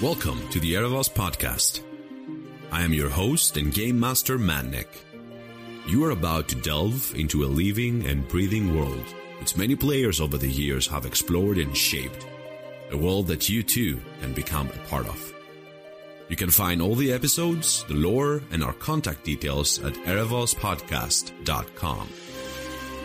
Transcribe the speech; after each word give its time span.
Welcome 0.00 0.48
to 0.50 0.60
the 0.60 0.74
Erebos 0.74 1.10
podcast. 1.10 1.80
I 2.70 2.84
am 2.84 2.92
your 2.92 3.08
host 3.08 3.56
and 3.56 3.74
game 3.74 3.98
master 3.98 4.38
Madnik. 4.38 4.86
You 5.88 6.04
are 6.04 6.12
about 6.12 6.46
to 6.50 6.54
delve 6.54 7.12
into 7.16 7.42
a 7.42 7.50
living 7.50 8.06
and 8.06 8.28
breathing 8.28 8.78
world 8.78 9.04
which 9.40 9.56
many 9.56 9.74
players 9.74 10.20
over 10.20 10.38
the 10.38 10.48
years 10.48 10.86
have 10.86 11.04
explored 11.04 11.58
and 11.58 11.76
shaped. 11.76 12.28
A 12.92 12.96
world 12.96 13.26
that 13.26 13.48
you 13.48 13.64
too 13.64 14.00
can 14.20 14.32
become 14.34 14.68
a 14.68 14.88
part 14.88 15.08
of. 15.08 15.34
You 16.28 16.36
can 16.36 16.52
find 16.52 16.80
all 16.80 16.94
the 16.94 17.12
episodes, 17.12 17.84
the 17.88 17.94
lore, 17.94 18.40
and 18.52 18.62
our 18.62 18.74
contact 18.74 19.24
details 19.24 19.82
at 19.82 19.94
erebospodcast.com. 19.94 22.08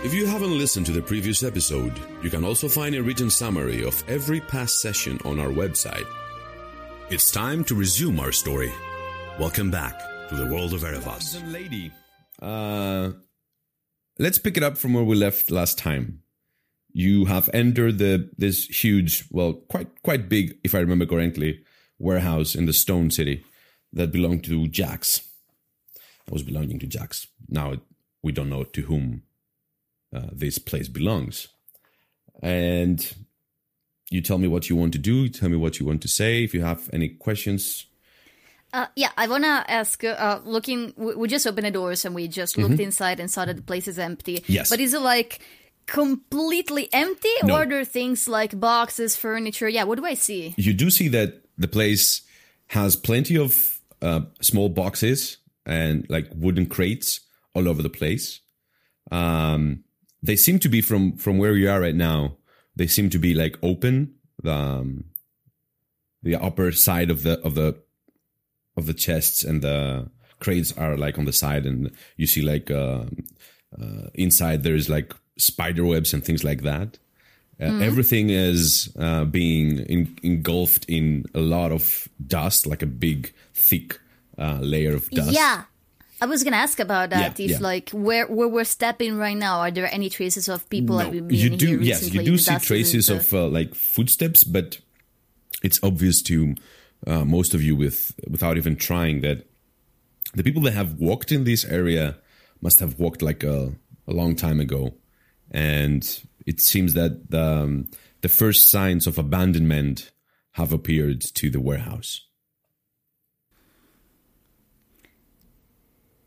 If 0.04 0.14
you 0.14 0.28
haven't 0.28 0.60
listened 0.60 0.86
to 0.86 0.92
the 0.92 1.02
previous 1.02 1.42
episode, 1.42 2.00
you 2.22 2.30
can 2.30 2.46
also 2.46 2.68
find 2.68 2.94
a 2.94 3.02
written 3.02 3.32
summary 3.32 3.84
of 3.84 4.04
every 4.08 4.42
past 4.42 4.80
session 4.80 5.20
on 5.26 5.40
our 5.40 5.50
website. 5.50 6.06
It's 7.10 7.30
time 7.30 7.64
to 7.66 7.76
resume 7.76 8.20
our 8.20 8.32
story. 8.32 8.72
Welcome 9.38 9.70
back 9.70 10.00
to 10.30 10.36
the 10.36 10.48
world 10.48 10.74
of 10.74 10.82
Erebos. 10.82 11.52
lady, 11.52 11.92
uh, 12.42 13.12
let's 14.18 14.38
pick 14.40 14.56
it 14.56 14.64
up 14.64 14.78
from 14.78 14.94
where 14.94 15.04
we 15.04 15.16
left 15.16 15.52
last 15.52 15.78
time. 15.78 16.24
You 16.94 17.26
have 17.26 17.50
entered 17.54 17.98
the 17.98 18.30
this 18.38 18.66
huge, 18.66 19.26
well, 19.30 19.54
quite 19.54 20.02
quite 20.02 20.30
big, 20.30 20.58
if 20.64 20.74
I 20.74 20.80
remember 20.80 21.06
correctly, 21.06 21.64
warehouse 22.00 22.56
in 22.56 22.66
the 22.66 22.74
Stone 22.74 23.12
City 23.12 23.44
that 23.92 24.12
belonged 24.12 24.46
to 24.46 24.68
Jax. 24.70 25.22
It 26.26 26.34
was 26.34 26.44
belonging 26.44 26.80
to 26.80 26.88
Jax. 26.88 27.28
Now 27.50 27.76
we 28.24 28.32
don't 28.32 28.50
know 28.50 28.64
to 28.64 28.82
whom 28.84 29.24
uh, 30.16 30.30
this 30.32 30.58
place 30.58 30.88
belongs. 30.88 31.50
And 32.42 33.14
you 34.10 34.22
tell 34.22 34.38
me 34.38 34.48
what 34.48 34.70
you 34.70 34.76
want 34.76 34.94
to 34.94 35.00
do. 35.00 35.28
Tell 35.30 35.50
me 35.50 35.58
what 35.58 35.80
you 35.80 35.86
want 35.86 36.02
to 36.02 36.08
say. 36.08 36.44
If 36.44 36.54
you 36.54 36.62
have 36.64 36.90
any 36.94 37.10
questions, 37.10 37.86
Uh, 38.74 38.88
yeah, 38.96 39.12
I 39.18 39.28
wanna 39.28 39.64
ask. 39.68 40.04
Uh, 40.04 40.40
looking, 40.46 40.94
we, 40.98 41.14
we 41.16 41.28
just 41.28 41.46
opened 41.46 41.66
the 41.68 41.72
doors 41.72 42.06
and 42.06 42.16
we 42.16 42.28
just 42.28 42.58
looked 42.58 42.80
inside 42.80 43.20
and 43.20 43.30
saw 43.30 43.46
that 43.46 43.56
the 43.56 43.62
place 43.62 43.88
is 43.88 44.00
empty. 44.00 44.38
Mm-hmm. 44.40 44.52
Yes. 44.52 44.70
but 44.70 44.80
is 44.80 44.94
it 44.96 45.02
like 45.02 45.40
completely 45.86 46.90
empty, 46.92 47.30
No. 47.44 47.54
or 47.54 47.58
are 47.62 47.66
there 47.68 47.86
things 47.86 48.28
like 48.28 48.60
boxes, 48.60 49.16
furniture? 49.16 49.70
Yeah, 49.70 49.84
what 49.84 49.98
do 50.00 50.06
I 50.06 50.16
see? 50.16 50.54
you 50.58 50.74
do 50.74 50.90
see 50.90 51.08
that 51.10 51.44
the 51.58 51.68
place 51.68 52.24
has 52.68 52.96
plenty 52.96 53.38
of 53.38 53.80
uh, 54.02 54.22
small 54.42 54.70
boxes 54.70 55.38
and 55.66 56.06
like 56.10 56.28
wooden 56.36 56.66
crates 56.66 57.22
all 57.54 57.68
over 57.68 57.84
the 57.84 57.90
place. 57.90 58.42
Um, 59.12 59.84
they 60.24 60.36
seem 60.36 60.58
to 60.60 60.70
be 60.70 60.82
from 60.82 61.18
from 61.18 61.38
where 61.38 61.54
you 61.56 61.70
are 61.70 61.80
right 61.80 61.96
now. 61.96 62.38
They 62.76 62.88
seem 62.88 63.10
to 63.10 63.20
be 63.20 63.34
like 63.34 63.58
open. 63.62 64.16
The 64.42 64.54
um, 64.54 65.06
the 66.22 66.36
upper 66.36 66.72
side 66.72 67.12
of 67.12 67.24
the 67.24 67.40
of 67.42 67.56
the 67.56 67.76
of 68.76 68.86
the 68.86 68.94
chests 68.94 69.44
and 69.44 69.62
the 69.62 70.10
crates 70.40 70.76
are 70.78 70.98
like 70.98 71.18
on 71.18 71.26
the 71.26 71.34
side, 71.34 71.66
and 71.66 71.92
you 72.18 72.28
see 72.28 72.42
like 72.42 72.72
uh, 72.72 73.06
uh, 73.80 74.10
inside 74.14 74.64
there 74.64 74.76
is 74.76 74.90
like 74.90 75.14
spider 75.38 75.86
webs 75.86 76.14
and 76.14 76.24
things 76.24 76.44
like 76.44 76.64
that. 76.64 77.00
Uh, 77.62 77.80
Everything 77.80 78.30
is 78.30 78.92
uh, 78.98 79.26
being 79.26 79.80
in, 79.80 80.18
engulfed 80.24 80.86
in 80.90 81.26
a 81.36 81.40
lot 81.40 81.72
of 81.72 82.10
dust, 82.26 82.66
like 82.66 82.82
a 82.82 82.88
big, 82.88 83.32
thick 83.54 84.00
uh, 84.38 84.58
layer 84.60 84.96
of 84.96 85.10
dust. 85.12 85.32
Yeah. 85.32 85.64
I 86.22 86.26
was 86.26 86.44
gonna 86.44 86.58
ask 86.58 86.80
about 86.80 87.10
that. 87.10 87.40
Yeah, 87.40 87.46
if 87.46 87.52
yeah. 87.52 87.58
like 87.60 87.90
where 87.92 88.28
where 88.28 88.48
we're 88.48 88.64
stepping 88.64 89.18
right 89.18 89.38
now, 89.38 89.60
are 89.60 89.72
there 89.72 89.92
any 89.92 90.10
traces 90.10 90.48
of 90.48 90.70
people 90.70 90.98
No, 90.98 91.04
that 91.04 91.12
we've 91.12 91.28
been 91.28 91.38
you 91.38 91.50
do. 91.50 91.80
Yes, 91.82 92.14
you 92.14 92.24
do 92.24 92.38
see 92.38 92.58
traces 92.60 93.10
of 93.10 93.34
uh, 93.34 93.48
like 93.48 93.76
footsteps, 93.76 94.44
but 94.44 94.80
it's 95.64 95.80
obvious 95.84 96.22
to 96.24 96.56
uh, 97.08 97.26
most 97.26 97.54
of 97.54 97.62
you 97.62 97.76
with 97.76 98.14
without 98.30 98.58
even 98.58 98.76
trying 98.76 99.22
that 99.22 99.48
the 100.34 100.44
people 100.44 100.62
that 100.64 100.74
have 100.74 100.96
walked 101.00 101.32
in 101.32 101.44
this 101.44 101.66
area 101.66 102.18
must 102.62 102.80
have 102.80 102.98
walked 103.00 103.22
like 103.22 103.44
a, 103.44 103.74
a 104.08 104.14
long 104.14 104.36
time 104.36 104.60
ago, 104.60 104.96
and 105.52 106.22
it 106.46 106.62
seems 106.62 106.94
that 106.94 107.30
the 107.32 107.44
um, 107.44 107.90
the 108.22 108.30
first 108.30 108.70
signs 108.70 109.08
of 109.08 109.18
abandonment 109.18 110.12
have 110.52 110.72
appeared 110.72 111.22
to 111.22 111.50
the 111.50 111.60
warehouse. 111.60 112.28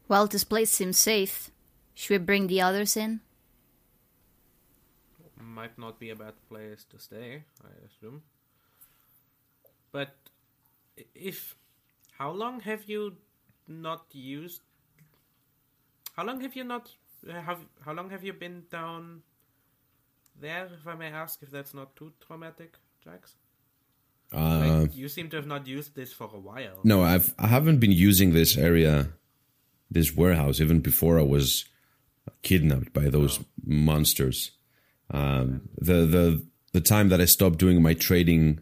Well, 0.09 0.27
this 0.27 0.45
place 0.45 0.71
seems 0.71 0.99
safe. 0.99 1.51
Should 1.95 2.11
we 2.11 2.19
bring 2.19 2.47
the 2.47 2.61
others 2.61 2.97
in? 2.97 3.21
might 5.57 5.79
not 5.79 5.99
be 5.99 6.11
a 6.11 6.17
bad 6.25 6.35
place 6.49 6.85
to 6.91 6.99
stay, 6.99 7.43
I 7.65 7.73
assume. 7.87 8.23
But 9.91 10.15
if 11.15 11.57
how 12.19 12.31
long 12.43 12.61
have 12.61 12.83
you 12.93 13.17
not 13.67 14.05
used? 14.13 14.61
How 16.17 16.25
long 16.25 16.41
have 16.43 16.55
you 16.59 16.65
not 16.65 16.85
have? 17.47 17.61
How 17.87 17.93
long 17.99 18.11
have 18.11 18.23
you 18.29 18.35
been 18.45 18.65
down 18.71 19.23
there? 20.41 20.67
If 20.79 20.87
I 20.87 20.95
may 20.95 21.11
ask, 21.25 21.43
if 21.43 21.51
that's 21.51 21.75
not 21.81 21.97
too 21.97 22.13
traumatic, 22.27 22.73
Jax. 23.05 23.37
Uh, 24.33 24.59
Like, 24.65 24.97
you 24.97 25.09
seem 25.09 25.29
to 25.31 25.37
have 25.37 25.47
not 25.47 25.67
used 25.67 25.95
this 25.95 26.13
for 26.13 26.29
a 26.41 26.43
while. 26.51 26.79
No, 26.93 27.03
I've 27.13 27.29
I 27.39 27.47
haven't 27.57 27.79
been 27.85 27.97
using 28.09 28.33
this 28.33 28.57
area, 28.59 28.95
this 29.91 30.15
warehouse, 30.15 30.61
even 30.61 30.81
before 30.81 31.19
I 31.19 31.23
was 31.23 31.65
kidnapped 32.43 32.93
by 32.93 33.09
those 33.09 33.41
monsters. 33.65 34.53
Um, 35.11 35.69
the 35.77 36.05
the 36.07 36.47
the 36.73 36.81
time 36.81 37.09
that 37.09 37.21
I 37.21 37.27
stopped 37.27 37.59
doing 37.59 37.83
my 37.83 37.95
trading 37.95 38.61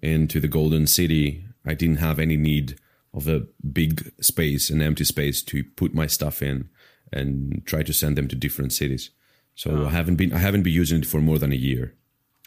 into 0.00 0.40
the 0.40 0.48
Golden 0.48 0.86
City, 0.86 1.44
I 1.66 1.74
didn't 1.74 1.96
have 1.96 2.18
any 2.18 2.36
need 2.36 2.78
of 3.14 3.28
a 3.28 3.46
big 3.72 4.12
space, 4.20 4.70
an 4.70 4.80
empty 4.80 5.04
space 5.04 5.42
to 5.42 5.62
put 5.64 5.94
my 5.94 6.06
stuff 6.06 6.42
in 6.42 6.68
and 7.12 7.62
try 7.66 7.82
to 7.82 7.92
send 7.92 8.16
them 8.16 8.28
to 8.28 8.36
different 8.36 8.72
cities. 8.72 9.10
So 9.54 9.86
I 9.86 9.90
haven't 9.90 10.16
been 10.16 10.32
I 10.32 10.38
haven't 10.38 10.62
been 10.62 10.72
using 10.72 11.00
it 11.00 11.06
for 11.06 11.20
more 11.20 11.38
than 11.38 11.52
a 11.52 11.56
year. 11.56 11.94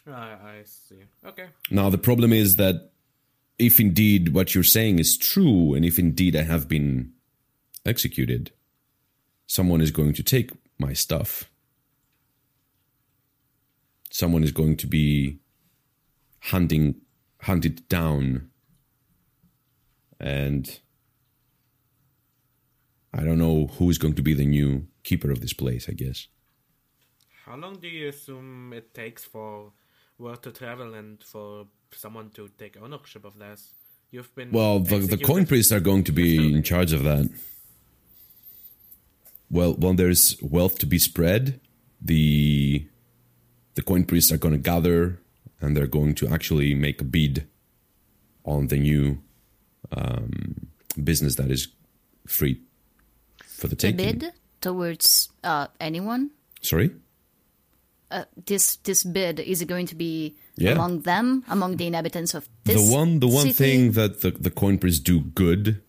I, 0.06 0.10
I 0.12 0.62
see. 0.64 1.02
Okay. 1.24 1.46
Now, 1.70 1.90
the 1.90 1.98
problem 1.98 2.32
is 2.32 2.56
that 2.56 2.90
if 3.58 3.80
indeed 3.80 4.34
what 4.34 4.54
you're 4.54 4.64
saying 4.64 4.98
is 4.98 5.16
true, 5.16 5.74
and 5.74 5.84
if 5.84 5.98
indeed 5.98 6.36
I 6.36 6.42
have 6.42 6.68
been 6.68 7.12
executed, 7.86 8.52
someone 9.46 9.80
is 9.80 9.90
going 9.90 10.12
to 10.14 10.22
take 10.22 10.50
my 10.78 10.92
stuff. 10.92 11.50
Someone 14.10 14.42
is 14.42 14.52
going 14.52 14.76
to 14.78 14.86
be 14.86 15.38
hunting, 16.40 16.96
hunted 17.42 17.88
down. 17.88 18.50
And 20.18 20.80
I 23.12 23.24
don't 23.24 23.38
know 23.38 23.68
who's 23.78 23.98
going 23.98 24.14
to 24.14 24.22
be 24.22 24.34
the 24.34 24.46
new 24.46 24.86
keeper 25.02 25.30
of 25.30 25.40
this 25.40 25.52
place, 25.52 25.88
I 25.88 25.92
guess. 25.92 26.28
How 27.44 27.56
long 27.56 27.78
do 27.78 27.88
you 27.88 28.08
assume 28.08 28.72
it 28.72 28.92
takes 28.92 29.24
for 29.24 29.72
word 30.18 30.42
to 30.42 30.50
travel 30.50 30.94
and 30.94 31.22
for 31.22 31.66
someone 31.92 32.30
to 32.30 32.48
take 32.58 32.76
ownership 32.82 33.24
of 33.24 33.38
this? 33.38 33.72
You've 34.10 34.34
been 34.34 34.50
Well, 34.50 34.80
the, 34.80 34.98
the 34.98 35.18
coin 35.18 35.46
priests 35.46 35.72
are 35.72 35.80
going 35.80 36.04
to 36.04 36.12
be 36.12 36.54
in 36.54 36.62
charge 36.62 36.92
of 36.92 37.04
that. 37.04 37.30
Well, 39.50 39.74
when 39.74 39.96
there's 39.96 40.36
wealth 40.42 40.78
to 40.78 40.86
be 40.86 40.98
spread, 40.98 41.60
the 42.00 42.86
the 43.74 43.82
coin 43.82 44.04
priests 44.04 44.32
are 44.32 44.38
going 44.38 44.54
to 44.54 44.58
gather 44.60 45.20
and 45.60 45.76
they're 45.76 45.86
going 45.86 46.14
to 46.16 46.28
actually 46.28 46.74
make 46.74 47.00
a 47.00 47.04
bid 47.04 47.46
on 48.44 48.68
the 48.68 48.78
new 48.78 49.18
um, 49.92 50.66
business 51.02 51.34
that 51.36 51.50
is 51.50 51.68
free 52.26 52.60
for 53.44 53.68
the 53.68 53.74
A 53.74 53.78
taking. 53.78 53.96
bid 53.96 54.32
towards 54.60 55.28
uh, 55.44 55.66
anyone? 55.80 56.30
Sorry. 56.62 56.90
Uh, 58.10 58.24
this 58.46 58.76
this 58.76 59.02
bid 59.04 59.40
is 59.40 59.60
it 59.62 59.68
going 59.68 59.86
to 59.86 59.94
be 59.96 60.36
Yeah. 60.56 60.72
among 60.72 61.02
them, 61.02 61.44
among 61.48 61.76
the 61.76 61.86
inhabitants 61.86 62.34
of 62.34 62.48
this 62.64 62.76
the 62.88 62.92
one 62.94 63.20
the 63.20 63.26
one 63.28 63.52
city? 63.52 63.52
thing 63.54 63.92
that 63.92 64.20
the, 64.22 64.30
the 64.30 64.50
coin 64.50 64.78
priests 64.78 65.00
do 65.00 65.20
good 65.20 65.82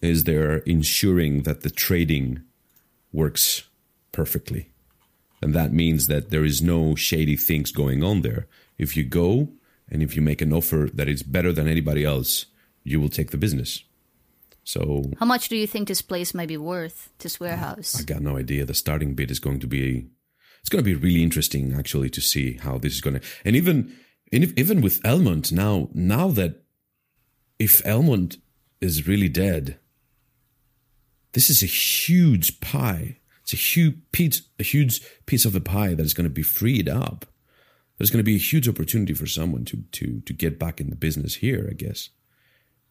is 0.00 0.24
they're 0.24 0.58
ensuring 0.66 1.42
that 1.42 1.60
the 1.60 1.70
trading 1.70 2.40
works 3.12 3.64
perfectly 4.12 4.70
and 5.40 5.54
that 5.54 5.72
means 5.72 6.06
that 6.06 6.30
there 6.30 6.44
is 6.44 6.60
no 6.60 6.94
shady 6.94 7.36
things 7.36 7.72
going 7.72 8.02
on 8.02 8.22
there 8.22 8.46
if 8.78 8.96
you 8.96 9.04
go 9.04 9.48
and 9.90 10.02
if 10.02 10.14
you 10.16 10.22
make 10.22 10.40
an 10.40 10.52
offer 10.52 10.88
that 10.92 11.08
is 11.08 11.22
better 11.22 11.52
than 11.52 11.68
anybody 11.68 12.04
else 12.04 12.46
you 12.84 13.00
will 13.00 13.08
take 13.08 13.30
the 13.30 13.36
business 13.36 13.84
so 14.64 15.10
How 15.18 15.24
much 15.24 15.48
do 15.48 15.56
you 15.56 15.66
think 15.66 15.88
this 15.88 16.02
place 16.02 16.34
might 16.34 16.48
be 16.48 16.58
worth? 16.58 17.08
This 17.20 17.40
warehouse? 17.40 17.98
i 17.98 18.02
got 18.02 18.20
no 18.20 18.36
idea 18.36 18.64
the 18.64 18.74
starting 18.74 19.14
bid 19.14 19.30
is 19.30 19.38
going 19.38 19.60
to 19.60 19.66
be 19.66 20.08
it's 20.60 20.68
going 20.68 20.84
to 20.84 20.94
be 20.94 20.94
really 20.94 21.22
interesting 21.22 21.74
actually 21.74 22.10
to 22.10 22.20
see 22.20 22.54
how 22.58 22.78
this 22.78 22.94
is 22.94 23.00
going 23.00 23.18
to 23.18 23.26
and 23.44 23.56
even 23.56 23.94
even 24.30 24.80
with 24.80 25.02
elmont 25.02 25.50
now 25.52 25.88
now 25.94 26.28
that 26.28 26.62
if 27.58 27.82
elmont 27.84 28.38
is 28.80 29.08
really 29.08 29.28
dead 29.28 29.78
this 31.32 31.50
is 31.50 31.62
a 31.62 31.66
huge 31.66 32.60
pie. 32.60 33.18
It's 33.42 33.52
a 33.52 33.56
huge 33.56 33.96
piece 34.12 34.42
a 34.58 34.62
huge 34.62 35.00
piece 35.26 35.44
of 35.44 35.52
the 35.52 35.60
pie 35.60 35.94
that 35.94 36.04
is 36.04 36.14
going 36.14 36.28
to 36.28 36.34
be 36.34 36.42
freed 36.42 36.88
up. 36.88 37.26
There's 37.96 38.10
going 38.10 38.24
to 38.24 38.30
be 38.32 38.36
a 38.36 38.38
huge 38.38 38.68
opportunity 38.68 39.14
for 39.14 39.26
someone 39.26 39.64
to 39.66 39.84
to 39.92 40.20
to 40.20 40.32
get 40.32 40.58
back 40.58 40.80
in 40.80 40.90
the 40.90 40.96
business 40.96 41.36
here 41.36 41.68
i 41.70 41.74
guess. 41.74 42.10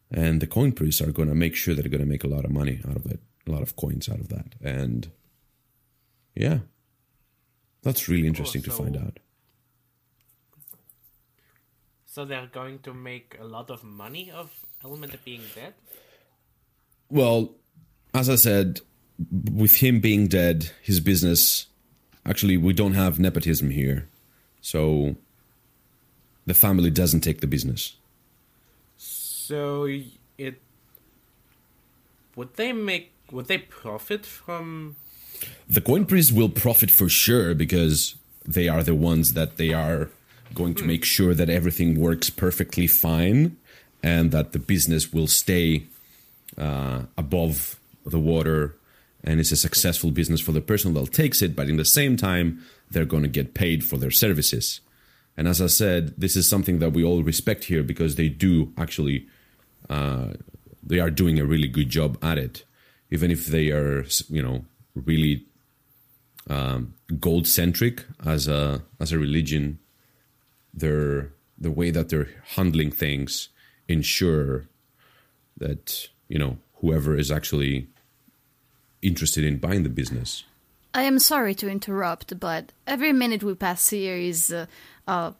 And 0.09 0.41
the 0.41 0.47
coin 0.47 0.71
priests 0.71 1.01
are 1.01 1.11
going 1.11 1.27
to 1.27 1.35
make 1.35 1.55
sure 1.55 1.75
that 1.75 1.81
they're 1.81 1.91
going 1.91 1.99
to 1.99 2.07
make 2.09 2.23
a 2.23 2.29
lot 2.29 2.45
of 2.45 2.51
money 2.51 2.79
out 2.87 2.95
of 2.95 3.05
it, 3.07 3.19
a 3.45 3.51
lot 3.51 3.61
of 3.61 3.75
coins 3.75 4.07
out 4.07 4.21
of 4.21 4.29
that, 4.29 4.55
and 4.61 5.11
yeah, 6.33 6.59
that's 7.83 8.07
really 8.07 8.27
interesting 8.27 8.61
to 8.63 8.71
so- 8.71 8.83
find 8.83 8.95
out. 8.95 9.19
So 12.05 12.25
they're 12.25 12.47
going 12.51 12.79
to 12.79 12.95
make 12.95 13.37
a 13.39 13.43
lot 13.43 13.69
of 13.69 13.83
money 13.83 14.31
of 14.31 14.51
Elementor 14.83 15.23
being 15.23 15.41
dead? 15.55 15.73
Well, 17.09 17.55
as 18.17 18.29
I 18.29 18.35
said, 18.35 18.81
with 19.31 19.75
him 19.75 19.99
being 19.99 20.27
dead, 20.27 20.71
his 20.81 20.99
business 20.99 21.67
actually 22.25 22.57
we 22.57 22.73
don't 22.73 22.93
have 22.93 23.19
nepotism 23.19 23.69
here, 23.69 24.07
so 24.61 25.15
the 26.45 26.53
family 26.53 26.89
doesn't 26.89 27.21
take 27.21 27.41
the 27.41 27.47
business. 27.47 27.95
So 28.97 29.89
it 30.37 30.61
would 32.35 32.55
they 32.55 32.73
make 32.73 33.13
would 33.31 33.47
they 33.47 33.57
profit 33.57 34.25
from? 34.25 34.95
The 35.69 35.81
coin 35.81 36.05
priests 36.05 36.31
will 36.31 36.49
profit 36.49 36.89
for 36.89 37.09
sure 37.09 37.53
because 37.53 38.15
they 38.45 38.67
are 38.67 38.83
the 38.83 38.95
ones 38.95 39.33
that 39.33 39.57
they 39.57 39.73
are 39.73 40.09
going 40.53 40.73
to 40.75 40.85
make 40.85 41.03
sure 41.03 41.33
that 41.33 41.49
everything 41.49 41.99
works 41.99 42.29
perfectly 42.29 42.87
fine 42.87 43.57
and 44.01 44.31
that 44.31 44.53
the 44.53 44.59
business 44.59 45.11
will 45.11 45.27
stay 45.27 45.83
uh, 46.57 47.01
above 47.17 47.77
the 48.09 48.19
water 48.19 48.77
and 49.23 49.39
it's 49.39 49.51
a 49.51 49.57
successful 49.57 50.11
business 50.11 50.39
for 50.39 50.51
the 50.51 50.61
person 50.61 50.93
that 50.93 51.11
takes 51.11 51.41
it 51.41 51.55
but 51.55 51.69
in 51.69 51.77
the 51.77 51.85
same 51.85 52.17
time 52.17 52.63
they're 52.91 53.05
going 53.05 53.23
to 53.23 53.29
get 53.29 53.53
paid 53.53 53.83
for 53.83 53.97
their 53.97 54.11
services. 54.11 54.81
And 55.35 55.47
as 55.47 55.61
i 55.61 55.67
said 55.67 56.13
this 56.17 56.35
is 56.35 56.49
something 56.49 56.79
that 56.79 56.93
we 56.93 57.03
all 57.03 57.23
respect 57.23 57.65
here 57.65 57.83
because 57.83 58.15
they 58.15 58.29
do 58.29 58.73
actually 58.77 59.27
uh, 59.89 60.33
they 60.83 60.99
are 60.99 61.09
doing 61.09 61.39
a 61.39 61.45
really 61.45 61.67
good 61.67 61.89
job 61.89 62.17
at 62.23 62.37
it. 62.37 62.63
Even 63.11 63.31
if 63.31 63.47
they 63.47 63.71
are 63.71 64.05
you 64.29 64.41
know 64.41 64.65
really 64.95 65.45
um, 66.49 66.93
gold 67.19 67.47
centric 67.47 68.05
as 68.25 68.47
a 68.47 68.81
as 68.99 69.11
a 69.11 69.19
religion 69.19 69.79
their 70.73 71.33
the 71.57 71.71
way 71.71 71.91
that 71.91 72.09
they're 72.09 72.29
handling 72.55 72.91
things 72.91 73.49
ensure 73.87 74.67
that 75.57 76.07
you 76.27 76.37
know 76.37 76.57
whoever 76.75 77.17
is 77.17 77.31
actually 77.31 77.87
interested 79.01 79.43
in 79.43 79.57
buying 79.57 79.83
the 79.83 79.89
business 79.89 80.43
I 80.93 81.03
am 81.03 81.19
sorry 81.19 81.53
to 81.55 81.69
interrupt, 81.69 82.39
but 82.39 82.71
every 82.87 83.13
minute 83.13 83.43
we 83.43 83.53
pass 83.53 83.89
here 83.89 84.15
is 84.15 84.51
uh, 84.51 84.65
uh, 85.07 85.33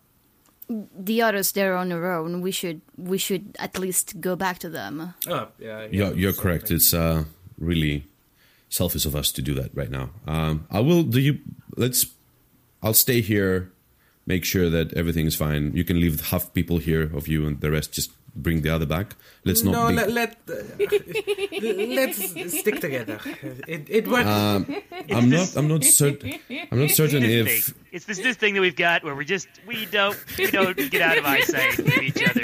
the 0.70 1.24
others. 1.24 1.54
They're 1.54 1.76
on 1.76 1.90
their 1.90 2.12
own. 2.12 2.42
We 2.42 2.52
should 2.52 2.82
we 2.96 3.18
should 3.18 3.56
at 3.58 3.80
least 3.80 4.22
go 4.22 4.36
back 4.36 4.60
to 4.60 4.70
them. 4.70 5.16
Oh 5.26 5.48
yeah, 5.58 5.88
you're, 5.90 6.14
you're 6.14 6.34
correct 6.34 6.70
it's 6.70 6.94
uh, 6.94 7.24
really 7.58 8.06
selfish 8.70 9.06
of 9.06 9.16
us 9.16 9.32
to 9.32 9.42
do 9.42 9.54
that 9.54 9.72
right 9.74 9.90
now 9.90 10.10
um, 10.28 10.68
i 10.70 10.80
will 10.80 11.04
do 11.04 11.20
you 11.20 11.40
let's 11.76 12.06
i'll 12.84 12.94
stay 12.94 13.22
here 13.22 13.72
make 14.26 14.44
sure 14.44 14.70
that 14.70 14.94
everything 14.94 15.26
is 15.26 15.36
fine 15.36 15.74
you 15.74 15.84
can 15.84 16.00
leave 16.00 16.30
half 16.30 16.54
people 16.54 16.78
here 16.78 17.04
of 17.16 17.28
you 17.28 17.48
and 17.48 17.62
the 17.62 17.72
rest 17.72 17.94
just 17.94 18.12
bring 18.46 18.62
the 18.62 18.70
other 18.70 18.86
back 18.86 19.16
let's 19.44 19.64
not 19.64 19.72
no, 19.72 19.88
be, 19.90 19.96
let, 19.96 20.12
let 20.12 20.32
uh, 20.50 20.54
let's 22.00 22.60
stick 22.60 22.80
together. 22.80 23.20
It 23.68 23.90
it 23.90 24.08
works. 24.08 24.28
Um, 24.28 24.62
i'm 25.12 25.30
not 25.30 25.56
i'm 25.56 25.68
not 25.68 25.84
certain 25.84 26.40
i'm 26.72 26.80
not 26.82 26.92
certain 26.92 27.22
This 27.22 27.48
if 27.48 27.66
thing. 27.66 27.76
It's 27.92 28.06
this 28.06 28.20
this 28.20 28.38
thing 28.38 28.54
that 28.54 28.62
we've 28.62 28.76
got 28.76 29.04
where 29.04 29.16
we 29.16 29.26
just 29.26 29.48
we 29.66 29.86
don't 29.88 30.18
we 30.38 30.48
don't 30.52 30.78
get 30.92 31.02
out 31.02 31.18
of 31.18 31.26
eyesight 31.26 31.80
of 31.80 31.98
each 31.98 32.22
other. 32.30 32.42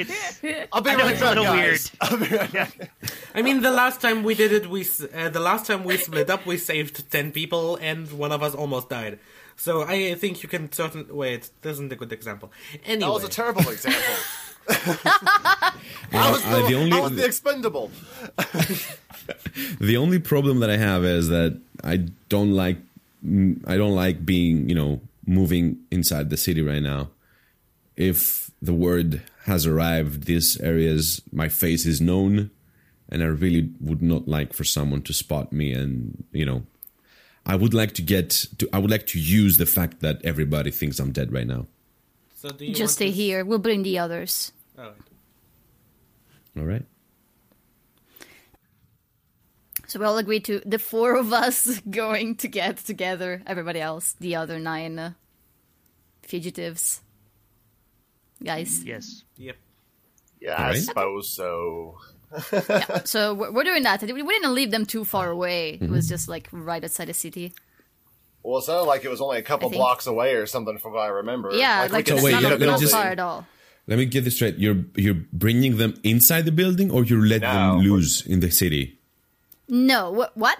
It's 0.00 0.40
I'll 0.72 0.82
be 0.82 0.90
I 0.90 0.94
know 0.96 1.04
right 1.04 1.12
it's 1.12 1.22
a 1.22 1.28
little 1.28 1.44
guys. 1.44 1.92
I'll 2.00 2.16
be 2.16 2.26
right 2.26 2.52
yeah. 2.52 2.68
I 3.34 3.42
mean, 3.42 3.60
the 3.60 3.70
last 3.70 4.00
time 4.00 4.22
we 4.22 4.34
did 4.34 4.52
it, 4.52 4.68
we 4.68 4.86
uh, 5.14 5.28
the 5.28 5.40
last 5.40 5.66
time 5.66 5.84
we 5.84 5.96
split 5.98 6.30
up, 6.30 6.46
we 6.46 6.56
saved 6.56 7.10
ten 7.10 7.30
people, 7.32 7.76
and 7.76 8.10
one 8.12 8.32
of 8.32 8.42
us 8.42 8.54
almost 8.54 8.88
died. 8.88 9.18
So 9.56 9.82
I 9.82 10.14
think 10.14 10.42
you 10.42 10.48
can 10.48 10.70
certain 10.72 11.06
wait. 11.10 11.50
This 11.62 11.72
isn't 11.72 11.92
a 11.92 11.96
good 11.96 12.12
example. 12.12 12.52
Anyway, 12.84 13.00
That 13.00 13.12
was 13.12 13.24
a 13.24 13.28
terrible 13.28 13.68
example. 13.68 14.02
I 16.10 16.30
was, 16.30 16.44
uh, 16.44 16.60
the, 16.62 16.68
the 16.68 16.74
only- 16.74 16.92
I 16.92 17.00
was 17.00 17.16
the 17.16 17.24
expendable. 17.24 17.90
the 19.80 19.96
only 19.96 20.18
problem 20.18 20.60
that 20.60 20.70
I 20.70 20.76
have 20.76 21.04
is 21.04 21.28
that 21.28 21.58
I 21.84 21.96
don't 22.28 22.52
like 22.52 22.78
I 23.66 23.76
don't 23.76 23.94
like 23.94 24.24
being 24.24 24.68
you 24.68 24.74
know 24.74 25.00
moving 25.26 25.78
inside 25.90 26.30
the 26.30 26.36
city 26.36 26.62
right 26.62 26.82
now. 26.82 27.10
If 27.96 28.50
the 28.62 28.74
word 28.74 29.22
has 29.44 29.66
arrived, 29.66 30.24
these 30.24 30.58
areas 30.60 31.20
my 31.32 31.48
face 31.48 31.84
is 31.86 32.00
known, 32.00 32.50
and 33.08 33.22
I 33.22 33.26
really 33.26 33.70
would 33.80 34.02
not 34.02 34.28
like 34.28 34.52
for 34.52 34.64
someone 34.64 35.02
to 35.02 35.12
spot 35.12 35.52
me 35.52 35.72
and 35.72 36.24
you 36.32 36.44
know. 36.46 36.62
I 37.46 37.54
would 37.56 37.72
like 37.72 37.92
to 37.94 38.02
get 38.02 38.28
to. 38.58 38.68
I 38.74 38.78
would 38.78 38.90
like 38.90 39.06
to 39.08 39.18
use 39.18 39.56
the 39.56 39.64
fact 39.64 40.00
that 40.00 40.20
everybody 40.22 40.70
thinks 40.70 40.98
I'm 41.00 41.12
dead 41.12 41.32
right 41.32 41.46
now. 41.46 41.66
so 42.36 42.50
do 42.50 42.66
you 42.66 42.72
Just 42.72 42.80
want 42.80 42.90
stay 42.90 43.06
to- 43.06 43.12
here. 43.12 43.42
We'll 43.44 43.58
bring 43.58 43.82
the 43.84 43.98
others. 43.98 44.52
Alright. 44.78 44.94
All 46.56 46.64
right. 46.64 46.84
So 49.86 49.98
we 49.98 50.04
all 50.04 50.18
agreed 50.18 50.44
to 50.46 50.60
the 50.66 50.78
four 50.78 51.16
of 51.16 51.32
us 51.32 51.80
going 51.90 52.36
to 52.36 52.48
get 52.48 52.76
together. 52.78 53.42
Everybody 53.46 53.80
else, 53.80 54.14
the 54.20 54.36
other 54.36 54.58
nine 54.58 54.98
uh, 54.98 55.12
fugitives. 56.22 57.00
Guys. 58.44 58.84
yes. 58.84 59.24
Yep. 59.36 59.56
Yeah, 60.40 60.52
I 60.52 60.62
Alright. 60.66 60.82
suppose 60.82 61.28
so. 61.30 61.98
yeah. 62.52 63.00
So 63.04 63.34
we're, 63.34 63.50
we're 63.50 63.64
doing 63.64 63.82
that. 63.84 64.02
We 64.02 64.12
we 64.12 64.22
didn't 64.34 64.54
leave 64.54 64.70
them 64.70 64.84
too 64.86 65.04
far 65.04 65.30
away. 65.30 65.78
It 65.80 65.88
was 65.90 66.08
just 66.08 66.28
like 66.28 66.48
right 66.52 66.84
outside 66.84 67.08
the 67.08 67.14
city. 67.14 67.52
Well, 68.44 68.58
it 68.58 68.62
sounded 68.62 68.84
like 68.84 69.04
it 69.04 69.08
was 69.08 69.20
only 69.20 69.38
a 69.38 69.42
couple 69.42 69.68
blocks 69.70 70.06
away 70.06 70.34
or 70.34 70.46
something 70.46 70.78
from 70.78 70.92
what 70.92 71.00
I 71.00 71.06
remember. 71.08 71.50
Yeah, 71.52 71.86
we 71.86 71.88
like, 71.88 72.04
could 72.06 72.14
it's 72.14 72.22
So 72.22 72.26
wait, 72.26 72.32
not, 72.32 72.42
see 72.42 72.46
let- 72.48 72.58
the 72.60 72.66
let 72.66 72.66
me 72.66 72.72
not 72.72 72.80
just- 72.80 72.92
far 72.92 73.06
at 73.06 73.18
all. 73.18 73.46
Let 73.88 73.96
me 73.98 74.04
get 74.06 74.22
this 74.24 74.36
straight. 74.36 74.58
You're 74.60 74.84
you're 74.96 75.16
bringing 75.32 75.78
them 75.80 75.94
inside 76.04 76.44
the 76.44 76.52
building, 76.52 76.90
or 76.92 77.04
you 77.08 77.18
let 77.24 77.40
No, 77.40 77.48
them 77.52 77.78
we're- 77.78 77.88
loose 77.88 78.20
in 78.28 78.40
the 78.40 78.50
city. 78.52 79.00
No, 79.68 80.12
wh- 80.14 80.36
what? 80.36 80.58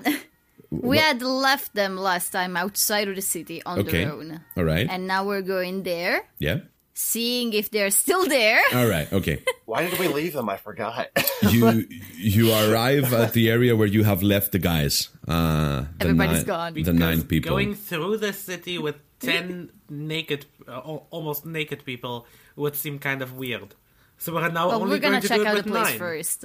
we 0.70 0.96
What? 0.96 0.98
had 0.98 1.22
left 1.22 1.74
them 1.74 1.96
last 1.96 2.30
time 2.32 2.56
outside 2.56 3.08
of 3.08 3.16
the 3.16 3.22
city 3.24 3.62
on 3.64 3.78
Okay. 3.80 4.04
their 4.04 4.12
own. 4.12 4.40
All 4.56 4.64
right. 4.64 4.86
And 4.88 5.06
now 5.06 5.24
we're 5.24 5.42
going 5.44 5.82
there, 5.82 6.24
yeah. 6.38 6.58
seeing 6.92 7.52
if 7.52 7.70
they're 7.70 7.90
still 7.92 8.26
there. 8.28 8.60
All 8.74 8.86
right. 8.88 9.12
Okay. 9.12 9.44
Why 9.64 9.88
did 9.88 9.98
we 10.00 10.08
leave 10.08 10.32
them? 10.32 10.48
I 10.48 10.56
forgot. 10.56 11.08
you 11.52 11.84
you 12.16 12.52
arrive 12.52 13.12
at 13.12 13.32
the 13.32 13.48
area 13.50 13.76
where 13.76 13.88
you 13.88 14.04
have 14.04 14.22
left 14.22 14.52
the 14.52 14.58
guys. 14.58 15.08
Uh, 15.28 15.84
the 16.00 16.08
Everybody's 16.08 16.44
nine, 16.44 16.52
gone. 16.52 16.72
The 16.74 16.80
Because 16.84 16.94
nine 17.00 17.22
people. 17.24 17.50
going 17.56 17.74
through 17.76 18.16
the 18.18 18.32
city 18.32 18.76
with 18.78 18.96
ten 19.20 19.70
naked, 19.88 20.46
uh, 20.66 20.78
almost 21.10 21.44
naked 21.46 21.84
people 21.84 22.26
would 22.56 22.74
seem 22.76 22.98
kind 22.98 23.22
of 23.22 23.34
weird. 23.34 23.74
So 24.18 24.34
we're 24.34 24.48
now 24.48 24.68
Well, 24.68 24.80
only 24.82 24.90
we're 24.96 24.98
gonna 24.98 25.20
going 25.20 25.22
to 25.22 25.28
check 25.28 25.36
do 25.38 25.42
it 25.42 25.46
out 25.46 25.56
the 25.56 25.62
with 25.62 25.72
place 25.72 25.88
nine. 25.90 25.98
first. 25.98 26.44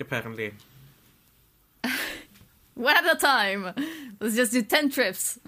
Apparently, 0.00 0.52
One 2.74 2.96
at 2.96 3.16
a 3.16 3.18
time. 3.18 3.74
Let's 4.20 4.34
just 4.34 4.52
do 4.52 4.62
10 4.62 4.90
trips. 4.90 5.38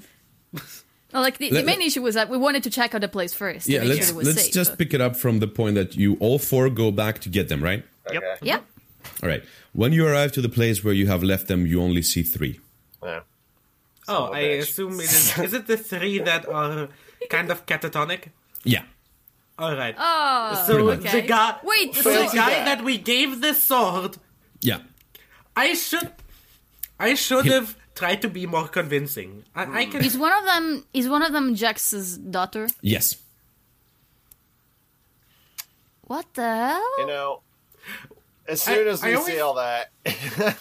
No, 1.13 1.21
like 1.21 1.39
the, 1.39 1.51
the 1.51 1.63
main 1.63 1.81
issue 1.81 2.03
was 2.03 2.15
that 2.17 2.29
we 2.29 2.37
wanted 2.37 2.65
to 2.65 2.71
check 2.71 2.95
out 2.95 3.01
the 3.01 3.09
place 3.09 3.33
first. 3.33 3.69
yeah. 3.69 3.83
Let's 3.83 4.09
sure 4.09 4.23
let's 4.23 4.43
safe. 4.43 4.53
just 4.53 4.79
pick 4.79 4.93
it 4.95 5.01
up 5.01 5.17
from 5.17 5.39
the 5.39 5.47
point 5.47 5.77
that 5.77 5.97
you 5.97 6.17
all 6.21 6.39
four 6.39 6.69
go 6.71 6.91
back 6.91 7.21
to 7.21 7.29
get 7.29 7.49
them. 7.49 7.63
Right. 7.63 7.85
Yep. 8.13 8.23
Okay. 8.23 8.37
yeah. 8.43 8.59
All 9.23 9.29
right. 9.29 9.43
When 9.73 9.93
you 9.93 10.07
arrive 10.07 10.33
to 10.33 10.43
the 10.43 10.49
place 10.49 10.85
where 10.85 10.93
you 10.95 11.07
have 11.07 11.23
left 11.23 11.47
them, 11.49 11.67
you 11.67 11.81
only 11.81 12.03
see 12.03 12.23
three. 12.23 12.61
Yeah. 13.03 13.21
Oh, 14.09 14.25
of 14.27 14.31
a 14.31 14.37
I 14.37 14.43
bitch. 14.43 14.59
assume 14.63 15.01
it 15.01 15.05
is. 15.05 15.39
Is 15.47 15.53
it 15.55 15.67
the 15.67 15.77
three 15.77 16.19
that 16.21 16.49
are 16.49 16.89
kind 17.31 17.51
of 17.51 17.67
catatonic? 17.67 18.29
Yeah. 18.65 18.83
All 19.59 19.77
right. 19.77 19.95
Oh, 19.99 20.65
so 20.67 20.85
much. 20.85 21.11
the 21.13 21.23
guy, 21.23 21.57
Wait, 21.63 21.95
so 21.95 22.03
so- 22.03 22.11
the 22.31 22.37
guy 22.37 22.65
that 22.65 22.83
we 22.85 22.99
gave 22.99 23.41
the 23.41 23.55
sword, 23.55 24.17
Yeah. 24.61 24.81
I 25.57 25.75
should, 25.75 26.11
I 26.99 27.15
should 27.15 27.47
have 27.47 27.77
tried 27.95 28.21
to 28.23 28.29
be 28.29 28.45
more 28.47 28.67
convincing. 28.67 29.45
I, 29.55 29.83
I 29.83 29.85
can. 29.87 30.05
is 30.05 30.19
one 30.19 30.33
of 30.33 30.45
them 30.45 30.85
is 30.93 31.09
one 31.09 31.23
of 31.23 31.33
them 31.33 31.55
Jax's 31.55 32.19
daughter? 32.19 32.67
Yes. 32.83 33.17
What 36.03 36.27
the 36.35 36.43
hell? 36.43 36.99
You 36.99 37.07
know, 37.07 37.41
as 38.49 38.63
soon 38.63 38.87
I- 38.89 38.91
as 38.91 39.03
I 39.03 39.09
we 39.09 39.15
always- 39.15 39.33
see 39.33 39.41
all 39.41 39.55
that, 39.55 39.93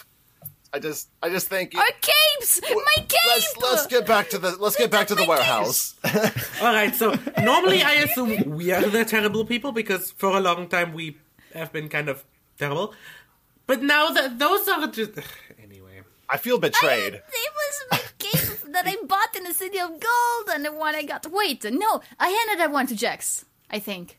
I 0.74 0.80
just, 0.80 1.08
I 1.22 1.28
just 1.28 1.46
think. 1.46 1.76
Our 1.76 1.84
capes! 2.00 2.60
My 2.60 3.04
cape! 3.06 3.20
Let's 3.28 3.56
let's 3.62 3.86
get 3.86 4.06
back 4.08 4.28
to 4.30 4.38
the 4.38 4.56
let's 4.58 4.74
get 4.74 4.90
back 4.90 5.06
to 5.06 5.14
the 5.14 5.24
warehouse. 5.24 5.94
All 6.60 6.72
right. 6.74 6.92
So 6.92 7.14
normally 7.40 7.84
I 7.84 7.92
assume 8.04 8.50
we 8.58 8.72
are 8.72 8.82
the 8.82 9.04
terrible 9.04 9.44
people 9.44 9.70
because 9.70 10.10
for 10.10 10.36
a 10.36 10.40
long 10.40 10.66
time 10.66 10.92
we 10.92 11.16
have 11.54 11.72
been 11.72 11.88
kind 11.88 12.08
of 12.08 12.24
terrible, 12.58 12.92
but 13.68 13.84
now 13.84 14.10
that 14.10 14.40
those 14.40 14.66
are 14.66 14.88
just 14.88 15.12
anyway. 15.62 16.02
I 16.28 16.38
feel 16.38 16.58
betrayed. 16.58 17.14
It 17.14 17.52
was 17.60 17.74
my 17.92 18.00
cape 18.18 18.72
that 18.72 18.84
I 18.88 18.96
bought 19.06 19.36
in 19.36 19.44
the 19.44 19.54
city 19.54 19.78
of 19.78 19.90
gold 19.90 20.48
and 20.50 20.64
the 20.64 20.72
one 20.72 20.96
I 20.96 21.04
got. 21.04 21.30
Wait, 21.30 21.62
no, 21.70 22.00
I 22.18 22.28
handed 22.30 22.58
that 22.58 22.72
one 22.72 22.88
to 22.88 22.96
Jax, 22.96 23.44
I 23.70 23.78
think. 23.78 24.18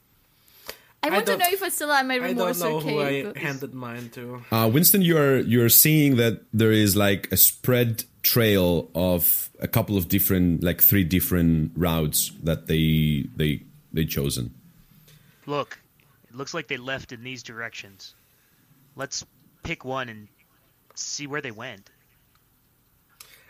I 1.05 1.09
want 1.09 1.25
to 1.27 1.37
know 1.37 1.45
if 1.49 1.63
I 1.63 1.69
still 1.69 1.91
have 1.91 2.05
my 2.05 2.15
remorse. 2.15 2.61
I 2.61 2.69
don't 2.69 2.83
remorse 2.83 2.85
know 2.85 2.91
or 3.01 3.31
who 3.31 3.35
I 3.35 3.39
handed 3.39 3.73
mine 3.73 4.09
to. 4.11 4.43
Uh, 4.51 4.69
Winston, 4.71 5.01
you're 5.01 5.39
you're 5.39 5.69
seeing 5.69 6.15
that 6.17 6.41
there 6.53 6.71
is 6.71 6.95
like 6.95 7.31
a 7.31 7.37
spread 7.37 8.03
trail 8.23 8.89
of 8.95 9.49
a 9.59 9.67
couple 9.67 9.97
of 9.97 10.07
different, 10.09 10.63
like 10.63 10.81
three 10.81 11.03
different 11.03 11.71
routes 11.75 12.31
that 12.43 12.67
they 12.67 13.25
they 13.35 13.63
they 13.93 14.05
chosen. 14.05 14.53
Look, 15.45 15.79
it 16.29 16.35
looks 16.35 16.53
like 16.53 16.67
they 16.67 16.77
left 16.77 17.11
in 17.11 17.23
these 17.23 17.43
directions. 17.43 18.15
Let's 18.95 19.25
pick 19.63 19.85
one 19.85 20.09
and 20.09 20.27
see 20.95 21.27
where 21.27 21.41
they 21.41 21.51
went. 21.51 21.89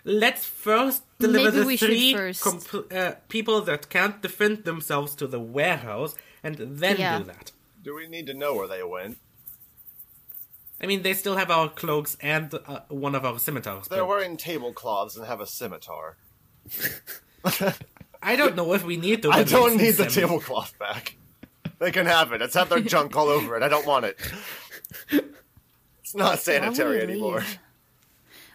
Let's 0.07 0.45
first 0.45 1.01
deliver 1.17 1.45
Maybe 1.45 1.59
the 1.61 1.65
we 1.65 1.77
three 1.77 2.13
first. 2.13 2.43
compl- 2.43 2.93
uh, 2.93 3.15
people 3.27 3.61
that 3.61 3.89
can't 3.89 4.21
defend 4.21 4.63
themselves 4.63 5.15
to 5.15 5.25
the 5.25 5.39
warehouse, 5.39 6.15
and 6.45 6.55
then 6.79 6.97
Yeah. 6.97 7.17
do 7.19 7.23
that. 7.25 7.51
Do 7.83 7.95
we 7.95 8.07
need 8.07 8.27
to 8.27 8.33
know 8.33 8.53
where 8.55 8.67
they 8.67 8.83
went? 8.83 9.17
I 10.81 10.85
mean, 10.87 11.01
they 11.03 11.13
still 11.13 11.35
have 11.37 11.49
our 11.51 11.69
cloaks 11.69 12.17
and 12.21 12.53
uh, 12.53 12.81
one 12.89 13.15
of 13.15 13.23
our 13.25 13.39
scimitars. 13.39 13.87
They're 13.87 13.99
but 14.01 14.07
wearing 14.07 14.37
tablecloths 14.37 15.15
and 15.15 15.25
have 15.25 15.39
a 15.41 15.47
scimitar. 15.47 16.17
I 18.21 18.35
don't 18.35 18.55
know 18.55 18.73
if 18.73 18.83
we 18.83 18.97
need 18.97 19.21
to. 19.23 19.31
I 19.31 19.43
don't 19.43 19.77
need 19.77 19.91
the 19.91 20.09
semi- 20.09 20.27
tablecloth 20.27 20.77
back. 20.79 21.15
They 21.79 21.91
can 21.91 22.05
have 22.07 22.31
it. 22.33 22.41
It's 22.41 22.55
had 22.55 22.69
their 22.69 22.79
junk 22.79 23.15
all 23.15 23.27
over 23.27 23.55
it. 23.55 23.63
I 23.63 23.67
don't 23.67 23.85
want 23.85 24.05
it. 24.05 24.17
It's 26.01 26.15
not 26.15 26.39
sanitary 26.39 26.97
Why 26.97 27.01
would 27.01 27.07
we 27.07 27.13
anymore. 27.13 27.39
leave? 27.39 27.59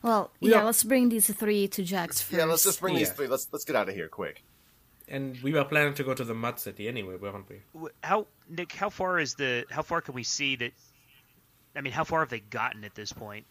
Well, 0.03 0.31
We 0.41 0.51
yeah, 0.51 0.61
are- 0.61 0.65
let's 0.65 0.83
bring 0.83 1.09
these 1.11 1.31
three 1.33 1.69
to 1.69 1.83
Jax 1.83 2.21
first. 2.21 2.39
Yeah, 2.39 2.45
let's 2.47 2.65
just 2.65 2.81
bring 2.81 2.95
these 2.97 3.11
three. 3.11 3.27
Let's 3.29 3.49
let's 3.53 3.65
get 3.65 3.77
out 3.77 3.89
of 3.89 3.95
here 3.95 4.09
quick. 4.09 4.43
And 5.11 5.37
we 5.43 5.52
were 5.52 5.64
planning 5.64 5.95
to 5.95 6.05
go 6.05 6.14
to 6.14 6.25
the 6.25 6.35
Mud 6.35 6.61
City 6.61 6.88
anyway, 6.88 7.17
weren't 7.17 7.49
we? 7.49 7.88
How 8.02 8.29
Nick? 8.49 8.73
How 8.73 8.90
far 8.90 9.19
is 9.19 9.35
the? 9.35 9.67
How 9.69 9.83
far 9.83 10.00
can 10.00 10.14
we 10.14 10.23
see 10.23 10.57
that? 10.57 10.73
I 11.75 11.81
mean, 11.81 11.93
how 11.93 12.05
far 12.05 12.21
have 12.21 12.31
they 12.31 12.40
gotten 12.40 12.85
at 12.85 12.95
this 12.95 13.12
point? 13.12 13.45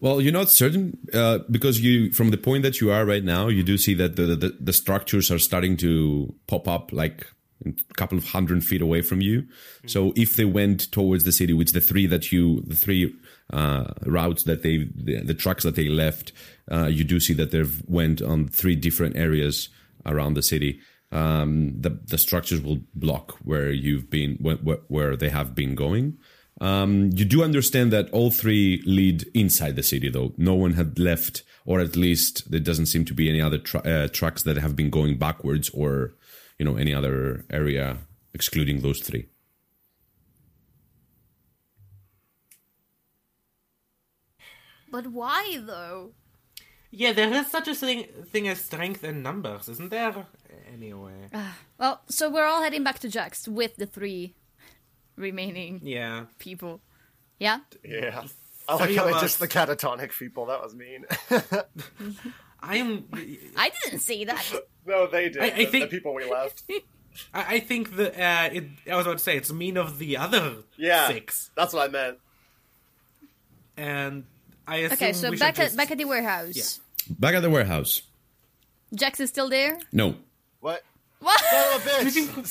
Well, 0.00 0.20
you're 0.20 0.32
not 0.32 0.50
certain 0.50 0.98
uh, 1.12 1.40
because 1.50 1.80
you, 1.80 2.12
from 2.12 2.30
the 2.30 2.36
point 2.38 2.62
that 2.62 2.80
you 2.80 2.90
are 2.90 3.04
right 3.04 3.24
now, 3.24 3.48
you 3.48 3.62
do 3.62 3.76
see 3.76 3.94
that 3.94 4.16
the, 4.16 4.34
the 4.34 4.56
the 4.58 4.72
structures 4.72 5.30
are 5.30 5.38
starting 5.38 5.76
to 5.78 6.34
pop 6.46 6.66
up 6.66 6.90
like 6.90 7.26
a 7.64 7.72
couple 7.96 8.18
of 8.18 8.24
hundred 8.24 8.64
feet 8.64 8.82
away 8.82 9.02
from 9.02 9.20
you. 9.20 9.46
So 9.86 10.12
if 10.16 10.36
they 10.36 10.44
went 10.44 10.90
towards 10.92 11.24
the 11.24 11.32
city, 11.32 11.52
which 11.52 11.72
the 11.72 11.80
three 11.80 12.06
that 12.06 12.30
you, 12.32 12.62
the 12.62 12.76
three 12.76 13.14
uh, 13.52 13.92
routes 14.04 14.42
that 14.44 14.62
they, 14.62 14.88
the, 14.94 15.22
the 15.22 15.34
trucks 15.34 15.64
that 15.64 15.74
they 15.74 15.88
left, 15.88 16.32
uh, 16.70 16.86
you 16.86 17.02
do 17.02 17.18
see 17.18 17.32
that 17.34 17.52
they've 17.52 17.82
went 17.86 18.20
on 18.20 18.48
three 18.48 18.76
different 18.76 19.16
areas 19.16 19.70
around 20.06 20.34
the 20.34 20.42
city. 20.42 20.80
Um, 21.12 21.74
the 21.80 21.90
the 21.90 22.18
structures 22.18 22.60
will 22.60 22.80
block 22.94 23.36
where 23.44 23.70
you've 23.70 24.10
been, 24.10 24.36
where, 24.40 24.56
where- 24.88 25.16
they 25.16 25.28
have 25.30 25.54
been 25.54 25.74
going. 25.74 26.18
Um, 26.60 27.10
you 27.14 27.24
do 27.26 27.44
understand 27.44 27.92
that 27.92 28.08
all 28.10 28.30
three 28.30 28.82
lead 28.86 29.24
inside 29.34 29.76
the 29.76 29.82
city, 29.82 30.08
though. 30.08 30.32
No 30.38 30.54
one 30.54 30.72
had 30.72 30.98
left, 30.98 31.42
or 31.66 31.80
at 31.80 31.96
least 31.96 32.50
there 32.50 32.60
doesn't 32.60 32.86
seem 32.86 33.04
to 33.04 33.14
be 33.14 33.28
any 33.28 33.42
other 33.42 33.58
tru- 33.58 33.80
uh, 33.80 34.08
trucks 34.08 34.42
that 34.44 34.56
have 34.56 34.74
been 34.74 34.90
going 34.90 35.18
backwards, 35.18 35.68
or 35.70 36.14
you 36.58 36.64
know 36.64 36.76
any 36.76 36.94
other 36.94 37.44
area 37.50 37.98
excluding 38.32 38.80
those 38.80 39.00
three. 39.00 39.26
But 44.90 45.08
why 45.08 45.58
though? 45.60 46.12
Yeah, 46.90 47.12
there 47.12 47.32
is 47.32 47.48
such 47.48 47.68
a 47.68 47.74
thing 47.74 48.04
thing 48.30 48.48
as 48.48 48.60
strength 48.60 49.04
in 49.04 49.22
numbers, 49.22 49.68
isn't 49.68 49.90
there? 49.90 50.26
Anyway, 50.72 51.28
Well, 51.78 52.00
so 52.08 52.30
we're 52.30 52.44
all 52.46 52.62
heading 52.62 52.84
back 52.84 52.98
to 53.00 53.08
Jax 53.08 53.46
with 53.48 53.76
the 53.76 53.86
three 53.86 54.34
remaining 55.16 55.80
yeah. 55.82 56.24
people. 56.38 56.80
Yeah. 57.38 57.58
Yeah. 57.84 58.24
I 58.68 58.74
like 58.74 58.94
how 58.96 59.04
they 59.04 59.12
just 59.12 59.38
the 59.38 59.48
catatonic 59.48 60.12
people. 60.18 60.46
That 60.46 60.60
was 60.62 60.74
mean. 60.74 61.04
I'm. 62.60 63.04
I 63.56 63.70
didn't 63.84 64.00
say 64.00 64.24
that. 64.24 64.44
no, 64.86 65.06
they 65.06 65.28
did. 65.28 65.42
I- 65.42 65.46
I 65.46 65.50
the, 65.50 65.66
think- 65.66 65.90
the 65.90 65.96
people 65.96 66.14
we 66.14 66.28
left. 66.30 66.62
I, 67.32 67.54
I 67.56 67.60
think 67.60 67.96
that 67.96 68.12
uh, 68.20 68.50
it, 68.54 68.64
I 68.90 68.96
was 68.96 69.06
about 69.06 69.18
to 69.18 69.24
say 69.24 69.36
it's 69.36 69.50
mean 69.52 69.76
of 69.78 69.98
the 69.98 70.16
other 70.18 70.56
Yeah, 70.76 71.06
six, 71.08 71.50
that's 71.56 71.72
what 71.72 71.88
I 71.88 71.90
meant. 71.90 72.18
and 73.76 74.24
I 74.66 74.76
assume 74.76 74.92
Okay, 74.94 75.12
so 75.12 75.30
we 75.30 75.36
back 75.38 75.58
at 75.58 75.66
just... 75.66 75.76
back 75.76 75.90
at 75.90 75.98
the 75.98 76.04
warehouse. 76.04 76.56
Yeah. 76.56 77.14
Back 77.18 77.34
at 77.34 77.42
the 77.42 77.50
warehouse. 77.50 78.02
Jax 78.94 79.20
is 79.20 79.28
still 79.30 79.48
there. 79.48 79.78
No, 79.92 80.16
What? 80.60 80.82
What? 81.20 81.40
Son 81.40 81.76
of 81.76 81.86
a 81.86 81.88
bitch! 82.10 82.46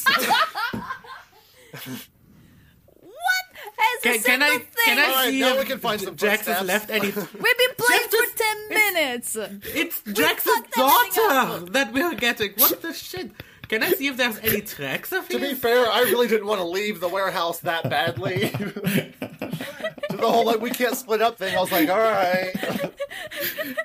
what? 2.99 3.45
Has 3.77 4.01
Can, 4.03 4.15
a 4.15 4.19
can 4.23 4.41
I 4.43 4.49
thing? 4.57 4.67
can 4.85 4.97
I 4.99 5.03
Alright, 5.09 5.29
see 5.31 5.39
now 5.41 5.57
we 5.57 5.65
can 5.65 5.79
find 5.79 5.99
some 6.01 6.15
Jax 6.15 6.47
has 6.47 6.65
left 6.65 6.89
any? 6.89 7.07
We've 7.11 7.13
been 7.13 7.75
playing 7.77 8.01
Jax 8.01 8.15
for 8.15 8.23
is- 8.23 8.33
ten 8.35 8.69
minutes. 8.69 9.37
It's 9.75 10.01
Jax's 10.01 10.61
daughter 10.75 11.65
that 11.71 11.91
we're 11.93 12.15
getting. 12.15 12.53
What 12.57 12.81
the 12.81 12.93
shit? 12.93 13.31
Can 13.67 13.83
I 13.83 13.91
see 13.91 14.07
if 14.07 14.17
there's 14.17 14.37
any 14.39 14.61
tracks 14.61 15.11
of 15.11 15.27
to 15.29 15.39
be 15.39 15.53
fair, 15.53 15.89
I 15.89 16.01
really 16.01 16.27
didn't 16.27 16.47
want 16.47 16.59
to 16.59 16.67
leave 16.67 16.99
the 16.99 17.07
warehouse 17.07 17.59
that 17.59 17.89
badly. 17.89 18.49
to 18.49 20.17
the 20.17 20.31
whole 20.31 20.45
like 20.45 20.61
we 20.61 20.69
can't 20.69 20.95
split 20.95 21.21
up 21.21 21.37
thing, 21.37 21.55
I 21.55 21.59
was 21.59 21.71
like, 21.71 21.89
all 21.89 21.97
right. 21.97 22.51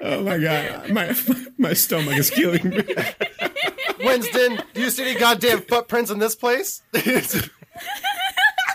oh 0.02 0.22
my 0.22 0.38
god, 0.38 0.90
my 0.90 1.16
my 1.58 1.72
stomach 1.72 2.16
is 2.16 2.30
killing 2.30 2.68
me. 2.68 2.82
Winston, 3.98 4.62
do 4.74 4.80
you 4.80 4.90
see 4.90 5.10
any 5.10 5.18
goddamn 5.18 5.62
footprints 5.62 6.10
in 6.10 6.18
this 6.18 6.34
place? 6.34 6.82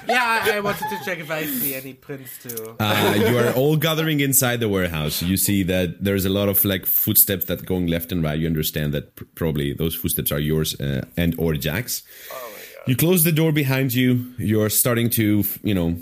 Yeah, 0.07 0.41
I, 0.43 0.57
I 0.57 0.59
wanted 0.59 0.89
to 0.89 1.00
check 1.05 1.19
if 1.19 1.29
I 1.31 1.45
see 1.45 1.75
any 1.75 1.93
prints 1.93 2.31
too. 2.41 2.75
Uh, 2.79 3.15
you 3.17 3.38
are 3.38 3.51
all 3.53 3.75
gathering 3.77 4.19
inside 4.19 4.59
the 4.59 4.69
warehouse. 4.69 5.21
You 5.21 5.38
see 5.38 5.63
that 5.63 6.03
there's 6.03 6.25
a 6.25 6.29
lot 6.29 6.50
of 6.50 6.63
like 6.65 6.85
footsteps 6.85 7.45
that 7.45 7.65
going 7.65 7.88
left 7.88 8.12
and 8.12 8.24
right. 8.24 8.39
You 8.39 8.47
understand 8.47 8.93
that 8.93 9.15
pr- 9.15 9.24
probably 9.35 9.74
those 9.74 9.95
footsteps 9.95 10.31
are 10.31 10.39
yours 10.39 10.79
uh, 10.79 11.05
and 11.17 11.35
or 11.39 11.53
Jax. 11.53 12.03
You 12.88 12.95
close 12.95 13.24
the 13.24 13.31
door 13.31 13.51
behind 13.51 13.93
you. 13.93 14.33
You're 14.38 14.69
starting 14.69 15.09
to, 15.12 15.43
you 15.63 15.74
know, 15.74 15.97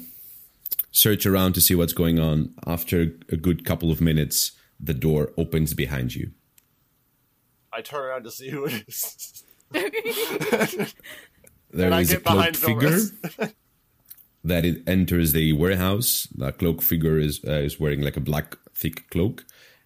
search 0.92 1.26
around 1.26 1.54
to 1.54 1.62
see 1.62 1.76
what's 1.76 1.94
going 1.94 2.20
on. 2.20 2.54
After 2.68 3.02
a 3.32 3.38
good 3.38 3.64
couple 3.66 3.90
of 3.92 4.02
minutes, 4.02 4.52
the 4.80 4.94
door 4.94 5.32
opens 5.38 5.74
behind 5.74 6.14
you. 6.14 6.32
I 7.72 7.82
turn 7.82 8.04
around 8.04 8.24
to 8.24 8.32
see 8.32 8.50
who 8.50 8.66
it 8.66 8.84
is. 8.88 9.44
There 11.72 11.92
And 11.92 12.02
is 12.02 12.12
a 12.12 12.16
get 12.16 12.24
behind 12.24 12.56
cloaked 12.56 12.82
figure 12.82 12.98
Zomras. 12.98 13.54
that 14.44 14.66
it 14.66 14.84
enters 14.88 15.32
the 15.32 15.54
warehouse. 15.54 16.28
The 16.36 16.52
cloak 16.52 16.82
figure 16.82 17.18
is 17.18 17.42
uh, 17.48 17.52
is 17.64 17.80
wearing 17.80 18.02
like 18.02 18.18
a 18.18 18.22
black 18.22 18.58
thick 18.76 19.10
cloak, 19.10 19.46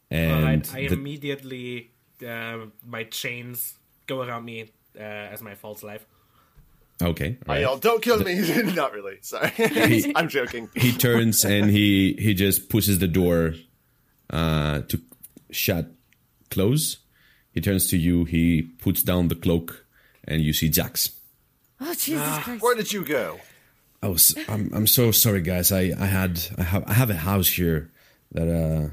and 0.10 0.34
Alright, 0.34 0.74
I 0.74 0.88
the- 0.88 0.94
immediately 0.96 1.92
uh, 2.28 2.66
my 2.86 3.04
chains 3.06 3.76
go 4.08 4.22
around 4.22 4.46
me 4.46 4.72
uh, 4.98 5.02
as 5.34 5.42
my 5.42 5.56
false 5.56 5.84
life. 5.84 6.06
okay, 7.02 7.38
I 7.48 7.52
right. 7.54 7.62
yell, 7.62 7.78
"Don't 7.78 8.02
kill 8.02 8.20
me!" 8.24 8.34
Not 8.74 8.94
really. 8.94 9.18
Sorry, 9.22 9.52
I'm 10.16 10.28
joking. 10.30 10.70
he 10.76 10.92
turns 10.92 11.46
and 11.46 11.70
he 11.70 12.14
he 12.20 12.34
just 12.34 12.70
pushes 12.70 12.98
the 13.00 13.08
door 13.08 13.54
uh, 14.32 14.82
to 14.90 15.02
shut 15.52 15.92
close. 16.50 16.98
He 17.52 17.62
turns 17.62 17.88
to 17.90 17.98
you. 17.98 18.26
He 18.26 18.62
puts 18.82 19.04
down 19.04 19.28
the 19.28 19.36
cloak, 19.36 19.86
and 20.24 20.42
you 20.42 20.54
see 20.54 20.70
Jax. 20.70 21.12
Oh 21.80 21.94
Jesus 21.94 22.38
Christ! 22.40 22.64
Where 22.64 22.76
did 22.76 22.92
you 22.92 23.04
go? 23.06 23.40
I 24.02 24.08
was 24.08 24.36
I'm 24.48 24.70
I'm 24.74 24.88
so 24.88 25.12
sorry, 25.12 25.42
guys. 25.42 25.72
I 25.72 25.92
I 26.00 26.06
had 26.06 26.40
I 26.58 26.64
have 26.64 26.84
I 26.88 26.94
have 26.94 27.10
a 27.10 27.16
house 27.18 27.50
here 27.50 27.92
that 28.32 28.48
uh 28.48 28.90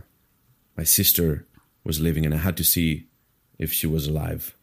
my 0.77 0.85
sister 0.85 1.47
was 1.85 2.01
living 2.01 2.25
in. 2.25 2.33
I 2.33 2.39
had 2.39 2.57
to 2.57 2.65
see 2.65 3.07
if 3.59 3.73
she 3.73 3.87
was 3.87 4.07
alive. 4.07 4.57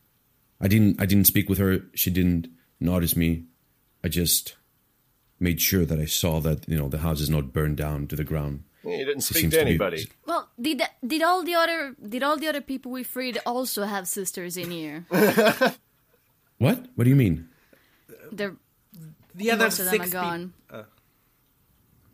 I 0.60 0.67
didn't 0.67 1.01
I 1.01 1.05
didn't 1.05 1.27
speak 1.27 1.50
with 1.50 1.60
her. 1.60 1.79
She 1.93 2.10
didn't 2.10 2.48
notice 2.79 3.15
me. 3.15 3.45
I 4.03 4.07
just 4.10 4.55
made 5.39 5.62
sure 5.62 5.86
that 5.86 6.00
I 6.00 6.05
saw 6.05 6.39
that 6.41 6.67
you 6.67 6.77
know 6.77 6.89
the 6.89 7.00
house 7.00 7.21
is 7.21 7.29
not 7.29 7.53
burned 7.53 7.77
down 7.77 8.07
to 8.07 8.15
the 8.15 8.24
ground. 8.24 8.63
You 8.83 9.05
didn't 9.05 9.21
She 9.21 9.33
speak 9.33 9.41
seems 9.41 9.53
to 9.53 9.60
to 9.60 9.65
be- 9.65 9.69
anybody. 9.71 10.07
Well, 10.25 10.50
did 10.60 10.81
did 11.05 11.21
all 11.21 11.43
the 11.43 11.53
other 11.53 11.95
did 12.10 12.24
all 12.24 12.38
the 12.38 12.48
other 12.48 12.62
people 12.62 12.91
we 12.91 13.03
freed 13.03 13.38
also 13.45 13.83
have 13.86 14.07
sisters 14.07 14.57
in 14.57 14.71
here? 14.71 15.05
What? 16.57 16.86
What 16.95 17.05
do 17.05 17.10
you 17.10 17.15
mean? 17.15 17.50
They're 18.31 18.55
The 19.36 19.52
other 19.52 19.66
most 19.66 19.80
of 19.80 19.86
them 19.86 19.94
six 19.94 20.02
are 20.02 20.04
peop- 20.06 20.12
gone. 20.72 20.86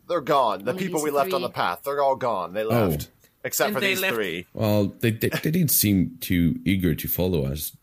They're 0.08 0.20
gone. 0.22 0.64
The 0.64 0.70
Only 0.72 0.84
people 0.84 1.00
these 1.00 1.04
we 1.04 1.10
left 1.10 1.32
on 1.32 1.40
three. 1.40 1.48
the 1.48 1.52
path, 1.52 1.80
they're 1.84 2.02
all 2.02 2.16
gone. 2.16 2.54
They 2.54 2.64
left. 2.64 3.10
Except 3.44 3.68
And 3.68 3.76
for 3.76 3.80
they 3.80 3.88
these 3.94 4.00
left- 4.00 4.14
three. 4.14 4.46
Well, 4.54 4.86
they, 5.00 5.10
they 5.10 5.28
they 5.28 5.50
didn't 5.50 5.70
seem 5.70 6.16
too 6.20 6.58
eager 6.64 6.94
to 6.94 7.08
follow 7.08 7.44
us. 7.44 7.76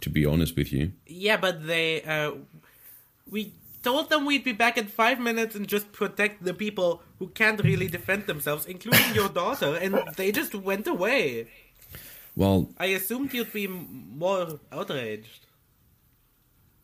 To 0.00 0.10
be 0.10 0.26
honest 0.26 0.56
with 0.56 0.72
you, 0.72 0.92
Yeah, 1.06 1.36
but 1.38 1.66
they 1.66 2.02
uh, 2.02 2.32
we 3.30 3.52
told 3.82 4.10
them 4.10 4.26
we'd 4.26 4.42
be 4.44 4.52
back 4.52 4.76
in 4.76 4.86
five 4.88 5.18
minutes 5.20 5.54
and 5.54 5.66
just 5.66 5.90
protect 5.92 6.44
the 6.44 6.52
people 6.52 7.02
who 7.18 7.28
can't 7.28 7.62
really 7.62 7.86
defend 7.86 8.26
themselves, 8.26 8.66
including 8.66 9.14
your 9.14 9.28
daughter, 9.30 9.76
and 9.76 9.94
they 10.16 10.32
just 10.32 10.54
went 10.54 10.86
away. 10.86 11.46
well, 12.36 12.68
I 12.78 12.86
assumed 12.86 13.32
you'd 13.32 13.52
be 13.52 13.64
m- 13.64 14.08
more 14.18 14.58
outraged. 14.72 15.45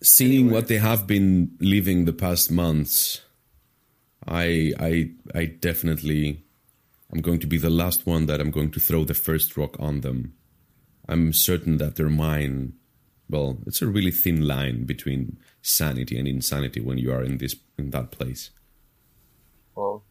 Seeing 0.03 0.51
what 0.51 0.69
they 0.69 0.79
have 0.79 1.07
been 1.07 1.57
living 1.61 2.05
the 2.05 2.13
past 2.13 2.51
months, 2.51 3.23
I 4.27 4.73
I 4.79 5.11
I 5.35 5.45
definitely 5.47 6.45
I'm 7.13 7.21
going 7.21 7.41
to 7.41 7.47
be 7.47 7.59
the 7.59 7.71
last 7.71 8.07
one 8.07 8.27
that 8.27 8.41
I'm 8.41 8.51
going 8.51 8.71
to 8.73 8.81
throw 8.81 9.05
the 9.05 9.15
first 9.15 9.57
rock 9.57 9.77
on 9.79 10.01
them. 10.01 10.35
I'm 11.09 11.33
certain 11.33 11.79
that 11.79 11.97
their 11.97 12.09
mind 12.09 12.75
well, 13.33 13.59
it's 13.67 13.81
a 13.81 13.87
really 13.87 14.11
thin 14.11 14.47
line 14.47 14.85
between 14.85 15.39
sanity 15.63 16.19
and 16.19 16.29
insanity 16.29 16.81
when 16.81 16.99
you 16.99 17.11
are 17.13 17.23
in 17.23 17.39
this 17.39 17.57
in 17.79 17.91
that 17.91 18.11
place. 18.11 18.51
Well, 19.75 20.05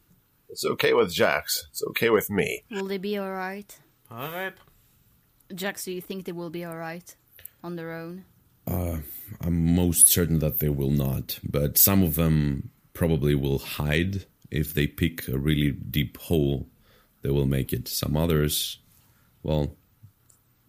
it's 0.48 0.64
okay 0.64 0.92
with 0.92 1.12
Jax. 1.12 1.68
It's 1.70 1.82
okay 1.90 2.10
with 2.10 2.28
me. 2.30 2.64
Will 2.70 2.86
they 2.86 2.98
be 2.98 3.18
alright? 3.18 3.78
All 4.10 4.30
right. 4.32 4.52
Jax, 5.54 5.84
do 5.84 5.92
you 5.92 6.00
think 6.00 6.24
they 6.24 6.32
will 6.32 6.50
be 6.50 6.66
alright 6.66 7.14
on 7.62 7.76
their 7.76 7.92
own? 7.92 8.24
Uh, 8.66 8.98
I'm 9.40 9.74
most 9.74 10.08
certain 10.08 10.38
that 10.40 10.60
they 10.60 10.68
will 10.68 10.90
not, 10.90 11.38
but 11.42 11.78
some 11.78 12.02
of 12.02 12.14
them 12.14 12.70
probably 12.92 13.34
will 13.34 13.58
hide 13.58 14.26
if 14.50 14.74
they 14.74 14.86
pick 14.86 15.28
a 15.28 15.38
really 15.38 15.70
deep 15.72 16.16
hole. 16.18 16.68
They 17.22 17.30
will 17.30 17.46
make 17.46 17.72
it. 17.72 17.88
Some 17.88 18.16
others, 18.16 18.78
well, 19.42 19.76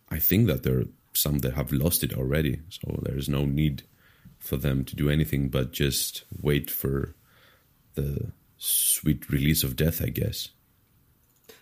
I 0.10 0.20
think 0.20 0.48
that 0.48 0.63
there 0.63 0.79
are 0.79 0.86
some 1.13 1.39
that 1.39 1.53
have 1.53 1.72
lost 1.72 2.03
it 2.03 2.13
already, 2.13 2.62
so 2.70 3.00
there's 3.03 3.29
no 3.29 3.46
need 3.46 3.84
for 4.39 4.58
them 4.58 4.84
to 4.86 4.96
do 4.96 5.10
anything 5.10 5.50
but 5.50 5.72
just 5.72 6.25
wait 6.41 6.70
for 6.70 7.15
the 7.96 8.32
sweet 8.58 9.29
release 9.29 9.63
of 9.63 9.75
death, 9.75 10.01
I 10.01 10.10
guess. 10.10 10.50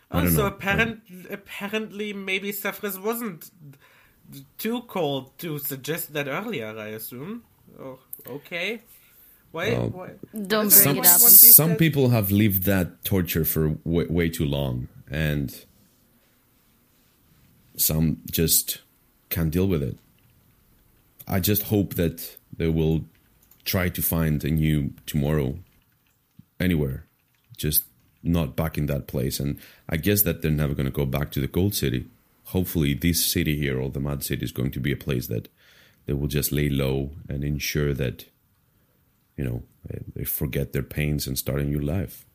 I 0.10 0.18
don't 0.18 0.28
Also, 0.28 0.42
know. 0.42 0.48
apparent, 0.48 1.02
apparently, 1.30 2.12
maybe 2.14 2.52
Sephrus 2.52 2.98
wasn't 3.00 3.50
too 4.58 4.82
cold 4.84 5.38
to 5.40 5.60
suggest 5.60 6.14
that 6.14 6.28
earlier. 6.28 6.78
I 6.78 6.88
assume. 6.90 7.44
Oh, 7.80 8.00
okay. 8.28 8.82
Why? 9.52 9.72
Well, 9.72 9.90
why 9.90 10.10
Don't 10.48 10.70
Some- 10.72 10.94
bring 10.96 11.04
it 11.04 11.10
up. 11.10 11.20
Some 11.20 11.76
people 11.76 12.10
have 12.10 12.32
lived 12.32 12.64
that 12.64 13.04
torture 13.04 13.44
for 13.46 13.78
way, 13.84 14.06
way 14.06 14.30
too 14.30 14.46
long 14.46 14.88
and 15.10 15.66
some 17.76 18.18
just 18.30 18.82
can't 19.30 19.52
deal 19.52 19.68
with 19.68 19.82
it 19.84 19.98
i 21.28 21.40
just 21.40 21.64
hope 21.64 21.96
that 21.96 22.38
they 22.56 22.68
will 22.68 23.06
try 23.66 23.90
to 23.90 24.02
find 24.02 24.44
a 24.44 24.50
new 24.52 24.94
tomorrow 25.06 25.58
anywhere 26.60 27.06
just 27.58 27.84
not 28.24 28.56
back 28.56 28.78
in 28.78 28.86
that 28.86 29.08
place 29.08 29.40
and 29.40 29.58
i 29.90 29.98
guess 29.98 30.22
that 30.24 30.42
they're 30.42 30.52
never 30.52 30.74
going 30.74 30.86
to 30.86 30.92
go 30.92 31.06
back 31.06 31.32
to 31.32 31.40
the 31.40 31.48
gold 31.48 31.74
city 31.74 32.06
hopefully 32.52 32.94
this 32.94 33.26
city 33.26 33.56
here 33.58 33.80
or 33.82 33.90
the 33.90 34.00
mud 34.00 34.24
city 34.24 34.44
is 34.44 34.52
going 34.52 34.72
to 34.72 34.80
be 34.80 34.92
a 34.92 34.98
place 34.98 35.28
that 35.28 35.48
they 36.06 36.14
will 36.14 36.28
just 36.28 36.52
lay 36.52 36.70
low 36.70 37.12
and 37.30 37.44
ensure 37.44 37.94
that 37.94 38.26
you 39.38 39.44
know 39.44 39.64
they, 39.88 40.00
they 40.16 40.24
forget 40.24 40.72
their 40.74 40.84
pains 40.84 41.28
and 41.28 41.38
start 41.38 41.60
a 41.62 41.64
new 41.64 41.80
life 41.80 42.26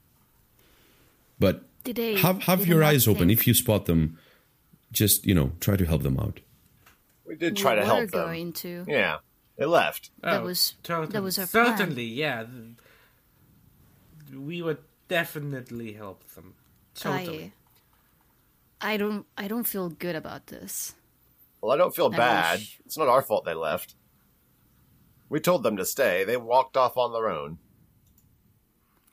but 1.38 1.64
Did 1.84 1.96
they 1.96 2.14
have 2.16 2.42
have 2.44 2.60
did 2.60 2.68
your 2.68 2.80
they 2.80 2.86
eyes 2.86 3.06
open 3.08 3.30
if 3.30 3.46
you 3.46 3.54
spot 3.54 3.86
them 3.86 4.18
just 4.92 5.26
you 5.26 5.34
know 5.34 5.52
try 5.60 5.76
to 5.76 5.84
help 5.86 6.02
them 6.02 6.18
out 6.18 6.40
We 7.26 7.34
did 7.36 7.54
we 7.56 7.62
try 7.62 7.74
to 7.74 7.80
were 7.80 7.86
help 7.86 8.10
them. 8.10 8.24
going 8.26 8.52
to? 8.64 8.84
Yeah, 8.88 9.18
they 9.58 9.66
left. 9.66 10.10
Oh, 10.22 10.30
that 10.30 10.40
Oh, 10.40 10.44
was 10.44 10.74
Certainly, 10.84 11.12
that 11.12 11.22
was 11.22 11.38
our 11.38 11.46
plan. 11.46 11.76
certainly, 11.78 12.04
yeah. 12.04 12.44
We 14.34 14.62
would 14.62 14.78
definitely 15.08 15.92
help 15.92 16.26
them. 16.34 16.54
Totally. 16.94 17.52
I, 18.80 18.96
don't 18.96 19.26
I 19.36 19.48
don't 19.48 19.66
feel 19.66 19.88
good 19.88 20.16
about 20.16 20.46
this. 20.48 20.94
Well, 21.60 21.72
I 21.72 21.76
don't 21.76 21.94
feel 21.94 22.12
I 22.12 22.16
bad. 22.16 22.58
wish- 22.58 22.80
It's 22.84 22.98
not 22.98 23.08
our 23.08 23.22
fault 23.22 23.44
they 23.44 23.54
left. 23.54 23.94
We 25.28 25.40
told 25.40 25.62
them 25.62 25.76
to 25.76 25.84
stay. 25.84 26.24
They 26.24 26.36
walked 26.36 26.76
off 26.76 26.96
on 26.96 27.12
their 27.12 27.28
own. 27.28 27.58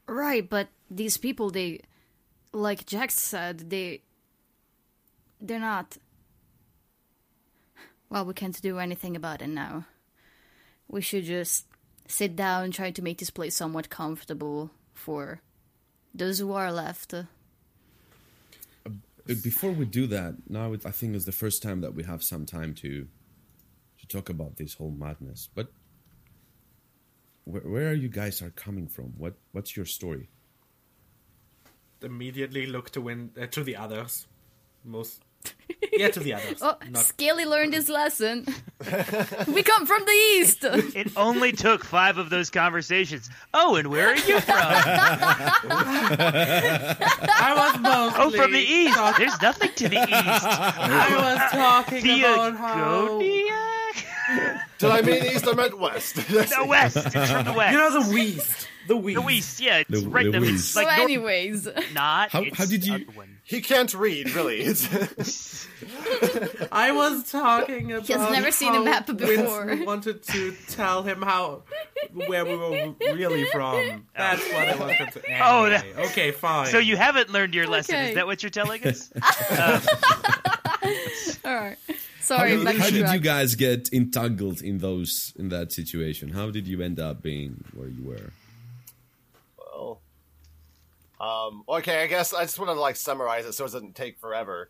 Right, 0.08 0.48
but 0.48 0.68
these 0.92 1.18
people 1.18 1.50
they 1.50 1.82
like 2.52 2.86
Jax 2.86 3.16
said, 3.16 3.70
they 3.70 4.02
they're 5.42 5.60
not 5.60 5.98
well, 8.10 8.26
we 8.26 8.34
can't 8.36 8.62
do 8.62 8.78
anything 8.78 9.16
about 9.16 9.42
it 9.42 9.48
now. 9.48 9.86
We 10.88 11.02
should 11.02 11.24
just 11.24 11.66
sit 12.08 12.36
down, 12.36 12.66
and 12.66 12.74
try 12.74 12.92
to 12.92 13.02
make 13.02 13.18
this 13.18 13.32
place 13.32 13.56
somewhat 13.56 13.90
comfortable 13.90 14.70
for 14.94 15.42
those 16.14 16.38
who 16.38 16.52
are 16.54 16.72
left. 16.72 17.14
Before 19.26 19.72
we 19.72 19.86
do 19.86 20.08
that 20.08 20.36
now 20.50 20.74
i 20.74 20.92
think 20.92 21.16
is 21.16 21.26
the 21.26 21.32
first 21.32 21.64
time 21.64 21.82
that 21.82 21.94
we 21.94 22.04
have 22.04 22.22
some 22.22 22.46
time 22.46 22.74
to 22.76 23.08
to 24.00 24.08
talk 24.08 24.30
about 24.30 24.58
this 24.58 24.74
whole 24.74 24.92
madness 24.92 25.50
but 25.56 25.72
where, 27.46 27.62
where 27.62 27.90
are 27.90 27.94
you 27.94 28.10
guys 28.10 28.42
are 28.42 28.50
coming 28.50 28.88
from 28.88 29.14
what 29.18 29.36
what's 29.54 29.78
your 29.78 29.86
story 29.86 30.30
Immediately 32.04 32.66
look 32.66 32.90
to 32.92 33.02
win 33.02 33.32
uh, 33.42 33.48
to 33.48 33.64
the 33.64 33.78
others. 33.78 34.28
Most. 34.84 35.22
Yeah, 35.92 36.10
to 36.10 36.20
the 36.22 36.34
others. 36.34 36.60
Oh, 36.62 36.76
Not 36.90 37.04
Scaly 37.04 37.46
learned 37.46 37.74
his 37.74 37.88
lesson. 37.90 38.46
we 39.48 39.62
come 39.64 39.86
from 39.86 40.04
the 40.06 40.12
east. 40.38 40.64
It 40.96 41.12
only 41.18 41.52
took 41.52 41.84
five 41.84 42.18
of 42.18 42.30
those 42.30 42.50
conversations. 42.50 43.30
Oh, 43.54 43.76
and 43.76 43.90
where 43.90 44.08
are 44.08 44.16
you 44.16 44.40
from? 44.40 44.56
I 47.36 47.54
was 47.56 47.80
mostly. 47.82 48.24
Oh, 48.24 48.32
from 48.32 48.52
the 48.54 48.60
east. 48.60 48.98
There's 49.18 49.42
nothing 49.42 49.72
to 49.76 49.90
the 49.90 49.98
east. 50.02 50.10
I 50.10 51.16
was 51.20 51.52
talking 51.52 52.20
about 52.22 52.56
how. 52.56 53.20
Theogoniac? 53.20 54.68
Did 54.80 54.90
I 54.92 55.02
mean 55.02 55.24
east? 55.26 55.48
I 55.48 55.54
meant 55.54 55.80
west. 55.80 56.16
The 56.28 56.66
west. 56.68 56.98
It's 56.98 57.32
from 57.32 57.46
the 57.46 57.54
west. 57.58 57.72
You 57.72 57.78
know 57.78 57.92
the 58.04 58.14
West. 58.14 58.68
The 58.86 58.98
West. 58.98 59.16
the 59.16 59.22
west. 59.22 59.60
Yeah, 59.62 59.78
it's 59.78 59.90
The- 59.90 60.10
right 60.10 60.26
the 60.26 60.32
there. 60.32 60.42
west. 60.42 60.54
It's 60.54 60.64
so, 60.66 60.82
like 60.82 60.98
north- 60.98 61.10
anyways, 61.10 61.68
not. 61.94 62.32
How- 62.32 62.44
how 62.54 62.66
did 62.66 62.86
you- 62.86 63.06
he 63.46 63.62
can't 63.62 63.94
read, 63.94 64.32
really. 64.36 64.62
I 66.72 66.92
was 66.92 67.30
talking 67.32 67.92
about. 67.92 68.08
has 68.08 68.32
never 68.32 68.52
seen 68.52 68.74
a 68.76 68.82
map 68.82 69.06
before. 69.08 69.66
Winston 69.66 69.86
wanted 69.86 70.24
to 70.24 70.56
tell 70.70 71.04
him 71.04 71.22
how 71.22 71.64
where 72.14 72.46
we 72.46 72.56
were 72.56 72.94
really 73.14 73.46
from. 73.46 74.06
That's 74.16 74.42
what 74.54 74.70
I 74.70 74.76
wanted 74.76 75.12
to. 75.12 75.20
Oh. 75.20 75.24
Oh, 75.42 75.64
anyway, 75.66 75.94
Oh, 75.98 76.02
that- 76.04 76.12
okay, 76.12 76.32
fine. 76.32 76.68
So 76.68 76.78
you 76.80 76.96
haven't 76.98 77.30
learned 77.32 77.54
your 77.54 77.68
lesson. 77.68 77.96
Okay. 77.96 78.10
Is 78.10 78.16
that 78.16 78.28
what 78.28 78.44
you're 78.44 78.50
telling 78.50 78.84
us? 78.86 79.12
Uh, 79.52 79.82
all 81.46 81.54
right. 81.56 81.78
How, 82.30 82.38
Sorry, 82.38 82.58
did, 82.58 82.78
how 82.78 82.90
did 82.90 83.10
you 83.10 83.20
guys 83.20 83.56
get 83.56 83.92
entangled 83.94 84.62
in 84.62 84.80
those 84.80 85.34
in 85.38 85.50
that 85.50 85.72
situation 85.72 86.30
how 86.30 86.50
did 86.50 86.68
you 86.68 86.82
end 86.82 87.00
up 87.00 87.22
being 87.22 87.64
where 87.74 87.88
you 87.88 88.04
were 88.04 88.32
well, 89.58 90.02
um, 91.20 91.64
okay. 91.70 92.04
I 92.04 92.08
guess 92.08 92.34
I 92.34 92.42
just 92.44 92.60
want 92.60 92.70
to 92.70 92.80
like 92.80 92.96
summarize 92.98 93.46
it 93.46 93.54
so 93.54 93.64
it 93.64 93.68
doesn't 93.72 93.96
take 93.96 94.20
forever. 94.20 94.70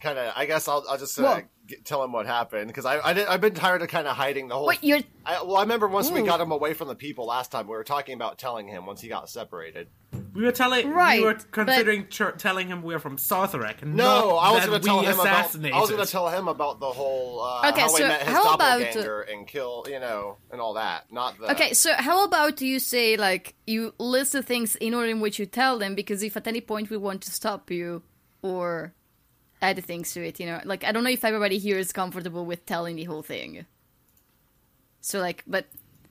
Kind 0.00 0.18
of. 0.18 0.32
I 0.34 0.46
guess 0.46 0.66
I'll, 0.66 0.82
I'll 0.88 0.96
just 0.98 1.18
uh, 1.18 1.22
Well- 1.22 1.42
get, 1.66 1.84
tell 1.84 2.02
him 2.04 2.12
what 2.12 2.26
happened 2.26 2.68
because 2.68 2.84
I, 2.86 3.00
I 3.00 3.12
did, 3.12 3.26
I've 3.26 3.40
been 3.40 3.54
tired 3.54 3.82
of 3.82 3.88
kind 3.88 4.06
of 4.06 4.16
hiding 4.16 4.48
the 4.48 4.54
whole. 4.56 4.66
Wait, 4.66 4.82
you're 4.82 5.00
I, 5.26 5.42
well, 5.42 5.56
I 5.56 5.62
remember 5.62 5.88
once 5.88 6.10
we 6.10 6.22
got 6.22 6.40
him 6.40 6.50
away 6.52 6.74
from 6.74 6.88
the 6.88 6.94
people 6.94 7.26
last 7.26 7.50
time, 7.50 7.66
we 7.66 7.72
were 7.72 7.84
talking 7.84 8.14
about 8.14 8.38
telling 8.38 8.68
him 8.68 8.86
once 8.86 9.00
he 9.00 9.08
got 9.08 9.28
separated. 9.30 9.88
we 10.34 10.42
were 10.44 10.52
telling. 10.52 10.90
Right, 10.90 11.20
We 11.20 11.24
were 11.26 11.34
but- 11.34 11.50
considering 11.50 12.06
telling 12.38 12.68
him 12.68 12.82
we're 12.82 12.98
from 12.98 13.16
Sarthrok. 13.16 13.82
No, 13.84 14.30
not 14.30 14.36
I 14.36 14.52
was 14.52 14.66
going 14.66 14.80
to 14.80 14.86
tell 14.86 15.00
we 15.00 15.06
him 15.06 15.18
about. 15.20 15.56
I 15.56 15.80
was 15.80 15.90
going 15.90 16.04
to 16.04 16.10
tell 16.10 16.28
him 16.28 16.48
about 16.48 16.80
the 16.80 16.86
whole 16.92 17.40
uh, 17.42 17.68
Okay, 17.70 17.80
how 17.80 17.88
so 17.88 17.94
we 18.02 18.08
met 18.08 18.20
his 18.22 18.28
how 18.34 18.54
about- 18.54 18.82
and 19.30 19.46
kill, 19.46 19.86
you 19.88 20.00
know, 20.00 20.36
and 20.52 20.60
all 20.60 20.74
that. 20.74 21.10
Not 21.12 21.38
the 21.38 21.50
Okay, 21.52 21.72
so 21.72 21.92
how 21.94 22.24
about 22.24 22.60
you 22.60 22.78
say 22.78 23.16
like 23.16 23.54
you 23.66 23.94
list 23.98 24.32
the 24.32 24.42
things 24.42 24.76
in 24.76 24.92
order 24.94 25.08
in 25.10 25.20
which 25.20 25.38
you 25.38 25.46
tell 25.46 25.78
them 25.78 25.94
because 25.94 26.22
if 26.22 26.36
at 26.36 26.46
any 26.46 26.60
point 26.60 26.90
we 26.90 26.96
want 26.98 27.22
to 27.22 27.30
stop 27.30 27.70
you 27.70 28.02
or 28.42 28.92
add 29.68 29.84
things 29.84 30.12
to 30.14 30.20
it, 30.28 30.38
you 30.40 30.46
know, 30.46 30.60
like 30.64 30.82
I 30.84 30.92
don't 30.92 31.04
know 31.04 31.10
if 31.18 31.24
everybody 31.24 31.58
here 31.58 31.78
is 31.78 31.92
comfortable 31.92 32.44
with 32.50 32.60
telling 32.66 32.96
the 32.96 33.04
whole 33.04 33.22
thing. 33.22 33.66
So 35.00 35.20
like, 35.20 35.42
but 35.46 35.66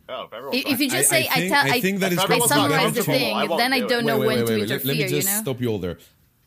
Oh, 0.10 0.28
if 0.52 0.66
if, 0.66 0.74
if 0.74 0.80
you 0.82 0.90
just 0.90 1.12
I 1.14 1.22
say 1.24 1.28
I, 1.32 1.36
think- 1.36 1.54
tell 1.54 1.66
I 1.66 1.70
I, 1.78 1.82
think 1.82 2.00
that 2.02 2.12
is 2.12 2.20
I 2.20 2.24
everyone's 2.24 2.50
not 2.52 2.70
summarize 2.70 2.94
the 2.94 3.04
thing, 3.04 3.38
I 3.38 3.46
won't 3.46 3.60
then 3.62 3.72
I 3.74 3.80
do 3.80 3.86
it. 3.86 3.90
don't 3.90 4.06
know 4.06 4.20
wait, 4.20 4.28
when 4.28 4.38
wait, 4.40 4.46
to 4.48 4.54
wait, 4.54 4.60
wait. 4.62 4.70
Let, 4.70 4.72
interfere. 4.72 4.88
let 4.88 4.98
me 4.98 5.08
just 5.08 5.28
you 5.30 5.34
know, 5.34 5.42
stop 5.42 5.62
you 5.62 5.68
all 5.70 5.80
there. 5.80 5.98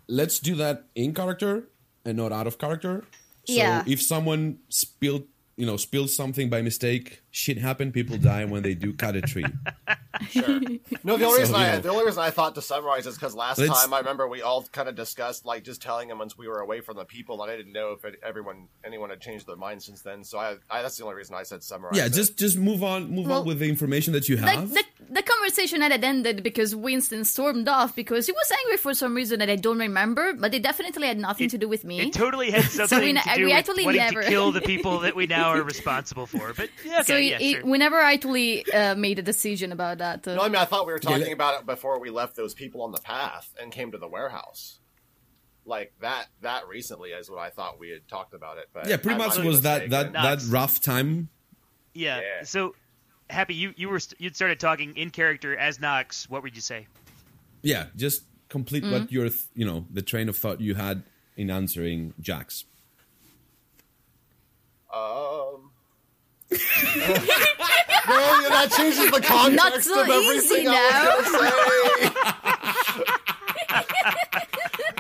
Let's 0.09 0.39
do 0.41 0.55
that 0.57 0.85
in 0.95 1.15
character 1.15 1.65
and 2.05 2.17
not 2.19 2.33
out 2.33 2.47
of 2.47 2.59
character. 2.59 3.05
So 3.47 3.55
Yeah. 3.55 3.83
if 3.87 4.03
someone 4.03 4.59
spilled, 4.69 5.25
you 5.57 5.65
know, 5.67 5.77
spilled 5.79 6.11
something 6.11 6.51
by 6.51 6.61
mistake, 6.63 7.23
shit 7.37 7.59
happened. 7.59 7.93
People 7.93 8.17
die 8.17 8.45
when 8.47 8.63
they 8.63 8.75
do 8.75 8.93
cut 8.95 9.15
a 9.17 9.21
tree. 9.23 9.45
Sure. 10.31 10.61
No, 11.05 11.19
the 11.19 11.27
only 11.27 11.41
reason 11.41 11.55
I 11.55 11.67
yeah. 11.67 11.79
the 11.79 11.91
only 11.91 12.07
reason 12.07 12.23
I 12.23 12.31
thought 12.31 12.55
to 12.55 12.63
summarize 12.63 13.07
is 13.07 13.17
because 13.17 13.35
last 13.35 13.59
Let's- 13.59 13.83
time 13.83 13.93
I 13.93 13.99
remember 13.99 14.27
we 14.27 14.41
all 14.41 14.63
kind 14.73 14.89
of 14.89 14.95
discussed 14.95 15.45
like 15.45 15.63
just 15.63 15.83
telling 15.83 16.09
him 16.09 16.19
once 16.19 16.39
we 16.39 16.49
were 16.49 16.61
away 16.61 16.81
from 16.81 16.97
the 16.97 17.05
people, 17.05 17.43
and 17.43 17.53
I 17.53 17.57
didn't 17.59 17.75
know 17.75 17.93
if 17.93 18.03
it, 18.07 18.19
everyone 18.25 18.69
anyone 18.83 19.11
had 19.11 19.21
changed 19.21 19.47
their 19.47 19.57
mind 19.57 19.83
since 19.83 20.01
then. 20.01 20.25
So 20.25 20.39
I, 20.39 20.57
I 20.71 20.81
that's 20.81 20.97
the 20.97 21.05
only 21.05 21.17
reason 21.17 21.35
I 21.35 21.43
said 21.43 21.63
summarize. 21.63 21.99
yeah, 21.99 22.07
it. 22.07 22.15
just 22.15 22.39
just 22.39 22.57
move 22.57 22.83
on, 22.83 23.11
move 23.11 23.27
Well, 23.27 23.41
on 23.41 23.47
with 23.47 23.59
the 23.59 23.69
information 23.69 24.15
that 24.15 24.27
you 24.27 24.37
like 24.37 24.55
have. 24.59 24.73
that 24.73 24.87
the 25.11 25.21
conversation 25.23 25.83
had 25.83 26.03
ended 26.03 26.43
because 26.43 26.75
Winston 26.75 27.27
stormed 27.27 27.69
off 27.69 27.95
because 27.95 28.25
he 28.25 28.33
was 28.33 28.51
angry 28.65 28.79
for 28.79 28.95
some 28.95 29.15
reason 29.15 29.39
that 29.41 29.51
I 29.51 29.57
don't 29.57 29.79
remember, 29.79 30.33
but 30.33 30.55
it 30.55 30.63
definitely 30.63 31.09
had 31.09 31.19
nothing 31.19 31.51
to 31.51 31.59
do 31.59 31.69
with 31.69 31.85
me. 31.85 32.01
It 32.01 32.15
totally 32.15 32.53
had 32.53 32.65
something 32.71 33.01
we 33.01 33.13
to 33.13 33.21
do 33.35 33.41
we 33.41 33.45
with 33.45 33.53
actually 33.53 33.85
wanting 33.85 34.01
never- 34.01 34.23
to 34.23 34.29
kill 34.31 34.51
the 34.59 34.63
people 34.63 35.01
that 35.01 35.15
we 35.15 35.27
now 35.27 35.51
are 35.51 35.63
responsible 35.63 36.25
for. 36.25 36.55
But 36.55 36.71
yeah, 36.87 37.01
okay, 37.01 37.03
so 37.03 37.17
yeah, 37.29 37.39
it, 37.41 37.53
sure. 37.61 37.67
we 37.67 37.79
never 37.79 38.01
actually 38.01 38.65
uh, 38.73 38.95
made 38.95 39.19
a 39.19 39.23
decision 39.23 39.73
about 39.73 39.99
that. 39.99 40.27
Uh, 40.27 40.35
No, 40.37 40.43
I 40.43 40.49
mean 40.49 40.57
I 40.57 40.65
thought 40.65 40.87
we 40.87 40.93
were 40.93 40.99
talking 40.99 41.23
let- 41.23 41.33
about 41.33 41.61
it 41.61 41.67
before 41.67 41.99
we 42.01 42.11
left 42.11 42.37
those 42.37 42.55
people 42.55 42.83
on 42.83 42.93
the 42.93 43.01
path 43.01 43.53
and 43.61 43.71
came 43.73 43.93
to 43.93 43.99
the 43.99 44.09
warehouse. 44.09 44.79
Like 45.65 45.93
that 46.01 46.27
that 46.43 46.69
recently 46.69 47.11
is 47.11 47.29
what 47.29 47.41
I 47.41 47.51
thought 47.51 47.79
we 47.79 47.91
had 47.91 48.07
talked 48.09 48.35
about 48.35 48.59
it. 48.59 48.69
But 48.73 48.89
Yeah, 48.89 48.97
pretty 48.99 49.21
I 49.21 49.27
much 49.27 49.39
was 49.39 49.63
that 49.63 49.91
that 49.91 50.13
that 50.13 50.43
rough 50.49 50.81
time. 50.81 51.29
yeah. 51.93 52.21
Yeah. 52.21 52.45
So 52.45 52.75
happy 53.29 53.55
you 53.55 53.75
you 53.77 53.89
were 53.89 53.99
st- 53.99 54.21
you'd 54.21 54.37
started 54.37 54.61
talking 54.61 54.97
in 54.97 55.11
character 55.11 55.57
as 55.57 55.81
Knox. 55.81 56.31
What 56.31 56.43
would 56.45 56.55
you 56.55 56.63
say? 56.63 56.87
Yeah, 57.63 57.87
just 57.97 58.23
complete 58.49 58.85
what 58.85 59.11
your 59.11 59.29
th- 59.29 59.43
you 59.57 59.67
know 59.67 59.87
the 59.93 60.03
train 60.03 60.29
of 60.29 60.37
thought 60.37 60.61
you 60.61 60.77
had 60.77 61.03
in 61.37 61.51
answering 61.51 62.15
Jax. 62.21 62.65
Um. 64.95 65.66
No, 66.51 66.59
yeah, 66.59 68.49
that 68.51 68.71
changes 68.77 69.11
the 69.11 69.21
context 69.21 69.89
so 69.89 70.01
of 70.01 70.09
everything 70.09 70.59
easy 70.59 70.69
I 70.69 71.17
was 71.19 71.27
to 71.27 71.33
say. 74.23 74.41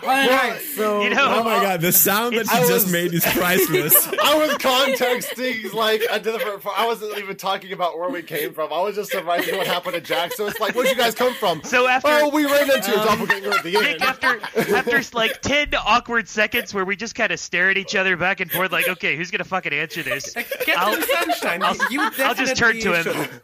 Alright, 0.06 0.60
so 0.60 1.02
You 1.02 1.10
know, 1.10 1.26
Oh 1.28 1.42
my 1.44 1.60
god, 1.60 1.80
the 1.80 1.92
sound 1.92 2.36
that 2.36 2.48
I 2.50 2.60
you 2.62 2.68
just 2.68 2.86
was- 2.86 2.92
made 2.92 3.12
is 3.14 3.24
priceless. 3.24 4.06
I 4.22 4.34
was 4.38 4.56
contexting 4.58 5.70
like 5.72 6.02
a 6.10 6.18
different. 6.20 6.64
I 6.66 6.86
wasn't 6.86 7.18
even 7.18 7.36
talking 7.36 7.72
about 7.72 7.98
where 7.98 8.08
we 8.08 8.22
came 8.22 8.52
from. 8.54 8.72
I 8.72 8.80
was 8.80 8.94
just 8.96 9.10
summarizing 9.12 9.56
what 9.56 9.66
happened 9.66 9.94
to 9.94 10.00
Jax. 10.00 10.36
So 10.36 10.46
it's 10.46 10.60
like, 10.60 10.74
where'd 10.74 10.88
you 10.88 10.94
guys 10.96 11.14
come 11.14 11.34
from? 11.34 11.62
So 11.64 11.86
after- 11.88 12.08
oh, 12.08 12.28
we 12.30 12.44
ran 12.44 12.70
into 12.70 12.92
a 12.92 13.04
doppelganger 13.04 13.50
at 13.52 13.62
the 13.64 13.72
Nick, 13.72 14.00
end. 14.00 14.02
after 14.02 14.40
after 14.76 15.00
like 15.16 15.40
ten 15.42 15.74
awkward 15.74 16.28
seconds 16.28 16.72
where 16.72 16.84
we 16.84 16.96
just 16.96 17.14
kind 17.14 17.32
of 17.32 17.40
stare 17.40 17.70
at 17.70 17.76
each 17.78 17.94
other 17.96 18.16
back 18.16 18.40
and 18.40 18.50
forth, 18.50 18.72
like, 18.72 18.88
okay, 18.88 19.16
who's 19.16 19.30
gonna 19.30 19.44
fucking 19.44 19.72
answer 19.72 20.02
this? 20.02 20.32
Captain 20.34 20.74
I'll- 20.76 21.00
Sunshine, 21.02 21.62
I'll- 21.62 21.76
you 21.90 22.00
I'll 22.18 22.34
just 22.34 22.56
turn 22.56 22.78
to 22.80 22.92
him. 22.94 23.02
should- 23.04 23.40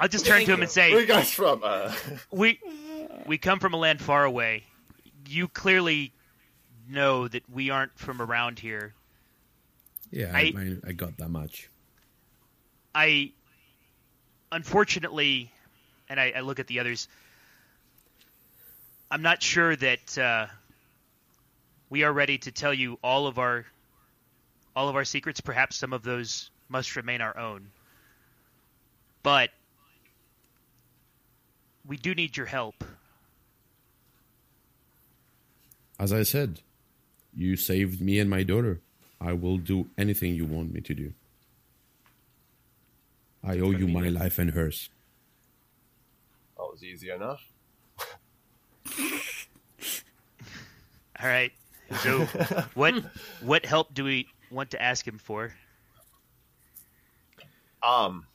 I'll 0.00 0.08
just 0.08 0.26
turn 0.26 0.44
to 0.44 0.52
him 0.52 0.62
and 0.62 0.70
say, 0.70 0.90
Where 0.92 1.00
you 1.00 1.06
guys 1.06 1.30
from? 1.32 1.60
Uh, 1.62 1.92
we 2.32 2.58
we 3.26 3.38
come 3.38 3.60
from 3.60 3.72
a 3.72 3.76
land 3.76 4.00
far 4.00 4.24
away. 4.24 4.64
You 5.28 5.48
clearly 5.48 6.12
know 6.88 7.26
that 7.28 7.48
we 7.50 7.70
aren't 7.70 7.98
from 7.98 8.22
around 8.22 8.58
here. 8.58 8.94
Yeah, 10.10 10.30
I- 10.34 10.52
I, 10.56 10.76
I, 10.88 10.92
got 10.92 11.16
that 11.18 11.30
much. 11.30 11.68
I 12.94 13.32
unfortunately, 14.52 15.52
and 16.08 16.20
I, 16.20 16.32
I 16.36 16.40
look 16.40 16.60
at 16.60 16.66
the 16.66 16.80
others. 16.80 17.08
I'm 19.10 19.22
not 19.22 19.42
sure 19.42 19.74
that 19.76 20.18
uh, 20.18 20.46
we 21.90 22.04
are 22.04 22.12
ready 22.12 22.38
to 22.38 22.52
tell 22.52 22.74
you 22.74 22.98
all 23.02 23.26
of 23.26 23.38
our 23.38 23.64
all 24.74 24.88
of 24.88 24.96
our 24.96 25.04
secrets. 25.04 25.40
Perhaps 25.40 25.76
some 25.76 25.92
of 25.92 26.02
those 26.02 26.50
must 26.68 26.96
remain 26.96 27.20
our 27.20 27.36
own. 27.36 27.70
But 29.22 29.50
we 31.86 31.96
do 31.96 32.14
need 32.14 32.36
your 32.36 32.46
help. 32.46 32.84
As 35.98 36.12
I 36.12 36.22
said, 36.22 36.60
you 37.34 37.56
saved 37.56 38.00
me 38.00 38.18
and 38.18 38.28
my 38.28 38.42
daughter. 38.42 38.80
I 39.20 39.32
will 39.32 39.56
do 39.56 39.88
anything 39.96 40.34
you 40.34 40.44
want 40.44 40.72
me 40.72 40.80
to 40.82 40.94
do. 40.94 41.12
I 43.42 43.58
owe 43.60 43.70
you 43.70 43.86
my 43.88 44.08
life 44.08 44.38
and 44.38 44.50
hers. 44.50 44.90
that 46.56 46.64
was 46.64 46.82
easy 46.82 47.10
enough. 47.10 47.42
All 51.22 51.28
right. 51.28 51.52
So, 52.02 52.24
what 52.74 52.94
what 53.40 53.64
help 53.64 53.94
do 53.94 54.04
we 54.04 54.28
want 54.50 54.72
to 54.72 54.82
ask 54.82 55.06
him 55.06 55.18
for? 55.18 55.54
Um, 57.82 58.26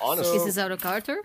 honestly, 0.00 0.36
Is 0.36 0.44
this 0.44 0.58
out 0.58 0.70
of 0.70 0.80
Carter? 0.80 1.20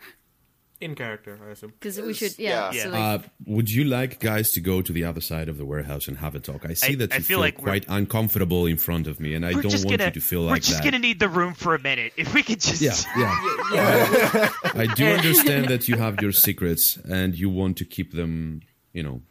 In 0.81 0.93
character, 0.93 1.39
I 1.47 1.51
assume. 1.51 1.71
Because 1.79 1.99
we 2.01 2.13
should, 2.13 2.37
yeah. 2.37 2.69
Yeah. 2.73 2.83
So 2.83 2.89
like, 2.89 2.99
Uh, 3.01 3.19
would 3.45 3.71
you 3.71 3.85
like 3.85 4.19
guys 4.19 4.51
to 4.51 4.59
go 4.61 4.81
to 4.81 4.91
the 4.91 5.05
other 5.05 5.21
side 5.21 5.47
of 5.47 5.57
the 5.57 5.63
warehouse 5.65 6.07
and 6.09 6.17
have 6.17 6.35
a 6.35 6.39
talk? 6.39 6.65
I 6.65 6.73
see 6.73 6.93
I- 6.93 6.95
that 6.97 7.13
I 7.13 7.15
you 7.17 7.21
feel 7.21 7.37
feel, 7.37 7.39
like 7.39 7.55
quite 7.57 7.85
uncomfortable 7.87 8.65
in 8.65 8.75
front 8.77 9.07
of 9.07 9.19
me, 9.21 9.33
and 9.35 9.45
I 9.45 9.53
don't 9.53 9.63
want 9.65 9.87
gonna 9.89 10.05
you 10.05 10.11
to 10.11 10.19
feel 10.21 10.41
like 10.41 10.51
we're 10.51 10.59
just 10.59 10.83
that. 10.83 10.83
gonna 10.83 10.99
need 10.99 11.19
the 11.21 11.29
room 11.29 11.53
for 11.53 11.75
a 11.75 11.79
minute. 11.79 12.11
If 12.17 12.33
we 12.33 12.43
could 12.43 12.59
just 12.59 12.81
Yeah, 12.81 12.93
yeah. 13.73 14.49
I 14.75 14.85
do 14.95 15.05
understand 15.17 15.69
that 15.69 15.87
you 15.87 15.95
have 15.97 16.21
your 16.21 16.33
secrets 16.33 16.97
and 16.97 17.35
you 17.35 17.49
want 17.49 17.77
to 17.77 17.85
keep 17.85 18.11
them, 18.13 18.61
you 18.91 19.01
know, 19.03 19.21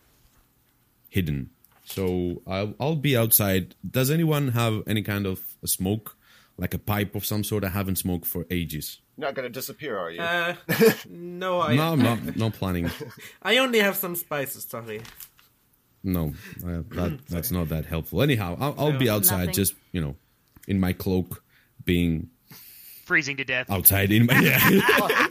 hidden. 1.11 1.51
So 1.85 2.41
I'll, 2.47 2.75
I'll 2.81 2.97
be 2.97 3.17
outside. 3.17 3.75
Does 3.89 4.11
anyone 4.11 4.49
have 4.53 4.83
any 4.87 5.03
kind 5.03 5.27
of 5.27 5.43
a 5.63 5.69
smoke, 5.69 6.17
like 6.57 6.75
a 6.75 6.79
pipe 6.79 7.15
of 7.15 7.25
some 7.25 7.45
sort? 7.45 7.65
I 7.65 7.69
haven't 7.69 7.97
smoked 7.97 8.27
for 8.27 8.47
ages. 8.51 9.01
you're 9.17 9.29
not 9.29 9.35
going 9.35 9.47
to 9.47 9.53
disappear, 9.53 9.97
are 9.99 10.11
you? 10.11 10.21
Uh, 10.21 10.55
no, 11.09 11.61
I 11.61 11.75
No, 11.75 11.93
I'm 11.93 12.03
not, 12.03 12.37
not 12.37 12.53
planning. 12.55 12.91
I 13.43 13.59
only 13.59 13.81
have 13.81 13.97
some 13.97 14.15
spices, 14.17 14.65
sorry. 14.65 15.03
No, 16.03 16.35
uh, 16.65 16.83
that, 16.91 17.19
that's 17.29 17.51
not 17.51 17.69
that 17.71 17.87
helpful. 17.87 18.23
Anyhow, 18.23 18.57
I'll, 18.61 18.75
I'll 18.79 18.99
be 18.99 19.09
outside, 19.09 19.47
Nothing. 19.47 19.55
just 19.55 19.75
you 19.93 20.01
know, 20.01 20.17
in 20.69 20.79
my 20.79 20.93
cloak, 20.93 21.43
being 21.85 22.29
freezing 23.05 23.37
to 23.39 23.45
death. 23.45 23.71
outside 23.71 24.11
in 24.13 24.27
my 24.31 24.39
yeah. 24.41 24.59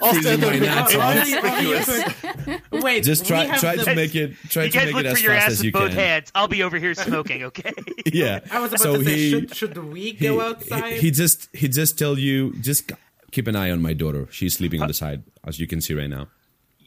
I'll 0.02 0.38
my 0.38 0.60
nuts 0.60 0.96
off. 0.96 2.72
Wait, 2.72 3.04
Just 3.04 3.26
try 3.26 3.58
try 3.58 3.76
the- 3.76 3.84
to 3.86 3.96
make 3.96 4.16
it 4.16 4.36
try 4.50 4.68
to 4.70 4.86
make 4.86 4.96
it 4.96 5.06
as 5.06 5.22
fast 5.22 5.48
as 5.50 5.58
with 5.60 5.66
you 5.66 5.72
both 5.72 5.90
can. 5.90 5.98
hands. 5.98 6.32
I'll 6.36 6.48
be 6.48 6.64
over 6.64 6.78
here 6.78 6.94
smoking. 6.94 7.44
Okay. 7.54 7.74
Yeah. 8.06 8.40
I 8.52 8.60
was 8.60 8.72
about 8.72 8.80
so 8.80 8.98
to 8.98 9.04
say, 9.06 9.16
he, 9.16 9.30
should, 9.32 9.56
should 9.56 9.78
we 9.78 10.02
he, 10.02 10.14
go 10.14 10.42
outside? 10.42 10.94
He, 10.94 11.00
he 11.00 11.12
just 11.12 11.50
he 11.54 11.68
just 11.68 11.98
tell 12.00 12.18
you 12.18 12.54
just 12.62 12.92
keep 13.32 13.48
an 13.48 13.56
eye 13.56 13.70
on 13.72 13.82
my 13.82 13.94
daughter. 13.94 14.28
She's 14.32 14.54
sleeping 14.54 14.82
on 14.82 14.88
the 14.88 14.94
side, 14.94 15.24
as 15.46 15.60
you 15.60 15.68
can 15.68 15.82
see 15.82 15.94
right 15.94 16.10
now. 16.10 16.28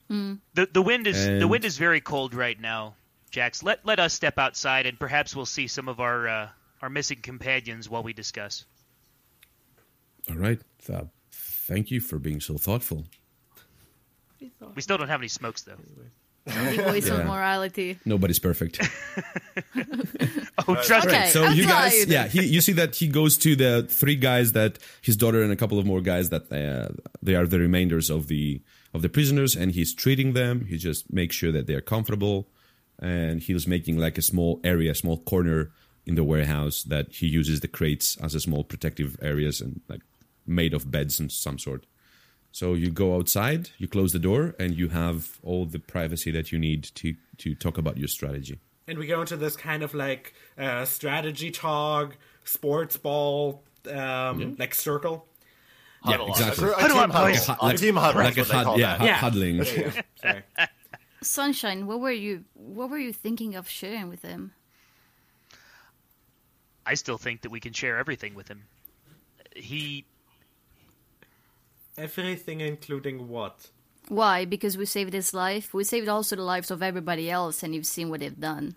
the 0.08 0.68
the 0.72 0.82
wind 0.82 1.06
is 1.06 1.26
the 1.26 1.48
wind 1.48 1.64
is 1.64 1.78
very 1.78 2.00
cold 2.00 2.32
right 2.34 2.58
now, 2.60 2.94
Jax. 3.30 3.62
Let 3.62 3.84
let 3.84 3.98
us 4.00 4.14
step 4.14 4.38
outside 4.38 4.86
and 4.86 4.98
perhaps 4.98 5.34
we'll 5.36 5.46
see 5.46 5.66
some 5.66 5.88
of 5.88 6.00
our 6.00 6.28
uh, 6.28 6.48
our 6.82 6.88
missing 6.90 7.18
companions 7.22 7.88
while 7.90 8.02
we 8.02 8.12
discuss. 8.12 8.64
All 10.30 10.36
right. 10.36 10.60
Uh, 10.92 11.04
thank 11.30 11.90
you 11.90 12.00
for 12.00 12.18
being 12.18 12.40
so 12.40 12.56
thoughtful. 12.58 13.04
We 14.74 14.82
still 14.82 14.98
don't 14.98 15.08
have 15.08 15.20
any 15.20 15.28
smokes 15.28 15.62
though. 15.62 15.76
the 16.44 16.82
voice 16.82 17.08
Yeah. 17.08 17.14
of 17.20 17.26
morality. 17.26 17.98
Nobody's 18.04 18.38
perfect. 18.38 18.80
Oh, 20.68 20.74
trust 20.82 21.06
Okay. 21.06 21.24
me. 21.26 21.30
so 21.30 21.48
you 21.50 21.64
guys, 21.64 21.92
outside. 21.92 22.08
yeah, 22.08 22.26
he, 22.26 22.44
you 22.46 22.60
see 22.60 22.72
that 22.72 22.96
he 22.96 23.06
goes 23.06 23.36
to 23.38 23.54
the 23.54 23.86
three 23.88 24.16
guys 24.16 24.52
that 24.52 24.78
his 25.02 25.16
daughter 25.16 25.42
and 25.42 25.52
a 25.52 25.56
couple 25.56 25.78
of 25.78 25.86
more 25.86 26.00
guys 26.00 26.30
that 26.30 26.50
uh, 26.50 26.88
they 27.22 27.34
are 27.36 27.46
the 27.46 27.60
remainders 27.60 28.10
of 28.10 28.26
the 28.26 28.60
of 28.94 29.02
the 29.02 29.08
prisoners, 29.08 29.54
and 29.54 29.72
he's 29.72 29.94
treating 29.94 30.32
them. 30.32 30.64
He 30.64 30.76
just 30.78 31.12
makes 31.12 31.36
sure 31.36 31.52
that 31.52 31.66
they 31.68 31.74
are 31.74 31.80
comfortable, 31.82 32.48
and 32.98 33.40
he 33.42 33.52
was 33.54 33.66
making 33.68 33.98
like 33.98 34.18
a 34.18 34.22
small 34.22 34.58
area, 34.64 34.92
small 34.94 35.18
corner 35.18 35.70
in 36.04 36.14
the 36.16 36.24
warehouse 36.24 36.82
that 36.84 37.12
he 37.12 37.26
uses 37.26 37.60
the 37.60 37.68
crates 37.68 38.16
as 38.16 38.34
a 38.34 38.40
small 38.40 38.64
protective 38.64 39.16
areas 39.22 39.60
and 39.60 39.82
like 39.88 40.00
made 40.46 40.74
of 40.74 40.90
beds 40.90 41.20
and 41.20 41.30
some 41.30 41.58
sort. 41.58 41.86
So 42.52 42.74
you 42.74 42.90
go 42.90 43.16
outside, 43.16 43.70
you 43.78 43.86
close 43.88 44.12
the 44.12 44.18
door, 44.18 44.54
and 44.58 44.74
you 44.76 44.88
have 44.88 45.38
all 45.42 45.66
the 45.66 45.78
privacy 45.78 46.30
that 46.30 46.52
you 46.52 46.58
need 46.58 46.84
to 46.94 47.14
to 47.38 47.54
talk 47.54 47.76
about 47.78 47.96
your 47.98 48.08
strategy. 48.08 48.58
and 48.88 48.98
we 48.98 49.06
go 49.06 49.20
into 49.20 49.36
this 49.36 49.56
kind 49.56 49.82
of 49.82 49.92
like 49.94 50.32
uh, 50.56 50.84
strategy 50.84 51.50
talk, 51.50 52.16
sports 52.44 52.96
ball, 52.96 53.62
um, 53.92 54.56
like 54.58 54.74
circle. 54.74 55.26
Yeah, 56.08 56.24
exactly. 56.28 56.68
A, 56.68 56.72
a 56.72 56.74
Huddle 56.74 56.88
team 56.96 56.98
up, 57.04 57.10
huddle. 57.12 57.32
boys. 57.32 57.48
A 57.74 57.76
team 57.76 57.96
huddle. 57.96 58.22
like 58.22 58.36
a 58.38 58.40
is 58.42 58.48
they 58.48 58.54
hud- 58.54 58.64
call 58.64 58.78
yeah, 58.78 58.86
that. 58.96 59.00
hu- 59.00 59.06
Yeah. 59.06 59.14
huddling. 59.14 59.64
Sorry. 60.22 60.42
Sunshine, 61.22 61.86
what 61.88 61.98
were 62.00 62.12
you? 62.12 62.44
What 62.54 62.88
were 62.90 62.98
you 62.98 63.12
thinking 63.12 63.56
of 63.56 63.68
sharing 63.68 64.08
with 64.08 64.22
him? 64.22 64.52
I 66.86 66.94
still 66.94 67.18
think 67.18 67.42
that 67.42 67.50
we 67.50 67.60
can 67.60 67.72
share 67.72 67.98
everything 67.98 68.34
with 68.34 68.48
him. 68.48 68.64
He 69.56 70.04
Everything 71.98 72.60
including 72.60 73.28
what? 73.28 73.68
Why? 74.08 74.44
Because 74.44 74.76
we 74.76 74.86
saved 74.86 75.12
his 75.12 75.34
life. 75.34 75.74
We 75.74 75.84
saved 75.84 76.08
also 76.08 76.36
the 76.36 76.42
lives 76.42 76.70
of 76.70 76.82
everybody 76.82 77.30
else, 77.30 77.62
and 77.62 77.74
you've 77.74 77.86
seen 77.86 78.08
what 78.08 78.20
they've 78.20 78.38
done. 78.38 78.76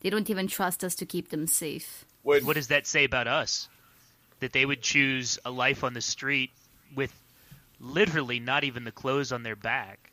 They 0.00 0.10
don't 0.10 0.30
even 0.30 0.46
trust 0.46 0.84
us 0.84 0.94
to 0.96 1.06
keep 1.06 1.30
them 1.30 1.46
safe. 1.46 2.04
Would, 2.22 2.46
what 2.46 2.56
does 2.56 2.68
that 2.68 2.86
say 2.86 3.04
about 3.04 3.26
us? 3.26 3.68
That 4.40 4.52
they 4.52 4.64
would 4.64 4.82
choose 4.82 5.38
a 5.44 5.50
life 5.50 5.84
on 5.84 5.94
the 5.94 6.00
street 6.00 6.50
with 6.94 7.12
literally 7.80 8.40
not 8.40 8.64
even 8.64 8.84
the 8.84 8.92
clothes 8.92 9.32
on 9.32 9.42
their 9.42 9.56
back 9.56 10.10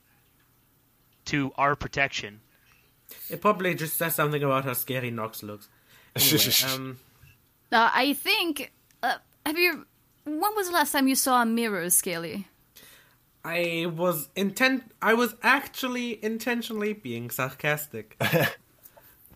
to 1.25 1.51
our 1.57 1.75
protection. 1.75 2.41
It 3.29 3.41
probably 3.41 3.75
just 3.75 3.97
says 3.97 4.15
something 4.15 4.41
about 4.41 4.65
how 4.65 4.73
scary 4.73 5.11
Knox 5.11 5.43
looks. 5.43 5.67
Anyway, 6.15 6.51
um, 6.73 6.99
Now, 7.71 7.91
I 7.93 8.13
think. 8.13 8.71
Uh, 9.03 9.15
have 9.45 9.57
you? 9.57 9.85
When 10.23 10.55
was 10.55 10.67
the 10.67 10.73
last 10.73 10.91
time 10.91 11.07
you 11.07 11.15
saw 11.15 11.41
a 11.41 11.45
mirror, 11.45 11.89
Scaly? 11.89 12.47
I 13.43 13.87
was 13.89 14.29
intent. 14.35 14.83
I 15.01 15.13
was 15.15 15.33
actually 15.41 16.23
intentionally 16.23 16.93
being 16.93 17.29
sarcastic. 17.31 18.15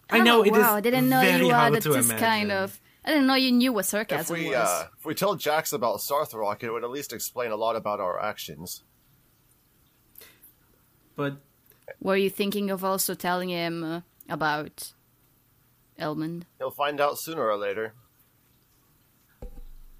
I 0.09 0.19
know 0.19 0.41
oh, 0.41 0.43
it 0.43 0.53
is 0.53 0.59
wow, 0.59 0.75
I 0.75 0.81
didn't 0.81 1.09
know 1.09 1.21
very 1.21 1.47
you 1.47 1.53
hard 1.53 1.73
had 1.73 1.81
this 1.83 2.05
imagine. 2.05 2.17
kind 2.17 2.51
of. 2.51 2.79
I 3.03 3.09
didn't 3.09 3.27
know 3.27 3.35
you 3.35 3.51
knew 3.51 3.73
what 3.73 3.81
If 3.81 3.87
sarcasm 3.87 4.35
we 4.37 4.49
was. 4.49 4.55
uh, 4.55 4.87
if 4.97 5.05
we 5.05 5.15
told 5.15 5.39
Jax 5.39 5.73
about 5.73 5.97
Sarthrok, 5.99 6.63
it 6.63 6.71
would 6.71 6.83
at 6.83 6.89
least 6.91 7.13
explain 7.13 7.51
a 7.51 7.55
lot 7.55 7.75
about 7.75 7.99
our 7.99 8.19
actions. 8.21 8.83
But 11.15 11.37
Were 11.99 12.17
you 12.17 12.29
thinking 12.29 12.69
of 12.69 12.83
also 12.83 13.13
telling 13.15 13.49
him 13.49 13.83
uh, 13.83 14.01
about 14.29 14.91
Elmond? 15.99 16.43
He'll 16.57 16.71
find 16.71 16.99
out 16.99 17.17
sooner 17.17 17.47
or 17.47 17.57
later. 17.57 17.93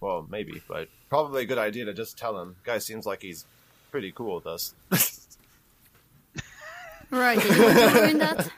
Well, 0.05 0.27
maybe, 0.29 0.61
but 0.67 0.87
probably 1.09 1.41
a 1.41 1.45
good 1.45 1.57
idea 1.57 1.85
to 1.85 1.93
just 1.93 2.15
tell 2.17 2.39
him. 2.39 2.55
Guy 2.63 2.77
seems 2.77 3.07
like 3.07 3.23
he's 3.23 3.45
pretty 3.89 4.11
cool 4.11 4.35
with 4.35 4.45
us. 4.47 4.73
Right, 7.11 7.39
did 7.39 7.55
you 7.55 7.63
want 7.63 8.19
that? 8.19 8.51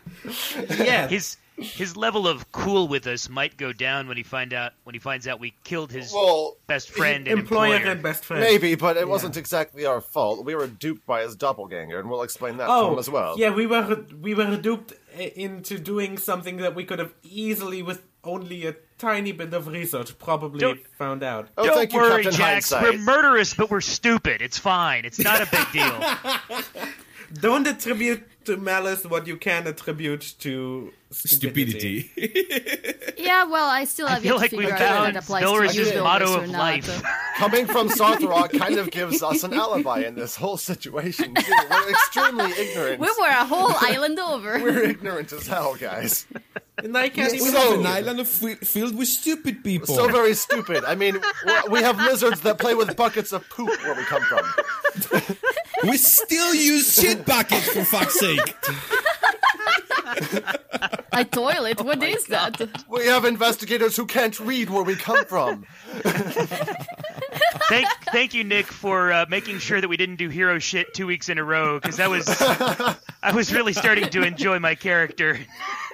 yeah, 0.80 1.08
His 1.08 1.38
his 1.58 1.98
level 1.98 2.28
of 2.28 2.50
cool 2.52 2.88
with 2.88 3.06
us 3.08 3.30
might 3.30 3.58
go 3.58 3.74
down 3.74 4.08
when 4.08 4.16
he 4.16 4.24
find 4.24 4.54
out 4.54 4.72
when 4.84 4.94
he 4.96 5.00
finds 5.00 5.28
out 5.28 5.40
we 5.40 5.54
killed 5.64 5.92
his 5.92 6.14
well, 6.14 6.56
best 6.66 6.90
friend 6.92 7.28
and 7.28 7.40
employer, 7.40 7.76
employer. 7.76 7.92
and 7.92 8.02
best 8.04 8.24
friend. 8.24 8.42
maybe, 8.42 8.76
but 8.76 8.96
it 8.96 9.08
wasn't 9.08 9.36
exactly 9.38 9.86
our 9.86 10.00
fault. 10.00 10.46
We 10.46 10.56
were 10.56 10.68
duped 10.68 11.06
by 11.06 11.24
his 11.24 11.36
doppelganger, 11.36 12.00
and 12.00 12.10
we'll 12.10 12.22
explain 12.24 12.58
that 12.58 12.68
to 12.68 12.72
Oh, 12.72 12.94
him 12.94 13.00
as 13.00 13.10
well. 13.10 13.36
yeah, 13.38 13.50
we 13.50 13.68
were 13.68 14.06
we 14.22 14.34
were 14.34 14.56
duped 14.56 14.94
uh, 15.18 15.22
into 15.22 15.78
doing 15.78 16.18
something 16.18 16.58
that 16.58 16.74
we 16.74 16.86
could 16.86 17.00
have 17.00 17.14
easily, 17.24 17.84
with 17.84 18.02
only 18.28 18.66
a 18.68 18.76
tiny 18.98 19.32
bit 19.32 19.54
of 19.54 19.68
research, 19.68 20.18
probably 20.20 20.60
Don't- 20.60 20.88
found 20.98 21.24
out. 21.24 21.50
Oh, 21.58 21.66
Don't 21.66 21.76
thank 21.76 21.94
you, 21.94 22.00
worry, 22.00 22.24
Captain 22.24 22.32
Jax. 22.40 22.72
Hindsight. 22.72 22.84
We're 22.84 23.00
murderous, 23.04 23.54
but 23.54 23.70
we're 23.70 23.82
stupid. 23.82 24.42
It's 24.42 24.58
fine. 24.58 25.06
It's 25.06 25.20
not 25.20 25.42
a 25.42 25.48
big 25.52 25.72
deal. 25.72 26.88
Don't 27.34 27.68
attribute 27.68 28.24
to 28.48 28.58
malice 28.58 29.06
what 29.06 29.28
you 29.28 29.38
can 29.38 29.68
attribute 29.68 30.34
to 30.40 30.92
stupidity. 31.12 32.10
Stupidity. 32.10 32.94
Yeah, 33.18 33.46
well, 33.46 33.68
I 33.68 33.84
still 33.86 34.08
have 34.08 34.22
feel 34.22 34.34
yet 34.36 34.42
like 34.42 34.52
to 34.52 34.58
we 34.58 34.66
figure 34.68 34.76
out 34.78 34.82
if 34.82 34.88
found 34.88 35.16
that 35.16 35.24
applies 35.24 35.44
Vilrus's 35.44 35.76
to 35.76 35.82
you, 35.82 35.86
Vilrus, 35.92 36.04
motto 36.04 36.38
of 36.44 36.50
not. 36.50 36.60
life. 36.60 37.04
Coming 37.38 37.66
from 37.66 37.90
Sarthrok 37.90 38.58
kind 38.58 38.78
of 38.78 38.90
gives 38.92 39.22
us 39.24 39.44
an 39.44 39.54
alibi 39.54 40.00
in 40.02 40.16
this 40.16 40.36
whole 40.36 40.56
situation, 40.56 41.34
too. 41.36 41.54
We're 41.70 41.90
extremely 41.98 42.52
ignorant. 42.52 43.00
We 43.02 43.08
were 43.20 43.28
a 43.28 43.46
whole 43.46 43.72
island 43.82 44.20
over. 44.20 44.60
We're 44.62 44.84
ignorant 44.84 45.34
as 45.34 45.46
hell, 45.48 45.76
guys. 45.76 46.26
And 46.82 46.96
I 46.98 47.10
can't 47.10 47.32
we 47.34 47.40
even. 47.40 47.54
have 47.54 47.80
an 47.80 47.86
island 47.88 48.20
of 48.22 48.28
fi- 48.28 48.56
filled 48.56 48.96
with 48.96 49.08
stupid 49.10 49.64
people. 49.64 49.94
So 49.96 50.08
very 50.08 50.36
stupid. 50.36 50.84
I 50.86 50.96
mean, 50.96 51.20
we're- 51.46 51.64
we 51.70 51.80
have 51.82 51.98
lizards 52.00 52.42
that 52.42 52.60
play 52.60 52.76
with 52.76 52.96
buckets 52.96 53.34
of 53.34 53.48
poop 53.50 53.70
where 53.84 53.96
we 53.96 54.04
come 54.04 54.22
from. 54.24 54.46
We 55.84 55.98
still 55.98 56.54
use 56.54 56.94
shit 56.96 57.26
buckets 57.26 57.70
for 57.72 57.84
fuck's 57.84 58.20
sake. 58.20 58.56
A 61.14 61.26
toilet? 61.26 61.82
What 61.82 62.02
is 62.04 62.26
that? 62.28 62.62
We 62.90 63.06
have 63.08 63.26
investigators 63.26 63.96
who 63.96 64.06
can't 64.06 64.40
read 64.40 64.70
where 64.70 64.84
we 64.84 64.96
come 64.96 65.26
from. 65.26 65.66
thank, 67.70 67.88
thank 68.12 68.34
you, 68.34 68.44
Nick, 68.44 68.68
for 68.68 69.12
uh, 69.12 69.26
making 69.30 69.60
sure 69.60 69.82
that 69.82 69.88
we 69.88 69.98
didn't 69.98 70.18
do 70.18 70.30
hero 70.30 70.60
shit 70.60 70.94
two 70.94 71.08
weeks 71.08 71.30
in 71.30 71.38
a 71.38 71.44
row 71.44 71.80
because 71.80 71.98
that 71.98 72.10
was 72.10 72.28
I 73.24 73.34
was 73.34 73.52
really 73.54 73.74
starting 73.74 74.10
to 74.10 74.22
enjoy 74.24 74.60
my 74.60 74.76
character. 74.76 75.40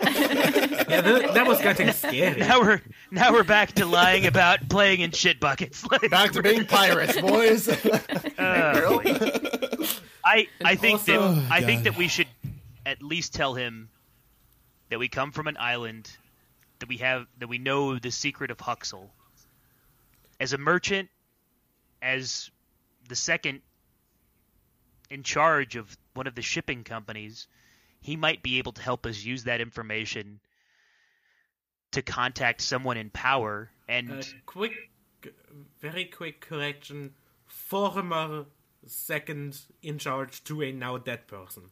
Yeah, 0.02 1.02
that, 1.02 1.34
that 1.34 1.48
was 1.48 1.60
getting 1.62 1.92
scary. 1.92 2.40
Now 2.42 2.60
we're 2.62 2.82
now 3.12 3.32
we're 3.32 3.44
back 3.44 3.74
to 3.74 3.86
lying 3.86 4.26
about 4.26 4.68
playing 4.70 5.02
in 5.02 5.12
shit 5.12 5.40
buckets. 5.40 5.86
Like, 5.90 6.10
Back 6.12 6.32
to 6.34 6.44
being 6.44 6.66
pirates, 6.66 7.20
boys. 7.22 7.68
uh, 7.70 9.00
I 10.26 10.48
I 10.64 10.76
think 10.76 11.00
also- 11.00 11.34
that 11.36 11.42
Oh, 11.44 11.48
I 11.50 11.62
think 11.62 11.84
that 11.84 11.98
we 11.98 12.08
should 12.08 12.28
at 12.86 13.02
least 13.02 13.34
tell 13.34 13.54
him 13.54 13.90
that 14.90 15.00
we 15.00 15.08
come 15.08 15.32
from 15.32 15.48
an 15.48 15.58
island, 15.60 16.10
that 16.80 16.90
we 16.90 16.98
have 16.98 17.28
that 17.40 17.48
we 17.48 17.58
know 17.58 17.98
the 17.98 18.12
secret 18.12 18.52
of 18.52 18.58
Huxel. 18.58 19.10
As 20.40 20.54
a 20.54 20.58
merchant, 20.58 21.10
as 22.02 22.52
the 23.08 23.16
second 23.16 23.62
in 25.10 25.24
charge 25.24 25.76
of 25.76 25.96
one 26.14 26.28
of 26.28 26.36
the 26.36 26.42
shipping 26.42 26.84
companies, 26.84 27.48
he 28.02 28.16
might 28.16 28.44
be 28.44 28.58
able 28.58 28.72
to 28.74 28.82
help 28.82 29.06
us 29.06 29.24
use 29.24 29.44
that 29.46 29.62
information 29.62 30.40
to 31.92 32.02
contact 32.02 32.62
someone 32.62 32.98
in 32.98 33.10
power 33.10 33.70
and 33.88 34.12
Uh, 34.12 34.24
quick, 34.46 34.90
very 35.80 36.06
quick 36.06 36.42
correction. 36.42 37.14
Former 37.46 38.46
second 38.88 39.62
in 39.82 40.00
charge 40.00 40.44
to 40.46 40.64
a 40.64 40.72
now 40.72 40.98
dead 40.98 41.28
person. 41.28 41.72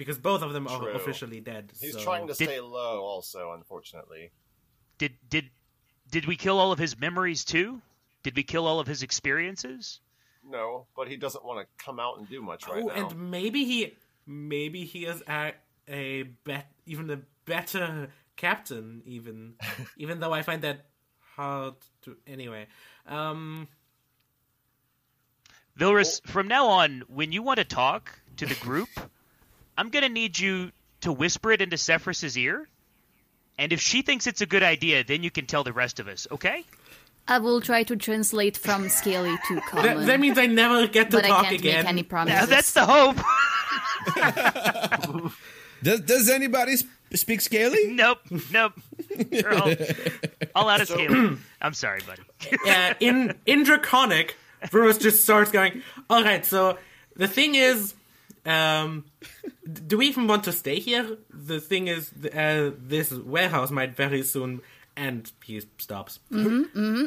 Because 0.00 0.16
both 0.16 0.40
of 0.40 0.54
them 0.54 0.66
are 0.66 0.92
officially 0.92 1.42
dead. 1.42 1.72
He's 1.78 1.92
so- 1.92 2.00
trying 2.00 2.26
to 2.26 2.32
Did- 2.32 2.48
stay 2.48 2.58
low, 2.58 3.02
also, 3.02 3.52
unfortunately. 3.52 4.30
did 4.96 5.12
did 5.28 5.50
did 6.10 6.24
we 6.24 6.36
kill 6.36 6.58
all 6.58 6.72
of 6.72 6.78
his 6.78 6.98
memories 6.98 7.44
too? 7.44 7.82
Did 8.22 8.34
we 8.34 8.42
kill 8.42 8.66
all 8.66 8.80
of 8.80 8.86
his 8.86 9.02
experiences? 9.02 10.00
No, 10.42 10.86
but 10.96 11.06
he 11.08 11.18
doesn't 11.18 11.44
want 11.44 11.60
to 11.60 11.84
come 11.84 12.00
out 12.00 12.16
and 12.16 12.26
do 12.26 12.40
much 12.40 12.66
right 12.66 12.82
oh, 12.82 12.86
now. 12.86 13.08
and 13.08 13.30
maybe 13.30 13.66
he, 13.66 13.94
maybe 14.26 14.86
he 14.86 15.04
is 15.04 15.22
a, 15.28 15.52
a 15.86 16.22
bet, 16.22 16.72
even 16.86 17.10
a 17.10 17.20
better 17.44 18.08
captain. 18.36 19.02
Even, 19.04 19.56
even 19.98 20.18
though 20.18 20.32
I 20.32 20.40
find 20.40 20.62
that 20.62 20.86
hard 21.36 21.74
to. 22.04 22.16
Anyway, 22.26 22.68
um, 23.06 23.68
Vilrus, 25.78 26.26
from 26.26 26.48
now 26.48 26.68
on, 26.68 27.02
when 27.08 27.32
you 27.32 27.42
want 27.42 27.58
to 27.58 27.64
talk 27.64 28.18
to 28.38 28.46
the 28.46 28.54
group, 28.54 28.88
I'm 29.80 29.88
gonna 29.88 30.10
need 30.10 30.38
you 30.38 30.72
to 31.00 31.10
whisper 31.10 31.52
it 31.52 31.62
into 31.62 31.76
Sephrus's 31.78 32.36
ear. 32.36 32.68
And 33.58 33.72
if 33.72 33.80
she 33.80 34.02
thinks 34.02 34.26
it's 34.26 34.42
a 34.42 34.46
good 34.46 34.62
idea, 34.62 35.02
then 35.04 35.22
you 35.22 35.30
can 35.30 35.46
tell 35.46 35.64
the 35.64 35.72
rest 35.72 36.00
of 36.00 36.06
us, 36.06 36.26
okay? 36.30 36.66
I 37.26 37.38
will 37.38 37.62
try 37.62 37.82
to 37.84 37.96
translate 37.96 38.58
from 38.58 38.90
scaly 38.90 39.34
to 39.48 39.54
that, 39.54 39.64
common. 39.64 40.06
that 40.06 40.20
means 40.20 40.36
I 40.36 40.48
never 40.48 40.86
get 40.86 41.10
to 41.12 41.16
but 41.16 41.24
I 41.24 41.28
can't 41.44 41.58
again. 41.58 41.84
make 41.84 41.88
any 41.88 42.02
Now, 42.02 42.08
promises. 42.08 42.48
that's 42.50 42.72
the 42.72 42.84
hope. 42.84 43.16
Does, 45.82 46.00
does 46.02 46.28
anybody 46.28 46.74
speak 47.14 47.40
scaly? 47.40 47.86
nope, 47.90 48.18
nope. 48.52 48.74
We're 49.32 49.54
all, 49.54 49.72
all 50.54 50.68
out 50.68 50.82
of 50.82 50.88
scale. 50.88 51.38
I'm 51.62 51.72
sorry, 51.72 52.00
buddy. 52.06 52.20
uh, 52.68 52.92
in 53.00 53.34
in 53.46 53.62
Draconic, 53.64 54.36
Bruce 54.70 54.98
just 54.98 55.22
starts 55.22 55.50
going, 55.50 55.82
all 56.10 56.22
right, 56.22 56.44
so 56.44 56.76
the 57.16 57.26
thing 57.28 57.54
is, 57.54 57.94
um, 58.46 59.04
do 59.86 59.98
we 59.98 60.06
even 60.06 60.26
want 60.26 60.44
to 60.44 60.52
stay 60.52 60.78
here? 60.78 61.16
The 61.32 61.60
thing 61.60 61.88
is, 61.88 62.12
uh, 62.34 62.72
this 62.78 63.12
warehouse 63.12 63.70
might 63.70 63.94
very 63.96 64.22
soon, 64.22 64.62
end. 64.96 65.32
he 65.44 65.60
stops. 65.78 66.20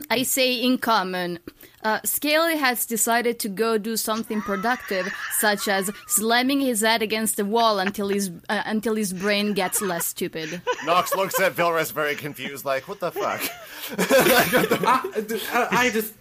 I 0.10 0.24
say 0.24 0.56
in 0.56 0.78
common. 0.78 1.40
Uh, 1.84 2.00
Scaly 2.04 2.58
has 2.58 2.86
decided 2.86 3.40
to 3.40 3.50
go 3.50 3.78
do 3.78 3.98
something 3.98 4.42
productive, 4.42 5.14
such 5.40 5.68
as 5.68 5.92
slamming 6.08 6.62
his 6.62 6.82
head 6.82 7.02
against 7.02 7.38
the 7.38 7.46
wall 7.46 7.80
until 7.80 8.08
his 8.08 8.32
uh, 8.50 8.64
until 8.66 8.96
his 8.96 9.14
brain 9.14 9.54
gets 9.54 9.82
less 9.82 10.06
stupid. 10.06 10.62
Knox 10.86 11.14
looks 11.16 11.40
at 11.40 11.56
Vilrus 11.56 11.92
very 11.92 12.16
confused, 12.16 12.66
like, 12.66 12.88
what 12.88 13.00
the 13.00 13.12
fuck? 13.12 13.42
D- 15.28 15.42
uh, 15.54 15.68
I 15.72 15.90
just. 15.94 16.14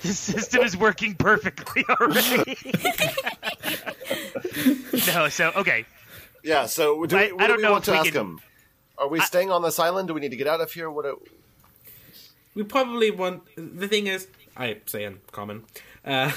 The 0.02 0.12
system 0.14 0.62
is 0.62 0.76
working 0.76 1.14
perfectly 1.14 1.84
already. 2.00 2.56
no, 5.06 5.28
so 5.28 5.52
okay. 5.56 5.84
Yeah, 6.42 6.66
so 6.66 7.04
do 7.06 7.16
I- 7.16 7.26
we, 7.26 7.32
what 7.32 7.42
I 7.42 7.46
do 7.46 7.48
don't 7.48 7.56
we 7.58 7.62
know 7.62 7.72
want 7.72 7.82
if 7.82 7.86
to 7.86 7.90
we 7.92 7.98
ask 7.98 8.12
can- 8.12 8.20
him? 8.20 8.40
Are 8.98 9.08
we 9.08 9.20
staying 9.20 9.50
on 9.50 9.62
this 9.62 9.78
island? 9.78 10.08
Do 10.08 10.14
we 10.14 10.20
need 10.20 10.30
to 10.30 10.36
get 10.36 10.46
out 10.46 10.60
of 10.60 10.70
here? 10.72 10.90
What? 10.90 11.04
Do, 11.04 11.20
We 12.54 12.64
probably 12.64 13.10
want. 13.10 13.44
The 13.56 13.88
thing 13.88 14.06
is, 14.06 14.26
I 14.56 14.76
say 14.86 15.04
in 15.04 15.20
common. 15.32 15.64
Uh, 16.04 16.32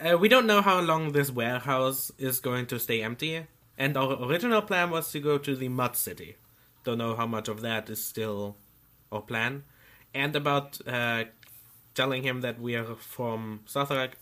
uh, 0.00 0.16
we 0.18 0.28
don't 0.28 0.46
know 0.46 0.60
how 0.62 0.80
long 0.80 1.12
this 1.12 1.30
warehouse 1.30 2.10
is 2.18 2.40
going 2.40 2.66
to 2.66 2.78
stay 2.78 3.02
empty, 3.02 3.46
and 3.78 3.96
our 3.96 4.20
original 4.24 4.62
plan 4.62 4.90
was 4.90 5.10
to 5.12 5.20
go 5.20 5.38
to 5.38 5.54
the 5.54 5.68
Mud 5.68 5.96
City. 5.96 6.36
Don't 6.84 6.98
know 6.98 7.14
how 7.14 7.26
much 7.26 7.48
of 7.48 7.60
that 7.62 7.88
is 7.88 8.02
still 8.04 8.56
our 9.12 9.22
plan. 9.22 9.62
And 10.14 10.36
about 10.36 10.78
uh, 10.86 11.24
telling 11.94 12.22
him 12.22 12.40
that 12.42 12.60
we 12.60 12.74
are 12.74 12.94
from 12.96 13.60
Sarthrok, 13.66 14.12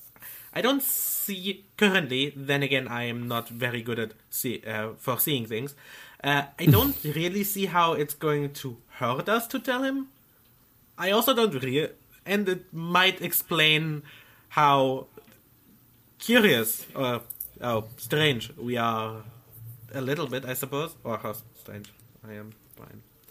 I 0.52 0.60
don't 0.60 0.82
see 0.82 1.64
currently. 1.76 2.32
Then 2.36 2.62
again, 2.62 2.88
I 2.88 3.04
am 3.04 3.28
not 3.28 3.48
very 3.48 3.82
good 3.82 3.98
at 3.98 4.12
see, 4.30 4.62
uh, 4.66 4.90
foreseeing 4.98 5.46
things. 5.46 5.74
Uh, 6.22 6.42
I 6.58 6.66
don't 6.76 6.96
really 7.04 7.44
see 7.44 7.66
how 7.66 7.92
it's 7.92 8.14
going 8.14 8.52
to 8.54 8.76
hurt 8.98 9.28
us 9.28 9.46
to 9.48 9.58
tell 9.58 9.82
him. 9.82 10.08
I 10.98 11.10
also 11.12 11.34
don't 11.34 11.54
really, 11.54 11.88
and 12.26 12.48
it 12.48 12.72
might 12.72 13.22
explain 13.22 14.02
how 14.50 15.06
curious 16.18 16.86
or 16.94 17.22
oh 17.62 17.84
strange 17.96 18.52
we 18.56 18.76
are 18.76 19.22
a 19.94 20.00
little 20.00 20.26
bit, 20.26 20.44
I 20.44 20.54
suppose, 20.54 20.94
or 21.04 21.16
how 21.16 21.34
strange 21.54 21.90
I 22.28 22.34
am. 22.34 22.52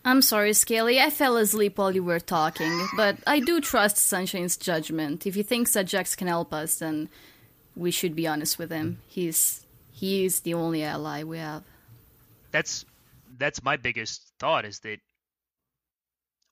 Fine. 0.03 0.11
I'm 0.11 0.21
sorry, 0.21 0.53
Scaly. 0.53 0.99
I 0.99 1.09
fell 1.09 1.37
asleep 1.37 1.77
while 1.77 1.93
you 1.93 2.03
were 2.03 2.19
talking, 2.19 2.87
but 2.95 3.17
I 3.27 3.39
do 3.39 3.59
trust 3.61 3.97
Sunshine's 3.97 4.57
judgment. 4.57 5.25
If 5.25 5.35
he 5.35 5.43
thinks 5.43 5.73
that 5.73 5.87
Jax 5.87 6.15
can 6.15 6.27
help 6.27 6.53
us, 6.53 6.75
then 6.75 7.09
we 7.75 7.91
should 7.91 8.15
be 8.15 8.27
honest 8.27 8.57
with 8.57 8.71
him. 8.71 8.99
He's 9.07 9.65
he 9.91 10.25
is 10.25 10.41
the 10.41 10.53
only 10.53 10.83
ally 10.83 11.23
we 11.23 11.37
have. 11.37 11.63
That's 12.51 12.85
that's 13.37 13.63
my 13.63 13.77
biggest 13.77 14.33
thought 14.39 14.65
is 14.65 14.79
that 14.79 14.99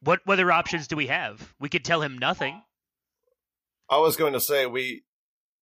what 0.01 0.21
what 0.25 0.33
other 0.33 0.51
options 0.51 0.87
do 0.87 0.95
we 0.95 1.07
have? 1.07 1.53
We 1.59 1.69
could 1.69 1.83
tell 1.83 2.01
him 2.01 2.17
nothing. 2.17 2.61
I 3.89 3.99
was 3.99 4.15
going 4.15 4.33
to 4.33 4.39
say 4.39 4.65
we 4.65 5.03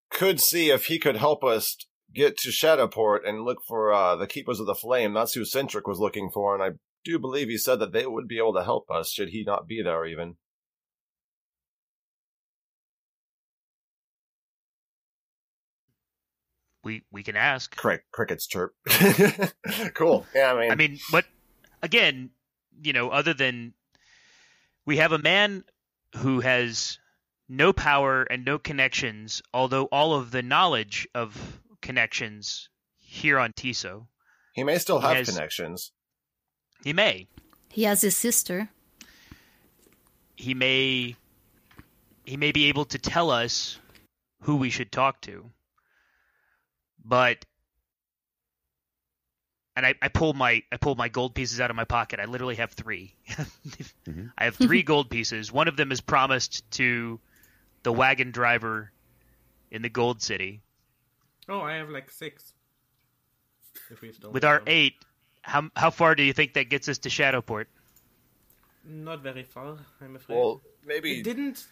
could 0.09 0.39
see 0.39 0.71
if 0.71 0.85
he 0.85 0.97
could 0.97 1.15
help 1.15 1.43
us 1.43 1.75
get 2.13 2.37
to 2.37 2.51
Shadowport 2.51 3.27
and 3.27 3.43
look 3.43 3.59
for 3.67 3.93
uh, 3.93 4.15
the 4.15 4.27
Keepers 4.27 4.59
of 4.59 4.65
the 4.65 4.75
Flame. 4.75 5.13
That's 5.13 5.33
who 5.33 5.45
Centric 5.45 5.87
was 5.87 5.99
looking 5.99 6.29
for, 6.33 6.55
and 6.55 6.63
I 6.63 6.77
do 7.05 7.11
you 7.11 7.19
believe 7.19 7.47
he 7.47 7.57
said 7.57 7.79
that 7.79 7.93
they 7.93 8.05
would 8.05 8.27
be 8.27 8.39
able 8.39 8.55
to 8.55 8.63
help 8.63 8.89
us 8.89 9.11
should 9.11 9.29
he 9.29 9.43
not 9.43 9.67
be 9.67 9.81
there 9.81 10.05
even. 10.05 10.35
We 16.83 17.03
we 17.11 17.23
can 17.23 17.35
ask. 17.35 17.75
Crick, 17.75 18.05
crickets 18.11 18.47
chirp. 18.47 18.75
cool. 19.93 20.25
Yeah, 20.35 20.53
I 20.53 20.59
mean, 20.59 20.71
I 20.71 20.75
mean, 20.75 20.99
what 21.11 21.25
again, 21.81 22.31
you 22.83 22.93
know, 22.93 23.09
other 23.09 23.33
than 23.33 23.73
we 24.85 24.97
have 24.97 25.11
a 25.11 25.17
man 25.17 25.63
who 26.17 26.41
has 26.41 26.99
no 27.47 27.73
power 27.73 28.23
and 28.23 28.45
no 28.45 28.59
connections, 28.59 29.41
although 29.53 29.85
all 29.85 30.13
of 30.13 30.31
the 30.31 30.43
knowledge 30.43 31.07
of 31.15 31.59
connections 31.81 32.69
here 32.97 33.37
on 33.39 33.53
Tiso. 33.53 34.07
he 34.53 34.63
may 34.63 34.77
still 34.77 34.99
have 34.99 35.17
has- 35.17 35.29
connections. 35.29 35.91
He 36.83 36.93
may. 36.93 37.27
He 37.69 37.83
has 37.83 38.01
his 38.01 38.15
sister. 38.15 38.69
He 40.35 40.53
may 40.53 41.15
he 42.25 42.37
may 42.37 42.51
be 42.51 42.65
able 42.65 42.85
to 42.85 42.97
tell 42.97 43.29
us 43.31 43.79
who 44.41 44.55
we 44.57 44.69
should 44.69 44.91
talk 44.91 45.21
to. 45.21 45.49
But 47.03 47.45
and 49.75 49.85
I, 49.85 49.95
I 50.01 50.07
pull 50.07 50.33
my 50.33 50.63
I 50.71 50.77
pull 50.77 50.95
my 50.95 51.09
gold 51.09 51.35
pieces 51.35 51.59
out 51.59 51.69
of 51.69 51.75
my 51.75 51.85
pocket. 51.85 52.19
I 52.19 52.25
literally 52.25 52.55
have 52.55 52.71
3 52.71 53.13
mm-hmm. 53.29 54.27
I 54.37 54.45
have 54.45 54.55
three 54.55 54.83
gold 54.83 55.09
pieces. 55.09 55.51
One 55.51 55.67
of 55.67 55.77
them 55.77 55.91
is 55.91 56.01
promised 56.01 56.69
to 56.71 57.19
the 57.83 57.91
wagon 57.91 58.31
driver 58.31 58.91
in 59.71 59.81
the 59.81 59.89
Gold 59.89 60.21
City. 60.21 60.61
Oh, 61.47 61.61
I 61.61 61.75
have 61.75 61.89
like 61.89 62.09
six. 62.09 62.53
If 63.91 64.01
we 64.01 64.11
still 64.11 64.31
With 64.31 64.43
our 64.43 64.59
them. 64.59 64.67
eight, 64.67 64.93
how 65.45 65.69
how 65.75 65.89
far 65.89 66.15
do 66.15 66.23
you 66.23 66.33
think 66.33 66.53
that 66.53 66.69
gets 66.69 66.89
us 66.89 66.97
to 66.99 67.09
Shadowport? 67.09 67.67
Not 68.83 69.21
very 69.21 69.43
far, 69.43 69.77
I'm 70.01 70.15
afraid. 70.15 70.35
Well, 70.35 70.61
maybe 70.85 71.21
didn't 71.21 71.65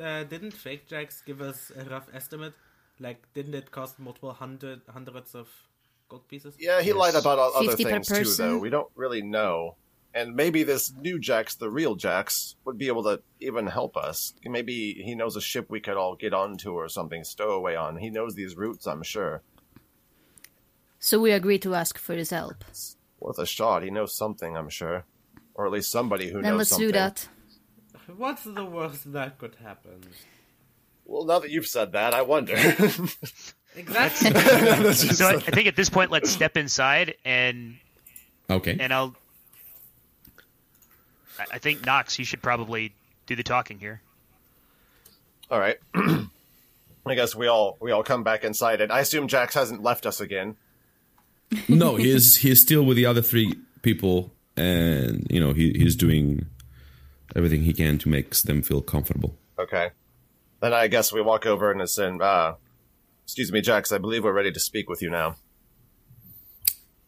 uh, 0.00 0.24
didn't 0.24 0.52
Fake 0.52 0.88
Jax 0.88 1.22
give 1.22 1.40
us 1.40 1.72
a 1.76 1.84
rough 1.84 2.08
estimate? 2.14 2.54
Like, 2.98 3.26
didn't 3.34 3.54
it 3.54 3.70
cost 3.70 3.98
multiple 3.98 4.32
hundred 4.32 4.82
hundreds 4.88 5.34
of 5.34 5.48
gold 6.08 6.28
pieces? 6.28 6.54
Yeah, 6.58 6.82
he 6.82 6.92
lied 6.92 7.14
about 7.14 7.38
o- 7.38 7.52
other 7.56 7.76
50 7.76 7.84
things 7.84 8.08
too, 8.08 8.14
person? 8.14 8.48
though. 8.48 8.58
We 8.58 8.70
don't 8.70 8.90
really 8.94 9.22
know. 9.22 9.76
And 10.12 10.34
maybe 10.34 10.64
this 10.64 10.92
new 10.92 11.20
Jax, 11.20 11.54
the 11.54 11.70
real 11.70 11.94
Jax, 11.94 12.56
would 12.64 12.76
be 12.76 12.88
able 12.88 13.04
to 13.04 13.22
even 13.40 13.66
help 13.68 13.96
us. 13.96 14.34
Maybe 14.44 14.94
he 14.94 15.14
knows 15.14 15.36
a 15.36 15.40
ship 15.40 15.66
we 15.70 15.80
could 15.80 15.96
all 15.96 16.16
get 16.16 16.34
onto 16.34 16.72
or 16.72 16.88
something, 16.88 17.22
stowaway 17.22 17.76
on. 17.76 17.96
He 17.96 18.10
knows 18.10 18.34
these 18.34 18.56
routes, 18.56 18.86
I'm 18.86 19.04
sure. 19.04 19.42
So 20.98 21.20
we 21.20 21.30
agree 21.30 21.58
to 21.60 21.74
ask 21.74 21.96
for 21.96 22.14
his 22.14 22.30
help. 22.30 22.64
Worth 23.20 23.38
a 23.38 23.46
shot. 23.46 23.82
He 23.82 23.90
knows 23.90 24.16
something, 24.16 24.56
I'm 24.56 24.68
sure. 24.70 25.04
Or 25.54 25.66
at 25.66 25.72
least 25.72 25.90
somebody 25.90 26.28
who 26.30 26.40
Then 26.40 26.52
knows 26.52 26.58
let's 26.58 26.70
something. 26.70 26.88
do 26.88 26.92
that. 26.92 27.28
What's 28.16 28.44
the 28.44 28.64
worst 28.64 29.12
that 29.12 29.38
could 29.38 29.56
happen? 29.62 30.00
Well, 31.04 31.24
now 31.24 31.38
that 31.40 31.50
you've 31.50 31.66
said 31.66 31.92
that, 31.92 32.14
I 32.14 32.22
wonder. 32.22 32.54
Exactly. 33.76 34.30
So 34.94 35.26
I, 35.28 35.34
I 35.34 35.38
think 35.38 35.68
at 35.68 35.76
this 35.76 35.88
point, 35.88 36.10
let's 36.10 36.28
step 36.28 36.56
inside 36.56 37.14
and 37.24 37.76
Okay. 38.50 38.76
and 38.80 38.92
I'll. 38.92 39.14
I- 41.38 41.44
I 41.52 41.58
think 41.58 41.86
Knox, 41.86 42.18
you 42.18 42.24
should 42.24 42.42
probably 42.42 42.92
do 43.26 43.36
the 43.36 43.44
talking 43.44 43.78
here. 43.78 44.02
all 45.52 45.60
right. 45.60 45.78
I 45.94 47.14
guess 47.14 47.34
we 47.36 47.46
all 47.46 47.76
we 47.80 47.92
all 47.92 48.02
come 48.02 48.24
back 48.24 48.42
inside, 48.42 48.80
and 48.80 48.90
I 48.92 48.98
assume 49.00 49.28
Jax 49.28 49.54
hasn't 49.54 49.82
left 49.84 50.04
us 50.04 50.20
again. 50.20 50.56
No, 51.68 51.96
he's 51.96 52.36
he's 52.36 52.60
still 52.60 52.84
with 52.84 52.96
the 52.96 53.06
other 53.06 53.22
three 53.22 53.54
people, 53.82 54.32
and 54.56 55.26
you 55.30 55.40
know 55.40 55.52
he 55.52 55.72
he's 55.72 55.96
doing 55.96 56.46
everything 57.36 57.62
he 57.62 57.72
can 57.72 57.98
to 57.98 58.08
make 58.08 58.34
them 58.34 58.62
feel 58.62 58.80
comfortable. 58.80 59.36
Okay. 59.58 59.90
Then 60.60 60.72
I 60.72 60.88
guess 60.88 61.12
we 61.12 61.22
walk 61.22 61.46
over 61.46 61.70
and 61.70 61.88
say, 61.88 62.10
uh, 62.20 62.54
excuse 63.24 63.50
me, 63.50 63.60
Jax, 63.60 63.92
I 63.92 63.98
believe 63.98 64.24
we're 64.24 64.32
ready 64.32 64.52
to 64.52 64.60
speak 64.60 64.88
with 64.88 65.00
you 65.00 65.10
now. 65.10 65.36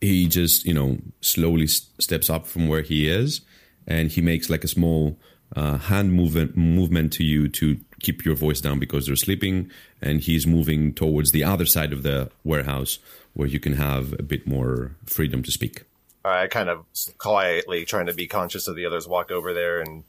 He 0.00 0.26
just 0.26 0.64
you 0.64 0.74
know 0.74 0.98
slowly 1.20 1.64
s- 1.64 1.90
steps 2.00 2.28
up 2.28 2.46
from 2.46 2.68
where 2.68 2.82
he 2.82 3.08
is, 3.08 3.42
and 3.86 4.10
he 4.10 4.20
makes 4.20 4.50
like 4.50 4.64
a 4.64 4.68
small 4.68 5.18
uh, 5.54 5.78
hand 5.78 6.12
movement 6.12 6.56
movement 6.56 7.12
to 7.14 7.24
you 7.24 7.48
to 7.48 7.78
keep 8.00 8.24
your 8.24 8.34
voice 8.34 8.60
down 8.60 8.80
because 8.80 9.06
they're 9.06 9.16
sleeping, 9.16 9.70
and 10.00 10.20
he's 10.22 10.46
moving 10.46 10.92
towards 10.92 11.30
the 11.30 11.44
other 11.44 11.66
side 11.66 11.92
of 11.92 12.02
the 12.02 12.30
warehouse 12.42 12.98
where 13.34 13.48
you 13.48 13.58
can 13.60 13.74
have 13.74 14.12
a 14.18 14.22
bit 14.22 14.46
more 14.46 14.96
freedom 15.06 15.42
to 15.42 15.50
speak. 15.50 15.84
I 16.24 16.46
kind 16.46 16.68
of 16.68 16.84
quietly, 17.18 17.84
trying 17.84 18.06
to 18.06 18.14
be 18.14 18.26
conscious 18.28 18.68
of 18.68 18.76
the 18.76 18.86
others, 18.86 19.08
walk 19.08 19.30
over 19.30 19.52
there 19.52 19.80
and 19.80 20.04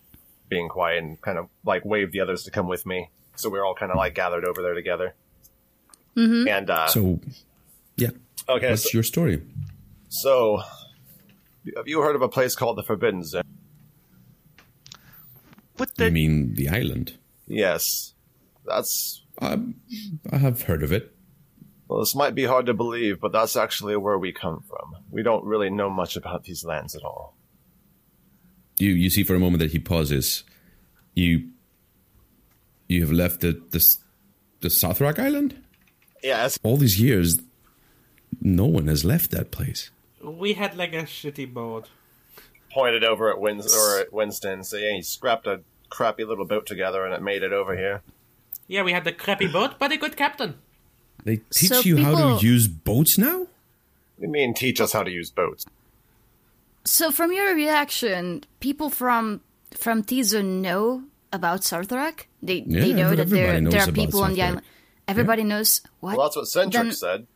being 0.50 0.70
quiet 0.70 1.04
and 1.04 1.20
kind 1.22 1.38
of 1.40 1.48
like 1.66 1.84
wave 1.86 2.12
the 2.12 2.20
others 2.20 2.44
to 2.44 2.52
come 2.52 2.68
with 2.68 2.86
me. 2.86 3.10
So 3.36 3.50
we're 3.50 3.66
all 3.66 3.74
kind 3.74 3.92
of 3.92 3.98
like 3.98 4.14
gathered 4.14 4.46
over 4.46 4.62
there 4.62 4.76
together. 4.76 5.16
Mm-hmm. 6.16 6.48
And 6.48 6.70
uh, 6.70 6.88
So, 6.88 7.20
yeah, 7.98 8.10
okay, 8.48 8.70
what's 8.70 8.84
so, 8.84 8.90
your 8.94 9.04
story? 9.04 9.42
so 10.10 10.62
have 11.76 11.88
you 11.88 12.02
heard 12.02 12.16
of 12.16 12.22
a 12.22 12.30
place 12.30 12.54
called 12.56 12.78
the 12.78 12.84
Forbidden 12.84 13.24
Zone? 13.24 13.42
What 15.78 15.90
I 15.98 16.06
the? 16.06 16.12
mean, 16.12 16.54
the 16.54 16.70
island. 16.70 17.18
Yes, 17.48 18.14
that's 18.66 19.24
Um, 19.40 19.76
I 20.32 20.38
have 20.38 20.64
heard 20.64 20.84
of 20.84 20.92
it. 20.92 21.13
Well. 21.94 22.02
This 22.02 22.16
might 22.16 22.34
be 22.36 22.46
hard 22.46 22.66
to 22.66 22.74
believe, 22.74 23.20
but 23.20 23.32
that's 23.32 23.56
actually 23.56 23.96
where 23.98 24.18
we 24.18 24.32
come 24.32 24.64
from. 24.68 24.96
We 25.12 25.22
don't 25.24 25.46
really 25.46 25.70
know 25.70 25.90
much 25.90 26.16
about 26.16 26.44
these 26.44 26.66
lands 26.66 26.96
at 26.96 27.04
all. 27.04 27.36
You 28.80 28.90
you 28.92 29.10
see 29.10 29.24
for 29.24 29.36
a 29.36 29.40
moment 29.40 29.60
that 29.60 29.72
he 29.72 29.80
pauses. 29.80 30.44
You 31.14 31.50
you 32.88 33.02
have 33.02 33.12
left 33.12 33.42
the 33.42 33.62
the, 33.70 33.78
s- 33.78 34.00
the 34.62 34.70
Sarthrok 34.70 35.20
Island. 35.20 35.56
Yes, 36.24 36.58
All 36.64 36.78
these 36.78 37.00
years, 37.02 37.40
no 38.42 38.66
one 38.66 38.88
has 38.88 39.04
left 39.04 39.30
that 39.32 39.52
place. 39.52 39.92
we 40.24 40.54
had 40.54 40.76
like 40.78 40.94
a 40.94 41.04
shitty 41.04 41.54
boat. 41.54 41.90
pointed 42.72 43.04
over 43.04 43.30
at 43.30 43.40
Win 43.40 43.60
or 43.62 44.00
at 44.00 44.12
Winston, 44.14 44.64
saying 44.64 44.96
he 44.96 45.02
scrapped 45.04 45.46
a 45.48 45.62
crappy 45.90 46.24
little 46.24 46.46
boat 46.46 46.66
together 46.66 47.06
and 47.06 47.14
it 47.14 47.22
made 47.22 47.44
it 47.44 47.54
over 47.54 47.76
here. 47.78 48.02
Yeah, 48.68 48.82
we 48.84 48.94
had 48.94 49.04
the 49.04 49.12
crappy 49.12 49.48
boat, 49.48 49.76
but 49.78 49.92
a 49.92 49.98
good 49.98 50.16
captain. 50.18 50.56
They 51.24 51.38
teach 51.52 51.70
So 51.70 51.80
you 51.82 51.98
how 51.98 52.38
to 52.38 52.46
use 52.46 52.68
boats 52.68 53.18
now. 53.18 53.40
What 53.40 54.20
do 54.20 54.26
you 54.28 54.30
mean 54.30 54.54
teach 54.54 54.80
us 54.82 54.92
how 54.92 55.04
to 55.04 55.12
use 55.12 55.32
boats? 55.32 55.66
So 56.86 57.12
from 57.12 57.32
your 57.32 57.56
reaction, 57.56 58.44
people 58.60 58.90
from 58.90 59.42
from 59.72 60.04
Tizo 60.04 60.44
know 60.44 61.04
about 61.32 61.62
Sarthrok? 61.62 62.26
They 62.42 62.62
they 62.62 62.94
know 62.94 63.16
that 63.16 63.30
there 63.30 63.60
there 63.62 63.82
are 63.82 63.90
about 63.90 63.96
people 63.96 64.22
on 64.24 64.34
the 64.34 64.42
island. 64.44 64.62
Everybody 65.08 65.44
knows 65.44 65.82
what? 66.00 66.18
Well, 66.18 66.28
that's 66.28 66.36
what 66.36 66.48
Centric 66.48 66.84
Then- 66.84 66.92
said. 66.94 67.28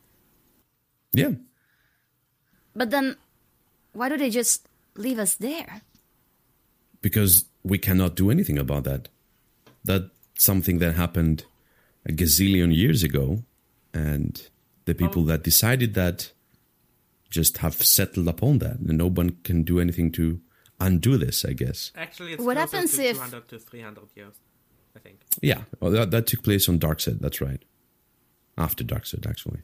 Yeah, 1.13 1.31
But 2.75 2.91
then 2.91 3.15
why 3.93 4.09
do 4.09 4.17
they 4.17 4.29
just 4.29 4.67
leave 4.95 5.17
us 5.19 5.35
there? 5.35 5.81
because 7.01 7.45
we 7.63 7.77
cannot 7.77 8.15
do 8.15 8.29
anything 8.29 8.57
about 8.57 8.83
that. 8.83 9.07
That's 9.85 10.09
something 10.37 10.79
that 10.79 10.95
happened 10.95 11.45
a 12.05 12.11
gazillion 12.11 12.75
years 12.75 13.01
ago, 13.03 13.43
and 13.93 14.49
the 14.85 14.95
people 14.95 15.23
oh. 15.23 15.25
that 15.25 15.43
decided 15.43 15.93
that 15.95 16.31
just 17.29 17.57
have 17.57 17.75
settled 17.75 18.27
upon 18.27 18.59
that, 18.59 18.79
and 18.79 18.97
no 18.97 19.07
one 19.07 19.37
can 19.43 19.63
do 19.63 19.79
anything 19.79 20.11
to 20.13 20.39
undo 20.79 21.17
this. 21.17 21.45
I 21.45 21.53
guess. 21.53 21.91
Actually, 21.95 22.33
it's 22.33 22.43
What 22.43 22.57
happens 22.57 22.95
to 22.95 23.03
if- 23.03 23.17
200 23.17 23.47
to 23.49 23.59
300 23.59 24.03
years, 24.15 24.35
I 24.95 24.99
think. 24.99 25.21
Yeah, 25.41 25.61
well, 25.79 25.91
that, 25.91 26.11
that 26.11 26.27
took 26.27 26.43
place 26.43 26.69
on 26.69 26.79
Darkseid. 26.79 27.19
That's 27.19 27.41
right. 27.41 27.63
After 28.57 28.83
Darkseid, 28.83 29.27
actually. 29.27 29.61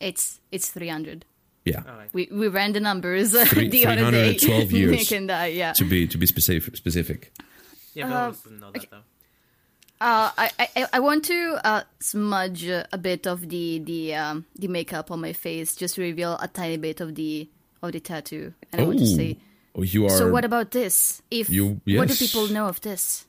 It's 0.00 0.40
it's 0.50 0.70
three 0.70 0.88
hundred. 0.88 1.24
Yeah, 1.64 1.82
All 1.88 1.96
right. 1.96 2.08
We 2.12 2.28
we 2.32 2.48
ran 2.48 2.72
the 2.72 2.80
numbers 2.80 3.32
Three- 3.48 3.68
the 3.68 3.86
other 3.86 4.10
day. 4.10 4.36
312 4.36 4.72
years. 4.78 4.90
Nick 4.90 5.12
and 5.12 5.30
I, 5.30 5.46
yeah. 5.46 5.72
to 5.74 5.84
be 5.84 6.08
to 6.08 6.18
be 6.18 6.26
specific. 6.26 6.76
Specific. 6.76 7.32
Yeah, 7.94 8.08
we 8.08 8.14
always 8.14 8.40
didn't 8.40 8.60
know 8.60 8.72
that 8.72 8.90
though. 8.90 9.02
Uh, 10.02 10.32
I, 10.36 10.50
I 10.58 10.86
I 10.94 10.98
want 10.98 11.24
to 11.26 11.60
uh, 11.62 11.82
smudge 12.00 12.66
uh, 12.66 12.82
a 12.92 12.98
bit 12.98 13.26
of 13.26 13.48
the 13.48 13.78
the 13.78 14.14
um, 14.16 14.44
the 14.58 14.66
makeup 14.66 15.12
on 15.12 15.20
my 15.20 15.32
face 15.32 15.76
just 15.76 15.94
to 15.94 16.00
reveal 16.02 16.34
a 16.42 16.48
tiny 16.48 16.76
bit 16.76 17.00
of 17.00 17.14
the 17.14 17.48
of 17.82 17.92
the 17.92 18.00
tattoo, 18.00 18.52
and 18.72 18.80
I 18.80 18.84
want 18.84 18.98
to 18.98 19.04
Oh. 19.04 19.16
say 19.16 19.38
you 19.78 20.06
are. 20.06 20.10
So 20.10 20.28
what 20.30 20.44
about 20.44 20.72
this? 20.72 21.22
If 21.30 21.48
You- 21.50 21.80
yes. 21.86 21.98
what 21.98 22.08
do 22.08 22.14
people 22.16 22.48
know 22.48 22.66
of 22.66 22.80
this? 22.80 23.26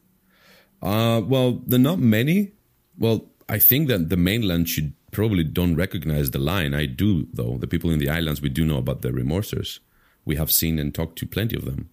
Uh, 0.82 1.22
well, 1.24 1.62
there 1.68 1.78
are 1.80 1.84
not 1.94 2.00
many. 2.00 2.52
Well, 2.98 3.30
I 3.48 3.60
think 3.60 3.88
that 3.90 4.10
the 4.10 4.18
mainland 4.18 4.68
should 4.68 4.94
probably 5.12 5.44
don't 5.44 5.76
recognize 5.76 6.32
the 6.32 6.40
line. 6.40 6.74
I 6.74 6.86
do, 6.88 7.28
though. 7.34 7.58
The 7.60 7.68
people 7.68 7.92
in 7.92 8.00
the 8.00 8.10
islands, 8.10 8.42
we 8.42 8.50
do 8.50 8.66
know 8.66 8.78
about 8.80 9.02
the 9.04 9.10
remorsers. 9.12 9.80
We 10.26 10.36
have 10.38 10.52
seen 10.52 10.80
and 10.80 10.94
talked 10.94 11.18
to 11.20 11.26
plenty 11.28 11.56
of 11.56 11.66
them. 11.66 11.90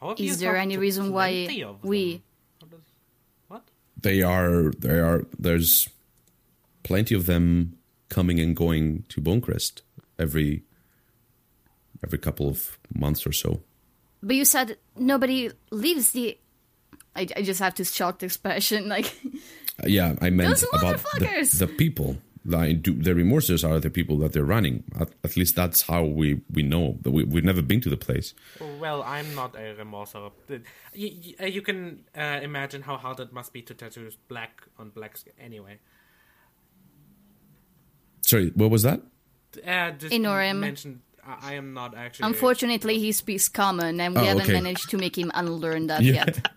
How 0.00 0.10
have 0.10 0.20
you 0.20 0.30
Is 0.30 0.38
there 0.38 0.56
any 0.56 0.76
reason 0.78 1.12
why 1.12 1.48
we? 1.82 2.22
them? 2.22 2.22
How 2.60 2.66
does- 2.68 2.92
What? 3.48 3.64
They 4.00 4.22
are, 4.22 4.70
they 4.78 4.98
are, 4.98 5.24
there's 5.38 5.88
plenty 6.82 7.14
of 7.14 7.26
them 7.26 7.76
coming 8.08 8.40
and 8.40 8.54
going 8.56 9.04
to 9.08 9.20
Bonecrest 9.20 9.82
every, 10.18 10.62
every 12.04 12.18
couple 12.18 12.48
of 12.48 12.78
months 12.94 13.26
or 13.26 13.32
so. 13.32 13.60
But 14.22 14.36
you 14.36 14.44
said 14.44 14.76
nobody 14.96 15.50
leaves 15.70 16.12
the. 16.12 16.38
I, 17.14 17.26
I 17.36 17.42
just 17.42 17.60
have 17.60 17.74
to 17.76 17.84
shock 17.84 18.18
the 18.18 18.26
expression 18.26 18.88
like 18.96 19.14
yeah, 19.86 20.16
I 20.20 20.30
meant 20.30 20.64
about 20.72 20.98
the, 21.18 21.56
the 21.58 21.66
people. 21.66 22.16
Like, 22.44 22.82
do, 22.82 22.94
the 22.94 23.10
remorsers 23.12 23.68
are 23.68 23.78
the 23.80 23.90
people 23.90 24.16
that 24.18 24.32
they're 24.32 24.44
running. 24.44 24.84
At, 24.98 25.10
at 25.24 25.36
least 25.36 25.54
that's 25.56 25.82
how 25.82 26.04
we, 26.04 26.40
we 26.52 26.62
know. 26.62 26.98
We, 27.04 27.24
we've 27.24 27.44
never 27.44 27.62
been 27.62 27.80
to 27.82 27.90
the 27.90 27.96
place. 27.96 28.34
Well, 28.80 29.02
I'm 29.02 29.34
not 29.34 29.54
a 29.56 29.74
remorser. 29.78 30.30
You, 30.94 31.34
you, 31.46 31.62
can 31.62 32.04
uh, 32.16 32.40
imagine 32.42 32.82
how 32.82 32.96
hard 32.96 33.20
it 33.20 33.32
must 33.32 33.52
be 33.52 33.62
to 33.62 33.74
tattoo 33.74 34.10
black 34.28 34.62
on 34.78 34.90
black 34.90 35.16
skin. 35.16 35.32
Anyway, 35.40 35.78
Sorry, 38.22 38.50
what 38.54 38.70
was 38.70 38.82
that? 38.82 39.00
uh, 39.66 39.90
just 39.92 40.12
Inorim. 40.14 40.58
mentioned. 40.58 41.00
I, 41.26 41.50
I 41.50 41.54
am 41.54 41.72
not 41.74 41.96
actually. 41.96 42.24
a- 42.24 42.26
unfortunately 42.28 42.98
he 42.98 43.12
speaks 43.12 43.48
common 43.48 44.00
and 44.00 44.14
we 44.14 44.20
Oh, 44.20 44.24
haven't 44.24 44.42
okay. 44.42 44.52
managed 44.52 44.90
to 44.90 44.98
make 44.98 45.16
him 45.16 45.30
unlearn 45.34 45.86
that 45.88 46.02
Yeah. 46.02 46.26
yet. 46.26 46.50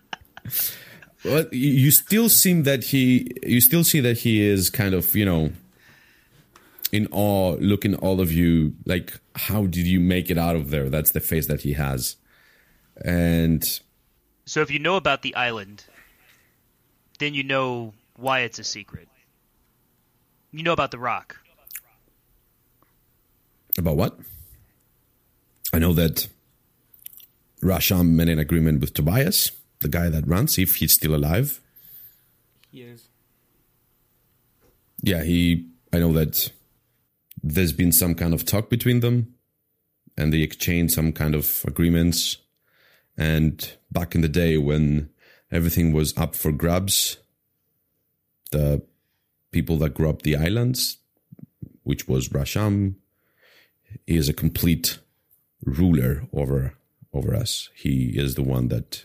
Well, 1.24 1.44
you 1.52 1.70
you 1.70 1.90
still 1.92 2.28
seem 2.28 2.64
that 2.64 2.82
he, 2.82 3.30
you 3.46 3.60
still 3.60 3.84
see 3.84 4.00
that 4.00 4.18
he 4.18 4.42
is 4.42 4.70
kind 4.70 4.92
of, 4.92 5.14
you 5.14 5.24
know, 5.24 5.52
in 6.92 7.08
awe, 7.10 7.56
looking 7.58 7.94
all 7.96 8.20
of 8.20 8.30
you 8.30 8.74
like, 8.84 9.18
how 9.34 9.66
did 9.66 9.86
you 9.86 9.98
make 9.98 10.30
it 10.30 10.38
out 10.38 10.54
of 10.54 10.70
there? 10.70 10.88
That's 10.90 11.10
the 11.10 11.20
face 11.20 11.46
that 11.46 11.62
he 11.62 11.72
has, 11.72 12.16
and 13.04 13.80
So 14.44 14.60
if 14.60 14.70
you 14.70 14.78
know 14.78 14.96
about 14.96 15.22
the 15.22 15.34
island, 15.34 15.84
then 17.18 17.34
you 17.34 17.42
know 17.42 17.94
why 18.16 18.40
it's 18.40 18.58
a 18.58 18.64
secret. 18.64 19.08
You 20.52 20.62
know 20.62 20.72
about 20.72 20.90
the 20.90 20.98
rock. 20.98 21.38
about 23.78 23.96
what? 23.96 24.18
I 25.72 25.78
know 25.78 25.94
that 25.94 26.28
Rasham 27.62 28.10
made 28.10 28.28
an 28.28 28.38
agreement 28.38 28.80
with 28.80 28.92
Tobias, 28.92 29.52
the 29.78 29.88
guy 29.88 30.10
that 30.10 30.28
runs, 30.28 30.58
if 30.58 30.76
he's 30.76 30.92
still 30.92 31.14
alive. 31.14 31.60
He 32.70 32.82
is. 32.82 33.08
yeah, 35.02 35.22
he. 35.22 35.68
I 35.92 35.98
know 35.98 36.12
that 36.12 36.50
there's 37.42 37.72
been 37.72 37.92
some 37.92 38.14
kind 38.14 38.34
of 38.34 38.44
talk 38.44 38.70
between 38.70 39.00
them, 39.00 39.34
and 40.16 40.32
they 40.32 40.42
exchanged 40.42 40.94
some 40.94 41.12
kind 41.12 41.34
of 41.34 41.64
agreements. 41.66 42.38
And 43.16 43.76
back 43.90 44.14
in 44.14 44.20
the 44.20 44.28
day 44.28 44.58
when 44.58 45.10
everything 45.50 45.92
was 45.92 46.16
up 46.16 46.34
for 46.34 46.52
grabs, 46.52 47.18
the 48.52 48.82
people 49.50 49.76
that 49.78 49.94
grew 49.94 50.08
up 50.08 50.22
the 50.22 50.36
islands, 50.36 50.98
which 51.82 52.06
was 52.06 52.28
Rasham, 52.28 52.94
he 54.06 54.16
is 54.16 54.28
a 54.28 54.34
complete 54.34 54.98
ruler 55.64 56.26
over 56.32 56.74
over 57.12 57.34
us. 57.34 57.68
He 57.74 58.12
is 58.14 58.36
the 58.36 58.42
one 58.42 58.68
that 58.68 59.04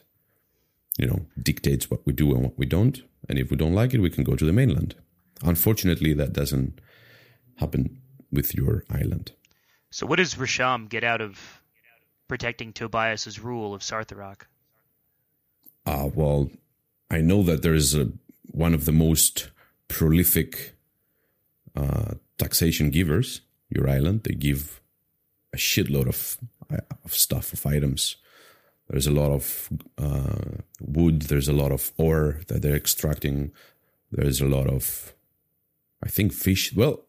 you 0.97 1.07
know 1.07 1.25
dictates 1.41 1.89
what 1.89 2.05
we 2.05 2.13
do 2.13 2.33
and 2.33 2.43
what 2.43 2.57
we 2.57 2.65
don't. 2.65 3.01
And 3.27 3.37
if 3.37 3.51
we 3.51 3.57
don't 3.57 3.73
like 3.73 3.93
it, 3.93 3.99
we 3.99 4.09
can 4.09 4.23
go 4.23 4.35
to 4.35 4.45
the 4.45 4.53
mainland. 4.53 4.95
Unfortunately, 5.43 6.13
that 6.13 6.33
doesn't 6.33 6.79
happen 7.55 8.01
with 8.31 8.55
your 8.55 8.83
island. 8.89 9.31
So 9.89 10.05
what 10.05 10.17
does 10.17 10.35
Rasham 10.35 10.89
get 10.89 11.03
out 11.03 11.21
of 11.21 11.61
protecting 12.27 12.73
Tobias's 12.73 13.39
rule 13.39 13.73
of 13.73 13.81
Sarthrok? 13.81 14.41
Uh, 15.85 16.09
well, 16.13 16.49
I 17.09 17.21
know 17.21 17.43
that 17.43 17.61
there 17.61 17.73
is 17.73 17.95
a, 17.95 18.11
one 18.51 18.73
of 18.73 18.85
the 18.85 18.91
most 18.91 19.49
prolific 19.87 20.75
uh, 21.75 22.15
taxation 22.37 22.89
givers, 22.89 23.41
your 23.69 23.89
island. 23.89 24.23
They 24.23 24.33
give 24.33 24.81
a 25.53 25.57
shitload 25.57 26.07
of, 26.07 26.37
of 27.05 27.13
stuff, 27.13 27.53
of 27.53 27.65
items. 27.65 28.17
There's 28.89 29.07
a 29.07 29.11
lot 29.11 29.31
of 29.31 29.69
uh, 29.97 30.61
wood, 30.81 31.23
there's 31.23 31.47
a 31.47 31.53
lot 31.53 31.71
of 31.71 31.91
ore 31.97 32.41
that 32.47 32.61
they're 32.61 32.75
extracting, 32.75 33.51
there's 34.11 34.41
a 34.41 34.47
lot 34.47 34.67
of, 34.67 35.13
I 36.03 36.09
think, 36.09 36.33
fish. 36.33 36.73
Well, 36.73 37.03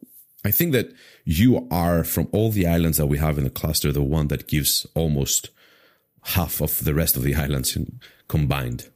I 0.44 0.50
think 0.50 0.72
that 0.72 0.92
you 1.24 1.66
are, 1.70 2.04
from 2.04 2.28
all 2.32 2.50
the 2.50 2.66
islands 2.66 2.98
that 2.98 3.06
we 3.06 3.18
have 3.18 3.38
in 3.38 3.44
the 3.44 3.50
cluster, 3.50 3.92
the 3.92 4.02
one 4.02 4.28
that 4.28 4.46
gives 4.46 4.86
almost 4.94 5.50
half 6.22 6.60
of 6.60 6.84
the 6.84 6.94
rest 6.94 7.16
of 7.16 7.22
the 7.22 7.34
islands 7.34 7.74
in, 7.76 8.00
combined. 8.28 8.88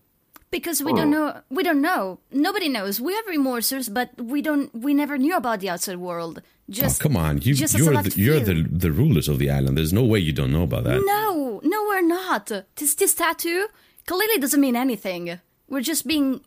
Because 0.51 0.83
we 0.83 0.93
don't 0.93 1.07
hmm. 1.07 1.13
know, 1.13 1.41
we 1.49 1.63
don't 1.63 1.81
know. 1.81 2.19
Nobody 2.31 2.69
knows. 2.69 3.01
We 3.01 3.15
have 3.15 3.25
remorsers, 3.27 3.93
but 3.93 4.11
we 4.21 4.43
don't. 4.43 4.73
We 4.75 4.93
never 4.93 5.17
knew 5.17 5.35
about 5.35 5.61
the 5.61 5.71
outside 5.71 5.97
world. 5.97 6.43
Oh, 6.43 6.73
just 6.73 7.01
oh, 7.01 7.05
come 7.05 7.17
on, 7.17 7.41
you, 7.41 7.55
just 7.55 7.77
you're 7.77 8.03
the, 8.03 8.15
you're 8.21 8.41
the 8.41 8.63
the 8.71 8.93
rulers 8.93 9.29
of 9.29 9.39
the 9.39 9.51
island. 9.51 9.79
There's 9.79 9.95
no 9.95 10.05
way 10.05 10.19
you 10.19 10.33
don't 10.33 10.53
know 10.53 10.65
about 10.65 10.85
that. 10.85 11.03
No, 11.05 11.61
no, 11.65 11.83
we're 11.85 12.03
not. 12.03 12.53
This 12.77 12.95
this 12.95 13.15
tattoo 13.15 13.67
clearly 14.07 14.39
doesn't 14.39 14.61
mean 14.61 14.77
anything. 14.77 15.41
We're 15.69 15.81
just 15.81 16.07
being 16.07 16.43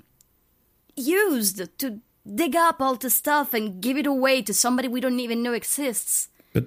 used 0.96 1.78
to 1.80 2.00
dig 2.34 2.55
up 2.55 2.82
all 2.82 2.95
the 2.95 3.09
stuff 3.09 3.53
and 3.53 3.82
give 3.82 3.97
it 3.97 4.07
away 4.07 4.41
to 4.41 4.53
somebody 4.53 4.88
we 4.88 5.01
don't 5.01 5.19
even 5.19 5.43
know 5.43 5.53
exists. 5.53 6.30
But 6.53 6.65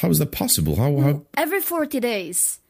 how 0.00 0.10
is 0.10 0.18
that 0.18 0.32
possible? 0.32 0.76
How 0.76 0.96
how 1.00 1.22
Every 1.36 1.60
40 1.60 2.00
days, 2.00 2.60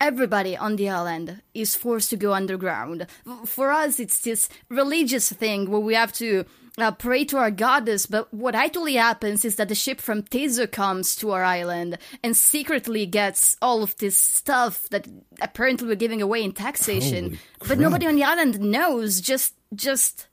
everybody 0.00 0.56
on 0.56 0.76
the 0.76 0.88
island 0.88 1.42
is 1.54 1.74
forced 1.76 2.10
to 2.10 2.16
go 2.16 2.32
underground. 2.32 3.06
For 3.46 3.70
us, 3.70 4.00
it's 4.00 4.20
this 4.20 4.48
religious 4.68 5.32
thing 5.32 5.70
where 5.70 5.80
we 5.80 5.94
have 5.94 6.12
to 6.14 6.44
uh, 6.78 6.90
pray 6.90 7.24
to 7.26 7.36
our 7.36 7.50
goddess, 7.50 8.06
but 8.06 8.32
what 8.32 8.54
actually 8.54 8.94
happens 8.94 9.44
is 9.44 9.56
that 9.56 9.68
the 9.68 9.74
ship 9.74 10.00
from 10.00 10.22
Tezu 10.22 10.70
comes 10.70 11.14
to 11.16 11.30
our 11.30 11.44
island 11.44 11.98
and 12.22 12.36
secretly 12.36 13.04
gets 13.04 13.56
all 13.60 13.82
of 13.82 13.96
this 13.98 14.16
stuff 14.16 14.88
that 14.88 15.06
apparently 15.40 15.86
we're 15.86 15.96
giving 15.96 16.22
away 16.22 16.42
in 16.42 16.52
taxation. 16.52 17.38
But 17.68 17.78
nobody 17.78 18.06
on 18.06 18.16
the 18.16 18.24
island 18.24 18.58
knows, 18.60 19.20
just, 19.20 19.54
just. 19.74 20.28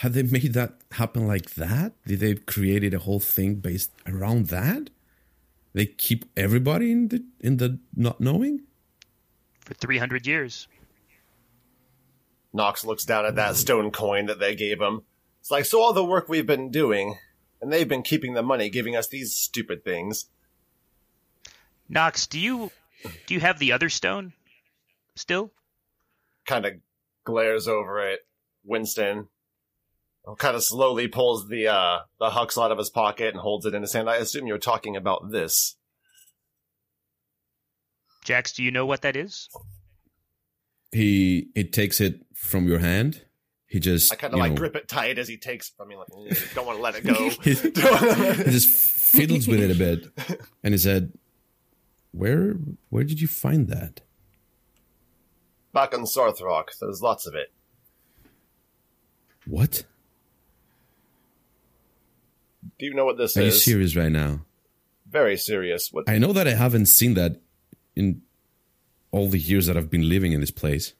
Have 0.00 0.14
they 0.14 0.22
made 0.22 0.54
that 0.54 0.80
happen 0.92 1.26
like 1.26 1.56
that? 1.56 1.92
Did 2.06 2.20
they 2.20 2.34
created 2.34 2.94
a 2.94 3.00
whole 3.00 3.20
thing 3.20 3.56
based 3.56 3.92
around 4.06 4.46
that? 4.46 4.88
They 5.74 5.84
keep 5.84 6.24
everybody 6.38 6.90
in 6.90 7.08
the 7.08 7.24
in 7.38 7.58
the 7.58 7.78
not 7.94 8.18
knowing. 8.18 8.62
For 9.60 9.74
300 9.74 10.26
years. 10.26 10.68
Knox 12.54 12.82
looks 12.82 13.04
down 13.04 13.26
at 13.26 13.34
that 13.34 13.56
stone 13.56 13.90
coin 13.90 14.24
that 14.24 14.40
they 14.40 14.54
gave 14.54 14.80
him. 14.80 15.02
It's 15.40 15.50
like, 15.50 15.66
so 15.66 15.82
all 15.82 15.92
the 15.92 16.02
work 16.02 16.30
we've 16.30 16.46
been 16.46 16.70
doing, 16.70 17.18
and 17.60 17.70
they've 17.70 17.86
been 17.86 18.02
keeping 18.02 18.32
the 18.32 18.42
money, 18.42 18.70
giving 18.70 18.96
us 18.96 19.06
these 19.06 19.36
stupid 19.36 19.84
things. 19.84 20.30
Knox, 21.90 22.26
do 22.26 22.40
you 22.40 22.70
do 23.26 23.34
you 23.34 23.40
have 23.40 23.58
the 23.58 23.72
other 23.72 23.90
stone 23.90 24.32
still? 25.14 25.52
Kind 26.46 26.64
of 26.64 26.72
glares 27.24 27.68
over 27.68 28.00
at 28.00 28.20
Winston. 28.64 29.28
Kind 30.38 30.56
of 30.56 30.62
slowly 30.62 31.08
pulls 31.08 31.48
the 31.48 31.68
uh 31.68 32.00
the 32.18 32.30
hux 32.30 32.62
out 32.62 32.72
of 32.72 32.78
his 32.78 32.90
pocket 32.90 33.28
and 33.28 33.38
holds 33.38 33.66
it 33.66 33.74
in 33.74 33.82
his 33.82 33.92
hand. 33.92 34.08
I 34.08 34.16
assume 34.16 34.46
you're 34.46 34.58
talking 34.58 34.96
about 34.96 35.30
this. 35.30 35.76
Jax, 38.24 38.52
do 38.52 38.62
you 38.62 38.70
know 38.70 38.86
what 38.86 39.02
that 39.02 39.16
is? 39.16 39.48
He 40.92 41.48
he 41.54 41.64
takes 41.64 42.00
it 42.00 42.20
from 42.34 42.66
your 42.66 42.78
hand. 42.78 43.24
He 43.66 43.78
just 43.78 44.12
I 44.12 44.16
kind 44.16 44.34
of 44.34 44.40
like 44.40 44.52
know, 44.52 44.56
grip 44.56 44.76
it 44.76 44.88
tight 44.88 45.18
as 45.18 45.28
he 45.28 45.36
takes 45.36 45.72
I 45.80 45.84
mean, 45.84 45.98
like 45.98 46.08
"Mm, 46.08 46.54
don't 46.54 46.66
want 46.66 46.78
to 46.78 46.82
let 46.82 46.96
it 46.96 47.06
go. 47.06 47.14
he 47.42 47.54
just 48.50 48.68
fiddles 48.68 49.46
with 49.46 49.60
it 49.60 49.70
a 49.70 49.74
bit, 49.74 50.40
and 50.64 50.74
he 50.74 50.78
said, 50.78 51.12
"Where 52.12 52.54
where 52.88 53.04
did 53.04 53.20
you 53.20 53.28
find 53.28 53.68
that?" 53.68 54.00
Back 55.72 55.94
on 55.94 56.00
Sarthrok, 56.00 56.78
there's 56.80 57.00
lots 57.00 57.26
of 57.26 57.34
it. 57.36 57.52
What? 59.46 59.84
Do 62.80 62.86
you 62.86 62.94
know 62.94 63.04
what 63.04 63.18
this 63.18 63.36
Are 63.36 63.42
you 63.42 63.50
serious 63.50 63.94
right 63.94 64.10
now? 64.10 64.40
Very 65.06 65.36
serious. 65.36 65.92
What? 65.92 66.08
I 66.08 66.16
know 66.16 66.32
that 66.32 66.48
I 66.48 66.54
haven't 66.54 66.86
seen 66.86 67.12
that 67.12 67.36
in 67.94 68.22
all 69.10 69.28
the 69.28 69.38
years 69.38 69.66
that 69.66 69.76
I've 69.76 69.90
been 69.90 70.08
living 70.08 70.32
in 70.32 70.40
this 70.40 70.50
place. 70.50 70.94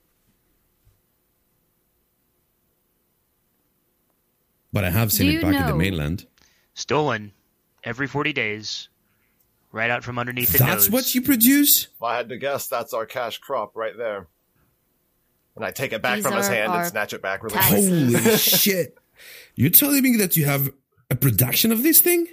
But 4.71 4.85
I 4.85 4.91
have 4.91 5.11
seen 5.11 5.29
Do 5.29 5.33
it 5.33 5.35
you 5.37 5.41
back 5.41 5.59
in 5.63 5.67
the 5.69 5.75
mainland. 5.75 6.27
Stolen 6.75 7.33
every 7.83 8.07
40 8.07 8.35
days 8.35 8.91
right 9.73 9.91
out 9.91 10.05
from 10.05 10.19
underneath 10.19 10.53
the 10.53 10.59
That's 10.59 10.85
nose. 10.85 10.91
what 10.91 11.15
you 11.15 11.23
produce? 11.23 11.85
If 11.97 12.03
I 12.03 12.19
had 12.19 12.29
to 12.29 12.37
guess, 12.37 12.69
that's 12.69 12.93
our 12.93 13.07
cash 13.07 13.39
crop 13.39 13.75
right 13.75 13.97
there. 13.97 14.29
And 15.57 15.65
I 15.65 15.71
take 15.71 15.95
it 15.95 16.03
back 16.03 16.17
These 16.17 16.27
from 16.27 16.37
his 16.37 16.49
hand 16.49 16.73
and 16.75 16.87
snatch 16.87 17.15
it 17.15 17.23
back 17.23 17.43
really 17.43 17.57
quick. 17.57 17.69
Holy 17.71 18.37
shit. 18.37 18.99
You're 19.55 19.71
telling 19.71 20.03
me 20.03 20.17
that 20.19 20.37
you 20.37 20.45
have 20.45 20.71
a 21.11 21.17
production 21.17 21.73
of 21.73 21.83
this 21.83 22.01
thing? 22.01 22.27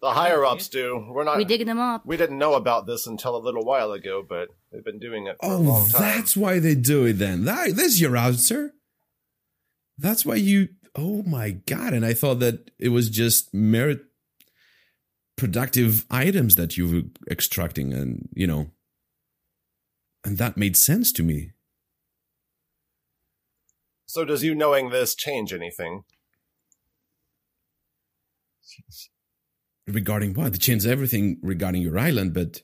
The 0.00 0.10
higher 0.12 0.44
ups 0.44 0.68
do. 0.68 1.06
We're 1.10 1.24
not. 1.24 1.36
We 1.38 1.44
dig 1.44 1.64
them 1.66 1.78
up. 1.78 2.06
we 2.06 2.16
didn't 2.16 2.38
know 2.38 2.54
about 2.54 2.86
this 2.86 3.06
until 3.06 3.36
a 3.36 3.38
little 3.42 3.64
while 3.64 3.92
ago, 3.92 4.22
but 4.26 4.48
they've 4.70 4.84
been 4.84 4.98
doing 4.98 5.26
it 5.26 5.36
for 5.40 5.50
a 5.50 5.54
Oh, 5.54 5.58
long 5.58 5.88
time. 5.88 6.02
that's 6.02 6.36
why 6.36 6.58
they 6.58 6.74
do 6.74 7.06
it 7.06 7.14
then. 7.14 7.44
That, 7.44 7.74
that's 7.76 8.00
your 8.00 8.16
answer. 8.16 8.72
That's 9.98 10.24
why 10.24 10.36
you. 10.36 10.68
Oh 10.94 11.22
my 11.24 11.50
god! 11.50 11.92
And 11.92 12.04
I 12.06 12.14
thought 12.14 12.38
that 12.40 12.70
it 12.78 12.90
was 12.90 13.10
just 13.10 13.52
merit 13.52 14.00
productive 15.36 16.06
items 16.10 16.56
that 16.56 16.76
you 16.76 16.88
were 16.88 17.02
extracting, 17.30 17.92
and 17.92 18.28
you 18.34 18.46
know, 18.46 18.70
and 20.24 20.38
that 20.38 20.56
made 20.56 20.76
sense 20.76 21.10
to 21.12 21.22
me. 21.22 21.52
So 24.06 24.24
does 24.24 24.42
you 24.44 24.54
knowing 24.54 24.90
this 24.90 25.14
change 25.14 25.52
anything? 25.52 26.04
Regarding 29.86 30.34
what? 30.34 30.54
It 30.54 30.60
changed 30.60 30.86
everything 30.86 31.38
regarding 31.42 31.82
your 31.82 31.98
island, 31.98 32.34
but 32.34 32.62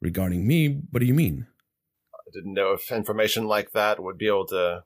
regarding 0.00 0.46
me, 0.46 0.82
what 0.90 1.00
do 1.00 1.06
you 1.06 1.14
mean? 1.14 1.46
I 2.14 2.30
didn't 2.32 2.54
know 2.54 2.72
if 2.72 2.90
information 2.90 3.46
like 3.46 3.72
that 3.72 4.02
would 4.02 4.16
be 4.18 4.26
able 4.28 4.46
to 4.48 4.84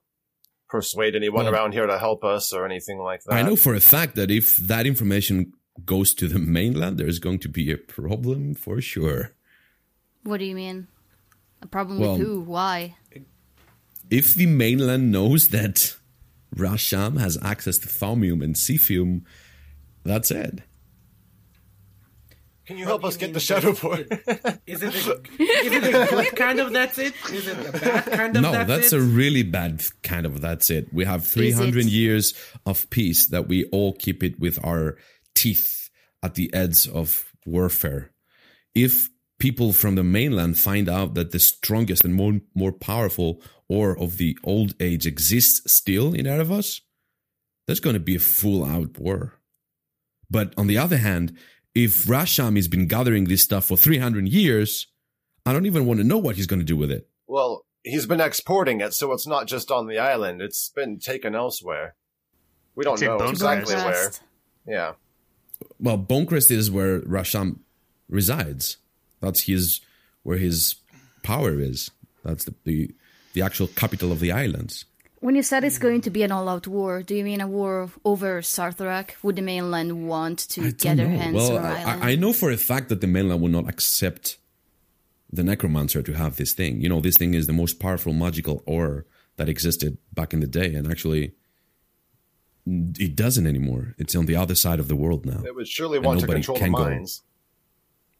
persuade 0.68 1.14
anyone 1.14 1.44
Well- 1.44 1.54
around 1.54 1.72
here 1.72 1.86
to 1.86 1.98
help 1.98 2.24
us 2.24 2.52
or 2.52 2.64
anything 2.66 2.98
like 2.98 3.22
that. 3.24 3.34
I 3.34 3.42
know 3.42 3.56
for 3.56 3.74
a 3.74 3.80
fact 3.80 4.16
that 4.16 4.30
if 4.30 4.56
that 4.56 4.86
information 4.86 5.52
goes 5.84 6.14
to 6.14 6.28
the 6.28 6.38
mainland, 6.38 6.98
there's 6.98 7.18
going 7.18 7.38
to 7.40 7.48
be 7.48 7.70
a 7.70 7.76
problem 7.78 8.54
for 8.54 8.80
sure. 8.80 9.32
What 10.24 10.38
do 10.38 10.44
you 10.44 10.54
mean? 10.54 10.88
A 11.60 11.66
problem 11.66 11.98
Well- 12.00 12.12
with 12.18 12.26
who? 12.26 12.40
Why? 12.40 12.96
if 14.10 14.34
the 14.34 14.46
mainland 14.46 15.10
knows 15.10 15.48
that 15.48 15.96
Rasham 16.54 17.18
has 17.18 17.38
access 17.42 17.78
to 17.78 17.88
thaumium 17.88 18.42
and 18.44 18.54
Cephium, 18.54 19.22
that's 20.04 20.30
it. 20.30 20.60
Can 22.66 22.76
you 22.78 22.84
help 22.84 23.02
do 23.02 23.08
us 23.08 23.14
you 23.14 23.20
get 23.20 23.34
the 23.34 23.40
shadow 23.40 23.72
that's 23.72 23.80
board? 23.80 24.06
it? 24.10 24.60
Is 24.66 24.82
it 24.82 24.94
a, 24.94 25.12
is 25.38 25.72
it 25.72 25.84
a 25.94 26.06
good 26.14 26.36
kind 26.36 26.60
of 26.60 26.72
that's 26.72 26.96
it? 26.98 27.12
Is 27.32 27.48
it 27.48 27.58
a 27.66 27.72
bad 27.72 28.04
kind 28.06 28.36
of 28.36 28.42
No, 28.42 28.52
that's, 28.52 28.68
that's 28.68 28.92
it? 28.92 28.98
a 28.98 29.00
really 29.00 29.42
bad 29.42 29.82
kind 30.02 30.26
of 30.26 30.40
that's 30.40 30.70
it. 30.70 30.92
We 30.94 31.04
have 31.04 31.26
300 31.26 31.84
years 31.86 32.34
of 32.64 32.88
peace 32.90 33.26
that 33.26 33.48
we 33.48 33.64
all 33.66 33.92
keep 33.92 34.22
it 34.22 34.38
with 34.38 34.64
our 34.64 34.96
teeth 35.34 35.90
at 36.22 36.34
the 36.36 36.54
edge 36.54 36.86
of 36.88 37.32
warfare. 37.44 38.12
If 38.76 39.10
people 39.40 39.72
from 39.72 39.96
the 39.96 40.04
mainland 40.04 40.56
find 40.56 40.88
out 40.88 41.14
that 41.14 41.32
the 41.32 41.40
strongest 41.40 42.04
and 42.04 42.14
more, 42.14 42.40
more 42.54 42.72
powerful 42.72 43.42
ore 43.68 43.98
of 43.98 44.18
the 44.18 44.38
old 44.44 44.74
age 44.78 45.04
exists 45.04 45.70
still 45.70 46.14
in 46.14 46.26
Erebos, 46.26 46.80
there's 47.66 47.80
going 47.80 47.94
to 47.94 48.00
be 48.00 48.14
a 48.14 48.20
full 48.20 48.64
out 48.64 48.98
war. 49.00 49.34
But 50.32 50.54
on 50.56 50.66
the 50.66 50.78
other 50.78 50.96
hand, 50.98 51.36
if 51.74 52.04
Rasham 52.06 52.56
has 52.56 52.68
been 52.68 52.86
gathering 52.86 53.24
this 53.24 53.42
stuff 53.42 53.64
for 53.66 53.76
300 53.76 54.26
years, 54.28 54.86
I 55.46 55.52
don't 55.52 55.66
even 55.66 55.86
want 55.86 55.98
to 56.00 56.04
know 56.04 56.18
what 56.18 56.36
he's 56.36 56.46
going 56.46 56.60
to 56.60 56.66
do 56.74 56.76
with 56.76 56.90
it. 56.90 57.08
well, 57.26 57.64
he's 57.84 58.06
been 58.06 58.20
exporting 58.20 58.80
it, 58.80 58.94
so 58.94 59.12
it's 59.12 59.26
not 59.26 59.46
just 59.48 59.70
on 59.72 59.88
the 59.88 59.98
island. 59.98 60.40
It's 60.40 60.68
been 60.74 60.98
taken 61.00 61.34
elsewhere. 61.34 61.94
We 62.76 62.84
don't 62.84 62.94
It's 62.94 63.02
know 63.02 63.16
exactly 63.28 63.74
Crest. 63.74 64.22
where. 64.64 64.76
Yeah. 64.76 64.92
well, 65.80 65.98
Bonecrest 65.98 66.50
is 66.50 66.70
where 66.70 67.00
Rasham 67.02 67.58
resides. 68.08 68.76
That's 69.20 69.40
his 69.42 69.80
where 70.22 70.38
his 70.38 70.76
power 71.24 71.58
is. 71.58 71.90
That's 72.24 72.44
the 72.44 72.54
the, 72.64 72.90
the 73.34 73.42
actual 73.42 73.66
capital 73.66 74.12
of 74.12 74.20
the 74.20 74.30
islands. 74.32 74.84
When 75.22 75.36
you 75.36 75.44
said 75.44 75.62
it's 75.62 75.76
hmm. 75.76 75.82
going 75.82 76.00
to 76.00 76.10
be 76.10 76.24
an 76.24 76.32
all-out 76.32 76.66
war, 76.66 77.00
do 77.04 77.14
you 77.14 77.22
mean 77.22 77.40
a 77.40 77.46
war 77.46 77.88
over 78.04 78.42
Sarthrok? 78.42 79.12
Would 79.22 79.36
the 79.36 79.42
mainland 79.42 80.08
want 80.08 80.40
to 80.50 80.62
I 80.62 80.70
get 80.72 80.82
don't 80.82 80.96
their 80.96 81.08
know. 81.08 81.16
hands 81.16 81.36
Well, 81.36 81.58
on 81.58 81.64
our 81.64 81.72
island? 81.72 82.02
I, 82.02 82.10
I 82.10 82.14
know 82.16 82.32
for 82.32 82.50
a 82.50 82.56
fact 82.56 82.88
that 82.88 83.00
the 83.00 83.06
mainland 83.06 83.40
will 83.40 83.48
not 83.48 83.68
accept 83.68 84.38
the 85.32 85.44
necromancer 85.44 86.02
to 86.02 86.12
have 86.14 86.38
this 86.38 86.52
thing. 86.54 86.80
You 86.80 86.88
know, 86.88 87.00
this 87.00 87.16
thing 87.16 87.34
is 87.34 87.46
the 87.46 87.52
most 87.52 87.78
powerful 87.78 88.12
magical 88.12 88.64
ore 88.66 89.06
that 89.36 89.48
existed 89.48 89.96
back 90.12 90.34
in 90.34 90.40
the 90.40 90.48
day, 90.48 90.74
and 90.74 90.90
actually, 90.90 91.34
it 92.66 93.14
doesn't 93.14 93.46
anymore. 93.46 93.94
It's 93.98 94.16
on 94.16 94.26
the 94.26 94.34
other 94.34 94.56
side 94.56 94.80
of 94.80 94.88
the 94.88 94.96
world 94.96 95.24
now. 95.24 95.38
They 95.38 95.52
would 95.52 95.68
surely 95.68 96.00
want 96.00 96.18
to 96.18 96.26
nobody 96.26 96.40
control 96.40 96.58
the 96.58 96.64
can 96.64 96.72
go. 96.72 96.82
mines. 96.82 97.22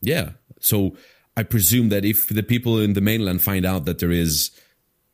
Yeah. 0.01 0.31
So 0.61 0.97
I 1.37 1.43
presume 1.43 1.89
that 1.89 2.05
if 2.05 2.29
the 2.29 2.45
people 2.45 2.79
in 2.79 2.93
the 2.93 3.01
mainland 3.01 3.43
find 3.43 3.67
out 3.67 3.87
that 3.87 3.99
there 3.99 4.13
is 4.13 4.53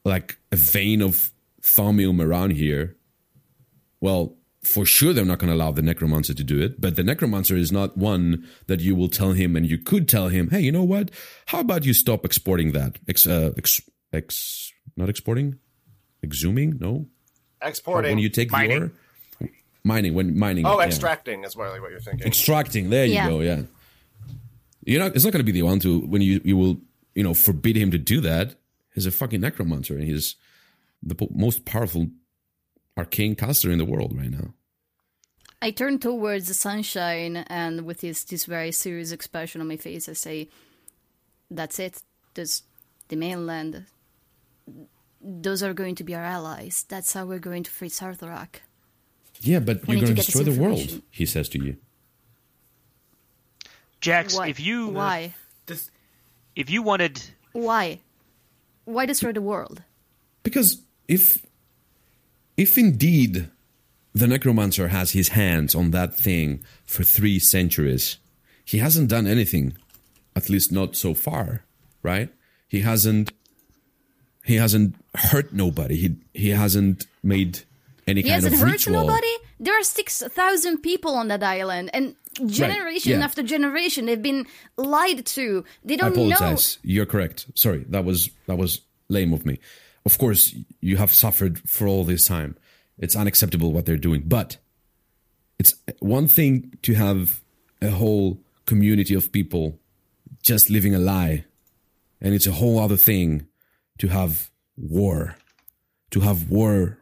like 0.04 0.36
a 0.52 0.56
vein 0.56 1.00
of 1.00 1.32
thaumium 1.76 2.20
around 2.20 2.50
here, 2.52 2.96
well, 4.00 4.36
for 4.62 4.84
sure 4.84 5.12
they're 5.12 5.24
not 5.24 5.38
going 5.38 5.48
to 5.50 5.54
allow 5.56 5.70
the 5.70 5.82
necromancer 5.82 6.34
to 6.34 6.44
do 6.44 6.60
it. 6.60 6.80
But 6.80 6.96
the 6.96 7.02
necromancer 7.04 7.56
is 7.56 7.70
not 7.72 7.96
one 7.96 8.46
that 8.66 8.80
you 8.80 8.94
will 8.96 9.08
tell 9.08 9.32
him, 9.32 9.56
and 9.56 9.64
you 9.68 9.78
could 9.78 10.08
tell 10.08 10.28
him, 10.28 10.50
hey, 10.50 10.60
you 10.60 10.72
know 10.72 10.82
what? 10.84 11.10
How 11.46 11.60
about 11.60 11.84
you 11.84 11.94
stop 11.94 12.24
exporting 12.24 12.72
that? 12.72 12.98
Ex, 13.08 13.26
uh, 13.26 13.52
ex, 13.56 13.80
ex 14.12 14.72
not 14.96 15.08
exporting, 15.08 15.58
exhuming? 16.22 16.80
No. 16.80 17.06
Exporting. 17.62 18.10
When 18.12 18.18
you 18.18 18.28
take 18.28 18.50
Mining. 18.50 18.80
the 18.80 19.46
ore, 19.46 19.50
mining. 19.84 20.14
When 20.14 20.38
mining. 20.38 20.66
oh, 20.66 20.78
yeah. 20.80 20.86
extracting 20.86 21.44
is 21.44 21.56
what, 21.56 21.80
what 21.80 21.90
you're 21.90 22.00
thinking. 22.00 22.26
extracting 22.26 22.90
there 22.90 23.04
you 23.06 23.14
Yeah. 23.14 23.28
go 23.28 23.40
yeah 23.40 23.62
you're 24.84 25.00
not 25.00 25.14
it's 25.14 25.24
not 25.24 25.32
going 25.32 25.44
to 25.44 25.50
be 25.52 25.58
the 25.60 25.62
one 25.62 25.78
to 25.80 26.00
when 26.00 26.20
you 26.22 26.40
you 26.44 26.56
will 26.56 26.80
you 27.14 27.22
know 27.22 27.34
forbid 27.34 27.76
him 27.76 27.90
to 27.90 27.98
do 27.98 28.20
that 28.20 28.54
he's 28.94 29.06
a 29.06 29.10
fucking 29.10 29.40
necromancer 29.40 29.94
and 29.94 30.04
he's 30.04 30.36
the 31.02 31.14
po- 31.14 31.28
most 31.30 31.64
powerful 31.64 32.08
arcane 32.96 33.34
caster 33.34 33.70
in 33.70 33.78
the 33.78 33.84
world 33.84 34.16
right 34.16 34.30
now 34.30 34.54
I 35.60 35.72
turn 35.72 35.98
towards 35.98 36.46
the 36.46 36.54
sunshine, 36.54 37.38
and 37.48 37.84
with 37.84 38.00
this 38.00 38.22
this 38.22 38.44
very 38.44 38.70
serious 38.70 39.10
expression 39.10 39.60
on 39.60 39.66
my 39.66 39.76
face, 39.76 40.08
I 40.08 40.12
say, 40.12 40.48
"That's 41.50 41.80
it. 41.80 42.00
There's 42.34 42.62
the 43.08 43.16
mainland. 43.16 43.86
Those 45.20 45.64
are 45.64 45.74
going 45.74 45.96
to 45.96 46.04
be 46.04 46.14
our 46.14 46.22
allies. 46.22 46.84
That's 46.88 47.12
how 47.12 47.26
we're 47.26 47.40
going 47.40 47.64
to 47.64 47.70
free 47.72 47.88
Sarthrok." 47.90 48.60
yeah 49.40 49.60
but 49.60 49.86
We 49.86 49.94
you're 49.96 50.00
need 50.00 50.00
to 50.00 50.14
going 50.14 50.16
to 50.16 50.22
destroy 50.22 50.42
the 50.52 50.60
world 50.60 51.02
he 51.10 51.24
says 51.26 51.48
to 51.50 51.58
you 51.64 51.76
Jax, 54.00 54.36
Why? 54.36 54.48
if 54.48 54.60
you 54.60 54.88
uh, 54.88 54.92
why 54.92 55.34
if 56.54 56.70
you 56.70 56.82
wanted 56.82 57.20
why 57.52 58.00
why 58.84 59.06
destroy 59.06 59.32
the 59.32 59.42
world? 59.42 59.82
because 60.42 60.82
if 61.08 61.44
if 62.56 62.78
indeed 62.78 63.48
the 64.14 64.26
necromancer 64.26 64.88
has 64.88 65.12
his 65.12 65.28
hands 65.28 65.74
on 65.74 65.90
that 65.90 66.14
thing 66.14 66.62
for 66.84 67.02
three 67.02 67.38
centuries 67.38 68.18
he 68.64 68.78
hasn't 68.78 69.08
done 69.08 69.26
anything 69.26 69.72
at 70.36 70.48
least 70.48 70.70
not 70.70 70.94
so 70.94 71.14
far 71.14 71.64
right 72.02 72.30
he 72.68 72.80
hasn't 72.80 73.32
he 74.44 74.56
hasn't 74.56 74.94
hurt 75.14 75.52
nobody 75.52 75.96
he 75.96 76.16
he 76.34 76.50
hasn't 76.50 77.06
made 77.22 77.60
any 78.08 78.22
He 78.22 78.28
kind 78.30 78.42
hasn't 78.42 78.54
of 78.54 78.60
hurt 78.60 78.72
ritual 78.72 79.06
nobody. 79.06 79.34
There 79.60 79.78
are 79.78 79.82
six 79.82 80.22
thousand 80.22 80.78
people 80.78 81.14
on 81.14 81.28
that 81.28 81.42
island, 81.42 81.90
and 81.92 82.16
generation 82.46 83.18
yeah. 83.18 83.24
after 83.24 83.42
generation, 83.42 84.06
they've 84.06 84.22
been 84.22 84.46
lied 84.76 85.26
to. 85.26 85.64
They 85.84 85.96
don't 85.96 86.16
know. 86.16 86.24
apologize. 86.24 86.78
You're 86.82 87.06
correct. 87.06 87.46
Sorry, 87.54 87.84
that 87.90 88.04
was 88.04 88.30
that 88.46 88.56
was 88.56 88.80
lame 89.08 89.32
of 89.32 89.44
me. 89.44 89.60
Of 90.08 90.16
course, 90.16 90.54
you 90.80 90.96
have 90.96 91.12
suffered 91.12 91.58
for 91.68 91.86
all 91.86 92.02
this 92.02 92.26
time. 92.26 92.56
It's 92.96 93.14
unacceptable 93.14 93.74
what 93.74 93.84
they're 93.84 93.98
doing, 93.98 94.22
but 94.24 94.56
it's 95.58 95.74
one 95.98 96.28
thing 96.28 96.72
to 96.80 96.94
have 96.94 97.42
a 97.82 97.90
whole 97.90 98.40
community 98.64 99.12
of 99.12 99.32
people 99.32 99.78
just 100.42 100.70
living 100.70 100.94
a 100.94 100.98
lie, 100.98 101.44
and 102.22 102.32
it's 102.32 102.46
a 102.46 102.52
whole 102.52 102.78
other 102.78 102.96
thing 102.96 103.48
to 103.98 104.08
have 104.08 104.50
war, 104.78 105.36
to 106.12 106.20
have 106.20 106.48
war 106.48 107.00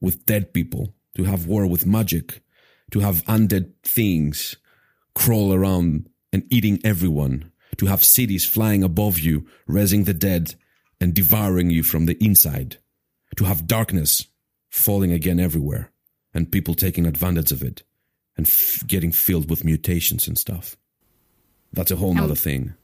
with 0.00 0.24
dead 0.24 0.54
people, 0.54 0.94
to 1.14 1.24
have 1.24 1.44
war 1.44 1.66
with 1.66 1.84
magic, 1.84 2.40
to 2.90 3.00
have 3.00 3.22
undead 3.26 3.74
things 3.82 4.56
crawl 5.14 5.52
around 5.52 6.08
and 6.32 6.42
eating 6.48 6.80
everyone, 6.82 7.52
to 7.76 7.84
have 7.84 8.02
cities 8.02 8.46
flying 8.46 8.82
above 8.82 9.18
you, 9.18 9.46
raising 9.66 10.04
the 10.04 10.14
dead 10.14 10.54
and 11.00 11.14
devouring 11.14 11.70
you 11.70 11.82
from 11.82 12.06
the 12.06 12.16
inside, 12.24 12.78
to 13.36 13.44
have 13.44 13.66
darkness 13.66 14.26
falling 14.70 15.12
again 15.12 15.40
everywhere 15.40 15.90
and 16.32 16.52
people 16.52 16.74
taking 16.74 17.06
advantage 17.06 17.52
of 17.52 17.62
it 17.62 17.82
and 18.36 18.46
f- 18.46 18.82
getting 18.86 19.12
filled 19.12 19.48
with 19.48 19.64
mutations 19.64 20.28
and 20.28 20.38
stuff. 20.38 20.76
That's 21.72 21.90
a 21.90 21.96
whole 21.96 22.14
nother 22.14 22.34
thing. 22.34 22.74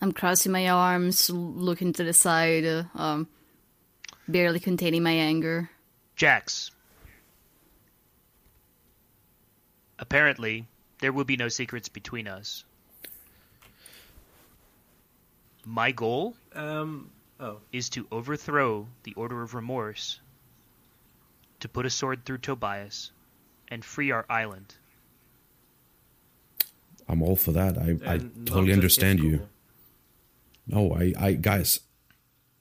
I'm 0.00 0.12
crossing 0.12 0.52
my 0.52 0.68
arms, 0.68 1.30
looking 1.30 1.92
to 1.92 2.04
the 2.04 2.12
side, 2.12 2.64
uh, 2.64 2.84
um, 2.94 3.28
barely 4.26 4.58
containing 4.60 5.02
my 5.02 5.12
anger. 5.12 5.70
Jax. 6.16 6.70
Apparently, 9.98 10.66
there 11.00 11.12
will 11.12 11.24
be 11.24 11.36
no 11.36 11.48
secrets 11.48 11.88
between 11.88 12.26
us. 12.26 12.64
My 15.64 15.92
goal 15.92 16.34
Um. 16.54 17.10
Oh. 17.40 17.58
is 17.72 17.88
to 17.90 18.06
overthrow 18.12 18.86
the 19.02 19.14
Order 19.14 19.42
of 19.42 19.54
Remorse, 19.54 20.20
to 21.58 21.68
put 21.68 21.84
a 21.86 21.90
sword 21.90 22.24
through 22.24 22.38
Tobias, 22.38 23.10
and 23.68 23.84
free 23.84 24.12
our 24.12 24.24
island. 24.30 24.76
I'm 27.08 27.20
all 27.20 27.34
for 27.36 27.50
that. 27.52 27.76
I, 27.78 27.96
I 28.06 28.18
totally 28.44 28.72
understand 28.72 29.20
you. 29.20 29.38
goal. 29.38 29.48
No, 30.68 30.94
I, 30.94 31.12
I, 31.18 31.32
guys, 31.32 31.80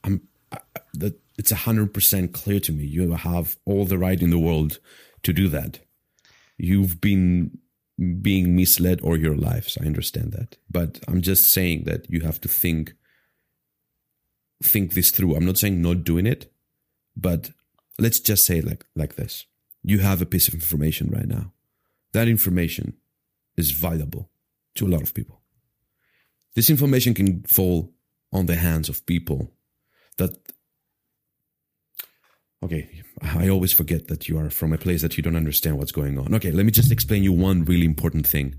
I'm 0.04 0.28
I, 0.52 0.58
I- 0.76 0.80
that 0.96 1.20
it's 1.38 1.52
a 1.52 1.56
hundred 1.56 1.94
percent 1.94 2.34
clear 2.34 2.60
to 2.62 2.72
me. 2.72 2.84
You 2.84 3.12
have 3.12 3.58
all 3.66 3.86
the 3.86 3.98
right 4.00 4.20
in 4.22 4.32
the 4.32 4.39
world 4.39 4.80
to 5.24 5.32
do 5.32 5.48
that. 5.50 5.80
You've 6.58 7.00
been 7.00 7.58
being 8.22 8.56
misled 8.56 9.02
all 9.02 9.18
your 9.18 9.36
lives. 9.36 9.78
I 9.82 9.86
understand 9.86 10.32
that, 10.34 10.58
but 10.70 11.00
I'm 11.08 11.22
just 11.22 11.52
saying 11.52 11.84
that 11.84 12.10
you 12.10 12.22
have 12.22 12.42
to 12.42 12.48
think 12.48 12.94
think 14.64 14.93
this 14.93 15.12
through. 15.12 15.36
I'm 15.36 15.45
not 15.45 15.57
saying 15.57 15.82
not 15.82 16.03
doing 16.03 16.26
it, 16.26 16.51
but 17.16 17.51
let's 17.99 18.20
just 18.20 18.45
say 18.45 18.62
like 18.62 18.86
like 18.95 19.16
this. 19.16 19.45
You 19.84 19.99
have 19.99 20.22
a 20.22 20.26
piece 20.26 20.47
of 20.47 20.53
information 20.53 21.09
right 21.09 21.28
now. 21.28 21.53
That 22.14 22.28
information 22.28 22.97
is 23.57 23.72
valuable 23.72 24.30
to 24.76 24.86
a 24.86 24.89
lot 24.89 25.01
of 25.01 25.14
people. 25.14 25.41
This 26.55 26.70
information 26.70 27.14
can 27.14 27.43
fall 27.43 27.93
on 28.32 28.45
the 28.45 28.55
hands 28.55 28.89
of 28.89 29.05
people 29.05 29.51
that 30.18 30.38
Okay, 32.64 33.01
I 33.24 33.49
always 33.49 33.74
forget 33.74 34.07
that 34.07 34.30
you 34.30 34.38
are 34.38 34.51
from 34.51 34.72
a 34.72 34.78
place 34.78 35.01
that 35.01 35.18
you 35.18 35.24
don't 35.24 35.36
understand 35.36 35.80
what's 35.80 35.91
going 35.91 36.20
on. 36.20 36.36
Okay, 36.36 36.51
let 36.51 36.64
me 36.64 36.72
just 36.72 36.91
explain 36.91 37.24
you 37.24 37.34
one 37.34 37.66
really 37.66 37.86
important 37.86 38.28
thing. 38.28 38.55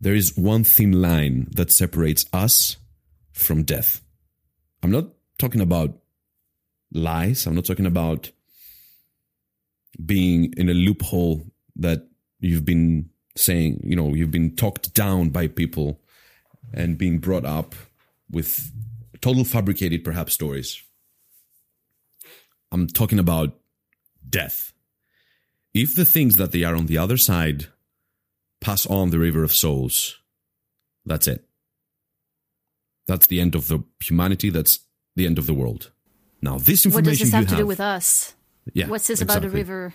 There 0.00 0.14
is 0.14 0.36
one 0.36 0.64
thin 0.64 1.00
line 1.00 1.46
that 1.52 1.70
separates 1.70 2.24
us 2.32 2.78
from 3.30 3.62
death. 3.62 4.02
I'm 4.82 4.90
not 4.90 5.06
talking 5.38 5.60
about 5.60 5.98
lies. 6.92 7.46
I'm 7.46 7.54
not 7.54 7.64
talking 7.64 7.86
about 7.86 8.30
being 10.04 10.52
in 10.56 10.68
a 10.68 10.74
loophole 10.74 11.44
that 11.76 12.06
you've 12.40 12.64
been 12.64 13.10
saying, 13.36 13.80
you 13.84 13.96
know, 13.96 14.14
you've 14.14 14.30
been 14.30 14.56
talked 14.56 14.94
down 14.94 15.30
by 15.30 15.46
people 15.46 16.00
and 16.72 16.98
being 16.98 17.18
brought 17.18 17.44
up 17.44 17.74
with 18.30 18.72
total 19.20 19.44
fabricated, 19.44 20.04
perhaps, 20.04 20.34
stories. 20.34 20.82
I'm 22.70 22.86
talking 22.86 23.18
about 23.18 23.56
death. 24.28 24.72
If 25.72 25.94
the 25.94 26.04
things 26.04 26.36
that 26.36 26.52
they 26.52 26.64
are 26.64 26.74
on 26.74 26.86
the 26.86 26.98
other 26.98 27.16
side 27.16 27.66
pass 28.60 28.84
on 28.86 29.10
the 29.10 29.18
river 29.18 29.44
of 29.44 29.54
souls, 29.54 30.18
that's 31.06 31.26
it. 31.26 31.44
That's 33.06 33.26
the 33.26 33.40
end 33.40 33.54
of 33.54 33.68
the 33.68 33.84
humanity. 34.04 34.50
That's 34.50 34.80
the 35.18 35.26
end 35.26 35.38
of 35.38 35.46
the 35.46 35.54
world. 35.54 35.90
Now, 36.40 36.58
this 36.58 36.86
information 36.86 36.94
What 36.94 37.04
does 37.04 37.18
this 37.18 37.32
have 37.32 37.44
to 37.46 37.50
have, 37.50 37.58
do 37.58 37.66
with 37.66 37.80
us? 37.80 38.34
yeah, 38.72 38.88
What's 38.88 39.08
this 39.08 39.20
about 39.20 39.42
the 39.42 39.50
river? 39.50 39.94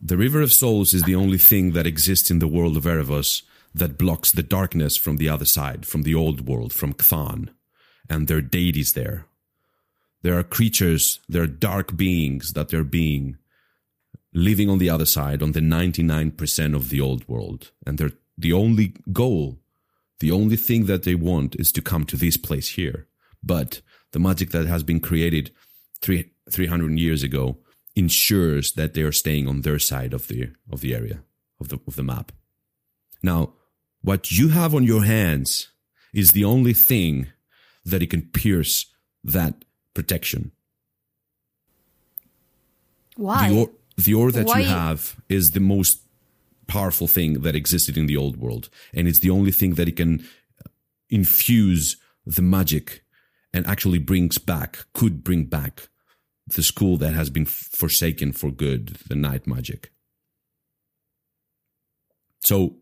The 0.00 0.16
River 0.16 0.42
of 0.42 0.52
Souls 0.52 0.92
is 0.92 1.04
the 1.04 1.14
only 1.14 1.38
thing 1.38 1.72
that 1.72 1.86
exists 1.86 2.30
in 2.30 2.38
the 2.38 2.48
world 2.48 2.76
of 2.76 2.84
Erebos 2.84 3.42
that 3.74 3.98
blocks 3.98 4.32
the 4.32 4.42
darkness 4.42 4.96
from 4.96 5.16
the 5.16 5.28
other 5.28 5.44
side, 5.44 5.86
from 5.86 6.02
the 6.02 6.14
old 6.14 6.46
world, 6.46 6.72
from 6.72 6.94
Kthan. 6.94 7.48
And 8.08 8.28
there 8.28 8.36
are 8.38 8.42
deities 8.42 8.92
there. 8.92 9.26
There 10.22 10.38
are 10.38 10.42
creatures, 10.42 11.20
there 11.28 11.42
are 11.42 11.46
dark 11.46 11.96
beings 11.96 12.52
that 12.52 12.68
they're 12.68 12.84
being 12.84 13.36
living 14.32 14.68
on 14.68 14.78
the 14.78 14.90
other 14.90 15.06
side, 15.06 15.42
on 15.42 15.52
the 15.52 15.60
99% 15.60 16.74
of 16.74 16.88
the 16.88 17.00
old 17.00 17.26
world. 17.28 17.70
And 17.86 17.98
they're 17.98 18.12
the 18.36 18.52
only 18.52 18.94
goal, 19.12 19.58
the 20.20 20.32
only 20.32 20.56
thing 20.56 20.86
that 20.86 21.02
they 21.04 21.14
want 21.14 21.56
is 21.56 21.72
to 21.72 21.82
come 21.82 22.04
to 22.06 22.16
this 22.16 22.36
place 22.36 22.70
here. 22.70 23.06
But 23.42 23.80
the 24.14 24.20
magic 24.20 24.50
that 24.50 24.66
has 24.66 24.82
been 24.84 25.00
created 25.00 25.50
three, 26.00 26.30
300 26.48 26.98
years 26.98 27.22
ago 27.22 27.58
ensures 27.96 28.72
that 28.72 28.94
they 28.94 29.02
are 29.02 29.12
staying 29.12 29.46
on 29.48 29.60
their 29.60 29.78
side 29.78 30.14
of 30.14 30.28
the 30.28 30.50
of 30.70 30.80
the 30.80 30.94
area 30.94 31.22
of 31.60 31.68
the 31.68 31.78
of 31.86 31.96
the 31.96 32.02
map. 32.02 32.32
Now, 33.22 33.54
what 34.02 34.30
you 34.30 34.48
have 34.48 34.74
on 34.74 34.84
your 34.84 35.04
hands 35.04 35.68
is 36.12 36.32
the 36.32 36.44
only 36.44 36.72
thing 36.72 37.26
that 37.84 38.02
it 38.02 38.10
can 38.10 38.22
pierce 38.22 38.86
that 39.24 39.64
protection. 39.94 40.52
Why? 43.16 43.48
The 43.48 43.58
ore, 43.58 43.70
the 43.96 44.14
ore 44.14 44.32
that 44.32 44.46
Why- 44.46 44.60
you 44.60 44.66
have 44.66 45.16
is 45.28 45.50
the 45.50 45.60
most 45.60 46.00
powerful 46.66 47.08
thing 47.08 47.42
that 47.42 47.56
existed 47.56 47.98
in 47.98 48.06
the 48.06 48.16
old 48.16 48.36
world, 48.36 48.68
and 48.92 49.08
it's 49.08 49.20
the 49.20 49.30
only 49.30 49.52
thing 49.52 49.74
that 49.74 49.88
it 49.88 49.96
can 49.96 50.24
infuse 51.10 51.96
the 52.24 52.42
magic 52.42 53.03
and 53.54 53.64
actually 53.68 54.00
brings 54.00 54.36
back, 54.36 54.84
could 54.92 55.22
bring 55.22 55.44
back 55.44 55.88
the 56.48 56.62
school 56.62 56.96
that 56.98 57.14
has 57.14 57.30
been 57.30 57.46
forsaken 57.46 58.32
for 58.32 58.50
good, 58.50 58.88
the 59.08 59.14
night 59.14 59.46
magic. 59.46 59.92
So 62.40 62.78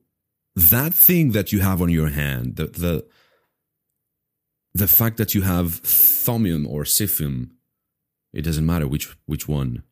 that 0.57 0.93
thing 0.95 1.33
that 1.33 1.53
you 1.53 1.61
have 1.61 1.81
on 1.81 1.91
your 1.91 2.09
hand, 2.09 2.57
the 2.57 2.67
the 2.67 3.07
the 4.75 4.89
fact 4.89 5.19
that 5.19 5.35
you 5.35 5.43
have 5.43 5.83
Thomium 5.83 6.67
or 6.67 6.85
Sifim, 6.85 7.51
it 8.33 8.43
doesn't 8.43 8.67
matter 8.67 8.89
which 8.89 9.15
which 9.27 9.47
one. 9.47 9.83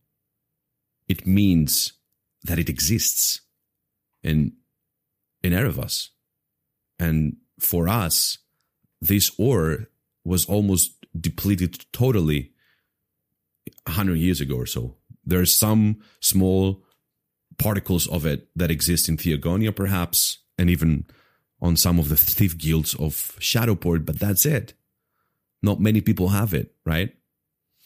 It 1.09 1.27
means 1.27 1.93
that 2.45 2.59
it 2.59 2.71
exists 2.71 3.43
in 4.23 4.55
in 5.43 5.53
Erebos. 5.53 6.09
And 6.99 7.37
for 7.59 7.87
us, 7.87 8.39
this 9.01 9.31
ore 9.39 9.91
was 10.25 10.47
almost 10.47 11.05
depleted 11.19 11.85
totally 11.93 12.53
100 13.87 14.17
years 14.17 14.41
ago 14.41 14.57
or 14.57 14.67
so. 14.67 14.97
There's 15.25 15.55
some 15.55 16.01
small 16.21 16.83
particles 17.59 18.07
of 18.09 18.25
it 18.27 18.49
that 18.57 18.71
exist 18.71 19.09
in 19.09 19.17
Theogonia, 19.17 19.75
perhaps, 19.75 20.39
and 20.59 20.71
even 20.71 21.07
on 21.61 21.77
some 21.77 21.99
of 21.99 22.09
the 22.09 22.17
thief 22.17 22.57
guilds 22.57 22.95
of 22.95 23.37
Shadowport, 23.39 24.07
but 24.07 24.19
that's 24.19 24.47
it. 24.47 24.73
Not 25.63 25.81
many 25.81 26.01
people 26.01 26.29
have 26.29 26.55
it, 26.55 26.75
right? 26.87 27.15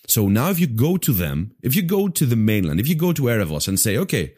So 0.07 0.29
now 0.29 0.51
if 0.51 0.61
you 0.61 0.67
go 0.67 0.97
to 0.97 1.13
them, 1.13 1.55
if 1.63 1.75
you 1.75 1.83
go 1.83 2.09
to 2.09 2.27
the 2.27 2.37
mainland, 2.37 2.79
if 2.79 2.89
you 2.89 2.95
go 2.95 3.13
to 3.13 3.23
Erebos 3.23 3.67
and 3.69 3.81
say, 3.81 3.97
okay, 3.97 4.35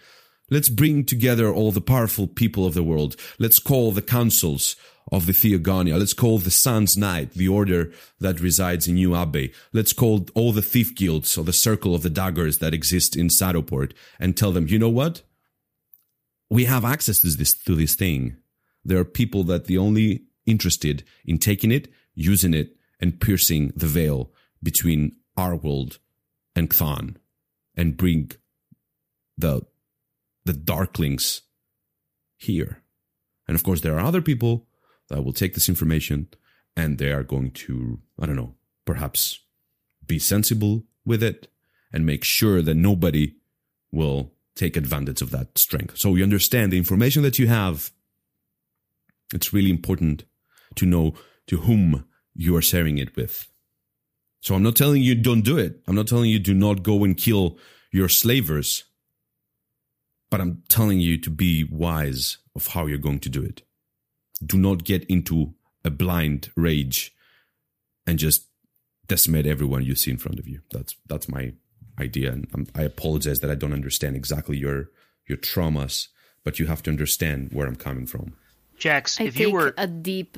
let's 0.50 0.68
bring 0.68 1.04
together 1.04 1.52
all 1.52 1.72
the 1.72 1.80
powerful 1.80 2.26
people 2.26 2.66
of 2.66 2.74
the 2.74 2.82
world. 2.82 3.16
Let's 3.38 3.58
call 3.58 3.92
the 3.92 4.02
councils 4.02 4.76
of 5.12 5.26
the 5.26 5.32
Theogonia. 5.32 5.98
Let's 5.98 6.12
call 6.12 6.38
the 6.38 6.50
Sun's 6.50 6.96
Knight, 6.96 7.32
the 7.32 7.48
order 7.48 7.92
that 8.20 8.40
resides 8.40 8.88
in 8.88 8.94
New 8.94 9.14
Abbey. 9.14 9.52
Let's 9.72 9.92
call 9.92 10.26
all 10.34 10.52
the 10.52 10.62
thief 10.62 10.94
guilds 10.94 11.38
or 11.38 11.44
the 11.44 11.52
circle 11.52 11.94
of 11.94 12.02
the 12.02 12.10
daggers 12.10 12.58
that 12.58 12.74
exist 12.74 13.16
in 13.16 13.28
Shadowport 13.28 13.92
and 14.18 14.36
tell 14.36 14.52
them, 14.52 14.66
you 14.66 14.78
know 14.78 14.88
what? 14.88 15.22
We 16.50 16.64
have 16.64 16.84
access 16.84 17.20
to 17.20 17.28
this, 17.28 17.54
to 17.54 17.74
this 17.74 17.94
thing. 17.94 18.36
There 18.84 18.98
are 18.98 19.04
people 19.04 19.42
that 19.44 19.66
the 19.66 19.78
only 19.78 20.24
interested 20.44 21.04
in 21.24 21.38
taking 21.38 21.72
it, 21.72 21.88
using 22.14 22.54
it, 22.54 22.76
and 23.00 23.20
piercing 23.20 23.72
the 23.76 23.86
veil 23.86 24.30
between 24.62 25.16
our 25.36 25.54
world 25.54 25.98
and 26.54 26.70
Kthan 26.70 27.16
and 27.76 27.96
bring 27.96 28.30
the 29.36 29.62
the 30.46 30.52
darklings 30.52 31.42
here. 32.36 32.82
And 33.46 33.54
of 33.54 33.62
course 33.62 33.80
there 33.80 33.96
are 33.96 34.06
other 34.06 34.22
people 34.22 34.66
that 35.08 35.22
will 35.22 35.32
take 35.32 35.54
this 35.54 35.68
information 35.68 36.28
and 36.76 36.98
they 36.98 37.12
are 37.12 37.22
going 37.22 37.50
to, 37.52 38.00
I 38.18 38.26
don't 38.26 38.36
know, 38.36 38.54
perhaps 38.84 39.40
be 40.06 40.18
sensible 40.18 40.84
with 41.04 41.22
it 41.22 41.48
and 41.92 42.06
make 42.06 42.24
sure 42.24 42.62
that 42.62 42.74
nobody 42.74 43.34
will 43.92 44.32
take 44.54 44.76
advantage 44.76 45.22
of 45.22 45.30
that 45.30 45.58
strength. 45.58 45.98
So 45.98 46.14
you 46.14 46.22
understand 46.22 46.72
the 46.72 46.78
information 46.78 47.22
that 47.22 47.38
you 47.38 47.46
have. 47.48 47.90
It's 49.34 49.52
really 49.52 49.70
important 49.70 50.24
to 50.76 50.86
know 50.86 51.14
to 51.48 51.58
whom 51.58 52.04
you 52.34 52.56
are 52.56 52.62
sharing 52.62 52.98
it 52.98 53.16
with. 53.16 53.48
So 54.40 54.54
I'm 54.54 54.62
not 54.62 54.76
telling 54.76 55.02
you 55.02 55.14
don't 55.14 55.42
do 55.42 55.58
it. 55.58 55.80
I'm 55.86 55.94
not 55.94 56.06
telling 56.06 56.30
you 56.30 56.38
do 56.38 56.54
not 56.54 56.82
go 56.82 57.04
and 57.04 57.16
kill 57.16 57.58
your 57.90 58.08
slavers. 58.08 58.84
But 60.36 60.42
I'm 60.42 60.62
telling 60.68 61.00
you 61.00 61.16
to 61.16 61.30
be 61.30 61.64
wise 61.64 62.36
of 62.54 62.66
how 62.66 62.84
you're 62.84 62.98
going 62.98 63.20
to 63.20 63.30
do 63.30 63.42
it. 63.42 63.62
Do 64.44 64.58
not 64.58 64.84
get 64.84 65.02
into 65.04 65.54
a 65.82 65.88
blind 65.88 66.50
rage 66.54 67.14
and 68.06 68.18
just 68.18 68.46
decimate 69.06 69.46
everyone 69.46 69.82
you 69.82 69.94
see 69.94 70.10
in 70.10 70.18
front 70.18 70.38
of 70.38 70.46
you. 70.46 70.60
That's 70.70 70.94
that's 71.06 71.26
my 71.26 71.54
idea, 71.98 72.32
and 72.32 72.46
I'm, 72.52 72.66
I 72.74 72.82
apologize 72.82 73.40
that 73.40 73.50
I 73.50 73.54
don't 73.54 73.72
understand 73.72 74.14
exactly 74.14 74.58
your 74.58 74.90
your 75.26 75.38
traumas, 75.38 76.08
but 76.44 76.58
you 76.58 76.66
have 76.66 76.82
to 76.82 76.90
understand 76.90 77.48
where 77.52 77.66
I'm 77.66 77.74
coming 77.74 78.04
from. 78.04 78.36
Jax, 78.76 79.18
I 79.18 79.24
if 79.24 79.36
take 79.36 79.46
you 79.46 79.52
were 79.54 79.72
a 79.78 79.86
deep. 79.86 80.36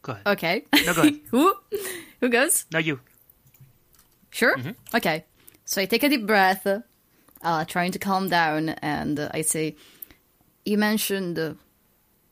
go 0.00 0.12
ahead. 0.12 0.26
Okay. 0.26 0.64
No, 0.86 0.94
go 0.94 1.02
ahead. 1.02 1.20
Who? 1.32 1.54
Who 2.22 2.30
goes? 2.30 2.64
No, 2.72 2.78
you. 2.78 2.98
Sure. 4.30 4.56
Mm-hmm. 4.56 4.96
Okay. 4.96 5.26
So 5.66 5.82
I 5.82 5.84
take 5.84 6.02
a 6.02 6.08
deep 6.08 6.26
breath, 6.26 6.66
uh, 7.44 7.64
trying 7.64 7.92
to 7.92 7.98
calm 7.98 8.28
down, 8.28 8.70
and 8.80 9.20
I 9.32 9.42
say, 9.42 9.76
"You 10.64 10.78
mentioned, 10.78 11.38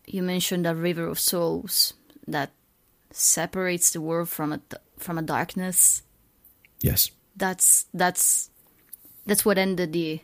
you 0.07 0.23
mentioned 0.23 0.67
a 0.67 0.75
river 0.75 1.07
of 1.07 1.21
souls 1.21 1.95
that 2.27 2.51
separates 3.11 3.91
the 3.93 4.01
world 4.01 4.29
from 4.29 4.53
a 4.53 4.61
from 4.99 5.19
a 5.19 5.23
darkness. 5.23 6.03
Yes. 6.81 7.11
That's 7.37 7.87
that's 7.95 8.51
that's 9.27 9.45
what 9.45 9.59
ended 9.59 9.93
the 9.93 10.21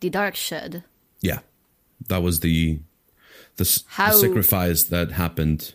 the 0.00 0.10
dark 0.10 0.34
shed. 0.36 0.84
Yeah. 1.20 1.40
That 2.08 2.22
was 2.22 2.40
the 2.40 2.78
the, 3.56 3.64
s- 3.64 3.84
the 3.96 4.12
sacrifice 4.12 4.84
that 4.84 5.10
happened. 5.12 5.74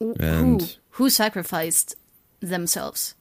And 0.00 0.62
who 0.90 1.04
who 1.04 1.10
sacrificed 1.10 1.96
themselves? 2.40 3.14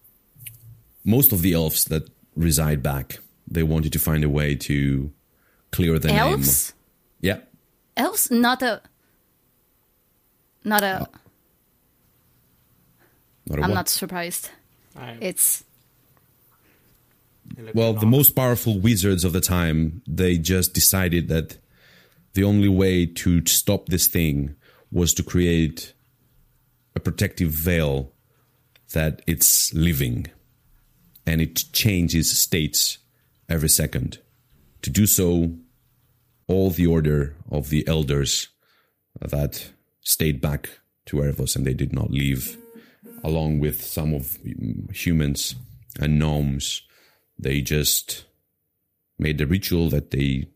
most 1.05 1.33
of 1.33 1.41
the 1.41 1.51
elves 1.53 1.83
that 1.85 2.09
reside 2.33 2.81
back, 2.81 3.19
they 3.53 3.63
wanted 3.63 3.93
to 3.93 3.99
find 3.99 4.23
a 4.23 4.29
way 4.29 4.55
to 4.55 5.11
clear 5.71 5.99
the 5.99 6.09
name. 6.09 6.17
Elves? 6.17 6.73
Yeah. 7.21 7.39
Elves? 7.95 8.31
Not 8.31 8.61
a. 8.61 8.81
Not 10.63 10.83
a. 10.83 11.07
Not 13.47 13.59
a 13.59 13.61
I'm 13.61 13.69
what? 13.69 13.75
not 13.75 13.89
surprised. 13.89 14.49
I, 14.95 15.17
It's 15.19 15.63
Well, 17.73 17.93
the 17.93 18.05
most 18.05 18.31
powerful 18.31 18.79
wizards 18.79 19.23
of 19.23 19.33
the 19.33 19.41
time, 19.41 20.01
they 20.07 20.37
just 20.37 20.73
decided 20.73 21.27
that 21.27 21.57
the 22.33 22.43
only 22.43 22.69
way 22.69 23.05
to 23.05 23.45
stop 23.45 23.87
this 23.87 24.07
thing 24.07 24.55
was 24.91 25.13
to 25.15 25.23
create 25.23 25.93
a 26.95 26.99
protective 26.99 27.51
veil 27.51 28.11
that 28.93 29.21
it's 29.27 29.73
living 29.73 30.27
and 31.25 31.41
it 31.41 31.63
changes 31.73 32.37
states 32.37 32.99
every 33.49 33.69
second. 33.69 34.19
To 34.81 34.89
do 34.89 35.05
so, 35.05 35.53
all 36.47 36.69
the 36.69 36.87
order 36.87 37.35
of 37.49 37.69
the 37.69 37.87
elders 37.87 38.49
that 39.19 39.71
stayed 40.01 40.41
back 40.41 40.79
to 41.05 41.17
Erebos 41.17 41.55
and 41.55 41.65
they 41.65 41.73
did 41.73 41.93
not 41.93 42.11
leave, 42.11 42.57
along 43.23 43.59
with 43.59 43.83
some 43.83 44.13
of 44.13 44.37
mm, 44.43 44.93
humans 44.95 45.55
and 45.99 46.19
gnomes, 46.19 46.81
they 47.37 47.61
just 47.61 48.25
made 49.19 49.37
the 49.37 49.47
ritual 49.47 49.89
that 49.89 50.11
they 50.11 50.47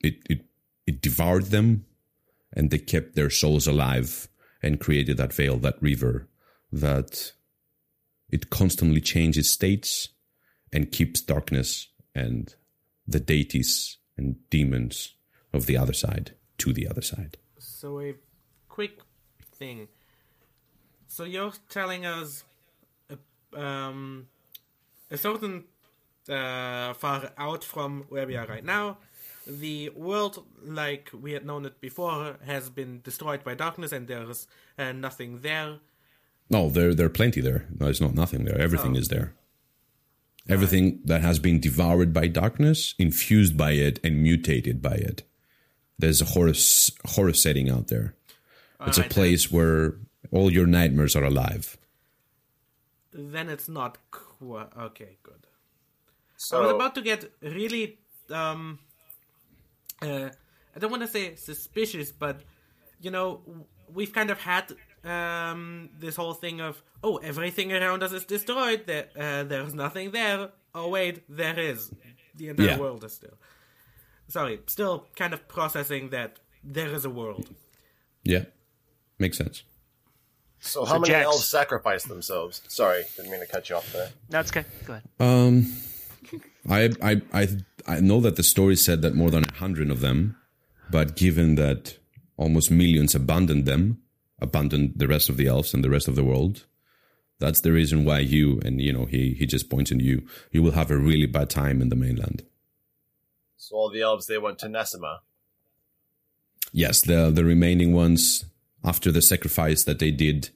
it 0.00 0.16
it 0.28 0.44
it 0.86 1.00
devoured 1.00 1.46
them 1.46 1.86
and 2.52 2.70
they 2.70 2.78
kept 2.78 3.14
their 3.14 3.30
souls 3.30 3.66
alive 3.66 4.28
and 4.62 4.80
created 4.80 5.16
that 5.16 5.32
veil 5.32 5.56
that 5.56 5.80
river 5.80 6.28
that 6.70 7.32
it 8.30 8.50
constantly 8.50 9.00
changes 9.00 9.50
states 9.50 10.08
and 10.74 10.90
keeps 10.90 11.20
darkness 11.20 11.88
and 12.14 12.56
the 13.06 13.20
deities 13.20 13.96
and 14.18 14.36
demons 14.50 15.14
of 15.52 15.66
the 15.66 15.76
other 15.78 15.92
side 15.92 16.34
to 16.58 16.72
the 16.72 16.88
other 16.88 17.00
side. 17.00 17.38
So 17.58 18.00
a 18.00 18.14
quick 18.68 18.98
thing. 19.52 19.88
So 21.06 21.22
you're 21.24 21.52
telling 21.68 22.04
us 22.04 22.42
a, 23.08 23.60
um, 23.60 24.26
a 25.10 25.16
certain 25.16 25.64
uh, 26.28 26.92
far 26.94 27.30
out 27.38 27.62
from 27.62 28.06
where 28.08 28.26
we 28.26 28.36
are 28.36 28.46
right 28.46 28.64
now, 28.64 28.98
the 29.46 29.90
world 29.90 30.44
like 30.64 31.10
we 31.12 31.32
had 31.32 31.46
known 31.46 31.66
it 31.66 31.80
before 31.80 32.38
has 32.46 32.68
been 32.68 33.00
destroyed 33.04 33.44
by 33.44 33.54
darkness, 33.54 33.92
and 33.92 34.08
there's 34.08 34.48
uh, 34.78 34.90
nothing 34.92 35.40
there. 35.40 35.78
no 36.48 36.70
there 36.70 36.94
there 36.94 37.06
are 37.06 37.10
plenty 37.20 37.42
there. 37.42 37.66
No, 37.78 37.88
it's 37.88 38.00
not 38.00 38.14
nothing 38.14 38.44
there. 38.44 38.58
Everything 38.58 38.96
is 38.96 39.08
there 39.08 39.34
everything 40.48 41.00
that 41.04 41.22
has 41.22 41.38
been 41.38 41.58
devoured 41.60 42.12
by 42.12 42.26
darkness 42.26 42.94
infused 42.98 43.56
by 43.56 43.72
it 43.72 43.98
and 44.04 44.22
mutated 44.22 44.82
by 44.82 44.94
it 44.94 45.22
there's 45.98 46.20
a 46.20 46.26
horror 46.26 46.52
horror 47.06 47.32
setting 47.32 47.70
out 47.70 47.88
there 47.88 48.14
it's 48.86 48.98
a 48.98 49.00
Alright, 49.02 49.10
place 49.10 49.50
where 49.50 49.94
all 50.30 50.52
your 50.52 50.66
nightmares 50.66 51.16
are 51.16 51.24
alive 51.24 51.76
Then 53.12 53.48
it's 53.48 53.68
not 53.68 53.98
qu- 54.10 54.58
okay. 54.88 55.18
Good. 55.22 55.46
So, 56.36 56.58
I 56.58 56.60
was 56.62 56.72
about 56.72 56.94
to 56.96 57.02
get 57.02 57.30
really 57.40 57.98
um 58.30 58.78
uh 60.02 60.30
I 60.74 60.78
don't 60.80 60.90
want 60.90 61.02
to 61.02 61.08
say 61.08 61.36
suspicious, 61.36 62.10
but 62.10 62.42
you 63.00 63.10
know, 63.10 63.40
we've 63.92 64.12
kind 64.12 64.30
of 64.30 64.40
had 64.40 64.72
um 65.04 65.90
this 65.98 66.16
whole 66.16 66.34
thing 66.34 66.60
of 66.60 66.82
oh, 67.02 67.16
everything 67.18 67.72
around 67.72 68.02
us 68.02 68.12
is 68.12 68.24
destroyed. 68.24 68.86
There, 68.86 69.08
uh, 69.18 69.44
there's 69.44 69.74
nothing 69.74 70.10
there. 70.12 70.50
Oh 70.74 70.88
wait, 70.88 71.22
there 71.28 71.58
is. 71.58 71.90
The 72.36 72.48
entire 72.48 72.66
Yeah. 72.68 72.78
world 72.78 73.04
is 73.04 73.12
still. 73.12 73.36
Sorry, 74.28 74.60
still 74.66 75.06
kind 75.16 75.34
of 75.34 75.46
processing 75.48 76.10
that 76.10 76.38
there 76.62 76.88
is 76.94 77.04
a 77.04 77.10
world. 77.10 77.48
yeah 78.24 78.44
makes 79.18 79.36
sense 79.38 79.62
so 80.60 80.84
how 80.84 80.94
So 80.94 80.98
many 81.00 81.12
Jax- 81.12 81.24
elves 81.26 81.44
sacrificed 81.46 82.08
themselves? 82.08 82.62
Sorry, 82.68 83.04
didn't 83.16 83.30
mean 83.30 83.40
to 83.40 83.46
cut 83.46 83.68
you 83.68 83.76
off 83.76 83.92
there. 83.92 84.08
No, 84.30 84.40
it's 84.40 84.50
okay. 84.50 84.64
Go 84.86 84.94
ahead. 84.94 85.04
Um, 85.20 85.74
I, 86.68 86.90
I, 87.02 87.20
I, 87.34 87.48
I 87.86 88.00
know 88.00 88.18
that 88.22 88.36
the 88.36 88.42
story 88.42 88.74
said 88.76 89.02
that 89.02 89.14
more 89.14 89.30
than 89.30 89.44
a 89.44 89.54
hundred 89.56 89.90
of 89.90 90.00
them, 90.00 90.36
but 90.90 91.16
given 91.16 91.56
that 91.56 91.98
almost 92.38 92.70
millions 92.70 93.14
abandoned 93.14 93.66
them, 93.66 93.98
abandoned 94.44 94.92
the 94.94 95.08
rest 95.08 95.28
of 95.28 95.36
the 95.36 95.48
elves 95.48 95.74
and 95.74 95.82
the 95.82 95.90
rest 95.90 96.06
of 96.06 96.14
the 96.14 96.24
world, 96.24 96.66
that's 97.40 97.60
the 97.60 97.72
reason 97.72 98.04
why 98.04 98.20
you 98.20 98.60
and 98.64 98.80
you 98.80 98.92
know 98.92 99.06
he 99.06 99.34
he 99.34 99.46
just 99.46 99.68
points 99.68 99.90
to 99.90 100.02
you. 100.02 100.26
You 100.52 100.62
will 100.62 100.72
have 100.72 100.90
a 100.90 100.96
really 100.96 101.26
bad 101.26 101.50
time 101.50 101.82
in 101.82 101.88
the 101.88 101.96
mainland. 101.96 102.44
So 103.56 103.76
all 103.76 103.90
the 103.90 104.02
elves 104.02 104.26
they 104.26 104.38
went 104.38 104.58
to 104.60 104.66
Nessima. 104.66 105.18
Yes, 106.72 107.02
the 107.02 107.30
the 107.30 107.44
remaining 107.44 107.92
ones 107.92 108.44
after 108.84 109.10
the 109.10 109.22
sacrifice 109.22 109.84
that 109.84 109.98
they 109.98 110.10
did, 110.10 110.50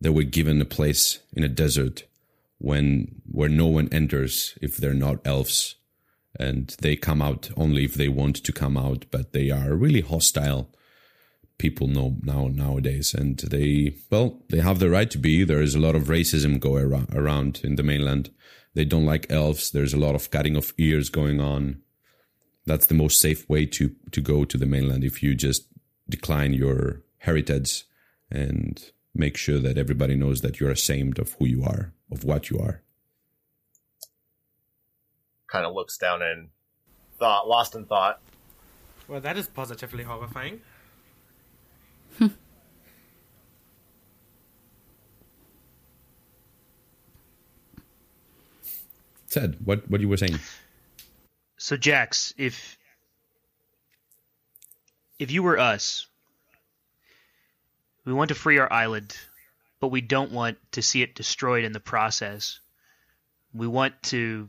they 0.00 0.10
were 0.10 0.22
given 0.22 0.60
a 0.60 0.64
place 0.64 1.20
in 1.32 1.42
a 1.42 1.48
desert 1.48 2.04
when 2.58 3.20
where 3.30 3.48
no 3.48 3.66
one 3.66 3.88
enters 3.92 4.56
if 4.62 4.76
they're 4.76 4.94
not 4.94 5.26
elves, 5.26 5.76
and 6.38 6.76
they 6.80 6.96
come 6.96 7.20
out 7.20 7.50
only 7.56 7.84
if 7.84 7.94
they 7.94 8.08
want 8.08 8.36
to 8.36 8.52
come 8.52 8.76
out. 8.76 9.04
But 9.10 9.32
they 9.32 9.50
are 9.50 9.74
really 9.74 10.00
hostile 10.00 10.70
people 11.58 11.86
know 11.86 12.16
now 12.22 12.48
nowadays, 12.48 13.14
and 13.14 13.38
they 13.38 13.96
well 14.10 14.42
they 14.50 14.60
have 14.60 14.78
the 14.78 14.90
right 14.90 15.10
to 15.10 15.18
be. 15.18 15.44
There 15.44 15.62
is 15.62 15.74
a 15.74 15.80
lot 15.80 15.94
of 15.94 16.04
racism 16.04 16.60
going 16.60 16.84
around, 16.84 17.14
around 17.14 17.60
in 17.64 17.76
the 17.76 17.82
mainland. 17.82 18.30
They 18.74 18.84
don't 18.84 19.06
like 19.06 19.30
elves. 19.30 19.70
There's 19.70 19.94
a 19.94 19.98
lot 19.98 20.14
of 20.14 20.30
cutting 20.30 20.56
of 20.56 20.74
ears 20.76 21.08
going 21.08 21.40
on 21.40 21.82
that's 22.66 22.86
the 22.86 22.94
most 22.94 23.20
safe 23.20 23.48
way 23.48 23.64
to 23.64 23.94
to 24.10 24.20
go 24.20 24.44
to 24.44 24.58
the 24.58 24.66
mainland 24.66 25.04
if 25.04 25.22
you 25.22 25.34
just 25.34 25.68
decline 26.08 26.52
your 26.52 27.02
heritage 27.18 27.84
and 28.30 28.90
make 29.14 29.36
sure 29.36 29.58
that 29.58 29.78
everybody 29.78 30.14
knows 30.14 30.42
that 30.42 30.60
you're 30.60 30.70
ashamed 30.70 31.18
of 31.18 31.32
who 31.34 31.46
you 31.46 31.62
are 31.64 31.92
of 32.10 32.24
what 32.24 32.50
you 32.50 32.58
are 32.58 32.82
Kind 35.46 35.64
of 35.64 35.74
looks 35.74 35.96
down 35.96 36.22
in 36.22 36.48
thought, 37.18 37.48
lost 37.48 37.76
in 37.76 37.86
thought. 37.86 38.20
Well, 39.06 39.20
that 39.20 39.36
is 39.36 39.46
positively 39.46 40.02
horrifying. 40.02 40.60
ted 49.30 49.56
what 49.64 49.88
what 49.90 50.00
you 50.00 50.08
were 50.08 50.16
saying 50.16 50.38
So 51.58 51.76
Jax, 51.76 52.32
if 52.36 52.78
if 55.18 55.30
you 55.30 55.42
were 55.42 55.58
us, 55.58 56.06
we 58.04 58.12
want 58.12 58.28
to 58.28 58.34
free 58.34 58.58
our 58.58 58.72
island, 58.72 59.16
but 59.80 59.88
we 59.88 60.00
don't 60.00 60.32
want 60.32 60.58
to 60.72 60.82
see 60.82 61.02
it 61.02 61.14
destroyed 61.14 61.64
in 61.64 61.72
the 61.72 61.80
process. 61.80 62.60
We 63.52 63.66
want 63.66 64.00
to 64.04 64.48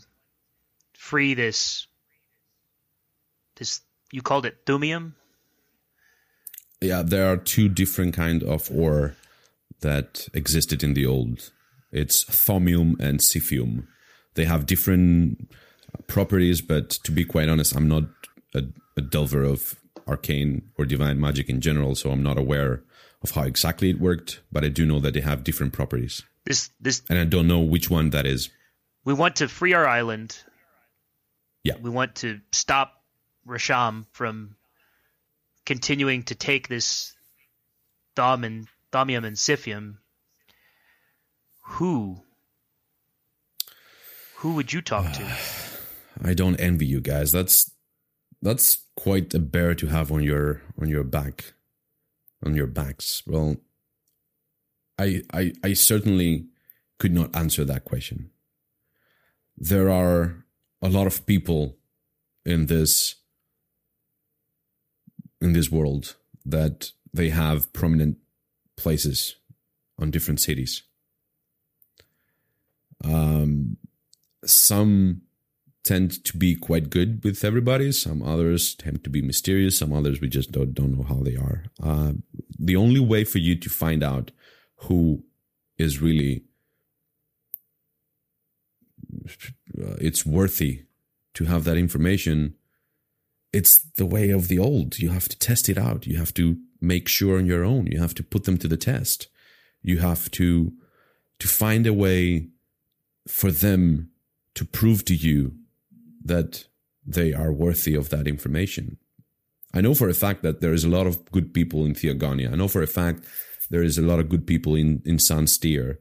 free 0.94 1.34
this 1.34 1.88
this 3.56 3.82
you 4.12 4.22
called 4.22 4.46
it 4.46 4.66
thumium? 4.66 5.14
Yeah 6.82 7.02
there 7.02 7.32
are 7.32 7.38
two 7.38 7.70
different 7.70 8.14
kind 8.14 8.44
of 8.44 8.70
ore 8.72 9.16
that 9.82 10.28
existed 10.34 10.84
in 10.84 10.94
the 10.94 11.06
old 11.06 11.52
it's 11.92 12.24
thomium 12.26 13.00
and 13.00 13.20
siphium 13.20 13.88
they 14.36 14.46
have 14.46 14.66
different 14.66 15.50
properties 16.08 16.62
but 16.62 16.90
to 16.90 17.12
be 17.12 17.24
quite 17.24 17.50
honest 17.50 17.76
i'm 17.76 17.88
not 17.88 18.04
a, 18.56 18.64
a 18.98 19.02
delver 19.02 19.44
of 19.44 19.76
arcane 20.08 20.62
or 20.78 20.86
divine 20.86 21.20
magic 21.20 21.50
in 21.50 21.62
general 21.62 21.96
so 21.96 22.12
i'm 22.12 22.24
not 22.24 22.38
aware 22.38 22.84
of 23.24 23.32
how 23.32 23.44
exactly 23.44 23.90
it 23.90 24.00
worked 24.00 24.42
but 24.52 24.64
i 24.64 24.70
do 24.70 24.86
know 24.86 25.00
that 25.00 25.14
they 25.14 25.22
have 25.22 25.44
different 25.44 25.74
properties 25.74 26.24
This 26.46 26.70
this 26.80 27.02
and 27.10 27.20
i 27.20 27.26
don't 27.26 27.48
know 27.48 27.60
which 27.60 27.90
one 27.90 28.12
that 28.12 28.26
is 28.26 28.50
we 29.08 29.14
want 29.14 29.38
to 29.38 29.48
free 29.48 29.72
our 29.72 29.88
island. 29.88 30.38
Yeah. 31.64 31.76
We 31.82 31.90
want 31.90 32.16
to 32.16 32.42
stop 32.52 33.02
Rasham 33.48 34.06
from 34.12 34.58
continuing 35.68 36.24
to 36.24 36.34
take 36.34 36.70
this 36.70 37.14
thom 38.16 38.46
and 38.46 38.68
thaumium 38.92 39.26
and 39.26 39.36
siphium. 39.36 39.98
Who? 41.76 42.22
Who 44.38 44.56
would 44.56 44.72
you 44.72 44.82
talk 44.82 45.12
to? 45.12 45.38
I 46.24 46.34
don't 46.34 46.56
envy 46.56 46.86
you 46.86 47.02
guys. 47.02 47.34
That's 47.34 47.70
that's 48.42 48.78
quite 48.96 49.34
a 49.34 49.40
bear 49.40 49.76
to 49.76 49.88
have 49.88 50.10
on 50.10 50.24
your 50.24 50.62
on 50.82 50.88
your 50.88 51.04
back, 51.04 51.54
on 52.44 52.56
your 52.56 52.68
backs. 52.68 53.22
Well, 53.28 53.58
I, 54.98 55.22
I, 55.34 55.54
I 55.64 55.74
certainly 55.74 56.48
could 56.98 57.12
not 57.12 57.36
answer 57.36 57.66
that 57.66 57.84
question. 57.84 58.32
There 59.58 59.90
are 59.90 60.46
a 60.82 60.90
lot 60.90 61.08
of 61.08 61.26
people 61.26 61.78
in 62.46 62.68
this 62.68 63.16
in 65.42 65.54
this 65.54 65.72
world 65.72 66.16
that 66.46 66.92
they 67.14 67.30
have 67.30 67.72
prominent 67.74 68.18
places 68.76 69.36
on 70.00 70.12
different 70.12 70.40
cities. 70.40 70.84
Um, 73.04 73.78
some 74.46 75.22
tend 75.84 76.24
to 76.26 76.38
be 76.38 76.56
quite 76.56 76.90
good 76.90 77.24
with 77.24 77.44
everybody. 77.44 77.92
Some 77.92 78.22
others 78.22 78.76
tend 78.76 79.04
to 79.04 79.10
be 79.10 79.22
mysterious. 79.22 79.78
Some 79.78 79.94
others 79.94 80.20
we 80.20 80.28
just 80.28 80.52
don't 80.52 80.74
don't 80.74 80.98
know 80.98 81.04
how 81.04 81.22
they 81.24 81.36
are. 81.36 81.66
Uh, 81.82 82.14
the 82.60 82.76
only 82.76 83.00
way 83.00 83.24
for 83.24 83.38
you 83.38 83.56
to 83.56 83.70
find 83.70 84.04
out 84.04 84.32
who 84.88 85.24
is 85.78 86.02
really 86.02 86.44
uh, 89.80 89.96
it's 90.02 90.26
worthy 90.26 90.84
to 91.34 91.46
have 91.46 91.64
that 91.64 91.78
information 91.78 92.56
it's 93.54 93.78
the 93.98 94.06
way 94.06 94.30
of 94.30 94.48
the 94.48 94.60
old. 94.60 95.00
You 95.00 95.10
have 95.10 95.28
to 95.30 95.38
test 95.38 95.70
it 95.70 95.78
out. 95.78 96.06
You 96.06 96.18
have 96.18 96.34
to 96.36 96.58
make 96.82 97.08
sure 97.08 97.38
on 97.38 97.46
your 97.46 97.64
own. 97.64 97.88
You 97.88 98.00
have 98.00 98.14
to 98.16 98.24
put 98.24 98.44
them 98.44 98.58
to 98.60 98.68
the 98.68 98.78
test. 98.78 99.28
You 99.82 100.00
have 100.00 100.30
to 100.32 100.74
to 101.40 101.48
find 101.48 101.86
a 101.86 101.94
way 101.94 102.50
for 103.28 103.52
them 103.52 104.10
to 104.56 104.66
prove 104.66 105.06
to 105.06 105.14
you 105.14 105.54
that 106.24 106.66
they 107.06 107.32
are 107.32 107.54
worthy 107.54 107.94
of 107.94 108.10
that 108.10 108.28
information. 108.28 108.98
I 109.74 109.82
know 109.82 109.94
for 109.94 110.10
a 110.10 110.14
fact 110.14 110.42
that 110.42 110.62
there 110.62 110.74
is 110.74 110.84
a 110.84 110.90
lot 110.90 111.06
of 111.06 111.32
good 111.32 111.54
people 111.54 111.86
in 111.86 111.94
theogonia 111.94 112.52
i 112.52 112.56
know 112.56 112.68
for 112.68 112.82
a 112.82 112.88
fact 112.88 113.24
there 113.70 113.84
is 113.84 113.98
a 113.98 114.02
lot 114.02 114.20
of 114.20 114.30
good 114.30 114.48
people 114.48 114.76
in 114.76 115.02
in 115.06 115.18
Sanstyr. 115.18 115.98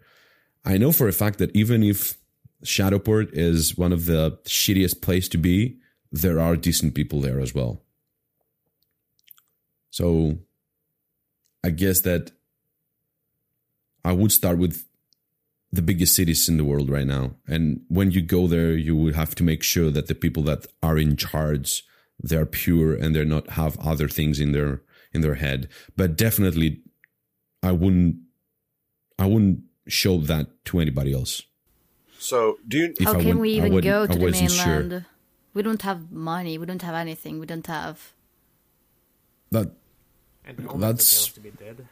I 0.64 0.78
know 0.78 0.92
for 0.92 1.09
a 1.09 1.12
fact 1.12 1.38
that 1.38 1.55
even 1.55 1.82
if 1.82 2.16
Shadowport 2.64 3.30
is 3.32 3.76
one 3.76 3.92
of 3.92 4.07
the 4.07 4.38
shittiest 4.44 5.01
place 5.01 5.28
to 5.28 5.38
be, 5.38 5.78
there 6.22 6.40
are 6.40 6.56
decent 6.56 6.94
people 6.94 7.20
there 7.20 7.40
as 7.40 7.54
well. 7.54 7.82
So 9.90 10.38
I 11.64 11.70
guess 11.70 12.00
that 12.02 12.32
I 14.04 14.12
would 14.12 14.32
start 14.32 14.58
with 14.58 14.84
the 15.72 15.82
biggest 15.82 16.14
cities 16.14 16.48
in 16.48 16.56
the 16.58 16.64
world 16.64 16.88
right 16.90 17.06
now. 17.06 17.32
And 17.46 17.82
when 17.88 18.10
you 18.12 18.22
go 18.22 18.46
there, 18.46 18.72
you 18.74 18.94
would 18.96 19.14
have 19.16 19.34
to 19.36 19.44
make 19.44 19.62
sure 19.62 19.90
that 19.90 20.06
the 20.06 20.14
people 20.14 20.42
that 20.44 20.66
are 20.82 20.96
in 20.98 21.16
charge, 21.16 21.84
they're 22.20 22.46
pure 22.46 22.94
and 22.94 23.14
they're 23.14 23.24
not 23.24 23.50
have 23.50 23.78
other 23.80 24.08
things 24.08 24.38
in 24.40 24.52
their 24.52 24.82
in 25.12 25.20
their 25.22 25.34
head. 25.34 25.68
But 25.96 26.16
definitely 26.16 26.82
I 27.62 27.72
wouldn't 27.72 28.16
I 29.18 29.26
wouldn't 29.26 29.60
show 29.88 30.18
that 30.18 30.64
to 30.66 30.78
anybody 30.80 31.12
else. 31.12 31.42
So, 32.18 32.56
do 32.66 32.78
you? 32.78 32.94
If 32.98 33.04
How 33.06 33.12
I 33.12 33.16
can 33.18 33.26
would- 33.28 33.36
we 33.38 33.54
I 33.54 33.56
even 33.58 33.72
wouldn't- 33.74 33.92
go 33.92 34.06
to 34.06 34.12
I 34.12 34.16
the 34.16 34.24
wasn't 34.24 34.50
sure. 34.50 35.06
Mainland? 35.57 35.62
We 35.62 35.62
don't 35.62 35.82
have 35.82 36.12
money. 36.12 36.59
We 36.59 36.66
don't 36.66 36.82
have 36.82 36.94
anything. 36.94 37.40
We 37.40 37.46
don't 37.46 37.66
have. 37.66 38.12
That 39.50 39.70
And 40.44 40.59
Roman 40.64 40.80
That's- 40.80 41.28
appears 41.28 41.34
to 41.34 41.40
be 41.40 41.50
dead. 41.50 41.86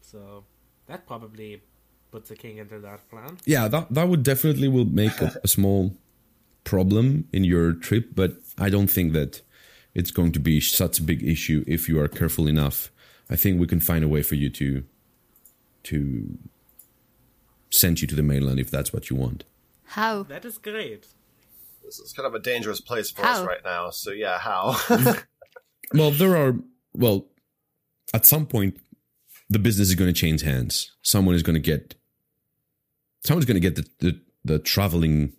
So 0.00 0.44
that 0.86 1.06
probably 1.06 1.62
puts 2.10 2.28
the 2.28 2.36
king 2.36 2.58
into 2.58 2.78
that 2.80 3.00
plan. 3.10 3.36
yeah, 3.46 3.68
that 3.68 3.92
that 3.94 4.08
would 4.08 4.22
definitely 4.22 4.68
will 4.68 4.86
make 4.86 5.20
a, 5.20 5.30
a 5.44 5.48
small 5.48 5.92
problem 6.64 7.24
in 7.32 7.44
your 7.44 7.72
trip, 7.72 8.14
but 8.14 8.30
I 8.56 8.70
don't 8.70 8.90
think 8.90 9.12
that 9.12 9.42
it's 9.94 10.10
going 10.10 10.32
to 10.32 10.40
be 10.40 10.60
such 10.60 10.98
a 10.98 11.02
big 11.02 11.22
issue 11.22 11.64
if 11.66 11.88
you 11.88 12.00
are 12.00 12.08
careful 12.08 12.48
enough. 12.48 12.90
I 13.30 13.36
think 13.36 13.60
we 13.60 13.66
can 13.66 13.80
find 13.80 14.04
a 14.04 14.08
way 14.08 14.22
for 14.22 14.36
you 14.36 14.50
to 14.50 14.84
to 15.84 16.38
send 17.70 18.00
you 18.00 18.06
to 18.08 18.14
the 18.16 18.22
mainland 18.22 18.58
if 18.60 18.70
that's 18.70 18.92
what 18.92 19.10
you 19.10 19.16
want. 19.16 19.44
How? 19.84 20.22
That 20.24 20.44
is 20.44 20.58
great. 20.58 21.06
This 21.84 21.98
is 21.98 22.12
kind 22.12 22.26
of 22.26 22.34
a 22.34 22.38
dangerous 22.38 22.80
place 22.80 23.10
for 23.10 23.24
us 23.24 23.40
right 23.46 23.64
now. 23.64 23.90
So 23.90 24.10
yeah, 24.12 24.38
how? 24.38 24.76
Well, 25.94 26.10
there 26.10 26.36
are 26.36 26.54
well, 26.92 27.28
at 28.12 28.26
some 28.26 28.44
point, 28.44 28.76
the 29.48 29.58
business 29.58 29.88
is 29.88 29.94
going 29.94 30.12
to 30.12 30.20
change 30.20 30.42
hands. 30.42 30.92
Someone 31.02 31.34
is 31.34 31.42
going 31.42 31.54
to 31.54 31.60
get, 31.60 31.94
someone's 33.24 33.46
going 33.46 33.60
to 33.60 33.68
get 33.70 33.76
the 33.76 33.86
the, 34.00 34.20
the 34.44 34.58
traveling 34.58 35.32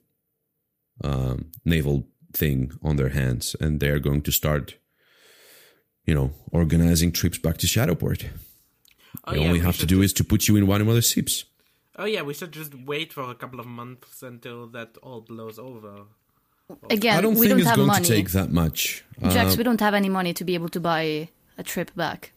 um, 1.04 1.52
naval 1.66 2.08
thing 2.34 2.72
on 2.82 2.96
their 2.96 3.10
hands, 3.10 3.56
and 3.60 3.80
they're 3.80 4.00
going 4.00 4.22
to 4.24 4.32
start, 4.32 4.76
you 6.06 6.16
know, 6.16 6.32
organizing 6.52 7.12
trips 7.12 7.38
back 7.38 7.58
to 7.58 7.68
Shadowport. 7.68 8.26
Oh, 9.26 9.32
They 9.34 9.40
yeah, 9.42 9.48
only 9.48 9.60
we 9.60 9.66
have 9.66 9.78
to 9.78 9.86
do 9.86 9.98
just- 10.02 10.06
is 10.06 10.14
to 10.14 10.24
put 10.24 10.48
you 10.48 10.56
in 10.56 10.66
one 10.66 10.82
of 10.82 10.88
their 10.88 11.02
ships. 11.04 11.46
Oh 11.96 12.06
yeah, 12.06 12.22
we 12.24 12.34
should 12.34 12.54
just 12.54 12.74
wait 12.74 13.12
for 13.14 13.30
a 13.30 13.36
couple 13.36 13.60
of 13.60 13.66
months 13.68 14.24
until 14.24 14.68
that 14.70 14.98
all 15.04 15.22
blows 15.22 15.60
over. 15.60 16.06
Again, 16.90 17.18
I 17.18 17.22
don't 17.22 17.34
we 17.36 17.42
think 17.48 17.50
don't 17.52 17.60
it's 17.60 17.68
have 17.70 17.76
going 17.78 17.88
money. 17.88 18.06
to 18.06 18.14
take 18.16 18.30
that 18.32 18.52
much. 18.52 19.04
Jax, 19.22 19.54
Uh, 19.54 19.56
we 19.58 19.64
don't 19.64 19.80
have 19.80 19.94
any 19.94 20.10
money 20.10 20.34
to 20.34 20.44
be 20.44 20.54
able 20.56 20.70
to 20.70 20.80
buy 20.80 21.30
a 21.58 21.64
trip 21.64 21.92
back. 21.96 22.32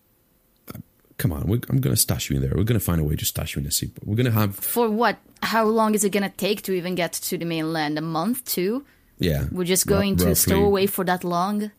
come 1.18 1.32
on, 1.32 1.46
we, 1.46 1.56
I'm 1.70 1.80
going 1.80 1.94
to 1.94 2.00
stash 2.00 2.30
you 2.30 2.36
in 2.36 2.42
there. 2.42 2.50
We're 2.56 2.64
going 2.64 2.78
to 2.80 2.84
find 2.84 3.00
a 3.00 3.04
way 3.04 3.14
to 3.16 3.24
stash 3.24 3.54
you 3.54 3.60
in 3.60 3.66
a 3.66 3.70
ship. 3.70 3.90
We're 4.04 4.16
going 4.16 4.26
to 4.26 4.32
have, 4.32 4.56
For 4.56 4.90
what? 4.90 5.18
How 5.42 5.64
long 5.64 5.94
is 5.94 6.02
it 6.04 6.10
gonna 6.10 6.30
take 6.36 6.62
to 6.62 6.72
even 6.72 6.94
get 6.94 7.12
to 7.12 7.36
the 7.38 7.44
mainland? 7.44 7.98
A 7.98 8.00
month, 8.00 8.44
two? 8.44 8.84
yeah. 9.18 9.44
We're 9.52 9.64
just 9.74 9.86
ru- 9.86 9.94
going 9.96 10.16
to 10.18 10.34
stow 10.34 10.64
away 10.64 10.86
for 10.86 11.04
that 11.04 11.22
long? 11.24 11.70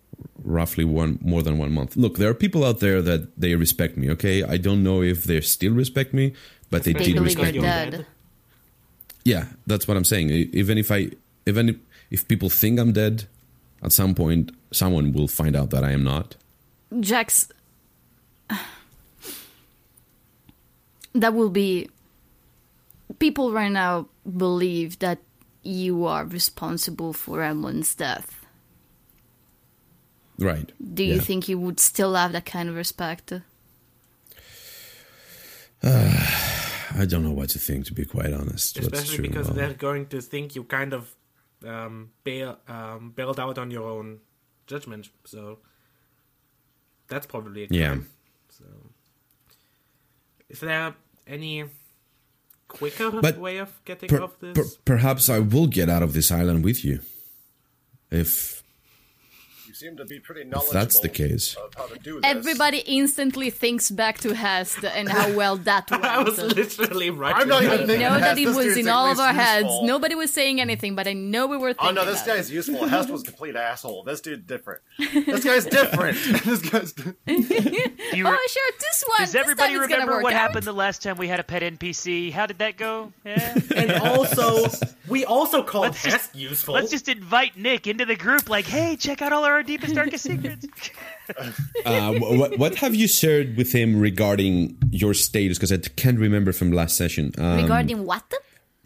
roughly 0.45 0.83
one 0.83 1.17
more 1.21 1.41
than 1.41 1.57
one 1.57 1.71
month. 1.71 1.95
Look, 1.95 2.17
there 2.17 2.29
are 2.29 2.33
people 2.33 2.65
out 2.65 2.79
there 2.81 3.01
that 3.01 3.21
they 3.39 3.55
respect 3.55 3.95
me. 3.97 4.09
Okay, 4.11 4.43
I 4.43 4.57
don't 4.57 4.83
know 4.83 5.01
if 5.01 5.23
they 5.23 5.39
still 5.41 5.71
respect 5.73 6.13
me, 6.13 6.33
but 6.69 6.83
they 6.83 6.91
They 6.93 7.05
did 7.05 7.13
believe 7.15 7.23
respect 7.37 7.55
you're 7.55 7.63
me. 7.63 7.69
dead. 7.69 8.05
Yeah, 9.23 9.45
that's 9.67 9.87
what 9.87 9.95
I'm 9.95 10.03
saying. 10.03 10.29
Even 10.31 10.77
if 10.77 10.91
I, 10.91 11.11
even 11.45 11.69
if, 11.69 11.75
if 12.14 12.28
people 12.28 12.49
think 12.49 12.80
I'm 12.80 12.93
dead, 12.93 13.26
at 13.82 13.91
some 13.91 14.14
point 14.16 14.51
someone 14.72 15.11
will 15.11 15.28
find 15.28 15.55
out 15.55 15.70
that 15.72 15.84
I 15.84 15.91
am 15.91 16.03
not. 16.03 16.36
Jax, 16.99 17.49
that 21.14 21.34
will 21.34 21.49
be. 21.49 21.89
People 23.20 23.51
right 23.51 23.72
now 23.72 24.07
believe 24.38 24.99
that 24.99 25.20
you 25.64 26.05
are 26.05 26.26
responsible 26.26 27.14
for 27.14 27.39
Emlyn's 27.39 27.93
death. 27.95 28.45
Right? 30.39 30.72
Do 30.93 31.03
you 31.03 31.16
Yeah. 31.16 31.22
think 31.22 31.47
you 31.47 31.57
would 31.59 31.80
still 31.80 32.16
have 32.16 32.32
that 32.34 32.45
kind 32.45 32.68
of 32.70 32.76
respect? 32.76 33.32
I 35.84 37.05
don't 37.07 37.24
know 37.24 37.32
what 37.32 37.49
to 37.49 37.59
think. 37.59 37.86
To 37.86 37.93
be 37.93 38.05
quite 38.05 38.34
honest, 38.34 38.78
Especially 38.80 39.28
because 39.28 39.49
they're 39.49 39.74
going 39.74 40.07
to 40.07 40.22
think 40.22 40.55
you 40.55 40.64
kind 40.64 40.93
of 40.93 41.16
um, 41.66 42.11
bail, 42.24 42.57
um, 42.68 43.11
bailed 43.16 43.39
out 43.39 43.57
on 43.57 43.72
your 43.72 43.89
own 43.89 44.20
judgment. 44.68 45.09
So 45.26 45.59
that's 47.07 47.26
probably 47.26 47.64
a 47.64 47.68
crime. 47.68 47.80
Yeah. 47.80 47.97
So 48.49 48.66
is 50.49 50.59
there 50.59 50.95
any 51.28 51.66
quicker 52.68 53.11
But 53.11 53.38
way 53.38 53.57
of 53.57 53.82
getting 53.86 54.09
per- 54.09 54.22
off 54.22 54.39
this? 54.39 54.55
per- 54.55 54.82
perhaps 54.86 55.30
I 55.30 55.39
will 55.39 55.68
get 55.68 55.89
out 55.89 56.03
of 56.03 56.14
this 56.14 56.32
island 56.32 56.64
with 56.64 56.84
you, 56.84 56.99
if 58.11 58.62
seem 59.74 59.97
to 59.97 60.05
be 60.05 60.19
pretty 60.19 60.41
if 60.49 60.69
that's 60.71 60.99
the 60.99 61.09
case. 61.09 61.55
How 61.76 61.86
to 61.88 61.97
do 61.99 62.21
this. 62.21 62.30
Everybody 62.32 62.80
instantly 62.86 63.49
thinks 63.49 63.89
back 63.91 64.19
to 64.19 64.34
Hest 64.36 64.84
and 64.84 65.09
how 65.09 65.32
well 65.34 65.57
that 65.57 65.89
went. 65.91 66.05
I 66.05 66.21
was 66.24 66.38
literally 66.39 67.09
right. 67.09 67.36
I'm 67.36 67.47
not 67.47 67.63
even 67.63 67.80
thinking 67.88 67.99
know 67.99 68.19
that 68.19 68.38
it 68.38 68.47
was 68.47 68.78
in 68.78 68.88
all 68.88 69.05
of 69.05 69.17
least 69.17 69.21
our 69.21 69.34
heads. 69.34 69.69
Nobody 69.84 70.15
was 70.15 70.32
saying 70.32 70.61
anything, 70.61 70.95
but 70.95 71.07
I 71.07 71.13
know 71.13 71.47
we 71.47 71.57
were 71.57 71.74
Oh 71.80 71.91
no, 71.91 72.05
this 72.05 72.21
about 72.24 72.34
it. 72.34 72.38
guy's 72.38 72.51
useful. 72.51 72.86
Hest 72.93 73.09
was 73.09 73.21
a 73.24 73.26
complete 73.26 73.55
asshole. 73.55 74.03
This 74.03 74.21
dude's 74.21 74.45
different. 74.45 74.82
This 74.99 75.43
guy's 75.43 75.65
different. 75.65 76.17
this 76.45 76.61
guy's. 76.61 76.93
Do 76.93 77.13
you 77.26 78.26
re- 78.26 78.32
Oh, 78.36 78.47
sure, 78.49 78.71
this 78.80 79.03
one. 79.07 79.17
does 79.19 79.32
this 79.32 79.36
everybody 79.41 79.74
time 79.74 79.84
it's 79.84 79.89
gonna 79.91 80.01
remember 80.05 80.21
what 80.24 80.34
out. 80.34 80.39
happened 80.39 80.65
the 80.65 80.74
last 80.74 81.01
time 81.03 81.17
we 81.17 81.28
had 81.28 81.39
a 81.39 81.43
pet 81.43 81.61
NPC? 81.61 82.32
How 82.32 82.45
did 82.45 82.59
that 82.59 82.78
go? 82.78 83.11
Yeah. 83.26 83.55
And 83.76 83.91
also, 83.93 84.67
we 85.07 85.26
also 85.26 85.63
called 85.63 85.84
Let's 85.86 86.03
just- 86.03 86.15
Hest 86.15 86.36
useful. 86.36 86.74
Let's 86.76 86.91
just 86.91 87.07
invite 87.09 87.57
Nick 87.57 87.88
into 87.88 88.05
the 88.05 88.15
group. 88.15 88.49
Like, 88.49 88.65
hey, 88.65 88.95
check 88.95 89.21
out 89.21 89.34
all 89.34 89.45
our 89.45 89.62
deepest, 89.66 89.95
darkest 89.95 90.24
secrets. 90.24 90.66
Uh, 91.86 92.14
what, 92.20 92.57
what 92.59 92.76
have 92.76 92.93
you 92.93 93.07
shared 93.07 93.55
with 93.55 93.72
him 93.72 93.97
regarding 93.99 94.78
your 94.91 95.14
status? 95.14 95.57
Because 95.57 95.72
I 95.72 95.78
can't 95.78 96.20
remember 96.20 96.51
from 96.51 96.74
last 96.74 96.97
session. 96.97 97.32
Um, 97.38 97.61
Regarding 97.61 98.05
what? 98.05 98.24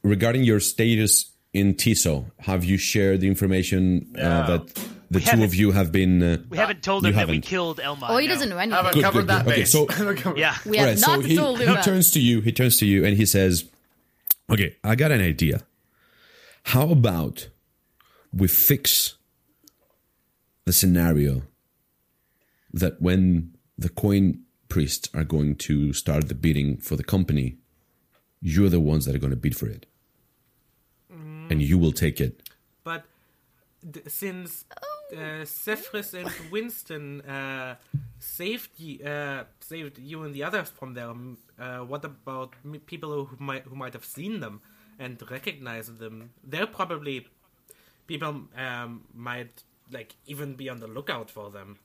regarding 0.04 0.44
your 0.44 0.60
status 0.60 1.32
in 1.54 1.74
TISO, 1.74 2.26
have 2.40 2.64
you 2.64 2.78
shared 2.78 3.22
the 3.22 3.28
information 3.28 4.14
uh, 4.16 4.22
No. 4.22 4.46
that 4.58 4.88
the 5.10 5.20
two 5.20 5.44
of 5.44 5.56
you 5.56 5.72
have 5.72 5.92
been? 5.92 6.22
Uh, 6.22 6.38
We 6.50 6.58
haven't 6.58 6.84
told 6.84 7.04
You 7.04 7.10
him 7.10 7.16
that 7.16 7.28
we 7.28 7.34
haven't. 7.38 7.42
killed 7.50 7.80
Elmon. 7.80 8.08
Oh, 8.08 8.18
he 8.18 8.28
no. 8.28 8.34
doesn't 8.36 8.50
know 8.50 8.58
anything. 8.60 8.76
Haven't 8.76 8.94
Good, 8.94 9.04
covered 9.04 9.20
good, 9.22 9.28
that 9.30 9.46
good. 9.46 9.54
Okay, 9.54 9.62
base. 9.62 9.72
so- 9.72 10.34
Yeah. 10.38 10.56
We 10.66 10.78
have 10.78 10.88
Right, 10.90 11.00
not 11.00 11.22
so 11.22 11.22
he, 11.22 11.36
told 11.36 11.60
him 11.60 11.76
he 11.76 11.82
turns 11.82 12.12
to 12.12 12.20
you. 12.20 12.42
He 12.42 12.52
turns 12.52 12.78
to 12.78 12.86
you 12.86 13.04
and 13.04 13.18
he 13.18 13.26
says, 13.26 13.66
"Okay, 14.52 14.76
I 14.84 14.94
got 14.96 15.12
an 15.12 15.22
idea. 15.22 15.64
How 16.66 16.90
about 16.90 17.50
we 18.32 18.48
fix 18.48 19.16
the 20.68 20.74
scenario 20.74 21.44
that 22.74 23.02
when 23.02 23.54
the 23.78 23.90
coin 23.90 24.42
priests 24.68 25.10
are 25.14 25.24
going 25.24 25.56
to 25.56 25.94
start 25.94 26.28
the 26.28 26.36
bidding 26.36 26.78
for 26.78 26.96
the 26.98 27.04
company, 27.16 27.58
you're 28.42 28.70
the 28.70 28.82
ones 28.82 29.06
that 29.06 29.16
are 29.16 29.24
going 29.26 29.32
to 29.38 29.44
bid 29.48 29.56
for 29.56 29.68
it, 29.68 29.86
and 31.50 31.62
you 31.62 31.78
will 31.78 31.94
take 31.94 32.20
it. 32.20 32.34
But 32.84 33.06
d- 33.90 34.02
since 34.08 34.66
uh, 35.16 35.46
and 36.20 36.30
Winston 36.52 37.22
uh, 37.22 37.76
saved 38.20 38.72
you, 38.78 39.06
uh, 39.06 39.46
saved 39.62 39.98
you 40.00 40.24
and 40.24 40.36
the 40.36 40.44
others 40.44 40.70
from 40.70 40.94
them, 40.96 41.38
uh, 41.58 41.80
what 41.92 42.04
about 42.04 42.50
m- 42.66 42.82
people 42.86 43.26
who 43.26 43.38
might 43.40 43.64
who 43.64 43.76
might 43.76 43.94
have 43.94 44.04
seen 44.06 44.42
them 44.42 44.60
and 45.00 45.14
recognized 45.32 46.00
them? 46.00 46.32
They're 46.44 46.68
probably 46.68 47.26
people 48.06 48.34
um, 48.58 49.04
might 49.14 49.64
like 49.92 50.16
even 50.26 50.56
be 50.56 50.70
on 50.70 50.80
the 50.80 50.88
lookout 50.88 51.30
for 51.30 51.50
them. 51.50 51.80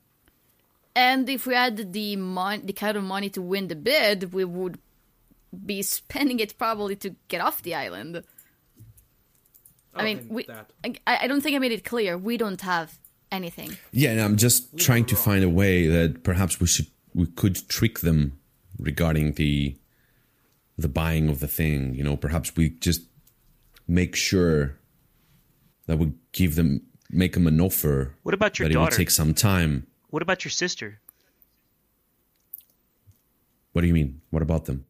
And 0.95 1.29
if 1.29 1.47
we 1.47 1.55
had 1.55 1.93
the 1.93 2.17
mon- 2.17 2.67
the 2.67 2.73
kind 2.73 2.97
of 2.97 3.05
money 3.05 3.31
to 3.31 3.41
win 3.41 3.69
the 3.69 3.77
bid, 3.77 4.33
we 4.33 4.45
would 4.45 4.79
be 5.65 5.83
spending 5.83 6.41
it 6.41 6.59
probably 6.59 6.97
to 6.97 7.15
get 7.29 7.41
off 7.41 7.63
the 7.63 7.75
island. 7.75 8.23
I 9.95 10.05
mean, 10.05 10.27
we, 10.31 10.47
I, 10.49 10.95
I 11.07 11.27
don't 11.27 11.43
think 11.43 11.55
I 11.55 11.59
made 11.59 11.73
it 11.73 11.85
clear. 11.85 12.17
We 12.17 12.39
don't 12.39 12.61
have 12.63 12.99
anything. 13.31 13.77
Yeah, 13.91 14.11
and 14.11 14.21
I'm 14.21 14.37
just 14.37 14.79
trying 14.79 15.05
to 15.07 15.17
find 15.17 15.45
a 15.45 15.51
way 15.51 15.87
that 15.87 16.23
perhaps 16.23 16.61
we 16.61 16.67
should 16.67 16.87
we 17.15 17.27
could 17.27 17.69
trick 17.69 18.01
them 18.01 18.39
regarding 18.79 19.33
the 19.33 19.77
the 20.79 20.89
buying 20.89 21.29
of 21.29 21.41
the 21.41 21.49
thing. 21.49 21.95
You 21.95 22.05
know, 22.05 22.17
perhaps 22.17 22.57
we 22.57 22.71
just 22.71 23.03
make 23.87 24.17
sure 24.17 24.79
that 25.87 25.99
we 25.99 26.13
give 26.33 26.55
them 26.55 26.83
make 27.13 27.35
them 27.35 27.47
an 27.47 27.61
offer. 27.61 28.15
What 28.23 28.35
about 28.35 28.59
your 28.59 28.69
that 28.69 28.75
it 28.75 28.79
will 28.79 28.87
take 28.89 29.11
some 29.11 29.35
time. 29.35 29.87
What 30.09 30.23
about 30.23 30.45
your 30.45 30.51
sister? 30.51 31.01
What 33.73 33.83
do 33.83 33.87
you 33.87 33.95
mean? 33.95 34.21
What 34.31 34.43
about 34.43 34.65
them? 34.65 34.87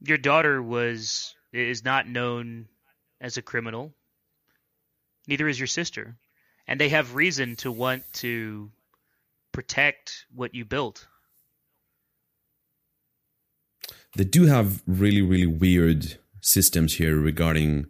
Your 0.00 0.18
daughter 0.18 0.62
was 0.62 1.34
is 1.52 1.84
not 1.84 2.08
known 2.08 2.68
as 3.20 3.36
a 3.36 3.42
criminal. 3.42 3.92
Neither 5.26 5.48
is 5.48 5.58
your 5.58 5.66
sister, 5.66 6.16
and 6.66 6.80
they 6.80 6.88
have 6.90 7.14
reason 7.14 7.56
to 7.56 7.72
want 7.72 8.04
to 8.14 8.70
protect 9.52 10.26
what 10.34 10.54
you 10.54 10.64
built. 10.64 11.06
They 14.16 14.24
do 14.24 14.46
have 14.46 14.82
really 14.86 15.22
really 15.22 15.46
weird 15.46 16.18
systems 16.40 16.94
here 16.94 17.16
regarding 17.16 17.86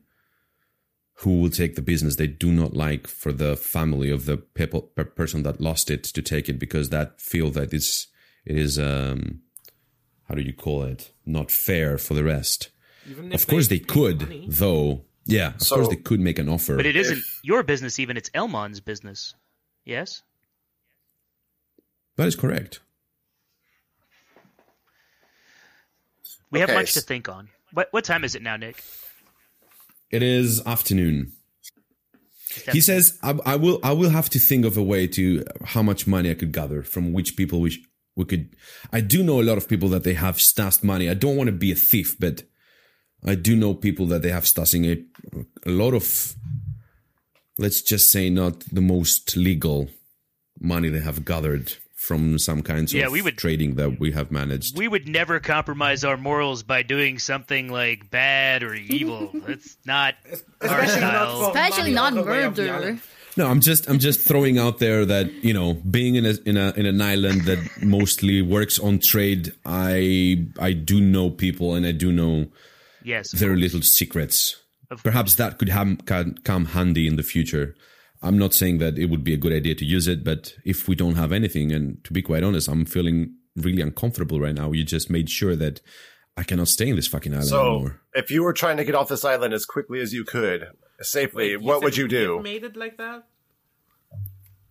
who 1.22 1.40
will 1.40 1.50
take 1.50 1.74
the 1.74 1.82
business. 1.82 2.16
They 2.16 2.26
do 2.28 2.52
not 2.52 2.74
like 2.74 3.06
for 3.08 3.32
the 3.32 3.56
family 3.56 4.08
of 4.10 4.24
the 4.24 4.36
people, 4.36 4.82
per 4.82 5.04
person 5.04 5.42
that 5.42 5.60
lost 5.60 5.90
it 5.90 6.04
to 6.04 6.22
take 6.22 6.48
it 6.48 6.58
because 6.58 6.90
that 6.90 7.20
feel 7.20 7.50
that 7.50 7.72
it's 7.74 8.06
it 8.44 8.56
is 8.56 8.78
um 8.78 9.40
how 10.28 10.34
do 10.34 10.42
you 10.42 10.52
call 10.52 10.84
it 10.84 11.12
not 11.26 11.50
fair 11.50 11.98
for 11.98 12.14
the 12.14 12.24
rest. 12.24 12.70
Even 13.10 13.32
Of 13.32 13.46
course 13.46 13.68
they 13.68 13.78
paid 13.78 13.88
could 13.88 14.20
money. 14.22 14.46
though. 14.48 15.04
Yeah, 15.24 15.54
of 15.54 15.62
So- 15.62 15.76
course 15.76 15.88
they 15.88 15.96
could 15.96 16.20
make 16.20 16.38
an 16.38 16.48
offer. 16.48 16.76
But 16.76 16.86
it 16.86 16.96
isn't 16.96 17.18
If- 17.18 17.40
your 17.42 17.62
business, 17.62 17.98
even 17.98 18.16
it's 18.16 18.30
Elmon's 18.34 18.80
business. 18.80 19.34
Yes. 19.84 20.22
that 22.16 22.26
is 22.28 22.36
correct. 22.36 22.80
We 26.50 26.60
have 26.60 26.70
much 26.70 26.92
to 26.94 27.00
think 27.00 27.28
on. 27.28 27.48
What 27.72 27.88
what 27.92 28.04
time 28.04 28.24
is 28.24 28.34
it 28.34 28.42
now, 28.42 28.56
Nick? 28.56 28.82
It 30.10 30.22
is 30.22 30.64
afternoon. 30.66 31.32
It's 32.50 32.72
He 32.72 32.80
says, 32.80 33.18
I, 33.22 33.38
"I 33.44 33.56
will. 33.56 33.78
I 33.82 33.92
will 33.92 34.10
have 34.10 34.30
to 34.30 34.38
think 34.38 34.64
of 34.64 34.76
a 34.76 34.82
way 34.82 35.06
to 35.08 35.44
how 35.64 35.82
much 35.82 36.06
money 36.06 36.30
I 36.30 36.34
could 36.34 36.52
gather 36.52 36.82
from 36.82 37.12
which 37.12 37.36
people 37.36 37.60
we 37.60 37.70
sh- 37.70 37.84
we 38.16 38.24
could. 38.24 38.56
I 38.92 39.00
do 39.00 39.22
know 39.22 39.40
a 39.40 39.44
lot 39.44 39.58
of 39.58 39.68
people 39.68 39.88
that 39.90 40.04
they 40.04 40.14
have 40.14 40.40
stashed 40.40 40.82
money. 40.82 41.08
I 41.10 41.14
don't 41.14 41.36
want 41.36 41.48
to 41.48 41.52
be 41.52 41.72
a 41.72 41.76
thief, 41.76 42.16
but 42.18 42.42
I 43.24 43.34
do 43.34 43.54
know 43.54 43.74
people 43.74 44.06
that 44.06 44.22
they 44.22 44.30
have 44.30 44.44
stashing 44.44 44.86
a 44.86 45.68
a 45.68 45.72
lot 45.72 45.94
of. 45.94 46.34
Let's 47.58 47.82
just 47.82 48.10
say 48.10 48.30
not 48.30 48.60
the 48.72 48.80
most 48.80 49.36
legal 49.36 49.88
money 50.60 50.88
they 50.88 51.00
have 51.00 51.24
gathered 51.24 51.76
from 51.98 52.38
some 52.38 52.62
kinds 52.62 52.94
Yeah, 52.94 53.06
of 53.06 53.12
we 53.12 53.20
would- 53.22 53.36
trading 53.36 53.74
that 53.74 53.98
we 53.98 54.12
have 54.12 54.30
managed. 54.30 54.78
we 54.78 54.86
would 54.86 55.08
never 55.08 55.40
compromise 55.40 56.04
our 56.04 56.16
morals 56.16 56.62
by 56.62 56.82
doing 56.82 57.18
something 57.18 57.68
like 57.70 58.08
bad 58.08 58.62
or 58.62 58.72
evil. 58.74 59.32
That's 59.46 59.76
not 59.84 60.14
our 60.62 60.80
Especially 60.80 61.00
not 61.00 61.48
Especially 61.48 61.82
money 61.82 61.94
not 61.94 62.16
all 62.16 62.24
the 62.24 62.30
way 62.30 62.44
of 62.44 62.54
the 62.54 62.66
murder. 62.66 62.98
No, 63.36 63.46
I'm 63.48 63.60
just 63.60 63.88
I'm 63.90 63.98
just 63.98 64.20
throwing 64.20 64.58
out 64.58 64.78
there 64.78 65.04
that 65.04 65.30
you 65.44 65.52
know 65.52 65.74
being 65.74 66.14
in 66.14 66.24
a 66.24 66.34
in 66.46 66.56
a 66.56 66.72
in 66.76 66.86
an 66.86 67.00
island 67.02 67.42
that 67.46 67.58
mostly 67.82 68.42
works 68.42 68.78
on 68.78 69.00
trade, 69.00 69.52
I 69.66 70.46
I 70.58 70.72
do 70.74 71.00
know 71.00 71.30
people 71.30 71.74
and 71.74 71.84
I 71.84 71.92
do 71.92 72.12
know 72.12 72.46
Yes. 73.04 73.32
their 73.32 73.56
little 73.56 73.82
secrets. 73.82 74.56
Of 74.90 75.02
Perhaps 75.02 75.34
that 75.34 75.58
could 75.58 75.68
ham, 75.68 75.96
can, 75.98 76.38
come 76.44 76.66
handy 76.66 77.06
in 77.06 77.16
the 77.16 77.22
future. 77.22 77.74
I'm 78.22 78.36
not 78.38 78.52
saying 78.54 78.78
that 78.78 78.98
it 78.98 79.06
would 79.06 79.22
be 79.24 79.32
a 79.34 79.36
good 79.36 79.52
idea 79.52 79.74
to 79.76 79.84
use 79.84 80.08
it, 80.08 80.24
but 80.24 80.54
if 80.64 80.88
we 80.88 80.94
don't 80.96 81.14
have 81.14 81.30
anything, 81.32 81.70
and 81.72 82.02
to 82.04 82.12
be 82.12 82.22
quite 82.22 82.42
honest, 82.42 82.68
I'm 82.68 82.84
feeling 82.84 83.34
really 83.56 83.80
uncomfortable 83.82 84.40
right 84.40 84.54
now. 84.54 84.72
You 84.72 84.84
just 84.84 85.08
made 85.10 85.30
sure 85.30 85.54
that 85.56 85.80
I 86.36 86.42
cannot 86.44 86.68
stay 86.68 86.88
in 86.88 86.96
this 86.96 87.06
fucking 87.06 87.32
island 87.32 87.48
So, 87.48 87.60
anymore. 87.70 88.00
if 88.14 88.30
you 88.30 88.42
were 88.42 88.52
trying 88.52 88.76
to 88.78 88.84
get 88.84 88.94
off 88.94 89.08
this 89.08 89.24
island 89.24 89.54
as 89.54 89.64
quickly 89.64 90.00
as 90.00 90.12
you 90.12 90.24
could, 90.24 90.66
safely, 91.00 91.56
Wait, 91.56 91.62
what 91.64 91.82
would 91.82 91.96
you 91.96 92.08
do? 92.08 92.36
we 92.38 92.42
Made 92.42 92.64
it 92.64 92.76
like 92.76 92.96
that? 92.98 93.24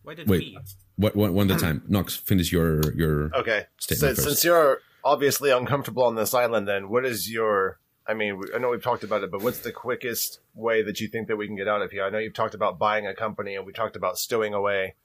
Why 0.03 0.13
did 0.15 0.27
Wait, 0.29 0.39
we? 0.39 0.57
what, 0.95 1.15
what, 1.15 1.33
one 1.33 1.51
at 1.51 1.57
a 1.57 1.59
time. 1.59 1.83
Knox, 1.87 2.15
finish 2.15 2.51
your 2.51 2.93
your. 2.93 3.33
Okay. 3.35 3.65
Statement 3.77 4.15
So, 4.17 4.23
first. 4.23 4.27
since 4.27 4.43
you're 4.45 4.79
obviously 5.03 5.51
uncomfortable 5.51 6.03
on 6.03 6.15
this 6.15 6.33
island, 6.33 6.67
then 6.67 6.89
what 6.89 7.05
is 7.05 7.29
your? 7.31 7.79
I 8.07 8.13
mean, 8.13 8.41
I 8.55 8.57
know 8.57 8.69
we've 8.69 8.81
talked 8.81 9.03
about 9.03 9.23
it, 9.23 9.31
but 9.31 9.43
what's 9.43 9.59
the 9.59 9.71
quickest 9.71 10.39
way 10.55 10.81
that 10.81 11.01
you 11.01 11.07
think 11.07 11.27
that 11.27 11.35
we 11.35 11.45
can 11.45 11.57
get 11.57 11.67
out 11.67 11.81
of 11.81 11.91
here? 11.91 12.05
I 12.05 12.09
know 12.09 12.19
you've 12.19 12.33
talked 12.33 12.53
about 12.53 12.79
buying 12.79 13.05
a 13.05 13.13
company, 13.13 13.55
and 13.55 13.65
we 13.65 13.73
talked 13.73 13.97
about 13.97 14.17
stowing 14.17 14.53
away. 14.53 14.95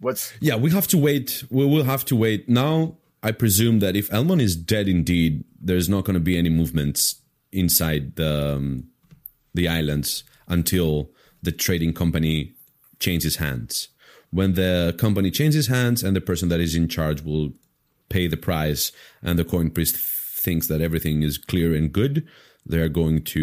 What's 0.00 0.32
Yeah, 0.40 0.56
we 0.56 0.70
have 0.70 0.88
to 0.88 0.98
wait. 0.98 1.44
We 1.50 1.64
will 1.64 1.84
have 1.84 2.04
to 2.06 2.16
wait. 2.16 2.48
Now, 2.48 2.96
I 3.22 3.32
presume 3.32 3.78
that 3.78 3.94
if 3.94 4.12
Elmon 4.12 4.40
is 4.40 4.56
dead 4.56 4.88
indeed, 4.88 5.44
there's 5.60 5.88
not 5.88 6.04
going 6.04 6.14
to 6.14 6.20
be 6.20 6.36
any 6.36 6.50
movements 6.50 7.22
inside 7.52 8.16
the 8.16 8.56
um, 8.56 8.88
the 9.54 9.68
islands 9.68 10.24
until 10.48 11.10
the 11.42 11.52
trading 11.52 11.92
company 11.92 12.54
changes 12.98 13.36
hands. 13.36 13.88
When 14.30 14.54
the 14.54 14.94
company 14.98 15.30
changes 15.30 15.68
hands 15.68 16.02
and 16.02 16.14
the 16.16 16.20
person 16.20 16.48
that 16.48 16.60
is 16.60 16.74
in 16.74 16.88
charge 16.88 17.22
will 17.22 17.52
pay 18.08 18.26
the 18.26 18.36
price 18.36 18.92
and 19.22 19.38
the 19.38 19.44
coin 19.44 19.70
priest 19.70 19.96
thinks 20.46 20.66
that 20.68 20.80
everything 20.88 21.22
is 21.28 21.36
clear 21.52 21.70
and 21.78 21.92
good, 22.00 22.14
they're 22.70 22.94
going 23.02 23.18
to 23.34 23.42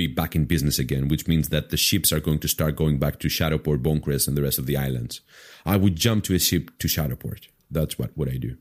be 0.00 0.06
back 0.20 0.32
in 0.38 0.44
business 0.54 0.78
again, 0.78 1.08
which 1.12 1.26
means 1.32 1.46
that 1.54 1.66
the 1.70 1.76
ships 1.88 2.12
are 2.14 2.20
going 2.28 2.38
to 2.44 2.48
start 2.56 2.76
going 2.82 2.98
back 3.04 3.18
to 3.20 3.28
Shadowport, 3.28 3.82
Boncrest, 3.82 4.28
and 4.28 4.36
the 4.36 4.42
rest 4.48 4.58
of 4.58 4.66
the 4.66 4.76
islands. 4.88 5.20
I 5.66 5.76
would 5.82 5.96
jump 6.06 6.24
to 6.24 6.34
a 6.34 6.38
ship 6.48 6.64
to 6.80 6.86
Shadowport. 6.88 7.48
That's 7.70 7.98
what 7.98 8.10
would 8.16 8.30
I 8.34 8.38
do. 8.48 8.56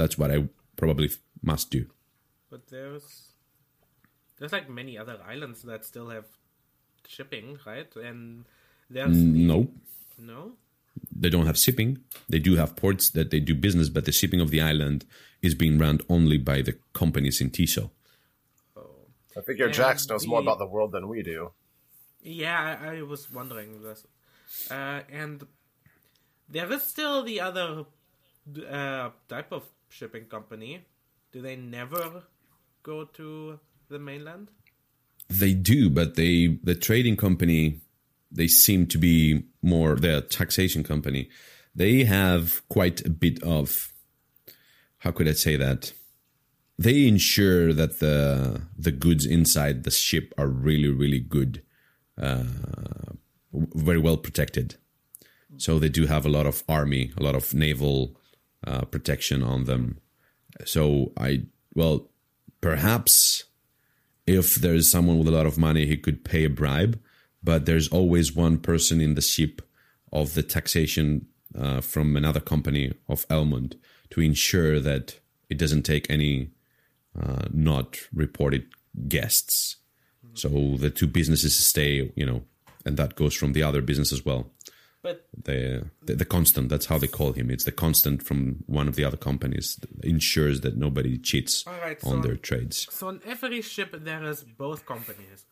That's 0.00 0.16
what 0.18 0.30
I 0.34 0.38
probably 0.82 1.10
must 1.42 1.70
do. 1.78 1.82
But 2.50 2.62
there's 2.74 3.06
there's 4.38 4.52
like 4.58 4.68
many 4.80 4.94
other 5.02 5.16
islands 5.34 5.62
that 5.70 5.84
still 5.84 6.08
have 6.16 6.26
shipping, 7.06 7.58
right? 7.66 7.90
And 8.08 8.44
there's 8.90 9.16
the- 9.16 9.46
No, 9.52 9.58
no. 10.32 10.42
They 11.14 11.30
don't 11.30 11.46
have 11.46 11.58
shipping. 11.58 11.98
They 12.28 12.38
do 12.38 12.56
have 12.56 12.76
ports 12.76 13.10
that 13.10 13.30
they 13.30 13.40
do 13.40 13.54
business, 13.54 13.88
but 13.88 14.04
the 14.04 14.12
shipping 14.12 14.40
of 14.40 14.50
the 14.50 14.60
island 14.60 15.04
is 15.42 15.54
being 15.54 15.78
run 15.78 16.00
only 16.08 16.38
by 16.38 16.62
the 16.62 16.76
companies 16.92 17.40
in 17.40 17.50
Tiso. 17.50 17.90
Oh. 18.76 19.06
I 19.36 19.40
figure 19.42 19.66
And 19.66 19.74
Jax 19.74 20.08
knows 20.08 20.26
more 20.26 20.40
about 20.40 20.58
the 20.58 20.66
world 20.66 20.92
than 20.92 21.08
we 21.08 21.22
do. 21.22 21.52
Yeah, 22.22 22.78
I, 22.80 22.98
I 22.98 23.02
was 23.02 23.30
wondering 23.30 23.82
this. 23.82 24.04
Uh, 24.70 25.00
and 25.10 25.46
there 26.48 26.72
is 26.72 26.82
still 26.82 27.22
the 27.22 27.40
other 27.40 27.84
uh, 28.70 29.10
type 29.28 29.52
of 29.52 29.64
shipping 29.88 30.24
company. 30.24 30.84
Do 31.32 31.42
they 31.42 31.56
never 31.56 32.24
go 32.82 33.04
to 33.04 33.60
the 33.88 33.98
mainland? 33.98 34.48
They 35.28 35.52
do, 35.52 35.90
but 35.90 36.14
they 36.14 36.58
the 36.62 36.74
trading 36.74 37.16
company 37.16 37.80
they 38.30 38.48
seem 38.48 38.86
to 38.86 38.98
be 38.98 39.44
more 39.62 39.96
the 39.96 40.22
taxation 40.22 40.82
company. 40.84 41.28
They 41.74 42.04
have 42.04 42.66
quite 42.68 43.04
a 43.06 43.10
bit 43.10 43.42
of 43.42 43.92
how 44.98 45.12
could 45.12 45.28
I 45.28 45.32
say 45.32 45.56
that? 45.56 45.92
They 46.78 47.06
ensure 47.06 47.72
that 47.72 47.98
the 47.98 48.62
the 48.76 48.92
goods 48.92 49.26
inside 49.26 49.84
the 49.84 49.90
ship 49.90 50.32
are 50.38 50.48
really 50.48 50.88
really 50.88 51.20
good, 51.20 51.62
uh, 52.20 52.44
very 53.52 53.98
well 53.98 54.16
protected. 54.16 54.76
So 55.56 55.78
they 55.78 55.88
do 55.88 56.06
have 56.06 56.24
a 56.24 56.28
lot 56.28 56.46
of 56.46 56.62
army, 56.68 57.12
a 57.16 57.22
lot 57.22 57.34
of 57.34 57.52
naval 57.52 58.16
uh, 58.66 58.82
protection 58.82 59.42
on 59.42 59.64
them. 59.64 59.98
So 60.64 61.12
I 61.16 61.46
well, 61.74 62.10
perhaps 62.60 63.44
if 64.26 64.56
there's 64.56 64.90
someone 64.90 65.18
with 65.18 65.28
a 65.28 65.32
lot 65.32 65.46
of 65.46 65.58
money, 65.58 65.86
he 65.86 65.96
could 65.96 66.24
pay 66.24 66.44
a 66.44 66.50
bribe. 66.50 67.00
But 67.42 67.66
there's 67.66 67.88
always 67.88 68.34
one 68.34 68.58
person 68.58 69.00
in 69.00 69.14
the 69.14 69.20
ship 69.22 69.62
of 70.12 70.34
the 70.34 70.42
taxation 70.42 71.26
uh, 71.56 71.80
from 71.80 72.16
another 72.16 72.40
company 72.40 72.92
of 73.08 73.26
Elmond 73.28 73.76
to 74.10 74.20
ensure 74.20 74.80
that 74.80 75.18
it 75.48 75.58
doesn't 75.58 75.82
take 75.82 76.10
any 76.10 76.50
uh, 77.18 77.46
not 77.52 77.96
reported 78.12 78.66
guests. 79.06 79.76
So 80.34 80.76
the 80.76 80.90
two 80.90 81.06
businesses 81.08 81.56
stay, 81.56 82.12
you 82.14 82.24
know, 82.24 82.44
and 82.84 82.96
that 82.96 83.16
goes 83.16 83.34
from 83.34 83.54
the 83.54 83.62
other 83.62 83.82
business 83.82 84.12
as 84.12 84.24
well. 84.24 84.50
But 85.02 85.26
The, 85.44 85.86
the 86.06 86.16
the 86.16 86.24
constant, 86.24 86.68
that's 86.68 86.86
how 86.86 86.98
they 86.98 87.06
call 87.08 87.32
him. 87.32 87.50
It's 87.50 87.64
the 87.64 87.72
constant 87.72 88.22
from 88.22 88.64
one 88.66 88.88
of 88.88 88.94
the 88.94 89.04
other 89.04 89.16
companies 89.16 89.76
that 89.76 90.04
ensures 90.04 90.60
that 90.60 90.76
nobody 90.76 91.18
cheats 91.18 91.64
right, 91.66 91.98
on 92.04 92.22
so- 92.22 92.28
their 92.28 92.36
trades. 92.36 92.86
so 92.90 93.08
on 93.08 93.20
every 93.24 93.62
ship 93.62 93.90
there 94.04 94.24
is 94.24 94.44
both 94.44 94.84
companies. 94.86 95.46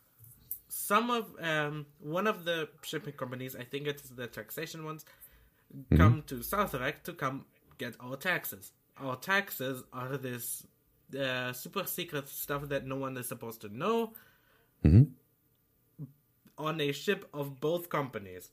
Some 0.87 1.09
of 1.09 1.25
um 1.41 1.85
one 1.99 2.27
of 2.27 2.45
the 2.45 2.69
shipping 2.81 3.13
companies, 3.21 3.57
I 3.57 3.65
think 3.71 3.87
it's 3.87 4.09
the 4.09 4.27
taxation 4.27 4.85
ones, 4.85 5.03
come 5.97 6.23
to 6.27 6.35
Sarthrok 6.35 7.03
to 7.03 7.11
come 7.11 7.43
get 7.77 7.95
our 7.99 8.15
taxes. 8.15 8.71
Our 8.97 9.17
taxes 9.17 9.83
are 9.91 10.15
this 10.15 10.65
uh, 11.19 11.51
super 11.51 11.85
secret 11.85 12.29
stuff 12.29 12.69
that 12.69 12.85
no 12.85 12.95
one 12.95 13.17
is 13.17 13.27
supposed 13.27 13.59
to 13.61 13.69
know. 13.77 14.13
On 16.57 16.79
a 16.79 16.91
ship 16.93 17.27
of 17.33 17.59
both 17.59 17.89
companies. 17.89 18.49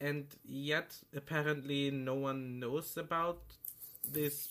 And 0.00 0.24
yet, 0.44 0.96
apparently, 1.14 1.90
no 1.90 2.14
one 2.14 2.60
knows 2.60 2.96
about 2.96 3.42
this. 4.10 4.48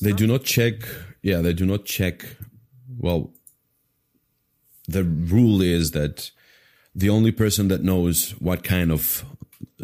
They 0.00 0.10
stuff? 0.10 0.16
do 0.16 0.26
not 0.26 0.44
check. 0.44 0.76
Yeah, 1.22 1.42
they 1.42 1.52
do 1.52 1.66
not 1.66 1.84
check. 1.84 2.24
Well, 2.98 3.32
the 4.88 5.04
rule 5.04 5.62
is 5.62 5.92
that 5.92 6.30
the 6.94 7.08
only 7.08 7.32
person 7.32 7.68
that 7.68 7.82
knows 7.82 8.32
what 8.32 8.64
kind 8.64 8.90
of 8.90 9.24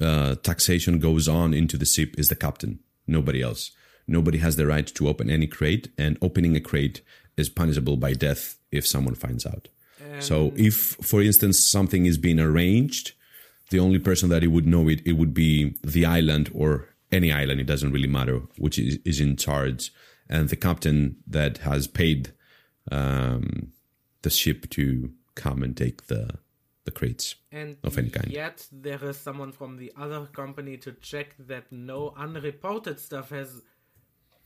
uh, 0.01 0.35
taxation 0.37 0.99
goes 0.99 1.29
on 1.29 1.55
into 1.55 1.77
the 1.77 1.87
ship 1.87 2.15
is 2.19 2.29
the 2.29 2.37
captain. 2.37 2.81
Nobody 3.07 3.43
else. 3.43 3.71
Nobody 4.07 4.39
has 4.39 4.57
the 4.57 4.67
right 4.67 4.87
to 4.87 5.09
open 5.09 5.31
any 5.31 5.47
crate, 5.47 5.91
and 5.99 6.19
opening 6.23 6.57
a 6.57 6.61
crate 6.61 7.03
is 7.37 7.49
punishable 7.49 7.97
by 7.97 8.15
death 8.15 8.57
if 8.73 8.87
someone 8.87 9.15
finds 9.15 9.47
out. 9.47 9.69
So, 10.21 10.53
if, 10.57 10.75
for 10.75 11.23
instance, 11.23 11.63
something 11.63 12.07
is 12.07 12.19
being 12.19 12.41
arranged, 12.41 13.13
the 13.71 13.79
only 13.79 13.99
person 13.99 14.29
that 14.31 14.43
it 14.43 14.49
would 14.49 14.67
know 14.67 14.89
it, 14.89 15.03
it 15.07 15.13
would 15.13 15.35
be 15.35 15.77
the 15.85 16.07
island 16.07 16.51
or 16.55 16.89
any 17.13 17.33
island. 17.33 17.61
It 17.61 17.67
doesn't 17.67 17.93
really 17.93 18.09
matter 18.09 18.43
which 18.57 18.79
is, 18.79 18.99
is 19.05 19.21
in 19.21 19.37
charge, 19.37 19.93
and 20.29 20.49
the 20.49 20.57
captain 20.57 21.17
that 21.27 21.59
has 21.59 21.87
paid 21.87 22.33
um, 22.91 23.73
the 24.23 24.31
ship 24.31 24.69
to 24.71 25.11
come 25.35 25.63
and 25.63 25.77
take 25.77 26.07
the 26.07 26.39
the 26.85 26.91
crates. 26.91 27.35
and 27.53 27.77
of 27.85 27.99
any 27.99 28.09
kind. 28.11 28.31
Yet 28.33 28.67
there 28.73 29.05
is 29.05 29.19
someone 29.19 29.53
from 29.53 29.77
the 29.77 29.93
other 29.97 30.27
company 30.33 30.79
to 30.79 30.93
check 30.93 31.35
that 31.39 31.71
no 31.71 32.15
unreported 32.17 32.99
stuff 32.99 33.29
has 33.31 33.61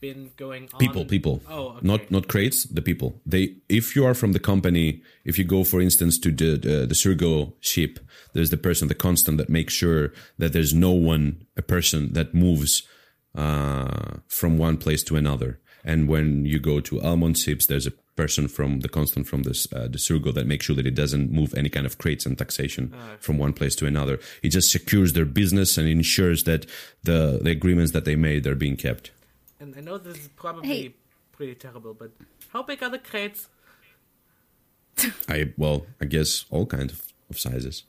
been 0.01 0.31
going 0.35 0.67
on. 0.73 0.79
People, 0.79 1.05
people, 1.05 1.41
Oh, 1.47 1.67
okay. 1.69 1.87
not 1.87 2.11
not 2.11 2.27
crates. 2.27 2.65
The 2.65 2.81
people. 2.81 3.21
They. 3.25 3.55
If 3.69 3.95
you 3.95 4.05
are 4.05 4.13
from 4.13 4.33
the 4.33 4.39
company, 4.39 5.01
if 5.23 5.37
you 5.39 5.45
go, 5.45 5.63
for 5.63 5.79
instance, 5.81 6.19
to 6.19 6.31
the 6.31 6.57
the, 6.57 6.85
the 6.85 6.95
Surgo 6.95 7.53
ship, 7.61 7.99
there's 8.33 8.49
the 8.49 8.57
person, 8.57 8.89
the 8.89 8.95
constant 8.95 9.37
that 9.37 9.49
makes 9.49 9.73
sure 9.73 10.11
that 10.37 10.51
there's 10.51 10.73
no 10.73 10.91
one, 10.91 11.45
a 11.55 11.61
person 11.61 12.11
that 12.13 12.33
moves 12.33 12.83
uh, 13.35 14.17
from 14.27 14.57
one 14.57 14.75
place 14.77 15.03
to 15.05 15.15
another. 15.15 15.59
And 15.85 16.07
when 16.09 16.45
you 16.45 16.59
go 16.59 16.79
to 16.81 17.01
Almond 17.01 17.37
ships, 17.37 17.67
there's 17.67 17.87
a 17.87 17.93
person 18.15 18.47
from 18.47 18.81
the 18.81 18.89
constant 18.89 19.27
from 19.27 19.41
this 19.43 19.67
uh, 19.73 19.87
the 19.87 19.97
Surgo 19.97 20.33
that 20.33 20.45
makes 20.45 20.65
sure 20.65 20.75
that 20.75 20.85
it 20.85 20.93
doesn't 20.95 21.31
move 21.31 21.53
any 21.55 21.69
kind 21.69 21.85
of 21.85 21.97
crates 21.97 22.25
and 22.27 22.37
taxation 22.37 22.93
from 23.19 23.37
one 23.39 23.53
place 23.53 23.75
to 23.77 23.85
another. 23.87 24.19
It 24.43 24.49
just 24.49 24.71
secures 24.71 25.13
their 25.13 25.25
business 25.25 25.77
and 25.77 25.87
ensures 25.87 26.43
that 26.43 26.65
the 27.03 27.39
the 27.41 27.49
agreements 27.51 27.91
that 27.93 28.05
they 28.05 28.15
made 28.15 28.45
are 28.47 28.55
being 28.55 28.75
kept. 28.77 29.11
And 29.59 29.73
I 29.77 29.81
know 29.81 29.97
this 29.97 30.17
is 30.17 30.27
probably 30.35 30.67
Hey. 30.67 30.93
pretty 31.31 31.55
terrible, 31.55 31.93
but 31.93 32.11
how 32.49 32.61
big 32.63 32.83
are 32.83 32.89
the 32.89 32.99
crates? 32.99 33.49
I 35.27 35.51
well, 35.57 35.87
I 35.99 36.05
guess 36.05 36.45
all 36.51 36.65
kinds 36.67 36.93
of, 36.93 37.01
of 37.29 37.39
sizes. 37.39 37.83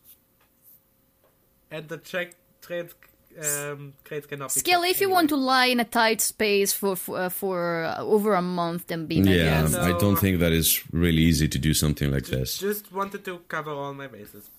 And 1.71 1.89
the 1.89 1.99
check 1.99 2.35
trades 2.63 2.95
um, 3.43 3.93
crates 4.05 4.27
cannot 4.27 4.53
be. 4.55 4.61
Skill, 4.61 4.83
checked 4.83 4.91
if 4.95 5.01
you 5.01 5.07
anyway. 5.09 5.15
want 5.17 5.29
to 5.31 5.37
lie 5.37 5.67
in 5.67 5.81
a 5.81 5.85
tight 5.85 6.21
space 6.21 6.73
for 6.73 6.97
for, 6.97 7.19
uh, 7.19 7.29
for 7.29 7.85
uh, 7.85 8.03
over 8.03 8.35
a 8.35 8.43
month, 8.43 8.87
then 8.89 9.07
be 9.07 9.21
my 9.23 9.33
Yeah. 9.35 9.67
So- 9.67 9.81
I 9.83 9.93
don't 9.99 10.17
think 10.17 10.39
that 10.41 10.53
is 10.53 10.83
really 10.93 11.23
easy 11.23 11.49
to 11.49 11.59
do 11.59 11.75
something 11.75 12.11
like 12.11 12.27
this. 12.27 12.59
Just 12.59 12.93
wanted 12.93 13.25
to 13.25 13.39
cover 13.49 13.71
all 13.71 13.95
my 13.95 14.07
bases. 14.07 14.51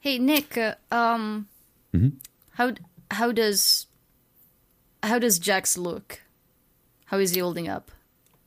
Hey 0.00 0.18
Nick, 0.18 0.56
uh, 0.58 0.74
um, 0.90 1.46
how 2.54 2.70
d- 2.70 2.82
how 3.10 3.32
does 3.32 3.86
how 5.02 5.18
does 5.18 5.38
Jax 5.38 5.76
look? 5.78 6.20
How 7.06 7.18
is 7.18 7.34
he 7.34 7.40
holding 7.40 7.68
up? 7.68 7.90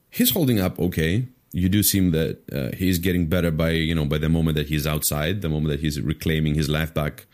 He's 0.09 0.31
holding 0.31 0.59
up 0.59 0.79
okay. 0.79 1.27
You 1.51 1.69
do 1.69 1.83
seem 1.83 2.11
that 2.11 2.39
uh, 2.51 2.75
he's 2.75 2.99
getting 2.99 3.27
better 3.27 3.51
by 3.51 3.71
you 3.71 3.95
know 3.95 4.05
by 4.05 4.17
the 4.17 4.27
moment 4.29 4.55
that 4.57 4.67
he's 4.67 4.85
outside, 4.87 5.41
the 5.41 5.49
moment 5.49 5.69
that 5.69 5.79
he's 5.79 5.99
reclaiming 6.01 6.55
his 6.55 6.67
life 6.69 6.93
back. 6.93 7.25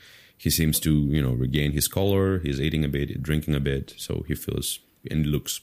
He 0.42 0.50
seems 0.50 0.80
to 0.80 0.92
you 0.92 1.22
know 1.22 1.34
regain 1.34 1.72
his 1.72 1.88
color. 1.88 2.40
He's 2.40 2.60
eating 2.60 2.84
a 2.84 2.90
bit, 2.90 3.22
drinking 3.22 3.54
a 3.54 3.60
bit, 3.60 3.94
so 3.98 4.26
he 4.28 4.34
feels 4.34 4.80
and 5.12 5.28
looks 5.28 5.62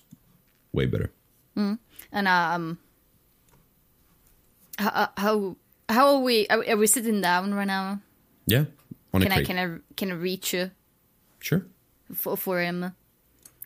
way 0.72 0.86
better. 0.86 1.10
Mm. 1.56 1.80
And 2.12 2.28
um, 2.28 2.78
how 4.78 4.88
uh, 4.90 5.06
how 5.16 5.56
how 5.88 6.14
are 6.14 6.20
we? 6.20 6.46
Are, 6.46 6.76
we 6.76 6.86
sitting 6.86 7.20
down 7.20 7.54
right 7.54 7.66
now? 7.66 7.98
Yeah, 8.46 8.66
on 9.12 9.22
Can 9.22 9.32
a 9.32 9.34
I 9.34 9.38
crate. 9.38 9.46
can 9.48 9.58
I 9.58 9.94
can 9.96 10.12
I 10.12 10.14
reach 10.14 10.52
you 10.54 10.70
Sure. 11.40 11.66
for 12.14 12.36
for 12.36 12.60
him? 12.60 12.94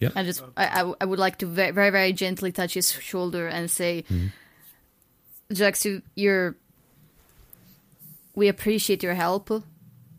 Yeah. 0.01 0.17
I 0.17 0.25
just 0.25 0.43
I, 0.57 0.81
I, 0.81 0.95
I 1.03 1.05
would 1.05 1.19
like 1.19 1.37
to 1.41 1.47
very 1.47 1.73
very 1.73 1.91
very 1.91 2.15
gently 2.15 2.53
touch 2.53 2.73
his 2.73 2.91
shoulder 2.91 3.49
and 3.49 3.71
say, 3.71 4.05
mm-hmm. 4.09 4.29
Jax, 5.53 5.85
you, 5.85 6.01
you're. 6.17 6.57
We 8.35 8.49
appreciate 8.49 9.03
your 9.03 9.13
help. 9.13 9.51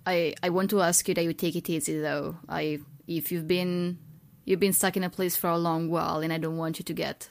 I 0.06 0.34
I 0.44 0.50
want 0.50 0.70
to 0.72 0.82
ask 0.82 1.08
you 1.08 1.14
that 1.14 1.24
you 1.24 1.34
take 1.34 1.56
it 1.56 1.70
easy 1.70 2.00
though. 2.00 2.38
I 2.50 2.80
if 3.08 3.32
you've 3.32 3.48
been 3.48 4.00
you've 4.46 4.60
been 4.60 4.74
stuck 4.74 4.98
in 4.98 5.04
a 5.04 5.10
place 5.10 5.36
for 5.36 5.50
a 5.50 5.58
long 5.58 5.90
while, 5.90 6.20
and 6.20 6.34
I 6.34 6.38
don't 6.38 6.58
want 6.58 6.80
you 6.80 6.86
to 6.86 6.94
get. 6.94 7.30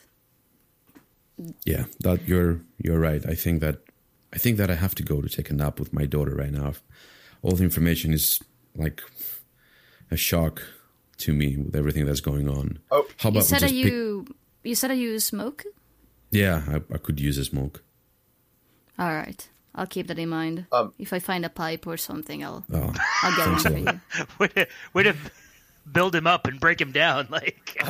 Yeah, 1.65 1.85
that 2.01 2.27
you're 2.27 2.61
you're 2.77 2.99
right. 2.99 3.25
I 3.25 3.35
think 3.35 3.61
that 3.61 3.77
I 4.33 4.37
think 4.37 4.57
that 4.57 4.71
I 4.71 4.75
have 4.75 4.95
to 4.95 5.03
go 5.03 5.21
to 5.21 5.29
take 5.29 5.49
a 5.49 5.53
nap 5.53 5.79
with 5.79 5.93
my 5.93 6.05
daughter 6.05 6.35
right 6.35 6.51
now. 6.51 6.73
All 7.41 7.51
the 7.51 7.63
information 7.63 8.13
is 8.13 8.39
like 8.75 9.01
a 10.09 10.17
shock 10.17 10.63
to 11.17 11.33
me 11.33 11.57
with 11.57 11.75
everything 11.75 12.05
that's 12.05 12.21
going 12.21 12.49
on. 12.49 12.79
Oh. 12.91 13.07
how 13.17 13.29
about 13.29 13.39
we 13.39 13.45
said 13.45 13.61
that 13.61 13.69
just 13.69 13.73
pick? 13.73 13.91
you 13.91 14.25
you 14.63 14.75
said 14.75 14.89
that 14.89 14.97
you 14.97 15.19
smoke. 15.19 15.63
Yeah, 16.31 16.63
I, 16.67 16.75
I 16.93 16.97
could 16.97 17.19
use 17.19 17.37
a 17.37 17.45
smoke. 17.45 17.83
All 18.97 19.13
right, 19.13 19.47
I'll 19.75 19.87
keep 19.87 20.07
that 20.07 20.19
in 20.19 20.29
mind. 20.29 20.65
Um, 20.71 20.93
if 20.99 21.13
I 21.13 21.19
find 21.19 21.43
a 21.45 21.49
pipe 21.49 21.87
or 21.87 21.97
something, 21.97 22.43
I'll 22.43 22.63
Oh, 22.71 22.93
I'll 23.23 23.35
get 23.35 23.47
one 23.47 23.59
thanks 23.59 23.65
a 23.65 23.69
for 23.69 23.79
lot. 23.79 23.95
you. 23.95 24.25
way 24.39 24.47
to, 24.49 24.67
way 24.93 25.03
to 25.03 25.15
build 25.91 26.15
him 26.15 26.27
up 26.27 26.47
and 26.47 26.59
break 26.59 26.79
him 26.79 26.91
down. 26.91 27.27
Like, 27.29 27.75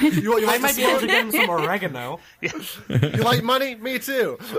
You, 0.00 0.38
you 0.38 0.44
I 0.48 0.52
like 0.52 0.60
might 0.60 0.76
be 0.76 0.84
able 0.84 1.00
to 1.00 1.06
get 1.06 1.24
him 1.24 1.30
some 1.32 1.48
oregano. 1.50 2.20
You 2.42 3.22
like 3.22 3.42
money? 3.42 3.74
Me 3.74 3.98
too. 3.98 4.38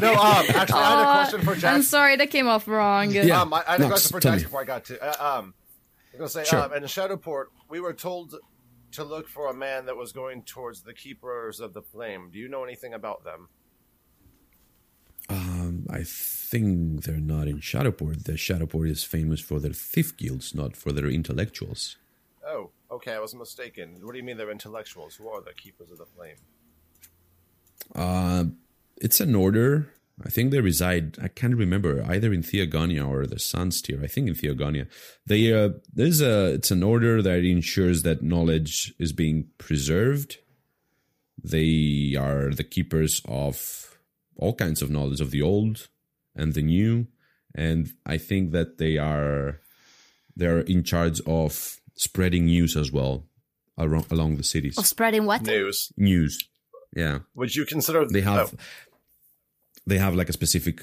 no, 0.00 0.12
um, 0.14 0.46
actually, 0.54 0.80
I 0.80 0.90
had 0.90 1.00
a 1.00 1.28
question 1.28 1.40
for 1.42 1.66
I'm 1.66 1.82
sorry, 1.82 2.16
that 2.16 2.30
came 2.30 2.46
off 2.48 2.66
wrong. 2.68 3.10
Yeah. 3.10 3.40
Um, 3.42 3.52
I, 3.52 3.64
I 3.66 3.72
had 3.72 3.80
a 3.80 3.88
Nox, 3.88 3.92
question 3.92 4.10
for 4.16 4.20
tell 4.20 4.32
Jax 4.32 4.42
me. 4.42 4.46
before 4.46 4.60
I 4.60 4.64
got 4.64 4.84
to. 4.86 5.00
Uh, 5.02 5.38
um, 5.38 5.54
I'm 6.12 6.18
gonna 6.18 6.28
say, 6.28 6.44
Sure. 6.44 6.60
um, 6.62 6.72
in 6.72 6.86
Shadowport, 6.86 7.50
we 7.68 7.80
were 7.80 7.92
told 7.92 8.34
to 8.96 9.04
look 9.04 9.28
for 9.28 9.48
a 9.48 9.54
man 9.54 9.86
that 9.86 9.96
was 9.96 10.12
going 10.12 10.42
towards 10.42 10.82
the 10.82 10.94
Keepers 10.94 11.60
of 11.60 11.74
the 11.74 11.82
Flame. 11.82 12.30
Do 12.32 12.38
you 12.38 12.48
know 12.48 12.64
anything 12.64 12.94
about 12.94 13.24
them? 13.24 13.48
Um, 15.28 15.86
I 15.90 16.02
think 16.04 17.04
they're 17.04 17.16
not 17.16 17.46
in 17.46 17.60
Shadowport. 17.60 18.24
The 18.24 18.38
Shadowport 18.38 18.88
is 18.88 19.04
famous 19.04 19.40
for 19.40 19.60
their 19.60 19.72
thief 19.72 20.16
guilds, 20.16 20.54
not 20.54 20.76
for 20.76 20.92
their 20.92 21.08
intellectuals. 21.08 21.96
Oh, 22.46 22.70
okay, 22.90 23.12
I 23.12 23.18
was 23.18 23.34
mistaken. 23.34 23.98
What 24.00 24.12
do 24.12 24.18
you 24.18 24.24
mean 24.24 24.38
they're 24.38 24.50
intellectuals? 24.50 25.16
Who 25.16 25.28
are 25.28 25.42
the 25.42 25.52
Keepers 25.52 25.90
of 25.90 25.98
the 25.98 26.06
Flame? 26.06 26.36
Uh, 27.94 28.44
it's 28.96 29.20
an 29.20 29.34
order. 29.34 29.92
I 30.24 30.30
think 30.30 30.50
they 30.50 30.60
reside. 30.60 31.18
I 31.20 31.28
can't 31.28 31.56
remember 31.56 32.02
either 32.08 32.32
in 32.32 32.42
Theogonia 32.42 33.06
or 33.06 33.26
the 33.26 33.38
Sun's 33.38 33.82
tier. 33.82 34.00
I 34.02 34.06
think 34.06 34.28
in 34.28 34.34
Theogonia. 34.34 34.88
They 35.26 35.52
uh, 35.52 35.70
there's 35.92 36.22
a. 36.22 36.54
It's 36.54 36.70
an 36.70 36.82
order 36.82 37.20
that 37.20 37.44
ensures 37.44 38.02
that 38.02 38.22
knowledge 38.22 38.94
is 38.98 39.12
being 39.12 39.48
preserved. 39.58 40.38
They 41.42 42.16
are 42.18 42.50
the 42.50 42.64
keepers 42.64 43.20
of 43.26 43.98
all 44.36 44.54
kinds 44.54 44.80
of 44.80 44.90
knowledge 44.90 45.20
of 45.20 45.30
the 45.30 45.42
old 45.42 45.88
and 46.34 46.54
the 46.54 46.62
new, 46.62 47.08
and 47.54 47.92
I 48.06 48.16
think 48.16 48.52
that 48.52 48.78
they 48.78 48.96
are 48.96 49.60
they 50.34 50.46
are 50.46 50.60
in 50.60 50.82
charge 50.82 51.20
of 51.26 51.78
spreading 51.94 52.46
news 52.46 52.74
as 52.74 52.90
well 52.90 53.26
around, 53.78 54.06
along 54.10 54.36
the 54.36 54.44
cities. 54.44 54.78
Of 54.78 54.86
spreading 54.86 55.26
what? 55.26 55.42
News. 55.42 55.92
News, 55.96 56.38
yeah 56.94 57.20
Would 57.34 57.54
you 57.54 57.66
consider 57.66 58.06
they 58.06 58.22
have 58.22 58.54
oh, 58.54 58.58
they 59.86 59.98
have 59.98 60.14
like 60.14 60.28
a 60.28 60.32
specific 60.32 60.80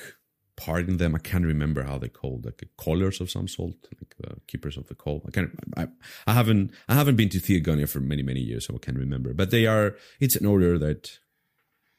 part 0.56 0.88
in 0.88 0.98
them. 0.98 1.16
I 1.16 1.20
can't 1.20 1.46
remember 1.46 1.84
how 1.84 1.98
they 1.98 2.10
called, 2.10 2.46
like 2.46 2.64
callers 2.78 3.20
of 3.20 3.30
some 3.30 3.48
sort, 3.48 3.76
like 4.00 4.16
the 4.18 4.40
keepers 4.48 4.78
of 4.78 4.88
the 4.88 4.96
call. 4.96 5.24
I 5.28 5.32
can't. 5.32 5.52
I, 5.76 5.88
I 6.28 6.34
haven't. 6.34 6.72
I 6.88 6.96
haven't 6.96 7.16
been 7.16 7.30
to 7.30 7.40
Theogonia 7.40 7.90
for 7.90 8.00
many 8.00 8.24
many 8.24 8.40
years, 8.40 8.68
so 8.68 8.76
I 8.76 8.80
can't 8.80 8.98
remember. 8.98 9.34
But 9.34 9.52
they 9.52 9.66
are. 9.66 9.96
It's 10.20 10.36
an 10.36 10.46
order 10.46 10.78
that, 10.80 11.20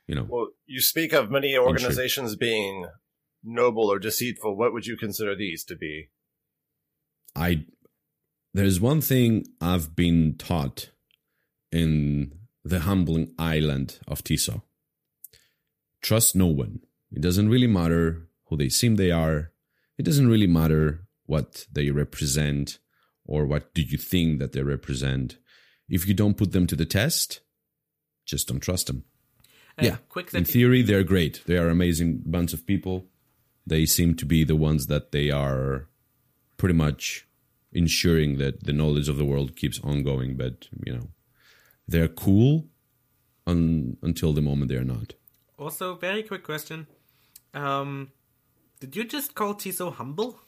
you 0.07 0.15
know. 0.15 0.27
Well, 0.29 0.49
you 0.67 0.81
speak 0.81 1.13
of 1.13 1.31
many 1.31 1.57
organizations 1.57 2.37
being 2.37 2.87
noble 3.43 3.91
or 3.91 3.99
deceitful. 3.99 4.57
What 4.57 4.73
would 4.73 4.87
you 4.87 4.97
consider 4.97 5.35
these 5.37 5.65
to 5.65 5.77
be? 5.77 6.11
I 7.37 7.65
there's 8.55 8.81
one 8.81 9.01
thing 9.01 9.47
I've 9.61 9.97
been 9.97 10.37
taught 10.39 10.91
in 11.73 12.39
the 12.65 12.81
humbling 12.81 13.35
island 13.37 13.99
of 14.07 14.23
Tiso. 14.23 14.63
Trust 16.01 16.37
no 16.37 16.47
one. 16.47 16.81
It 17.15 17.23
doesn't 17.23 17.49
really 17.49 17.67
matter 17.67 18.29
who 18.47 18.57
they 18.57 18.69
seem 18.69 18.97
they 18.97 19.11
are. 19.11 19.53
It 19.97 20.05
doesn't 20.05 20.29
really 20.29 20.47
matter 20.47 21.07
what 21.27 21.67
they 21.73 21.91
represent 21.91 22.79
or 23.25 23.47
what 23.47 23.73
do 23.73 23.83
you 23.83 23.97
think 23.97 24.39
that 24.41 24.53
they 24.53 24.63
represent. 24.63 25.39
If 25.89 26.07
you 26.07 26.15
don't 26.15 26.37
put 26.37 26.53
them 26.53 26.67
to 26.67 26.77
the 26.77 26.85
test, 26.85 27.41
just 28.27 28.49
don't 28.49 28.61
trust 28.61 28.89
them. 28.89 29.05
Uh, 29.79 29.85
yeah. 29.85 29.97
Quick 30.09 30.35
In 30.35 30.45
theory, 30.45 30.83
they're 30.83 31.05
great. 31.05 31.43
They 31.47 31.57
are 31.57 31.69
amazing 31.69 32.23
bunch 32.27 32.53
of 32.53 32.67
people. 32.67 33.07
They 33.67 33.87
seem 33.87 34.15
to 34.17 34.27
be 34.27 34.45
the 34.45 34.57
ones 34.57 34.87
that 34.89 35.13
they 35.13 35.31
are 35.31 35.89
pretty 36.57 36.75
much 36.75 37.27
ensuring 37.73 38.39
that 38.39 38.65
the 38.65 38.73
knowledge 38.73 39.09
of 39.09 39.17
the 39.17 39.25
world 39.25 39.57
keeps 39.57 39.81
on 39.83 40.03
going. 40.03 40.37
But 40.37 40.69
you 40.85 40.95
know, 40.95 41.09
they're 41.89 42.09
cool 42.09 42.67
un- 43.47 43.97
until 44.03 44.33
the 44.33 44.43
moment 44.43 44.69
they're 44.69 44.85
not. 44.85 45.15
Also, 45.59 45.95
very 45.95 46.23
quick 46.23 46.43
question. 46.43 46.87
Um, 47.55 48.11
did 48.81 48.97
you 48.97 49.05
just 49.05 49.35
call 49.35 49.55
Tiso 49.55 49.93
humble? 49.95 50.41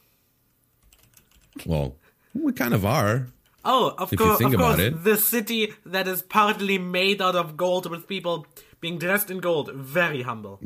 Well, 1.65 1.95
we 2.33 2.53
kind 2.53 2.73
of 2.73 2.85
are. 2.85 3.27
Oh, 3.65 3.95
of 3.97 4.13
If 4.13 4.19
you 4.19 4.25
course, 4.25 4.37
think 4.37 4.53
of 4.53 4.59
about 4.59 4.75
course, 4.77 4.87
it. 4.87 5.03
the 5.03 5.17
city 5.17 5.73
that 5.85 6.07
is 6.07 6.21
partly 6.21 6.77
made 6.77 7.21
out 7.21 7.35
of 7.35 7.57
gold 7.57 7.89
with 7.89 8.07
people 8.07 8.45
being 8.79 8.97
dressed 8.97 9.29
in 9.31 9.39
gold. 9.39 9.71
Very 9.73 10.21
humble. 10.21 10.59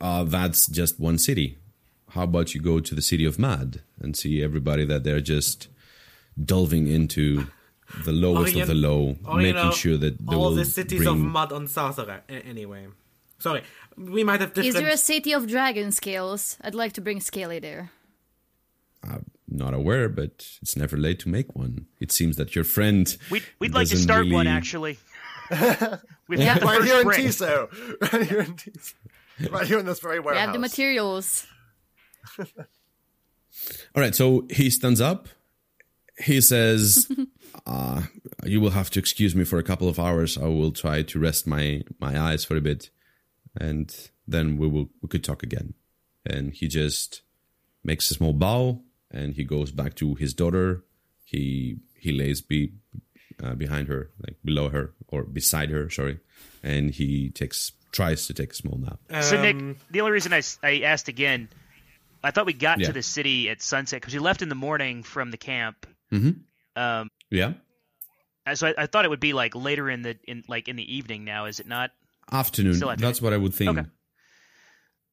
Uh, 0.00 0.24
that's 0.24 0.66
just 0.66 0.98
one 0.98 1.18
city. 1.18 1.58
How 2.10 2.22
about 2.22 2.54
you 2.54 2.60
go 2.60 2.80
to 2.80 2.94
the 2.94 3.02
city 3.02 3.24
of 3.26 3.38
Mad 3.38 3.82
and 4.00 4.16
see 4.16 4.42
everybody 4.42 4.84
that 4.86 5.04
they're 5.04 5.20
just 5.20 5.68
delving 6.42 6.86
into 6.88 7.46
the 8.04 8.12
lowest 8.12 8.56
Or, 8.56 8.62
of 8.62 8.68
the 8.68 8.74
low, 8.74 9.16
making 9.34 9.54
know, 9.54 9.70
sure 9.70 9.96
that 9.98 10.18
they 10.18 10.34
all 10.34 10.48
will 10.50 10.54
the 10.56 10.64
cities 10.64 10.98
bring. 11.00 11.08
of 11.10 11.18
mud 11.18 11.52
on 11.52 11.66
Sarsarak. 11.66 12.22
Anyway, 12.28 12.86
sorry, 13.38 13.62
we 13.96 14.24
might 14.24 14.40
have 14.40 14.54
different. 14.54 14.68
Is 14.68 14.74
there 14.74 14.92
a 14.92 14.96
city 14.96 15.32
of 15.32 15.46
dragon 15.46 15.92
scales? 15.92 16.56
I'd 16.60 16.74
like 16.74 16.92
to 16.94 17.00
bring 17.00 17.20
Scaly 17.20 17.58
there. 17.58 17.90
I'm 19.02 19.26
not 19.48 19.74
aware, 19.74 20.08
but 20.08 20.58
it's 20.60 20.76
never 20.76 20.96
late 20.96 21.20
to 21.20 21.28
make 21.28 21.54
one. 21.54 21.86
It 22.00 22.12
seems 22.12 22.36
that 22.36 22.54
your 22.54 22.64
friend. 22.64 23.16
We'd, 23.30 23.44
we'd 23.58 23.74
like 23.74 23.86
to 23.88 23.94
doesn't 23.94 24.04
start 24.04 24.28
one 24.30 24.46
actually. 24.46 24.98
We've 25.50 26.40
got 26.40 26.60
the 26.60 26.66
Right 26.66 26.78
first 26.78 26.88
here 26.88 26.98
in 26.98 27.04
brick. 27.04 27.20
Tiso. 27.20 28.12
Right 28.12 28.26
here 28.28 28.40
in 28.40 28.54
Tiso. 28.54 28.94
Right 29.50 29.66
here 29.66 29.78
in 29.78 29.86
this 29.86 30.00
very 30.00 30.20
warehouse. 30.20 30.40
We 30.40 30.44
have 30.46 30.52
the 30.52 30.58
materials. 30.58 31.46
All 32.38 34.02
right, 34.02 34.14
so 34.14 34.46
he 34.50 34.70
stands 34.70 35.00
up. 35.00 35.28
He 36.18 36.40
says, 36.40 37.10
uh, 37.66 38.02
"You 38.44 38.60
will 38.60 38.70
have 38.70 38.90
to 38.90 38.98
excuse 38.98 39.34
me 39.34 39.44
for 39.44 39.58
a 39.58 39.62
couple 39.62 39.88
of 39.88 39.98
hours. 39.98 40.36
I 40.36 40.46
will 40.46 40.72
try 40.72 41.02
to 41.02 41.18
rest 41.18 41.46
my 41.46 41.82
my 42.00 42.20
eyes 42.20 42.44
for 42.44 42.56
a 42.56 42.60
bit, 42.60 42.90
and 43.56 43.94
then 44.26 44.56
we 44.58 44.66
will 44.68 44.88
we 45.02 45.08
could 45.08 45.24
talk 45.24 45.42
again." 45.42 45.74
And 46.26 46.52
he 46.52 46.68
just 46.68 47.22
makes 47.84 48.10
a 48.10 48.14
small 48.14 48.32
bow, 48.32 48.82
and 49.10 49.34
he 49.34 49.44
goes 49.44 49.70
back 49.72 49.94
to 49.96 50.14
his 50.14 50.34
daughter. 50.34 50.84
He 51.24 51.78
he 51.94 52.12
lays 52.12 52.40
be 52.40 52.72
uh, 53.42 53.54
behind 53.54 53.88
her, 53.88 54.10
like 54.26 54.36
below 54.44 54.68
her 54.70 54.92
or 55.08 55.24
beside 55.24 55.70
her. 55.70 55.88
Sorry, 55.90 56.18
and 56.62 56.90
he 56.90 57.30
takes 57.30 57.72
tries 57.92 58.26
to 58.26 58.34
take 58.34 58.52
a 58.52 58.54
small 58.54 58.76
nap. 58.78 59.00
So 59.24 59.40
Nick, 59.40 59.56
Um, 59.56 59.76
the 59.90 60.00
only 60.02 60.12
reason 60.12 60.32
I, 60.34 60.42
I 60.62 60.80
asked 60.80 61.08
again, 61.08 61.48
I 62.22 62.30
thought 62.32 62.44
we 62.44 62.52
got 62.52 62.80
Yeah. 62.80 62.88
to 62.88 62.92
the 62.92 63.02
city 63.02 63.48
at 63.48 63.62
sunset 63.62 64.00
because 64.02 64.12
we 64.12 64.20
left 64.20 64.42
in 64.42 64.50
the 64.50 64.54
morning 64.54 65.02
from 65.02 65.30
the 65.30 65.38
camp. 65.38 65.86
Mhm. 66.12 66.40
Um, 66.76 67.08
Yeah, 67.30 67.54
so 68.54 68.68
I, 68.68 68.74
I 68.82 68.86
thought 68.86 69.04
it 69.06 69.08
would 69.08 69.20
be 69.20 69.32
like 69.32 69.54
later 69.54 69.88
in 69.90 70.02
the 70.02 70.18
in 70.24 70.44
like 70.48 70.68
in 70.68 70.76
the 70.76 70.84
evening. 70.96 71.24
Now 71.24 71.46
is 71.46 71.60
it 71.60 71.66
not? 71.66 71.90
Afternoon. 72.32 72.74
Afternoon. 72.74 72.96
That's 72.98 73.20
what 73.22 73.32
I 73.32 73.36
would 73.36 73.54
think. 73.54 73.78
Okay. 73.78 73.88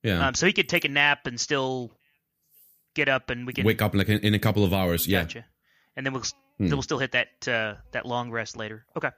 Yeah. 0.03 0.27
Um, 0.27 0.33
so 0.35 0.45
he 0.45 0.53
could 0.53 0.69
take 0.69 0.85
a 0.85 0.89
nap 0.89 1.25
and 1.27 1.39
still 1.39 1.91
get 2.95 3.09
up, 3.09 3.29
and 3.29 3.45
we 3.47 3.53
can 3.53 3.65
Wake 3.65 3.81
up 3.81 3.95
like 3.95 4.09
in, 4.09 4.19
in 4.19 4.33
a 4.33 4.39
couple 4.39 4.63
of 4.63 4.73
hours. 4.73 5.07
Yeah. 5.07 5.21
Gotcha. 5.23 5.45
And 5.95 6.05
then 6.05 6.13
we'll 6.13 6.21
s 6.23 6.33
Hmm. 6.57 6.67
then 6.67 6.77
we'll 6.77 6.83
still 6.83 6.99
hit 6.99 7.11
that 7.11 7.47
uh, 7.47 7.75
that 7.91 8.05
long 8.05 8.31
rest 8.31 8.55
later. 8.55 8.85
Okay. 8.95 9.09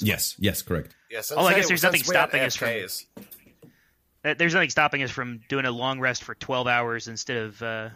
Yes. 0.00 0.34
Yes. 0.38 0.62
Correct. 0.62 0.94
Yeah, 1.10 1.22
Oh, 1.36 1.46
I 1.46 1.54
guess 1.54 1.68
there's 1.68 1.82
nothing 1.82 2.02
stopping 2.02 2.40
us 2.42 2.56
from- 2.56 2.68
Uh, 4.24 4.34
There's 4.34 4.52
nothing 4.54 4.70
stopping 4.70 5.02
us 5.04 5.10
from 5.12 5.40
doing 5.48 5.64
a 5.66 5.70
long 5.70 6.00
rest 6.00 6.24
for 6.24 6.34
12 6.34 6.66
hours 6.66 7.06
instead 7.06 7.36
of 7.36 7.62
uh, 7.62 7.90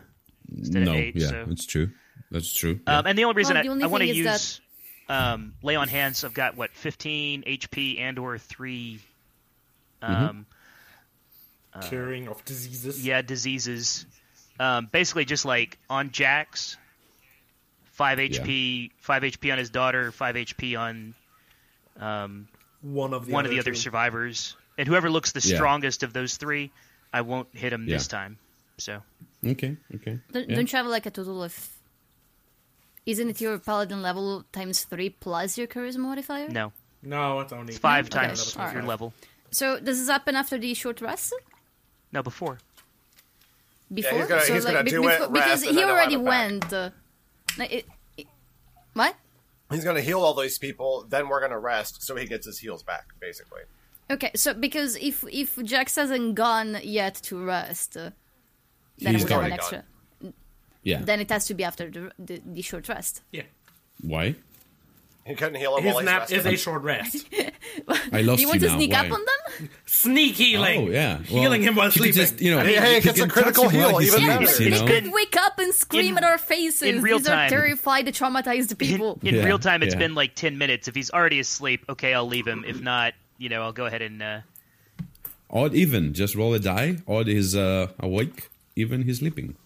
instead 0.56 0.84
no. 0.84 0.92
of 0.92 0.96
eight. 0.96 1.16
yeah. 1.16 1.28
so. 1.28 1.44
That's 1.48 1.66
true. 1.66 1.90
That's 2.30 2.54
true. 2.54 2.78
Um, 2.86 3.06
and 3.06 3.18
the 3.18 3.24
only 3.24 3.34
reason 3.34 3.54
Well, 3.54 3.64
the 3.64 3.70
only 3.70 3.82
I, 3.82 3.86
I 3.86 3.90
want 3.90 4.02
to 4.02 4.06
thing 4.12 4.24
is 4.24 4.24
use 4.24 4.60
um, 5.08 5.54
lay 5.64 5.74
on 5.74 5.88
hands, 5.88 6.22
I've 6.22 6.32
got 6.34 6.56
what 6.56 6.70
15 6.70 7.42
HP 7.42 7.98
and 7.98 8.16
or 8.20 8.38
three, 8.38 9.00
Mm-hmm. 10.02 10.12
um, 10.12 10.46
curing 11.88 12.28
of 12.28 12.44
diseases. 12.44 13.04
yeah, 13.06 13.22
diseases. 13.22 14.06
Um, 14.58 14.88
basically, 14.90 15.24
just 15.24 15.44
like 15.44 15.78
on 15.88 16.10
Jax, 16.10 16.76
five 17.92 18.18
HP, 18.18 18.90
five 18.98 19.22
HP 19.22 19.52
on 19.52 19.58
his 19.58 19.70
daughter, 19.70 20.12
five 20.12 20.34
HP 20.36 20.78
on 20.78 21.14
um, 21.98 22.48
One 22.82 23.12
of 23.14 23.26
the 23.26 23.32
one 23.32 23.44
of 23.44 23.50
other 23.50 23.54
the 23.54 23.60
other 23.60 23.70
two. 23.72 23.76
survivors, 23.78 24.56
and 24.78 24.86
whoever 24.88 25.10
looks 25.10 25.32
the 25.32 25.40
Yeah. 25.46 25.56
strongest 25.56 26.02
of 26.02 26.12
those 26.12 26.36
three, 26.36 26.70
I 27.12 27.20
won't 27.22 27.48
hit 27.52 27.72
him 27.72 27.86
this 27.86 28.06
time. 28.08 28.38
So 28.78 29.02
okay. 29.46 29.76
Okay. 29.96 30.18
Don't, 30.32 30.48
Yeah. 30.48 30.56
don't 30.56 30.72
you 30.72 30.76
have 30.76 30.86
like 30.86 31.06
a 31.06 31.10
total 31.10 31.42
of? 31.42 31.68
Isn't 33.06 33.30
it 33.30 33.40
your 33.40 33.58
paladin 33.58 34.02
level 34.02 34.44
times 34.52 34.84
three 34.84 35.10
plus 35.10 35.56
your 35.56 35.66
charisma 35.66 35.98
modifier? 36.00 36.48
no, 36.48 36.72
No, 37.02 37.40
it's 37.40 37.52
only 37.52 37.70
it's 37.72 37.78
five 37.78 38.10
times 38.10 38.56
alright. 38.56 38.74
your 38.74 38.82
level. 38.82 39.14
So 39.50 39.80
does 39.80 39.98
this 39.98 40.08
happen 40.08 40.36
after 40.36 40.58
the 40.58 40.74
short 40.74 41.00
rest? 41.00 41.34
No, 42.12 42.22
before. 42.22 42.58
Before? 43.92 44.18
he's 44.18 44.28
gonna- 44.28 44.42
so, 44.42 44.54
he's 44.54 44.64
like, 44.64 44.74
gonna 44.74 44.84
be- 44.84 44.90
do 44.90 45.08
it, 45.08 45.32
because 45.32 45.62
he 45.62 45.82
already 45.82 46.12
have 46.14 46.22
it 46.22 46.24
back. 46.24 46.50
went. 46.50 46.72
Uh, 46.72 46.90
it, 47.58 47.86
it- 48.16 48.26
what? 48.94 49.16
He's 49.70 49.84
going 49.84 49.96
to 49.96 50.02
heal 50.02 50.20
all 50.20 50.34
these 50.34 50.58
people, 50.58 51.06
then 51.08 51.28
we're 51.28 51.38
going 51.38 51.52
to 51.52 51.58
rest 51.58 52.02
so 52.02 52.16
he 52.16 52.26
gets 52.26 52.44
his 52.46 52.58
heals 52.58 52.82
back, 52.82 53.06
basically. 53.20 53.60
Okay, 54.10 54.32
so 54.34 54.52
because 54.52 54.96
if 54.96 55.24
if 55.30 55.56
Jax 55.62 55.94
hasn't 55.94 56.34
gone 56.34 56.78
yet 56.82 57.14
to 57.22 57.44
rest, 57.44 57.96
uh, 57.96 58.10
then 58.98 59.14
He's 59.14 59.24
we 59.24 59.30
have 59.30 59.30
an 59.30 59.36
already 59.36 59.54
extra. 59.54 59.84
Yeah. 60.82 61.02
Then 61.02 61.20
it 61.20 61.30
has 61.30 61.46
to 61.46 61.54
be 61.54 61.62
after 61.62 61.88
the 61.88 62.10
the, 62.18 62.42
the 62.44 62.62
short 62.62 62.88
rest. 62.88 63.22
Yeah, 63.30 63.42
Why? 64.00 64.34
He 65.24 65.34
couldn't 65.36 65.56
heal 65.60 65.76
him 65.76 65.84
his 65.84 65.94
while 65.94 66.00
he's 66.02 66.06
nap 66.10 66.20
resting. 66.22 66.38
is 66.40 66.46
a 66.46 66.56
short 66.56 66.82
rest. 66.82 67.28
I 68.12 68.22
lost 68.22 68.36
Do 68.38 68.42
you 68.42 68.48
want 68.48 68.60
to 68.60 68.68
now. 68.68 68.76
sneak 68.76 68.92
Why? 68.92 68.98
up 69.06 69.12
on 69.12 69.20
them? 69.20 69.68
Sneak 69.86 70.34
healing. 70.34 70.88
Oh 70.88 70.90
yeah, 70.90 71.18
healing 71.22 71.62
him 71.62 71.74
while 71.76 71.86
you 71.86 71.90
sleeping. 71.92 72.14
Just, 72.14 72.40
you 72.40 72.50
know, 72.54 72.60
Hey, 72.60 72.76
hey, 72.76 72.92
you 72.92 72.96
it 72.98 73.02
gets 73.04 73.20
a 73.20 73.28
critical 73.28 73.64
touch 73.64 73.72
him 73.74 73.80
while 73.82 73.98
heal, 73.98 74.18
he 74.18 74.24
even 74.24 74.46
sleeps, 74.46 74.52
better. 74.58 74.62
you 74.64 74.70
They 74.70 74.80
know? 74.80 74.86
could 74.86 75.12
wake 75.12 75.36
up 75.36 75.58
and 75.58 75.74
scream 75.74 76.16
in- 76.16 76.24
at 76.24 76.30
our 76.30 76.38
faces. 76.38 76.82
in 76.82 77.02
real 77.02 77.18
These 77.18 77.28
are 77.28 77.34
time. 77.36 77.50
terrified, 77.50 78.06
traumatized 78.06 78.76
people. 78.78 79.18
In 79.22 79.34
Yeah, 79.34 79.44
real 79.44 79.58
time, 79.58 79.82
it's 79.82 79.94
yeah. 79.94 79.98
been 80.00 80.14
like 80.14 80.34
10 80.34 80.56
minutes. 80.58 80.88
If 80.88 80.94
he's 80.94 81.10
already 81.10 81.38
asleep, 81.40 81.84
okay, 81.88 82.14
I'll 82.14 82.26
leave 82.28 82.46
him. 82.46 82.64
If 82.66 82.80
not, 82.80 83.14
you 83.38 83.48
know, 83.48 83.62
I'll 83.62 83.72
go 83.72 83.86
ahead 83.86 84.02
and. 84.02 84.22
Uh, 84.22 84.40
Odd 85.50 85.74
even. 85.74 86.14
Just 86.14 86.34
roll 86.34 86.54
a 86.54 86.58
die. 86.58 86.98
Odd 87.08 87.28
is 87.28 87.54
uh, 87.56 87.88
awake. 87.98 88.48
Even 88.76 89.02
he's 89.02 89.18
sleeping. 89.18 89.56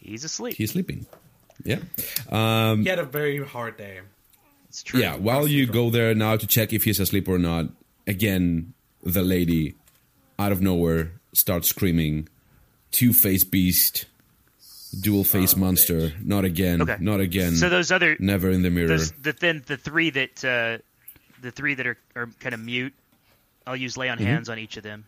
he's 0.00 0.24
asleep. 0.24 0.54
He's 0.56 0.72
sleeping. 0.72 1.06
Yeah. 1.64 1.78
Um, 2.30 2.82
He 2.82 2.88
had 2.88 2.98
a 2.98 3.04
very 3.04 3.44
hard 3.44 3.76
day. 3.76 4.00
It's 4.68 4.82
true. 4.82 5.00
yeah. 5.00 5.16
While 5.16 5.46
you 5.48 5.66
go 5.66 5.90
there 5.90 6.14
now 6.14 6.36
to 6.36 6.46
check 6.46 6.72
if 6.72 6.84
he's 6.84 7.00
asleep 7.00 7.28
or 7.28 7.38
not, 7.38 7.66
again, 8.06 8.74
the 9.02 9.22
lady, 9.22 9.74
out 10.38 10.52
of 10.52 10.60
nowhere, 10.60 11.12
starts 11.32 11.68
screaming, 11.68 12.28
two 12.90 13.12
face 13.12 13.44
beast, 13.44 14.06
dual 15.00 15.24
face 15.24 15.56
monster. 15.56 16.12
Not 16.22 16.44
again. 16.44 16.82
Okay. 16.82 16.96
Not 17.00 17.20
again. 17.20 17.54
So 17.56 17.68
those 17.68 17.90
other. 17.92 18.16
Never 18.18 18.50
in 18.50 18.62
the 18.62 18.70
mirror. 18.70 18.88
Those, 18.88 19.12
the 19.12 19.32
then 19.32 19.62
the 19.66 19.76
three 19.76 20.10
that 20.10 20.44
uh, 20.44 20.78
the 21.42 21.50
three 21.50 21.74
that 21.74 21.86
are, 21.86 21.98
are 22.16 22.26
kind 22.40 22.54
of 22.54 22.60
mute. 22.60 22.94
I'll 23.66 23.76
use 23.76 23.96
lay 23.98 24.06
Mm-hmm. 24.08 24.20
on 24.22 24.26
hands 24.26 24.48
on 24.48 24.58
each 24.58 24.76
of 24.78 24.82
them. 24.82 25.04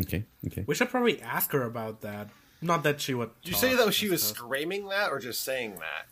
Okay. 0.00 0.24
Okay. 0.46 0.64
We 0.66 0.74
should 0.74 0.90
probably 0.90 1.20
ask 1.22 1.50
her 1.52 1.62
about 1.62 2.02
that. 2.02 2.28
Not 2.60 2.82
that 2.82 3.00
she 3.00 3.14
would. 3.14 3.30
Did 3.42 3.50
you 3.52 3.56
say 3.56 3.74
though 3.74 3.86
I 3.88 3.90
she 3.90 4.08
was 4.10 4.22
suppose. 4.22 4.36
screaming 4.38 4.88
that 4.88 5.10
or 5.10 5.18
just 5.18 5.40
saying 5.42 5.74
that? 5.76 6.06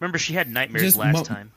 Remember, 0.00 0.18
she 0.18 0.34
had 0.34 0.48
nightmares 0.50 0.82
Just 0.84 0.96
last 0.98 1.14
mo- 1.14 1.22
time. 1.24 1.52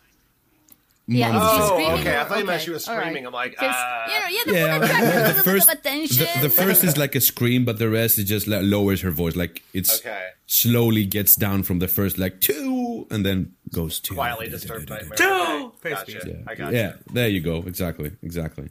Yeah, 1.08 1.32
moment 1.34 1.46
is 1.46 1.52
she 1.52 1.58
of- 1.58 1.64
Oh, 1.72 1.74
screaming 1.76 2.00
okay. 2.02 2.16
I 2.16 2.22
or- 2.22 2.26
thought 2.26 2.40
you 2.40 2.46
meant 2.46 2.62
she 2.64 2.70
was 2.72 2.88
all 2.88 2.96
right. 2.96 3.02
screaming. 3.04 3.28
I'm 3.28 3.34
like, 3.34 3.56
'Cause, 3.56 3.74
ah. 3.76 4.06
you 4.08 4.20
know, 4.20 4.28
yeah, 4.28 4.44
the 4.46 4.54
Yeah, 4.54 4.74
woman 4.74 4.90
attracts 4.90 5.30
a 5.30 5.34
the 5.34 5.44
first, 5.44 5.68
bit 5.68 5.78
attention. 5.80 6.28
the, 6.42 6.42
the 6.42 6.50
first 6.50 6.84
is 6.84 6.98
like 6.98 7.14
a 7.16 7.22
scream, 7.22 7.64
but 7.64 7.78
the 7.78 7.90
rest 7.90 8.18
is 8.18 8.26
just 8.26 8.48
like 8.48 8.62
lowers 8.64 9.02
her 9.02 9.12
voice, 9.12 9.36
like 9.36 9.62
it's 9.74 10.00
Okay. 10.00 10.30
slowly 10.48 11.06
gets 11.06 11.36
down 11.36 11.62
from 11.62 11.78
the 11.78 11.88
first 11.88 12.18
like 12.18 12.42
two, 12.42 13.06
and 13.12 13.24
then 13.24 13.54
goes 13.72 14.00
two. 14.00 14.16
quietly 14.16 14.50
disturbed 14.50 14.90
nightmare. 14.90 15.16
Two! 15.18 15.26
Okay, 15.26 15.72
Face 15.80 15.94
Gotcha. 16.16 16.26
beat. 16.26 16.36
I 16.48 16.56
got 16.56 16.74
Yeah, 16.74 16.94
there 17.14 17.28
you 17.28 17.42
go. 17.42 17.58
Exactly, 17.68 18.12
exactly. 18.24 18.70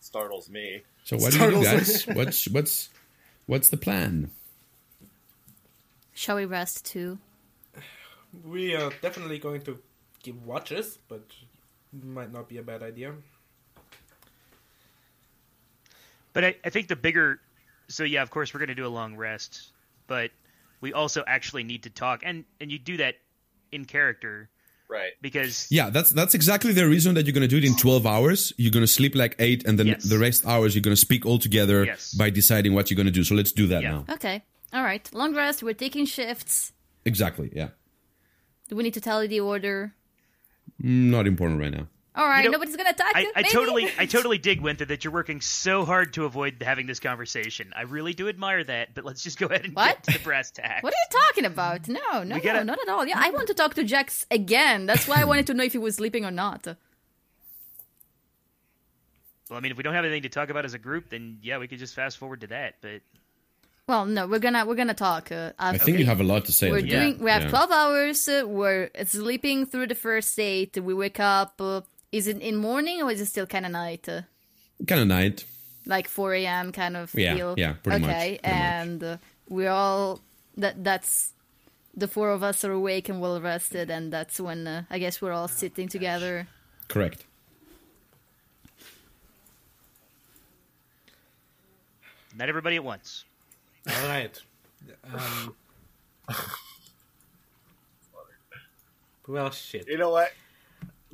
Startles 0.00 0.50
me. 0.50 0.82
So 1.04 1.16
what 1.16 1.32
do 1.32 1.38
you 1.38 1.50
do, 1.52 1.62
guys? 1.64 2.06
what's 2.06 2.48
what's 2.48 2.88
what's 3.46 3.68
the 3.70 3.76
plan? 3.78 4.30
Shall 6.12 6.36
we 6.36 6.44
rest 6.44 6.84
too? 6.84 7.18
We 8.44 8.74
are 8.74 8.90
definitely 9.02 9.38
going 9.38 9.62
to 9.62 9.78
give 10.24 10.44
watches, 10.44 10.98
but 11.08 11.22
might 11.92 12.32
not 12.32 12.48
be 12.48 12.56
a 12.58 12.62
bad 12.62 12.82
idea. 12.82 13.12
But 16.32 16.44
I, 16.44 16.56
I 16.64 16.70
think 16.70 16.88
the 16.88 16.96
bigger, 16.96 17.40
so 17.88 18.02
yeah, 18.02 18.22
of 18.22 18.30
course 18.30 18.52
we're 18.52 18.58
going 18.58 18.68
to 18.70 18.74
do 18.74 18.86
a 18.86 18.88
long 18.90 19.16
rest, 19.16 19.70
but 20.08 20.32
we 20.80 20.92
also 20.92 21.22
actually 21.26 21.62
need 21.62 21.84
to 21.84 21.90
talk, 21.90 22.22
and 22.24 22.44
and 22.60 22.72
you 22.72 22.78
do 22.78 22.96
that 22.96 23.14
in 23.70 23.84
character 23.84 24.48
Right. 24.88 25.12
because 25.22 25.66
Yeah, 25.70 25.90
that's 25.90 26.10
that's 26.10 26.34
exactly 26.34 26.72
the 26.72 26.86
reason 26.86 27.14
that 27.14 27.24
you're 27.26 27.32
gonna 27.32 27.48
do 27.48 27.56
it 27.56 27.64
in 27.64 27.74
twelve 27.76 28.04
hours. 28.06 28.52
You're 28.58 28.70
gonna 28.72 28.86
sleep 28.86 29.14
like 29.14 29.34
eight, 29.38 29.64
and 29.66 29.78
then 29.78 29.86
Yes. 29.86 30.04
the 30.04 30.18
rest 30.18 30.44
hours 30.46 30.74
you're 30.74 30.82
gonna 30.82 30.96
speak 30.96 31.24
all 31.24 31.38
together 31.38 31.84
Yes. 31.84 32.12
by 32.14 32.30
deciding 32.30 32.74
what 32.74 32.90
you're 32.90 32.96
gonna 32.96 33.10
do. 33.10 33.24
So 33.24 33.34
let's 33.34 33.52
do 33.52 33.66
that 33.68 33.82
Yeah. 33.82 33.90
now. 33.92 34.04
Okay. 34.10 34.42
All 34.72 34.82
right. 34.82 35.08
Long 35.14 35.34
rest. 35.34 35.62
We're 35.62 35.72
taking 35.74 36.04
shifts. 36.04 36.72
Exactly. 37.04 37.50
Yeah. 37.54 37.68
Do 38.68 38.76
we 38.76 38.82
need 38.82 38.94
to 38.94 39.00
tally 39.00 39.26
the 39.26 39.40
order? 39.40 39.94
Not 40.86 41.26
important 41.26 41.58
right 41.60 41.72
now. 41.72 41.86
All 42.14 42.28
right. 42.28 42.44
know, 42.44 42.50
nobody's 42.50 42.76
gonna 42.76 42.90
attack 42.90 43.12
I, 43.16 43.20
you. 43.20 43.32
I 43.34 43.40
maybe? 43.40 43.52
totally 43.54 43.88
I 43.98 44.04
totally 44.16 44.36
dig 44.38 44.60
Winther 44.60 44.84
that 44.84 45.02
you're 45.02 45.12
working 45.14 45.40
so 45.40 45.84
hard 45.86 46.12
to 46.12 46.26
avoid 46.26 46.62
having 46.62 46.86
this 46.86 47.00
conversation. 47.00 47.72
I 47.74 47.82
really 47.82 48.12
do 48.12 48.28
admire 48.28 48.62
that, 48.64 48.94
but 48.94 49.04
let's 49.04 49.22
just 49.22 49.38
go 49.38 49.46
ahead 49.46 49.64
and 49.64 49.74
What? 49.74 49.96
get 49.96 50.12
to 50.12 50.18
the 50.18 50.24
brass 50.24 50.50
tacks. 50.50 50.82
What 50.82 50.92
are 50.92 50.96
you 50.96 51.20
talking 51.28 51.44
about? 51.46 51.88
No, 51.88 52.22
no, 52.22 52.34
We 52.36 52.40
gotta- 52.42 52.58
no, 52.64 52.74
not 52.74 52.78
at 52.82 52.88
all. 52.90 53.06
Yeah, 53.06 53.16
I 53.18 53.30
want 53.30 53.48
to 53.48 53.54
talk 53.54 53.74
to 53.74 53.82
Jax 53.82 54.26
again. 54.30 54.84
That's 54.86 55.08
why 55.08 55.20
I 55.20 55.24
wanted 55.24 55.46
to 55.48 55.54
know 55.54 55.64
if 55.64 55.72
he 55.72 55.78
was 55.78 55.96
sleeping 55.96 56.24
or 56.26 56.30
not. 56.30 56.66
Well, 56.66 56.76
I 59.58 59.60
mean, 59.60 59.72
if 59.72 59.76
we 59.78 59.82
don't 59.82 59.94
have 59.94 60.04
anything 60.04 60.22
to 60.22 60.28
talk 60.28 60.50
about 60.50 60.64
as 60.64 60.74
a 60.74 60.78
group, 60.78 61.10
then 61.10 61.38
yeah, 61.42 61.58
we 61.58 61.66
could 61.66 61.78
just 61.78 61.94
fast 61.94 62.18
forward 62.18 62.42
to 62.42 62.46
that. 62.48 62.76
But 62.80 63.00
Well, 63.86 64.06
no, 64.06 64.26
we're 64.26 64.38
gonna 64.38 64.64
we're 64.64 64.76
gonna 64.76 64.94
talk. 64.94 65.30
Uh, 65.30 65.52
I 65.58 65.76
think 65.76 65.98
you 65.98 66.06
have 66.06 66.20
a 66.20 66.24
lot 66.24 66.46
to 66.46 66.52
say. 66.52 66.70
We're 66.70 66.78
as 66.78 66.84
well. 66.84 66.90
doing. 67.00 67.18
We 67.18 67.30
have 67.30 67.42
Yeah. 67.44 67.48
twelve 67.50 67.70
hours. 67.70 68.26
Uh, 68.28 68.44
we're 68.46 68.88
sleeping 69.04 69.66
through 69.66 69.88
the 69.88 69.94
first 69.94 70.38
eight. 70.38 70.78
We 70.80 70.94
wake 70.94 71.20
up. 71.20 71.60
Uh, 71.60 71.82
is 72.10 72.26
it 72.26 72.40
in 72.40 72.56
morning 72.56 73.02
or 73.02 73.10
is 73.10 73.20
it 73.20 73.26
still 73.26 73.46
kind 73.46 73.66
of 73.66 73.72
night? 73.72 74.08
Uh, 74.08 74.22
kind 74.86 75.02
of 75.02 75.08
night. 75.08 75.44
like 75.86 76.08
4 76.08 76.32
a.m. 76.34 76.72
kind 76.72 76.96
of 76.96 77.12
Yeah, 77.14 77.34
feel. 77.36 77.54
yeah, 77.58 77.74
pretty 77.82 78.00
much, 78.00 78.08
okay, 78.10 78.38
pretty 78.42 78.54
much. 78.56 78.62
and 78.62 79.04
uh, 79.04 79.16
we're 79.50 79.68
all 79.70 80.20
that. 80.56 80.82
That's 80.82 81.34
the 81.94 82.08
four 82.08 82.30
of 82.30 82.42
us 82.42 82.64
are 82.64 82.72
awake 82.72 83.10
and 83.10 83.20
well 83.20 83.38
rested, 83.38 83.90
and 83.90 84.10
that's 84.10 84.40
when 84.40 84.66
uh, 84.66 84.84
I 84.88 84.98
guess 84.98 85.20
we're 85.20 85.32
all 85.32 85.46
sitting 85.48 85.88
together. 85.88 86.48
Correct. 86.88 87.26
not 92.36 92.48
everybody 92.48 92.76
at 92.76 92.84
once. 92.84 93.24
All 93.88 94.08
right. 94.08 94.40
Um, 95.12 95.54
well, 99.26 99.50
shit. 99.50 99.88
You 99.88 99.98
know 99.98 100.10
what? 100.10 100.32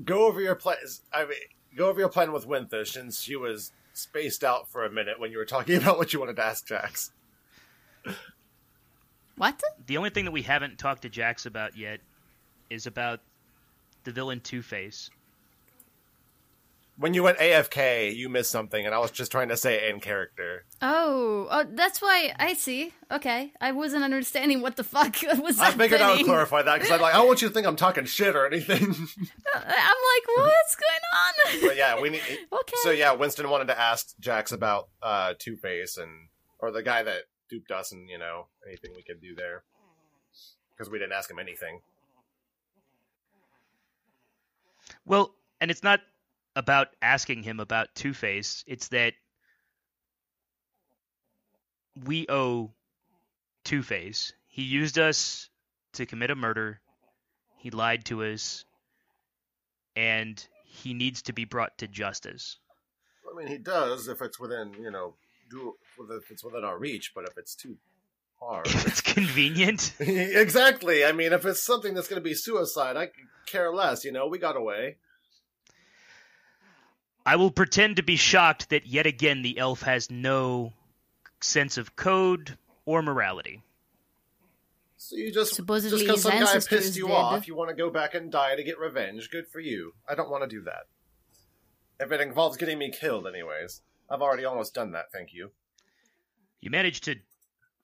Go 0.05 0.27
over 0.27 0.41
your 0.41 0.55
plan. 0.55 0.77
I 1.13 1.25
mean, 1.25 1.33
go 1.77 1.89
over 1.89 2.01
your 2.01 2.09
plan 2.09 2.33
with 2.33 2.47
Winther 2.47 2.85
since 2.85 3.21
she 3.21 3.37
was 3.37 3.73
spaced 3.93 4.45
out 4.45 4.69
for 4.69 4.85
a 4.85 4.91
minute 4.91 5.19
when 5.19 5.31
you 5.31 5.39
were 5.39 5.45
talking 5.45 5.77
about 5.83 5.99
what 5.99 6.13
you 6.13 6.21
wanted 6.21 6.37
to 6.37 6.45
ask 6.45 6.67
Jax. 6.67 7.13
What? 9.37 9.61
The 9.87 9.97
only 9.97 10.11
thing 10.11 10.25
that 10.27 10.33
we 10.33 10.43
haven't 10.43 10.79
talked 10.79 11.03
to 11.03 11.09
Jax 11.09 11.47
about 11.47 11.77
yet 11.77 12.01
is 12.69 12.87
about 12.87 13.21
the 14.05 14.13
villain 14.13 14.41
Two 14.41 14.63
Face. 14.63 15.11
When 17.01 17.15
you 17.15 17.23
went 17.23 17.39
AFK, 17.39 18.15
you 18.15 18.29
missed 18.29 18.51
something, 18.51 18.85
and 18.85 18.95
I 18.95 18.99
was 18.99 19.11
just 19.11 19.33
trying 19.33 19.49
to 19.49 19.57
say 19.57 19.89
in 19.89 20.01
character. 20.01 20.67
Oh, 20.83 21.49
oh, 21.51 21.65
that's 21.71 22.03
why 22.03 22.35
I 22.39 22.53
see. 22.53 22.93
Okay, 23.11 23.55
I 23.59 23.73
wasn't 23.73 24.05
understanding 24.05 24.61
what 24.61 24.77
the 24.77 24.85
fuck 24.85 25.17
was 25.39 25.59
I 25.59 25.71
figured 25.71 26.03
I 26.03 26.15
would 26.15 26.27
clarify 26.27 26.61
that 26.61 26.75
because 26.75 26.91
I'm 26.91 27.01
like, 27.01 27.15
I 27.15 27.17
don't 27.17 27.27
want 27.27 27.41
you 27.41 27.49
to 27.49 27.55
think 27.55 27.67
I'm 27.67 27.77
talking 27.77 28.05
shit 28.05 28.37
or 28.37 28.45
anything. 28.45 28.83
I'm 28.85 29.65
like, 29.65 30.37
what's 30.37 30.77
going 30.77 31.63
on? 31.63 31.69
but 31.69 31.77
yeah, 31.79 31.99
we 31.99 32.11
need. 32.11 32.21
Okay. 32.53 32.77
So 32.83 32.91
yeah, 32.91 33.13
Winston 33.15 33.49
wanted 33.49 33.69
to 33.69 33.81
ask 33.81 34.15
Jax 34.21 34.53
about 34.53 34.91
uh, 35.03 35.33
Two 35.39 35.57
Face 35.57 35.97
and 35.97 36.29
or 36.59 36.71
the 36.71 36.83
guy 36.83 37.03
that 37.03 37.23
duped 37.49 37.71
us, 37.71 37.93
and 37.93 38.11
you 38.11 38.19
know 38.19 38.49
anything 38.69 38.91
we 38.95 39.03
could 39.03 39.23
do 39.23 39.35
there 39.35 39.63
because 40.77 40.91
we 40.91 40.99
didn't 40.99 41.13
ask 41.13 41.31
him 41.31 41.39
anything. 41.39 41.81
Well, 45.07 45.35
and 45.63 45.71
it's 45.71 45.83
not 45.83 46.01
about 46.57 46.89
asking 47.01 47.43
him 47.43 47.61
about 47.61 47.95
Two 47.95 48.15
Face. 48.15 48.65
It's 48.67 48.89
that 48.89 49.15
we 52.05 52.27
owe 52.29 52.73
Two 53.65 53.83
Face. 53.83 54.33
He 54.49 54.63
used 54.63 54.99
us 54.99 55.49
to 55.95 56.07
commit 56.07 56.31
a 56.31 56.35
murder. 56.35 56.81
He 57.59 57.71
lied 57.71 58.05
to 58.07 58.25
us, 58.25 58.65
and 59.95 60.45
he 60.65 60.95
needs 60.95 61.23
to 61.23 61.33
be 61.33 61.45
brought 61.45 61.79
to 61.79 61.89
justice. 61.89 62.59
I 63.31 63.37
mean, 63.37 63.49
he 63.49 63.59
does 63.59 64.09
if 64.09 64.23
it's 64.23 64.41
within 64.41 64.75
you 64.81 64.91
know 64.91 65.15
do 65.51 65.75
if 66.11 66.31
it's 66.31 66.45
within 66.45 66.65
our 66.65 66.79
reach, 66.79 67.13
but 67.15 67.25
if 67.25 67.37
it's 67.37 67.55
too 67.55 67.77
hard. 68.41 68.67
if 68.69 68.87
it's 68.87 69.01
convenient. 69.01 69.93
exactly. 70.01 71.05
I 71.05 71.13
mean, 71.13 71.33
if 71.33 71.45
it's 71.45 71.63
something 71.63 71.95
that's 71.95 72.09
going 72.09 72.23
to 72.23 72.29
be 72.29 72.35
suicide, 72.35 72.97
I 72.97 73.11
care 73.47 73.73
less. 73.73 74.05
You 74.05 74.13
know, 74.13 74.27
we 74.27 74.39
got 74.39 74.57
away. 74.57 74.97
I 77.25 77.37
will 77.37 77.51
pretend 77.51 77.97
to 77.97 78.03
be 78.03 78.17
shocked 78.17 78.71
that 78.71 78.87
yet 78.87 79.07
again 79.07 79.43
the 79.43 79.59
elf 79.59 79.83
has 79.83 80.11
no 80.11 80.73
sense 81.41 81.77
of 81.79 81.97
code 81.97 82.57
or 82.85 83.03
morality. 83.03 83.63
So 84.97 85.17
you 85.17 85.33
just 85.33 85.55
Supposedly 85.55 86.07
just 86.07 86.07
because 86.07 86.23
some 86.23 86.33
guy 86.33 86.61
pissed 86.61 86.97
you 86.97 87.07
did. 87.07 87.13
off, 87.15 87.49
you 87.49 87.55
want 87.55 87.71
to 87.71 87.75
go 87.75 87.91
back 87.91 88.15
and 88.15 88.31
die 88.31 88.55
to 88.55 88.63
get 88.63 88.79
revenge. 88.79 89.31
Good 89.31 89.49
for 89.49 89.61
you. 89.61 89.95
I 90.09 90.15
don't 90.15 90.31
want 90.31 90.43
to 90.43 90.49
do 90.49 90.63
that. 90.63 90.87
If 91.99 92.13
it 92.13 92.21
involves 92.21 92.57
getting 92.57 92.79
me 92.79 92.91
killed, 92.91 93.27
anyways, 93.27 93.83
I've 94.11 94.23
already 94.23 94.45
almost 94.45 94.75
done 94.75 94.93
that. 94.93 95.13
Thank 95.13 95.33
you. 95.33 95.51
You 96.61 96.71
managed 96.71 97.05
to 97.05 97.17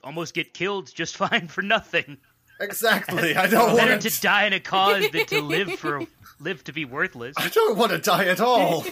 almost 0.04 0.34
get 0.34 0.54
killed 0.54 0.94
just 0.94 1.16
fine 1.18 1.48
for 1.48 1.62
nothing. 1.62 2.18
Exactly. 2.60 3.36
I 3.36 3.46
don't 3.46 3.74
want 3.74 4.00
to 4.02 4.20
die 4.20 4.46
in 4.46 4.52
a 4.52 4.60
cause 4.60 5.08
than 5.10 5.26
to 5.26 5.42
live 5.42 5.72
for 5.78 6.06
live 6.40 6.64
to 6.64 6.72
be 6.72 6.84
worthless. 6.84 7.34
I 7.38 7.48
don't 7.48 7.76
want 7.76 7.92
to 7.92 7.98
die 7.98 8.26
at 8.26 8.40
all. 8.40 8.84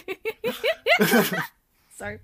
Sorry. 1.97 2.19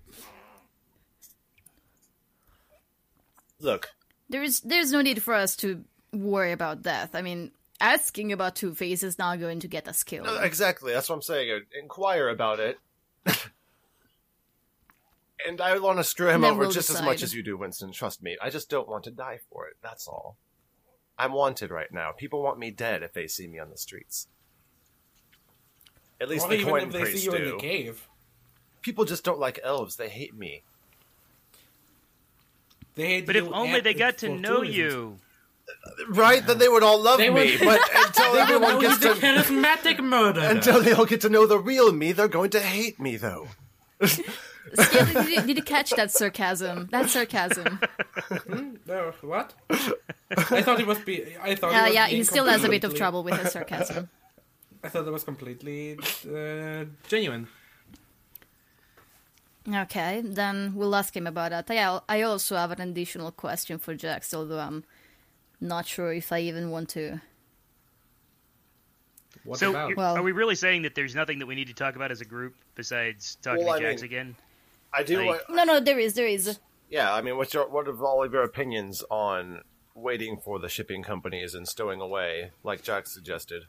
Look, 3.60 3.90
There's 4.28 4.60
there's 4.60 4.92
no 4.92 5.02
need 5.02 5.22
for 5.22 5.34
us 5.34 5.56
to 5.56 5.84
worry 6.12 6.52
about 6.52 6.82
death. 6.82 7.14
I 7.14 7.22
mean, 7.22 7.52
asking 7.80 8.32
about 8.32 8.56
Two 8.56 8.74
Face 8.74 9.02
is 9.02 9.18
not 9.18 9.38
going 9.38 9.60
to 9.60 9.68
get 9.68 9.86
us 9.86 10.02
killed. 10.02 10.26
no, 10.26 10.38
exactly. 10.38 10.92
That's 10.92 11.08
what 11.08 11.16
I'm 11.16 11.22
saying. 11.22 11.50
Uh, 11.50 11.58
inquire 11.80 12.28
about 12.28 12.58
it. 12.60 12.78
and 15.46 15.60
I 15.60 15.78
want 15.78 15.98
to 15.98 16.04
screw 16.04 16.28
him 16.28 16.40
then 16.40 16.52
over 16.52 16.60
we'll 16.60 16.70
just 16.70 16.90
as 16.90 17.02
much 17.02 17.22
as 17.22 17.34
you 17.34 17.42
do, 17.42 17.56
Winston. 17.56 17.92
Trust 17.92 18.22
me. 18.22 18.36
I 18.40 18.48
just 18.50 18.70
don't 18.70 18.88
want 18.88 19.04
to 19.04 19.10
die 19.10 19.40
for 19.50 19.66
it. 19.66 19.76
That's 19.82 20.08
all. 20.08 20.36
I'm 21.24 21.32
wanted 21.32 21.70
right 21.70 21.92
now. 21.92 22.12
People 22.12 22.42
want 22.42 22.58
me 22.58 22.70
dead 22.70 23.02
if 23.02 23.12
they 23.12 23.26
see 23.26 23.46
me 23.46 23.58
on 23.58 23.70
the 23.70 23.76
streets. 23.76 24.26
At 26.20 26.28
least 26.28 26.46
or 26.46 26.48
the 26.50 26.54
even 26.56 26.68
coin 26.68 26.82
if 26.88 26.92
they 26.92 27.00
priests 27.02 27.20
see 27.20 27.26
you 27.30 27.32
in 27.36 27.50
the 27.50 27.56
cave. 27.56 28.06
People 28.82 29.04
just 29.04 29.24
don't 29.24 29.38
like 29.38 29.58
elves. 29.62 29.96
They 29.96 30.08
hate 30.08 30.34
me. 30.36 30.62
They 32.94 33.06
hate 33.06 33.26
But 33.26 33.36
if 33.36 33.44
only 33.52 33.80
they 33.80 33.94
got 33.94 34.18
to 34.18 34.28
know 34.28 34.60
reasons. 34.60 34.76
you. 34.76 35.16
Right? 36.08 36.44
Then 36.44 36.58
they 36.58 36.68
would 36.68 36.82
all 36.82 37.00
love 37.00 37.18
They 37.18 37.30
me. 37.30 37.56
would- 37.56 37.60
But 37.60 37.80
until 38.06 38.32
They 38.34 38.40
everyone 38.40 38.74
know 38.74 38.80
gets 38.80 38.94
he's 39.04 39.14
the 39.14 39.14
to 39.14 39.20
charismatic 39.20 39.98
murderer. 40.04 40.44
until 40.44 40.82
they 40.82 40.92
all 40.92 41.06
get 41.06 41.20
to 41.22 41.28
know 41.28 41.46
the 41.46 41.58
real 41.58 41.92
me, 41.92 42.12
they're 42.12 42.28
going 42.28 42.50
to 42.50 42.60
hate 42.60 42.98
me 42.98 43.16
though. 43.16 43.48
Skelly, 44.74 45.12
did, 45.12 45.28
you, 45.28 45.42
did 45.42 45.56
you 45.56 45.62
catch 45.62 45.90
that 45.90 46.10
sarcasm? 46.10 46.88
That 46.90 47.08
sarcasm. 47.10 47.80
No, 48.86 49.12
what? 49.22 49.54
I 49.70 50.62
thought 50.62 50.80
it 50.80 50.86
was 50.86 50.98
be. 51.00 51.36
I 51.40 51.54
thought. 51.54 51.72
Uh, 51.74 51.84
was 51.86 51.94
yeah, 51.94 52.06
being 52.06 52.18
he 52.18 52.24
still 52.24 52.46
has 52.46 52.62
a 52.64 52.68
bit 52.68 52.76
of 52.84 52.90
completely- 52.90 52.98
trouble 52.98 53.22
with 53.24 53.38
his 53.40 53.52
sarcasm. 53.52 54.08
I 54.84 54.88
thought 54.88 55.06
it 55.06 55.10
was 55.10 55.24
completely 55.24 55.98
uh, 56.26 56.84
genuine. 57.08 57.48
Okay, 59.70 60.22
then 60.24 60.72
we'll 60.74 60.94
ask 60.94 61.14
him 61.14 61.26
about 61.26 61.50
that. 61.50 61.70
I, 61.70 62.00
I 62.08 62.22
also 62.22 62.56
have 62.56 62.70
an 62.70 62.80
additional 62.80 63.30
question 63.30 63.78
for 63.78 63.94
Jax, 63.94 64.32
although 64.32 64.58
I'm 64.58 64.84
not 65.60 65.86
sure 65.86 66.12
if 66.12 66.32
I 66.32 66.40
even 66.40 66.70
want 66.70 66.88
to. 66.90 67.20
What 69.44 69.58
so, 69.58 69.70
about? 69.70 69.88
you're- 69.90 69.96
Well- 69.96 70.16
are 70.16 70.22
we 70.22 70.32
really 70.32 70.54
saying 70.54 70.82
that 70.82 70.94
there's 70.94 71.14
nothing 71.14 71.38
that 71.40 71.46
we 71.46 71.54
need 71.54 71.68
to 71.68 71.74
talk 71.74 71.94
about 71.96 72.10
as 72.10 72.20
a 72.20 72.24
group 72.24 72.54
besides 72.74 73.36
talking 73.42 73.64
Well, 73.66 73.78
to 73.78 73.86
I 73.86 73.90
Jax 73.90 74.02
mean- 74.02 74.10
again? 74.10 74.36
I 74.92 75.02
do. 75.02 75.24
Like- 75.26 75.48
No, 75.50 75.64
no, 75.64 75.80
there 75.80 75.98
is, 75.98 76.14
there 76.14 76.26
is. 76.26 76.58
yeah, 76.88 77.12
I 77.14 77.20
mean, 77.22 77.36
what's 77.36 77.54
your, 77.54 77.68
what 77.68 77.86
are 77.88 78.04
all 78.04 78.24
of 78.24 78.32
your 78.32 78.42
opinions 78.42 79.02
on 79.10 79.62
waiting 79.94 80.38
for 80.38 80.58
the 80.58 80.68
shipping 80.68 81.02
companies 81.02 81.54
and 81.54 81.68
stowing 81.68 82.00
away, 82.00 82.50
like 82.64 82.82
Jack 82.82 83.06
suggested? 83.06 83.64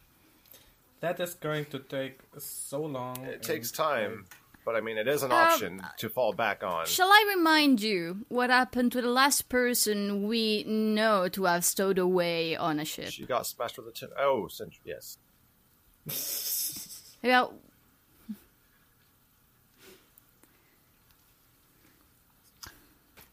That 1.01 1.19
is 1.19 1.33
going 1.33 1.65
to 1.65 1.79
take 1.79 2.19
so 2.37 2.81
long. 2.83 3.17
It 3.25 3.41
takes 3.43 3.69
and- 3.69 3.77
time, 3.77 4.25
but 4.65 4.75
I 4.75 4.81
mean, 4.81 4.97
it 4.99 5.07
is 5.07 5.23
an 5.23 5.31
Um, 5.31 5.37
option 5.37 5.81
to 5.97 6.09
fall 6.09 6.31
back 6.33 6.63
on. 6.63 6.85
Shall 6.85 7.09
I 7.09 7.25
remind 7.35 7.81
you 7.81 8.25
what 8.29 8.49
happened 8.51 8.91
to 8.93 9.01
the 9.01 9.09
last 9.09 9.49
person 9.49 10.27
we 10.27 10.63
know 10.63 11.27
to 11.29 11.45
have 11.45 11.65
stowed 11.65 11.97
away 11.97 12.55
on 12.55 12.79
a 12.79 12.85
ship? 12.85 13.09
She 13.09 13.25
got 13.25 13.47
smashed 13.47 13.77
with 13.79 13.87
a 13.87 13.91
tin. 13.91 14.09
Oh, 14.17 14.47
cent- 14.47 14.77
yes. 14.85 15.17
Yeah. 17.23 17.47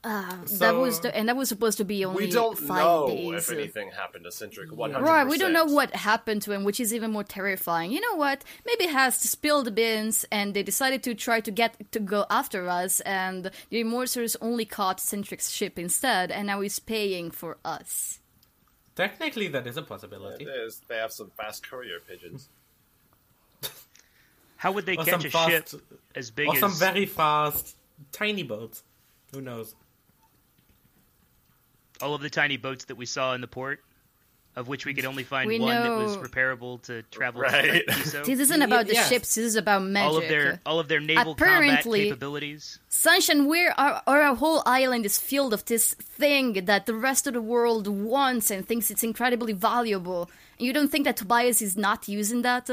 Ah, 0.05 0.39
that 0.59 0.77
was 0.77 1.01
the, 1.01 1.15
and 1.15 1.29
that 1.29 1.37
was 1.37 1.49
supposed 1.49 1.77
to 1.79 1.85
be 1.85 2.05
only 2.05 2.27
We 2.27 2.31
don't 2.31 2.57
five 2.57 2.79
know 2.79 3.09
days. 3.09 3.49
if 3.51 3.51
anything 3.57 3.91
happened 3.91 4.25
to 4.25 4.31
Centric. 4.33 4.71
One 4.71 4.93
hundred 4.93 5.05
Right, 5.07 5.27
we 5.27 5.39
don't 5.39 5.53
know 5.53 5.65
what 5.65 5.95
happened 5.95 6.43
to 6.43 6.53
him, 6.53 6.63
which 6.63 6.79
is 6.79 6.95
even 6.95 7.11
more 7.11 7.25
terrifying. 7.25 7.91
You 7.91 8.01
know 8.01 8.15
what? 8.15 8.45
Maybe 8.65 8.85
it 8.85 8.91
has 8.91 9.19
to 9.19 9.29
spill 9.29 9.65
the 9.65 9.73
beans, 9.73 10.25
and 10.31 10.55
they 10.55 10.63
decided 10.63 11.03
to 11.03 11.15
try 11.17 11.41
to 11.41 11.51
get 11.51 11.91
to 11.91 11.99
go 11.99 12.27
after 12.31 12.69
us, 12.69 13.01
and 13.01 13.51
the 13.71 13.81
Immortals 13.81 14.37
only 14.41 14.65
caught 14.65 15.01
Centric's 15.01 15.51
ship 15.51 15.77
instead, 15.81 16.31
and 16.31 16.47
now 16.47 16.61
he's 16.61 16.79
paying 16.79 17.33
for 17.33 17.59
us. 17.65 18.21
Technically, 18.95 19.49
that 19.49 19.67
is 19.67 19.77
a 19.77 19.81
It 19.81 19.89
possibility. 19.89 20.45
is. 20.45 20.81
They 20.89 20.97
have 20.97 21.13
some 21.13 21.31
fast 21.37 21.69
courier 21.69 21.99
pigeons. 21.99 22.49
How 24.59 24.71
would 24.73 24.87
they 24.87 24.97
Or 24.97 25.05
catch 25.05 25.25
a 25.25 25.31
fast- 25.31 25.71
ship 25.73 25.83
as 26.15 26.31
big 26.31 26.49
Or 26.49 26.55
as 26.55 26.61
some 26.61 26.73
very 26.73 27.05
fast, 27.07 27.77
tiny 28.13 28.45
boats. 28.45 28.85
Who 29.33 29.41
knows? 29.41 29.75
All 32.03 32.15
of 32.15 32.21
the 32.23 32.31
tiny 32.31 32.57
boats 32.57 32.87
that 32.87 32.97
we 32.97 33.07
saw 33.07 33.35
in 33.35 33.41
the 33.41 33.47
port, 33.47 33.83
of 34.57 34.67
which 34.67 34.85
we 34.87 34.93
could 34.95 35.05
only 35.05 35.23
find 35.23 35.47
We 35.49 35.61
one 35.61 35.71
that 35.71 35.91
was 35.97 36.17
repairable 36.17 36.83
to 36.83 37.03
travel 37.11 37.43
Right. 37.43 37.87
to 37.87 38.23
This 38.27 38.41
isn't 38.41 38.63
about 38.63 38.87
the 38.89 38.95
yes. 38.95 39.09
ships. 39.09 39.35
This 39.37 39.45
is 39.45 39.57
about 39.57 39.83
magic. 39.85 40.09
all 40.11 40.17
of 40.19 40.29
their 40.29 40.61
all 40.67 40.81
of 40.81 40.89
their 40.89 41.01
naval 41.01 41.33
Apparently- 41.33 42.01
combat 42.01 42.11
capabilities. 42.11 42.79
Sunshine, 42.89 43.47
we're 43.47 43.73
our, 43.79 44.03
our 44.07 44.35
whole 44.35 44.63
island 44.67 45.07
is 45.07 45.17
filled 45.19 45.53
of 45.55 45.65
this 45.67 45.95
thing 45.95 46.65
that 46.65 46.87
the 46.87 46.95
rest 46.95 47.27
of 47.29 47.35
the 47.35 47.43
world 47.43 47.87
wants 47.87 48.51
and 48.51 48.67
thinks 48.67 48.91
it's 48.91 49.05
incredibly 49.05 49.53
valuable. 49.53 50.29
And 50.59 50.67
you 50.67 50.73
don't 50.73 50.89
think 50.91 51.05
that 51.05 51.17
Tobias 51.19 51.63
is 51.63 51.77
not 51.77 52.09
using 52.09 52.43
that? 52.43 52.69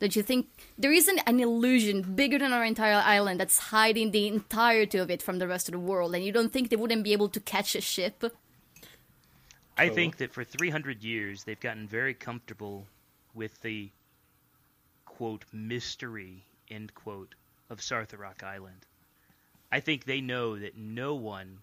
Don't 0.00 0.16
you 0.16 0.22
think 0.22 0.48
there 0.78 0.92
isn't 0.92 1.20
an 1.26 1.40
illusion 1.40 2.02
bigger 2.14 2.38
than 2.38 2.52
our 2.52 2.64
entire 2.64 3.02
island 3.04 3.40
that's 3.40 3.58
hiding 3.58 4.10
the 4.10 4.26
entirety 4.28 4.98
of 4.98 5.10
it 5.10 5.22
from 5.22 5.38
the 5.38 5.48
rest 5.48 5.68
of 5.68 5.72
the 5.72 5.78
world? 5.78 6.14
And 6.14 6.24
you 6.24 6.30
don't 6.32 6.52
think 6.52 6.68
they 6.68 6.76
wouldn't 6.76 7.02
be 7.04 7.12
able 7.12 7.28
to 7.30 7.40
catch 7.40 7.74
a 7.74 7.80
ship? 7.80 8.24
I 9.76 9.88
think 9.88 10.18
that 10.18 10.32
for 10.32 10.44
300 10.44 11.02
years 11.02 11.44
they've 11.44 11.58
gotten 11.58 11.88
very 11.88 12.14
comfortable 12.14 12.86
with 13.34 13.60
the 13.62 13.90
quote 15.04 15.44
mystery 15.52 16.44
end 16.70 16.94
quote 16.94 17.34
of 17.70 17.80
Sarthrok 17.80 18.42
Island. 18.42 18.86
I 19.72 19.80
think 19.80 20.04
they 20.04 20.20
know 20.20 20.58
that 20.58 20.76
no 20.76 21.14
one 21.14 21.58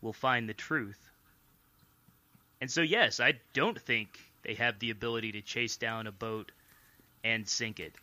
will 0.00 0.12
find 0.12 0.48
the 0.48 0.54
truth. 0.54 0.98
And 2.60 2.70
so 2.70 2.80
yes, 2.80 3.20
I 3.20 3.34
don't 3.52 3.80
think 3.80 4.18
they 4.42 4.54
have 4.54 4.78
the 4.78 4.90
ability 4.90 5.32
to 5.32 5.40
chase 5.40 5.76
down 5.76 6.06
a 6.06 6.12
boat 6.12 6.50
and 7.22 7.48
sink 7.48 7.78
it. 7.78 7.94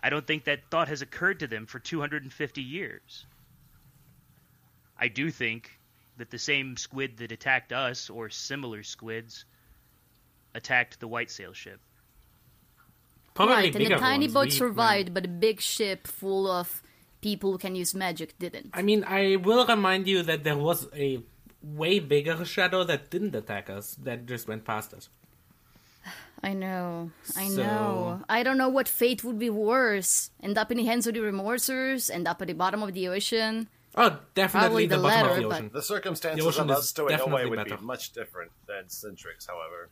I 0.00 0.10
don't 0.10 0.26
think 0.26 0.44
that 0.44 0.70
thought 0.70 0.88
has 0.88 1.02
occurred 1.02 1.40
to 1.40 1.48
them 1.48 1.66
for 1.66 1.80
250 1.80 2.62
years. 2.62 3.26
I 4.98 5.08
do 5.08 5.30
think 5.30 5.77
that 6.18 6.30
the 6.30 6.38
same 6.38 6.76
squid 6.76 7.16
that 7.18 7.32
attacked 7.32 7.72
us, 7.72 8.10
or 8.10 8.28
similar 8.30 8.82
squids, 8.82 9.44
attacked 10.54 11.00
the 11.00 11.08
white 11.08 11.30
sail 11.30 11.52
ship. 11.52 11.80
Probably 13.34 13.54
right, 13.54 13.74
and 13.76 13.86
the 13.86 13.96
tiny 13.96 14.26
ones. 14.26 14.34
boat 14.34 14.44
We- 14.46 14.50
survived, 14.50 15.14
but 15.14 15.24
a 15.24 15.28
big 15.28 15.60
ship 15.60 16.06
full 16.06 16.50
of 16.50 16.82
people 17.20 17.52
who 17.52 17.58
can 17.58 17.74
use 17.74 17.94
magic 17.94 18.38
didn't. 18.38 18.70
I 18.74 18.82
mean, 18.82 19.04
I 19.04 19.36
will 19.36 19.64
remind 19.66 20.08
you 20.08 20.22
that 20.24 20.42
there 20.44 20.56
was 20.56 20.88
a 20.94 21.22
way 21.62 21.98
bigger 22.00 22.44
shadow 22.44 22.84
that 22.84 23.10
didn't 23.10 23.34
attack 23.34 23.70
us, 23.70 23.94
that 24.02 24.26
just 24.26 24.48
went 24.48 24.64
past 24.64 24.92
us. 24.92 25.08
I 26.42 26.52
know, 26.52 27.10
I 27.36 27.48
So- 27.48 27.62
know. 27.62 28.24
I 28.28 28.42
don't 28.42 28.58
know 28.58 28.68
what 28.68 28.88
fate 28.88 29.22
would 29.22 29.38
be 29.38 29.50
worse: 29.50 30.30
end 30.42 30.58
up 30.58 30.70
in 30.72 30.78
the 30.78 30.84
hands 30.84 31.06
of 31.06 31.14
the 31.14 31.20
remorsers, 31.20 32.10
end 32.10 32.26
up 32.26 32.42
at 32.42 32.48
the 32.48 32.54
bottom 32.54 32.82
of 32.82 32.92
the 32.92 33.06
ocean. 33.08 33.68
Oh, 33.94 34.18
definitely 34.34 34.86
the, 34.86 34.96
the 34.96 35.02
bottom 35.02 35.26
latter, 35.26 35.30
of 35.30 35.36
the 35.36 35.48
but- 35.48 35.54
ocean. 35.54 35.70
The 35.72 35.82
circumstances 35.82 36.44
The 36.44 36.48
ocean 36.48 36.70
of 36.70 36.70
is 36.70 36.76
us 36.78 36.88
stowing 36.90 37.12
away 37.14 37.16
definitely 37.18 37.50
would 37.50 37.64
be 37.80 37.84
much 37.84 38.12
different 38.12 38.52
than 38.66 38.88
Centric's, 38.88 39.46
however. 39.46 39.90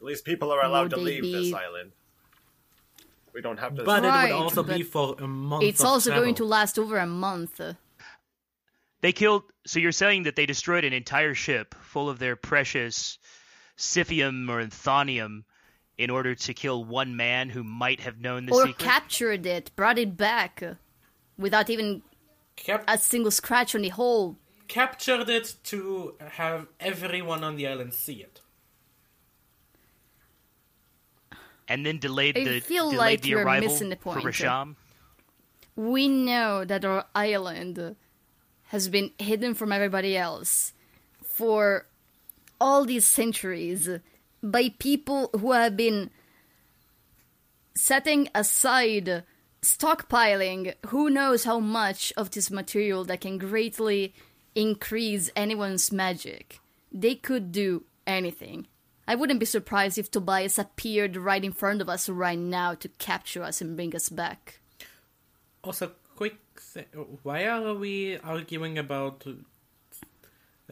At 0.00 0.04
least 0.04 0.24
people 0.24 0.50
are 0.52 0.64
allowed 0.64 0.84
Would 0.84 0.90
to 0.90 0.96
they 0.96 1.20
leave 1.20 1.22
this 1.22 1.54
island. 1.54 1.92
We 3.32 3.42
don't 3.42 3.58
have 3.58 3.74
to. 3.76 3.84
But 3.84 4.04
it 4.04 4.08
would 4.08 4.32
also 4.32 4.62
be 4.62 4.82
for 4.82 5.14
a 5.18 5.26
month. 5.26 5.62
It's 5.62 5.80
of 5.80 5.86
also 5.86 6.10
going 6.10 6.34
to 6.36 6.44
last 6.44 6.78
over 6.78 6.98
a 6.98 7.06
month. 7.06 7.60
They 9.02 9.12
killed. 9.12 9.44
So 9.66 9.78
you're 9.78 9.92
saying 9.92 10.22
that 10.24 10.36
they 10.36 10.46
destroyed 10.46 10.84
an 10.84 10.92
entire 10.92 11.34
ship 11.34 11.74
full 11.82 12.08
of 12.08 12.18
their 12.18 12.34
precious 12.34 13.18
Scythium 13.76 14.48
or 14.50 14.64
Thonium 14.64 15.44
in 15.98 16.10
order 16.10 16.34
to 16.34 16.54
kill 16.54 16.84
one 16.84 17.16
man 17.16 17.50
who 17.50 17.62
might 17.62 18.00
have 18.00 18.20
known 18.20 18.46
the 18.46 18.52
or 18.52 18.66
secret? 18.66 18.78
captured 18.78 19.46
it, 19.46 19.70
brought 19.76 19.98
it 19.98 20.16
back, 20.16 20.62
without 21.38 21.70
even 21.70 22.02
Cap- 22.56 22.84
a 22.88 22.98
single 22.98 23.30
scratch 23.30 23.74
on 23.74 23.82
the 23.82 23.90
hull. 23.90 24.36
captured 24.68 25.28
it 25.28 25.54
to 25.64 26.14
have 26.32 26.66
everyone 26.80 27.44
on 27.44 27.56
the 27.56 27.66
island 27.68 27.94
see 27.94 28.14
it. 28.22 28.40
and 31.68 31.84
then 31.84 31.98
delayed 31.98 32.36
I 32.38 32.44
the 32.44 32.60
feel 32.60 32.90
delayed 32.90 32.98
like 32.98 33.22
the 33.22 33.28
you're 33.30 33.44
arrival 33.44 33.68
missing 33.68 33.88
the 33.90 33.96
for 33.96 34.14
point. 34.14 34.24
Rasham. 34.24 34.76
We 35.74 36.08
know 36.08 36.64
that 36.64 36.84
our 36.84 37.04
island 37.14 37.96
has 38.68 38.88
been 38.88 39.10
hidden 39.18 39.54
from 39.54 39.72
everybody 39.72 40.16
else 40.16 40.72
for 41.22 41.86
all 42.60 42.84
these 42.84 43.04
centuries 43.06 43.88
by 44.42 44.70
people 44.78 45.30
who 45.38 45.52
have 45.52 45.76
been 45.76 46.10
setting 47.74 48.28
aside 48.34 49.24
stockpiling 49.66 50.74
who 50.86 51.10
knows 51.10 51.44
how 51.44 51.58
much 51.58 52.12
of 52.16 52.30
this 52.30 52.50
material 52.50 53.04
that 53.04 53.20
can 53.20 53.38
greatly 53.38 54.14
increase 54.54 55.30
anyone's 55.36 55.92
magic. 55.92 56.60
They 56.92 57.14
could 57.14 57.52
do 57.52 57.84
anything. 58.06 58.66
I 59.08 59.14
wouldn't 59.14 59.40
be 59.40 59.46
surprised 59.46 59.98
if 59.98 60.10
Tobias 60.10 60.58
appeared 60.58 61.16
right 61.16 61.44
in 61.44 61.52
front 61.52 61.80
of 61.80 61.88
us 61.88 62.08
right 62.08 62.38
now 62.38 62.74
to 62.74 62.88
capture 62.88 63.42
us 63.42 63.60
and 63.60 63.76
bring 63.76 63.94
us 63.94 64.08
back. 64.08 64.60
Also, 65.62 65.92
quick, 66.16 66.36
th- 66.74 66.88
why 67.22 67.46
are 67.46 67.74
we 67.74 68.18
arguing 68.18 68.78
about 68.78 69.24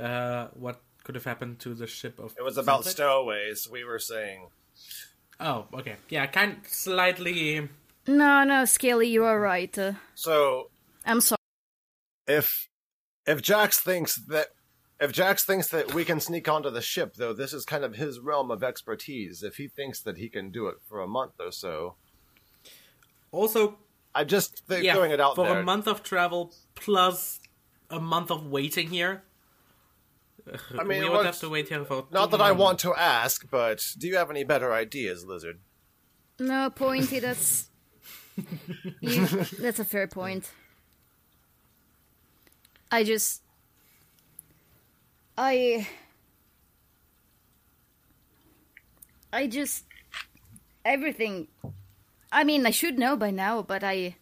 uh, 0.00 0.48
what 0.54 0.80
could 1.04 1.14
have 1.14 1.24
happened 1.24 1.58
to 1.60 1.74
the 1.74 1.86
ship 1.86 2.18
of? 2.18 2.34
It 2.38 2.42
was 2.42 2.58
about 2.58 2.84
Centric? 2.84 2.96
stowaways. 2.96 3.68
We 3.70 3.84
were 3.84 3.98
saying. 4.00 4.46
Oh, 5.38 5.66
okay, 5.74 5.96
yeah, 6.08 6.26
kind 6.26 6.58
slightly. 6.66 7.68
No, 8.06 8.44
no, 8.44 8.64
Scaly, 8.64 9.08
you 9.08 9.24
are 9.24 9.40
right. 9.40 9.76
Uh, 9.78 9.92
So 10.14 10.70
I'm 11.06 11.20
sorry. 11.20 11.38
if 12.26 12.68
if 13.26 13.40
Jax 13.42 13.80
thinks 13.80 14.16
that 14.28 14.48
if 15.00 15.12
Jax 15.12 15.44
thinks 15.44 15.68
that 15.68 15.94
we 15.94 16.04
can 16.04 16.20
sneak 16.20 16.48
onto 16.48 16.70
the 16.70 16.82
ship, 16.82 17.14
though, 17.14 17.32
this 17.32 17.52
is 17.52 17.64
kind 17.64 17.84
of 17.84 17.96
his 17.96 18.20
realm 18.20 18.50
of 18.50 18.62
expertise. 18.62 19.42
If 19.42 19.56
he 19.56 19.68
thinks 19.68 20.00
that 20.02 20.18
he 20.18 20.28
can 20.28 20.50
do 20.50 20.68
it 20.68 20.76
for 20.88 21.00
a 21.00 21.06
month 21.06 21.32
or 21.40 21.50
so, 21.50 21.96
Also, 23.32 23.78
I'm 24.14 24.28
just 24.28 24.66
th- 24.68 24.84
yeah, 24.84 24.94
throwing 24.94 25.10
it 25.10 25.20
out 25.20 25.34
there. 25.36 25.46
for 25.46 25.52
there. 25.52 25.60
a 25.60 25.64
month 25.64 25.88
of 25.88 26.02
travel 26.02 26.54
plus 26.74 27.40
a 27.90 27.98
month 28.00 28.30
of 28.30 28.46
waiting 28.46 28.88
here. 28.90 29.24
I 30.78 30.84
mean, 30.84 31.02
we 31.02 31.08
would 31.08 31.24
have 31.26 31.40
to 31.40 31.48
wait 31.48 31.68
here 31.68 31.84
for. 31.84 32.06
Not 32.10 32.30
two 32.30 32.36
that 32.36 32.42
I 32.44 32.52
want 32.52 32.78
to 32.80 32.94
ask, 32.94 33.48
but 33.50 33.82
do 33.98 34.06
you 34.06 34.16
have 34.16 34.30
any 34.30 34.44
better 34.44 34.72
ideas, 34.72 35.24
Lizard? 35.24 35.58
No, 36.38 36.68
Pointy, 36.70 37.18
that's. 37.20 37.70
you, 39.00 39.26
that's 39.58 39.78
a 39.78 39.84
fair 39.84 40.06
point. 40.06 40.50
I 42.90 43.04
just. 43.04 43.42
I. 45.36 45.86
I 49.32 49.46
just. 49.46 49.84
Everything. 50.84 51.48
I 52.30 52.44
mean, 52.44 52.66
I 52.66 52.70
should 52.70 52.98
know 52.98 53.16
by 53.16 53.30
now, 53.30 53.62
but 53.62 53.84
I. 53.84 54.16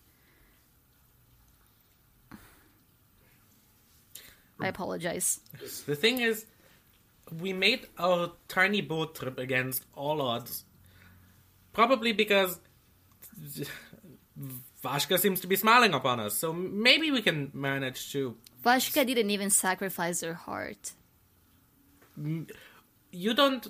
I 4.61 4.69
apologize. 4.69 5.41
The 5.87 5.97
thing 5.97 6.21
is, 6.21 6.47
we 7.41 7.53
made 7.53 7.89
our 7.99 8.33
tiny 8.47 8.81
boat 8.81 9.17
trip 9.17 9.39
against 9.39 9.85
all 9.97 10.23
odds, 10.23 10.65
Probably 11.73 12.13
because 12.13 12.61
Vashka 14.83 15.19
seems 15.19 15.41
to 15.41 15.47
be 15.47 15.57
smiling 15.57 15.95
upon 15.95 16.21
us, 16.21 16.37
so 16.37 16.53
maybe 16.53 17.11
we 17.11 17.23
can 17.23 17.51
manage 17.53 18.13
to. 18.13 18.37
Vashka 18.65 19.07
didn't 19.07 19.31
even 19.31 19.51
sacrifice 19.51 20.23
her 20.23 20.35
heart. 20.35 20.93
You 22.17 23.35
don't. 23.35 23.67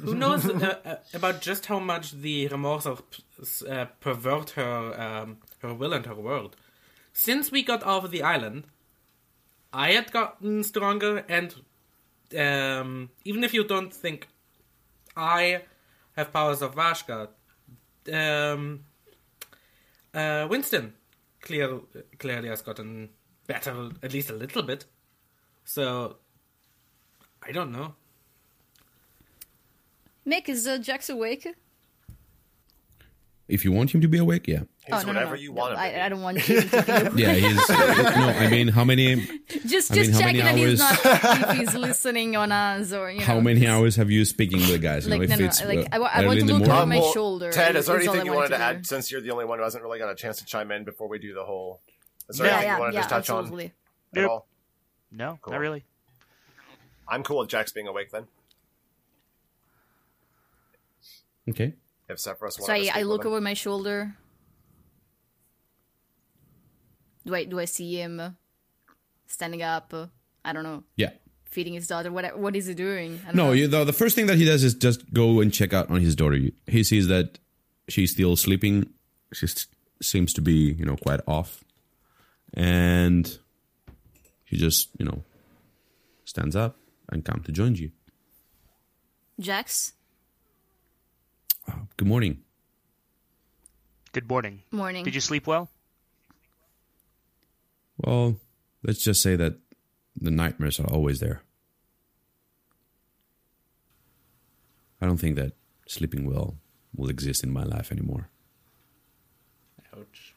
Who 0.00 0.14
knows 0.14 0.48
uh, 0.48 0.78
uh, 0.84 0.96
about 1.12 1.42
just 1.42 1.66
how 1.66 1.78
much 1.78 2.12
the 2.12 2.48
remorse 2.48 2.86
uh, 2.86 3.84
pervert 4.00 4.50
her 4.50 5.00
um, 5.00 5.38
her 5.58 5.74
will 5.74 5.92
and 5.92 6.06
her 6.06 6.14
world? 6.14 6.56
Since 7.12 7.52
we 7.52 7.62
got 7.62 7.82
off 7.82 8.10
the 8.10 8.22
island, 8.22 8.64
I 9.72 9.92
had 9.92 10.10
gotten 10.10 10.64
stronger, 10.64 11.24
and 11.28 11.54
um, 12.38 13.10
even 13.24 13.44
if 13.44 13.52
you 13.52 13.64
don't 13.64 13.92
think 13.92 14.28
I 15.16 15.62
have 16.16 16.32
powers 16.32 16.62
of 16.62 16.74
Vashka, 16.74 17.28
um, 18.12 18.84
uh, 20.14 20.46
Winston 20.48 20.94
clear, 21.40 21.80
clearly 22.18 22.48
has 22.48 22.62
gotten 22.62 23.10
better, 23.46 23.90
at 24.02 24.12
least 24.12 24.30
a 24.30 24.34
little 24.34 24.62
bit. 24.62 24.86
So, 25.64 26.16
I 27.42 27.52
don't 27.52 27.72
know. 27.72 27.94
Mick, 30.26 30.48
is 30.48 30.66
uh, 30.66 30.78
Jax 30.78 31.08
awake? 31.08 31.54
If 33.48 33.64
you 33.64 33.72
want 33.72 33.92
him 33.94 34.00
to 34.00 34.08
be 34.08 34.18
awake, 34.18 34.46
yeah. 34.48 34.60
He's 34.86 34.94
oh, 34.94 35.00
no, 35.02 35.06
whatever 35.08 35.30
no, 35.30 35.34
no. 35.36 35.40
you 35.42 35.48
No, 35.52 35.60
want 35.60 35.72
him 35.74 35.78
I. 35.80 36.02
I 36.04 36.08
don't 36.08 36.22
want 36.22 36.38
him 36.38 36.68
to 36.68 37.10
be 37.14 37.22
Yeah, 37.22 37.32
he's. 37.34 37.68
no, 37.68 37.74
I 37.76 38.48
mean, 38.48 38.68
how 38.68 38.84
many 38.84 39.16
Just, 39.66 39.92
I 39.92 39.94
mean, 39.96 40.04
just 40.04 40.12
how 40.12 40.20
checking 40.20 40.44
many 40.44 40.64
that 40.64 40.68
he's 40.70 40.78
not, 40.78 41.00
if 41.50 41.58
he's 41.58 41.74
listening 41.74 42.36
on 42.36 42.50
us 42.52 42.92
or, 42.92 43.10
you 43.10 43.18
know. 43.18 43.24
how 43.26 43.40
many 43.40 43.66
hours 43.66 43.96
have 43.96 44.10
you 44.10 44.24
speaking 44.24 44.58
with 44.60 44.68
the 44.70 44.78
guys? 44.78 45.04
You 45.06 45.10
Like, 45.10 45.28
know, 45.28 45.34
if 45.34 45.60
no, 45.60 45.66
no, 45.66 45.74
like, 45.74 45.94
uh, 45.94 46.02
I 46.02 46.22
I 46.22 46.26
want 46.26 46.40
to 46.40 46.46
look 46.46 46.62
over 46.68 46.86
my 46.86 46.98
well, 47.00 47.12
shoulder. 47.12 47.52
Ted, 47.52 47.76
is 47.76 47.86
there 47.86 48.00
is 48.00 48.06
anything 48.08 48.26
you 48.26 48.32
wanted 48.32 48.36
wanted 48.36 48.48
to 48.48 48.54
to 48.54 48.72
do. 48.74 48.78
add 48.78 48.86
since 48.86 49.10
you're 49.12 49.20
the 49.20 49.30
only 49.30 49.44
one 49.44 49.58
who 49.58 49.64
hasn't 49.64 49.82
really 49.84 49.98
got 49.98 50.10
a 50.10 50.14
chance 50.14 50.38
to 50.38 50.44
chime 50.46 50.70
in 50.70 50.84
before 50.84 51.08
we 51.08 51.18
do 51.18 51.34
the 51.34 51.44
whole? 51.44 51.80
Is 52.30 52.38
there 52.38 52.46
Yeah, 52.46 52.52
anything 52.54 52.68
yeah, 52.68 52.74
you 52.76 52.80
want 52.80 52.92
to 52.92 52.94
yeah, 52.94 53.00
just 53.00 53.10
touch 53.10 53.30
absolutely. 53.30 53.72
on 54.16 54.22
at 54.22 54.28
all? 54.30 54.46
No, 55.10 55.38
Cool. 55.42 55.52
not 55.52 55.60
really. 55.60 55.84
I'm 57.08 57.22
cool 57.22 57.40
with 57.40 57.50
Jax 57.50 57.72
being 57.72 57.88
awake 57.88 58.10
then. 58.12 58.26
Okay. 61.48 61.74
If 62.08 62.18
Sephrus 62.18 62.56
So 62.56 62.66
to 62.66 62.72
I, 62.72 62.82
speak 62.82 62.96
I 62.96 62.98
with 63.00 63.06
look 63.08 63.22
him. 63.24 63.28
over 63.32 63.40
my 63.40 63.54
shoulder. 63.54 64.14
Do 67.24 67.34
I 67.34 67.44
do 67.44 67.60
I 67.60 67.64
see 67.66 67.94
him 67.96 68.36
standing 69.26 69.62
up? 69.62 69.92
Uh, 69.94 70.06
I 70.44 70.52
don't 70.52 70.64
know, 70.64 70.82
Yeah. 70.96 71.10
feeding 71.44 71.74
his 71.74 71.86
daughter. 71.86 72.10
What 72.10 72.36
what 72.38 72.56
is 72.56 72.66
he 72.66 72.74
doing? 72.74 73.20
No, 73.32 73.46
know. 73.46 73.52
you, 73.52 73.68
the, 73.68 73.84
the 73.84 73.92
first 73.92 74.16
thing 74.16 74.26
that 74.26 74.36
he 74.38 74.44
does 74.44 74.64
is 74.64 74.74
just 74.74 75.12
go 75.12 75.40
and 75.40 75.52
check 75.52 75.72
out 75.72 75.88
on 75.90 76.00
his 76.00 76.16
daughter. 76.16 76.38
He 76.66 76.82
sees 76.82 77.06
that 77.08 77.38
she's 77.88 78.10
still 78.10 78.34
sleeping. 78.36 78.90
She 79.32 79.46
seems 80.02 80.32
to 80.34 80.40
be, 80.40 80.72
you 80.72 80.84
know, 80.84 80.96
quite 80.96 81.20
off. 81.28 81.62
And 82.54 83.38
he 84.44 84.56
just, 84.56 84.88
you 84.98 85.06
know, 85.06 85.22
stands 86.24 86.56
up 86.56 86.76
and 87.10 87.24
comes 87.24 87.46
to 87.46 87.52
join 87.52 87.76
you. 87.76 87.92
Jax, 89.40 89.92
good 91.96 92.08
morning. 92.08 92.42
Good 94.12 94.28
morning. 94.28 94.62
morning. 94.70 95.04
Did 95.04 95.14
you 95.14 95.20
sleep 95.20 95.46
well? 95.46 95.70
Well, 97.98 98.36
let's 98.82 99.02
just 99.02 99.22
say 99.22 99.36
that 99.36 99.56
the 100.20 100.30
nightmares 100.30 100.78
are 100.80 100.86
always 100.86 101.20
there. 101.20 101.42
I 105.00 105.06
don't 105.06 105.18
think 105.18 105.36
that 105.36 105.52
sleeping 105.86 106.28
well 106.30 106.56
will 106.94 107.08
exist 107.08 107.42
in 107.42 107.50
my 107.50 107.64
life 107.64 107.90
anymore. 107.90 108.28
Ouch. 109.96 110.34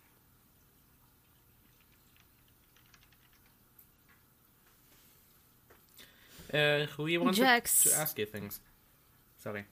Uh, 6.54 6.86
we 6.98 7.18
wanted 7.18 7.36
Jax. 7.36 7.84
to 7.84 7.98
ask 7.98 8.18
you 8.18 8.26
things. 8.26 8.60
Sorry. 9.38 9.66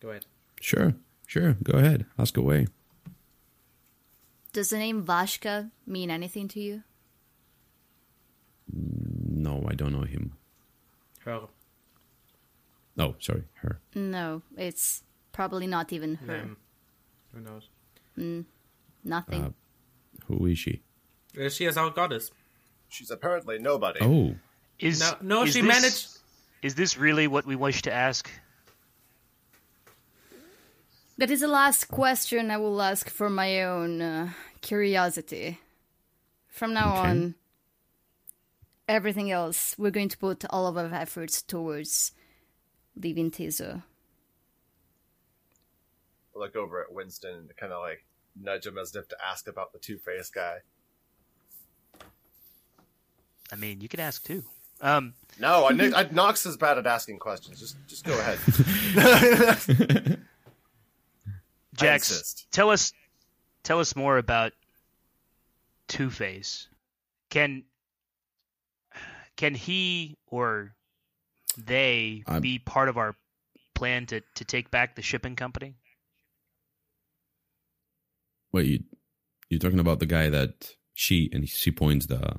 Go 0.00 0.10
ahead. 0.10 0.24
Sure, 0.62 0.94
sure. 1.26 1.54
Go 1.64 1.76
ahead. 1.76 2.06
Ask 2.16 2.36
away. 2.36 2.68
Does 4.52 4.70
the 4.70 4.78
name 4.78 5.04
Vashka 5.04 5.70
mean 5.86 6.08
anything 6.08 6.46
to 6.48 6.60
you? 6.60 6.84
No, 8.72 9.64
I 9.68 9.74
don't 9.74 9.92
know 9.92 10.02
him. 10.02 10.34
Her. 11.24 11.40
Oh, 12.96 13.16
sorry, 13.18 13.42
her. 13.54 13.80
No, 13.96 14.42
it's 14.56 15.02
probably 15.32 15.66
not 15.66 15.92
even 15.92 16.14
her. 16.16 16.36
name. 16.36 16.56
Who 17.34 17.40
knows? 17.40 18.44
Nothing. 19.04 19.42
Uh, 19.44 19.50
Who 20.26 20.46
is 20.46 20.58
she? 20.58 20.82
Uh, 21.38 21.48
she 21.48 21.64
is 21.64 21.76
our 21.76 21.90
goddess. 21.90 22.30
She's 22.88 23.10
apparently 23.10 23.58
nobody. 23.58 23.98
Oh, 24.00 24.36
Is 24.78 25.00
No, 25.00 25.16
no, 25.22 25.42
is 25.42 25.54
she 25.54 25.60
this- 25.62 25.68
managed. 25.68 26.08
Is 26.62 26.76
this 26.76 26.96
really 26.96 27.26
what 27.26 27.44
we 27.46 27.56
wish 27.56 27.82
to 27.82 27.92
ask? 27.92 28.30
That 31.18 31.30
is 31.30 31.40
the 31.40 31.48
last 31.48 31.86
question 31.88 32.50
I 32.50 32.56
will 32.56 32.80
ask 32.80 33.08
for 33.10 33.28
my 33.30 33.62
own 33.62 34.00
uh, 34.00 34.30
curiosity. 34.60 35.58
From 36.48 36.74
now 36.74 36.92
Okay. 36.98 37.08
on, 37.08 37.34
everything 38.88 39.30
else, 39.30 39.74
we're 39.78 39.90
going 39.90 40.08
to 40.08 40.18
put 40.18 40.44
all 40.50 40.66
of 40.66 40.76
our 40.76 40.92
efforts 40.92 41.42
towards 41.42 42.12
leaving 42.96 43.30
Tiso. 43.30 43.82
I 46.34 46.38
look 46.38 46.56
over 46.56 46.80
at 46.82 46.92
Winston 46.92 47.34
and 47.34 47.56
kind 47.56 47.72
of 47.72 47.80
like 47.80 48.04
nudge 48.40 48.66
him 48.66 48.78
as 48.78 48.94
if 48.96 49.08
to 49.08 49.16
ask 49.24 49.46
about 49.48 49.72
the 49.72 49.78
Two 49.78 49.98
Face 49.98 50.30
guy. 50.30 50.58
I 53.52 53.56
mean, 53.56 53.80
you 53.82 53.88
could 53.88 54.00
ask 54.00 54.24
too. 54.24 54.44
Um, 54.80 55.12
No, 55.38 55.66
I, 55.66 55.72
I, 55.94 56.08
Nox 56.10 56.46
is 56.46 56.56
bad 56.56 56.78
at 56.78 56.86
asking 56.86 57.18
questions. 57.18 57.60
Just, 57.60 57.76
just 57.86 58.04
go 58.04 58.18
ahead. 58.18 58.38
Jax, 61.74 62.46
tell 62.50 62.70
us, 62.70 62.92
tell 63.62 63.80
us 63.80 63.96
more 63.96 64.18
about 64.18 64.52
Two 65.88 66.10
Face. 66.10 66.68
Can 67.30 67.64
can 69.36 69.54
he 69.54 70.16
or 70.26 70.74
they 71.56 72.22
I'm- 72.26 72.42
be 72.42 72.58
part 72.58 72.88
of 72.88 72.96
our 72.98 73.14
plan 73.74 74.06
to 74.06 74.20
to 74.34 74.44
take 74.44 74.70
back 74.70 74.94
the 74.96 75.02
shipping 75.02 75.36
company? 75.36 75.74
wait, 78.52 78.66
you, 78.66 78.78
you're 79.48 79.58
talking 79.58 79.78
about 79.78 79.98
the 79.98 80.04
guy 80.06 80.28
that 80.28 80.76
she 80.92 81.30
and 81.32 81.48
she 81.48 81.70
points 81.70 82.04
the 82.06 82.38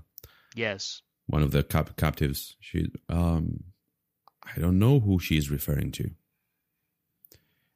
Yes. 0.56 1.02
one 1.26 1.42
of 1.42 1.50
the 1.52 1.64
cap- 1.64 1.96
captives. 1.98 2.56
She, 2.60 2.86
um, 3.10 3.64
I 4.44 4.60
don't 4.60 4.78
know 4.78 5.00
who 5.00 5.18
she 5.20 5.38
is 5.38 5.50
referring 5.50 5.92
to. 5.94 6.12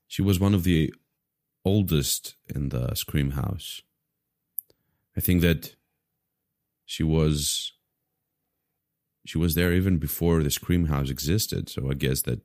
She 0.07 0.21
was 0.21 0.39
one 0.39 0.53
of 0.53 0.63
the 0.63 0.93
oldest 1.67 2.35
in 2.53 2.69
the 2.69 2.95
Scream 2.95 3.31
House. 3.31 3.81
I 5.15 5.19
think 5.19 5.41
that 5.41 5.75
she 6.85 7.03
was 7.03 7.73
she 9.25 9.37
was 9.37 9.55
there 9.55 9.73
even 9.73 9.97
before 9.97 10.41
the 10.41 10.49
Scream 10.49 10.85
House 10.85 11.09
existed. 11.09 11.69
So 11.69 11.91
I 11.91 11.95
guess 11.95 12.21
that 12.21 12.41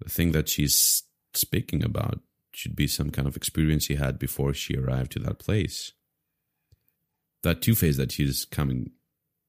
the 0.00 0.08
thing 0.08 0.32
that 0.32 0.48
she's 0.48 1.02
speaking 1.34 1.84
about 1.84 2.20
should 2.52 2.74
be 2.74 2.86
some 2.86 3.10
kind 3.10 3.28
of 3.28 3.36
experience 3.36 3.84
she 3.84 3.96
had 3.96 4.18
before 4.18 4.54
she 4.54 4.76
arrived 4.76 5.12
to 5.12 5.18
that 5.20 5.38
place. 5.38 5.92
That 7.42 7.60
two 7.60 7.74
face 7.74 7.98
that 7.98 8.10
she's 8.10 8.44
coming 8.44 8.92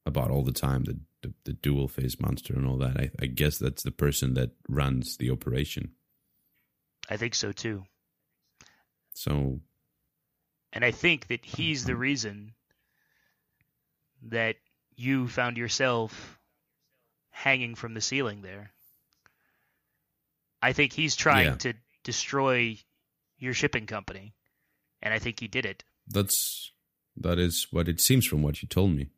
about 0.05 0.31
all 0.31 0.43
the 0.43 0.51
time, 0.51 0.83
the 0.83 0.99
the, 1.21 1.33
the 1.45 1.53
dual 1.53 1.87
face 1.87 2.19
monster 2.19 2.53
and 2.53 2.65
all 2.65 2.77
that. 2.77 2.97
I, 2.97 3.11
I 3.21 3.25
guess 3.25 3.57
that's 3.57 3.83
the 3.83 3.91
person 3.91 4.33
that 4.35 4.51
runs 4.67 5.17
the 5.17 5.31
operation. 5.31 5.91
I 7.09 7.17
think 7.17 7.35
so 7.35 7.51
too. 7.51 7.83
So 9.19 9.59
And 10.71 10.85
I 10.85 10.91
think 10.91 11.27
that 11.27 11.43
he's 11.43 11.83
the 11.83 11.91
mm-hmm. 11.91 12.01
reason 12.01 12.53
that 14.29 14.55
you 14.95 15.27
found 15.27 15.57
yourself 15.57 16.39
hanging 17.29 17.75
from 17.75 17.93
the 17.93 18.01
ceiling 18.01 18.41
there. 18.41 18.71
I 20.61 20.71
think 20.71 20.93
he's 20.93 21.17
trying 21.17 21.47
Yeah. 21.47 21.55
to 21.55 21.73
destroy 22.03 22.77
your 23.37 23.53
shipping 23.53 23.87
company. 23.87 24.33
And 25.01 25.13
I 25.13 25.19
think 25.19 25.39
he 25.41 25.47
did 25.49 25.65
it. 25.65 25.83
that's 26.07 26.71
that 27.17 27.37
is 27.39 27.67
what 27.71 27.89
it 27.89 27.99
seems 27.99 28.25
from 28.25 28.41
what 28.41 28.61
you 28.61 28.67
told 28.69 28.91
me. 28.91 29.09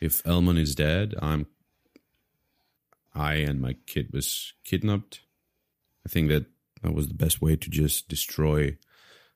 If 0.00 0.26
Elman 0.26 0.58
is 0.58 0.74
dead, 0.74 1.14
I'm 1.22 1.46
I 3.14 3.34
and 3.34 3.60
my 3.60 3.74
kid 3.86 4.12
was 4.12 4.54
kidnapped. 4.64 5.20
I 6.04 6.08
think 6.08 6.28
that 6.30 6.46
that 6.82 6.92
was 6.92 7.06
the 7.06 7.14
best 7.14 7.40
way 7.40 7.54
to 7.56 7.70
just 7.70 8.08
destroy 8.08 8.76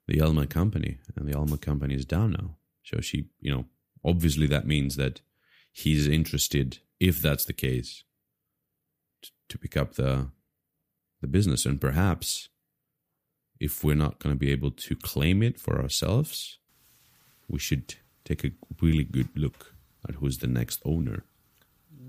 the 0.08 0.18
Elma 0.20 0.46
company, 0.46 0.98
and 1.14 1.28
the 1.28 1.36
Elma 1.36 1.58
company 1.58 1.94
is 1.94 2.04
down 2.04 2.32
now. 2.32 2.56
So 2.82 3.00
she, 3.00 3.28
you 3.40 3.52
know, 3.52 3.66
obviously 4.04 4.46
that 4.48 4.66
means 4.66 4.96
that 4.96 5.20
he's 5.70 6.08
interested, 6.08 6.78
if 6.98 7.20
that's 7.20 7.44
the 7.44 7.52
case, 7.52 8.02
to 9.48 9.58
pick 9.58 9.76
up 9.76 9.94
the 9.94 10.30
the 11.20 11.26
business, 11.26 11.66
and 11.66 11.80
perhaps 11.80 12.48
if 13.58 13.82
we're 13.82 13.94
not 13.96 14.20
going 14.20 14.34
to 14.34 14.38
be 14.38 14.52
able 14.52 14.70
to 14.70 14.94
claim 14.94 15.42
it 15.42 15.58
for 15.58 15.82
ourselves, 15.82 16.58
we 17.48 17.58
should 17.58 17.96
take 18.24 18.44
a 18.44 18.52
really 18.80 19.02
good 19.02 19.28
look 19.34 19.74
at 20.08 20.14
who's 20.16 20.38
the 20.38 20.46
next 20.46 20.80
owner. 20.84 21.24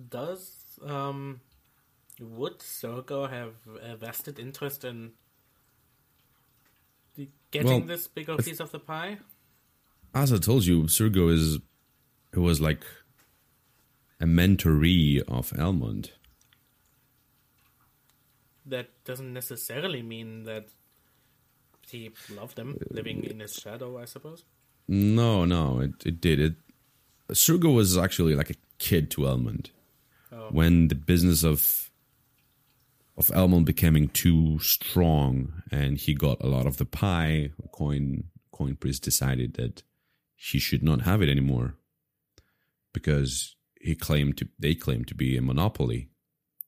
Does 0.09 0.79
um, 0.85 1.41
would 2.21 2.59
Surgo 2.59 3.29
have 3.29 3.55
a 3.81 3.95
vested 3.95 4.37
interest 4.37 4.85
in 4.85 5.13
getting 7.51 7.67
Well, 7.67 7.79
this 7.81 8.07
bigger 8.07 8.35
if- 8.39 8.45
piece 8.45 8.59
of 8.59 8.71
the 8.71 8.79
pie? 8.79 9.19
As 10.13 10.33
I 10.33 10.37
told 10.37 10.65
you, 10.65 10.83
Surgo 10.83 11.31
is 11.31 11.59
it 12.33 12.39
was 12.39 12.59
like 12.59 12.83
a 14.19 14.25
mentoree 14.25 15.19
of 15.27 15.51
Elmond. 15.51 16.09
That 18.65 18.89
doesn't 19.03 19.33
necessarily 19.33 20.01
mean 20.01 20.43
that 20.43 20.67
he 21.89 22.11
loved 22.35 22.57
him, 22.59 22.77
uh, 22.79 22.85
living 22.91 23.23
in 23.23 23.39
his 23.39 23.53
shadow, 23.53 23.97
I 23.97 24.05
suppose. 24.05 24.43
No, 24.87 25.45
no, 25.45 25.79
it, 25.79 25.91
it 26.05 26.21
did. 26.21 26.39
It 26.39 26.55
Surgo 27.29 27.73
was 27.73 27.97
actually 27.97 28.35
like 28.35 28.49
a 28.49 28.55
kid 28.79 29.09
to 29.11 29.21
Elmond. 29.21 29.67
Oh. 30.31 30.49
When 30.51 30.87
the 30.87 30.95
business 30.95 31.43
of 31.43 31.88
of 33.19 33.27
Elmond 33.27 33.65
becoming 33.65 34.07
too 34.07 34.57
strong 34.59 35.61
and 35.71 35.97
he 35.97 36.13
got 36.13 36.41
a 36.41 36.47
lot 36.47 36.65
of 36.65 36.77
the 36.77 36.85
pie, 36.85 37.51
Coin 37.73 38.23
Coin 38.51 38.75
Priest 38.75 39.03
decided 39.03 39.55
that 39.55 39.83
he 40.35 40.57
should 40.57 40.81
not 40.81 41.01
have 41.01 41.21
it 41.21 41.29
anymore. 41.29 41.75
Because 42.93 43.57
he 43.79 43.93
claimed 43.93 44.37
to 44.37 44.47
they 44.57 44.73
claimed 44.73 45.07
to 45.09 45.15
be 45.15 45.35
a 45.35 45.41
monopoly. 45.41 46.09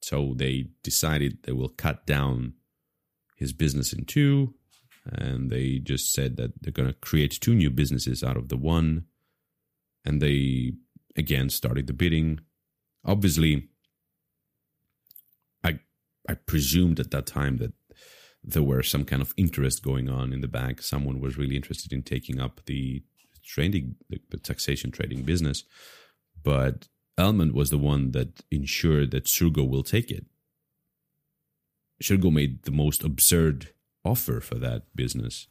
So 0.02 0.34
they 0.36 0.68
decided 0.84 1.44
they 1.44 1.54
will 1.54 1.70
cut 1.70 2.06
down 2.06 2.54
his 3.38 3.54
business 3.54 3.94
in 3.94 4.06
two 4.06 4.54
and 5.06 5.50
they 5.50 5.80
just 5.80 6.12
said 6.12 6.38
that 6.38 6.62
they're 6.62 6.72
going 6.74 6.90
to 6.90 6.94
create 6.96 7.40
two 7.40 7.56
new 7.56 7.70
businesses 7.72 8.24
out 8.24 8.38
of 8.38 8.50
the 8.50 8.58
one 8.58 9.06
and 10.06 10.22
they 10.22 10.74
again 11.16 11.50
started 11.50 11.88
the 11.88 11.94
bidding 11.94 12.40
obviously 13.04 13.71
i 16.32 16.34
presumed 16.34 17.00
at 17.00 17.12
that 17.12 17.26
time 17.26 17.58
that 17.58 17.74
there 18.44 18.64
were 18.64 18.82
some 18.84 19.06
kind 19.06 19.22
of 19.22 19.34
interest 19.38 19.84
going 19.84 20.08
on 20.10 20.34
in 20.34 20.42
the 20.42 20.48
bank 20.48 20.82
someone 20.82 21.20
was 21.20 21.38
really 21.38 21.56
interested 21.56 21.92
in 21.94 22.02
taking 22.02 22.40
up 22.40 22.62
the 22.66 23.04
trading 23.44 23.96
the, 24.10 24.20
the 24.32 24.38
taxation 24.38 24.92
trading 24.92 25.22
business 25.24 25.64
but 26.44 26.88
Elmond 27.18 27.54
was 27.54 27.70
the 27.70 27.78
one 27.78 28.12
that 28.12 28.42
ensured 28.50 29.12
that 29.12 29.26
Surgo 29.26 29.68
will 29.68 29.84
take 29.84 30.10
it. 30.10 30.26
Surgo 32.02 32.32
made 32.32 32.64
the 32.64 32.72
most 32.72 33.04
absurd 33.04 33.70
offer 34.04 34.40
for 34.40 34.56
that 34.56 34.84
business. 34.96 35.48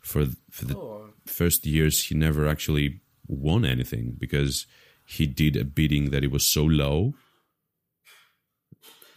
For 0.00 0.26
for 0.50 0.64
the 0.64 0.76
Oh, 0.76 1.10
first 1.26 1.66
years, 1.66 2.04
he 2.04 2.14
never 2.14 2.48
actually 2.48 3.02
won 3.26 3.64
anything 3.64 4.16
because 4.18 4.66
he 5.04 5.26
did 5.26 5.56
a 5.56 5.64
bidding 5.64 6.10
that 6.10 6.24
it 6.24 6.30
was 6.30 6.44
so 6.44 6.64
low 6.64 7.14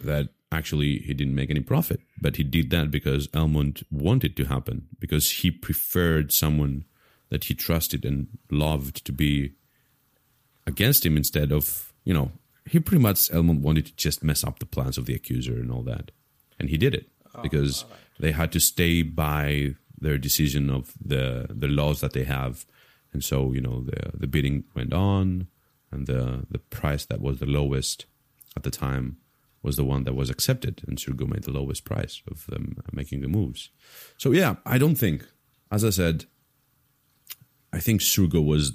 that 0.00 0.28
actually 0.56 0.98
he 0.98 1.14
didn't 1.14 1.34
make 1.34 1.50
any 1.50 1.60
profit. 1.60 2.00
But 2.20 2.36
he 2.36 2.44
did 2.44 2.70
that 2.70 2.90
because 2.90 3.28
Elmond 3.28 3.84
wanted 3.90 4.36
to 4.36 4.44
happen 4.44 4.88
because 4.98 5.30
he 5.40 5.50
preferred 5.50 6.32
someone 6.32 6.84
that 7.30 7.44
he 7.44 7.54
trusted 7.54 8.04
and 8.04 8.28
loved 8.50 9.04
to 9.06 9.12
be 9.12 9.52
against 10.66 11.04
him 11.06 11.16
instead 11.16 11.52
of 11.52 11.92
you 12.04 12.14
know 12.14 12.30
he 12.64 12.80
pretty 12.80 13.02
much 13.02 13.30
Elmond 13.30 13.60
wanted 13.60 13.86
to 13.86 13.96
just 13.96 14.24
mess 14.24 14.42
up 14.42 14.58
the 14.58 14.66
plans 14.66 14.98
of 14.98 15.06
the 15.06 15.14
accuser 15.14 15.54
and 15.54 15.70
all 15.70 15.82
that, 15.82 16.10
and 16.58 16.68
he 16.68 16.76
did 16.76 16.94
it 16.94 17.06
oh, 17.34 17.42
because 17.42 17.84
they 18.18 18.32
had 18.32 18.50
to 18.52 18.60
stay 18.60 19.02
by 19.02 19.74
their 19.98 20.18
decision 20.18 20.70
of 20.70 20.94
the 21.12 21.46
the 21.50 21.68
laws 21.68 22.00
that 22.00 22.12
they 22.12 22.24
have, 22.24 22.66
and 23.12 23.22
so 23.22 23.52
you 23.52 23.60
know 23.60 23.82
the 23.82 24.00
the 24.14 24.26
bidding 24.26 24.64
went 24.74 24.92
on, 24.92 25.46
and 25.92 26.06
the 26.06 26.46
the 26.50 26.58
price 26.58 27.04
that 27.06 27.20
was 27.20 27.38
the 27.38 27.46
lowest 27.46 28.06
at 28.56 28.62
the 28.62 28.70
time 28.70 29.18
was 29.62 29.76
the 29.76 29.84
one 29.84 30.04
that 30.04 30.14
was 30.14 30.30
accepted, 30.30 30.82
and 30.86 30.98
Surgo 30.98 31.28
made 31.28 31.42
the 31.42 31.50
lowest 31.50 31.84
price 31.84 32.22
of 32.30 32.46
them 32.46 32.76
making 32.92 33.20
the 33.20 33.28
moves. 33.28 33.70
So 34.16 34.32
yeah, 34.32 34.56
I 34.64 34.78
don't 34.78 34.94
think, 34.96 35.26
as 35.70 35.84
I 35.84 35.90
said, 35.90 36.26
I 37.72 37.80
think 37.80 38.00
Surgo 38.00 38.44
was, 38.44 38.72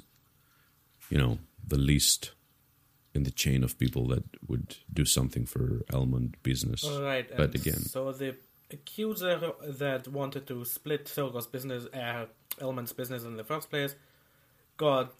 you 1.09 1.17
know, 1.17 1.39
the 1.65 1.77
least 1.77 2.31
in 3.13 3.23
the 3.23 3.31
chain 3.31 3.63
of 3.63 3.77
people 3.77 4.07
that 4.07 4.23
would 4.47 4.77
do 4.91 5.05
something 5.05 5.45
for 5.45 5.83
Elmond 5.91 6.35
business. 6.43 6.83
all 6.83 7.01
right. 7.01 7.29
But 7.35 7.55
again, 7.55 7.79
so 7.79 8.11
the 8.11 8.35
accuser 8.69 9.53
that 9.63 10.07
wanted 10.07 10.47
to 10.47 10.63
split 10.65 11.05
Silgo's 11.05 11.47
business, 11.47 11.85
uh, 11.93 12.25
Elmond's 12.59 12.93
business 12.93 13.23
in 13.23 13.37
the 13.37 13.43
first 13.43 13.69
place, 13.69 13.95
got 14.77 15.13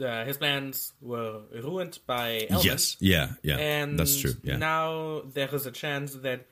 uh, 0.00 0.24
his 0.24 0.36
plans 0.36 0.92
were 1.00 1.40
ruined 1.62 1.98
by 2.06 2.46
Elmond. 2.50 2.64
yes, 2.64 2.96
yeah, 3.00 3.30
yeah, 3.42 3.56
and 3.56 3.98
that's 3.98 4.18
true. 4.20 4.34
Yeah, 4.42 4.56
now 4.56 5.22
there 5.34 5.52
is 5.54 5.66
a 5.66 5.70
chance 5.72 6.14
that 6.16 6.46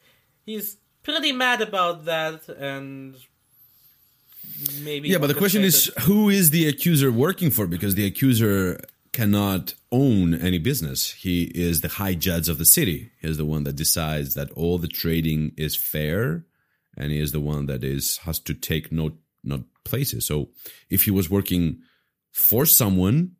he's 0.44 0.76
pretty 1.02 1.32
mad 1.32 1.60
about 1.60 2.04
that, 2.06 2.48
and 2.48 3.16
maybe 4.82 5.08
yeah, 5.08 5.18
but 5.18 5.28
the 5.28 5.34
question 5.34 5.62
is, 5.62 5.88
orchestrated- 5.88 6.02
who 6.08 6.28
is 6.28 6.50
the 6.50 6.68
accuser 6.68 7.10
working 7.12 7.50
for? 7.50 7.66
Because 7.66 7.94
the 7.94 8.06
accuser 8.06 8.80
cannot 9.12 9.74
own 9.90 10.34
any 10.34 10.58
business. 10.58 11.10
He 11.12 11.44
is 11.54 11.80
the 11.80 11.88
high 11.88 12.14
judge 12.14 12.48
of 12.48 12.58
the 12.58 12.66
city. 12.66 13.12
He 13.20 13.28
is 13.28 13.38
the 13.38 13.46
one 13.46 13.64
that 13.64 13.74
decides 13.76 14.34
that 14.34 14.50
all 14.52 14.78
the 14.78 14.88
trading 14.88 15.52
is 15.56 15.74
fair, 15.76 16.44
and 16.96 17.12
he 17.12 17.20
is 17.20 17.32
the 17.32 17.40
one 17.40 17.66
that 17.66 17.82
is 17.84 18.18
has 18.18 18.38
to 18.40 18.54
take 18.54 18.92
note 18.92 19.16
not 19.42 19.60
places. 19.84 20.26
So 20.26 20.50
if 20.90 21.04
he 21.04 21.10
was 21.10 21.30
working 21.30 21.78
for 22.32 22.66
someone, 22.66 23.35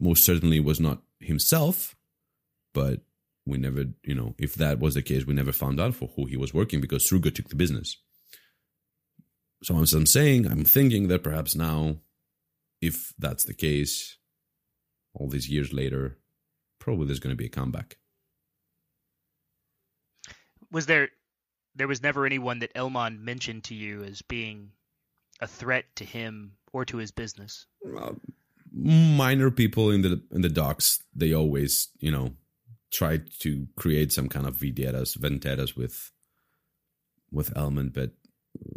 most 0.00 0.24
certainly 0.24 0.60
was 0.60 0.80
not 0.80 1.02
himself, 1.20 1.96
but 2.72 3.00
we 3.46 3.58
never, 3.58 3.84
you 4.02 4.14
know, 4.14 4.34
if 4.38 4.54
that 4.54 4.78
was 4.78 4.94
the 4.94 5.02
case, 5.02 5.26
we 5.26 5.34
never 5.34 5.52
found 5.52 5.80
out 5.80 5.94
for 5.94 6.10
who 6.16 6.26
he 6.26 6.36
was 6.36 6.54
working 6.54 6.80
because 6.80 7.08
Surgo 7.08 7.34
took 7.34 7.48
the 7.48 7.56
business. 7.56 7.96
So 9.62 9.78
as 9.80 9.92
I'm 9.92 10.06
saying, 10.06 10.46
I'm 10.46 10.64
thinking 10.64 11.08
that 11.08 11.22
perhaps 11.22 11.54
now, 11.54 11.96
if 12.80 13.12
that's 13.18 13.44
the 13.44 13.54
case, 13.54 14.18
all 15.14 15.28
these 15.28 15.48
years 15.48 15.72
later, 15.72 16.18
probably 16.78 17.06
there's 17.06 17.20
going 17.20 17.32
to 17.32 17.36
be 17.36 17.46
a 17.46 17.50
comeback. 17.50 17.96
Was 20.70 20.86
there 20.86 21.10
there 21.74 21.88
was 21.88 22.02
never 22.02 22.26
anyone 22.26 22.60
that 22.60 22.74
Elmond 22.74 23.20
mentioned 23.20 23.64
to 23.64 23.74
you 23.74 24.04
as 24.04 24.22
being 24.22 24.70
a 25.40 25.46
threat 25.46 25.84
to 25.96 26.04
him 26.04 26.52
or 26.72 26.84
to 26.84 26.98
his 26.98 27.10
business? 27.10 27.66
Minor 28.76 29.50
people 29.52 29.90
in 29.90 30.02
the 30.02 30.20
in 30.32 30.42
the 30.42 30.48
docks, 30.48 31.02
they 31.14 31.32
always, 31.32 31.88
you 32.00 32.10
know, 32.10 32.32
try 32.90 33.20
to 33.40 33.68
create 33.76 34.12
some 34.12 34.28
kind 34.28 34.46
of 34.46 34.56
vendettas, 34.56 35.14
vendettas 35.14 35.76
with 35.76 36.10
with 37.30 37.52
Elmond 37.54 37.92
but 37.92 38.12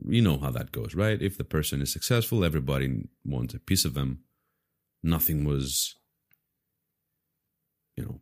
you 0.08 0.22
know 0.22 0.38
how 0.38 0.50
that 0.52 0.72
goes, 0.72 0.96
right? 0.96 1.22
If 1.22 1.38
the 1.38 1.44
person 1.44 1.82
is 1.82 1.92
successful, 1.92 2.44
everybody 2.44 3.08
wants 3.24 3.54
a 3.54 3.60
piece 3.60 3.86
of 3.86 3.94
them. 3.94 4.24
Nothing 5.04 5.46
was, 5.46 5.96
you 7.96 8.04
know, 8.04 8.22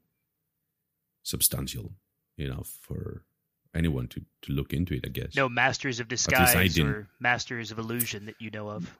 substantial 1.24 1.94
enough 2.38 2.78
for 2.82 3.24
anyone 3.74 4.08
to 4.10 4.22
to 4.44 4.52
look 4.52 4.74
into 4.74 4.94
it. 4.96 5.06
I 5.06 5.10
guess. 5.10 5.36
No 5.36 5.48
masters 5.48 6.00
of 6.00 6.08
disguise 6.08 6.78
or 6.78 7.08
masters 7.20 7.72
of 7.72 7.80
illusion 7.80 8.26
that 8.26 8.36
you 8.40 8.52
know 8.52 8.70
of. 8.70 8.98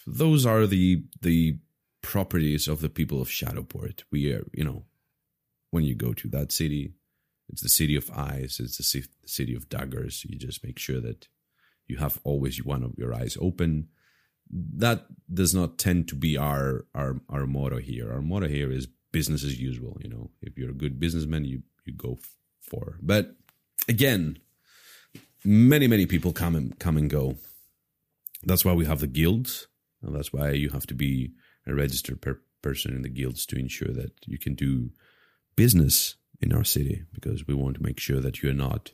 those 0.08 0.46
are 0.46 0.66
the 0.66 1.04
the 1.22 1.60
properties 2.02 2.68
of 2.68 2.80
the 2.80 2.90
people 2.90 3.22
of 3.22 3.30
Shadowport. 3.30 4.04
We 4.10 4.32
are, 4.32 4.48
you 4.54 4.64
know, 4.64 4.86
when 5.72 5.84
you 5.84 5.94
go 5.94 6.14
to 6.14 6.28
that 6.30 6.52
city, 6.52 6.94
it's 7.50 7.62
the 7.62 7.70
city 7.70 7.96
of 7.96 8.10
eyes. 8.12 8.60
It's 8.60 8.78
the 8.78 9.04
city 9.26 9.54
of 9.54 9.68
daggers. 9.68 10.26
You 10.28 10.38
just 10.38 10.64
make 10.64 10.80
sure 10.80 11.02
that 11.02 11.28
you 11.88 11.98
have 11.98 12.20
always 12.24 12.64
one 12.64 12.84
of 12.84 12.94
your 12.98 13.14
eyes 13.14 13.38
open. 13.42 13.90
That 14.50 15.06
does 15.32 15.54
not 15.54 15.78
tend 15.78 16.08
to 16.08 16.16
be 16.16 16.38
our 16.38 16.86
our 16.96 17.20
our 17.30 17.46
motto 17.46 17.78
here. 17.78 18.12
Our 18.12 18.22
motto 18.22 18.48
here 18.48 18.72
is 18.72 18.88
business 19.12 19.44
as 19.44 19.60
usual. 19.60 19.98
You 20.02 20.10
know, 20.10 20.30
if 20.42 20.58
you're 20.58 20.72
a 20.72 20.82
good 20.84 21.00
businessman, 21.00 21.44
you 21.44 21.64
you 21.86 21.94
go 21.94 22.18
for. 22.62 22.98
But 23.02 23.36
again, 23.90 24.40
many 25.44 25.88
many 25.88 26.06
people 26.06 26.32
come 26.32 26.56
and 26.56 26.80
come 26.80 26.96
and 26.96 27.10
go. 27.10 27.36
That's 28.44 28.64
why 28.64 28.74
we 28.74 28.86
have 28.86 29.00
the 29.02 29.08
guilds, 29.08 29.68
and 30.02 30.16
that's 30.16 30.32
why 30.34 30.52
you 30.52 30.70
have 30.70 30.88
to 30.88 30.94
be 30.96 31.32
a 31.66 31.74
registered 31.74 32.22
per- 32.22 32.42
person 32.62 32.96
in 32.96 33.02
the 33.02 33.10
guilds 33.10 33.46
to 33.48 33.58
ensure 33.60 33.94
that 33.94 34.12
you 34.26 34.38
can 34.38 34.56
do 34.56 34.92
business 35.56 36.16
in 36.42 36.54
our 36.54 36.64
city 36.64 37.04
because 37.14 37.48
we 37.48 37.54
want 37.54 37.76
to 37.76 37.84
make 37.84 38.00
sure 38.00 38.20
that 38.22 38.42
you're 38.44 38.54
not 38.54 38.92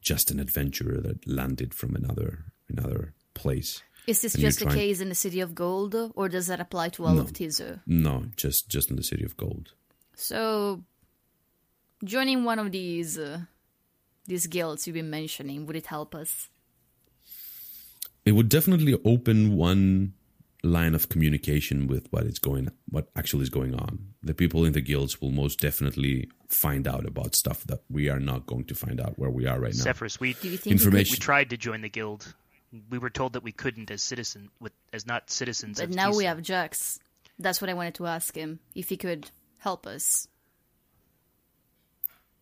just 0.00 0.30
an 0.30 0.40
adventurer 0.40 1.00
that 1.00 1.26
landed 1.26 1.72
from 1.74 1.94
another 1.94 2.46
another 2.68 3.14
place. 3.34 3.82
Is 4.06 4.20
this 4.20 4.34
And 4.34 4.42
just 4.42 4.58
the 4.58 4.64
trying- 4.66 4.76
case 4.78 5.00
in 5.00 5.08
the 5.08 5.14
city 5.14 5.40
of 5.40 5.54
Gold, 5.54 5.94
or 6.16 6.28
does 6.28 6.48
that 6.48 6.58
apply 6.60 6.88
to 6.90 7.04
all 7.04 7.14
No. 7.14 7.20
of 7.22 7.32
Tiso? 7.32 7.80
No, 7.86 8.26
just 8.36 8.68
just 8.68 8.90
in 8.90 8.96
the 8.96 9.02
city 9.04 9.24
of 9.24 9.36
gold. 9.36 9.72
So, 10.16 10.84
joining 12.04 12.44
one 12.44 12.58
of 12.58 12.72
these 12.72 13.16
uh, 13.16 13.42
these 14.26 14.46
guilds 14.48 14.86
you've 14.86 14.94
been 14.94 15.10
mentioning 15.10 15.66
would 15.66 15.76
it 15.76 15.86
help 15.86 16.14
us? 16.14 16.48
it 18.24 18.32
would 18.32 18.48
definitely 18.48 18.94
open 19.04 19.56
one 19.56 20.14
line 20.62 20.94
of 20.94 21.08
communication 21.08 21.86
with 21.88 22.06
what 22.12 22.24
is 22.24 22.38
going 22.38 22.68
what 22.88 23.08
actually 23.16 23.42
is 23.42 23.50
going 23.50 23.74
on 23.74 23.98
the 24.22 24.32
people 24.34 24.64
in 24.64 24.72
the 24.72 24.80
guilds 24.80 25.20
will 25.20 25.32
most 25.32 25.58
definitely 25.60 26.28
find 26.46 26.86
out 26.86 27.04
about 27.04 27.34
stuff 27.34 27.64
that 27.64 27.80
we 27.90 28.08
are 28.08 28.20
not 28.20 28.46
going 28.46 28.64
to 28.64 28.74
find 28.74 29.00
out 29.00 29.18
where 29.18 29.30
we 29.30 29.44
are 29.46 29.58
right 29.58 29.74
now 29.74 29.82
Sephrus, 29.82 30.20
we 30.20 30.34
Do 30.34 30.48
you 30.48 30.56
think 30.56 30.72
Information- 30.72 31.14
we 31.14 31.18
tried 31.18 31.50
to 31.50 31.56
join 31.56 31.80
the 31.80 31.88
guild. 31.88 32.32
We 32.88 32.98
were 32.98 33.10
told 33.10 33.32
that 33.32 33.42
we 33.42 33.52
couldn't 33.52 33.90
as 33.90 34.02
citizen 34.02 34.50
with 34.60 34.72
as 34.92 35.04
not 35.04 35.30
citizens. 35.30 35.78
But 35.80 35.90
of 35.90 35.94
now 35.94 36.14
we 36.14 36.24
have 36.24 36.40
Jax. 36.40 37.00
That's 37.38 37.60
what 37.60 37.68
I 37.68 37.74
wanted 37.74 37.96
to 37.96 38.06
ask 38.06 38.34
him 38.34 38.60
if 38.74 38.88
he 38.88 38.96
could 38.96 39.30
help 39.58 39.86
us. 39.86 40.28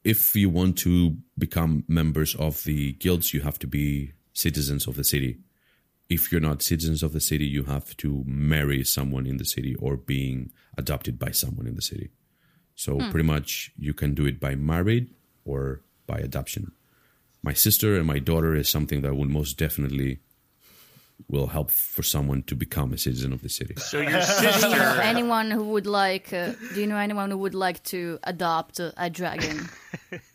if 0.04 0.34
you 0.34 0.48
want 0.48 0.78
to 0.78 1.16
become 1.36 1.84
members 1.88 2.34
of 2.36 2.64
the 2.64 2.92
guilds, 2.92 3.34
you 3.34 3.40
have 3.42 3.58
to 3.58 3.66
be 3.66 4.12
citizens 4.32 4.86
of 4.86 4.96
the 4.96 5.04
city. 5.04 5.38
If 6.10 6.30
you're 6.30 6.40
not 6.40 6.60
citizens 6.60 7.02
of 7.02 7.12
the 7.12 7.20
city, 7.20 7.46
you 7.46 7.64
have 7.64 7.96
to 7.98 8.24
marry 8.26 8.84
someone 8.84 9.26
in 9.26 9.36
the 9.38 9.44
city 9.44 9.76
or 9.76 9.96
being 9.96 10.50
adopted 10.76 11.18
by 11.18 11.30
someone 11.30 11.66
in 11.66 11.76
the 11.76 11.82
city. 11.82 12.10
So 12.74 12.98
pretty 13.10 13.26
much 13.26 13.72
you 13.78 13.94
can 13.94 14.14
do 14.14 14.26
it 14.26 14.40
by 14.40 14.54
married 14.56 15.14
or 15.44 15.82
by 16.06 16.18
adoption. 16.18 16.72
My 17.42 17.52
sister 17.52 17.96
and 17.96 18.06
my 18.06 18.18
daughter 18.18 18.54
is 18.54 18.68
something 18.68 19.02
that 19.02 19.14
will 19.14 19.26
most 19.26 19.56
definitely 19.56 20.18
will 21.28 21.48
help 21.48 21.70
for 21.70 22.02
someone 22.02 22.42
to 22.44 22.54
become 22.54 22.92
a 22.92 22.98
citizen 22.98 23.32
of 23.32 23.42
the 23.42 23.48
city. 23.48 23.74
So 23.76 23.98
your 23.98 24.06
Do 24.06 24.12
you 24.12 24.18
know 24.18 24.24
sister, 24.24 25.00
anyone 25.02 25.50
who 25.50 25.64
would 25.64 25.86
like? 25.86 26.32
Uh, 26.32 26.52
do 26.74 26.80
you 26.80 26.86
know 26.86 26.96
anyone 26.96 27.30
who 27.30 27.38
would 27.38 27.54
like 27.54 27.82
to 27.84 28.18
adopt 28.24 28.80
a 28.80 29.10
dragon? 29.10 29.68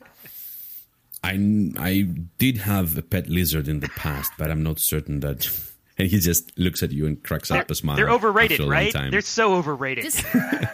I, 1.26 1.72
I 1.78 2.02
did 2.38 2.60
have 2.60 2.98
a 2.98 3.02
pet 3.02 3.30
lizard 3.30 3.68
in 3.68 3.80
the 3.80 3.90
past, 3.90 4.32
but 4.38 4.52
I'm 4.52 4.64
not 4.64 4.80
certain 4.80 5.20
that. 5.22 5.48
And 5.98 6.08
he 6.12 6.20
just 6.20 6.58
looks 6.58 6.84
at 6.84 6.92
you 6.92 7.08
and 7.08 7.24
cracks 7.24 7.50
up 7.52 7.72
a 7.72 7.76
smile. 7.76 7.96
they're 7.96 8.10
overrated, 8.10 8.56
after 8.60 8.64
a 8.64 8.66
long 8.66 8.72
right? 8.72 8.94
time. 8.94 9.12
They're 9.12 9.22
so 9.22 9.56
overrated. 9.56 10.04
This 10.04 10.24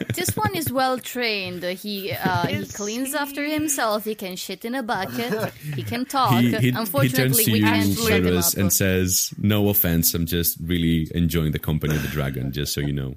this 0.16 0.36
one 0.36 0.56
is 0.56 0.72
well 0.72 0.98
trained. 0.98 1.64
He 1.64 2.12
uh, 2.12 2.48
he 2.48 2.66
cleans 2.66 3.14
after 3.14 3.46
himself. 3.46 4.04
He 4.04 4.16
can 4.16 4.36
shit 4.36 4.66
in 4.66 4.76
a 4.76 4.84
bucket. 4.84 5.54
He 5.76 5.84
can 5.84 6.06
talk. 6.18 6.42
He, 6.42 6.52
he, 6.58 6.72
he 6.72 7.10
turns 7.10 7.38
to 7.44 7.52
we 7.52 7.60
you, 7.60 7.66
can't 7.66 7.94
shut 7.98 8.26
him 8.26 8.38
up. 8.38 8.54
and 8.58 8.74
says, 8.74 9.34
"No 9.38 9.70
offense, 9.70 10.14
I'm 10.14 10.26
just 10.26 10.58
really 10.62 11.08
enjoying 11.14 11.52
the 11.52 11.60
company 11.60 11.96
of 11.96 12.02
the 12.02 12.08
dragon. 12.10 12.52
Just 12.52 12.74
so 12.74 12.82
you 12.82 12.94
know." 12.94 13.16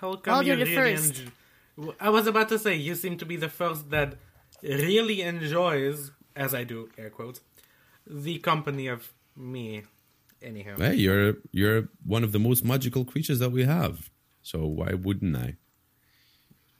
How 0.00 0.16
come 0.16 0.34
I'll 0.34 0.42
you 0.42 0.56
do 0.56 0.64
the 0.64 0.76
really 0.76 0.96
first. 0.96 1.14
enj- 1.14 1.94
I 2.00 2.10
was 2.10 2.26
about 2.26 2.48
to 2.50 2.58
say 2.58 2.74
you 2.76 2.94
seem 2.94 3.18
to 3.18 3.26
be 3.26 3.36
the 3.36 3.48
first 3.48 3.90
that 3.90 4.16
really 4.62 5.22
enjoys, 5.22 6.10
as 6.36 6.54
I 6.54 6.64
do 6.64 6.88
air 6.98 7.10
quotes, 7.10 7.40
the 8.06 8.38
company 8.38 8.86
of 8.88 9.12
me. 9.36 9.82
Anyhow, 10.42 10.76
Hey, 10.76 10.94
you're 10.96 11.36
you're 11.52 11.88
one 12.04 12.22
of 12.22 12.32
the 12.32 12.38
most 12.38 12.64
magical 12.64 13.04
creatures 13.04 13.38
that 13.38 13.50
we 13.50 13.64
have. 13.64 14.10
So 14.42 14.66
why 14.66 14.92
wouldn't 14.92 15.34
I? 15.36 15.56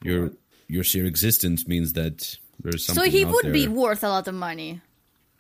Your 0.03 0.33
your 0.69 0.85
sheer 0.85 1.07
existence 1.07 1.67
means 1.67 1.95
that 1.95 2.37
there's 2.61 2.85
something. 2.85 3.05
so 3.05 3.11
he 3.11 3.25
out 3.25 3.33
would 3.33 3.45
there. 3.47 3.53
be 3.53 3.69
worth 3.69 4.05
a 4.05 4.09
lot 4.09 4.29
of 4.29 4.35
money. 4.35 4.81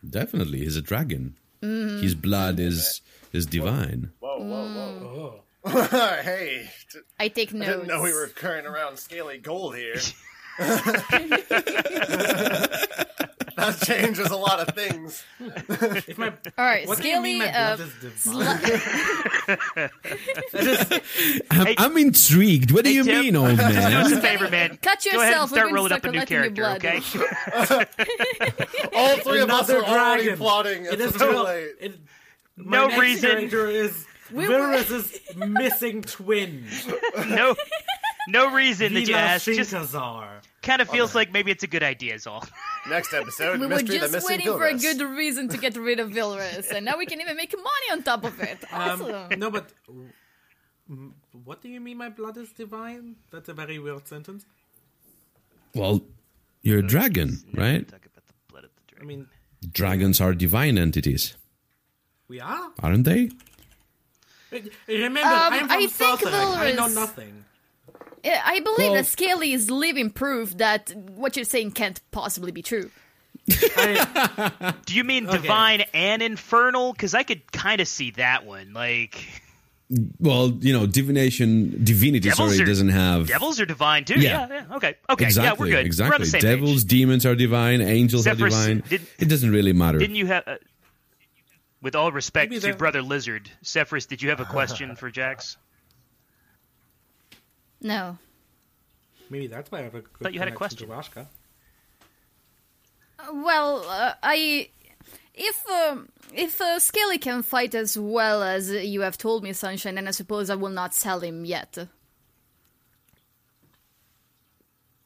definitely. 0.08 0.60
He's 0.60 0.76
a 0.76 0.82
dragon. 0.82 1.36
Mm-hmm. 1.62 2.02
His 2.02 2.14
blood 2.14 2.58
is 2.60 3.02
is 3.32 3.44
divine. 3.46 4.10
Whoa, 4.20 4.38
whoa, 4.38 4.64
Mm. 4.64 5.00
whoa. 5.02 5.40
hey, 6.22 6.68
t- 6.92 6.98
I 7.18 7.28
take 7.28 7.54
I 7.54 7.58
didn't 7.58 7.86
know 7.88 8.02
we 8.02 8.12
were 8.12 8.28
carrying 8.28 8.66
around 8.66 8.98
scaly 8.98 9.38
gold 9.38 9.76
here. 9.76 9.96
that 13.56 13.78
changes 13.84 14.30
a 14.30 14.36
lot 14.36 14.60
of 14.60 14.74
things. 14.74 15.24
if 15.40 16.18
my 16.18 16.28
All 16.58 16.64
right, 16.64 16.86
what 16.86 17.00
do 17.00 17.08
you 17.08 17.20
mean 17.20 17.40
Scaly. 17.40 17.52
my 17.52 17.54
Uh, 17.54 17.76
blood? 18.24 19.80
I'm, 21.50 21.74
I'm 21.78 21.96
intrigued. 21.98 22.70
What 22.72 22.84
do 22.84 22.90
Hey, 22.90 22.96
you 22.96 23.04
Tim. 23.04 23.20
mean, 23.24 23.36
old 23.36 23.56
Do 23.56 23.62
us 23.64 23.74
man? 23.74 24.12
a 24.12 24.20
favor, 24.20 24.48
man. 24.50 24.78
Cut 24.82 25.04
Go 25.10 25.20
ahead 25.20 25.32
and 25.34 25.48
yourself. 25.48 25.50
We're 25.50 25.56
start 25.56 25.72
rolling 25.72 25.92
up 25.92 26.04
a 26.04 26.10
new 26.10 26.24
character, 26.26 26.62
blood. 26.62 26.84
okay? 26.84 27.00
All 28.94 29.16
three 29.18 29.40
of 29.40 29.50
us 29.50 29.68
Another 29.68 29.84
are 29.86 29.98
already 29.98 30.34
plotting. 30.36 30.86
It's 30.86 30.96
is 31.02 31.12
too 31.14 31.30
late. 31.30 31.70
it- 31.80 31.98
No 32.56 32.88
reason. 32.98 33.30
character 33.30 33.68
is 33.68 34.04
We 34.32 34.48
were- 34.48 34.54
Vilrus's 34.54 35.18
missing 35.36 36.02
twin, 36.02 36.66
No, 37.28 37.54
no 38.28 38.52
reason 38.52 38.94
that 38.94 39.00
you 39.00 39.06
Vila 39.06 39.18
asked. 39.18 39.44
Just 39.46 39.72
kind 40.62 40.80
of 40.82 40.88
feels 40.88 41.14
like 41.14 41.32
maybe 41.32 41.50
it's 41.50 41.62
a 41.62 41.66
good 41.66 41.82
idea. 41.82 42.14
Is 42.14 42.26
all. 42.26 42.44
Next 42.88 43.12
episode, 43.14 43.60
We 43.60 43.66
were 43.66 43.76
Mystery 43.76 43.96
of 43.96 44.00
the 44.02 44.06
just 44.08 44.12
Missing 44.12 44.28
waiting 44.28 44.52
for 44.52 44.66
a 44.66 44.72
Vilrus. 44.74 44.82
good 44.98 45.00
reason 45.16 45.48
to 45.48 45.56
get 45.58 45.76
rid 45.76 46.00
of 46.00 46.10
Vilrus, 46.10 46.70
and 46.70 46.84
now 46.84 46.96
we 46.98 47.06
can 47.06 47.20
even 47.20 47.36
make 47.36 47.54
money 47.56 47.88
on 47.92 48.02
top 48.02 48.24
of 48.24 48.38
it. 48.40 48.58
Awesome. 48.72 49.14
Um, 49.14 49.38
no, 49.38 49.50
but 49.50 49.70
mm, 50.90 51.12
what 51.44 51.60
do 51.62 51.68
you 51.68 51.80
mean 51.80 51.96
my 51.98 52.08
blood 52.10 52.36
is 52.36 52.50
divine? 52.52 53.16
That's 53.30 53.48
a 53.48 53.54
very 53.54 53.78
weird 53.78 54.06
sentence. 54.08 54.44
Well, 55.74 56.02
you're 56.62 56.78
a 56.78 56.82
dragon, 56.82 57.38
right? 57.54 57.86
Talk 57.88 58.06
about 58.06 58.26
the 58.26 58.34
blood 58.48 58.64
of 58.64 58.70
the 58.76 58.80
I 58.80 58.90
dragon. 58.92 59.06
mean, 59.08 59.26
Dragons 59.72 60.20
are 60.20 60.34
divine 60.34 60.76
entities, 60.78 61.36
we 62.28 62.38
are. 62.40 62.70
aren't 62.82 63.04
they? 63.04 63.30
Remember, 64.86 65.20
Um, 65.20 65.52
I'm 65.52 65.58
from 65.68 65.70
I 65.70 65.86
think 65.86 65.90
Southern. 66.20 66.32
I 66.34 66.72
know 66.72 66.82
Vilrus- 66.86 66.94
nothing. 66.94 67.43
Yeah, 68.24 68.40
I 68.44 68.60
believe 68.60 68.78
Well- 68.90 68.94
that 68.94 69.06
Scaly 69.06 69.52
is 69.52 69.70
living 69.70 70.10
proof 70.10 70.56
that 70.58 70.92
what 71.14 71.36
you're 71.36 71.44
saying 71.44 71.72
can't 71.72 72.00
possibly 72.10 72.52
be 72.52 72.62
true. 72.62 72.90
I, 73.50 74.72
Do 74.86 74.94
you 74.94 75.04
mean 75.04 75.26
Okay. 75.28 75.36
divine 75.42 75.84
and 75.92 76.22
infernal? 76.22 76.92
Because 76.92 77.14
I 77.14 77.22
could 77.24 77.50
kind 77.52 77.80
of 77.82 77.88
see 77.88 78.12
that 78.12 78.46
one. 78.46 78.72
Like 78.72 79.22
Well, 80.18 80.56
you 80.60 80.72
know, 80.72 80.86
divination, 80.86 81.84
divinity, 81.84 82.30
Devils 82.30 82.52
sorry, 82.52 82.62
are- 82.62 82.66
doesn't 82.66 82.88
have 82.88 83.26
devils 83.28 83.60
are 83.60 83.66
divine 83.66 84.04
too. 84.06 84.18
Yeah. 84.18 84.48
Yeah, 84.48 84.64
yeah. 84.70 84.76
Okay, 84.76 84.94
okay. 85.10 85.24
exactly, 85.26 85.48
yeah, 85.48 85.52
we're 85.60 85.66
good. 85.66 85.72
We're 85.74 85.80
on 85.80 85.86
exactly. 85.86 86.18
the 86.24 86.30
same 86.30 86.40
Devils, 86.40 86.84
page. 86.84 86.90
demons 86.90 87.26
are 87.26 87.34
divine, 87.34 87.82
angels 87.82 88.24
Sephrus, 88.24 88.54
are 88.54 88.68
divine. 88.68 88.82
did- 88.88 89.06
it 89.18 89.26
doesn't 89.28 89.50
really 89.50 89.74
matter. 89.74 89.98
Didn't 89.98 90.16
you 90.16 90.26
have? 90.26 90.44
Uh, 90.46 90.56
with 91.82 91.94
all 91.94 92.10
respect 92.12 92.50
to 92.62 92.72
brother 92.74 93.02
Lizard, 93.02 93.50
Sephrus, 93.62 94.06
did 94.06 94.22
you 94.22 94.30
have 94.30 94.40
a 94.40 94.46
question 94.46 94.96
for 94.96 95.10
Jax? 95.10 95.58
No. 97.84 98.18
maybe 99.30 99.46
that's 99.46 99.70
why 99.70 99.80
I 99.80 99.82
have 99.82 99.94
a 99.94 100.00
good 100.00 100.18
Thought 100.22 100.32
you 100.34 100.38
had 100.40 100.48
a 100.48 100.52
connection 100.52 100.78
to 100.78 100.86
Rashka. 100.86 101.26
Well, 103.32 103.84
uh, 103.88 104.14
I 104.22 104.70
if 105.34 105.70
um, 105.70 106.08
if 106.32 106.60
uh, 106.60 106.78
Scaly 106.78 107.18
can 107.18 107.42
fight 107.42 107.74
as 107.74 107.96
well 107.98 108.42
as 108.42 108.70
you 108.70 109.02
have 109.02 109.18
told 109.18 109.42
me, 109.44 109.52
Sunshine, 109.52 109.96
then 109.96 110.08
I 110.08 110.12
suppose 110.12 110.48
I 110.50 110.54
will 110.56 110.70
not 110.70 110.94
sell 110.94 111.20
him 111.20 111.44
yet. 111.44 111.76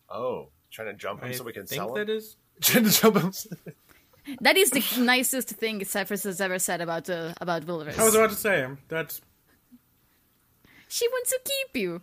Oh, 0.09 0.49
trying 0.71 0.89
to 0.89 0.95
jump 0.95 1.23
him 1.23 1.31
I 1.31 1.33
so 1.33 1.45
we 1.45 1.53
can 1.53 1.67
think 1.67 1.81
sell 1.81 1.93
that 1.95 2.09
him? 2.09 2.17
is. 2.17 2.37
Trying 2.61 2.85
to 2.85 2.91
jump 2.91 3.17
him. 3.19 3.33
That 4.43 4.59
is 4.59 4.71
the 4.71 4.85
nicest 5.01 5.49
thing 5.49 5.83
Cypress 5.87 6.25
has 6.25 6.39
ever 6.41 6.59
said 6.59 6.83
about 6.83 7.09
uh, 7.09 7.33
about 7.41 7.63
Vilrus. 7.63 7.99
I 7.99 8.05
was 8.05 8.15
about 8.15 8.29
to 8.31 8.37
say 8.37 8.67
that's. 8.89 9.23
She 10.87 11.09
wants 11.09 11.31
to 11.31 11.41
keep 11.45 11.81
you. 11.83 12.03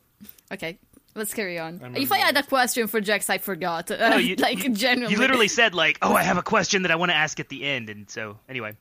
Okay, 0.52 0.78
let's 1.16 1.34
carry 1.34 1.58
on. 1.60 1.82
I'm 1.84 1.96
if 1.96 2.12
I 2.12 2.18
had 2.20 2.38
a 2.38 2.44
question 2.44 2.88
for 2.88 3.02
Jax, 3.02 3.30
I 3.30 3.38
forgot. 3.38 3.90
Uh, 3.92 4.10
No, 4.10 4.18
you, 4.30 4.36
like 4.36 4.64
you, 4.64 4.70
genuinely. 4.74 5.14
you 5.14 5.20
literally 5.20 5.48
said 5.48 5.74
like, 5.74 5.98
"Oh, 6.02 6.14
I 6.14 6.24
have 6.24 6.38
a 6.38 6.44
question 6.44 6.84
that 6.84 6.92
I 6.92 6.96
want 6.96 7.12
to 7.12 7.16
ask 7.16 7.40
at 7.40 7.50
the 7.50 7.64
end," 7.64 7.90
and 7.90 8.10
so 8.10 8.40
anyway. 8.50 8.76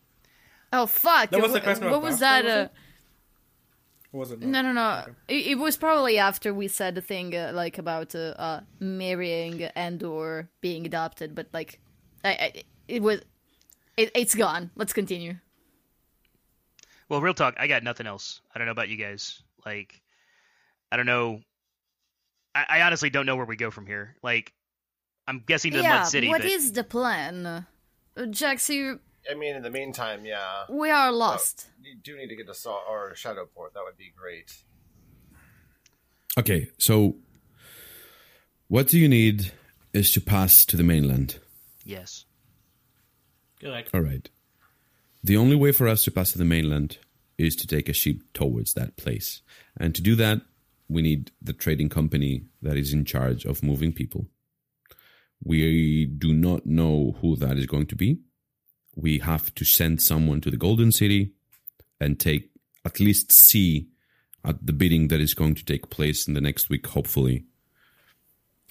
Oh 0.72 0.86
fuck! 0.86 1.30
That 1.30 1.40
was 1.42 1.52
the 1.52 1.60
question 1.60 1.90
What 1.90 2.02
was 2.02 2.18
that? 2.20 2.44
was 2.44 2.52
Uh, 2.52 2.56
it? 2.64 2.70
Was 4.12 4.30
it? 4.30 4.40
no, 4.40 4.62
no, 4.62 4.72
no. 4.72 5.04
It, 5.28 5.46
it 5.48 5.54
was 5.58 5.76
probably 5.76 6.18
after 6.18 6.54
we 6.54 6.68
said 6.68 6.94
the 6.94 7.00
thing 7.00 7.34
uh, 7.34 7.50
like 7.54 7.78
about 7.78 8.14
uh, 8.14 8.34
uh, 8.38 8.60
marrying 8.78 9.62
and 9.74 10.02
or 10.02 10.48
being 10.60 10.86
adopted, 10.86 11.34
but 11.34 11.48
like, 11.52 11.80
I, 12.24 12.28
I 12.30 12.62
it 12.88 13.02
was. 13.02 13.20
It, 13.96 14.10
it's 14.14 14.34
gone. 14.34 14.70
Let's 14.76 14.92
continue. 14.92 15.36
Well, 17.08 17.20
real 17.20 17.34
talk, 17.34 17.54
I 17.58 17.66
got 17.66 17.82
nothing 17.82 18.06
else. 18.06 18.40
I 18.54 18.58
don't 18.58 18.66
know 18.66 18.72
about 18.72 18.88
you 18.88 18.96
guys. 18.96 19.42
Like, 19.64 20.00
I 20.90 20.96
don't 20.96 21.06
know. 21.06 21.40
I, 22.54 22.64
I 22.68 22.82
honestly 22.82 23.10
don't 23.10 23.26
know 23.26 23.36
where 23.36 23.46
we 23.46 23.56
go 23.56 23.70
from 23.70 23.86
here. 23.86 24.16
Like, 24.22 24.52
I'm 25.26 25.42
guessing 25.46 25.72
to 25.72 25.78
the 25.78 25.82
yeah, 25.82 25.98
Mud 26.00 26.06
City, 26.06 26.28
what 26.28 26.42
but 26.42 26.50
is 26.50 26.72
the 26.72 26.84
plan? 26.84 27.46
Uh, 27.46 28.26
Jax, 28.30 28.68
you, 28.68 29.00
I 29.30 29.34
mean, 29.34 29.56
in 29.56 29.62
the 29.62 29.70
meantime, 29.70 30.24
yeah. 30.24 30.64
we 30.68 30.90
are 30.90 31.10
lost. 31.10 31.68
You 31.82 31.96
do 31.96 32.16
need 32.16 32.28
to 32.28 32.36
get 32.36 32.46
to 32.46 32.54
Saw 32.54 32.80
or 32.88 33.14
Shadowport. 33.14 33.74
That 33.74 33.82
would 33.84 33.96
be 33.96 34.12
great. 34.16 34.52
Okay, 36.38 36.68
so 36.78 37.16
what 38.68 38.88
do 38.88 38.98
you 38.98 39.08
need 39.08 39.52
is 39.92 40.10
to 40.12 40.20
pass 40.20 40.64
to 40.66 40.76
the 40.76 40.82
mainland. 40.82 41.38
yes. 41.84 42.24
Correct. 43.60 43.90
All 43.94 44.00
right. 44.00 44.28
The 45.22 45.38
only 45.38 45.56
way 45.56 45.72
for 45.72 45.88
us 45.88 46.02
to 46.04 46.10
pass 46.10 46.32
to 46.32 46.38
the 46.38 46.44
mainland 46.44 46.98
is 47.38 47.56
to 47.56 47.66
take 47.66 47.88
a 47.88 47.94
ship 47.94 48.16
towards 48.34 48.74
that 48.74 48.96
place. 48.96 49.40
And 49.78 49.94
to 49.94 50.02
do 50.02 50.14
that, 50.16 50.42
we 50.88 51.02
need 51.02 51.32
the 51.40 51.52
trading 51.52 51.88
company 51.88 52.44
that 52.62 52.76
is 52.76 52.92
in 52.92 53.04
charge 53.04 53.44
of 53.44 53.62
moving 53.62 53.92
people. 53.92 54.26
We 55.42 56.06
do 56.06 56.32
not 56.32 56.66
know 56.66 57.16
who 57.20 57.36
that 57.36 57.56
is 57.56 57.66
going 57.66 57.86
to 57.86 57.96
be. 57.96 58.18
We 58.94 59.18
have 59.18 59.54
to 59.56 59.64
send 59.64 60.00
someone 60.00 60.40
to 60.42 60.50
the 60.50 60.56
Golden 60.56 60.92
City 60.92 61.32
and 62.00 62.18
take 62.18 62.50
at 62.84 63.00
least 63.00 63.32
see 63.32 63.88
at 64.44 64.64
the 64.64 64.72
bidding 64.72 65.08
that 65.08 65.20
is 65.20 65.34
going 65.34 65.54
to 65.54 65.64
take 65.64 65.90
place 65.90 66.28
in 66.28 66.34
the 66.34 66.40
next 66.40 66.68
week, 66.68 66.86
hopefully. 66.86 67.44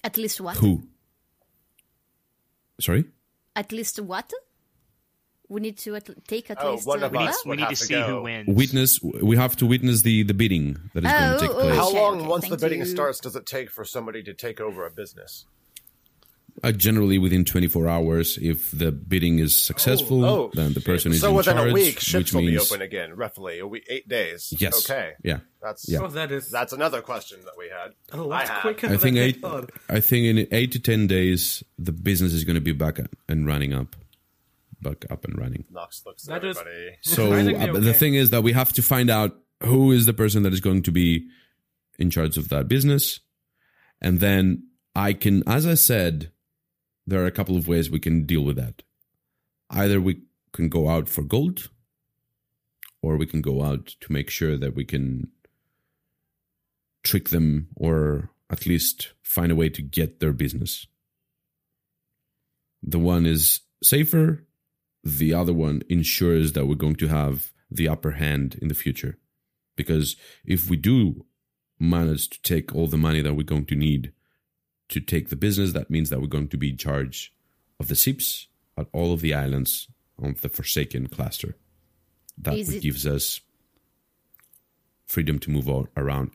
At 0.02 0.16
least 0.16 0.40
what? 0.40 0.56
Who? 0.56 0.88
Sorry? 2.80 3.04
At 3.56 3.72
least 3.72 4.00
what? 4.00 4.32
We 5.54 5.60
need 5.60 5.78
to 5.78 5.94
at- 5.94 6.26
take 6.26 6.50
at 6.50 6.58
Oh, 6.60 6.72
least. 6.72 6.86
one 6.86 7.02
uh, 7.02 7.06
of 7.06 7.12
We 7.12 7.18
need, 7.18 7.28
us 7.28 7.44
what? 7.46 7.50
we 7.56 7.56
need 7.62 7.68
to 7.68 7.76
to 7.76 7.76
see 7.76 7.94
go. 7.94 8.02
who 8.08 8.22
wins. 8.22 8.48
Witness. 8.48 9.00
We 9.02 9.36
have 9.36 9.54
to 9.56 9.66
witness 9.66 10.02
the 10.02 10.22
the 10.24 10.34
bidding 10.34 10.66
that 10.94 11.04
is 11.04 11.12
going 11.12 11.30
to 11.30 11.36
Oh, 11.36 11.38
take 11.38 11.50
oh, 11.50 11.54
place. 11.60 11.76
How 11.76 11.88
Okay, 11.88 12.00
long, 12.00 12.18
okay, 12.18 12.26
once 12.26 12.48
the 12.48 12.56
bidding 12.56 12.80
you. 12.80 12.86
starts, 12.86 13.20
does 13.20 13.36
it 13.36 13.46
take 13.46 13.70
for 13.70 13.84
somebody 13.84 14.22
to 14.24 14.34
take 14.34 14.60
over 14.60 14.84
a 14.84 14.90
business? 14.90 15.46
Uh, 16.62 16.70
generally 16.70 17.18
within 17.18 17.44
24 17.44 17.88
hours. 17.88 18.38
If 18.40 18.70
the 18.70 18.92
bidding 18.92 19.40
is 19.40 19.56
successful, 19.56 20.24
Oh, 20.24 20.50
then 20.54 20.72
the 20.72 20.80
person 20.80 21.10
is 21.12 21.20
so 21.20 21.30
in 21.30 21.34
within 21.34 21.56
charge, 21.56 21.70
a 21.70 21.74
week, 21.74 21.98
ships 21.98 22.14
which 22.14 22.32
will 22.32 22.42
be 22.48 22.56
open 22.58 22.80
again, 22.80 23.12
roughly 23.16 23.58
a 23.58 23.66
week, 23.66 23.84
eight 23.90 24.08
days. 24.08 24.52
yes. 24.56 24.88
Okay. 24.88 25.14
Yeah. 25.24 25.40
That's 25.60 25.88
Yeah. 25.88 25.98
Oh, 26.02 26.08
that 26.08 26.30
is 26.30 26.50
that's 26.50 26.72
another 26.72 27.00
question 27.02 27.40
that 27.44 27.54
we 27.58 27.68
had. 27.68 27.90
a 28.12 28.22
lot 28.22 28.42
I 28.44 28.52
have. 28.52 28.60
quicker 28.62 28.86
I 28.86 28.96
think 28.96 29.16
than 29.16 29.18
eight. 29.18 29.38
I 29.38 29.40
thought. 29.48 29.70
I 29.88 30.00
think 30.00 30.26
in 30.26 30.46
eight 30.52 30.70
to 30.72 30.78
ten 30.78 31.08
days, 31.08 31.64
the 31.76 31.92
business 31.92 32.32
is 32.32 32.44
going 32.44 32.54
to 32.54 32.60
be 32.60 32.72
back 32.72 32.98
and 33.28 33.46
running 33.48 33.72
up, 33.74 33.96
back 34.84 35.04
up 35.10 35.24
and 35.24 35.36
running. 35.36 35.64
Knox 35.70 36.04
looks 36.06 36.22
That 36.24 36.44
at 36.44 36.50
is- 36.50 36.56
everybody. 36.58 36.96
So 37.00 37.24
Surprisingly 37.24 37.68
uh, 37.68 37.72
but 37.72 37.82
the 37.82 37.92
thing 37.94 38.14
is 38.14 38.30
that 38.30 38.42
we 38.44 38.52
have 38.52 38.72
to 38.74 38.82
find 38.82 39.10
out 39.10 39.36
who 39.62 39.90
is 39.90 40.06
the 40.06 40.12
person 40.12 40.42
that 40.44 40.52
is 40.52 40.60
going 40.60 40.82
to 40.82 40.92
be 40.92 41.26
in 41.98 42.10
charge 42.10 42.36
of 42.36 42.48
that 42.50 42.68
business, 42.68 43.20
and 44.00 44.20
then 44.20 44.68
I 44.94 45.12
can, 45.12 45.42
as 45.48 45.66
I 45.66 45.74
said, 45.74 46.30
there 47.06 47.22
are 47.22 47.26
a 47.26 47.30
couple 47.32 47.56
of 47.56 47.66
ways 47.68 47.90
we 47.90 48.00
can 48.00 48.24
deal 48.26 48.42
with 48.42 48.56
that. 48.56 48.82
Either 49.70 50.00
we 50.00 50.22
can 50.52 50.68
go 50.68 50.88
out 50.88 51.08
for 51.08 51.22
gold, 51.22 51.70
or 53.02 53.16
we 53.16 53.26
can 53.26 53.40
go 53.42 53.62
out 53.62 53.86
to 54.00 54.12
make 54.12 54.30
sure 54.30 54.56
that 54.56 54.74
we 54.74 54.84
can 54.84 55.28
trick 57.02 57.28
them 57.30 57.68
or 57.76 58.30
at 58.50 58.66
least 58.66 59.12
find 59.22 59.52
a 59.52 59.56
way 59.56 59.68
to 59.68 59.82
get 59.82 60.20
their 60.20 60.32
business. 60.32 60.86
The 62.82 62.98
one 62.98 63.26
is 63.26 63.60
safer, 63.82 64.44
the 65.04 65.34
other 65.34 65.52
one 65.52 65.82
ensures 65.88 66.52
that 66.52 66.66
we're 66.66 66.74
going 66.74 66.96
to 66.96 67.08
have 67.08 67.52
the 67.70 67.88
upper 67.88 68.12
hand 68.12 68.58
in 68.60 68.68
the 68.68 68.74
future. 68.74 69.18
Because 69.76 70.16
if 70.44 70.70
we 70.70 70.76
do 70.76 71.26
manage 71.78 72.30
to 72.30 72.42
take 72.42 72.74
all 72.74 72.86
the 72.86 72.96
money 72.96 73.20
that 73.20 73.34
we're 73.34 73.42
going 73.42 73.66
to 73.66 73.74
need 73.74 74.12
to 74.88 75.00
take 75.00 75.28
the 75.28 75.36
business, 75.36 75.72
that 75.72 75.90
means 75.90 76.10
that 76.10 76.20
we're 76.20 76.26
going 76.26 76.48
to 76.48 76.56
be 76.56 76.70
in 76.70 76.76
charge 76.76 77.34
of 77.80 77.88
the 77.88 77.94
ships 77.94 78.48
at 78.78 78.86
all 78.92 79.12
of 79.12 79.20
the 79.20 79.34
islands 79.34 79.88
of 80.22 80.40
the 80.40 80.48
Forsaken 80.48 81.08
cluster. 81.08 81.56
That 82.38 82.54
it- 82.54 82.82
gives 82.82 83.06
us 83.06 83.40
freedom 85.06 85.38
to 85.40 85.50
move 85.50 85.68
all 85.68 85.88
around 85.96 86.30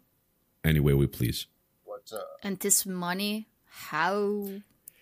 any 0.64 0.80
way 0.80 0.94
we 0.94 1.08
please. 1.08 1.48
What 1.84 2.12
uh, 2.14 2.20
And 2.44 2.60
this 2.60 2.86
money, 2.86 3.48
how? 3.66 4.50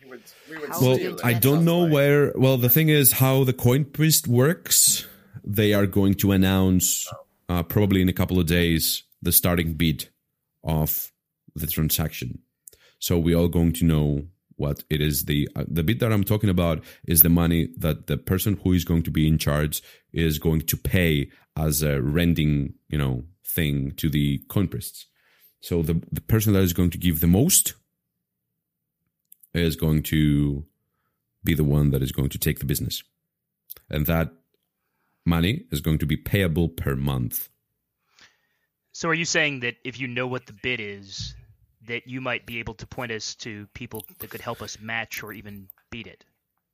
We 0.04 0.10
would, 0.10 0.22
we 0.50 0.58
would 0.58 0.70
Well, 0.70 0.96
steal 0.96 1.20
I 1.24 1.34
don't 1.34 1.66
know 1.66 1.80
like. 1.80 1.94
where. 1.94 2.34
Well, 2.36 2.58
the 2.58 2.70
thing 2.70 2.90
is, 2.90 3.14
how 3.14 3.44
the 3.44 3.54
coin 3.54 3.86
priest 3.86 4.28
works. 4.28 5.06
They 5.50 5.74
are 5.74 5.88
going 5.88 6.16
to 6.16 6.34
announce 6.34 7.08
uh, 7.48 7.64
probably 7.64 8.02
in 8.02 8.10
a 8.10 8.14
couple 8.14 8.38
of 8.38 8.48
days 8.48 9.04
the 9.22 9.32
starting 9.32 9.74
bid 9.74 10.10
of 10.64 11.12
the 11.56 11.68
transaction. 11.68 12.40
So 13.00 13.18
we 13.18 13.34
all 13.34 13.48
going 13.48 13.72
to 13.74 13.86
know 13.86 14.26
what 14.58 14.84
it 14.90 15.00
is. 15.02 15.24
The 15.26 15.48
uh, 15.56 15.64
the 15.68 15.84
bid 15.84 16.00
that 16.02 16.12
I'm 16.12 16.26
talking 16.26 16.50
about 16.50 16.84
is 17.08 17.22
the 17.22 17.30
money 17.30 17.70
that 17.78 18.08
the 18.08 18.18
person 18.18 18.60
who 18.64 18.74
is 18.74 18.84
going 18.84 19.04
to 19.04 19.12
be 19.12 19.26
in 19.26 19.38
charge 19.38 19.82
is 20.12 20.38
going 20.38 20.62
to 20.62 20.76
pay 20.76 21.30
as 21.56 21.82
a 21.82 22.02
renting, 22.02 22.74
you 22.90 22.98
know, 22.98 23.24
thing 23.46 23.92
to 23.98 24.10
the 24.10 24.40
coin 24.50 24.68
priests. 24.68 25.06
So 25.62 25.82
the 25.82 26.02
the 26.12 26.22
person 26.22 26.54
that 26.54 26.64
is 26.64 26.74
going 26.74 26.90
to 26.90 26.98
give 26.98 27.22
the 27.22 27.28
most 27.28 27.76
is 29.64 29.76
going 29.76 30.04
to 30.04 30.66
be 31.44 31.54
the 31.54 31.64
one 31.64 31.92
that 31.92 32.02
is 32.02 32.12
going 32.12 32.30
to 32.30 32.40
take 32.40 32.60
the 32.60 32.66
business. 32.66 33.04
And 33.90 34.06
that 34.08 34.32
money 35.26 35.66
is 35.72 35.82
going 35.82 36.00
to 36.00 36.06
be 36.06 36.18
payable 36.18 36.70
per 36.70 36.96
month. 36.96 37.50
So 38.92 39.10
are 39.10 39.14
you 39.14 39.26
saying 39.26 39.60
that 39.62 39.76
if 39.84 40.00
you 40.00 40.08
know 40.08 40.28
what 40.28 40.48
the 40.48 40.54
bid 40.54 40.80
is, 40.80 41.36
that 41.88 42.08
you 42.08 42.20
might 42.20 42.46
be 42.46 42.60
able 42.60 42.74
to 42.76 42.88
point 42.88 43.12
us 43.12 43.36
to 43.36 43.68
people 43.74 44.04
that 44.20 44.30
could 44.30 44.42
help 44.42 44.62
us 44.62 44.80
match 44.82 45.24
or 45.24 45.32
even 45.34 45.68
beat 45.92 46.08
it? 46.08 46.26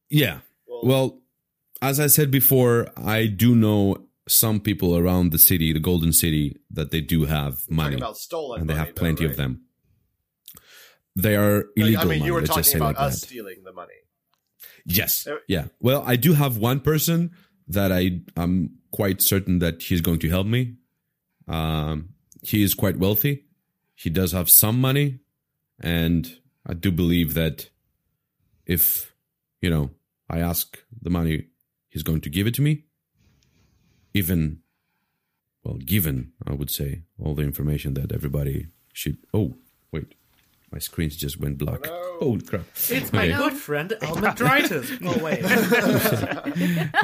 Yeah. 0.10 0.40
Well, 0.68 1.20
as 1.82 2.00
I 2.00 2.08
said 2.08 2.32
before, 2.32 2.88
I 2.96 3.28
do 3.28 3.56
know 3.56 4.08
some 4.28 4.60
people 4.60 4.96
around 4.98 5.32
the 5.32 5.38
city, 5.38 5.74
the 5.74 5.80
Golden 5.80 6.14
City, 6.14 6.58
that 6.72 6.92
they 6.92 7.02
do 7.02 7.26
have 7.26 7.70
money. 7.70 7.92
Talking 7.92 8.04
about 8.04 8.18
stolen 8.18 8.62
and 8.62 8.70
they 8.70 8.74
money, 8.74 8.86
have 8.86 8.96
plenty 8.96 9.26
though, 9.26 9.32
of 9.32 9.38
them. 9.38 9.64
They 11.16 11.36
are 11.36 11.66
illegal 11.76 12.02
I 12.02 12.06
mean, 12.06 12.24
you 12.24 12.34
were 12.34 12.42
talking 12.42 12.76
about 12.76 12.96
like 12.96 13.00
us 13.00 13.22
that. 13.22 13.28
stealing 13.28 13.64
the 13.64 13.74
money. 13.74 13.94
Yes. 14.86 15.28
Yeah. 15.48 15.66
Well, 15.80 16.04
I 16.06 16.16
do 16.16 16.34
have 16.34 16.58
one 16.58 16.80
person 16.80 17.32
that 17.68 17.92
I 17.92 18.22
I 18.36 18.44
am 18.44 18.78
quite 18.92 19.22
certain 19.22 19.60
that 19.60 19.82
he's 19.84 20.02
going 20.02 20.20
to 20.20 20.30
help 20.30 20.48
me. 20.48 20.76
Um, 21.48 22.10
he 22.42 22.64
is 22.64 22.74
quite 22.74 22.98
wealthy. 22.98 23.46
He 23.96 24.10
does 24.10 24.32
have 24.32 24.50
some 24.50 24.82
money, 24.82 25.20
and 25.80 26.40
I 26.66 26.74
do 26.74 26.92
believe 26.92 27.36
that 27.36 27.70
if 28.66 29.14
you 29.62 29.70
know 29.70 29.92
I 30.30 30.40
ask 30.40 30.78
the 31.02 31.10
money, 31.10 31.48
he's 31.90 32.04
going 32.04 32.22
to 32.22 32.30
give 32.30 32.48
it 32.48 32.56
to 32.56 32.62
me. 32.62 32.86
Even, 34.14 34.60
well, 35.64 35.76
given 35.76 36.34
I 36.46 36.54
would 36.54 36.70
say 36.70 37.04
all 37.18 37.34
the 37.34 37.44
information 37.44 37.94
that 37.96 38.12
everybody 38.12 38.68
should. 38.94 39.18
Oh, 39.34 39.56
wait, 39.92 40.14
my 40.74 40.80
screens 40.80 41.16
just 41.16 41.40
went 41.40 41.58
black. 41.60 41.82
Oh 42.20 42.40
crap! 42.46 42.66
It's 42.90 43.14
my 43.14 43.28
Okay. 43.30 43.38
good 43.38 43.54
friend 43.54 43.94
Almendritis. 44.02 44.86
oh 45.06 45.24
wait, 45.24 45.44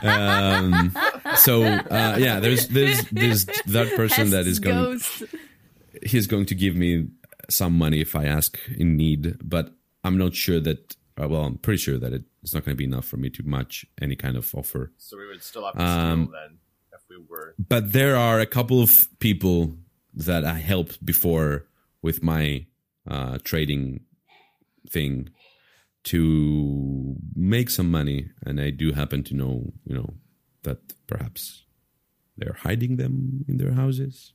um, 0.04 0.92
so 1.38 1.64
uh, 1.64 2.16
yeah, 2.20 2.40
there's 2.40 2.68
there's 2.70 3.02
there's 3.12 3.46
that 3.68 3.94
person 3.96 4.32
that 4.32 4.48
is 4.48 4.60
going 4.60 4.76
Ghost. 4.98 5.24
he's 6.04 6.28
going 6.28 6.46
to 6.48 6.56
give 6.56 6.76
me 6.76 7.08
some 7.50 7.78
money 7.78 8.00
if 8.02 8.16
I 8.16 8.26
ask 8.26 8.58
in 8.78 8.98
need, 8.98 9.38
but 9.48 9.72
I'm 10.04 10.18
not 10.18 10.34
sure 10.36 10.60
that. 10.60 10.96
Uh, 11.22 11.28
well, 11.28 11.44
I'm 11.44 11.58
pretty 11.58 11.78
sure 11.78 11.98
that 11.98 12.14
it's 12.44 12.54
not 12.54 12.64
going 12.64 12.76
to 12.76 12.78
be 12.78 12.86
enough 12.86 13.06
for 13.06 13.18
me 13.18 13.30
to 13.32 13.44
match 13.44 13.86
any 14.02 14.16
kind 14.16 14.38
of 14.38 14.54
offer. 14.56 14.92
So 14.98 15.18
we 15.18 15.28
would 15.28 15.44
still 15.44 15.66
have 15.66 15.76
to 15.76 15.84
Um, 15.84 16.24
steal 16.28 16.32
then 16.32 16.58
if 16.94 17.02
we 17.10 17.18
were. 17.30 17.56
But 17.60 17.92
there 17.92 18.16
are 18.16 18.40
a 18.40 18.46
couple 18.46 18.82
of 18.82 19.08
people 19.20 19.76
that 20.14 20.46
I 20.46 20.60
helped 20.60 21.04
before 21.06 21.66
with 22.02 22.24
my 22.24 22.66
uh, 23.08 23.38
trading 23.44 24.02
thing 24.90 25.30
to 26.06 27.16
make 27.36 27.70
some 27.70 27.92
money, 27.92 28.30
and 28.46 28.60
I 28.60 28.70
do 28.70 28.94
happen 28.94 29.24
to 29.26 29.36
know, 29.36 29.74
you 29.86 29.96
know, 29.96 30.14
that 30.64 30.78
perhaps 31.08 31.66
they're 32.38 32.58
hiding 32.62 32.96
them 32.96 33.46
in 33.48 33.58
their 33.58 33.74
houses. 33.74 34.34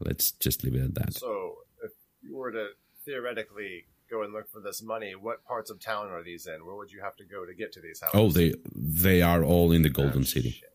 Let's 0.00 0.30
just 0.32 0.64
leave 0.64 0.74
it 0.76 0.82
at 0.84 0.94
that. 0.94 1.14
So 1.14 1.56
if 1.84 1.92
you 2.22 2.36
were 2.36 2.52
to 2.52 2.68
theoretically 3.04 3.86
go 4.10 4.22
and 4.22 4.32
look 4.32 4.50
for 4.50 4.60
this 4.60 4.80
money, 4.82 5.14
what 5.14 5.44
parts 5.44 5.70
of 5.70 5.80
town 5.80 6.08
are 6.08 6.22
these 6.22 6.46
in? 6.46 6.64
Where 6.64 6.76
would 6.76 6.90
you 6.92 7.00
have 7.02 7.16
to 7.16 7.24
go 7.24 7.44
to 7.44 7.52
get 7.54 7.72
to 7.72 7.80
these 7.80 8.00
houses? 8.00 8.18
Oh, 8.18 8.30
they 8.30 8.54
they 8.74 9.22
are 9.22 9.42
all 9.44 9.72
in 9.72 9.82
the 9.82 9.90
Golden 9.90 10.22
Oh, 10.22 10.24
City. 10.24 10.50
shit. 10.50 10.72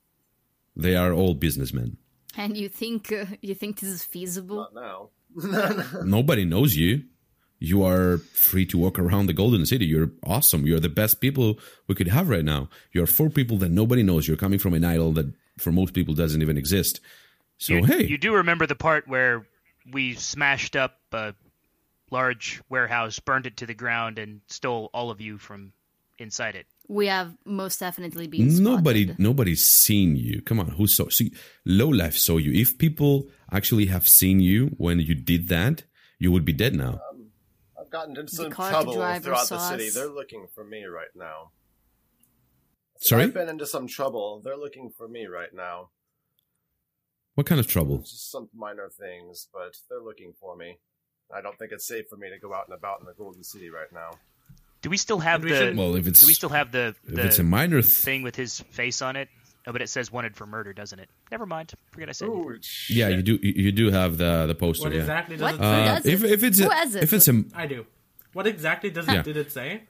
They 0.75 0.95
are 0.95 1.13
all 1.13 1.33
businessmen. 1.33 1.97
And 2.35 2.57
you 2.57 2.67
think 2.69 3.11
uh, 3.11 3.25
you 3.41 3.55
think 3.55 3.79
this 3.79 3.89
is 3.89 4.03
feasible? 4.03 4.57
Not 4.57 4.73
now. 4.75 5.09
Nobody 6.03 6.45
knows 6.45 6.75
you. 6.75 7.03
You 7.59 7.85
are 7.85 8.17
free 8.17 8.65
to 8.67 8.77
walk 8.77 8.99
around 8.99 9.27
the 9.27 9.33
Golden 9.33 9.65
City. 9.65 9.85
You're 9.85 10.11
awesome. 10.25 10.65
You're 10.65 10.81
the 10.81 10.89
best 10.89 11.21
people 11.21 11.59
we 11.87 11.95
could 11.95 12.09
have 12.09 12.27
right 12.27 12.43
now. 12.43 12.67
You're 12.91 13.07
four 13.07 13.29
people 13.29 13.57
that 13.59 13.71
nobody 13.71 14.03
knows. 14.03 14.27
You're 14.27 14.35
coming 14.35 14.59
from 14.59 14.73
an 14.73 14.83
idol 14.83 15.13
that 15.13 15.33
for 15.57 15.71
most 15.71 15.93
people 15.93 16.13
doesn't 16.13 16.41
even 16.41 16.57
exist. 16.57 16.99
So 17.57 17.75
you, 17.75 17.85
hey, 17.85 18.05
you 18.05 18.17
do 18.17 18.35
remember 18.35 18.67
the 18.67 18.75
part 18.75 19.07
where 19.07 19.45
we 19.89 20.15
smashed 20.15 20.75
up 20.75 20.99
a 21.13 21.33
large 22.11 22.61
warehouse, 22.69 23.19
burned 23.19 23.45
it 23.45 23.57
to 23.57 23.65
the 23.65 23.73
ground, 23.73 24.19
and 24.19 24.41
stole 24.47 24.89
all 24.93 25.09
of 25.09 25.21
you 25.21 25.37
from 25.37 25.71
inside 26.19 26.55
it. 26.55 26.67
We 26.87 27.07
have 27.07 27.35
most 27.45 27.79
definitely 27.79 28.27
been 28.27 28.51
spotted. 28.51 28.63
nobody 28.63 29.15
nobody's 29.17 29.63
seen 29.65 30.15
you. 30.15 30.41
Come 30.41 30.59
on, 30.59 30.67
who 30.69 30.87
saw? 30.87 31.09
See, 31.09 31.31
low 31.65 31.87
life 31.87 32.17
saw 32.17 32.37
you. 32.37 32.51
If 32.51 32.77
people 32.77 33.29
actually 33.51 33.85
have 33.87 34.07
seen 34.07 34.39
you 34.41 34.67
when 34.77 34.99
you 34.99 35.15
did 35.15 35.47
that, 35.47 35.83
you 36.19 36.31
would 36.31 36.45
be 36.45 36.53
dead 36.53 36.75
now. 36.75 36.99
Um, 37.09 37.29
I've 37.79 37.89
gotten 37.89 38.17
into 38.17 38.35
some 38.35 38.51
trouble 38.51 38.93
throughout 38.93 39.47
the 39.49 39.59
city. 39.59 39.87
us. 39.87 39.93
They're 39.93 40.09
looking 40.09 40.47
for 40.53 40.63
me 40.65 40.83
right 40.83 41.13
now. 41.15 41.51
Sorry, 42.97 43.23
I've 43.23 43.33
been 43.33 43.49
into 43.49 43.65
some 43.65 43.87
trouble. 43.87 44.41
They're 44.43 44.57
looking 44.57 44.89
for 44.97 45.07
me 45.07 45.25
right 45.25 45.53
now. 45.53 45.89
what 47.35 47.47
kind 47.47 47.59
of 47.59 47.67
trouble? 47.67 47.99
Just 47.99 48.31
some 48.31 48.49
minor 48.55 48.89
things, 48.89 49.47
but 49.53 49.77
they're 49.89 50.01
looking 50.01 50.33
for 50.39 50.55
me. 50.55 50.79
I 51.33 51.41
don't 51.41 51.57
think 51.57 51.71
it's 51.71 51.87
safe 51.87 52.05
for 52.09 52.17
me 52.17 52.29
to 52.29 52.39
go 52.39 52.53
out 52.53 52.67
and 52.67 52.77
about 52.77 52.99
in 52.99 53.05
the 53.05 53.13
Golden 53.13 53.43
City 53.43 53.69
right 53.69 53.91
now. 53.91 54.11
Do 54.83 54.89
we 54.91 54.97
still 54.97 55.17
have 55.19 55.41
And 55.41 55.49
the? 55.51 55.57
should- 55.57 55.77
Well, 55.77 55.95
if 55.95 56.05
it's 56.05 56.19
do 56.21 56.27
we 56.27 56.33
still 56.33 56.49
have 56.49 56.71
the 56.71 56.93
if 57.07 57.17
it's 57.17 57.39
a 57.39 57.43
minor 57.43 57.81
th- 57.81 57.91
thing 57.91 58.21
with 58.21 58.35
his 58.35 58.59
face 58.71 59.01
on 59.01 59.15
it? 59.15 59.29
Oh, 59.65 59.71
but 59.71 59.81
it 59.81 59.87
says 59.89 60.11
wanted 60.11 60.35
for 60.35 60.45
murder, 60.45 60.73
doesn't 60.73 60.99
it? 60.99 61.09
Never 61.31 61.45
mind. 61.45 61.73
Forget 61.91 62.09
I 62.09 62.11
said. 62.11 62.27
it. 62.27 62.31
Ooh, 62.31 62.59
Yeah, 62.89 63.07
you 63.07 63.21
do. 63.23 63.39
You 63.41 63.53
you 63.65 63.71
do 63.71 63.89
have 63.91 64.17
the 64.17 64.45
the 64.45 64.53
poster. 64.55 64.83
What 64.83 64.93
yeah. 64.93 64.99
exactly 64.99 65.37
does 65.37 65.41
What? 65.43 65.55
it 65.55 65.57
say? 65.59 65.63
Uh, 65.87 65.95
does 65.95 66.05
if 66.05 66.23
it? 66.23 66.31
if 66.31 66.43
it's 66.43 66.59
Who 66.59 66.69
a, 66.69 66.73
has 66.73 66.95
it? 66.95 67.03
if 67.03 67.13
it's 67.13 67.27
a 67.29 67.43
I 67.55 67.65
do. 67.65 67.85
What 68.33 68.45
exactly 68.45 68.89
does 68.91 69.07
Yeah. 69.07 69.19
it 69.19 69.23
did 69.25 69.37
it 69.37 69.51
say? 69.51 69.83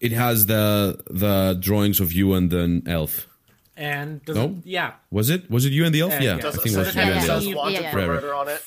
it 0.00 0.12
has 0.12 0.46
the 0.46 1.00
the 1.08 1.56
drawings 1.60 2.00
of 2.00 2.12
you 2.12 2.34
and 2.34 2.52
an 2.52 2.82
elf. 2.88 3.28
And 3.76 4.22
does 4.24 4.36
No? 4.36 4.44
it, 4.46 4.66
yeah, 4.66 4.92
Was 5.10 5.30
it? 5.30 5.50
Was 5.50 5.64
it 5.64 5.72
you 5.72 5.84
and 5.86 5.94
the 5.94 6.00
elf? 6.02 6.12
Uh, 6.12 6.16
yeah, 6.16 6.22
yeah. 6.36 6.40
Does 6.40 6.56
I 6.56 6.58
it, 6.58 6.62
think 6.62 6.74
it 6.74 6.78
was 6.78 6.94
you 6.94 7.00
have 7.00 7.08
and 7.12 7.22
the 7.22 7.26
Yeah, 7.26 7.32
elf. 7.32 7.42
says 7.42 7.46
yeah. 7.48 7.54
wanted 7.54 7.80
Yeah, 7.82 7.90
for 7.92 8.06
murder 8.06 8.34
on 8.34 8.48
it? 8.48 8.62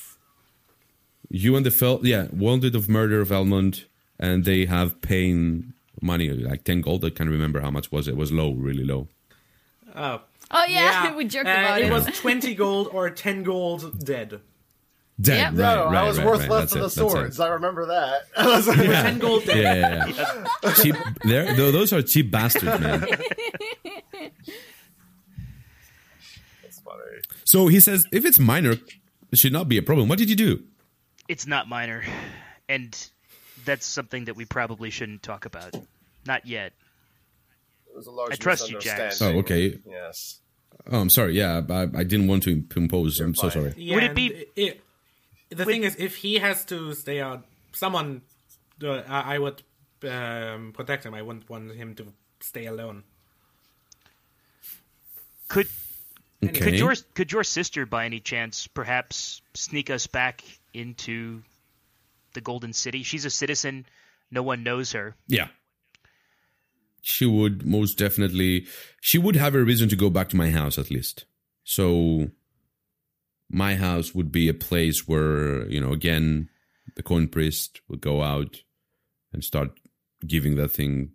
You 1.28 1.56
and 1.56 1.66
the 1.66 1.70
fel 1.70 2.00
yeah, 2.02 2.26
wanted 2.32 2.74
of 2.74 2.88
murder 2.88 3.20
of 3.20 3.28
Elmond, 3.28 3.84
and 4.18 4.44
they 4.44 4.66
have 4.66 5.00
paying 5.00 5.72
money 6.02 6.30
like 6.30 6.64
ten 6.64 6.80
gold. 6.80 7.04
I 7.04 7.10
can't 7.10 7.30
remember 7.30 7.60
how 7.60 7.70
much 7.70 7.90
was 7.92 8.08
it. 8.08 8.12
It 8.12 8.16
was 8.16 8.32
low, 8.32 8.52
really 8.52 8.84
low. 8.84 9.08
oh 9.94 10.20
Oh 10.50 10.64
yeah, 10.68 11.14
we 11.16 11.24
joked 11.24 11.48
Uh, 11.48 11.50
about 11.50 11.80
it 11.80 11.86
it. 11.88 11.92
was 11.92 12.06
twenty 12.18 12.54
gold 12.54 12.88
or 12.92 13.10
ten 13.10 13.42
gold 13.42 14.04
dead. 14.04 14.40
Dead, 15.18 15.38
Yeah. 15.38 15.44
right, 15.46 15.54
No, 15.54 15.84
right, 15.86 15.94
I 15.96 16.02
was 16.08 16.18
right, 16.18 16.26
worth 16.26 16.40
right. 16.40 16.50
less 16.50 16.60
That's 16.60 16.72
than 16.72 16.80
it, 16.80 16.84
the 16.84 16.90
swords. 16.90 17.40
I 17.40 17.48
remember 17.48 17.86
that. 17.86 18.22
I 18.36 18.46
was 18.48 18.68
like, 18.68 18.76
Yeah. 18.78 19.02
Ten 19.02 19.18
gold 19.18 19.44
dead. 19.46 19.56
Yeah, 19.56 20.06
yeah, 20.06 20.44
yeah. 20.62 20.72
cheap. 20.82 20.94
There, 21.24 21.54
tho- 21.54 21.72
those 21.72 21.92
are 21.94 22.02
cheap 22.02 22.30
bastards, 22.30 22.78
man. 22.80 23.00
That's 26.62 26.80
funny. 26.80 27.02
So 27.44 27.68
he 27.68 27.80
says, 27.80 28.06
if 28.12 28.24
it's 28.24 28.38
minor, 28.38 28.72
it 29.32 29.38
should 29.38 29.52
not 29.52 29.68
be 29.68 29.78
a 29.78 29.82
problem. 29.82 30.08
What 30.08 30.18
did 30.18 30.28
you 30.30 30.36
do? 30.36 30.62
It's 31.28 31.46
not 31.46 31.68
minor, 31.68 32.04
and 32.68 32.94
that's 33.66 33.84
something 33.86 34.24
that 34.26 34.36
we 34.36 34.44
probably 34.46 34.88
shouldn't 34.90 35.22
talk 35.22 35.44
about. 35.44 35.74
Not 36.26 36.46
yet. 36.46 36.72
A 37.94 38.10
large 38.10 38.32
I 38.32 38.36
trust 38.36 38.70
you, 38.70 38.78
Jax. 38.80 39.20
misunderstanding. 39.20 39.36
Oh, 39.36 39.40
okay. 39.40 39.78
Yes. 39.88 40.40
Oh, 40.90 41.00
I'm 41.00 41.10
sorry. 41.10 41.34
Yeah, 41.36 41.62
I, 41.68 41.82
I 41.82 42.04
didn't 42.04 42.28
want 42.28 42.42
to 42.44 42.62
impose. 42.76 43.20
I'm 43.20 43.34
so 43.34 43.48
sorry. 43.48 43.74
Yeah, 43.76 43.94
Would 43.94 44.04
it 44.04 44.06
and 44.08 44.14
be- 44.16 44.46
i- 44.58 44.76
the 45.50 45.64
thing 45.64 45.84
is, 45.84 45.94
if 45.96 46.16
he 46.16 46.34
has 46.38 46.64
to 46.66 46.92
stay 46.94 47.20
out, 47.20 47.44
someone, 47.72 48.22
uh, 48.82 49.02
I 49.06 49.36
I 49.36 49.38
would 49.38 49.62
um, 50.02 50.72
protect 50.74 51.04
him. 51.06 51.14
I 51.14 51.22
wouldn't 51.22 51.48
want 51.48 51.72
him 51.72 51.94
to 51.94 52.06
stay 52.40 52.66
alone. 52.66 53.04
Could 55.48 55.68
Okay. 56.44 56.60
could 56.60 56.74
your 56.74 56.94
could 57.14 57.32
your 57.32 57.44
sister, 57.44 57.86
by 57.86 58.04
any 58.04 58.20
chance, 58.20 58.66
perhaps 58.66 59.40
sneak 59.54 59.88
us 59.88 60.06
back 60.06 60.42
into 60.74 61.42
the 62.36 62.40
Golden 62.40 62.72
City? 62.72 63.02
She's 63.02 63.24
a 63.24 63.30
citizen. 63.30 63.86
No 64.30 64.44
one 64.44 64.62
knows 64.62 64.92
her. 64.92 65.16
Yeah. 65.26 65.48
She 67.02 67.26
would 67.26 67.66
most 67.66 67.98
definitely. 67.98 68.66
She 69.00 69.18
would 69.18 69.34
have 69.34 69.56
a 69.56 69.64
reason 69.64 69.88
to 69.88 69.96
go 69.96 70.10
back 70.10 70.28
to 70.28 70.36
my 70.36 70.50
house 70.50 70.78
at 70.78 70.90
least. 70.90 71.24
So, 71.64 72.30
my 73.50 73.74
house 73.74 74.14
would 74.14 74.30
be 74.30 74.48
a 74.48 74.54
place 74.54 75.08
where 75.08 75.68
you 75.68 75.80
know 75.80 75.92
again, 75.92 76.48
the 76.94 77.02
coin 77.02 77.28
priest 77.28 77.80
would 77.88 78.00
go 78.00 78.22
out 78.22 78.62
and 79.32 79.42
start 79.42 79.70
giving 80.26 80.56
that 80.56 80.68
thing 80.72 81.12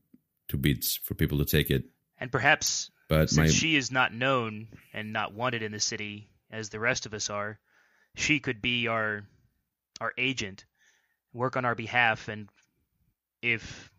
to 0.48 0.58
bits 0.58 0.98
for 1.04 1.14
people 1.14 1.38
to 1.40 1.46
take 1.46 1.70
it. 1.70 1.86
And 2.18 2.32
perhaps 2.32 2.92
But 3.10 3.30
since 3.30 3.38
my 3.38 3.48
she 3.48 3.76
is 3.76 3.92
not 3.92 4.14
known 4.14 4.68
and 4.94 5.12
not 5.12 5.34
wanted 5.34 5.64
in 5.64 5.72
the 5.72 5.80
city 5.80 6.30
as 6.52 6.70
the 6.70 6.80
rest 6.80 7.06
of 7.06 7.14
us 7.14 7.30
are, 7.30 7.60
she 8.16 8.40
could 8.40 8.62
be 8.62 8.88
our 8.88 9.24
our 10.00 10.14
agent, 10.18 10.66
work 11.34 11.58
on 11.58 11.66
our 11.66 11.76
behalf, 11.76 12.28
and 12.28 12.50
if 13.42 13.92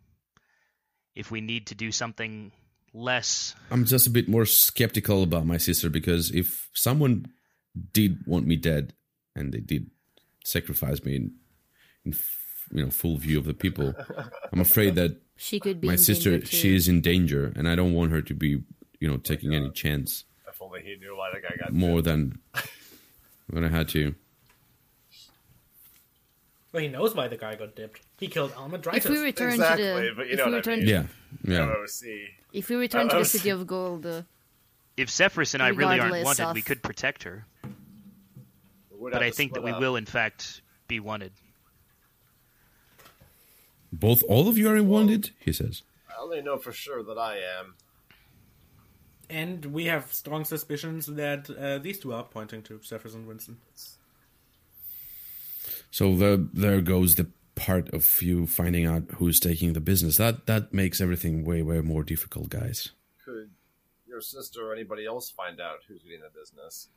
if 1.15 1.31
we 1.31 1.41
need 1.41 1.67
to 1.69 1.75
do 1.75 1.93
something 1.93 2.53
less, 2.95 3.55
I'm 3.71 3.85
just 3.85 4.07
a 4.07 4.11
bit 4.11 4.29
more 4.29 4.47
skeptical 4.47 5.23
about 5.23 5.47
my 5.47 5.57
sister 5.57 5.91
because 5.91 6.31
if 6.31 6.69
someone 6.75 7.27
did 7.93 8.27
want 8.27 8.47
me 8.47 8.57
dead 8.57 8.95
and 9.35 9.53
they 9.53 9.61
did 9.61 9.91
sacrifice 10.45 11.05
me 11.05 11.17
in, 11.17 11.33
in 12.05 12.15
you 12.71 12.85
know 12.85 12.91
full 12.91 13.17
view 13.17 13.39
of 13.39 13.45
the 13.45 13.55
people, 13.55 13.95
I'm 14.53 14.61
afraid 14.61 14.95
that 14.97 15.21
She 15.37 15.61
could 15.61 15.81
be 15.81 15.89
my 15.89 15.97
sister 15.97 16.45
she 16.45 16.75
is 16.75 16.89
in 16.89 17.01
danger 17.01 17.53
and 17.57 17.69
I 17.69 17.75
don't 17.75 17.95
want 17.95 18.13
her 18.13 18.23
to 18.23 18.35
be 18.35 18.63
you 19.01 19.09
know 19.09 19.17
taking 19.17 19.55
any 19.55 19.71
chance. 19.71 20.25
If 20.49 20.61
only 20.61 20.83
he 20.83 20.97
knew 20.97 21.17
why 21.17 21.31
the 21.35 21.41
guy 21.41 21.57
got 21.59 21.73
more 21.73 22.03
than 22.03 22.39
when 23.51 23.65
I 23.65 23.69
had 23.69 23.89
to. 23.91 24.15
Well, 26.73 26.83
he 26.83 26.89
knows 26.89 27.15
why 27.15 27.29
the 27.29 27.37
guy 27.37 27.55
got 27.55 27.77
dipped. 27.77 28.01
He 28.19 28.29
killed 28.29 28.53
Almedritus. 28.53 28.97
If 28.97 29.09
we 29.11 29.19
return 29.19 29.51
Exactly, 29.53 29.85
to 29.85 29.93
the, 29.93 30.13
but 30.17 30.27
you 30.27 30.33
if 30.33 30.39
know 30.39 30.47
we 30.47 30.53
what 30.53 30.69
I 30.69 30.77
mean. 30.77 30.87
Yeah, 30.89 31.05
yeah. 31.45 31.67
OC. 31.69 32.31
if 32.53 32.69
we 32.71 32.77
return 32.77 33.09
to 33.11 33.17
Uh, 33.17 33.19
the 33.21 33.25
city 33.27 33.51
of 33.51 33.67
gold, 33.67 34.07
uh, 34.07 34.23
if 34.97 35.11
Sephrus 35.11 35.53
and 35.55 35.63
I 35.63 35.69
really 35.69 36.01
aren't 36.01 36.25
wanted, 36.25 36.45
of- 36.47 36.55
we 36.55 36.63
could 36.63 36.83
protect 36.83 37.25
her. 37.25 37.45
Would 38.93 39.13
But 39.13 39.23
I 39.23 39.31
think 39.31 39.53
that 39.53 39.61
split 39.61 39.65
we 39.65 39.71
up. 39.73 39.81
will, 39.81 39.97
in 39.97 40.07
fact, 40.07 40.63
be 40.89 40.99
wanted. 41.01 41.33
Both 43.93 44.23
all 44.29 44.49
of 44.49 44.57
you 44.57 44.69
are 44.71 44.83
wanted, 44.83 45.31
he 45.39 45.53
says. 45.53 45.83
I 46.09 46.15
only 46.23 46.41
know 46.41 46.57
for 46.57 46.73
sure 46.73 47.03
that 47.03 47.19
I 47.19 47.37
am. 47.39 47.75
and 49.29 49.67
we 49.67 49.87
have 49.87 50.13
strong 50.13 50.45
suspicions 50.45 51.07
that 51.07 51.49
uh, 51.51 51.79
these 51.79 51.99
two 51.99 52.13
are 52.13 52.23
pointing 52.25 52.63
to 52.63 52.79
Sephrus 52.83 53.15
and 53.15 53.27
Winston. 53.27 53.57
So 55.93 56.17
the, 56.17 56.49
there 56.53 56.81
goes 56.81 57.15
the 57.15 57.29
part 57.55 57.91
of 57.95 58.21
you 58.23 58.47
finding 58.47 58.87
out 58.87 59.05
who's 59.19 59.39
taking 59.39 59.75
the 59.75 59.81
business. 59.81 60.17
That 60.17 60.47
that 60.47 60.73
makes 60.73 61.01
everything 61.01 61.45
way 61.45 61.63
way 61.63 61.81
more 61.83 62.03
difficult, 62.03 62.49
guys. 62.49 62.91
Could 63.25 63.51
your 64.09 64.21
sister 64.23 64.67
or 64.69 64.73
anybody 64.75 65.05
else 65.07 65.31
find 65.31 65.61
out 65.61 65.81
who's 65.87 66.03
getting 66.03 66.23
the 66.23 66.31
business? 66.41 66.89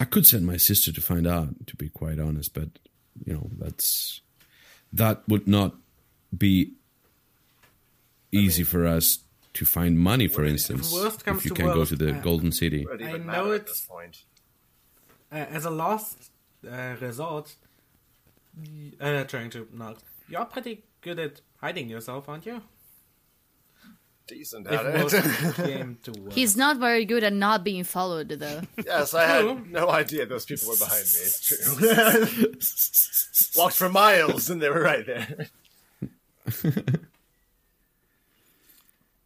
I 0.00 0.04
could 0.04 0.26
send 0.26 0.46
my 0.46 0.56
sister 0.56 0.92
to 0.92 1.00
find 1.00 1.26
out, 1.26 1.66
to 1.66 1.74
be 1.76 1.88
quite 1.88 2.20
honest, 2.20 2.54
but 2.54 2.68
you 3.26 3.34
know 3.34 3.50
that's 3.58 4.20
that 4.92 5.24
would 5.28 5.48
not 5.48 5.74
be 6.36 6.74
easy 8.30 8.62
for 8.62 8.86
us 8.86 9.18
to 9.54 9.64
find 9.64 9.98
money. 9.98 10.28
For 10.28 10.44
instance, 10.44 10.92
worst 10.92 11.24
comes 11.24 11.40
if 11.40 11.46
you 11.46 11.48
to 11.50 11.62
can 11.62 11.74
go 11.74 11.84
to 11.84 11.96
the 11.96 12.16
uh, 12.16 12.20
Golden 12.20 12.52
City, 12.52 12.86
Would 12.88 13.00
it 13.00 13.06
I 13.06 13.12
know 13.18 13.24
matter 13.24 13.48
at 13.54 13.60
it's- 13.62 13.68
this 13.70 13.86
point? 13.86 14.22
As 15.30 15.64
a 15.64 15.70
last 15.70 16.30
uh, 16.70 16.94
resort, 17.00 17.54
uh, 19.00 19.24
trying 19.24 19.50
to 19.50 19.66
not. 19.72 19.98
You're 20.28 20.44
pretty 20.44 20.84
good 21.00 21.18
at 21.18 21.40
hiding 21.60 21.88
yourself, 21.88 22.28
aren't 22.28 22.46
you? 22.46 22.62
Decent 24.26 24.66
If 24.66 24.72
at 24.72 24.94
worst 24.94 25.14
it. 25.14 25.54
came 25.78 25.98
to 26.02 26.12
worst. 26.20 26.36
he's 26.36 26.54
not 26.56 26.76
very 26.76 27.06
good 27.06 27.24
at 27.24 27.32
not 27.32 27.64
being 27.64 27.82
followed, 27.84 28.28
though. 28.28 28.60
yes, 28.84 29.14
I 29.14 29.40
True. 29.40 29.48
had 29.56 29.70
no 29.72 29.88
idea 29.90 30.26
those 30.26 30.44
people 30.44 30.68
were 30.68 30.76
behind 30.76 31.00
me. 31.00 31.20
It's 31.22 31.40
true. 33.54 33.56
Walked 33.62 33.76
for 33.76 33.88
miles 33.88 34.50
and 34.50 34.60
they 34.60 34.68
were 34.68 34.82
right 34.82 35.06
there. 35.06 35.46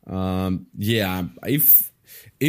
um, 0.06 0.66
yeah, 0.76 1.24
if 1.46 1.91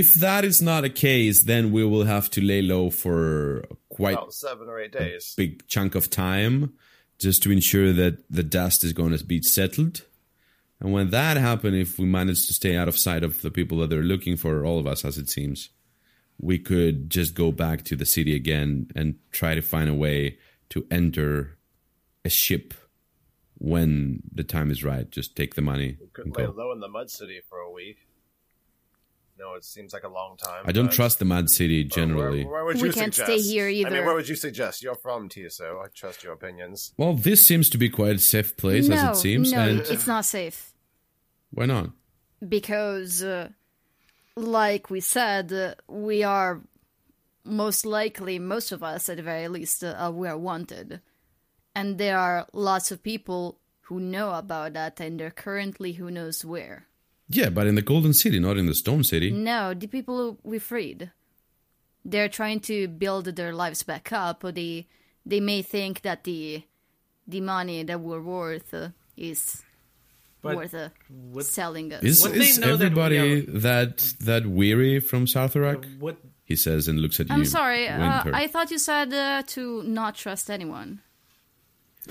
if 0.01 0.15
that 0.15 0.43
is 0.43 0.59
not 0.61 0.83
a 0.83 0.89
case, 0.89 1.43
then 1.43 1.71
we 1.71 1.83
will 1.85 2.05
have 2.05 2.27
to 2.31 2.41
lay 2.41 2.61
low 2.61 2.89
for 2.89 3.63
quite 3.89 4.13
About 4.15 4.33
seven 4.33 4.67
or 4.67 4.79
eight 4.79 4.91
days. 4.91 5.33
big 5.37 5.67
chunk 5.67 5.93
of 5.95 6.09
time 6.09 6.73
just 7.19 7.43
to 7.43 7.51
ensure 7.51 7.93
that 7.93 8.15
the 8.29 8.43
dust 8.43 8.83
is 8.83 8.93
going 8.93 9.15
to 9.17 9.23
be 9.23 9.41
settled. 9.41 10.01
And 10.79 10.91
when 10.91 11.11
that 11.11 11.37
happens, 11.37 11.75
if 11.75 11.99
we 11.99 12.05
manage 12.05 12.47
to 12.47 12.53
stay 12.53 12.75
out 12.75 12.87
of 12.87 12.97
sight 12.97 13.23
of 13.23 13.41
the 13.41 13.51
people 13.51 13.77
that 13.79 13.89
they're 13.89 14.01
looking 14.13 14.35
for, 14.35 14.65
all 14.65 14.79
of 14.79 14.87
us, 14.87 15.05
as 15.05 15.17
it 15.17 15.29
seems, 15.29 15.69
we 16.39 16.57
could 16.59 17.09
just 17.09 17.35
go 17.35 17.51
back 17.51 17.83
to 17.83 17.95
the 17.95 18.05
city 18.05 18.35
again 18.35 18.87
and 18.95 19.15
try 19.31 19.53
to 19.55 19.61
find 19.61 19.89
a 19.89 19.93
way 19.93 20.37
to 20.69 20.85
enter 20.89 21.57
a 22.25 22.29
ship 22.29 22.73
when 23.59 24.23
the 24.33 24.43
time 24.43 24.71
is 24.71 24.83
right. 24.83 25.09
Just 25.09 25.35
take 25.35 25.53
the 25.55 25.61
money 25.61 25.97
Could 26.13 26.25
and 26.25 26.35
lay 26.35 26.45
go. 26.45 26.51
low 26.57 26.71
in 26.73 26.79
the 26.79 26.89
mud 26.89 27.09
city 27.11 27.39
for 27.47 27.59
a 27.59 27.71
week. 27.71 27.97
No, 29.43 29.55
it 29.55 29.65
seems 29.65 29.91
like 29.93 30.03
a 30.03 30.13
long 30.21 30.37
time. 30.37 30.63
I 30.65 30.71
don't 30.71 30.85
but- 30.85 30.93
trust 30.95 31.19
the 31.19 31.25
Mud 31.25 31.49
City 31.49 31.83
generally. 31.83 32.45
where 32.45 32.63
would 32.65 32.81
We 32.81 32.87
you 32.87 32.93
can't 32.93 33.13
suggest? 33.13 33.43
stay 33.43 33.51
here 33.51 33.67
either. 33.67 33.89
I 33.89 33.93
mean, 33.93 34.05
where 34.05 34.15
would 34.15 34.29
you 34.29 34.35
suggest? 34.37 34.81
You're 34.83 34.95
from 35.07 35.27
Tiso. 35.27 35.83
I 35.83 35.87
trust 35.93 36.23
your 36.23 36.33
opinions. 36.33 36.93
Well, 36.97 37.13
this 37.27 37.45
seems 37.45 37.69
to 37.71 37.77
be 37.77 37.89
quite 37.89 38.15
a 38.15 38.19
safe 38.19 38.55
place, 38.55 38.87
no, 38.87 38.95
as 38.95 39.17
it 39.17 39.21
seems. 39.21 39.51
no, 39.51 39.59
and 39.67 39.79
it's 39.81 40.07
not 40.07 40.23
safe 40.25 40.73
why 41.51 41.65
not? 41.65 41.89
because, 42.47 43.23
uh, 43.23 43.49
like 44.35 44.89
we 44.89 44.99
said, 44.99 45.51
uh, 45.53 45.75
we 45.87 46.23
are 46.23 46.61
most 47.43 47.85
likely, 47.85 48.39
most 48.39 48.71
of 48.71 48.81
us 48.83 49.09
at 49.09 49.17
the 49.17 49.23
very 49.23 49.47
least, 49.47 49.83
uh, 49.83 50.11
we 50.13 50.27
are 50.27 50.37
wanted, 50.37 50.99
and 51.75 51.97
there 51.97 52.17
are 52.17 52.47
lots 52.53 52.91
of 52.91 53.03
people 53.03 53.59
who 53.87 53.99
know 53.99 54.31
about 54.33 54.73
that, 54.73 54.99
and 54.99 55.19
they're 55.19 55.31
currently 55.47 55.93
who 55.93 56.09
knows 56.09 56.43
where. 56.45 56.87
Yeah, 57.29 57.49
but 57.49 57.67
in 57.67 57.75
the 57.75 57.81
Golden 57.81 58.13
City, 58.13 58.39
not 58.39 58.57
in 58.57 58.65
the 58.67 58.75
Stone 58.75 59.03
City. 59.05 59.31
No, 59.31 59.73
the 59.73 59.87
people 59.87 60.37
we 60.43 60.59
freed. 60.59 61.11
They're 62.05 62.29
trying 62.29 62.59
to 62.61 62.87
build 62.87 63.25
their 63.25 63.53
lives 63.53 63.83
back 63.83 64.11
up, 64.11 64.41
but 64.41 64.55
they 64.55 64.87
they 65.25 65.39
may 65.39 65.61
think 65.61 66.01
that 66.01 66.23
the 66.25 66.63
the 67.27 67.39
money 67.41 67.83
that 67.83 67.99
we're 68.01 68.21
worth 68.21 68.73
uh, 68.73 68.89
is 69.15 69.63
But 70.41 70.57
worth 70.57 70.73
uh, 70.73 70.89
would, 71.31 71.45
selling 71.45 71.93
us. 71.93 72.03
Is, 72.03 72.23
Would 72.23 72.33
they 72.33 72.39
is 72.49 72.59
know 72.59 72.75
that 72.75 72.93
we 72.93 73.01
everybody 73.01 73.17
are- 73.47 73.59
that 73.61 73.97
that 74.19 74.45
weary 74.45 74.99
from 74.99 75.25
Southwark? 75.27 75.87
would 76.01 76.17
He 76.43 76.57
says 76.57 76.89
and 76.89 76.99
looks 76.99 77.19
at 77.21 77.29
you. 77.29 77.35
I'm 77.35 77.45
sorry. 77.45 77.87
Uh, 77.87 78.23
I 78.33 78.47
thought 78.47 78.69
you 78.69 78.77
said 78.79 79.13
uh, 79.13 79.43
to 79.55 79.81
not 79.83 80.15
trust 80.15 80.49
anyone. 80.49 80.99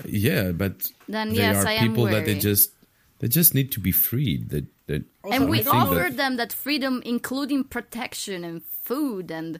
yeah, 0.05 0.51
but 0.51 0.89
Then 1.07 1.29
they 1.29 1.35
yes, 1.35 1.63
are 1.63 1.67
I 1.67 1.73
am 1.73 1.89
people 1.89 2.05
that 2.05 2.25
they 2.25 2.33
just 2.39 2.71
they 3.19 3.27
just 3.27 3.53
need 3.53 3.71
to 3.73 3.79
be 3.79 3.91
freed. 3.91 4.49
That 4.49 4.65
that 4.87 5.03
and 5.31 5.49
we 5.49 5.59
I 5.59 5.63
think 5.63 5.73
that- 5.75 5.81
offered 5.87 6.17
them 6.17 6.35
that 6.37 6.53
freedom, 6.53 7.01
including 7.05 7.63
protection 7.63 8.43
and 8.43 8.63
food, 8.63 9.31
and 9.31 9.59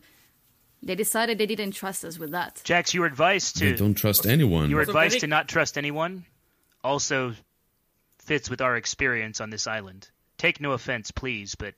they 0.81 0.95
decided 0.95 1.37
they 1.37 1.45
didn't 1.45 1.71
trust 1.71 2.03
us 2.03 2.19
with 2.19 2.31
that. 2.31 2.61
Jax, 2.63 2.93
your 2.93 3.05
advice 3.05 3.51
they 3.53 3.71
to 3.71 3.77
don't 3.77 3.93
trust 3.95 4.25
anyone. 4.25 4.69
your 4.69 4.79
Also 4.81 4.91
advice 4.91 5.11
very- 5.13 5.19
to 5.21 5.27
not 5.27 5.47
trust 5.47 5.77
anyone 5.77 6.25
also 6.83 7.35
fits 8.19 8.49
with 8.49 8.61
our 8.61 8.75
experience 8.75 9.39
on 9.41 9.49
this 9.49 9.67
island. 9.67 10.09
Take 10.37 10.59
no 10.59 10.71
offense, 10.71 11.11
please, 11.11 11.55
but 11.55 11.73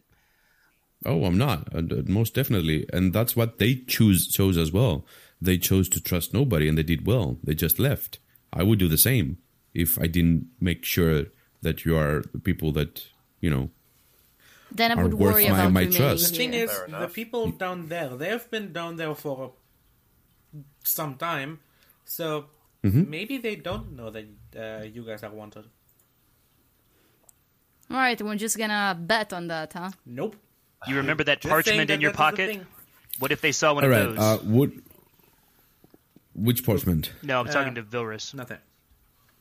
Oh, 1.06 1.26
I'm 1.26 1.38
not. 1.38 1.74
Uh, 1.76 1.82
most 2.08 2.34
definitely. 2.34 2.86
And 2.92 3.14
that's 3.14 3.36
what 3.36 3.60
they 3.60 3.76
choose 3.76 4.28
chose 4.28 4.58
as 4.58 4.72
well. 4.72 5.06
They 5.40 5.58
chose 5.60 5.88
to 5.90 6.02
trust 6.02 6.34
nobody 6.34 6.68
and 6.68 6.78
they 6.78 6.84
did 6.84 7.06
well. 7.06 7.38
They 7.44 7.54
just 7.54 7.78
left. 7.78 8.18
I 8.52 8.64
would 8.64 8.80
do 8.80 8.88
the 8.88 8.98
same 8.98 9.38
if 9.74 10.00
I 10.00 10.08
didn't 10.08 10.48
make 10.60 10.84
sure 10.86 11.26
that 11.62 11.86
you 11.86 11.96
are 11.98 12.24
the 12.32 12.40
people 12.40 12.72
that, 12.72 13.04
you 13.46 13.52
know, 13.56 13.66
Then 14.80 14.92
I 14.92 14.96
Are 14.96 15.04
would 15.06 15.14
worth 15.14 15.34
worry 15.36 15.46
my- 15.48 15.56
about 15.56 15.72
my 15.78 15.82
remaining 15.82 15.98
trust. 16.00 16.32
The 16.32 16.38
thing 16.40 16.54
is, 16.64 16.72
the 17.04 17.08
people 17.20 17.44
down 17.64 17.88
there, 17.94 18.10
they've 18.22 18.48
been 18.56 18.68
down 18.80 18.98
there 19.02 19.14
for 19.16 19.54
some 20.84 21.16
time, 21.28 21.60
so 22.18 22.28
Mm-hmm. 22.86 23.10
maybe 23.10 23.36
they 23.46 23.56
don't 23.68 23.88
know 23.98 24.10
that 24.16 24.28
uh, 24.64 24.84
you 24.96 25.02
guys 25.10 25.24
are 25.28 25.32
wanted. 25.42 25.66
All 27.90 27.98
right, 27.98 28.20
we're 28.22 28.36
just 28.36 28.58
gonna 28.58 28.96
bet 29.00 29.34
on 29.34 29.48
that, 29.48 29.74
huh? 29.74 29.92
Nope. 30.06 30.36
you 30.88 30.96
remember 30.98 31.24
that 31.24 31.42
Just 31.42 31.50
parchment 31.52 31.88
that 31.88 31.94
in 31.96 32.02
your 32.02 32.12
that 32.12 32.34
is 32.34 32.38
the 32.38 32.46
pocket? 32.58 32.68
What 33.20 33.32
if 33.32 33.42
they 33.42 33.52
saw 33.54 33.74
one 33.74 33.86
all 33.86 33.92
of 33.94 34.16
those? 34.16 34.20
Uh, 34.20 34.38
would 34.44 34.84
which 36.36 36.64
parchment? 36.66 37.12
no, 37.24 37.40
I'm 37.40 37.48
talking 37.48 37.74
uh, 37.78 37.82
to 37.82 37.84
Vilrus. 37.84 38.34
Nothing. 38.34 38.60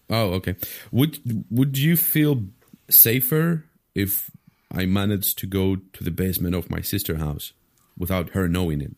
Oh, 0.09 0.35
okay. 0.41 0.57
Would 0.93 1.45
would 1.51 1.77
you 1.77 1.97
feel 1.97 2.45
safer 2.89 3.65
if 3.95 4.31
I 4.73 4.87
managed 4.87 5.39
to 5.39 5.47
go 5.47 5.77
to 5.77 6.05
the 6.05 6.11
basement 6.11 6.55
of 6.55 6.71
my 6.71 6.81
sister 6.81 7.17
house 7.17 7.53
without 7.97 8.31
her 8.31 8.49
knowing 8.49 8.81
it? 8.81 8.97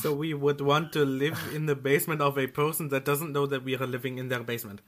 So 0.00 0.12
we 0.12 0.34
would 0.34 0.60
want 0.60 0.92
to 0.92 1.04
live 1.04 1.40
in 1.54 1.66
the 1.66 1.74
basement 1.74 2.20
of 2.20 2.38
a 2.38 2.46
person 2.46 2.88
that 2.90 3.04
doesn't 3.04 3.32
know 3.32 3.46
that 3.46 3.64
we 3.64 3.74
are 3.76 3.86
living 3.86 4.18
in 4.18 4.28
their 4.28 4.42
basement. 4.42 4.82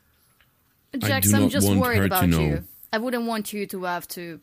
Jax, 0.98 1.28
do 1.30 1.36
I'm 1.36 1.42
not 1.42 1.50
just 1.50 1.66
want 1.66 1.80
worried 1.80 1.98
her 1.98 2.08
to 2.08 2.14
about 2.14 2.28
know. 2.28 2.40
you. 2.40 2.64
I 2.92 2.98
wouldn't 2.98 3.24
want 3.26 3.52
you 3.52 3.66
to 3.68 3.84
have 3.84 4.06
to. 4.08 4.40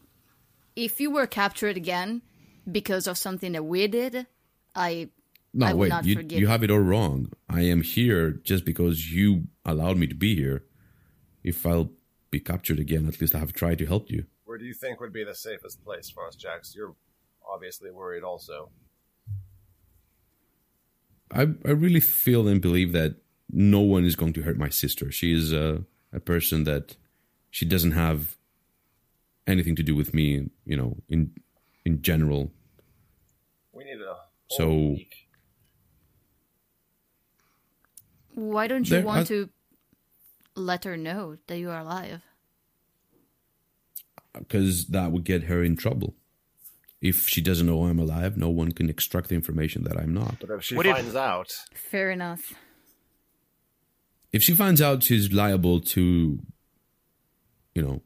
If 0.75 0.99
you 0.99 1.11
were 1.11 1.27
captured 1.27 1.77
again 1.77 2.21
because 2.69 3.07
of 3.07 3.17
something 3.17 3.51
that 3.53 3.63
we 3.63 3.87
did, 3.87 4.25
I 4.75 5.09
No, 5.53 5.67
I 5.67 5.73
will 5.73 5.79
wait. 5.81 5.89
not 5.89 6.05
You 6.05 6.15
forgive 6.15 6.39
you 6.39 6.45
you. 6.45 6.47
have 6.47 6.63
it 6.63 6.71
all 6.71 6.79
wrong. 6.79 7.31
I 7.47 7.61
am 7.61 7.81
here 7.83 8.31
just 8.31 8.65
because 8.65 9.11
you 9.11 9.47
allowed 9.63 9.97
me 9.97 10.07
to 10.07 10.15
be 10.15 10.35
here. 10.35 10.63
If 11.43 11.65
I'll 11.65 11.91
be 12.31 12.39
captured 12.39 12.79
again, 12.79 13.07
at 13.07 13.19
least 13.21 13.35
I 13.35 13.39
have 13.39 13.53
tried 13.53 13.77
to 13.79 13.85
help 13.85 14.09
you. 14.09 14.25
Where 14.45 14.57
do 14.57 14.65
you 14.65 14.73
think 14.73 14.99
would 14.99 15.13
be 15.13 15.23
the 15.23 15.35
safest 15.35 15.83
place 15.83 16.09
for 16.09 16.25
us, 16.27 16.35
Jax? 16.35 16.73
You're 16.75 16.95
obviously 17.47 17.91
worried 17.91 18.23
also. 18.23 18.71
I 21.29 21.41
I 21.41 21.71
really 21.71 21.99
feel 21.99 22.47
and 22.47 22.61
believe 22.61 22.91
that 22.93 23.15
no 23.49 23.81
one 23.81 24.05
is 24.05 24.15
going 24.15 24.33
to 24.33 24.41
hurt 24.41 24.57
my 24.57 24.69
sister. 24.69 25.11
She 25.11 25.33
is 25.33 25.51
a 25.53 25.83
a 26.13 26.19
person 26.19 26.63
that 26.63 26.97
she 27.49 27.65
doesn't 27.65 27.91
have 27.91 28.37
anything 29.47 29.75
to 29.75 29.83
do 29.83 29.95
with 29.95 30.13
me. 30.13 30.49
You 30.65 30.77
know, 30.77 30.97
in 31.09 31.31
in 31.85 32.01
general. 32.01 32.51
We 33.73 33.83
need 33.85 34.01
a 34.01 34.13
whole 34.13 34.57
So- 34.57 34.77
week. 34.93 35.15
Why 38.33 38.67
don't 38.67 38.85
you 38.85 38.95
There- 38.97 39.05
want 39.05 39.21
I- 39.21 39.33
to 39.35 39.49
let 40.55 40.83
her 40.83 40.97
know 40.97 41.37
that 41.47 41.57
you 41.57 41.69
are 41.69 41.79
alive? 41.79 42.21
because 44.37 44.85
that 44.87 45.11
would 45.11 45.25
get 45.25 45.43
her 45.43 45.61
in 45.61 45.75
trouble. 45.75 46.15
If 47.01 47.27
she 47.27 47.41
doesn't 47.41 47.67
know 47.67 47.83
I'm 47.85 47.99
alive, 47.99 48.37
no 48.37 48.47
one 48.49 48.71
can 48.71 48.89
extract 48.89 49.27
the 49.27 49.35
information 49.35 49.83
that 49.83 49.97
I'm 49.97 50.13
not. 50.13 50.37
But 50.39 50.51
if 50.51 50.63
she 50.63 50.75
What 50.75 50.85
if- 50.85 50.95
finds 50.95 51.15
out, 51.15 51.51
Fair 51.73 52.11
enough. 52.11 52.53
If 54.31 54.41
she 54.41 54.55
finds 54.55 54.81
out 54.81 55.03
she's 55.03 55.33
liable 55.33 55.81
to, 55.81 56.39
you 57.75 57.81
know, 57.81 58.01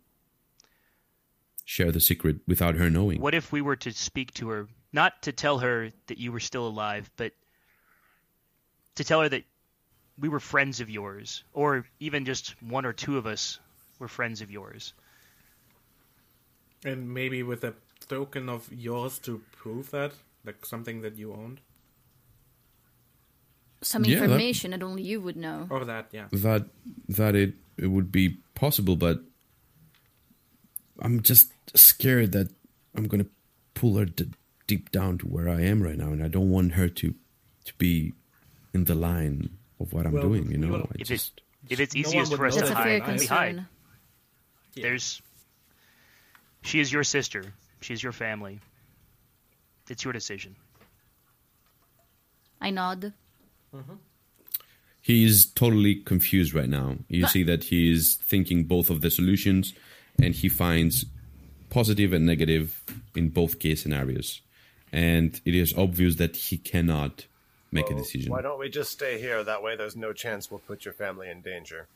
share 1.64 1.92
the 1.92 2.00
secret 2.02 2.38
without 2.48 2.74
her 2.76 2.90
knowing. 2.90 3.22
What 3.22 3.36
if 3.36 3.52
we 3.52 3.62
were 3.62 3.76
to 3.76 3.92
speak 3.92 4.34
to 4.36 4.50
her, 4.50 4.68
not 4.92 5.22
to 5.24 5.32
tell 5.32 5.60
her 5.60 5.92
that 6.08 6.18
you 6.18 6.32
were 6.32 6.40
still 6.40 6.66
alive, 6.68 7.12
but 7.18 7.34
to 8.96 9.04
tell 9.04 9.22
her 9.22 9.30
that 9.30 9.44
we 10.20 10.30
were 10.30 10.40
friends 10.40 10.80
of 10.82 10.90
yours, 10.90 11.44
or 11.54 11.86
even 12.00 12.26
just 12.26 12.56
one 12.62 12.86
or 12.86 12.94
two 12.94 13.18
of 13.18 13.26
us 13.26 13.60
were 14.00 14.08
friends 14.08 14.42
of 14.42 14.50
yours? 14.52 14.94
And 16.86 17.14
maybe 17.14 17.44
with 17.44 17.64
a 17.64 17.74
token 18.08 18.48
of 18.50 18.70
yours 18.72 19.20
to 19.20 19.42
prove 19.52 19.92
that, 19.92 20.14
like 20.46 20.66
something 20.66 21.02
that 21.02 21.18
you 21.18 21.34
owned, 21.34 21.60
Some 23.82 24.04
Yeah, 24.06 24.20
that- 24.20 24.24
information 24.26 24.72
that 24.72 24.82
only 24.82 25.04
you 25.04 25.22
would 25.22 25.36
know. 25.36 25.68
or 25.70 25.86
that, 25.86 26.08
yeah. 26.12 26.28
that 26.32 26.66
that 27.10 27.36
it 27.36 27.54
it 27.78 27.88
would 27.88 28.12
be 28.12 28.38
possible, 28.56 28.96
but 28.96 29.22
I'm 31.00 31.22
just 31.22 31.52
scared 31.76 32.32
that 32.32 32.50
I'm 32.96 33.08
gonna 33.08 33.28
pull 33.76 33.98
her 33.98 34.06
d- 34.06 34.32
deep 34.66 34.92
down 34.92 35.18
to 35.20 35.28
where 35.28 35.48
I 35.50 35.62
am 35.62 35.84
right 35.84 35.98
now, 35.98 36.12
and 36.14 36.24
I 36.24 36.30
don't 36.30 36.50
want 36.50 36.74
her 36.74 36.90
to 36.90 37.14
to 37.66 37.74
be 37.78 38.14
in 38.74 38.86
the 38.86 38.96
line 38.96 39.58
of 39.80 39.92
what 39.94 40.06
I'm 40.06 40.14
Well, 40.14 40.24
doing. 40.24 40.50
You 40.52 40.58
know, 40.58 40.72
well, 40.74 40.90
I 40.92 40.96
If 41.00 41.08
just 41.08 41.42
it 41.70 41.74
if 41.74 41.80
it's 41.80 41.96
easiest 41.96 42.32
would 42.32 42.38
for 42.38 42.46
us 42.48 42.56
know 42.56 42.62
to 42.62 42.68
That's 42.68 42.80
a 42.80 42.84
fair 42.84 43.00
hide, 43.02 43.20
we 43.20 43.26
hide. 43.26 43.56
concern. 43.56 43.68
There's 44.76 45.22
she 46.64 46.80
is 46.80 46.92
your 46.92 47.04
sister. 47.04 47.54
She 47.82 47.94
is 47.94 48.02
your 48.04 48.12
family. 48.12 48.60
It's 49.90 50.04
your 50.04 50.14
decision. 50.14 50.56
I 52.62 52.72
nod. 52.72 53.14
Mm-hmm. 53.76 53.96
he 55.02 55.26
is 55.26 55.46
totally 55.48 55.96
confused 55.96 56.54
right 56.54 56.70
now. 56.70 56.98
You 57.10 57.24
But- 57.24 57.32
see 57.32 57.44
that 57.44 57.66
he 57.66 57.92
is 57.92 58.16
thinking 58.16 58.64
both 58.64 58.90
of 58.90 59.02
the 59.02 59.12
solutions, 59.12 59.74
and 60.18 60.34
he 60.34 60.48
finds 60.50 61.06
positive 61.70 62.14
and 62.14 62.26
negative 62.26 62.82
in 63.16 63.30
both 63.30 63.60
case 63.60 63.84
scenarios, 63.84 64.42
and 64.94 65.40
it 65.46 65.54
is 65.54 65.74
obvious 65.76 66.16
that 66.16 66.36
he 66.38 66.58
cannot 66.58 67.26
make 67.76 67.92
a 67.92 67.94
decision. 67.94 68.32
why 68.32 68.42
don't 68.42 68.58
we 68.58 68.70
just 68.70 68.92
stay 68.92 69.20
here? 69.20 69.44
That 69.44 69.62
way, 69.62 69.76
there's 69.76 69.96
no 69.96 70.14
chance 70.14 70.50
we'll 70.50 70.60
put 70.60 70.86
your 70.86 70.94
family 70.94 71.30
in 71.30 71.42
danger. 71.42 71.88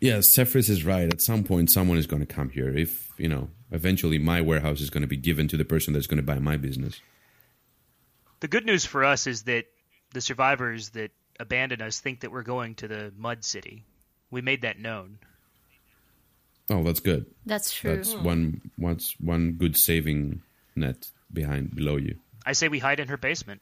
Yes, 0.00 0.28
Sephrus 0.28 0.68
is 0.68 0.84
right. 0.84 1.12
At 1.12 1.20
some 1.20 1.42
point, 1.42 1.70
someone 1.70 1.98
is 1.98 2.06
going 2.06 2.24
to 2.24 2.26
come 2.26 2.50
here. 2.50 2.68
If 2.68 3.12
you 3.18 3.28
know, 3.28 3.48
eventually, 3.72 4.18
my 4.18 4.40
warehouse 4.40 4.80
is 4.80 4.90
going 4.90 5.02
to 5.02 5.08
be 5.08 5.16
given 5.16 5.48
to 5.48 5.56
the 5.56 5.64
person 5.64 5.92
that's 5.92 6.06
going 6.06 6.18
to 6.18 6.22
buy 6.22 6.38
my 6.38 6.56
business. 6.56 7.00
The 8.40 8.48
good 8.48 8.64
news 8.64 8.84
for 8.84 9.04
us 9.04 9.26
is 9.26 9.42
that 9.44 9.64
the 10.12 10.20
survivors 10.20 10.90
that 10.90 11.10
abandoned 11.40 11.82
us 11.82 11.98
think 11.98 12.20
that 12.20 12.30
we're 12.30 12.42
going 12.42 12.76
to 12.76 12.88
the 12.88 13.12
Mud 13.16 13.44
City. 13.44 13.84
We 14.30 14.40
made 14.40 14.62
that 14.62 14.78
known. 14.78 15.18
Oh, 16.70 16.84
that's 16.84 17.00
good. 17.00 17.26
That's 17.46 17.72
true. 17.72 17.96
That's 17.96 18.12
hmm. 18.12 18.24
one. 18.24 18.70
Once 18.78 19.14
one 19.18 19.52
good 19.52 19.76
saving 19.76 20.42
net 20.76 21.10
behind 21.32 21.74
below 21.74 21.96
you. 21.96 22.16
I 22.46 22.52
say 22.52 22.68
we 22.68 22.78
hide 22.78 23.00
in 23.00 23.08
her 23.08 23.16
basement. 23.16 23.60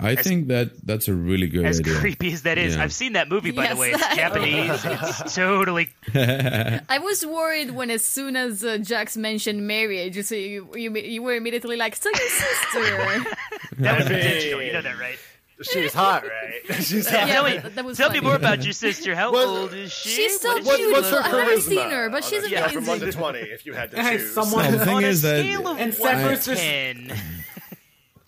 I 0.00 0.12
As- 0.14 0.24
think 0.24 0.46
that 0.48 0.70
that's 0.86 1.08
a 1.08 1.12
really 1.14 1.48
good 1.48 1.64
As 1.66 1.80
idea. 1.80 1.94
creepy 1.98 2.32
as 2.32 2.42
that 2.42 2.56
is, 2.56 2.76
Yeah. 2.76 2.84
I've 2.84 2.92
seen 2.92 3.14
that 3.14 3.28
movie 3.28 3.50
by 3.50 3.66
the 3.66 3.76
way. 3.76 3.90
It's 3.90 4.14
Japanese. 4.14 4.80
it's 4.84 5.34
totally 5.34 5.90
I 6.14 6.98
was 7.02 7.26
worried 7.26 7.72
when, 7.72 7.90
as 7.90 8.04
soon 8.04 8.36
as 8.36 8.62
uh, 8.64 8.78
Jax 8.78 9.16
mentioned 9.16 9.66
marriage, 9.66 10.24
so 10.24 10.36
you, 10.36 10.68
you 10.76 10.94
you 10.94 11.20
were 11.22 11.34
immediately 11.34 11.76
like, 11.76 11.96
"So 11.96 12.10
your 12.10 12.28
sister." 12.28 13.36
that 13.78 13.98
was 13.98 14.06
intentional. 14.10 14.62
You 14.62 14.72
know 14.74 14.82
that, 14.82 14.98
right? 15.00 15.18
She's 15.62 15.92
hot, 15.92 16.22
right? 16.22 16.76
She's 16.84 17.08
hot. 17.10 17.26
yeah, 17.26 17.32
tell 17.34 17.44
me, 17.44 17.58
that, 17.58 17.74
that 17.74 17.84
was 17.84 17.96
tell 17.96 18.10
me 18.10 18.20
more 18.20 18.36
about 18.36 18.62
your 18.62 18.72
sister. 18.72 19.16
How 19.16 19.32
What- 19.32 19.48
old 19.48 19.74
is 19.74 19.90
she? 19.92 20.10
She's 20.10 20.40
so 20.40 20.50
What 20.50 20.60
is 20.60 20.66
What- 20.68 20.76
cute. 20.78 20.92
what's 20.92 21.10
her 21.10 21.16
look 21.16 21.24
I've 21.26 21.32
never 21.48 21.60
seen 21.60 21.90
her, 21.90 22.08
but 22.10 22.22
she's 22.22 22.44
a 22.44 22.46
scale 22.46 22.68
From 22.68 22.86
one 22.86 22.98
to 23.00 23.04
amazing. 23.06 23.20
twenty, 23.20 23.38
if 23.40 23.66
you 23.66 23.72
had 23.72 23.90
to 23.90 23.96
choose. 23.96 24.32
someone- 24.32 24.64
No, 24.66 24.70
the 24.78 24.84
thing 24.84 24.94
On 24.98 25.02
a 25.04 25.06
is 25.08 25.22
that 25.22 25.40
scale 25.40 25.66
of 25.66 25.80
And 25.80 25.92
one 25.94 26.14
to 26.14 26.18
Severus 26.20 26.46
is- 26.48 26.58
ten. 26.60 27.12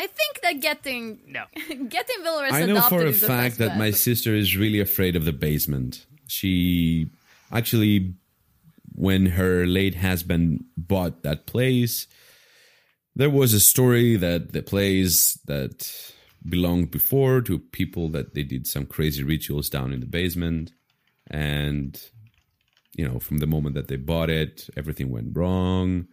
I 0.00 0.06
think 0.06 0.40
that 0.42 0.60
getting 0.60 1.20
No. 1.26 1.44
getting 1.68 2.20
Vilrus 2.24 2.52
I 2.52 2.64
know 2.64 2.76
adopted 2.76 3.00
for 3.00 3.06
a 3.06 3.12
the 3.12 3.26
fact 3.26 3.58
that 3.58 3.68
bet. 3.70 3.78
my 3.78 3.90
sister 3.90 4.34
is 4.34 4.56
really 4.56 4.80
afraid 4.80 5.14
of 5.14 5.26
the 5.26 5.32
basement. 5.32 6.06
She 6.26 7.10
actually, 7.52 8.14
when 8.94 9.26
her 9.26 9.66
late 9.66 9.96
husband 9.96 10.64
bought 10.74 11.22
that 11.22 11.44
place, 11.44 12.06
there 13.14 13.28
was 13.28 13.52
a 13.52 13.60
story 13.60 14.16
that 14.16 14.52
the 14.52 14.62
place 14.62 15.38
that 15.44 15.92
belonged 16.48 16.90
before 16.90 17.42
to 17.42 17.58
people 17.58 18.08
that 18.08 18.32
they 18.32 18.42
did 18.42 18.66
some 18.66 18.86
crazy 18.86 19.22
rituals 19.22 19.68
down 19.68 19.92
in 19.92 20.00
the 20.00 20.06
basement, 20.06 20.72
and 21.30 22.02
you 22.96 23.06
know, 23.06 23.18
from 23.18 23.38
the 23.38 23.46
moment 23.46 23.74
that 23.74 23.88
they 23.88 23.96
bought 23.96 24.30
it, 24.30 24.70
everything 24.78 25.10
went 25.10 25.36
wrong, 25.36 26.06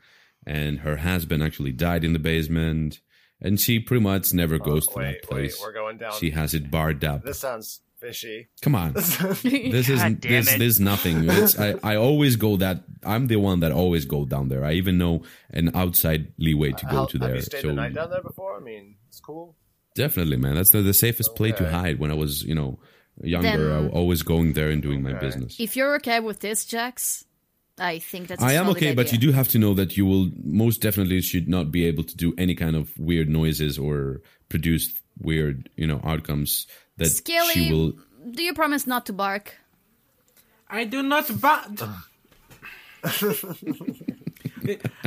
and 0.45 0.79
her 0.79 0.97
husband 0.97 1.41
actually 1.41 1.71
died 1.71 2.03
in 2.03 2.11
the 2.11 2.19
basement, 2.19 2.99
and 3.41 3.59
she 3.59 3.79
pretty 3.79 4.03
much 4.03 4.33
never 4.33 4.55
oh, 4.55 4.59
goes 4.59 4.87
to 4.87 4.93
Oh, 4.95 4.99
wait, 4.99 5.21
that 5.21 5.23
place. 5.23 5.57
wait, 5.59 5.67
we're 5.67 5.73
going 5.73 5.97
down. 5.97 6.13
She 6.19 6.31
has 6.31 6.53
it 6.53 6.69
barred 6.71 7.03
up. 7.03 7.23
This 7.23 7.39
sounds 7.39 7.81
fishy. 7.99 8.47
Come 8.61 8.75
on. 8.75 8.93
this 8.93 9.89
is 9.89 9.99
God 10.01 10.21
this, 10.21 10.53
it. 10.53 10.59
this 10.59 10.75
is 10.75 10.79
nothing. 10.79 11.29
It's, 11.29 11.59
I, 11.59 11.75
I 11.83 11.95
always 11.95 12.35
go 12.35 12.57
that 12.57 12.83
I'm 13.03 13.27
the 13.27 13.37
one 13.37 13.61
that 13.61 13.71
always 13.71 14.05
go 14.05 14.25
down 14.25 14.49
there. 14.49 14.63
I 14.63 14.73
even 14.73 14.97
know 14.97 15.23
an 15.51 15.71
outside 15.75 16.31
leeway 16.37 16.71
to 16.73 16.85
go 16.85 16.91
How- 16.97 17.05
to 17.05 17.17
Have 17.17 17.27
there. 17.27 17.35
you 17.35 17.41
stayed 17.41 17.61
So 17.61 17.67
the 17.67 17.73
night 17.73 17.93
down 17.95 18.09
there 18.11 18.21
before? 18.21 18.55
I 18.55 18.59
mean, 18.59 18.95
it's 19.07 19.19
cool. 19.19 19.55
definitely, 19.95 20.37
man, 20.37 20.55
that's 20.55 20.69
the, 20.71 20.81
the 20.83 20.93
safest 20.93 21.35
place 21.35 21.55
to 21.55 21.69
hide. 21.69 21.97
When 21.99 22.11
I 22.11 22.13
was, 22.15 22.43
you 22.43 22.53
know, 22.53 22.79
younger, 23.23 23.73
I 23.73 23.79
was 23.81 23.91
always 23.93 24.21
going 24.21 24.53
there 24.53 24.69
and 24.69 24.81
doing 24.81 25.01
my 25.01 25.13
business. 25.13 25.55
If 25.59 25.75
you're 25.75 25.95
okay 25.95 26.19
with 26.19 26.39
this, 26.39 26.65
Jax, 26.65 27.25
I 27.79 27.99
think 27.99 28.27
that's. 28.27 28.41
I 28.41 28.51
I 28.51 28.53
am 28.53 28.69
okay, 28.69 28.93
but 28.95 29.11
you 29.11 29.17
do 29.19 29.31
have 29.31 29.47
to 29.49 29.59
know 29.59 29.73
that 29.75 29.95
you 29.97 30.05
will 30.05 30.29
most 30.43 30.81
definitely 30.81 31.21
should 31.21 31.47
not 31.47 31.71
be 31.71 31.85
able 31.85 32.03
to 32.03 32.15
do 32.17 32.33
any 32.37 32.55
kind 32.55 32.75
of 32.75 32.97
weird 32.97 33.29
noises 33.29 33.77
or 33.77 34.21
produce 34.49 34.93
weird, 35.21 35.69
you 35.75 35.85
know, 35.87 36.01
outcomes 36.03 36.65
that 36.97 37.07
Scaly, 37.07 37.53
she 37.53 37.71
will. 37.71 37.93
do 38.31 38.41
you 38.43 38.53
promise 38.53 38.87
not 38.87 39.05
to 39.07 39.13
bark? 39.13 39.55
I 40.69 40.83
do 40.85 41.01
not 41.03 41.29
but 41.39 41.81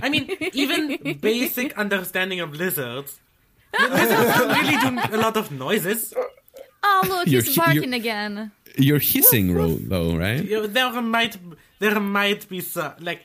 I 0.02 0.08
mean, 0.08 0.30
even 0.52 1.18
basic 1.20 1.76
understanding 1.76 2.40
of 2.40 2.54
lizards. 2.54 3.20
Lizards 3.78 4.38
don't 4.38 4.48
really 4.48 4.76
do 5.08 5.16
a 5.16 5.18
lot 5.18 5.36
of 5.36 5.50
noises. 5.52 6.12
Oh 6.82 7.04
look, 7.08 7.26
You're- 7.28 7.44
he's 7.44 7.56
you're- 7.56 7.66
barking 7.74 7.94
again. 7.94 8.52
You're 8.78 9.00
hissing, 9.00 9.52
though, 9.88 10.16
right? 10.16 10.44
You 10.44 10.60
know, 10.62 10.66
there 10.68 11.02
might 11.02 11.36
there 11.80 11.98
might 11.98 12.48
be 12.48 12.60
some 12.60 12.92
like 13.00 13.22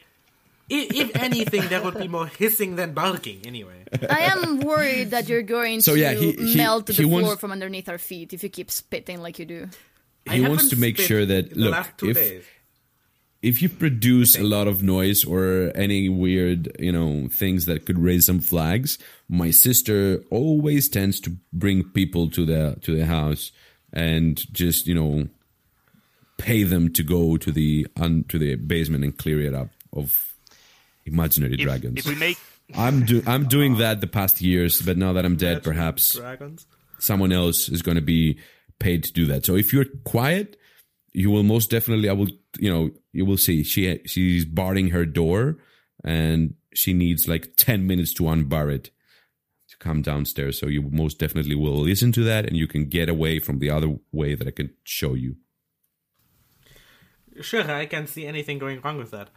i- 0.72 0.90
if 1.02 1.16
anything 1.16 1.64
there 1.70 1.84
would 1.84 1.98
be 2.00 2.08
more 2.08 2.26
hissing 2.28 2.76
than 2.76 2.94
barking 2.94 3.40
anyway. 3.46 3.84
I 4.10 4.22
am 4.34 4.60
worried 4.62 5.12
that 5.12 5.30
you're 5.30 5.44
going 5.44 5.82
So, 5.82 5.94
to 5.94 6.00
yeah, 6.00 6.14
he- 6.14 6.32
he- 6.32 6.56
melt 6.58 6.88
the 6.88 6.94
he 6.94 7.04
floor 7.04 7.22
wants- 7.22 7.40
from 7.42 7.52
underneath 7.52 7.88
our 7.88 8.00
feet 8.00 8.34
if 8.34 8.42
you 8.44 8.50
keep 8.50 8.72
spitting 8.72 9.22
like 9.22 9.38
you 9.38 9.46
do. 9.46 9.70
I 10.28 10.38
He 10.38 10.42
wants 10.42 10.70
to 10.70 10.76
make 10.76 10.98
sure 10.98 11.24
that 11.28 11.56
look 11.56 11.76
if 12.02 12.16
days. 12.18 12.44
if 13.44 13.62
you 13.62 13.70
produce 13.70 14.36
a 14.36 14.44
lot 14.44 14.68
of 14.68 14.82
noise 14.82 15.24
or 15.24 15.72
any 15.76 16.10
weird, 16.10 16.76
you 16.80 16.92
know, 16.92 17.28
things 17.30 17.66
that 17.68 17.86
could 17.86 18.00
raise 18.00 18.26
some 18.26 18.40
flags, 18.40 18.98
my 19.30 19.52
sister 19.52 20.24
always 20.32 20.90
tends 20.90 21.20
to 21.20 21.38
bring 21.54 21.84
people 21.84 22.28
to 22.32 22.44
the 22.44 22.76
to 22.82 22.96
the 22.98 23.06
house 23.06 23.52
and 23.94 24.44
just, 24.52 24.88
you 24.88 24.96
know, 24.96 25.28
pay 26.38 26.64
them 26.64 26.92
to 26.94 27.04
go 27.04 27.38
to 27.38 27.52
the 27.52 27.88
un, 27.98 28.26
to 28.30 28.38
the 28.38 28.56
basement 28.56 29.04
and 29.04 29.18
clear 29.18 29.42
it 29.42 29.54
up 29.54 29.70
of 29.94 30.36
imaginary 31.06 31.54
If, 31.54 31.62
dragons. 31.62 32.00
if 32.00 32.08
we 32.08 32.16
make 32.16 32.38
I'm 32.74 33.06
do 33.06 33.22
I'm 33.26 33.48
doing 33.58 33.78
that 33.78 34.02
the 34.02 34.08
past 34.08 34.42
years, 34.42 34.82
but 34.82 34.98
now 34.98 35.14
that 35.14 35.26
I'm 35.26 35.36
dead, 35.36 35.64
perhaps 35.64 36.14
dragons. 36.14 36.66
someone 37.00 37.32
else 37.32 37.70
is 37.70 37.82
going 37.82 37.96
to 37.96 38.02
be 38.02 38.40
paid 38.80 39.04
to 39.04 39.14
do 39.14 39.26
that. 39.28 39.46
So 39.46 39.56
if 39.56 39.72
you're 39.72 39.86
quiet, 40.04 40.58
you 41.14 41.30
will 41.30 41.44
most 41.44 41.70
definitely. 41.70 42.10
I 42.10 42.14
will, 42.14 42.30
you 42.60 42.72
know, 42.72 42.90
you 43.14 43.26
will 43.26 43.38
see 43.38 43.64
she 43.64 44.00
she's 44.06 44.46
barring 44.46 44.90
her 44.90 45.06
door, 45.06 45.58
and 46.04 46.56
she 46.74 46.94
needs 46.94 47.28
like 47.28 47.54
ten 47.56 47.86
minutes 47.88 48.14
to 48.16 48.24
unbar 48.24 48.70
it 48.74 48.90
to 49.70 49.78
come 49.78 50.02
downstairs. 50.02 50.60
So 50.60 50.66
you 50.68 50.82
most 50.82 51.20
definitely 51.20 51.56
will 51.56 51.78
listen 51.78 52.12
to 52.14 52.24
that, 52.24 52.46
and 52.48 52.58
you 52.58 52.68
can 52.68 52.86
get 52.86 53.10
away 53.10 53.40
from 53.40 53.60
the 53.60 53.70
other 53.70 53.96
way 54.12 54.36
that 54.36 54.48
I 54.48 54.52
can 54.52 54.72
show 54.84 55.14
you. 55.14 55.38
Sure, 57.42 57.70
I 57.70 57.86
can't 57.86 58.08
see 58.10 58.26
anything 58.26 58.60
going 58.60 58.80
wrong 58.82 58.98
with 58.98 59.12
that. 59.12 59.30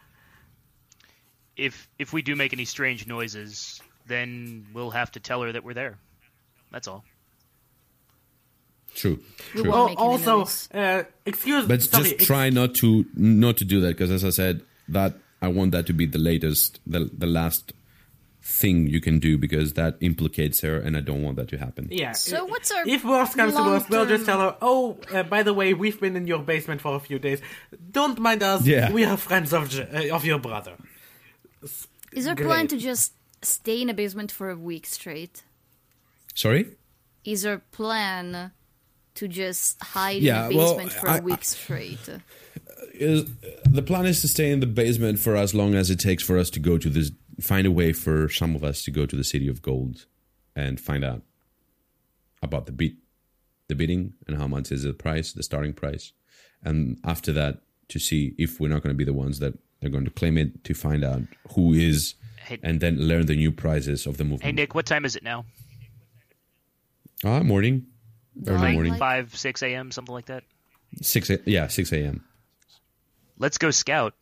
if 1.57 1.89
if 1.99 2.13
we 2.13 2.21
do 2.21 2.35
make 2.35 2.53
any 2.53 2.63
strange 2.65 3.05
noises, 3.07 3.81
then 4.07 4.65
we'll 4.73 4.91
have 4.91 5.11
to 5.11 5.19
tell 5.19 5.41
her 5.41 5.51
that 5.51 5.63
we're 5.63 5.73
there. 5.73 5.97
That's 6.71 6.87
all. 6.87 7.03
True. 8.95 9.19
We 9.55 9.61
True. 9.61 9.71
won't 9.71 9.79
Oh, 9.81 9.87
make 9.87 9.99
any 9.99 10.07
also, 10.07 10.37
noise. 10.39 10.69
uh, 10.73 11.03
excuse 11.25 11.65
But 11.67 11.81
sorry, 11.83 12.03
just 12.03 12.15
ex- 12.15 12.25
try 12.25 12.49
not 12.49 12.73
to 12.75 13.05
not 13.13 13.57
to 13.57 13.65
do 13.65 13.81
that 13.81 13.89
because, 13.89 14.11
as 14.11 14.23
I 14.25 14.29
said, 14.29 14.61
that 14.87 15.15
I 15.41 15.47
want 15.49 15.71
that 15.71 15.85
to 15.87 15.93
be 15.93 16.05
the 16.05 16.17
latest, 16.19 16.79
the 16.87 17.09
the 17.17 17.27
last 17.27 17.73
thing 18.49 18.87
you 18.87 18.99
can 18.99 19.19
do 19.19 19.37
because 19.37 19.73
that 19.73 19.97
implicates 20.01 20.61
her, 20.61 20.77
and 20.79 20.97
I 20.97 21.01
don't 21.01 21.21
want 21.23 21.37
that 21.37 21.47
to 21.49 21.57
happen. 21.57 21.87
Yeah. 21.91 22.13
So 22.13 22.45
what's 22.45 22.71
our 22.71 22.83
If 22.87 23.05
worst 23.05 23.37
comes 23.37 23.53
to 23.53 23.61
worst, 23.63 23.89
we'll 23.89 24.05
just 24.07 24.25
tell 24.25 24.39
her, 24.39 24.57
oh, 24.61 24.97
uh, 25.13 25.23
by 25.23 25.43
the 25.43 25.53
way, 25.53 25.73
we've 25.73 25.99
been 25.99 26.15
in 26.15 26.25
your 26.27 26.39
basement 26.39 26.81
for 26.81 26.95
a 26.95 26.99
few 26.99 27.19
days. 27.19 27.41
Don't 27.91 28.19
mind 28.19 28.41
us. 28.43 28.65
Yeah. 28.65 28.91
We 28.91 29.03
are 29.05 29.17
friends 29.17 29.53
of 29.53 29.63
uh, 29.79 30.15
of 30.15 30.25
your 30.25 30.39
brother. 30.39 30.75
Is 32.11 32.27
our 32.27 32.35
plan 32.35 32.67
to 32.67 32.77
just 32.77 33.13
stay 33.43 33.81
in 33.81 33.89
a 33.89 33.93
basement 33.93 34.31
for 34.31 34.49
a 34.49 34.55
week 34.57 34.85
straight? 34.87 35.43
Sorry. 36.33 36.75
Is 37.23 37.45
our 37.45 37.59
plan 37.71 38.51
to 39.15 39.27
just 39.27 39.81
hide 39.83 40.21
Yeah, 40.21 40.45
in 40.45 40.51
the 40.51 40.57
well, 40.57 40.73
basement 40.77 40.93
for 40.93 41.09
I- 41.09 41.17
a 41.17 41.21
week 41.21 41.43
straight? 41.43 42.09
is 42.93 43.25
the 43.65 43.81
plan 43.81 44.05
is 44.05 44.21
to 44.21 44.27
stay 44.27 44.51
in 44.51 44.59
the 44.59 44.65
basement 44.67 45.19
for 45.19 45.35
as 45.35 45.53
long 45.53 45.75
as 45.75 45.89
it 45.89 45.99
takes 45.99 46.23
for 46.23 46.37
us 46.37 46.49
to 46.49 46.59
go 46.59 46.77
to 46.77 46.89
this 46.89 47.11
find 47.41 47.65
a 47.67 47.71
way 47.71 47.93
for 47.93 48.27
some 48.29 48.55
of 48.55 48.63
us 48.63 48.83
to 48.83 48.91
go 48.91 49.05
to 49.05 49.15
the 49.15 49.23
city 49.23 49.47
of 49.47 49.61
gold 49.61 50.05
and 50.55 50.79
find 50.79 51.03
out 51.03 51.21
about 52.41 52.65
the 52.65 52.71
bid 52.71 52.97
the 53.67 53.75
bidding 53.75 54.13
and 54.27 54.37
how 54.37 54.47
much 54.47 54.71
is 54.71 54.83
the 54.83 54.93
price 54.93 55.31
the 55.33 55.43
starting 55.43 55.73
price 55.73 56.11
and 56.63 56.97
after 57.03 57.31
that 57.31 57.59
to 57.87 57.99
see 57.99 58.33
if 58.37 58.59
we're 58.59 58.67
not 58.67 58.81
going 58.81 58.93
to 58.93 58.97
be 58.97 59.03
the 59.03 59.13
ones 59.13 59.39
that 59.39 59.53
are 59.83 59.89
going 59.89 60.05
to 60.05 60.11
claim 60.11 60.37
it 60.37 60.63
to 60.63 60.73
find 60.73 61.03
out 61.03 61.21
who 61.55 61.73
is 61.73 62.15
Hey- 62.45 62.59
and 62.63 62.79
then 62.81 62.97
learn 62.97 63.25
the 63.27 63.35
new 63.35 63.51
prizes 63.51 64.07
of 64.07 64.17
the 64.17 64.23
movement 64.23 64.43
Hey 64.43 64.51
Nick, 64.51 64.73
what 64.73 64.85
time 64.85 65.05
is 65.05 65.15
it 65.15 65.23
now? 65.23 65.45
ah 67.25 67.41
morning 67.43 67.85
early 68.47 68.73
morning 68.73 68.91
like- 68.93 68.99
Five, 68.99 69.35
six 69.37 69.61
a.m., 69.61 69.91
something 69.91 70.13
like 70.13 70.25
that. 70.27 70.43
6 71.01 71.29
a, 71.29 71.39
yeah 71.45 71.67
6 71.67 71.91
a.m 71.93 72.23
Let's 73.37 73.57
go 73.57 73.69
scout 73.71 74.15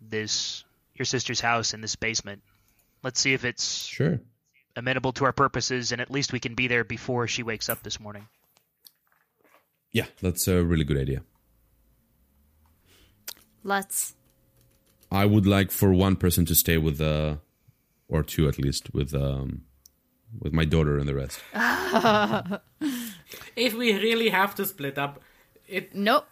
this 0.00 0.64
your 0.94 1.04
sister's 1.06 1.40
house 1.40 1.74
in 1.74 1.80
this 1.80 1.96
basement. 1.96 2.42
Let's 3.04 3.20
see 3.20 3.34
if 3.34 3.44
it's 3.44 3.84
sure 3.86 4.18
amenable 4.76 5.12
to 5.12 5.24
our 5.26 5.32
purposes, 5.32 5.92
and 5.92 6.00
at 6.00 6.10
least 6.10 6.32
we 6.32 6.40
can 6.40 6.54
be 6.56 6.66
there 6.66 6.82
before 6.82 7.28
she 7.28 7.44
wakes 7.44 7.68
up 7.68 7.82
this 7.84 8.00
morning. 8.00 8.26
yeah 9.92 10.06
that's 10.20 10.48
a 10.48 10.64
really 10.64 10.84
good 10.84 10.98
idea 10.98 11.22
Let's. 13.62 14.14
I 15.10 15.24
would 15.24 15.46
like 15.46 15.70
for 15.70 15.92
one 15.92 16.16
person 16.16 16.44
to 16.46 16.54
stay 16.54 16.76
with 16.76 17.00
uh 17.00 17.36
or 18.08 18.22
two 18.22 18.48
at 18.48 18.58
least 18.58 18.92
with 18.92 19.14
um 19.14 19.62
with 20.40 20.52
my 20.52 20.64
daughter 20.64 20.98
and 20.98 21.08
the 21.08 21.14
rest. 21.14 21.38
If 23.56 23.74
we 23.74 23.92
really 23.94 24.30
have 24.30 24.54
to 24.56 24.66
split 24.66 24.98
up, 24.98 25.20
it 25.68 25.94
Nope. 25.94 26.26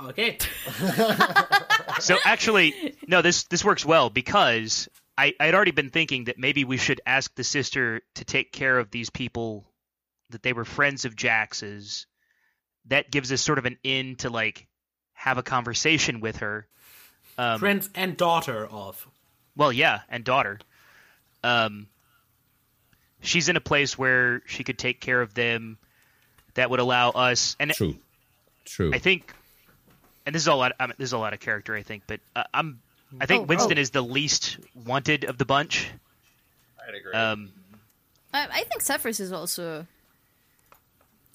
okay. 0.00 0.38
So 2.00 2.16
actually, 2.24 2.96
no, 3.06 3.22
this 3.22 3.44
this 3.44 3.64
works 3.64 3.84
well 3.86 4.10
because 4.10 4.88
I 5.18 5.34
I 5.40 5.46
had 5.46 5.54
already 5.54 5.70
been 5.70 5.90
thinking 5.90 6.24
that 6.24 6.38
maybe 6.38 6.64
we 6.64 6.76
should 6.76 7.00
ask 7.06 7.34
the 7.34 7.44
sister 7.44 8.02
to 8.14 8.24
take 8.24 8.52
care 8.52 8.78
of 8.78 8.90
these 8.90 9.10
people 9.10 9.64
that 10.30 10.42
they 10.42 10.52
were 10.52 10.64
friends 10.64 11.04
of 11.04 11.16
Jax's. 11.16 12.06
That 12.86 13.10
gives 13.10 13.32
us 13.32 13.40
sort 13.40 13.58
of 13.58 13.66
an 13.66 13.78
in 13.82 14.16
to 14.16 14.30
like 14.30 14.66
have 15.14 15.38
a 15.38 15.42
conversation 15.42 16.20
with 16.20 16.36
her. 16.36 16.66
Um, 17.38 17.58
Friends 17.58 17.90
and 17.94 18.16
daughter 18.16 18.66
of. 18.66 19.06
Well, 19.56 19.72
yeah, 19.72 20.00
and 20.08 20.24
daughter. 20.24 20.58
Um, 21.42 21.88
she's 23.20 23.48
in 23.48 23.56
a 23.56 23.60
place 23.60 23.98
where 23.98 24.42
she 24.46 24.64
could 24.64 24.78
take 24.78 25.00
care 25.00 25.20
of 25.20 25.34
them. 25.34 25.78
That 26.54 26.70
would 26.70 26.80
allow 26.80 27.10
us, 27.10 27.56
and 27.60 27.70
True. 27.72 27.96
True. 28.64 28.90
I 28.94 28.98
think, 28.98 29.34
and 30.24 30.34
this 30.34 30.42
is 30.42 30.48
a 30.48 30.54
lot. 30.54 30.72
I 30.80 30.86
mean, 30.86 30.94
this 30.98 31.10
is 31.10 31.12
a 31.12 31.18
lot 31.18 31.34
of 31.34 31.40
character, 31.40 31.74
I 31.74 31.82
think, 31.82 32.04
but 32.06 32.20
uh, 32.34 32.44
I'm. 32.54 32.80
I 33.20 33.26
think 33.26 33.42
Oh, 33.42 33.46
Winston 33.46 33.78
oh. 33.78 33.80
is 33.80 33.90
the 33.90 34.02
least 34.02 34.58
wanted 34.74 35.24
of 35.24 35.38
the 35.38 35.44
bunch. 35.44 35.88
I'd 36.86 36.94
agree. 36.94 37.12
Um, 37.12 37.52
I, 38.34 38.46
I 38.46 38.62
think 38.64 38.82
Sephrus 38.82 39.20
is 39.20 39.32
also. 39.32 39.86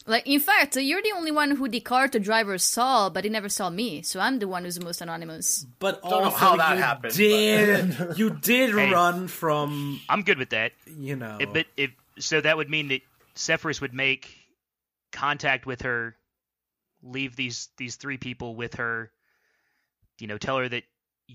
Like, 0.08 0.26
in 0.26 0.40
fact, 0.40 0.76
you're 0.78 1.02
the 1.02 1.14
only 1.16 1.32
one 1.32 1.52
who 1.52 1.70
the 1.70 1.80
car 1.80 2.08
to 2.08 2.20
driver 2.20 2.58
saw, 2.58 3.10
but 3.10 3.24
he 3.24 3.30
never 3.30 3.50
saw 3.50 3.70
me, 3.70 4.02
so 4.02 4.20
I'm 4.20 4.40
the 4.40 4.48
one 4.48 4.64
who's 4.64 4.76
the 4.76 4.84
most 4.84 5.00
anonymous. 5.00 5.64
But 5.78 6.04
know 6.04 6.10
also, 6.24 6.36
how 6.38 6.56
that 6.58 6.76
you 6.78 6.82
happened, 6.82 7.14
did 7.14 8.18
you 8.18 8.32
did 8.32 8.72
Hey. 8.74 8.92
run 8.92 9.28
from 9.28 10.02
I'm 10.10 10.24
good 10.24 10.40
with 10.40 10.50
that. 10.50 10.72
you 10.88 11.16
know. 11.16 11.38
It- 11.40 11.54
but 11.54 11.68
if 11.78 11.92
so, 12.18 12.42
that 12.42 12.58
would 12.58 12.70
mean 12.70 12.88
that 12.90 13.02
Sephrus 13.36 13.80
would 13.80 13.94
make 13.94 14.28
contact 15.12 15.66
with 15.68 15.84
her, 15.84 16.16
leave 17.04 17.36
these 17.36 17.70
these 17.78 17.96
three 17.96 18.18
people 18.18 18.56
with 18.56 18.76
her. 18.76 19.12
You 20.20 20.28
know, 20.28 20.38
tell 20.40 20.58
her 20.58 20.68
that 20.68 20.84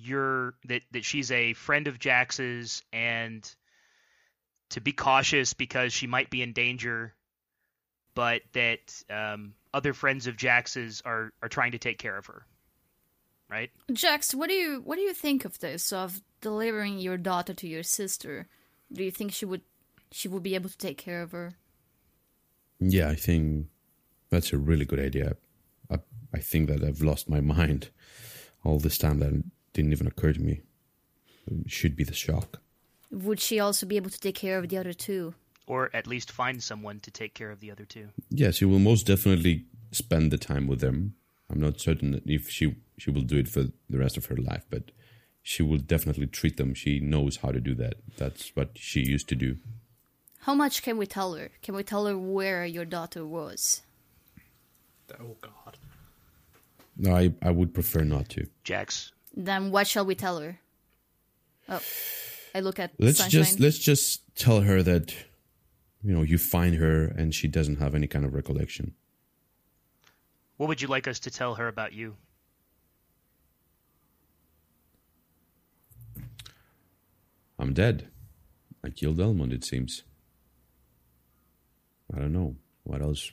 you're 0.02 0.54
that 0.66 0.82
that 0.92 1.04
she's 1.04 1.30
a 1.32 1.54
friend 1.54 1.88
of 1.88 1.98
Jax's 1.98 2.82
and 2.92 3.48
to 4.70 4.80
be 4.80 4.92
cautious 4.92 5.54
because 5.54 5.92
she 5.92 6.06
might 6.06 6.28
be 6.30 6.42
in 6.42 6.52
danger. 6.52 7.14
but 8.14 8.40
that 8.54 9.02
um, 9.10 9.52
other 9.74 9.92
friends 9.92 10.26
of 10.26 10.36
Jax's 10.36 11.02
are 11.04 11.32
are 11.42 11.48
trying 11.48 11.72
to 11.72 11.78
take 11.78 11.98
care 11.98 12.16
of 12.16 12.26
her. 12.26 12.46
Right? 13.48 13.70
Jax, 13.92 14.34
what 14.34 14.48
do 14.48 14.54
you 14.54 14.80
what 14.84 14.96
do 14.96 15.02
you 15.02 15.14
think 15.14 15.44
of 15.44 15.58
this 15.60 15.92
of 15.92 16.20
delivering 16.40 16.98
your 16.98 17.16
daughter 17.16 17.54
to 17.54 17.68
your 17.68 17.84
sister? 17.84 18.48
Do 18.92 19.04
you 19.04 19.10
think 19.12 19.32
she 19.32 19.44
would 19.44 19.60
she 20.10 20.28
would 20.28 20.42
be 20.42 20.54
able 20.56 20.70
to 20.70 20.78
take 20.78 20.98
care 20.98 21.22
of 21.22 21.30
her? 21.32 21.52
Yeah, 22.80 23.08
I 23.08 23.14
think 23.14 23.68
that's 24.30 24.52
a 24.52 24.58
really 24.58 24.84
good 24.84 24.98
idea. 25.00 25.36
I, 25.90 25.98
I 26.34 26.38
think 26.38 26.68
that 26.68 26.82
I've 26.82 27.02
lost 27.02 27.28
my 27.28 27.40
mind 27.40 27.90
all 28.64 28.78
this 28.78 28.98
time. 28.98 29.20
That 29.20 29.44
didn't 29.76 29.92
even 29.92 30.06
occur 30.06 30.32
to 30.32 30.40
me. 30.40 30.62
It 31.46 31.70
should 31.70 31.94
be 31.96 32.04
the 32.04 32.14
shock. 32.14 32.60
Would 33.10 33.40
she 33.40 33.60
also 33.60 33.86
be 33.86 33.96
able 33.96 34.10
to 34.10 34.18
take 34.18 34.34
care 34.34 34.58
of 34.58 34.68
the 34.68 34.78
other 34.78 34.92
two? 34.92 35.34
Or 35.66 35.90
at 35.94 36.06
least 36.06 36.32
find 36.32 36.62
someone 36.62 37.00
to 37.00 37.10
take 37.10 37.34
care 37.34 37.50
of 37.50 37.60
the 37.60 37.70
other 37.70 37.84
two. 37.84 38.08
Yes, 38.30 38.56
she 38.56 38.64
will 38.64 38.78
most 38.78 39.06
definitely 39.06 39.66
spend 39.92 40.30
the 40.30 40.38
time 40.38 40.66
with 40.66 40.80
them. 40.80 41.14
I'm 41.50 41.60
not 41.60 41.80
certain 41.80 42.12
that 42.12 42.26
if 42.26 42.48
she 42.50 42.76
she 42.98 43.10
will 43.10 43.22
do 43.22 43.36
it 43.36 43.48
for 43.48 43.64
the 43.90 43.98
rest 43.98 44.16
of 44.16 44.26
her 44.26 44.36
life, 44.36 44.64
but 44.70 44.90
she 45.42 45.62
will 45.62 45.78
definitely 45.78 46.26
treat 46.26 46.56
them. 46.56 46.74
She 46.74 46.98
knows 46.98 47.36
how 47.36 47.52
to 47.52 47.60
do 47.60 47.74
that. 47.74 47.94
That's 48.16 48.50
what 48.56 48.70
she 48.74 49.00
used 49.00 49.28
to 49.28 49.36
do. 49.36 49.58
How 50.40 50.54
much 50.54 50.82
can 50.82 50.96
we 50.96 51.06
tell 51.06 51.34
her? 51.34 51.50
Can 51.62 51.74
we 51.74 51.82
tell 51.82 52.06
her 52.06 52.16
where 52.16 52.64
your 52.64 52.84
daughter 52.84 53.26
was? 53.26 53.82
Oh 55.20 55.36
God. 55.40 55.76
No, 56.96 57.14
I 57.14 57.34
I 57.42 57.50
would 57.50 57.74
prefer 57.74 58.02
not 58.04 58.28
to. 58.30 58.48
Jax, 58.64 59.12
Then 59.36 59.70
what 59.70 59.86
shall 59.86 60.06
we 60.06 60.14
tell 60.14 60.38
her? 60.40 60.58
Oh, 61.68 61.82
I 62.54 62.60
look 62.60 62.78
at 62.78 62.92
Let's 62.98 63.18
Sunshine. 63.18 63.42
just 63.42 63.60
let's 63.60 63.78
just 63.78 64.22
tell 64.34 64.62
her 64.62 64.82
that 64.82 65.14
you 66.02 66.14
know 66.14 66.22
you 66.22 66.38
find 66.38 66.76
her 66.76 67.04
and 67.04 67.34
she 67.34 67.46
doesn't 67.48 67.76
have 67.76 67.94
any 67.94 68.06
kind 68.06 68.24
of 68.24 68.32
recollection. 68.34 68.94
what 70.56 70.68
would 70.68 70.80
you 70.80 70.88
like 70.88 71.06
us 71.06 71.18
to 71.20 71.30
tell 71.30 71.56
her 71.56 71.68
about 71.68 71.92
you? 71.92 72.16
I'm 77.58 77.72
dead. 77.72 78.08
I 78.84 78.90
killed 78.90 79.18
Elmond, 79.18 79.52
it 79.52 79.64
seems. 79.64 80.04
I 82.14 82.18
don't 82.18 82.32
know. 82.32 82.56
What 82.84 83.02
else 83.02 83.32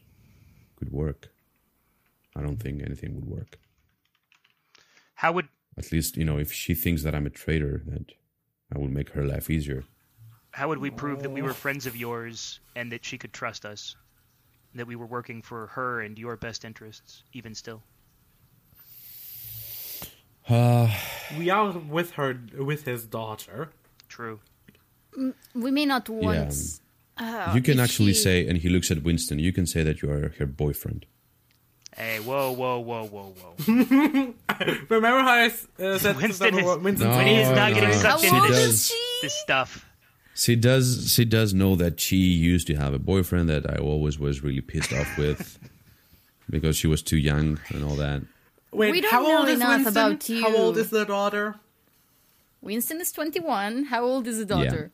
could 0.77 0.91
work? 0.91 1.29
I 2.35 2.41
don't 2.41 2.57
think 2.57 2.81
anything 2.81 3.13
would 3.15 3.25
work. 3.25 3.59
How 5.15 5.31
would 5.33 5.47
At 5.77 5.91
least, 5.91 6.17
you 6.17 6.25
know, 6.25 6.37
if 6.37 6.51
she 6.53 6.73
thinks 6.75 7.03
that 7.03 7.15
I'm 7.15 7.25
a 7.25 7.29
traitor, 7.31 7.81
that 7.87 8.11
I 8.73 8.77
will 8.77 8.89
make 8.89 9.09
her 9.11 9.25
life 9.25 9.49
easier. 9.49 9.83
how 10.51 10.67
would 10.69 10.77
we 10.77 10.91
prove 10.91 11.21
that 11.23 11.31
we 11.31 11.41
were 11.41 11.53
friends 11.53 11.85
of 11.87 11.95
yours 11.95 12.59
and 12.75 12.91
that 12.91 13.03
she 13.03 13.17
could 13.17 13.33
trust 13.33 13.65
us? 13.65 13.95
That 14.75 14.87
we 14.87 14.95
were 14.95 15.05
working 15.07 15.41
for 15.41 15.67
her 15.67 16.01
and 16.01 16.17
your 16.17 16.35
best 16.37 16.63
interests, 16.65 17.23
even 17.33 17.55
still. 17.55 17.81
We 21.37 21.49
are 21.49 21.71
with 21.71 22.11
her, 22.11 22.39
with 22.57 22.85
his 22.85 23.05
daughter. 23.05 23.69
True. 24.09 24.39
we 25.55 25.71
may 25.71 25.85
not 25.85 26.09
want. 26.09 26.53
uh, 27.17 27.51
you 27.55 27.61
can 27.61 27.79
actually 27.79 28.13
she- 28.13 28.19
say, 28.19 28.47
and 28.47 28.57
he 28.57 28.69
looks 28.69 28.91
at 28.91 29.03
Winston, 29.03 29.39
you 29.39 29.53
can 29.53 29.65
say 29.65 29.83
that 29.83 30.01
you 30.01 30.09
are 30.11 30.33
her 30.37 30.45
boyfriend. 30.45 31.05
Hey, 31.95 32.19
whoa, 32.19 32.51
whoa, 32.51 32.79
whoa, 32.79 33.05
whoa, 33.05 33.33
whoa. 33.39 33.53
Remember 34.89 35.19
how 35.21 35.33
I 35.33 35.45
s- 35.45 35.67
uh, 35.79 35.97
said 35.97 36.15
Winston 36.21 36.57
is- 36.59 36.65
Winston's 36.79 36.99
No, 37.15 37.19
He 37.19 37.35
is 37.35 37.49
not 37.49 37.71
no, 37.71 37.79
getting 37.79 37.93
sucked 37.93 38.03
How 38.05 38.17
She 38.17 38.27
into 38.35 38.47
does. 38.49 38.91
this 39.21 39.33
stuff. 39.33 39.85
She 40.35 40.55
does. 40.55 41.11
She 41.13 41.25
does 41.25 41.53
know 41.53 41.75
that 41.75 41.99
she 41.99 42.17
used 42.17 42.65
to 42.67 42.75
have 42.75 42.93
a 42.93 42.99
boyfriend 42.99 43.47
that 43.49 43.69
I 43.69 43.75
always 43.77 44.17
was 44.17 44.43
really 44.43 44.61
pissed 44.61 44.91
off 44.91 45.17
with 45.17 45.59
because 46.49 46.75
she 46.75 46.87
was 46.87 47.03
too 47.03 47.17
young 47.17 47.59
and 47.69 47.83
all 47.83 47.95
that. 47.97 48.23
Wait, 48.71 48.91
We 48.91 49.01
don't 49.01 49.11
how 49.11 49.21
know 49.21 49.39
old 49.39 49.49
is 49.49 49.55
enough 49.57 49.85
Winston? 49.85 50.41
about 50.41 50.51
How 50.51 50.57
old 50.57 50.77
is 50.77 50.89
the 50.89 51.05
daughter? 51.05 51.55
Winston 52.61 52.99
is 53.01 53.11
21. 53.11 53.85
How 53.85 54.03
old 54.03 54.25
is 54.25 54.39
the 54.39 54.45
daughter? 54.45 54.91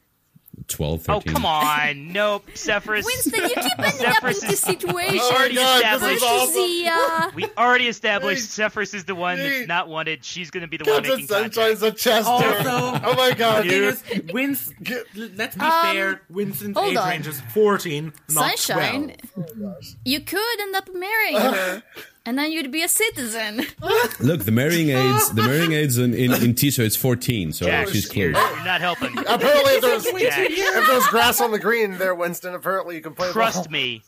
12, 0.67 1.05
Oh, 1.09 1.21
come 1.21 1.45
on. 1.45 2.11
Nope. 2.11 2.49
Sephrus. 2.53 3.05
Winston, 3.05 3.43
you 3.43 3.49
keep 3.49 3.57
ending 3.79 3.85
up 3.85 3.93
Sephrus 3.93 4.41
in 4.43 4.49
this 4.49 4.59
is- 4.59 4.65
situation. 4.65 5.13
We 5.13 5.19
already 5.21 5.55
God, 5.55 5.77
this 5.77 5.85
established. 5.85 6.15
is 6.17 6.23
awesome. 6.23 6.53
Zia. 6.53 7.31
We 7.35 7.45
already 7.57 7.87
established 7.87 8.41
Wait. 8.43 8.49
Sephrus 8.49 8.93
is 8.93 9.05
the 9.05 9.15
one 9.15 9.37
that's 9.37 9.67
not 9.67 9.87
wanted. 9.87 10.23
She's 10.25 10.51
going 10.51 10.61
to 10.61 10.67
be 10.67 10.77
the 10.77 10.83
one 10.89 11.03
Captain 11.03 11.11
making 11.21 11.27
Sunshine's 11.27 11.79
contact. 11.79 11.83
a 11.83 11.91
chester. 11.91 12.29
Also- 12.29 12.99
oh 13.05 13.13
my 13.15 13.29
The 13.29 13.35
god. 13.35 13.63
thing 13.67 13.83
is, 13.83 14.03
Wins. 14.33 14.73
Get- 14.83 15.05
Let's 15.15 15.55
be 15.55 15.61
Um, 15.61 15.81
fair. 15.95 16.21
Winston's 16.29 16.77
hold 16.77 16.91
age 16.91 16.97
on. 16.97 17.09
range 17.09 17.27
is 17.27 17.39
fourteen, 17.53 18.13
not 18.29 18.57
Sunshine, 18.57 19.15
twelve. 19.33 19.83
you 20.05 20.19
could 20.21 20.59
end 20.59 20.75
up 20.75 20.89
marrying 20.93 21.35
her, 21.39 21.83
and 22.29 22.37
then 22.37 22.51
you'd 22.51 22.71
be 22.71 22.83
a 22.83 22.87
citizen. 22.87 23.65
Look, 24.19 24.45
the 24.45 24.51
marrying 24.51 24.89
aids, 24.89 25.31
the 25.31 25.41
marrying 25.41 25.71
aids 25.71 25.97
in, 25.97 26.13
in, 26.13 26.31
in 26.31 26.53
Tiso, 26.53 26.85
it's 26.85 26.95
14, 26.95 27.53
so 27.53 27.65
Jack, 27.65 27.87
she's 27.87 28.15
you're, 28.15 28.33
close. 28.33 28.55
you're 28.55 28.65
not 28.65 28.81
helping. 28.81 29.17
Apparently, 29.17 29.73
if 29.73 29.81
there's, 29.81 30.05
if 30.05 30.87
there's 30.87 31.07
grass 31.07 31.41
on 31.41 31.49
the 31.49 31.57
green 31.57 31.97
there, 31.97 32.13
Winston, 32.13 32.53
apparently 32.53 32.97
you 32.97 33.01
can 33.01 33.15
play 33.15 33.31
trust 33.31 33.63
ball. 33.63 33.71
me. 33.71 34.03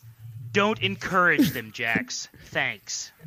Don't 0.52 0.80
encourage 0.82 1.50
them, 1.50 1.72
Jax. 1.72 2.28
Thanks. 2.46 3.10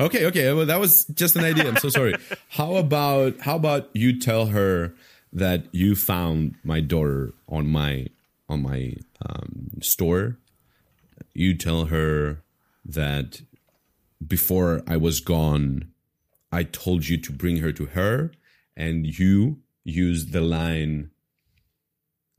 Okay, 0.00 0.26
okay. 0.26 0.52
Well, 0.52 0.66
that 0.66 0.80
was 0.80 1.04
just 1.04 1.36
an 1.36 1.44
idea. 1.44 1.68
I'm 1.68 1.76
so 1.76 1.88
sorry. 1.88 2.14
How 2.48 2.76
about 2.76 3.38
how 3.40 3.54
about 3.54 3.90
you 3.92 4.18
tell 4.18 4.46
her 4.46 4.92
that 5.32 5.66
you 5.72 5.94
found 5.94 6.56
my 6.64 6.80
daughter 6.80 7.32
on 7.48 7.68
my 7.68 8.06
on 8.48 8.62
my 8.62 8.94
um, 9.24 9.70
store? 9.82 10.36
You 11.40 11.54
tell 11.54 11.86
her 11.86 12.42
that 12.84 13.40
before 14.24 14.82
I 14.86 14.98
was 14.98 15.20
gone, 15.20 15.90
I 16.52 16.64
told 16.64 17.08
you 17.08 17.16
to 17.16 17.32
bring 17.32 17.56
her 17.64 17.72
to 17.72 17.86
her, 17.86 18.32
and 18.76 19.06
you 19.06 19.62
used 19.82 20.32
the 20.32 20.42
line. 20.42 21.12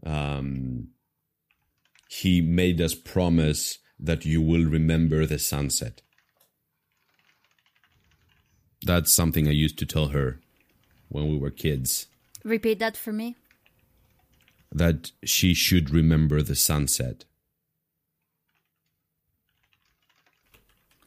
Um, 0.05 0.89
he 2.09 2.41
made 2.41 2.79
us 2.79 2.93
promise 2.93 3.79
that 3.99 4.23
you 4.23 4.39
will 4.39 4.65
remember 4.65 5.25
the 5.25 5.39
sunset. 5.39 6.03
That's 8.83 9.11
something 9.11 9.47
I 9.47 9.63
used 9.65 9.79
to 9.79 9.87
tell 9.87 10.09
her 10.09 10.41
when 11.09 11.27
we 11.27 11.39
were 11.39 11.49
kids. 11.49 12.05
Repeat 12.43 12.77
that 12.77 12.95
for 12.97 13.11
me. 13.11 13.35
That 14.71 15.09
she 15.23 15.55
should 15.55 15.89
remember 15.89 16.43
the 16.43 16.55
sunset. 16.55 17.25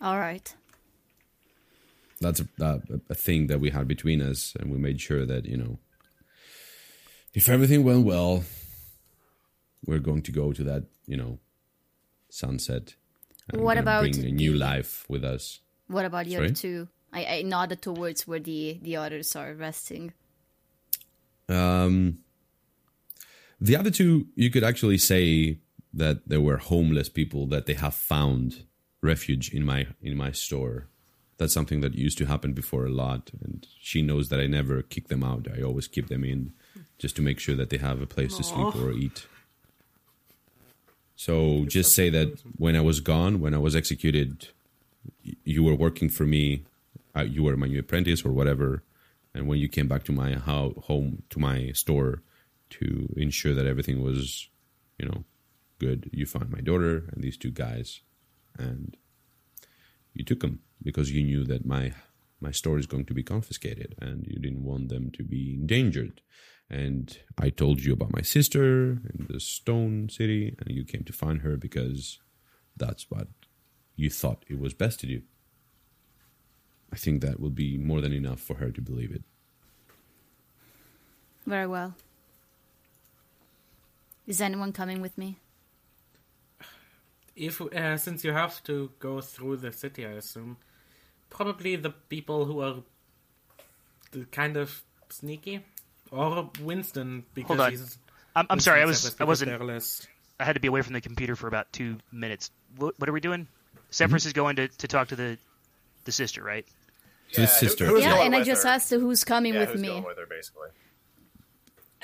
All 0.00 0.18
right. 0.18 0.54
That's 2.20 2.40
a, 2.40 2.48
a, 2.60 2.80
a 3.10 3.14
thing 3.14 3.48
that 3.48 3.60
we 3.60 3.70
had 3.70 3.88
between 3.88 4.22
us, 4.22 4.54
and 4.58 4.70
we 4.70 4.78
made 4.78 5.00
sure 5.00 5.26
that 5.26 5.44
you 5.44 5.56
know, 5.56 5.78
if 7.34 7.48
everything 7.48 7.84
went 7.84 8.04
well, 8.04 8.44
we're 9.84 9.98
going 9.98 10.22
to 10.22 10.32
go 10.32 10.52
to 10.52 10.62
that 10.64 10.84
you 11.06 11.16
know, 11.16 11.38
sunset. 12.30 12.94
What 13.52 13.76
about 13.78 14.02
bring 14.02 14.24
a 14.24 14.30
new 14.30 14.52
the- 14.52 14.58
life 14.58 15.04
with 15.08 15.24
us? 15.24 15.60
What 15.86 16.06
about 16.06 16.24
the 16.24 16.32
Sorry? 16.32 16.44
other 16.46 16.54
two? 16.54 16.88
I, 17.12 17.24
I 17.26 17.42
nodded 17.42 17.82
towards 17.82 18.26
where 18.26 18.40
the 18.40 18.78
the 18.82 18.96
others 18.96 19.36
are 19.36 19.52
resting. 19.54 20.14
Um, 21.48 22.18
the 23.60 23.76
other 23.76 23.90
two, 23.90 24.26
you 24.34 24.50
could 24.50 24.64
actually 24.64 24.98
say 24.98 25.58
that 25.92 26.26
they 26.28 26.38
were 26.38 26.56
homeless 26.56 27.08
people 27.10 27.46
that 27.48 27.66
they 27.66 27.74
have 27.74 27.94
found 27.94 28.64
refuge 29.05 29.52
in 29.52 29.64
my 29.64 29.86
in 30.02 30.16
my 30.16 30.32
store. 30.32 30.86
That's 31.36 31.52
something 31.52 31.81
that 31.81 31.94
used 31.94 32.18
to 32.18 32.26
happen 32.26 32.52
before 32.52 32.86
a 32.86 32.90
lot, 32.90 33.31
and 33.43 33.66
she 33.81 34.02
knows 34.02 34.28
that 34.28 34.40
I 34.40 34.47
never 34.47 34.82
kick 34.82 35.09
them 35.09 35.24
out. 35.24 35.48
I 35.56 35.62
always 35.62 35.89
keep 35.89 36.09
them 36.09 36.24
in, 36.24 36.52
just 36.97 37.16
to 37.16 37.22
make 37.22 37.40
sure 37.40 37.56
that 37.56 37.70
they 37.70 37.78
have 37.78 38.01
a 38.01 38.06
place 38.06 38.36
to 38.36 38.44
sleep 38.44 38.74
or 38.76 38.93
eat. 38.93 39.26
So 41.16 41.64
just 41.66 41.94
say 41.94 42.09
that 42.10 42.40
when 42.56 42.76
I 42.76 42.81
was 42.81 43.01
gone, 43.01 43.40
when 43.40 43.55
I 43.55 43.59
was 43.59 43.74
executed, 43.74 44.48
you 45.44 45.62
were 45.64 45.74
working 45.74 46.09
for 46.09 46.24
me. 46.24 46.64
Uh, 47.16 47.22
you 47.22 47.44
were 47.44 47.56
my 47.56 47.66
new 47.68 47.81
apprentice 47.81 48.24
or 48.24 48.32
whatever, 48.32 48.82
and 49.35 49.47
when 49.48 49.59
you 49.59 49.68
came 49.68 49.89
back 49.89 50.05
to 50.05 50.12
my 50.12 50.32
ho- 50.35 50.82
home 50.86 51.22
to 51.31 51.39
my 51.39 51.72
store 51.72 52.22
to 52.70 53.12
ensure 53.16 53.55
that 53.55 53.66
everything 53.66 54.02
was 54.02 54.48
you 54.98 55.06
know 55.06 55.24
good 55.78 56.10
you 56.12 56.26
found 56.26 56.51
my 56.51 56.60
daughter 56.60 57.05
and 57.12 57.22
these 57.22 57.36
two 57.36 57.51
guys 57.51 58.01
and 58.59 58.97
you 60.12 60.24
took 60.24 60.40
them 60.40 60.60
because 60.82 61.10
you 61.10 61.22
knew 61.22 61.44
that 61.44 61.64
my 61.66 61.93
my 62.40 62.51
store 62.51 62.78
is 62.78 62.86
going 62.86 63.05
to 63.06 63.14
be 63.14 63.22
confiscated 63.22 63.94
and 64.01 64.26
you 64.26 64.39
didn't 64.39 64.64
want 64.64 64.89
them 64.89 65.10
to 65.10 65.22
be 65.24 65.55
endangered 65.55 66.20
and 66.70 67.18
i 67.39 67.48
told 67.51 67.81
you 67.81 67.93
about 67.93 68.12
my 68.12 68.20
sister 68.22 69.01
in 69.14 69.26
the 69.28 69.40
stone 69.40 70.09
city 70.09 70.55
and 70.59 70.70
you 70.76 70.85
came 70.85 71.05
to 71.05 71.12
find 71.12 71.40
her 71.43 71.56
because 71.56 72.18
that's 72.76 73.10
what 73.10 73.28
you 73.97 74.10
thought 74.10 74.44
it 74.48 74.59
was 74.59 74.74
best 74.74 75.01
to 75.01 75.06
do 75.06 75.22
i 76.93 76.97
think 76.97 77.20
that 77.20 77.40
will 77.40 77.51
be 77.51 77.78
more 77.78 78.01
than 78.01 78.12
enough 78.12 78.40
for 78.40 78.56
her 78.56 78.70
to 78.70 78.81
believe 78.81 79.12
it 79.12 79.22
Very 81.47 81.66
well. 81.66 81.94
Is 84.26 84.40
anyone 84.40 84.72
coming 84.72 85.02
with 85.02 85.18
me? 85.18 85.36
If 87.36 87.61
uh, 87.61 87.97
since 87.97 88.24
you 88.24 88.32
have 88.32 88.62
to 88.65 88.90
go 88.98 89.20
through 89.20 89.56
the 89.59 89.73
city, 89.73 90.06
I 90.06 90.11
assume 90.12 90.56
probably 91.31 91.77
the 91.77 91.90
people 91.90 92.44
who 92.44 92.61
are 92.61 92.77
the 94.12 94.24
kind 94.27 94.56
of 94.56 94.82
sneaky, 95.09 95.65
or 96.11 96.51
Winston 96.61 97.24
because 97.35 97.56
Hold 97.56 97.61
on. 97.61 97.70
he's. 97.73 97.98
I'm, 98.36 98.47
I'm 98.51 98.61
sorry, 98.61 98.82
I 98.82 98.85
was 98.85 99.16
I 99.20 99.24
wasn't 99.24 99.51
they're 99.59 99.81
I 100.40 100.44
had 100.44 100.55
to 100.55 100.61
be 100.61 100.69
away 100.69 100.82
from 100.82 100.94
the 100.94 101.01
computer 101.01 101.36
for 101.36 101.47
about 101.47 101.73
two 101.73 101.98
minutes. 102.11 102.51
What, 102.77 102.98
what 102.98 103.09
are 103.09 103.12
we 103.12 103.20
doing? 103.20 103.47
Sephrus 103.90 104.27
is 104.27 104.32
going 104.32 104.56
to, 104.56 104.69
to 104.69 104.89
talk 104.89 105.09
to 105.09 105.16
the 105.16 105.39
the 106.05 106.12
sister, 106.12 106.43
right? 106.43 106.66
To 107.32 107.40
his 107.43 107.52
sister. 107.52 107.86
who's 107.86 108.02
yeah, 108.02 108.23
and 108.23 108.35
I 108.35 108.43
just 108.43 108.65
her? 108.65 108.70
asked 108.70 108.90
who's 108.90 109.24
coming 109.24 109.55
Yeah, 109.55 109.61
with 109.61 109.70
who's 109.70 109.81
me. 109.81 109.89
going 109.89 110.05
with 110.05 110.19
her, 110.19 110.27
basically. 110.27 110.69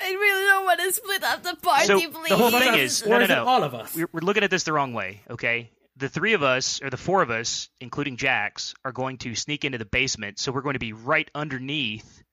I 0.03 0.09
really 0.11 0.45
don't 0.47 0.65
want 0.65 0.79
to 0.81 0.91
split 0.93 1.23
up 1.23 1.43
the 1.43 1.55
party, 1.55 1.85
So, 1.85 1.99
please. 1.99 2.29
the 2.29 2.37
whole 2.37 2.51
thing 2.51 2.75
is- 2.75 3.05
no, 3.05 3.19
no, 3.19 3.25
no. 3.25 3.45
all 3.45 3.63
of 3.63 3.73
us? 3.75 3.95
We're, 3.95 4.09
we're 4.11 4.21
looking 4.21 4.43
at 4.43 4.49
this 4.51 4.63
the 4.63 4.73
wrong 4.73 4.93
way, 4.93 5.21
okay? 5.29 5.69
The 5.97 6.09
three 6.09 6.33
of 6.33 6.41
us, 6.43 6.81
or 6.81 6.89
the 6.89 6.97
four 6.97 7.21
of 7.21 7.29
us, 7.29 7.69
including 7.79 8.17
Jax, 8.17 8.73
are 8.83 8.91
going 8.91 9.17
to 9.19 9.35
sneak 9.35 9.65
into 9.65 9.77
the 9.77 9.85
basement. 9.85 10.39
So 10.39 10.51
we're 10.51 10.61
going 10.61 10.73
to 10.73 10.79
be 10.79 10.93
right 10.93 11.29
underneath 11.35 12.23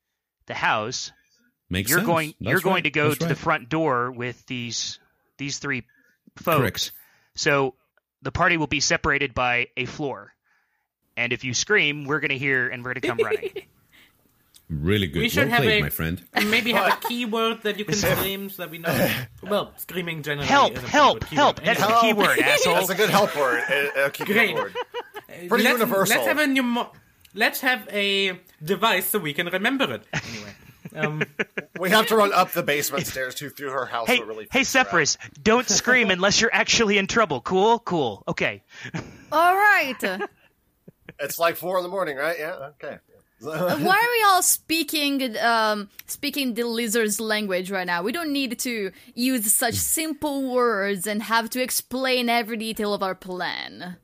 the 0.46 0.54
house. 0.54 1.12
Makes 1.68 1.90
you're 1.90 1.98
sense. 1.98 2.06
going. 2.06 2.34
That's 2.40 2.50
you're 2.50 2.60
going 2.60 2.74
right. 2.76 2.84
to 2.84 2.90
go 2.90 3.08
That's 3.08 3.18
to 3.18 3.26
the 3.26 3.34
front 3.34 3.68
door 3.68 4.10
with 4.10 4.46
these 4.46 4.98
these 5.36 5.58
three 5.58 5.82
folks. 6.36 6.58
Correct. 6.60 6.92
So 7.34 7.74
the 8.22 8.32
party 8.32 8.56
will 8.56 8.68
be 8.68 8.80
separated 8.80 9.34
by 9.34 9.66
a 9.76 9.84
floor. 9.84 10.32
And 11.16 11.32
if 11.32 11.44
you 11.44 11.52
scream, 11.52 12.04
we're 12.06 12.20
going 12.20 12.30
to 12.30 12.38
hear 12.38 12.68
and 12.68 12.82
we're 12.82 12.94
going 12.94 13.02
to 13.02 13.08
come 13.08 13.18
running. 13.18 13.50
Really 14.70 15.06
good. 15.06 15.20
We 15.20 15.28
should 15.30 15.44
well 15.48 15.56
have 15.56 15.62
played, 15.62 15.78
a- 15.80 15.82
my 15.82 15.88
friend. 15.90 16.22
Maybe 16.34 16.72
have 16.72 16.92
a 17.02 17.08
keyword 17.08 17.62
that 17.62 17.78
you 17.78 17.84
can 17.86 17.94
scream 18.06 18.50
so 18.50 18.62
that 18.62 18.70
we 18.70 18.78
know. 18.78 19.10
Well, 19.42 19.72
screaming 19.76 20.22
generally. 20.22 20.46
help! 20.46 20.72
isn't 20.72 20.84
a 20.84 20.88
Help! 20.88 21.20
good 21.20 21.28
Help! 21.30 21.56
keyword 21.60 21.66
That's 21.66 21.82
anyway. 21.82 21.94
the 21.94 22.00
keyword, 22.00 22.38
asshole. 22.40 22.74
That's 22.74 22.90
a 22.90 22.94
good 22.94 23.10
help 23.10 23.34
word. 23.36 23.62
A, 23.70 24.04
a 24.06 24.10
key 24.10 24.24
Great. 24.24 24.54
word. 24.54 24.74
Pretty 25.26 25.48
let's, 25.64 25.78
universal. 25.78 26.16
Let's 26.16 26.26
have 26.26 26.38
a 26.38 26.44
pneumo- 26.44 26.90
Let's 27.34 27.60
have 27.60 27.88
a 27.92 28.38
device 28.62 29.06
so 29.06 29.18
we 29.18 29.32
can 29.32 29.46
remember 29.46 29.92
it. 29.94 30.02
Anyway, 30.12 30.54
um, 30.96 31.22
We 31.78 31.90
have 31.90 32.06
to 32.08 32.16
run 32.16 32.32
up 32.32 32.50
the 32.52 32.62
basement 32.62 33.06
stairs 33.06 33.34
to 33.36 33.48
through 33.50 33.70
her 33.70 33.86
house. 33.86 34.06
Hey, 34.08 34.16
so 34.18 34.24
really 34.24 34.44
hey, 34.50 34.58
freaks 34.64 34.72
her 34.74 34.80
out. 34.80 34.86
Sephrus, 34.86 35.18
don't 35.42 35.68
scream 35.68 36.10
unless 36.10 36.40
you're 36.40 36.52
actually 36.52 36.98
in 36.98 37.06
trouble. 37.06 37.40
Cool? 37.40 37.78
Cool. 37.80 38.24
Okay. 38.28 38.62
All 39.30 39.54
right. 39.54 40.20
It's 41.20 41.38
like 41.38 41.56
four 41.56 41.76
in 41.78 41.82
the 41.82 41.88
morning, 41.90 42.16
right? 42.16 42.36
Yeah. 42.38 42.70
Okay. 42.82 42.98
Why 43.40 43.56
are 43.56 43.76
we 44.16 44.24
all 44.26 44.42
speaking 44.42 45.36
um, 45.38 45.88
speaking 46.06 46.54
the 46.54 46.64
lizard's 46.64 47.20
language 47.20 47.70
right 47.70 47.86
now? 47.86 48.02
We 48.02 48.10
don't 48.10 48.32
need 48.32 48.58
to 48.60 48.90
use 49.14 49.52
such 49.54 49.74
simple 49.74 50.50
words 50.52 51.06
and 51.06 51.22
have 51.22 51.48
to 51.50 51.62
explain 51.62 52.28
every 52.28 52.56
detail 52.56 52.92
of 52.92 53.02
our 53.02 53.14
plan. 53.14 53.96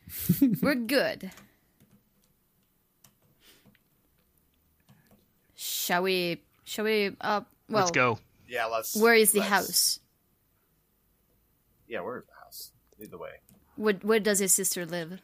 We're 0.60 0.74
good. 0.74 1.30
Shall 5.54 6.02
we? 6.02 6.42
Shall 6.64 6.84
we? 6.84 7.08
Uh, 7.20 7.42
well, 7.68 7.80
Let's 7.84 7.90
go. 7.92 8.18
Yeah. 8.48 8.66
Let's. 8.66 8.96
Where 8.96 9.14
is 9.14 9.32
the 9.32 9.40
let's- 9.40 9.50
house? 9.50 9.98
Yeah, 11.88 12.00
we're 12.02 12.20
the 12.20 12.32
house. 12.42 12.72
Either 13.02 13.18
way. 13.18 13.32
Where, 13.76 13.94
where 13.94 14.20
does 14.20 14.38
his 14.38 14.54
sister 14.54 14.86
live? 14.86 15.20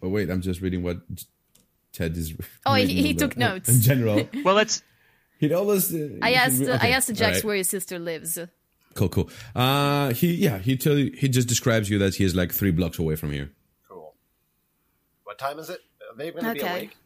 Oh 0.00 0.08
wait, 0.08 0.30
I'm 0.30 0.40
just 0.40 0.60
reading 0.60 0.84
what 0.84 0.98
Ted 1.92 2.16
is. 2.16 2.34
Oh, 2.66 2.74
he- 2.74 3.02
he 3.02 3.14
took 3.14 3.34
the- 3.34 3.40
notes. 3.46 3.68
In 3.68 3.80
general, 3.80 4.28
Well, 4.44 4.54
let's. 4.54 4.82
he 5.38 5.52
always. 5.52 5.94
Uh, 5.94 6.18
I 6.22 6.32
asked. 6.34 6.62
okay, 6.62 6.72
I 6.80 6.88
asked 6.90 7.08
Jax 7.08 7.20
alright. 7.22 7.44
where 7.44 7.56
his 7.56 7.68
sister 7.68 7.98
lives. 7.98 8.38
Cool, 8.94 9.08
cool. 9.08 9.30
Uh, 9.54 10.12
he 10.12 10.34
yeah, 10.34 10.58
he 10.58 10.76
tell 10.76 10.98
you, 10.98 11.12
he 11.16 11.28
just 11.28 11.48
describes 11.48 11.88
you 11.88 11.98
that 12.00 12.14
he 12.16 12.24
is 12.24 12.34
like 12.34 12.52
three 12.52 12.70
blocks 12.72 12.98
away 12.98 13.14
from 13.16 13.30
here. 13.32 13.50
Cool. 13.88 14.14
What 15.24 15.38
time 15.38 15.58
is 15.58 15.70
it? 15.70 15.80
Are 16.10 16.16
they 16.16 16.30
going 16.32 16.44
to 16.44 16.52
be 16.54 16.60
Okay. 16.60 16.70
awake? 16.70 16.96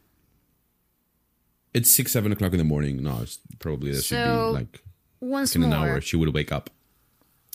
It's 1.75 1.91
six, 1.91 2.13
seven 2.13 2.33
o'clock 2.33 2.53
in 2.53 2.59
the 2.59 2.65
morning. 2.65 3.03
No, 3.03 3.21
it's 3.23 3.39
probably 3.59 3.93
that 3.93 4.03
should 4.05 4.23
be 4.25 4.31
like 4.31 4.83
Once 5.21 5.55
in 5.55 5.63
more, 5.63 5.71
an 5.71 5.75
hour. 5.77 6.01
She 6.01 6.17
would 6.17 6.33
wake 6.35 6.53
up. 6.53 6.71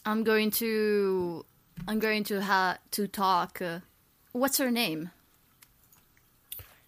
I'm 0.06 0.24
going 0.24 0.52
to. 0.52 1.46
I'm 1.88 2.00
going 2.00 2.24
to 2.26 2.42
ha 2.42 2.78
to 2.92 3.08
talk. 3.08 3.62
Uh, 3.62 3.80
what's 4.32 4.58
her 4.58 4.72
name? 4.72 5.12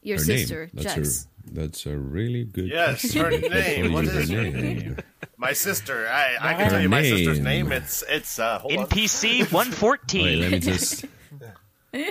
Your 0.02 0.18
Her 0.18 0.24
sister, 0.24 0.60
name. 0.62 0.70
That's 0.84 0.96
Jax. 0.96 1.26
a 1.26 1.54
that's 1.54 1.86
a 1.86 1.98
really 1.98 2.44
good. 2.46 2.68
Yes, 2.70 3.02
question. 3.02 3.22
her 3.24 3.30
name. 3.50 3.86
you 3.86 3.92
What 3.92 4.04
use 4.06 4.14
her 4.14 4.20
is 4.22 4.30
name? 4.30 4.98
My 5.38 5.54
sister. 5.54 6.08
I, 6.08 6.36
I 6.40 6.54
can 6.54 6.64
Her 6.66 6.70
tell 6.72 6.82
you 6.82 6.90
my 6.90 7.02
sister's 7.04 7.40
name. 7.40 7.70
name. 7.70 7.72
It's 7.82 8.04
it's 8.08 8.40
uh 8.40 8.60
hold. 8.60 8.74
NPC 8.74 9.40
114. 9.52 10.40
let 10.42 10.52
me 10.52 10.60
just. 10.60 11.06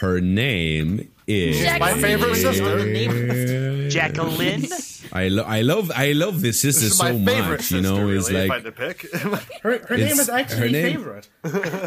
Her 0.00 0.20
name 0.20 1.10
is 1.26 1.58
Jax- 1.60 1.80
My 1.80 1.94
favorite 1.94 2.34
sister. 2.36 3.88
Jacqueline. 3.88 4.66
I 5.12 5.28
lo- 5.28 5.44
I 5.44 5.62
love 5.62 5.90
I 5.94 6.12
love 6.12 6.42
this 6.42 6.60
sister 6.60 6.82
This 6.84 6.92
is 6.92 6.98
so 6.98 7.18
my 7.18 7.32
favorite 7.32 7.48
much. 7.50 7.60
sister, 7.60 7.76
You 7.76 7.82
know, 7.82 7.98
really, 8.00 8.16
it's 8.18 8.30
like 8.30 8.64
had 8.64 8.76
pick. 8.76 9.10
her 9.62 9.78
her 9.88 9.96
name 9.96 10.18
is 10.20 10.28
actually 10.28 10.58
her 10.60 10.68
name- 10.68 10.96
favorite. 10.98 11.28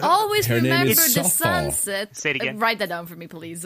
Always 0.01 0.47
Her 0.47 0.55
name 0.55 0.63
remember 0.71 0.91
is 0.91 1.13
the 1.13 1.23
Sofa. 1.23 1.29
sunset. 1.29 2.17
Say 2.17 2.31
it 2.31 2.35
again. 2.38 2.55
Uh, 2.55 2.59
write 2.59 2.79
that 2.79 2.89
down 2.89 3.05
for 3.05 3.15
me, 3.15 3.27
please. 3.27 3.65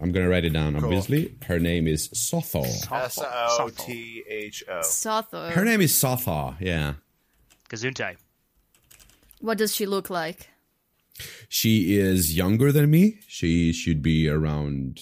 I'm 0.00 0.12
gonna 0.12 0.28
write 0.28 0.44
it 0.44 0.50
down. 0.52 0.76
Obviously, 0.76 1.36
her 1.46 1.58
name 1.58 1.86
is 1.86 2.08
Sotho. 2.08 2.64
S 2.92 3.18
O 3.20 3.70
T 3.70 4.22
H 4.28 4.64
O. 4.68 4.80
Sotho. 4.80 5.50
Her 5.50 5.64
name 5.64 5.80
is 5.80 5.92
Sotho. 5.92 6.56
Yeah, 6.60 6.94
Gesundheit. 7.68 8.16
What 9.40 9.58
does 9.58 9.74
she 9.74 9.86
look 9.86 10.10
like? 10.10 10.48
she 11.48 11.98
is 11.98 12.36
younger 12.36 12.72
than 12.72 12.90
me. 12.90 13.18
She 13.26 13.72
should 13.72 14.02
be 14.02 14.28
around 14.28 15.00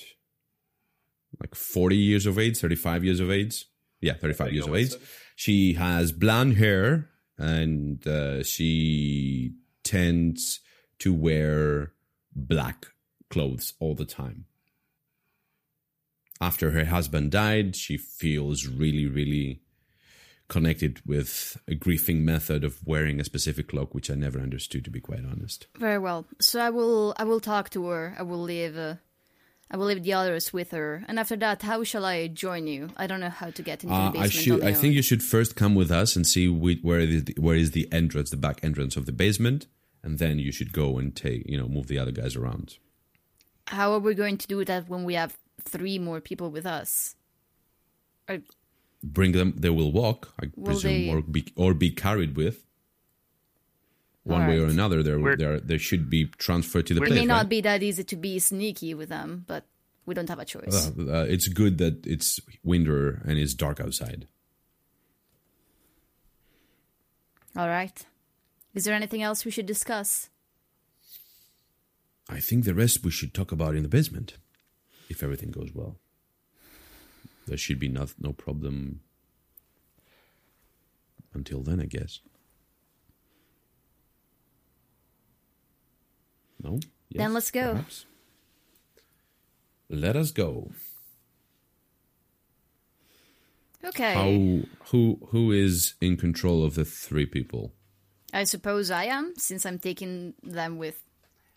like 1.40 1.54
40 1.54 1.96
years 1.96 2.26
of 2.26 2.38
age, 2.38 2.58
35 2.58 3.04
years 3.04 3.20
of 3.20 3.30
age. 3.30 3.66
Yeah, 4.00 4.14
35 4.14 4.52
years 4.52 4.66
of 4.66 4.74
age. 4.74 4.92
She 5.34 5.74
has 5.74 6.12
blonde 6.12 6.56
hair 6.56 7.10
and 7.36 8.06
uh, 8.06 8.42
she 8.42 9.52
tends 9.84 10.60
to 11.00 11.12
wear 11.12 11.92
black 12.34 12.86
clothes 13.28 13.74
all 13.80 13.94
the 13.94 14.04
time. 14.04 14.46
After 16.40 16.70
her 16.72 16.84
husband 16.84 17.30
died, 17.30 17.74
she 17.76 17.96
feels 17.96 18.66
really, 18.66 19.06
really 19.06 19.62
connected 20.48 21.00
with 21.06 21.56
a 21.66 21.74
grieving 21.74 22.24
method 22.24 22.62
of 22.62 22.86
wearing 22.86 23.20
a 23.20 23.24
specific 23.24 23.68
cloak, 23.68 23.94
which 23.94 24.10
I 24.10 24.14
never 24.14 24.38
understood, 24.38 24.84
to 24.84 24.90
be 24.90 25.00
quite 25.00 25.24
honest. 25.24 25.66
Very 25.78 25.98
well. 25.98 26.26
So 26.40 26.60
I 26.60 26.70
will. 26.70 27.14
I 27.16 27.24
will 27.24 27.40
talk 27.40 27.70
to 27.70 27.86
her. 27.86 28.14
I 28.18 28.22
will 28.22 28.40
leave. 28.42 28.76
Uh, 28.76 28.96
I 29.70 29.76
will 29.76 29.86
leave 29.86 30.04
the 30.04 30.12
others 30.12 30.52
with 30.52 30.70
her. 30.70 31.02
And 31.08 31.18
after 31.18 31.34
that, 31.36 31.62
how 31.62 31.82
shall 31.82 32.04
I 32.04 32.28
join 32.28 32.68
you? 32.68 32.90
I 32.96 33.08
don't 33.08 33.18
know 33.18 33.30
how 33.30 33.50
to 33.50 33.62
get 33.62 33.82
into 33.82 33.94
Uh, 33.94 34.12
the 34.12 34.18
I 34.18 34.22
basement. 34.24 34.44
should. 34.44 34.62
I 34.64 34.72
think 34.74 34.94
you 34.94 35.02
should 35.02 35.24
first 35.24 35.56
come 35.56 35.74
with 35.74 35.90
us 35.90 36.14
and 36.14 36.24
see 36.26 36.46
whi- 36.48 36.78
where 36.82 37.00
is 37.00 37.24
the, 37.24 37.34
where 37.38 37.56
is 37.56 37.72
the 37.72 37.88
entrance, 37.92 38.30
the 38.30 38.36
back 38.36 38.60
entrance 38.62 38.96
of 38.96 39.06
the 39.06 39.12
basement, 39.12 39.66
and 40.04 40.18
then 40.20 40.38
you 40.38 40.52
should 40.52 40.72
go 40.72 40.98
and 40.98 41.16
take 41.16 41.48
you 41.48 41.58
know 41.58 41.66
move 41.66 41.88
the 41.88 41.98
other 41.98 42.12
guys 42.12 42.36
around. 42.36 42.76
How 43.68 43.92
are 43.94 43.98
we 43.98 44.14
going 44.14 44.36
to 44.38 44.46
do 44.46 44.64
that 44.66 44.88
when 44.88 45.02
we 45.02 45.14
have 45.14 45.36
three 45.60 45.98
more 45.98 46.20
people 46.20 46.50
with 46.50 46.66
us? 46.66 47.14
Or 48.28 48.38
Bring 49.02 49.32
them. 49.32 49.54
They 49.56 49.70
will 49.70 49.92
walk, 49.92 50.32
I 50.42 50.50
Will 50.56 50.66
presume, 50.66 50.90
they- 50.92 51.10
or 51.10 51.22
be 51.22 51.52
or 51.56 51.74
be 51.74 51.90
carried 51.90 52.36
with. 52.36 52.64
One 54.24 54.48
way 54.48 54.58
or 54.58 54.66
another, 54.66 55.04
they're, 55.04 55.36
they're, 55.36 55.60
they 55.60 55.78
should 55.78 56.10
be 56.10 56.26
transferred 56.38 56.86
to 56.88 56.94
the 56.94 57.00
We're- 57.00 57.10
it 57.10 57.14
place. 57.14 57.20
may 57.22 57.26
not 57.26 57.42
right? 57.42 57.48
be 57.48 57.60
that 57.60 57.80
easy 57.84 58.02
to 58.02 58.16
be 58.16 58.40
sneaky 58.40 58.92
with 58.92 59.08
them, 59.08 59.44
but 59.46 59.64
we 60.04 60.14
don't 60.14 60.28
have 60.28 60.40
a 60.40 60.44
choice. 60.44 60.90
Uh, 60.98 61.02
uh, 61.20 61.26
it's 61.28 61.46
good 61.46 61.78
that 61.78 62.04
it's 62.04 62.40
winter 62.64 63.22
and 63.24 63.38
it's 63.38 63.54
dark 63.54 63.78
outside. 63.78 64.26
All 67.56 67.68
right. 67.68 68.04
Is 68.74 68.84
there 68.84 68.94
anything 68.94 69.22
else 69.22 69.44
we 69.44 69.50
should 69.50 69.66
discuss? 69.66 70.28
I 72.28 72.40
think 72.40 72.64
the 72.64 72.74
rest 72.74 73.04
we 73.04 73.10
should 73.12 73.32
talk 73.32 73.52
about 73.52 73.76
in 73.76 73.82
the 73.84 73.88
basement, 73.88 74.38
if 75.08 75.22
everything 75.22 75.50
goes 75.50 75.70
well. 75.74 75.96
There 77.46 77.56
should 77.56 77.78
be 77.78 77.88
no, 77.88 78.06
no 78.18 78.32
problem 78.32 79.00
until 81.32 81.62
then, 81.62 81.80
I 81.80 81.86
guess. 81.86 82.20
No? 86.62 86.80
Then 87.12 87.34
let's 87.34 87.50
go. 87.50 87.72
perhaps? 87.72 88.06
Let 89.88 90.16
us 90.16 90.32
go. 90.32 90.72
Okay. 93.84 94.14
How 94.14 94.88
who 94.90 95.18
who 95.28 95.52
is 95.52 95.94
in 96.00 96.16
control 96.16 96.64
of 96.64 96.74
the 96.74 96.84
three 96.84 97.26
people? 97.26 97.72
I 98.32 98.44
suppose 98.44 98.90
I 98.90 99.04
am, 99.04 99.34
since 99.38 99.64
I'm 99.64 99.78
taking 99.78 100.34
them 100.42 100.78
with 100.78 101.00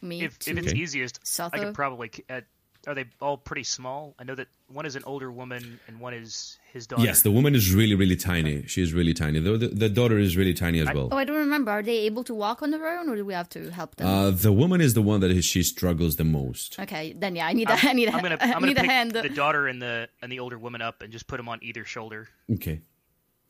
me 0.02 0.24
If, 0.24 0.38
if 0.48 0.58
it's 0.58 0.68
Okay. 0.68 0.78
easiest, 0.78 1.20
I 1.52 1.60
could 1.60 1.74
probably 1.74 2.12
uh, 2.30 2.42
are 2.88 2.96
they 2.96 3.06
all 3.22 3.38
pretty 3.38 3.64
small? 3.64 4.16
I 4.18 4.24
know 4.24 4.36
that 4.36 4.48
one 4.68 4.86
is 4.86 4.96
an 4.96 5.04
older 5.06 5.32
woman 5.32 5.80
and 5.88 6.00
one 6.00 6.14
is 6.14 6.58
his 6.72 6.88
daughter. 6.88 7.04
Yes, 7.04 7.24
the 7.24 7.32
woman 7.32 7.54
is 7.56 7.74
really, 7.74 7.96
really 7.96 8.16
tiny. 8.16 8.66
She 8.68 8.82
is 8.82 8.94
really 8.94 9.14
tiny. 9.14 9.40
Though 9.40 9.58
the, 9.58 9.68
the 9.68 9.90
daughter 9.90 10.18
is 10.18 10.38
really 10.38 10.54
tiny 10.54 10.80
as 10.80 10.88
well. 10.94 11.10
Oh, 11.12 11.18
I 11.18 11.26
don't 11.26 11.36
remember. 11.38 11.72
Are 11.72 11.84
they 11.84 12.00
able 12.00 12.24
to 12.26 12.34
walk 12.34 12.62
on 12.64 12.72
their 12.72 12.88
own, 13.00 13.10
or 13.10 13.16
do 13.16 13.26
we 13.26 13.34
have 13.34 13.50
to 13.50 13.70
help 13.72 13.96
them? 13.98 14.08
Uh, 14.08 14.32
the 14.32 14.52
woman 14.54 14.80
is 14.82 14.94
the 14.94 15.02
one 15.02 15.20
that 15.22 15.42
she 15.44 15.64
struggles 15.64 16.16
the 16.16 16.24
most. 16.24 16.80
okay, 16.80 17.14
then 17.14 17.36
yeah, 17.36 17.48
I 17.48 17.54
need 17.54 17.70
a, 17.70 17.74
I 17.84 17.94
need 17.94 18.08
a, 18.08 18.14
I'm 18.14 18.22
gonna 18.22 18.38
I 18.42 18.46
I'm 18.46 18.54
gonna 18.54 18.68
need 18.68 18.78
a 18.78 18.82
pick 18.82 18.90
hand. 18.90 19.12
the 19.12 19.30
daughter 19.30 19.68
and 19.68 19.82
the 19.82 20.08
and 20.22 20.32
the 20.32 20.40
older 20.40 20.58
woman 20.58 20.82
up 20.82 21.02
and 21.02 21.12
just 21.12 21.28
put 21.28 21.38
them 21.38 21.50
on 21.50 21.60
either 21.62 21.84
shoulder. 21.86 22.30
Okay. 22.54 22.82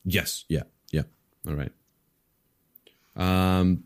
Yes. 0.04 0.44
Yeah. 0.48 0.62
Yeah. 0.90 1.02
All 1.46 1.54
right. 1.54 1.72
Um, 3.16 3.84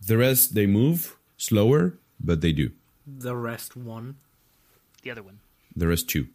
the 0.00 0.16
rest 0.16 0.54
they 0.54 0.66
move 0.66 1.16
slower, 1.36 1.98
but 2.20 2.40
they 2.40 2.52
do. 2.52 2.70
The 3.06 3.36
rest 3.36 3.76
one. 3.76 4.16
The 5.02 5.10
other 5.10 5.22
one. 5.22 5.40
The 5.76 5.86
rest 5.88 6.08
two. 6.08 6.28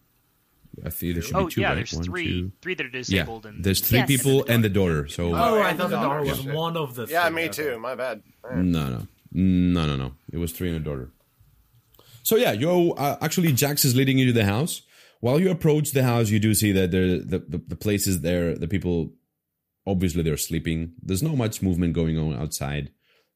I 0.86 0.90
think 0.92 1.14
there 1.16 1.24
should 1.24 1.36
Oh 1.36 1.46
be 1.48 1.52
two. 1.54 1.62
yeah, 1.62 1.70
right? 1.70 1.76
there's 1.76 1.94
One, 1.94 2.04
three 2.04 2.26
two- 2.26 2.52
three 2.62 2.76
that 2.76 2.84
are 2.86 2.90
Yeah. 2.90 2.92
disabled 2.92 3.46
and 3.48 3.64
There's 3.64 3.82
three 3.82 4.00
Yes. 4.00 4.08
people 4.08 4.46
and 4.48 4.64
the 4.64 4.70
daughter. 4.70 5.08
So 5.08 5.34
Oh, 5.34 5.62
I 5.62 5.74
thought 5.74 5.90
the 5.90 5.98
the 5.98 6.02
daughter 6.04 6.26
daughter. 6.26 6.44
was 6.44 6.44
one 6.56 6.78
of 6.78 6.96
the. 6.96 7.08
Yeah, 7.08 7.26
three. 7.28 7.36
me 7.36 7.44
Okay. 7.46 7.64
too. 7.74 7.80
My 7.80 7.96
bad. 7.96 8.22
No, 8.54 8.90
no, 8.90 9.08
no, 9.34 9.86
no, 9.86 9.96
no. 9.96 10.14
It 10.32 10.38
was 10.38 10.52
three 10.52 10.68
and 10.70 10.78
a 10.78 10.80
daughter. 10.80 11.12
So 12.24 12.36
yeah, 12.36 12.52
you 12.52 12.94
uh, 12.94 13.18
actually 13.22 13.52
Jax 13.54 13.84
is 13.86 13.96
leading 13.96 14.18
you 14.20 14.28
to 14.28 14.34
the 14.34 14.46
house. 14.46 14.84
While 15.22 15.40
you 15.42 15.50
approach 15.50 15.92
the 15.92 16.04
house, 16.04 16.30
you 16.30 16.40
do 16.40 16.54
see 16.54 16.72
that 16.74 16.92
there 16.92 17.18
the, 17.20 17.40
the 17.40 17.58
the 17.68 17.76
place 17.76 18.06
is 18.08 18.22
there. 18.22 18.56
The 18.56 18.68
people 18.68 19.14
obviously 19.88 20.22
they're 20.22 20.38
sleeping. 20.38 20.94
There's 21.02 21.24
not 21.24 21.36
much 21.36 21.62
movement 21.64 21.94
going 21.94 22.18
on 22.20 22.34
outside. 22.36 22.92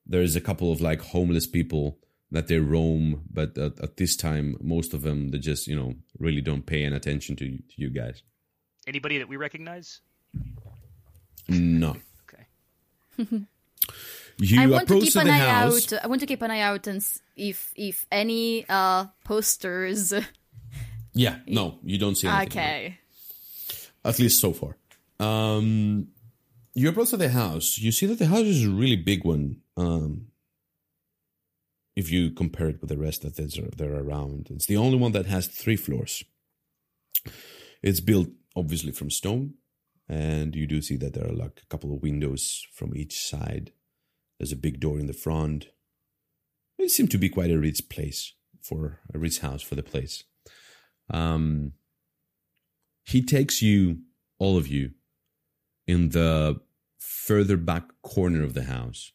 There's 0.05 0.35
a 0.35 0.41
couple 0.41 0.71
of 0.71 0.79
like 0.81 1.01
homeless 1.01 1.47
people 1.47 1.97
that 2.33 2.47
they 2.47 2.59
roam, 2.59 3.23
but 3.31 3.57
at, 3.57 3.79
at 3.79 3.95
this 3.97 4.15
time, 4.17 4.57
most 4.59 4.93
of 4.93 5.01
them 5.03 5.29
they 5.31 5.37
just 5.39 5.67
you 5.67 5.75
know 5.75 5.93
really 6.19 6.41
don't 6.41 6.65
pay 6.65 6.83
any 6.83 6.95
attention 6.95 7.35
to 7.37 7.45
you, 7.45 7.57
to 7.69 7.75
you 7.77 7.89
guys. 7.89 8.21
anybody 8.87 9.17
that 9.19 9.29
we 9.29 9.37
recognize. 9.37 10.01
No. 11.47 11.95
Okay. 12.27 12.45
You 14.39 14.59
I 14.61 14.65
want 14.67 14.87
to 14.87 14.93
approach 14.95 15.03
keep 15.05 15.15
an 15.17 15.27
the 15.27 15.33
eye 15.33 15.37
house. 15.37 15.93
out. 15.93 16.03
I 16.03 16.07
want 16.07 16.21
to 16.21 16.25
keep 16.27 16.41
an 16.41 16.49
eye 16.51 16.61
out 16.61 16.87
and 16.87 16.97
s- 16.97 17.19
if 17.37 17.71
if 17.75 18.05
any 18.11 18.65
uh 18.67 19.05
posters. 19.23 20.11
Yeah, 21.15 21.37
no, 21.45 21.77
you 21.83 21.99
don't 21.99 22.15
see 22.15 22.27
anything. 22.27 22.47
Okay. 22.59 22.97
at 24.03 24.17
least 24.17 24.41
so 24.41 24.51
far. 24.51 24.75
Um, 25.19 26.07
you 26.73 26.89
approach 26.89 27.11
to 27.11 27.17
the 27.17 27.29
house. 27.29 27.77
You 27.77 27.91
see 27.91 28.07
that 28.07 28.17
the 28.17 28.25
house 28.25 28.47
is 28.55 28.65
a 28.65 28.71
really 28.71 28.95
big 28.95 29.23
one. 29.23 29.57
Um, 29.77 30.27
if 31.95 32.11
you 32.11 32.31
compare 32.31 32.69
it 32.69 32.81
with 32.81 32.89
the 32.89 32.97
rest 32.97 33.21
that 33.21 33.35
there 33.77 33.95
around, 33.95 34.47
it's 34.49 34.65
the 34.65 34.77
only 34.77 34.97
one 34.97 35.11
that 35.11 35.27
has 35.27 35.47
three 35.47 35.75
floors. 35.75 36.23
It's 37.81 37.99
built 37.99 38.29
obviously 38.55 38.91
from 38.91 39.09
stone, 39.09 39.55
and 40.07 40.55
you 40.55 40.67
do 40.67 40.81
see 40.81 40.95
that 40.97 41.13
there 41.13 41.27
are 41.27 41.33
like 41.33 41.61
a 41.61 41.67
couple 41.67 41.93
of 41.93 42.01
windows 42.01 42.65
from 42.73 42.95
each 42.95 43.19
side. 43.19 43.71
There's 44.39 44.51
a 44.51 44.57
big 44.57 44.79
door 44.79 44.99
in 44.99 45.07
the 45.07 45.13
front. 45.13 45.67
It 46.77 46.89
seemed 46.89 47.11
to 47.11 47.17
be 47.17 47.29
quite 47.29 47.51
a 47.51 47.59
rich 47.59 47.87
place 47.89 48.33
for 48.61 48.99
a 49.13 49.19
rich 49.19 49.39
house 49.39 49.61
for 49.61 49.75
the 49.75 49.83
place. 49.83 50.23
Um, 51.09 51.73
he 53.03 53.21
takes 53.21 53.61
you, 53.61 53.99
all 54.39 54.57
of 54.57 54.67
you, 54.67 54.91
in 55.85 56.09
the 56.09 56.59
further 56.97 57.57
back 57.57 57.83
corner 58.01 58.43
of 58.43 58.53
the 58.53 58.63
house, 58.63 59.11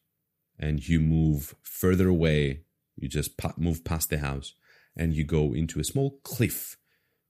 and 0.58 0.86
you 0.86 1.00
move 1.00 1.54
further 1.62 2.08
away. 2.08 2.64
You 3.00 3.08
just 3.08 3.32
move 3.56 3.84
past 3.84 4.10
the 4.10 4.18
house, 4.18 4.54
and 4.96 5.14
you 5.14 5.24
go 5.24 5.54
into 5.54 5.80
a 5.80 5.84
small 5.84 6.18
cliff 6.22 6.76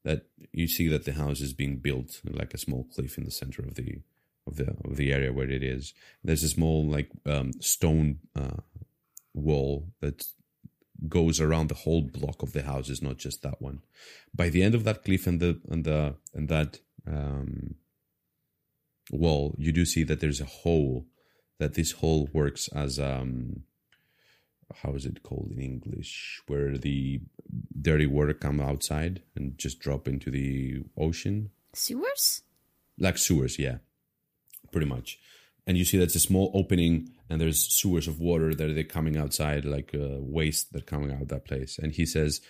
that 0.05 0.27
you 0.53 0.69
see 0.69 0.89
that 0.89 1.05
the 1.05 1.12
house 1.12 1.40
is 1.40 1.53
being 1.53 1.77
built 1.78 2.20
like 2.24 2.55
a 2.55 2.59
small 2.59 2.85
cliff 2.95 3.19
in 3.19 3.24
the 3.24 3.31
center 3.31 3.62
of 3.62 3.74
the 3.74 4.01
of 4.47 4.57
the 4.57 4.74
of 4.85 4.97
the 4.97 5.12
area 5.12 5.32
where 5.32 5.51
it 5.51 5.62
is. 5.62 5.93
There's 6.24 6.43
a 6.43 6.49
small 6.49 6.86
like 6.86 7.11
um, 7.27 7.53
stone 7.61 8.20
uh, 8.35 8.62
wall 9.35 9.89
that 10.01 10.24
goes 11.07 11.40
around 11.40 11.69
the 11.69 11.74
whole 11.74 12.03
block 12.03 12.43
of 12.43 12.53
the 12.53 12.62
house. 12.62 12.89
It's 12.89 13.03
not 13.03 13.19
just 13.19 13.43
that 13.43 13.61
one. 13.61 13.81
By 14.35 14.49
the 14.49 14.62
end 14.62 14.74
of 14.74 14.85
that 14.85 15.05
cliff 15.05 15.27
and 15.27 15.40
the 15.40 15.61
and 15.69 15.85
the 15.85 16.16
and 16.35 16.49
that 16.49 16.81
um, 17.07 17.74
wall, 19.11 19.55
you 19.59 19.73
do 19.73 19.85
see 19.85 20.05
that 20.05 20.20
there's 20.20 20.40
a 20.40 20.47
hole. 20.47 21.07
That 21.59 21.74
this 21.74 21.90
hole 21.90 22.28
works 22.32 22.69
as 22.69 23.01
um, 23.01 23.65
how 24.77 24.95
is 24.95 25.07
it 25.07 25.23
called 25.23 25.51
in 25.51 25.61
English? 25.61 26.43
Where 26.47 26.77
the 26.77 27.20
dirty 27.81 28.07
water 28.07 28.35
come 28.35 28.61
outside 28.61 29.23
and 29.35 29.57
just 29.59 29.81
drop 29.81 30.07
into 30.07 30.31
the 30.31 30.82
ocean, 30.97 31.51
Sewers? 31.74 32.43
like 32.99 33.19
sewers. 33.19 33.59
Yeah, 33.59 33.78
pretty 34.73 34.86
much. 34.86 35.19
And 35.66 35.77
you 35.77 35.85
see 35.85 35.99
that's 35.99 36.15
a 36.15 36.20
small 36.20 36.51
opening, 36.55 37.11
and 37.28 37.40
there's 37.40 37.61
sewers 37.74 38.09
of 38.09 38.20
water 38.20 38.55
that 38.55 38.78
are 38.78 38.82
coming 38.85 39.16
outside, 39.16 39.65
like 39.65 39.95
uh, 39.95 40.16
waste 40.19 40.73
that 40.73 40.86
coming 40.86 41.12
out 41.12 41.23
of 41.23 41.28
that 41.28 41.45
place. 41.45 41.78
And 41.78 41.93
he 41.93 42.07
says, 42.07 42.40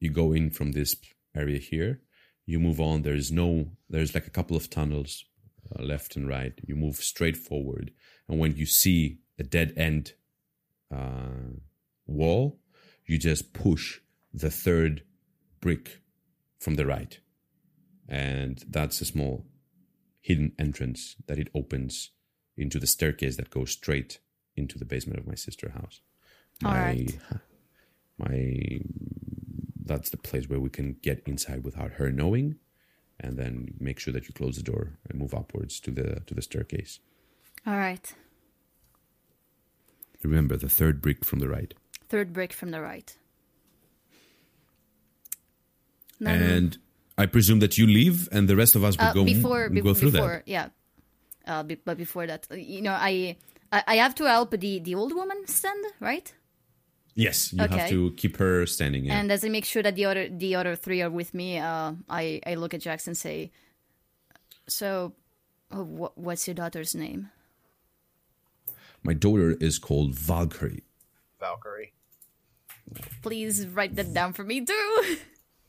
you 0.00 0.10
go 0.10 0.32
in 0.32 0.50
from 0.50 0.72
this 0.72 0.96
area 1.34 1.58
here, 1.58 2.00
you 2.46 2.58
move 2.58 2.80
on. 2.80 3.02
There's 3.02 3.30
no, 3.30 3.70
there's 3.88 4.14
like 4.14 4.26
a 4.26 4.30
couple 4.30 4.56
of 4.56 4.68
tunnels 4.68 5.24
uh, 5.78 5.82
left 5.82 6.16
and 6.16 6.28
right. 6.28 6.54
You 6.66 6.74
move 6.74 6.96
straight 6.96 7.36
forward, 7.36 7.92
and 8.28 8.38
when 8.38 8.56
you 8.56 8.66
see 8.66 9.18
a 9.38 9.42
dead 9.44 9.72
end 9.76 10.14
uh, 10.94 11.54
wall, 12.06 12.58
you 13.06 13.18
just 13.18 13.52
push 13.52 14.00
the 14.32 14.50
third 14.50 15.02
brick 15.60 16.00
from 16.58 16.74
the 16.74 16.86
right, 16.86 17.18
and 18.08 18.64
that's 18.68 19.00
a 19.00 19.04
small 19.04 19.46
hidden 20.20 20.52
entrance 20.58 21.16
that 21.26 21.38
it 21.38 21.48
opens 21.54 22.10
into 22.56 22.78
the 22.78 22.86
staircase 22.86 23.36
that 23.36 23.50
goes 23.50 23.70
straight 23.70 24.20
into 24.56 24.78
the 24.78 24.84
basement 24.84 25.18
of 25.18 25.26
my 25.26 25.34
sister 25.34 25.70
house. 25.70 26.00
All 26.64 26.70
My, 26.70 26.78
right. 26.78 27.18
my 28.18 28.80
that's 29.84 30.10
the 30.10 30.16
place 30.18 30.48
where 30.48 30.60
we 30.60 30.70
can 30.70 30.96
get 31.02 31.22
inside 31.26 31.64
without 31.64 31.92
her 31.92 32.12
knowing, 32.12 32.56
and 33.18 33.36
then 33.38 33.74
make 33.80 33.98
sure 33.98 34.12
that 34.12 34.28
you 34.28 34.34
close 34.34 34.56
the 34.56 34.62
door 34.62 34.98
and 35.08 35.18
move 35.18 35.34
upwards 35.34 35.80
to 35.80 35.90
the 35.90 36.20
to 36.26 36.34
the 36.34 36.42
staircase. 36.42 37.00
All 37.66 37.76
right. 37.76 38.14
Remember 40.22 40.56
the 40.56 40.68
third 40.68 41.00
brick 41.00 41.24
from 41.24 41.38
the 41.38 41.48
right. 41.48 41.72
Third 42.08 42.32
brick 42.32 42.52
from 42.52 42.70
the 42.72 42.80
right. 42.80 43.16
No, 46.18 46.30
And 46.30 46.76
I 47.16 47.26
presume 47.26 47.60
that 47.60 47.78
you 47.78 47.86
leave, 47.86 48.28
and 48.32 48.48
the 48.48 48.56
rest 48.56 48.74
of 48.76 48.84
us 48.84 48.96
will 48.98 49.04
uh, 49.06 49.12
go 49.14 49.24
before 49.24 49.68
be- 49.70 49.80
go 49.80 49.94
through 49.94 50.10
before 50.12 50.42
that. 50.44 50.48
yeah. 50.48 50.68
Uh, 51.46 51.62
be- 51.62 51.76
but 51.82 51.96
before 51.96 52.26
that, 52.26 52.46
uh, 52.50 52.54
you 52.54 52.82
know, 52.82 52.92
I, 52.92 53.36
I 53.72 53.82
I 53.86 53.94
have 53.96 54.14
to 54.16 54.24
help 54.24 54.50
the 54.50 54.78
the 54.80 54.94
old 54.94 55.14
woman 55.14 55.46
stand 55.46 55.82
right, 56.00 56.32
Yes, 57.14 57.52
you 57.52 57.58
have 57.60 57.88
to 57.88 58.12
keep 58.16 58.36
her 58.36 58.66
standing. 58.66 59.04
Yeah. 59.06 59.18
and 59.18 59.32
as 59.32 59.44
I 59.44 59.48
make 59.48 59.64
sure 59.64 59.82
that 59.82 59.96
the 59.96 60.04
other 60.04 60.28
the 60.28 60.54
other 60.54 60.76
three 60.76 61.00
are 61.02 61.10
with 61.10 61.32
me, 61.34 61.58
uh, 61.58 61.92
I 62.08 62.40
I 62.46 62.54
look 62.56 62.74
at 62.74 62.80
Jackson 62.82 63.12
and 63.12 63.16
say, 63.18 63.50
so, 64.68 65.14
wh- 65.72 66.12
what's 66.16 66.46
your 66.46 66.54
daughter's 66.54 66.94
name? 66.94 67.30
My 69.02 69.14
daughter 69.14 69.52
is 69.60 69.78
called 69.78 70.14
Valkyrie. 70.14 70.84
Valkyrie. 71.38 71.92
Please 73.22 73.66
write 73.66 73.94
that 73.96 74.12
down 74.12 74.32
for 74.32 74.42
me 74.44 74.64
too, 74.64 75.16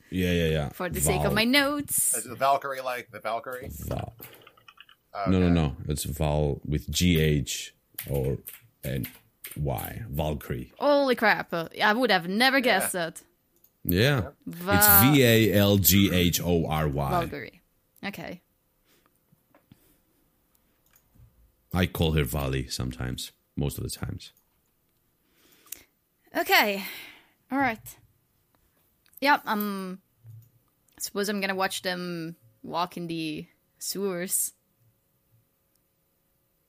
Yeah, 0.10 0.32
yeah, 0.32 0.48
yeah. 0.50 0.70
for 0.70 0.90
the 0.90 1.00
sake 1.00 1.22
of 1.24 1.34
my 1.34 1.44
notes. 1.46 2.16
Is 2.18 2.24
the 2.26 2.36
Valkyrie 2.36 2.82
like 2.82 3.12
the 3.12 3.20
Valkyrie? 3.20 3.70
Val. 3.72 4.14
No, 5.28 5.40
no, 5.40 5.50
no. 5.50 5.76
It's 5.88 6.04
Val 6.06 6.62
with 6.66 6.90
G 6.90 7.20
H 7.20 7.76
or 8.10 8.38
and 8.84 9.08
Y. 9.56 10.02
Valkyrie. 10.10 10.74
Holy 10.80 11.16
crap! 11.16 11.54
I 11.54 11.94
would 11.94 12.10
have 12.12 12.28
never 12.28 12.60
guessed 12.60 12.94
that. 12.94 13.22
Yeah. 13.84 14.30
Va- 14.48 14.76
It's 14.76 15.02
V 15.16 15.24
A 15.24 15.54
L 15.54 15.78
G 15.78 16.12
H 16.14 16.42
O 16.42 16.66
R 16.66 16.88
Y. 16.88 17.10
Valkyrie. 17.12 17.62
Okay. 18.06 18.42
I 21.74 21.86
call 21.86 22.14
her 22.14 22.24
Vali 22.24 22.68
sometimes, 22.68 23.32
most 23.56 23.78
of 23.78 23.84
the 23.84 23.90
times. 23.90 24.32
Okay. 26.36 26.84
All 27.52 27.58
right. 27.60 27.98
Yeah. 29.20 29.40
Um. 29.46 30.00
I 30.98 31.02
suppose 31.02 31.30
I'm 31.30 31.42
gonna 31.42 31.56
watch 31.56 31.82
them 31.82 32.36
walk 32.64 32.96
in 32.98 33.08
the 33.08 33.48
sewers. 33.80 34.54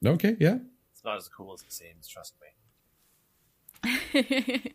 Okay, 0.05 0.37
yeah. 0.41 0.57
It's 0.93 1.05
not 1.05 1.17
as 1.19 1.29
cool 1.29 1.53
as 1.53 1.63
it 1.63 1.73
seems. 1.73 2.09
Trust 2.09 2.35
me. 3.85 4.75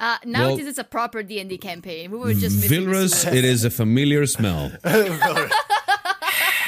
Uh, 0.00 0.16
now 0.24 0.46
Well- 0.46 0.56
this 0.56 0.68
is 0.68 0.78
a 0.78 0.84
proper 0.84 1.24
D 1.24 1.40
and 1.40 1.50
D 1.50 1.58
campaign. 1.58 2.12
We 2.12 2.18
were 2.18 2.32
just 2.32 2.54
missing 2.60 2.84
the 2.84 2.92
Vilrus, 2.92 3.34
it 3.34 3.44
is 3.44 3.64
a 3.64 3.70
familiar 3.70 4.26
smell. 4.26 4.70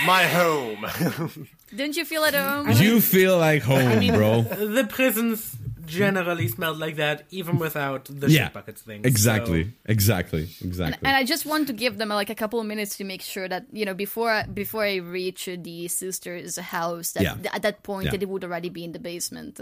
My 0.07 0.25
home. 0.25 0.87
Didn't 1.75 1.97
you 1.97 2.05
feel 2.05 2.25
at 2.25 2.35
home? 2.35 2.71
you 2.73 3.01
feel 3.01 3.39
like 3.39 3.63
home, 3.63 4.07
bro. 4.09 4.43
The 4.43 4.87
prisons 4.89 5.57
generally 5.87 6.47
smelled 6.49 6.79
like 6.79 6.97
that, 6.97 7.25
even 7.31 7.59
without 7.59 8.05
the 8.05 8.31
Yeah, 8.31 8.45
shit 8.45 8.53
buckets 8.55 8.83
thing. 8.83 9.01
Exactly, 9.05 9.65
So- 9.65 9.71
exactly, 9.87 10.49
exactly. 10.63 10.99
and 11.07 11.17
I 11.17 11.25
just 11.25 11.45
want 11.47 11.67
to 11.67 11.73
give 11.73 11.99
them 11.99 12.09
like 12.11 12.31
a 12.31 12.35
couple 12.35 12.61
of 12.61 12.67
minutes 12.67 12.97
to 12.99 13.05
make 13.05 13.23
sure 13.23 13.49
that 13.49 13.67
you 13.73 13.85
know 13.85 13.95
before 13.95 14.45
before 14.55 14.85
I 14.85 14.97
reach 14.97 15.49
the 15.59 15.89
sister's 15.89 16.57
house, 16.59 17.13
that 17.13 17.23
Yeah. 17.23 17.37
at 17.53 17.63
that 17.63 17.83
point 17.83 18.05
Yeah. 18.07 18.13
that 18.13 18.23
it 18.23 18.29
would 18.29 18.45
already 18.45 18.69
be 18.69 18.85
in 18.85 18.93
the 18.93 19.01
basement. 19.01 19.61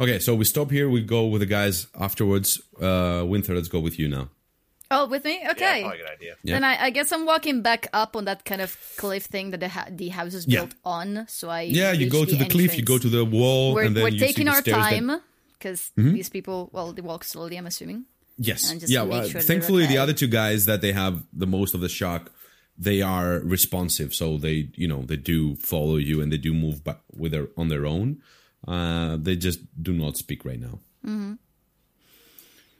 okay, 0.00 0.18
so 0.18 0.34
we 0.34 0.44
stop 0.44 0.70
here. 0.70 0.88
We 0.88 1.02
go 1.02 1.26
with 1.26 1.40
the 1.40 1.46
guys 1.46 1.86
afterwards. 1.98 2.60
Uh, 2.80 3.24
Winter, 3.26 3.54
let's 3.54 3.68
go 3.68 3.80
with 3.80 3.98
you 3.98 4.08
now. 4.08 4.28
Oh, 4.94 5.06
with 5.06 5.24
me? 5.24 5.40
Okay. 5.52 5.80
Yeah, 5.80 5.80
probably 5.88 6.00
a 6.00 6.02
good 6.04 6.12
idea. 6.12 6.34
Yeah. 6.44 6.54
Then 6.54 6.64
I, 6.64 6.84
I 6.86 6.90
guess 6.90 7.10
I'm 7.12 7.24
walking 7.26 7.62
back 7.62 7.88
up 7.92 8.14
on 8.16 8.24
that 8.26 8.44
kind 8.44 8.60
of 8.60 8.76
cliff 8.96 9.24
thing 9.24 9.50
that 9.52 9.60
the, 9.60 9.68
ha- 9.68 9.88
the 9.90 10.08
house 10.10 10.34
is 10.34 10.46
Yeah. 10.46 10.60
built 10.60 10.74
on. 10.84 11.24
So 11.28 11.48
I 11.48 11.62
Yeah, 11.62 11.92
you 11.92 12.04
reach 12.06 12.12
go 12.12 12.24
to 12.24 12.36
the 12.36 12.44
cliff, 12.46 12.76
you 12.76 12.84
go 12.84 12.98
to 12.98 13.08
the 13.08 13.24
wall, 13.24 13.74
We're, 13.74 13.84
and 13.84 13.96
then 13.96 14.04
we're 14.04 14.10
you 14.10 14.18
see 14.20 14.26
taking 14.26 14.46
the 14.46 14.52
our 14.52 14.60
stairs 14.60 14.76
that- 14.76 14.92
Mm-hmm. 14.92 15.08
time 15.08 15.20
because 15.58 15.90
these 15.96 16.28
people, 16.28 16.68
well, 16.72 16.92
they 16.92 17.02
walk 17.02 17.22
slowly. 17.24 17.56
I'm 17.56 17.66
assuming. 17.66 18.04
Yes. 18.36 18.70
and 18.70 18.80
just 18.80 18.92
Yeah. 18.92 19.02
Well, 19.02 19.22
sure 19.24 19.32
they're 19.34 19.42
thankfully, 19.42 19.86
the 19.86 19.98
other 19.98 20.12
two 20.12 20.26
guys 20.26 20.66
that 20.66 20.80
they 20.80 20.92
have 20.92 21.22
the 21.32 21.46
most 21.46 21.74
of 21.74 21.80
the 21.80 21.88
shock, 21.88 22.32
they 22.76 23.00
are 23.02 23.38
responsive. 23.56 24.12
So 24.14 24.38
they, 24.38 24.70
you 24.74 24.88
know, 24.88 25.02
they 25.02 25.16
do 25.16 25.54
follow 25.56 25.96
you 25.96 26.20
and 26.20 26.32
they 26.32 26.38
do 26.38 26.52
move 26.52 26.82
back 26.82 27.00
with 27.14 27.30
their 27.32 27.46
on 27.56 27.68
their 27.68 27.86
own. 27.86 28.20
Uh, 28.66 29.16
they 29.20 29.36
just 29.36 29.60
do 29.82 29.92
not 29.92 30.16
speak 30.16 30.44
right 30.44 30.58
now. 30.60 30.80
Mm-hmm. 31.06 31.34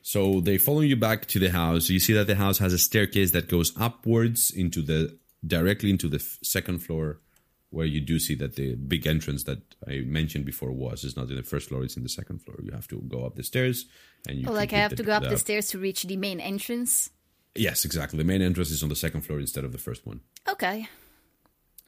So 0.02 0.40
they 0.40 0.58
follow 0.58 0.80
you 0.80 0.96
back 0.96 1.26
to 1.26 1.38
the 1.38 1.50
house. 1.50 1.88
You 1.88 2.00
see 2.00 2.12
that 2.14 2.26
the 2.26 2.34
house 2.34 2.58
has 2.58 2.72
a 2.72 2.78
staircase 2.78 3.30
that 3.32 3.48
goes 3.48 3.72
upwards 3.78 4.50
into 4.50 4.82
the 4.82 5.16
directly 5.46 5.90
into 5.90 6.08
the 6.08 6.16
f- 6.18 6.38
second 6.42 6.78
floor, 6.80 7.20
where 7.70 7.86
you 7.86 8.00
do 8.00 8.18
see 8.18 8.34
that 8.36 8.56
the 8.56 8.74
big 8.74 9.06
entrance 9.06 9.44
that 9.44 9.60
I 9.88 10.00
mentioned 10.00 10.44
before 10.44 10.72
was 10.72 11.04
is 11.04 11.16
not 11.16 11.30
in 11.30 11.36
the 11.36 11.42
first 11.42 11.68
floor; 11.68 11.82
it's 11.84 11.96
in 11.96 12.02
the 12.02 12.08
second 12.08 12.42
floor. 12.42 12.58
You 12.62 12.72
have 12.72 12.88
to 12.88 12.96
go 12.96 13.24
up 13.24 13.36
the 13.36 13.44
stairs, 13.44 13.86
and 14.28 14.38
you 14.38 14.46
Oh, 14.48 14.52
like 14.52 14.72
I 14.72 14.78
have 14.78 14.90
the- 14.90 14.96
to 14.96 15.02
go 15.04 15.12
up 15.12 15.22
the- 15.22 15.30
the 15.30 15.38
stairs 15.38 15.68
to 15.68 15.78
reach 15.78 16.02
the 16.02 16.16
main 16.16 16.40
entrance. 16.40 17.10
Yes, 17.54 17.84
exactly. 17.84 18.16
The 18.18 18.24
main 18.24 18.42
entrance 18.42 18.70
is 18.70 18.82
on 18.82 18.88
the 18.88 18.96
second 18.96 19.22
floor 19.22 19.38
instead 19.38 19.64
of 19.64 19.72
the 19.72 19.78
first 19.78 20.06
one. 20.06 20.20
Okay. 20.48 20.88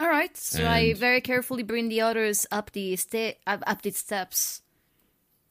All 0.01 0.09
right. 0.09 0.37
So 0.37 0.67
I 0.67 0.93
very 0.95 1.21
carefully 1.21 1.63
bring 1.63 1.89
the 1.89 2.01
others 2.01 2.47
up 2.51 2.73
the 2.73 2.97
sta- 2.97 3.39
up 3.47 3.83
the 3.83 3.91
steps, 3.93 4.61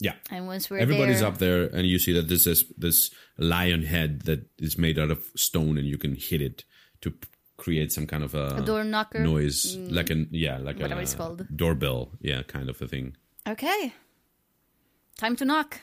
Yeah. 0.03 0.15
and 0.29 0.47
once 0.47 0.69
we're 0.69 0.79
Everybody's 0.83 1.19
there, 1.21 1.29
up 1.29 1.37
there, 1.39 1.63
and 1.77 1.87
you 1.87 1.97
see 1.97 2.13
that 2.13 2.27
this 2.27 2.43
this 2.77 3.09
lion 3.37 3.83
head 3.83 4.23
that 4.27 4.41
is 4.59 4.77
made 4.77 4.99
out 4.99 5.11
of 5.11 5.19
stone, 5.35 5.77
and 5.79 5.87
you 5.87 5.97
can 5.97 6.13
hit 6.15 6.41
it 6.41 6.65
to 7.01 7.13
create 7.57 7.91
some 7.91 8.05
kind 8.05 8.23
of 8.23 8.35
a, 8.35 8.57
A 8.57 8.61
door 8.61 8.83
knocker? 8.83 9.19
Mm. 9.19 9.23
noise, 9.33 9.77
like 9.89 10.09
a 10.11 10.25
yeah, 10.31 10.57
like 10.57 10.77
Whatever 10.79 10.99
a 10.99 11.03
it's 11.03 11.15
called. 11.15 11.47
doorbell, 11.55 12.11
yeah, 12.19 12.43
kind 12.43 12.69
of 12.69 12.81
a 12.81 12.87
thing. 12.87 13.15
Okay. 13.47 13.93
Time 15.17 15.35
to 15.37 15.45
knock. 15.45 15.79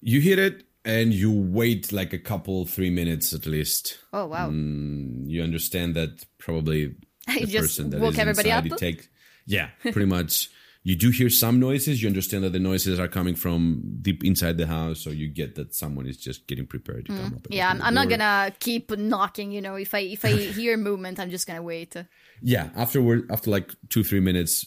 You 0.00 0.20
hit 0.20 0.38
it, 0.38 0.64
and 0.84 1.12
you 1.14 1.30
wait 1.30 1.92
like 1.92 2.12
a 2.12 2.18
couple, 2.18 2.64
three 2.66 2.90
minutes 2.90 3.32
at 3.32 3.46
least. 3.46 3.98
Oh 4.12 4.26
wow. 4.26 4.48
You 4.50 5.42
understand 5.42 5.94
that 5.94 6.24
probably 6.38 6.96
the 7.26 7.46
person 7.60 7.90
that 7.90 8.00
woke 8.00 8.14
is 8.14 8.18
everybody 8.18 8.50
inside 8.50 8.72
up? 8.72 8.78
take 8.78 9.08
yeah 9.46 9.68
pretty 9.82 10.06
much 10.18 10.50
you 10.82 10.96
do 10.96 11.10
hear 11.10 11.28
some 11.28 11.60
noises 11.60 12.02
you 12.02 12.08
understand 12.08 12.42
that 12.44 12.52
the 12.52 12.58
noises 12.58 12.98
are 12.98 13.08
coming 13.08 13.34
from 13.34 13.82
deep 14.00 14.24
inside 14.24 14.56
the 14.56 14.66
house 14.66 14.98
so 15.00 15.10
you 15.10 15.28
get 15.28 15.54
that 15.54 15.74
someone 15.74 16.06
is 16.06 16.16
just 16.16 16.46
getting 16.46 16.66
prepared 16.66 17.04
to 17.06 17.12
come 17.12 17.34
up 17.34 17.42
Mm. 17.42 17.54
Yeah, 17.58 17.68
I'm, 17.70 17.82
I'm 17.82 17.94
not 17.94 18.08
gonna 18.08 18.52
keep 18.60 18.90
knocking. 18.96 19.52
You 19.52 19.60
know, 19.60 19.74
if 19.76 19.92
I 19.94 20.00
if 20.00 20.24
I 20.24 20.30
hear 20.60 20.76
movement, 20.76 21.18
I'm 21.20 21.30
just 21.30 21.46
gonna 21.46 21.62
wait. 21.62 21.94
yeah 22.40 22.70
afterward 22.76 23.30
after 23.30 23.50
like 23.50 23.74
two 23.90 24.02
three 24.02 24.20
minutes 24.20 24.64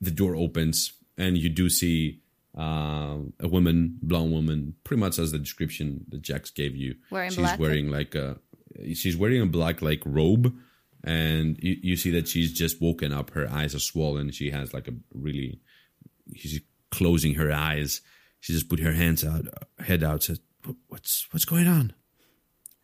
the 0.00 0.10
door 0.10 0.34
opens 0.34 0.92
and 1.18 1.36
you 1.36 1.50
do 1.50 1.68
see 1.68 2.20
uh, 2.58 3.18
a 3.38 3.48
woman 3.48 3.98
blonde 4.02 4.32
woman 4.32 4.74
pretty 4.84 5.00
much 5.00 5.18
as 5.18 5.30
the 5.32 5.38
description 5.38 6.04
that 6.08 6.22
jax 6.22 6.50
gave 6.50 6.74
you 6.74 6.94
Wearing 7.10 7.30
she's 7.30 7.38
black? 7.38 7.58
wearing 7.60 7.90
like 7.90 8.14
a 8.14 8.38
she's 8.94 9.16
wearing 9.16 9.42
a 9.42 9.46
black 9.46 9.82
like 9.82 10.02
robe 10.06 10.52
and 11.02 11.58
you, 11.62 11.76
you 11.82 11.96
see 11.96 12.10
that 12.10 12.28
she's 12.28 12.52
just 12.52 12.80
woken 12.80 13.12
up 13.12 13.30
her 13.30 13.48
eyes 13.50 13.74
are 13.74 13.80
swollen 13.80 14.30
she 14.30 14.50
has 14.50 14.74
like 14.74 14.88
a 14.88 14.92
really 15.14 15.60
she's 16.34 16.60
closing 16.90 17.34
her 17.34 17.52
eyes 17.52 18.00
she 18.40 18.52
just 18.52 18.68
put 18.68 18.80
her 18.80 18.92
hands 18.92 19.24
out 19.24 19.46
head 19.78 20.02
out 20.02 20.22
says 20.22 20.40
what's 20.88 21.26
what's 21.30 21.44
going 21.44 21.66
on 21.66 21.92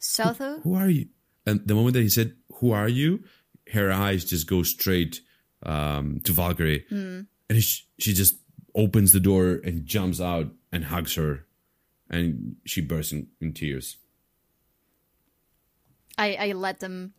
Sotho? 0.01 0.63
who 0.63 0.75
are 0.75 0.89
you? 0.89 1.09
And 1.47 1.67
the 1.67 1.75
moment 1.75 1.95
that 1.95 2.03
he 2.03 2.09
said, 2.09 2.37
"Who 2.57 2.73
are 2.73 2.89
you?" 2.89 3.25
her 3.73 3.91
eyes 3.91 4.25
just 4.25 4.47
go 4.47 4.63
straight 4.63 5.21
um, 5.65 6.21
to 6.21 6.33
Valkyrie, 6.33 6.87
and 6.91 7.27
she, 7.51 7.85
she 7.99 8.13
just 8.13 8.37
opens 8.75 9.13
the 9.13 9.21
door 9.21 9.61
and 9.65 9.87
jumps 9.87 10.21
out 10.21 10.53
and 10.71 10.85
hugs 10.85 11.15
her, 11.17 11.47
and 12.11 12.57
she 12.65 12.81
bursts 12.81 13.13
in, 13.13 13.29
in 13.41 13.53
tears. 13.53 13.97
I 16.19 16.35
I 16.35 16.53
let 16.53 16.81
them. 16.81 17.15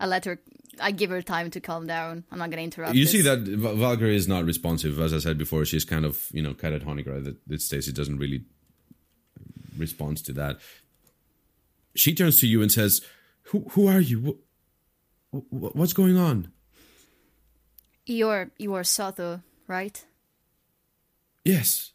I 0.00 0.06
let 0.06 0.24
her. 0.24 0.38
I 0.80 0.92
give 0.92 1.10
her 1.10 1.22
time 1.22 1.50
to 1.50 1.60
calm 1.60 1.86
down. 1.86 2.24
I'm 2.30 2.38
not 2.38 2.50
gonna 2.50 2.62
interrupt. 2.62 2.94
you 2.94 3.04
this. 3.04 3.12
see 3.12 3.22
that 3.22 3.40
Valkyrie 3.40 4.16
is 4.16 4.28
not 4.28 4.44
responsive, 4.44 5.00
as 5.00 5.12
I 5.12 5.18
said 5.18 5.38
before. 5.38 5.64
She's 5.64 5.84
kind 5.84 6.04
of 6.04 6.28
you 6.32 6.42
know 6.42 6.54
catatonic, 6.54 7.08
right? 7.08 7.24
That, 7.24 7.36
that 7.48 7.62
Stacy 7.62 7.92
doesn't 7.92 8.18
really 8.18 8.44
respond 9.76 10.18
to 10.24 10.32
that. 10.34 10.58
She 11.94 12.14
turns 12.14 12.38
to 12.38 12.46
you 12.46 12.62
and 12.62 12.70
says, 12.70 13.00
"Who 13.44 13.66
who 13.70 13.88
are 13.88 14.00
you? 14.00 14.38
What, 15.30 15.44
what, 15.50 15.76
what's 15.76 15.92
going 15.92 16.16
on?" 16.16 16.52
You're 18.06 18.50
you're 18.58 18.82
Sotho, 18.82 19.42
right? 19.66 20.04
Yes. 21.44 21.92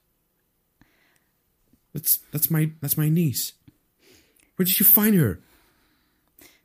That's 1.93 2.19
that's 2.31 2.49
my 2.49 2.71
that's 2.81 2.97
my 2.97 3.09
niece. 3.09 3.53
Where 4.55 4.65
did 4.65 4.79
you 4.79 4.85
find 4.85 5.15
her? 5.15 5.39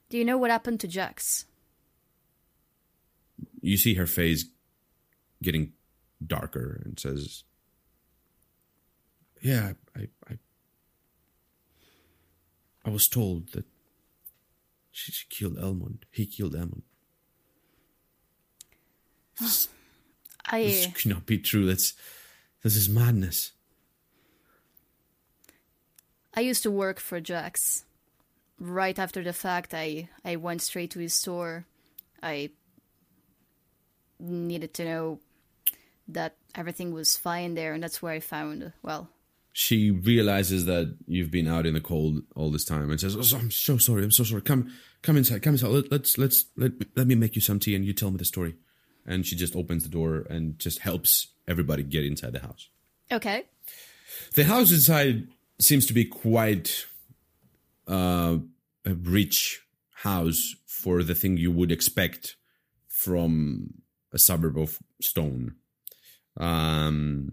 Do 0.08 0.16
you 0.16 0.24
know 0.24 0.38
what 0.38 0.50
happened 0.50 0.80
to 0.80 0.88
Jax? 0.88 1.44
You 3.60 3.76
see 3.76 3.94
her 3.94 4.06
face 4.06 4.46
getting 5.42 5.72
darker 6.24 6.82
and 6.84 6.98
says, 6.98 7.44
"Yeah, 9.42 9.72
I 9.96 10.08
I 10.28 10.38
I 12.84 12.90
was 12.90 13.08
told 13.08 13.52
that 13.52 13.66
she, 14.90 15.12
she 15.12 15.26
killed 15.28 15.58
Elmond. 15.58 16.04
He 16.10 16.26
killed 16.26 16.54
Elmond. 16.54 16.82
This 20.50 20.88
I 20.88 20.92
cannot 20.96 21.26
be 21.26 21.38
true. 21.38 21.66
That's 21.66 21.92
this 22.62 22.76
is 22.76 22.88
madness." 22.88 23.52
I 26.34 26.40
used 26.40 26.62
to 26.62 26.70
work 26.70 27.00
for 27.00 27.20
Jax. 27.20 27.84
Right 28.60 28.98
after 28.98 29.22
the 29.22 29.32
fact, 29.32 29.72
I 29.74 30.08
I 30.24 30.36
went 30.36 30.62
straight 30.62 30.90
to 30.92 30.98
his 30.98 31.14
store. 31.14 31.64
I 32.22 32.50
needed 34.18 34.74
to 34.74 34.84
know 34.84 35.20
that 36.08 36.34
everything 36.54 36.92
was 36.92 37.16
fine 37.16 37.54
there, 37.54 37.72
and 37.72 37.82
that's 37.82 38.02
where 38.02 38.12
I 38.12 38.20
found 38.20 38.72
well. 38.82 39.08
she 39.52 39.90
realizes 39.90 40.66
that 40.66 40.96
you've 41.06 41.30
been 41.32 41.48
out 41.48 41.66
in 41.66 41.74
the 41.74 41.80
cold 41.80 42.22
all 42.36 42.50
this 42.50 42.64
time 42.64 42.90
and 42.90 43.00
says, 43.00 43.16
oh, 43.16 43.38
"I'm 43.38 43.50
so 43.50 43.76
sorry. 43.78 44.04
I'm 44.04 44.10
so 44.12 44.24
sorry. 44.24 44.42
Come, 44.42 44.72
come 45.02 45.16
inside. 45.16 45.42
Come 45.42 45.54
inside. 45.54 45.70
Let, 45.70 45.90
let's 45.90 46.16
let's 46.18 46.46
let 46.56 46.72
let 46.96 47.06
me 47.06 47.14
make 47.14 47.34
you 47.34 47.40
some 47.40 47.58
tea 47.58 47.74
and 47.76 47.84
you 47.84 47.92
tell 47.92 48.10
me 48.10 48.18
the 48.18 48.24
story." 48.24 48.54
And 49.06 49.26
she 49.26 49.36
just 49.36 49.56
opens 49.56 49.82
the 49.84 49.88
door 49.88 50.26
and 50.28 50.58
just 50.58 50.80
helps 50.80 51.28
everybody 51.46 51.82
get 51.82 52.04
inside 52.04 52.32
the 52.34 52.40
house. 52.40 52.68
Okay. 53.10 53.44
The 54.34 54.44
house 54.44 54.70
inside 54.70 55.28
seems 55.58 55.86
to 55.86 55.92
be 55.94 56.04
quite 56.04 56.86
uh, 57.88 58.36
a 58.84 58.94
rich 58.94 59.62
house 60.02 60.54
for 60.66 61.02
the 61.02 61.14
thing 61.14 61.36
you 61.36 61.50
would 61.50 61.72
expect 61.72 62.36
from 62.86 63.74
a 64.12 64.18
suburb 64.18 64.58
of 64.58 64.78
Stone. 65.00 65.54
Um, 66.36 67.32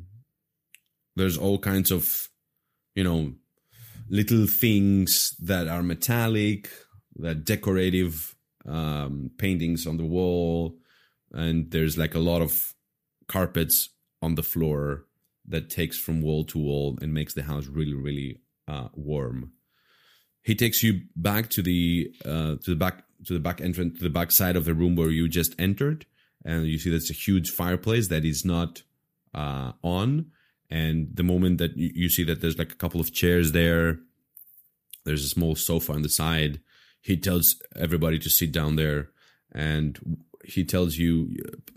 there's 1.15 1.37
all 1.37 1.59
kinds 1.59 1.91
of, 1.91 2.29
you 2.95 3.03
know, 3.03 3.33
little 4.09 4.47
things 4.47 5.35
that 5.39 5.67
are 5.67 5.83
metallic, 5.83 6.69
that 7.17 7.45
decorative 7.45 8.35
um, 8.67 9.31
paintings 9.37 9.85
on 9.87 9.97
the 9.97 10.05
wall, 10.05 10.77
and 11.31 11.71
there's 11.71 11.97
like 11.97 12.15
a 12.15 12.19
lot 12.19 12.41
of 12.41 12.73
carpets 13.27 13.89
on 14.21 14.35
the 14.35 14.43
floor 14.43 15.05
that 15.47 15.69
takes 15.69 15.97
from 15.97 16.21
wall 16.21 16.43
to 16.45 16.57
wall 16.57 16.97
and 17.01 17.13
makes 17.13 17.33
the 17.33 17.43
house 17.43 17.67
really, 17.67 17.93
really 17.93 18.39
uh, 18.67 18.87
warm. 18.93 19.51
He 20.45 20.53
takes 20.53 20.83
you 20.83 21.01
back 21.15 21.49
to 21.49 21.63
the 21.63 22.13
uh, 22.23 22.57
to 22.63 22.67
the 22.67 22.75
back 22.75 23.03
to 23.25 23.33
the 23.33 23.39
back 23.39 23.61
entrance 23.61 23.97
to 23.97 24.03
the 24.03 24.11
back 24.11 24.29
side 24.31 24.55
of 24.55 24.65
the 24.65 24.75
room 24.75 24.95
where 24.95 25.09
you 25.09 25.27
just 25.27 25.55
entered, 25.57 26.05
and 26.45 26.67
you 26.67 26.77
see 26.77 26.91
that's 26.91 27.09
a 27.09 27.13
huge 27.13 27.49
fireplace 27.49 28.09
that 28.09 28.23
is 28.23 28.45
not 28.45 28.83
uh, 29.33 29.71
on. 29.81 30.27
And 30.69 31.09
the 31.15 31.23
moment 31.23 31.57
that 31.57 31.75
you, 31.75 31.91
you 31.95 32.09
see 32.09 32.23
that 32.25 32.41
there's 32.41 32.59
like 32.59 32.71
a 32.71 32.75
couple 32.75 33.01
of 33.01 33.11
chairs 33.11 33.53
there, 33.53 33.99
there's 35.03 35.25
a 35.25 35.29
small 35.29 35.55
sofa 35.55 35.93
on 35.93 36.03
the 36.03 36.09
side. 36.09 36.59
He 37.01 37.17
tells 37.17 37.55
everybody 37.75 38.19
to 38.19 38.29
sit 38.29 38.51
down 38.51 38.75
there, 38.75 39.09
and 39.51 40.27
he 40.43 40.63
tells 40.63 40.97
you, 40.97 41.35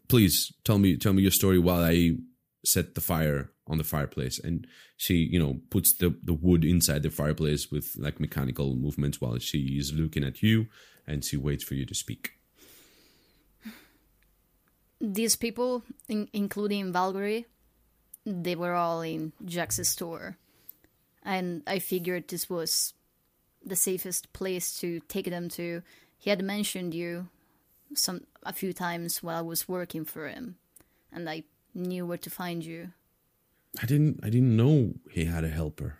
"Please 0.08 0.52
tell 0.64 0.78
me 0.78 0.98
tell 0.98 1.14
me 1.14 1.22
your 1.22 1.30
story 1.30 1.58
while 1.58 1.82
I 1.82 2.18
set 2.66 2.94
the 2.94 3.00
fire 3.00 3.50
on 3.68 3.78
the 3.78 3.84
fireplace 3.84 4.38
and 4.38 4.66
she 4.96 5.14
you 5.14 5.38
know 5.38 5.60
puts 5.70 5.92
the 5.94 6.14
the 6.22 6.32
wood 6.32 6.64
inside 6.64 7.02
the 7.02 7.10
fireplace 7.10 7.70
with 7.70 7.94
like 7.98 8.18
mechanical 8.20 8.74
movements 8.74 9.20
while 9.20 9.38
she 9.38 9.78
is 9.78 9.92
looking 9.92 10.24
at 10.24 10.42
you 10.42 10.66
and 11.06 11.24
she 11.24 11.36
waits 11.36 11.64
for 11.64 11.74
you 11.74 11.84
to 11.86 11.94
speak 11.94 12.38
These 15.00 15.36
people, 15.36 15.84
in- 16.08 16.28
including 16.32 16.92
Valkyrie, 16.92 17.46
they 18.26 18.56
were 18.56 18.74
all 18.74 19.00
in 19.02 19.32
Jax's 19.44 19.88
store. 19.88 20.36
And 21.22 21.62
I 21.66 21.78
figured 21.78 22.28
this 22.28 22.50
was 22.50 22.94
the 23.64 23.76
safest 23.76 24.32
place 24.32 24.78
to 24.80 25.00
take 25.08 25.26
them 25.26 25.48
to. 25.50 25.82
He 26.18 26.30
had 26.30 26.42
mentioned 26.42 26.94
you 26.94 27.28
some 27.94 28.26
a 28.42 28.52
few 28.52 28.72
times 28.72 29.22
while 29.22 29.38
I 29.38 29.42
was 29.42 29.68
working 29.68 30.04
for 30.04 30.28
him, 30.28 30.56
and 31.12 31.28
I 31.28 31.44
knew 31.74 32.06
where 32.06 32.18
to 32.18 32.30
find 32.30 32.64
you. 32.64 32.92
I 33.82 33.86
didn't 33.86 34.20
i 34.22 34.30
didn't 34.30 34.56
know 34.56 34.94
he 35.10 35.24
had 35.26 35.44
a 35.44 35.48
helper 35.48 35.96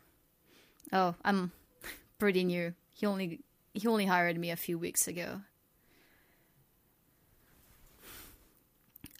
Oh, 0.91 1.15
I'm 1.23 1.53
pretty 2.19 2.45
new. 2.45 2.73
He 2.95 3.05
only 3.05 3.41
he 3.75 3.87
only 3.87 4.07
hired 4.07 4.39
me 4.39 4.51
a 4.51 4.57
few 4.57 4.79
weeks 4.79 5.07
ago. 5.07 5.43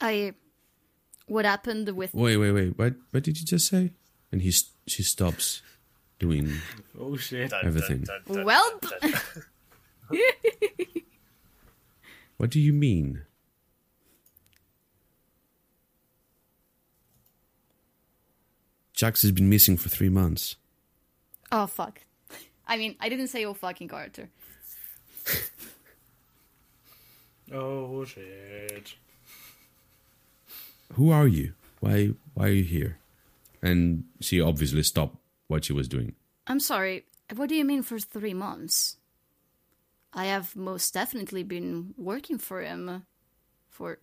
I 0.01 0.33
what 1.27 1.45
happened 1.45 1.91
with 1.91 2.15
wait 2.15 2.39
wait 2.39 2.53
wait 2.53 2.79
what 2.79 2.95
what 3.11 3.23
did 3.23 3.39
you 3.39 3.45
just 3.45 3.69
say 3.69 3.93
and 4.33 4.41
he 4.41 4.51
she 4.87 5.03
stops 5.03 5.61
doing 6.19 6.57
Oh 6.99 7.17
shit. 7.19 7.53
everything 7.53 8.07
well 8.27 8.81
what 12.39 12.49
do 12.51 12.61
you 12.61 12.73
mean 12.73 13.23
Jax 18.99 19.23
has 19.23 19.31
been 19.31 19.49
missing 19.49 19.77
for 19.77 19.89
three 19.89 20.09
months. 20.09 20.57
oh 21.53 21.69
fuck. 21.69 22.01
I 22.67 22.77
mean, 22.77 22.97
I 22.99 23.09
didn't 23.09 23.29
say 23.29 23.45
oh 23.45 23.55
fucking 23.55 23.89
Carter. 23.89 24.29
Oh 27.51 28.05
shit. 28.05 28.95
Who 30.95 31.11
are 31.11 31.27
you? 31.27 31.55
Why 31.81 32.11
why 32.35 32.49
are 32.49 32.53
you 32.53 32.65
here? 32.65 32.99
And 33.63 34.05
she 34.21 34.41
obviously 34.41 34.83
stopped 34.83 35.17
what 35.47 35.65
she 35.65 35.73
was 35.73 35.89
doing. 35.89 36.15
I'm 36.47 36.61
sorry. 36.61 37.05
What 37.35 37.49
do 37.49 37.55
you 37.55 37.65
mean 37.65 37.83
for 37.83 37.99
three 37.99 38.35
months? 38.35 38.99
I 40.13 40.27
have 40.27 40.57
most 40.57 40.93
definitely 40.93 41.43
been 41.43 41.95
working 41.97 42.37
for 42.39 42.61
him 42.61 43.07
for. 43.71 43.99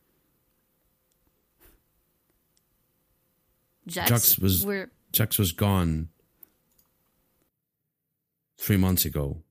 Jax, 3.88 4.10
Jax 4.10 4.40
was 4.40 4.66
we're 4.66 4.92
Jax 5.12 5.38
was 5.38 5.52
gone 5.52 6.10
three 8.58 8.78
months 8.78 9.06
ago 9.06 9.44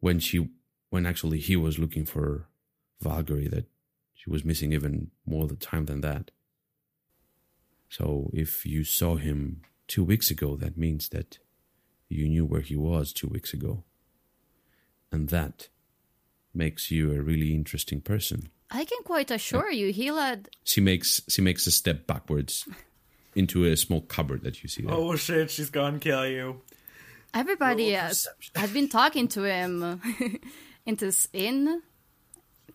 when 0.00 0.18
she 0.18 0.48
when 0.90 1.06
actually 1.06 1.38
he 1.38 1.56
was 1.56 1.78
looking 1.78 2.04
for 2.04 2.48
Valkyrie 3.00 3.48
that 3.48 3.66
she 4.14 4.30
was 4.30 4.44
missing 4.44 4.72
even 4.72 5.10
more 5.26 5.46
the 5.46 5.56
time 5.56 5.84
than 5.84 6.00
that. 6.00 6.30
So 7.88 8.30
if 8.32 8.66
you 8.66 8.84
saw 8.84 9.16
him 9.16 9.62
two 9.86 10.04
weeks 10.04 10.30
ago, 10.30 10.56
that 10.56 10.76
means 10.76 11.08
that 11.10 11.38
you 12.08 12.28
knew 12.28 12.44
where 12.44 12.60
he 12.60 12.76
was 12.76 13.12
two 13.12 13.28
weeks 13.28 13.52
ago. 13.52 13.84
And 15.10 15.28
that 15.28 15.68
makes 16.52 16.90
you 16.90 17.12
a 17.12 17.22
really 17.22 17.54
interesting 17.54 18.00
person. 18.00 18.50
I 18.70 18.84
can 18.84 19.02
quite 19.04 19.30
assure 19.30 19.68
uh, 19.68 19.72
you, 19.72 19.92
he 19.92 20.10
led. 20.10 20.50
She 20.64 20.80
makes 20.80 21.22
she 21.28 21.40
makes 21.40 21.66
a 21.66 21.70
step 21.70 22.06
backwards 22.06 22.68
into 23.38 23.64
a 23.64 23.76
small 23.76 24.00
cupboard 24.02 24.42
that 24.42 24.62
you 24.62 24.68
see 24.68 24.82
there. 24.82 24.94
Oh 24.94 25.16
shit, 25.16 25.50
she's 25.50 25.70
gonna 25.70 25.98
kill 25.98 26.26
you. 26.26 26.60
Everybody 27.32 27.92
Roll 27.92 28.00
has. 28.00 28.26
perception. 28.26 28.52
I've 28.56 28.74
been 28.74 28.88
talking 28.88 29.28
to 29.28 29.44
him 29.44 30.00
in 30.86 30.96
this 30.96 31.28
inn 31.32 31.82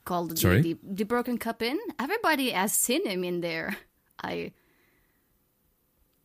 called 0.06 0.38
Sorry? 0.40 0.62
the, 0.62 0.74
the 0.74 0.96
the 1.04 1.06
Broken 1.06 1.38
Cup 1.38 1.62
Inn. 1.62 1.80
Everybody 2.00 2.52
has 2.52 2.74
seen 2.74 3.06
him 3.06 3.24
in 3.24 3.42
there. 3.42 3.78
I. 4.24 4.54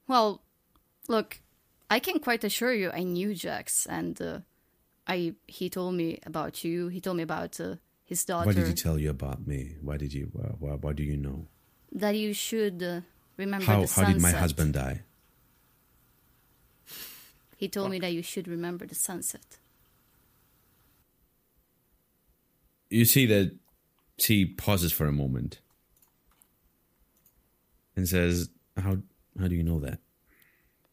Well, 0.07 0.41
look, 1.09 1.41
I 1.91 1.99
can 1.99 2.19
quite 2.19 2.45
assure 2.45 2.73
you, 2.73 2.91
I 2.91 3.03
knew 3.03 3.35
Jax, 3.35 3.87
and 3.87 4.21
uh, 4.23 4.41
I 5.07 5.35
he 5.47 5.69
told 5.69 5.95
me 5.95 6.19
about 6.25 6.65
you. 6.65 6.89
He 6.89 7.01
told 7.01 7.17
me 7.17 7.23
about 7.25 7.61
uh, 7.61 7.77
his 8.05 8.25
daughter. 8.25 8.47
Why 8.47 8.55
did 8.55 8.69
he 8.69 8.75
tell 8.75 8.99
you 8.99 9.11
about 9.11 9.47
me? 9.47 9.77
Why 9.83 9.97
did 9.97 10.13
you? 10.13 10.31
Why, 10.33 10.49
why, 10.59 10.73
why 10.77 10.93
do 10.93 11.03
you 11.03 11.17
know? 11.17 11.49
that 11.93 12.17
you 12.17 12.35
should 12.35 12.83
uh, 12.83 13.01
remember 13.39 13.65
How 13.65 13.85
the 13.85 13.93
how 13.93 14.05
did 14.05 14.21
my 14.21 14.33
husband 14.33 14.75
die? 14.75 15.03
He 17.57 17.69
told 17.69 17.91
me 17.91 17.99
that 17.99 18.13
you 18.13 18.23
should 18.23 18.47
remember 18.47 18.87
the 18.87 18.95
sunset. 18.95 19.59
You 22.89 23.05
see 23.05 23.27
that 23.27 23.57
she 24.19 24.45
pauses 24.47 24.93
for 24.93 25.07
a 25.07 25.13
moment 25.13 25.61
and 27.97 28.09
says, 28.09 28.51
"How 28.77 28.99
how 29.39 29.49
do 29.49 29.55
you 29.55 29.63
know 29.63 29.81
that?" 29.81 29.99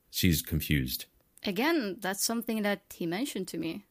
She's 0.10 0.42
confused. 0.42 1.06
Again, 1.44 1.98
that's 2.00 2.24
something 2.24 2.64
that 2.64 2.82
he 2.94 3.06
mentioned 3.06 3.48
to 3.50 3.58
me. 3.58 3.86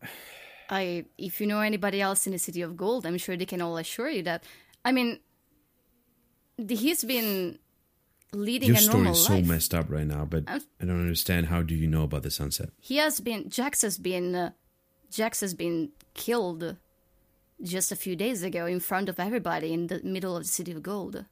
I, 0.70 1.06
if 1.18 1.40
you 1.40 1.46
know 1.46 1.60
anybody 1.60 2.00
else 2.00 2.26
in 2.26 2.32
the 2.32 2.38
city 2.38 2.62
of 2.62 2.76
gold, 2.76 3.04
I'm 3.04 3.18
sure 3.18 3.36
they 3.36 3.46
can 3.46 3.60
all 3.60 3.76
assure 3.76 4.10
you 4.10 4.22
that. 4.22 4.44
I 4.84 4.92
mean, 4.92 5.20
he's 6.68 7.04
been 7.04 7.58
leading 8.32 8.68
Your 8.68 8.76
a 8.78 8.80
story 8.80 8.96
normal 9.04 9.12
is 9.14 9.24
so 9.26 9.40
messed 9.40 9.74
up 9.74 9.90
right 9.90 10.06
now, 10.06 10.24
but 10.24 10.44
I'm- 10.48 10.62
I 10.80 10.84
don't 10.86 11.00
understand. 11.00 11.46
How 11.46 11.62
do 11.62 11.74
you 11.74 11.86
know 11.86 12.02
about 12.04 12.22
the 12.22 12.30
sunset? 12.30 12.70
He 12.80 12.96
has 12.96 13.20
been. 13.20 13.48
Jax 13.48 13.82
has 13.82 13.98
been. 13.98 14.34
Uh, 14.34 14.50
Jax 15.10 15.40
has 15.40 15.54
been 15.54 15.90
killed 16.14 16.76
just 17.62 17.92
a 17.92 17.96
few 17.96 18.16
days 18.16 18.42
ago 18.42 18.66
in 18.66 18.80
front 18.80 19.08
of 19.08 19.20
everybody 19.20 19.72
in 19.72 19.86
the 19.86 20.02
middle 20.02 20.36
of 20.36 20.42
the 20.42 20.48
city 20.48 20.72
of 20.72 20.82
gold. 20.82 21.24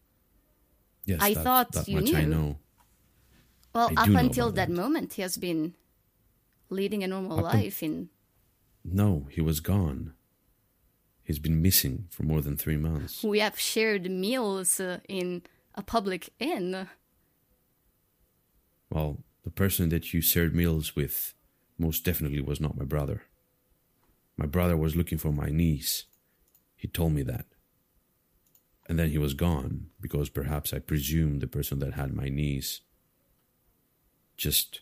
Yes, 1.05 1.19
I 1.21 1.35
that, 1.35 1.43
thought 1.45 1.73
that 1.73 1.89
you 1.89 1.97
much 2.01 2.15
I 2.15 2.23
knew. 2.23 2.29
know. 2.31 2.59
Well, 3.75 3.91
I 3.97 4.03
up 4.03 4.09
until 4.11 4.53
that 4.53 4.69
that. 4.69 4.71
moment, 4.71 5.15
he 5.15 5.23
has 5.23 5.37
been 5.37 5.75
leading 6.71 7.03
a 7.03 7.09
normal 7.09 7.39
Up 7.45 7.55
life 7.55 7.83
in 7.83 8.09
No, 8.85 9.27
he 9.31 9.41
was 9.41 9.59
gone. 9.61 10.15
He's 11.25 11.39
been 11.39 11.63
missing 11.63 12.07
for 12.11 12.25
more 12.25 12.41
than 12.41 12.57
three 12.57 12.77
months. 12.77 13.23
we 13.23 13.39
have 13.39 13.59
shared 13.59 14.11
meals 14.11 14.81
uh, 14.81 14.99
in 15.09 15.43
a 15.75 15.83
public 15.83 16.31
inn. 16.39 16.89
Well, 18.91 19.23
the 19.45 19.51
person 19.51 19.89
that 19.91 20.13
you 20.13 20.21
shared 20.21 20.55
meals 20.55 20.95
with 20.95 21.35
most 21.79 22.05
definitely 22.05 22.41
was 22.41 22.61
not 22.61 22.77
my 22.77 22.85
brother. 22.85 23.23
My 24.37 24.47
brother 24.47 24.77
was 24.77 24.97
looking 24.97 25.19
for 25.19 25.33
my 25.33 25.49
niece. 25.49 26.05
He 26.77 26.89
told 26.89 27.13
me 27.13 27.23
that. 27.23 27.47
And 28.89 28.99
then 28.99 29.11
he 29.11 29.19
was 29.19 29.35
gone 29.35 29.87
because 30.01 30.29
perhaps 30.29 30.73
I 30.73 30.81
presume 30.81 31.39
the 31.39 31.47
person 31.47 31.79
that 31.79 31.95
had 31.95 32.13
my 32.13 32.29
niece 32.29 32.81
just 34.37 34.81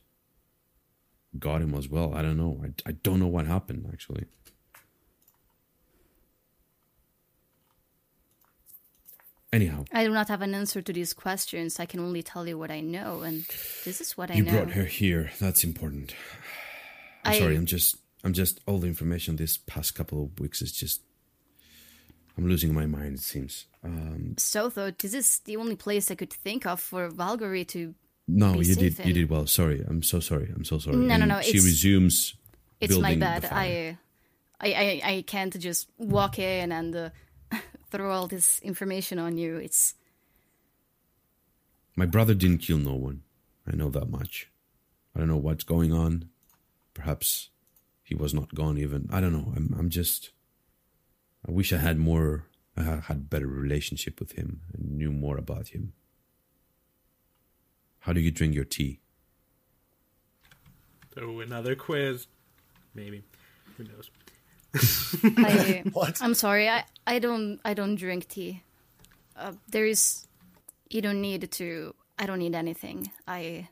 got 1.39 1.63
him 1.63 1.75
as 1.75 1.89
well. 1.89 2.15
I 2.15 2.23
don't 2.23 2.37
know. 2.39 2.63
I, 2.65 2.89
I 2.89 2.93
don't 2.93 3.21
know 3.21 3.27
what 3.27 3.47
happened 3.47 3.89
actually. 3.93 4.25
Anyhow, 9.53 9.85
I 9.93 10.05
do 10.05 10.13
not 10.13 10.29
have 10.29 10.43
an 10.43 10.55
answer 10.55 10.81
to 10.81 10.93
these 10.93 11.13
questions. 11.13 11.81
I 11.81 11.87
can 11.87 11.99
only 11.99 12.23
tell 12.23 12.47
you 12.47 12.57
what 12.57 12.71
I 12.71 12.81
know, 12.81 13.23
and 13.23 13.45
this 13.85 14.01
is 14.01 14.17
what 14.17 14.31
I 14.31 14.35
you 14.35 14.45
know. 14.45 14.53
brought 14.53 14.71
her 14.75 14.85
here. 14.85 15.33
That's 15.41 15.65
important. 15.65 16.15
I'm 17.25 17.33
I- 17.33 17.39
sorry. 17.39 17.57
I'm 17.57 17.67
just. 17.67 17.97
I'm 18.23 18.33
just. 18.33 18.61
All 18.67 18.79
the 18.79 18.87
information 18.87 19.37
this 19.37 19.57
past 19.57 19.95
couple 19.95 20.23
of 20.23 20.39
weeks 20.39 20.63
is 20.63 20.71
just. 20.73 21.03
I'm 22.39 22.47
losing 22.49 22.73
my 22.73 22.87
mind. 22.87 23.15
It 23.17 23.21
seems. 23.23 23.67
Um, 23.83 24.35
So, 24.39 24.69
though, 24.69 24.93
this 24.93 25.15
is 25.15 25.41
the 25.41 25.57
only 25.57 25.75
place 25.77 26.11
I 26.13 26.15
could 26.15 26.33
think 26.33 26.65
of 26.65 26.81
for 26.81 27.09
Valkyrie 27.09 27.65
to. 27.67 27.95
no, 28.29 28.61
you 28.61 28.77
did. 28.77 28.99
You 29.05 29.13
did 29.13 29.29
well. 29.31 29.47
Sorry. 29.49 29.85
I'm 29.89 30.03
so 30.05 30.21
sorry. 30.21 30.53
I'm 30.55 30.65
so 30.65 30.79
sorry. 30.79 30.97
No, 30.97 31.07
no, 31.09 31.15
And 31.15 31.29
no, 31.29 31.41
She 31.41 31.51
it's- 31.59 31.65
resumes. 31.65 32.35
It's 32.81 32.97
my 32.97 33.15
bad. 33.17 33.45
I, 33.47 33.99
I, 34.61 34.69
I, 34.73 35.01
I 35.13 35.25
can't 35.27 35.59
just 35.59 35.89
walk 35.99 36.39
in 36.39 36.73
and 36.73 36.97
uh, 36.97 37.11
throw 37.91 38.13
all 38.13 38.27
this 38.27 38.61
information 38.61 39.19
on 39.19 39.37
you. 39.37 39.57
It's 39.57 39.95
My 41.97 42.07
brother 42.07 42.35
didn't 42.35 42.59
kill 42.59 42.79
no 42.79 42.95
one. 42.95 43.23
I 43.71 43.77
know 43.77 43.91
that 43.91 44.09
much. 44.11 44.49
I 45.15 45.19
don't 45.19 45.29
know 45.29 45.37
what's 45.37 45.65
going 45.65 45.93
on. 45.93 46.29
Perhaps 46.95 47.51
he 48.03 48.15
was 48.15 48.33
not 48.35 48.55
gone 48.55 48.79
even. 48.79 49.09
I 49.13 49.21
don't 49.21 49.33
know. 49.33 49.53
I'm. 49.57 49.75
I'm 49.79 49.91
just. 49.91 50.31
I 51.47 51.51
wish 51.53 51.73
I 51.73 51.79
had 51.79 51.99
more. 51.99 52.47
I 52.77 52.83
had 52.83 53.29
better 53.31 53.47
relationship 53.47 54.21
with 54.21 54.33
him 54.33 54.63
and 54.73 54.93
knew 54.97 55.13
more 55.13 55.37
about 55.37 55.69
him. 55.69 55.93
How 58.01 58.13
do 58.13 58.21
you 58.21 58.31
drink 58.31 58.55
your 58.55 58.65
tea? 58.65 59.01
Oh, 61.21 61.41
another 61.41 61.75
quiz. 61.75 62.27
Maybe. 62.95 63.23
Who 63.77 63.85
knows? 63.85 64.11
I, 65.37 65.83
What? 65.93 66.19
I'm 66.23 66.35
sorry. 66.35 66.69
I, 66.69 66.85
I 67.07 67.19
don't 67.19 67.61
I 67.65 67.75
don't 67.75 67.97
drink 67.97 68.29
tea. 68.29 68.63
uh, 69.37 69.53
there 69.69 69.87
is. 69.87 70.27
You 70.89 71.01
don't 71.03 71.21
need 71.21 71.51
to. 71.53 71.95
I 72.19 72.27
don't 72.27 72.39
need 72.39 72.55
anything. 72.55 73.11
I 73.27 73.69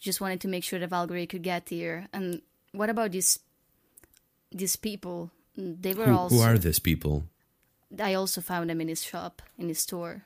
just 0.00 0.20
wanted 0.20 0.40
to 0.42 0.48
make 0.48 0.64
sure 0.64 0.78
that 0.80 0.88
Valkyrie 0.90 1.26
could 1.26 1.42
get 1.42 1.68
here. 1.68 2.08
And 2.12 2.42
what 2.72 2.90
about 2.90 3.12
these 3.12 3.38
these 4.50 4.76
people? 4.76 5.30
They 5.56 5.92
were 5.94 6.06
Who, 6.06 6.16
also. 6.16 6.36
who 6.36 6.42
are 6.42 6.58
these 6.58 6.78
people? 6.78 7.24
I 8.00 8.14
also 8.14 8.40
found 8.40 8.70
them 8.70 8.80
in 8.80 8.88
his 8.88 9.02
shop, 9.04 9.42
in 9.58 9.68
his 9.68 9.80
store. 9.80 10.24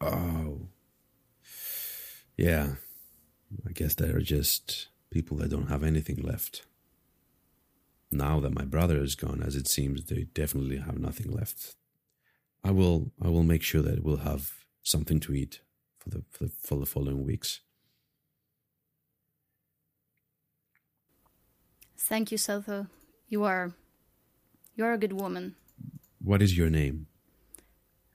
Oh. 0.00 0.60
Yeah. 2.36 2.74
I 3.66 3.72
guess 3.72 3.94
they're 3.94 4.20
just 4.20 4.88
people 5.10 5.38
that 5.38 5.48
don't 5.50 5.68
have 5.68 5.82
anything 5.82 6.20
left. 6.22 6.62
Now 8.10 8.40
that 8.40 8.54
my 8.54 8.64
brother 8.64 9.02
is 9.02 9.14
gone, 9.14 9.42
as 9.42 9.56
it 9.56 9.68
seems, 9.68 10.04
they 10.04 10.24
definitely 10.32 10.78
have 10.78 10.98
nothing 10.98 11.32
left. 11.32 11.74
I 12.62 12.70
will 12.70 13.12
I 13.22 13.28
will 13.28 13.42
make 13.42 13.62
sure 13.62 13.82
that 13.82 14.02
we'll 14.02 14.18
have 14.18 14.52
something 14.82 15.20
to 15.20 15.34
eat 15.34 15.60
for 15.98 16.10
the 16.10 16.24
for 16.30 16.44
the, 16.44 16.50
for 16.50 16.78
the 16.78 16.86
following 16.86 17.24
weeks. 17.24 17.60
Thank 21.98 22.30
you, 22.30 22.38
Sotho. 22.38 22.88
You 23.28 23.44
are 23.44 23.72
you 24.76 24.84
are 24.84 24.92
a 24.92 24.98
good 24.98 25.12
woman. 25.12 25.56
What 26.22 26.42
is 26.42 26.56
your 26.56 26.70
name? 26.70 27.06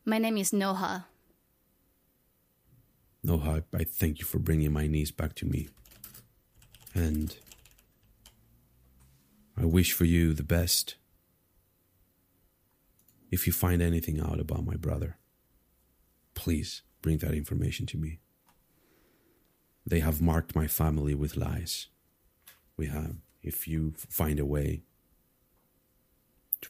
My 0.05 0.17
name 0.17 0.37
is 0.37 0.51
Noha. 0.51 1.05
Noha, 3.25 3.63
I, 3.73 3.77
I 3.77 3.83
thank 3.83 4.19
you 4.19 4.25
for 4.25 4.39
bringing 4.39 4.73
my 4.73 4.87
niece 4.87 5.11
back 5.11 5.35
to 5.35 5.45
me. 5.45 5.69
And 6.93 7.35
I 9.61 9.65
wish 9.65 9.93
for 9.93 10.05
you 10.05 10.33
the 10.33 10.43
best. 10.43 10.95
If 13.29 13.45
you 13.45 13.53
find 13.53 13.79
anything 13.79 14.19
out 14.19 14.39
about 14.39 14.65
my 14.65 14.75
brother, 14.75 15.17
please 16.33 16.81
bring 17.03 17.19
that 17.19 17.35
information 17.35 17.85
to 17.87 17.97
me. 17.97 18.19
They 19.85 19.99
have 19.99 20.19
marked 20.19 20.55
my 20.55 20.65
family 20.65 21.13
with 21.13 21.37
lies. 21.37 21.87
We 22.75 22.87
have, 22.87 23.17
if 23.43 23.67
you 23.67 23.93
find 23.95 24.39
a 24.39 24.45
way 24.45 24.81
to, 26.61 26.69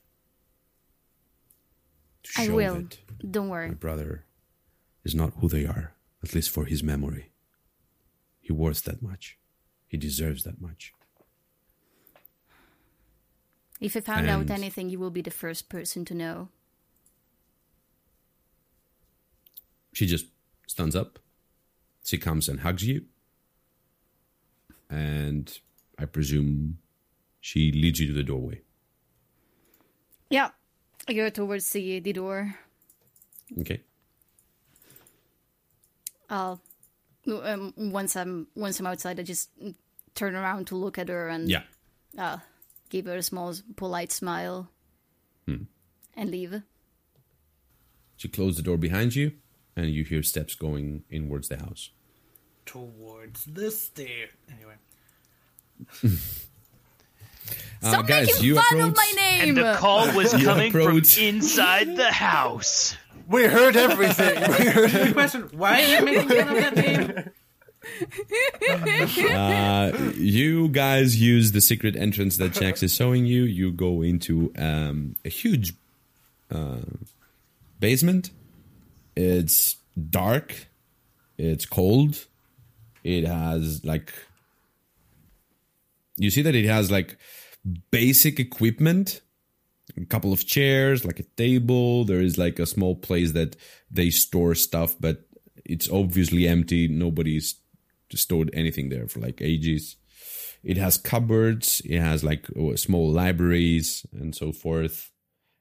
to 2.24 2.42
I 2.42 2.48
show 2.48 2.56
will. 2.56 2.76
that 2.76 3.32
Don't 3.32 3.48
worry. 3.48 3.70
my 3.70 3.74
brother 3.74 4.26
is 5.06 5.16
not 5.16 5.34
who 5.40 5.48
they 5.48 5.66
are, 5.66 5.94
at 6.22 6.36
least 6.36 6.50
for 6.50 6.66
his 6.66 6.84
memory. 6.84 7.32
He 8.42 8.52
worth 8.52 8.84
that 8.84 9.02
much. 9.02 9.38
He 9.88 9.96
deserves 9.96 10.44
that 10.44 10.60
much. 10.62 10.94
If 13.82 13.96
you 13.96 14.02
found 14.02 14.30
out 14.30 14.50
anything, 14.52 14.90
you 14.90 15.00
will 15.00 15.10
be 15.10 15.24
the 15.24 15.32
first 15.32 15.68
person 15.68 16.06
to 16.06 16.14
know. 16.14 16.50
She 19.94 20.06
just 20.06 20.28
stands 20.68 20.96
up. 20.96 21.18
She 22.06 22.18
comes 22.18 22.48
and 22.48 22.60
hugs 22.62 22.86
you. 22.86 23.06
And 24.90 25.52
I 25.98 26.06
presume 26.06 26.78
she 27.40 27.72
leads 27.72 28.00
you 28.00 28.08
to 28.08 28.14
the 28.14 28.24
doorway. 28.24 28.62
Yeah. 30.30 30.52
I 31.08 31.14
go 31.14 31.30
towards 31.30 31.72
the, 31.72 32.00
the 32.00 32.14
door. 32.14 32.56
Okay. 33.60 33.82
I'll 36.30 36.62
um, 37.28 37.74
once 37.78 38.16
I'm 38.16 38.48
once 38.56 38.80
I'm 38.80 38.88
outside, 38.88 39.20
I 39.20 39.24
just 39.24 39.50
turn 40.16 40.36
around 40.36 40.68
to 40.68 40.76
look 40.76 40.98
at 40.98 41.10
her 41.10 41.28
and 41.28 41.50
Yeah. 41.50 41.64
uh, 42.18 42.38
give 42.92 43.06
her 43.08 43.16
a 43.16 43.24
small, 43.24 43.56
polite 43.76 44.12
smile, 44.12 44.70
Hmm. 45.48 45.64
and 46.16 46.30
leave. 46.30 46.62
She 48.18 48.28
closed 48.28 48.60
the 48.60 48.62
door 48.62 48.78
behind 48.78 49.16
you, 49.16 49.32
and 49.76 49.90
you 49.90 50.04
hear 50.04 50.22
steps 50.22 50.54
going 50.54 51.04
inwards 51.10 51.48
the 51.48 51.58
house. 51.58 51.90
Towards 52.68 53.46
the 53.46 53.72
stair. 53.72 54.28
Anyway. 54.52 54.76
Uh, 57.84 57.90
Stop 57.90 58.08
guys, 58.08 58.28
making 58.28 58.44
you 58.44 58.56
fun 58.56 58.64
approach. 58.68 58.90
of 58.90 58.96
my 58.96 59.12
name. 59.16 59.42
And 59.50 59.58
the 59.58 59.76
call 59.80 60.14
was 60.16 60.32
You 60.40 60.46
coming 60.46 60.72
from 60.72 61.02
inside 61.20 61.96
the 61.98 62.12
house. 62.12 62.96
We 63.28 63.46
heard 63.46 63.76
everything. 63.76 64.40
we 64.60 64.66
heard 64.68 64.92
Good 64.92 65.14
question. 65.14 65.50
Why 65.54 65.82
are 65.84 65.88
you 66.00 66.06
making 66.06 66.30
fun 66.30 66.48
of 66.50 66.56
that 66.56 66.76
name? 66.76 67.30
Uh, 69.32 69.92
you 70.16 70.68
guys 70.70 71.20
use 71.20 71.52
the 71.52 71.62
secret 71.62 71.96
entrance 71.96 72.38
that 72.38 72.54
Jax 72.54 72.84
is 72.84 72.94
showing 72.94 73.26
you. 73.26 73.44
You 73.44 73.72
go 73.72 74.02
into 74.02 74.52
um, 74.58 75.16
a 75.26 75.30
huge 75.30 75.74
uh, 76.52 76.78
basement. 77.80 78.32
It's 79.16 79.78
dark. 80.10 80.68
It's 81.38 81.66
cold. 81.66 82.26
It 83.04 83.26
has 83.26 83.84
like 83.84 84.14
you 86.18 86.30
see 86.30 86.44
that 86.44 86.56
it 86.56 86.66
has 86.66 86.92
like 86.92 87.18
basic 87.90 88.40
equipment 88.40 89.22
a 89.98 90.06
couple 90.06 90.32
of 90.32 90.46
chairs 90.46 91.04
like 91.04 91.20
a 91.20 91.24
table 91.36 92.06
there 92.06 92.22
is 92.22 92.38
like 92.38 92.60
a 92.60 92.66
small 92.66 92.96
place 92.96 93.32
that 93.32 93.56
they 93.90 94.10
store 94.10 94.56
stuff 94.56 94.96
but 95.00 95.26
it's 95.66 95.90
obviously 95.90 96.48
empty 96.48 96.88
nobody's 96.88 97.56
stored 98.18 98.50
anything 98.54 98.90
there 98.90 99.08
for 99.08 99.20
like 99.20 99.42
ages. 99.42 99.98
It 100.64 100.78
has 100.78 100.98
cupboards 100.98 101.82
it 101.86 102.00
has 102.00 102.24
like 102.24 102.48
uh, 102.58 102.76
small 102.76 103.12
libraries 103.12 104.06
and 104.12 104.36
so 104.36 104.52
forth. 104.52 105.12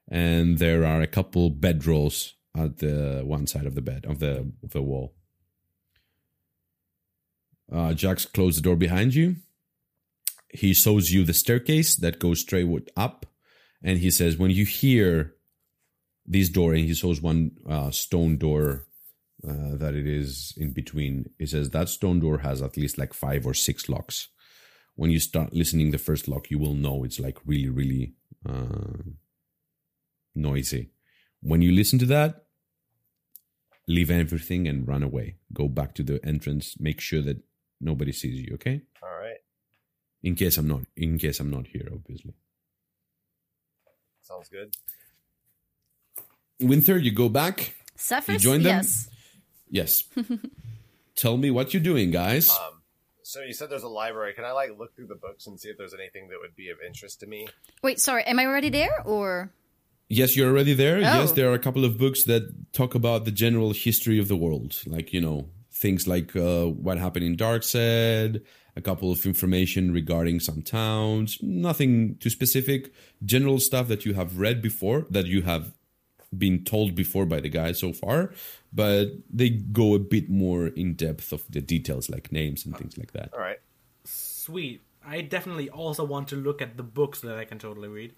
And 0.09 0.59
there 0.59 0.85
are 0.85 1.01
a 1.01 1.07
couple 1.07 1.51
bedrolls 1.51 2.33
at 2.57 2.79
the 2.79 3.23
one 3.25 3.47
side 3.47 3.67
of 3.67 3.75
the 3.75 3.83
bed 3.83 4.05
of 4.07 4.19
the 4.19 4.53
of 4.63 4.71
the 4.71 4.83
wall. 4.83 5.15
Uh, 7.73 7.95
Jax 7.95 8.27
closed 8.27 8.59
the 8.59 8.63
door 8.63 8.77
behind 8.77 9.15
you. 9.15 9.37
He 10.53 10.75
shows 10.75 11.13
you 11.13 11.25
the 11.25 11.33
staircase 11.33 11.95
that 11.97 12.19
goes 12.19 12.41
straight 12.41 12.91
up, 12.97 13.27
and 13.83 13.99
he 13.99 14.11
says, 14.11 14.37
"When 14.37 14.51
you 14.51 14.65
hear 14.65 15.35
this 16.27 16.49
door," 16.49 16.75
and 16.75 16.85
he 16.85 16.95
shows 16.95 17.21
one 17.21 17.53
uh, 17.69 17.93
stone 17.93 18.37
door 18.37 18.87
uh, 19.47 19.77
that 19.77 19.95
it 19.95 20.07
is 20.07 20.55
in 20.57 20.73
between. 20.73 21.31
He 21.39 21.47
says 21.47 21.71
that 21.71 21.89
stone 21.89 22.21
door 22.21 22.39
has 22.39 22.63
at 22.63 22.77
least 22.77 22.99
like 22.99 23.15
five 23.15 23.47
or 23.47 23.55
six 23.55 23.89
locks. 23.89 24.29
When 24.97 25.11
you 25.11 25.21
start 25.21 25.55
listening 25.55 25.91
the 25.91 25.99
first 25.99 26.29
lock, 26.29 26.51
you 26.51 26.59
will 26.59 26.75
know 26.75 27.05
it's 27.05 27.21
like 27.21 27.39
really, 27.47 27.69
really 27.71 28.15
uh, 28.47 29.03
noisy. 30.35 30.91
When 31.43 31.63
you 31.63 31.73
listen 31.73 31.99
to 32.01 32.07
that, 32.07 32.45
leave 33.89 34.11
everything 34.11 34.69
and 34.69 34.87
run 34.87 35.03
away. 35.03 35.37
Go 35.53 35.69
back 35.69 35.95
to 35.95 36.03
the 36.03 36.21
entrance. 36.25 36.77
Make 36.79 37.01
sure 37.01 37.23
that 37.23 37.39
nobody 37.81 38.13
sees 38.13 38.41
you. 38.41 38.55
Okay. 38.55 38.83
All 39.03 39.17
right. 39.19 39.39
In 40.23 40.35
case 40.35 40.59
I'm 40.59 40.69
not, 40.69 40.83
in 40.97 41.19
case 41.19 41.41
I'm 41.41 41.51
not 41.51 41.67
here, 41.69 41.89
obviously. 41.91 42.35
Sounds 44.21 44.51
good. 44.51 44.77
Winter, 46.61 46.99
you 46.99 47.11
go 47.11 47.31
back. 47.31 47.75
Cephas? 47.97 48.43
joined 48.43 48.67
them? 48.67 48.77
Yes. 48.77 49.09
Yes. 49.71 50.05
Tell 51.17 51.37
me 51.37 51.51
what 51.51 51.73
you're 51.75 51.83
doing, 51.83 52.11
guys. 52.11 52.51
Um, 52.51 52.81
so 53.23 53.43
you 53.43 53.53
said 53.53 53.71
there's 53.71 53.83
a 53.83 53.89
library. 53.89 54.33
Can 54.35 54.45
I 54.45 54.53
like 54.53 54.77
look 54.79 54.95
through 54.97 55.07
the 55.07 55.15
books 55.15 55.47
and 55.47 55.59
see 55.61 55.69
if 55.69 55.79
there's 55.79 55.95
anything 55.95 56.29
that 56.29 56.39
would 56.41 56.57
be 56.57 56.71
of 56.71 56.79
interest 56.85 57.21
to 57.21 57.27
me? 57.27 57.47
Wait, 57.83 58.01
sorry. 58.01 58.25
Am 58.25 58.39
I 58.39 58.47
already 58.47 58.71
there 58.71 59.01
or? 59.05 59.53
yes, 60.09 60.37
you're 60.37 60.51
already 60.51 60.75
there. 60.75 60.99
Yes, 61.01 61.31
Oh. 61.31 61.35
there 61.35 61.51
are 61.51 61.55
a 61.55 61.59
couple 61.59 61.85
of 61.85 61.97
books 61.99 62.25
that 62.25 62.43
talk 62.73 62.95
about 62.97 63.25
the 63.27 63.31
general 63.31 63.73
history 63.73 64.19
of 64.19 64.27
the 64.27 64.35
world, 64.37 64.81
like 64.87 65.13
you 65.13 65.21
know 65.21 65.49
things 65.73 66.07
like 66.09 66.35
uh, 66.35 66.65
what 66.67 66.99
happened 66.99 67.25
in 67.25 67.37
Darkseid, 67.37 68.43
a 68.77 68.81
couple 68.81 69.13
of 69.13 69.25
information 69.25 69.93
regarding 69.93 70.41
some 70.41 70.63
towns. 70.63 71.39
Nothing 71.41 72.17
too 72.19 72.31
specific. 72.31 72.93
General 73.25 73.61
stuff 73.61 73.87
that 73.89 74.05
you 74.05 74.15
have 74.15 74.39
read 74.39 74.61
before, 74.61 75.07
that 75.11 75.27
you 75.27 75.43
have 75.43 75.73
been 76.37 76.65
told 76.65 76.95
before 76.95 77.27
by 77.27 77.41
the 77.41 77.49
guy 77.49 77.73
so 77.73 77.93
far, 77.93 78.33
but 78.73 79.09
they 79.29 79.51
go 79.51 79.95
a 79.95 79.99
bit 79.99 80.31
more 80.31 80.69
in 80.69 80.95
depth 80.95 81.33
of 81.33 81.45
the 81.51 81.61
details, 81.61 82.09
like 82.09 82.31
names 82.31 82.65
and 82.65 82.77
things 82.77 82.97
like 82.97 83.13
that. 83.13 83.33
All 83.33 83.41
right. 83.41 83.59
Sweet. 84.05 84.83
I 85.05 85.23
definitely 85.23 85.71
also 85.71 86.05
want 86.05 86.29
to 86.29 86.37
look 86.37 86.63
at 86.63 86.77
the 86.77 86.83
books 86.83 87.21
that 87.21 87.37
I 87.37 87.45
can 87.45 87.59
totally 87.59 87.89
read. 87.89 88.15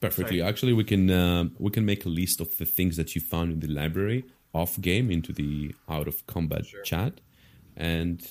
Perfectly. 0.00 0.38
Sorry. 0.38 0.48
Actually, 0.48 0.72
we 0.72 0.84
can 0.84 1.10
uh, 1.10 1.44
we 1.58 1.70
can 1.70 1.84
make 1.84 2.06
a 2.06 2.08
list 2.08 2.40
of 2.40 2.56
the 2.56 2.64
things 2.64 2.96
that 2.96 3.14
you 3.14 3.20
found 3.20 3.52
in 3.52 3.60
the 3.60 3.68
library 3.68 4.24
off 4.54 4.80
game 4.80 5.10
into 5.10 5.32
the 5.32 5.74
out 5.88 6.08
of 6.08 6.26
combat 6.26 6.64
chat, 6.84 7.20
and 7.76 8.26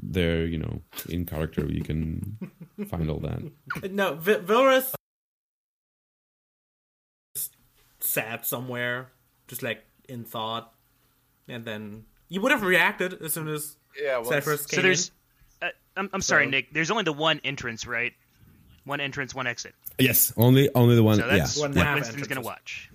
there, 0.00 0.44
you 0.44 0.58
know, 0.58 0.82
in 1.08 1.24
character, 1.24 1.66
you 1.66 1.82
can 1.82 2.36
find 2.88 3.08
all 3.08 3.20
that. 3.20 3.90
No, 3.90 4.14
v- 4.14 4.34
Vilrus 4.34 4.94
sat 8.04 8.46
somewhere, 8.46 9.10
just 9.48 9.62
like 9.62 9.84
in 10.08 10.24
thought, 10.24 10.72
and 11.48 11.64
then 11.64 12.04
you 12.28 12.40
would 12.40 12.52
have 12.52 12.62
reacted 12.62 13.20
as 13.22 13.32
soon 13.32 13.48
as 13.48 13.76
Yeah. 14.00 14.18
Well, 14.18 14.30
Sephrus 14.30 14.66
came 14.68 14.78
So 14.78 14.82
there's. 14.82 15.10
in. 15.62 15.68
Uh, 15.68 15.70
I'm, 15.96 16.10
I'm 16.12 16.20
sorry, 16.20 16.46
So- 16.46 16.50
Nick. 16.50 16.72
There's 16.72 16.90
only 16.90 17.04
the 17.04 17.12
one 17.12 17.40
entrance, 17.44 17.86
right? 17.86 18.12
One 18.84 19.00
entrance, 19.00 19.34
one 19.34 19.46
exit. 19.46 19.74
Yes, 19.98 20.32
only 20.36 20.68
only 20.74 20.94
the 20.96 21.02
one. 21.02 21.18
So 21.18 21.26
that's 21.26 21.56
yeah. 21.56 21.62
One 21.62 21.72
what 21.72 21.86
half 21.86 21.94
Winston's 21.94 22.26
gonna 22.26 22.40
watch. 22.42 22.90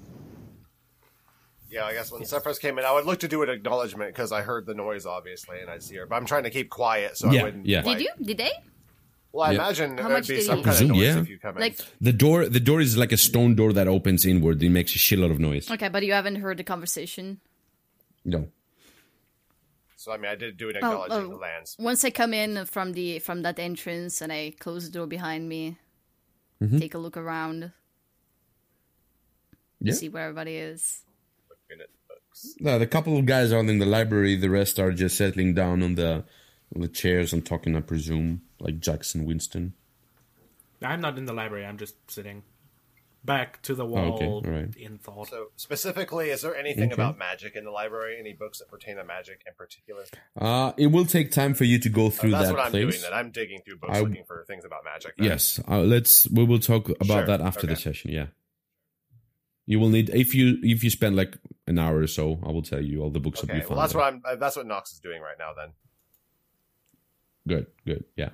Yeah, 1.71 1.85
I 1.85 1.93
guess 1.93 2.11
when 2.11 2.25
Sephrus 2.25 2.59
came 2.59 2.79
in, 2.79 2.85
I 2.85 2.91
would 2.91 3.05
look 3.05 3.19
to 3.19 3.27
do 3.27 3.43
an 3.43 3.49
acknowledgement 3.49 4.11
because 4.13 4.31
I 4.31 4.41
heard 4.41 4.65
the 4.65 4.73
noise, 4.73 5.05
obviously, 5.05 5.59
and 5.61 5.69
I 5.69 5.77
see 5.77 5.95
her. 5.97 6.07
But 6.07 6.15
I'm 6.15 6.25
trying 6.25 6.43
to 6.43 6.49
keep 6.49 6.69
quiet 6.69 7.15
so 7.15 7.31
Yeah, 7.31 7.41
I 7.41 7.43
wouldn't. 7.43 7.65
yeah. 7.67 7.81
Did 7.83 8.01
you? 8.01 8.09
Did 8.21 8.37
they? 8.37 8.51
Well, 9.31 9.45
I 9.47 9.51
Yeah. 9.51 9.57
imagine 9.65 9.89
How 9.97 10.07
there'd 10.07 10.11
much 10.19 10.27
be 10.27 10.35
did 10.37 10.45
some 10.45 10.57
you- 10.59 10.63
kind 10.63 10.73
of 10.73 10.79
Presume, 10.79 10.97
noise 10.97 11.01
yeah. 11.15 11.21
if 11.21 11.29
you 11.29 11.37
come 11.39 11.55
in. 11.57 11.61
Like, 11.61 11.77
The 12.01 12.13
door 12.13 12.49
the 12.49 12.59
door 12.59 12.81
is 12.81 12.97
like 12.97 13.11
a 13.11 13.17
stone 13.17 13.53
door 13.55 13.71
that 13.73 13.87
opens 13.87 14.25
inward. 14.25 14.61
It 14.63 14.69
makes 14.71 14.95
a 14.95 14.97
shitload 14.97 15.31
of 15.31 15.39
noise. 15.39 15.69
okay, 15.69 15.87
but 15.89 16.03
you 16.03 16.13
haven't 16.13 16.37
heard 16.37 16.57
the 16.57 16.63
conversation. 16.63 17.39
No. 18.25 18.49
so 19.95 20.11
I 20.13 20.17
mean, 20.17 20.31
I 20.31 20.35
did 20.35 20.57
do 20.57 20.69
an 20.69 20.75
Oh, 20.77 20.77
acknowledgement 21.03 21.25
oh. 21.27 21.31
to 21.31 21.37
lands. 21.37 21.75
Once 21.77 22.03
I 22.05 22.09
come 22.09 22.33
in 22.33 22.65
from 22.65 22.93
the 22.93 23.19
from 23.19 23.41
that 23.43 23.59
entrance 23.59 24.21
and 24.21 24.31
I 24.31 24.53
close 24.59 24.85
the 24.85 24.91
door 24.91 25.07
behind 25.07 25.47
me, 25.49 25.77
Mm-hmm. 26.61 26.79
take 26.79 26.93
a 26.93 26.97
look 26.97 27.15
around, 27.15 27.71
Yeah. 29.81 29.93
see 29.93 30.09
where 30.09 30.23
everybody 30.23 30.55
is. 30.55 31.03
Looking 31.49 31.81
at 31.81 31.89
books. 32.07 32.55
No, 32.59 32.77
the 32.79 32.87
couple 32.87 33.17
of 33.17 33.25
guys 33.25 33.51
are 33.53 33.59
in 33.59 33.79
the 33.79 33.85
library. 33.85 34.35
The 34.35 34.49
rest 34.49 34.79
are 34.79 34.91
just 34.91 35.15
settling 35.17 35.53
down 35.53 35.81
on 35.83 35.95
the 35.95 36.25
on 36.75 36.81
the 36.81 36.87
chairs 36.89 37.31
and 37.33 37.45
talking. 37.45 37.75
I 37.75 37.81
presume, 37.81 38.41
like 38.59 38.79
Jackson 38.79 39.25
Winston. 39.25 39.73
I'm 40.81 41.01
not 41.01 41.17
in 41.17 41.25
the 41.25 41.33
library. 41.33 41.65
I'm 41.65 41.77
just 41.77 41.95
sitting 42.09 42.43
back 43.25 43.61
to 43.63 43.75
the 43.75 43.85
Oh, 43.85 44.13
okay, 44.13 44.25
wall 44.27 44.45
in 44.45 44.97
thought. 44.97 45.27
So 45.27 45.47
specifically, 45.57 46.29
is 46.29 46.41
there 46.41 46.55
anything 46.55 46.85
Okay. 46.85 46.93
about 46.93 47.17
magic 47.17 47.55
in 47.57 47.65
the 47.65 47.71
library? 47.71 48.17
Any 48.17 48.31
books 48.31 48.59
that 48.59 48.69
pertain 48.69 48.95
to 48.95 49.03
magic 49.03 49.43
in 49.45 49.53
particular? 49.57 50.05
Uh, 50.37 50.71
it 50.77 50.87
will 50.87 51.05
take 51.05 51.31
time 51.31 51.53
for 51.53 51.65
you 51.65 51.79
to 51.79 51.89
go 51.89 52.09
through 52.09 52.31
That's 52.31 52.47
that 52.47 52.53
what 52.55 52.65
I'm 52.65 52.71
place. 52.71 52.83
doing. 52.91 53.01
Then 53.01 53.13
I'm 53.13 53.31
digging 53.31 53.59
through 53.65 53.77
books 53.79 53.97
I- 53.97 54.01
looking 54.01 54.23
for 54.25 54.45
things 54.47 54.63
about 54.63 54.85
magic. 54.85 55.15
then. 55.17 55.25
Yes, 55.27 55.59
uh, 55.67 55.79
let's. 55.81 56.29
We 56.29 56.45
will 56.45 56.59
talk 56.59 56.87
about 56.87 57.05
Sure, 57.07 57.25
that 57.25 57.41
after 57.41 57.67
the 57.67 57.75
session. 57.75 58.11
Yeah, 58.11 58.27
you 59.65 59.81
will 59.81 59.89
need 59.89 60.09
if 60.11 60.33
you 60.33 60.57
if 60.63 60.81
you 60.85 60.89
spend 60.89 61.17
like 61.17 61.37
an 61.67 61.77
hour 61.77 61.97
or 61.99 62.07
so. 62.07 62.39
I 62.41 62.51
will 62.51 62.63
tell 62.63 62.79
you 62.81 63.01
all 63.03 63.09
the 63.09 63.19
books 63.19 63.41
will 63.41 63.49
Okay. 63.51 63.59
be 63.59 63.65
Well, 63.65 63.69
found. 63.69 63.79
that's 63.81 63.93
there. 63.93 64.01
what 64.01 64.13
I'm. 64.13 64.21
uh, 64.25 64.35
That's 64.37 64.55
what 64.55 64.65
Knox 64.65 64.93
is 64.93 64.99
doing 64.99 65.21
right 65.21 65.35
now. 65.37 65.51
Then. 65.53 65.73
Good, 67.47 67.67
good. 67.85 68.05
Yeah. 68.15 68.29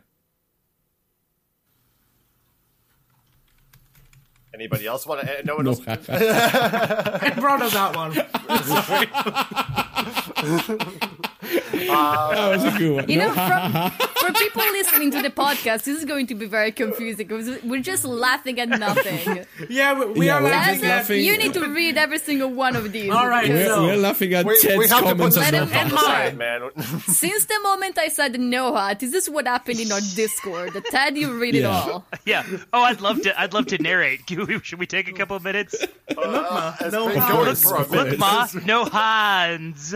Anybody 4.56 4.88
else 4.88 5.06
want 5.06 5.20
to? 5.20 5.30
Eh, 5.38 5.42
no 5.44 5.58
one 5.58 5.66
No, 5.66 5.72
else. 5.72 5.82
I 5.88 7.34
brought 7.38 7.62
us 7.62 7.74
that 7.74 7.94
one. 11.20 11.30
That 11.46 12.50
was 12.50 12.64
a 12.64 12.78
good 12.78 12.96
one. 12.96 13.10
You 13.10 13.20
know, 13.20 13.34
from, 13.34 13.72
for 14.18 14.34
people 14.34 14.62
listening 14.72 15.12
to 15.12 15.22
the 15.22 15.30
podcast, 15.30 15.84
this 15.84 15.98
is 15.98 16.06
going 16.06 16.28
to 16.28 16.36
be 16.36 16.46
very 16.46 16.72
confusing 16.72 17.28
because 17.28 17.62
we're 17.64 17.82
just 17.82 18.04
laughing 18.06 18.60
at 18.60 18.70
nothing. 18.70 19.46
yeah, 19.70 19.94
we, 19.94 20.06
we 20.20 20.26
Yeah, 20.28 20.38
are 20.38 20.44
we're 20.44 20.50
laughing 20.50 20.84
at. 20.86 20.90
laughing. 20.98 21.24
you 21.24 21.38
need 21.38 21.54
to 21.54 21.68
read 21.68 21.98
every 21.98 22.20
single 22.20 22.50
one 22.50 22.76
of 22.76 22.92
these. 22.92 23.12
All 23.12 23.28
right, 23.28 23.48
We're, 23.50 23.66
So- 23.66 23.84
we're 23.84 23.96
laughing 23.98 24.34
at 24.34 24.46
We, 24.46 24.58
Ted's 24.60 24.78
we 24.78 24.88
have 24.88 25.00
to 25.00 25.06
put 25.06 25.18
comments 25.18 25.36
some 25.36 25.44
as 25.46 25.52
Let 25.52 25.88
him 25.88 25.92
well. 25.96 26.12
end 26.12 26.38
man. 26.38 26.70
Since 27.08 27.46
the 27.46 27.60
moment 27.62 27.98
I 27.98 28.08
said 28.10 28.40
Noah, 28.40 28.96
is 29.00 29.12
this 29.12 29.24
is 29.26 29.30
what 29.30 29.48
happened 29.48 29.80
in 29.80 29.92
our 29.92 30.00
Discord. 30.16 30.74
The 30.74 30.82
Ted, 30.82 31.18
you 31.18 31.38
read 31.40 31.56
it 31.56 31.66
all. 31.66 32.06
Yeah. 32.26 32.44
Oh, 32.74 32.82
I'd 32.84 33.02
love 33.02 33.22
to. 33.24 33.40
I'd 33.40 33.54
love 33.54 33.68
to 33.68 33.82
narrate. 33.82 34.22
Should 34.64 34.80
we 34.80 34.86
take 34.88 35.08
a 35.08 35.14
couple 35.14 35.36
of 35.36 35.44
minutes? 35.44 35.76
Uh, 36.18 36.74
it's 36.82 36.94
no 36.94 37.08
been 37.10 37.18
Hans. 37.18 37.66
Look- 37.66 37.90
Look, 37.90 38.20
ma, 38.20 38.48
no 38.66 38.86
Hans, 38.86 39.94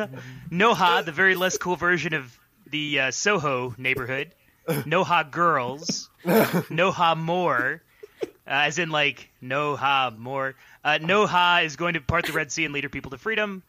no 0.50 0.74
ha, 0.74 1.02
the 1.03 1.11
very 1.11 1.36
less 1.40 1.58
cool 1.58 1.76
version 1.76 2.14
of 2.14 2.38
the 2.69 3.00
uh, 3.00 3.11
Soho 3.11 3.74
neighborhood. 3.77 4.32
Noha 4.68 5.32
girls, 5.32 6.09
Noha 6.24 7.18
more, 7.18 7.82
uh, 8.22 8.27
as 8.45 8.77
in 8.77 8.92
like 8.92 9.30
Noha 9.42 10.16
more. 10.16 10.53
Uh, 10.84 11.00
no 11.01 11.26
ha 11.26 11.61
is 11.64 11.76
going 11.76 11.95
to 11.95 12.01
part 12.01 12.26
the 12.26 12.34
Red 12.34 12.51
Sea 12.51 12.66
and 12.66 12.74
lead 12.74 12.84
her 12.84 12.90
people 12.90 13.11
to 13.11 13.18
freedom. 13.18 13.64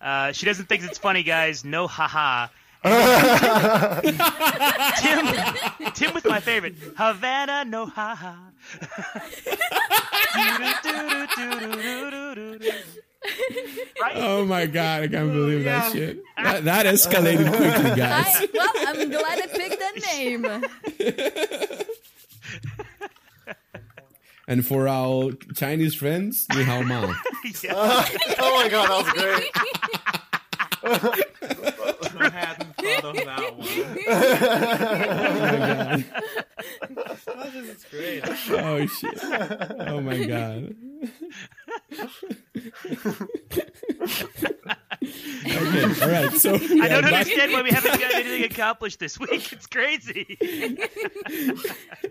Uh, 0.00 0.32
she 0.32 0.44
doesn't 0.44 0.66
think 0.66 0.84
it's 0.84 0.98
funny, 0.98 1.22
guys. 1.22 1.64
No 1.64 1.86
ha 1.86 2.06
ha. 2.06 2.50
Tim, 5.00 5.92
Tim 5.94 6.14
with 6.14 6.26
my 6.26 6.40
favorite 6.40 6.74
Havana, 6.98 7.64
no 7.64 7.86
ha 7.86 8.14
ha. 8.14 8.50
right? 14.02 14.16
Oh 14.16 14.44
my 14.44 14.66
god, 14.66 15.02
I 15.04 15.08
can't 15.08 15.32
believe 15.32 15.64
Yeah. 15.64 15.80
that 15.80 15.92
shit. 15.92 16.22
That, 16.36 16.64
that 16.64 16.84
escalated 16.86 17.48
quickly, 17.56 17.94
guys. 17.96 18.26
I, 18.28 18.48
well, 18.52 18.68
I'm 18.88 19.08
glad 19.10 19.38
I 19.40 19.46
picked 19.46 19.78
that 19.80 19.96
name. 20.16 20.44
And 24.46 24.66
for 24.66 24.86
our 24.88 25.30
Chinese 25.56 25.94
friends, 25.94 26.46
ni 26.54 26.62
hao 26.64 26.82
ma. 26.82 27.14
Yeah. 27.62 28.04
Oh 28.40 28.62
my 28.62 28.68
god, 28.68 28.88
that 28.90 29.04
was 29.04 29.12
great. 29.16 29.50
I 32.84 32.88
hadn't 32.88 33.02
thought 33.02 33.18
of 33.18 33.24
that 33.24 33.56
one. 37.44 37.52
this 37.52 37.68
is 37.76 37.84
great. 37.90 38.22
Oh 38.50 38.86
shit. 38.86 39.18
Oh 39.88 40.00
my 40.00 40.24
god. 40.24 40.74
okay, 45.44 45.84
all 46.02 46.08
right. 46.08 46.32
So 46.32 46.54
I 46.54 46.88
don't 46.88 47.04
understand 47.04 47.52
why 47.52 47.62
we 47.62 47.70
haven't 47.70 48.00
got 48.00 48.14
anything 48.14 48.44
accomplished 48.44 48.98
this 49.00 49.18
week. 49.18 49.52
It's 49.52 49.66
crazy. 49.66 50.36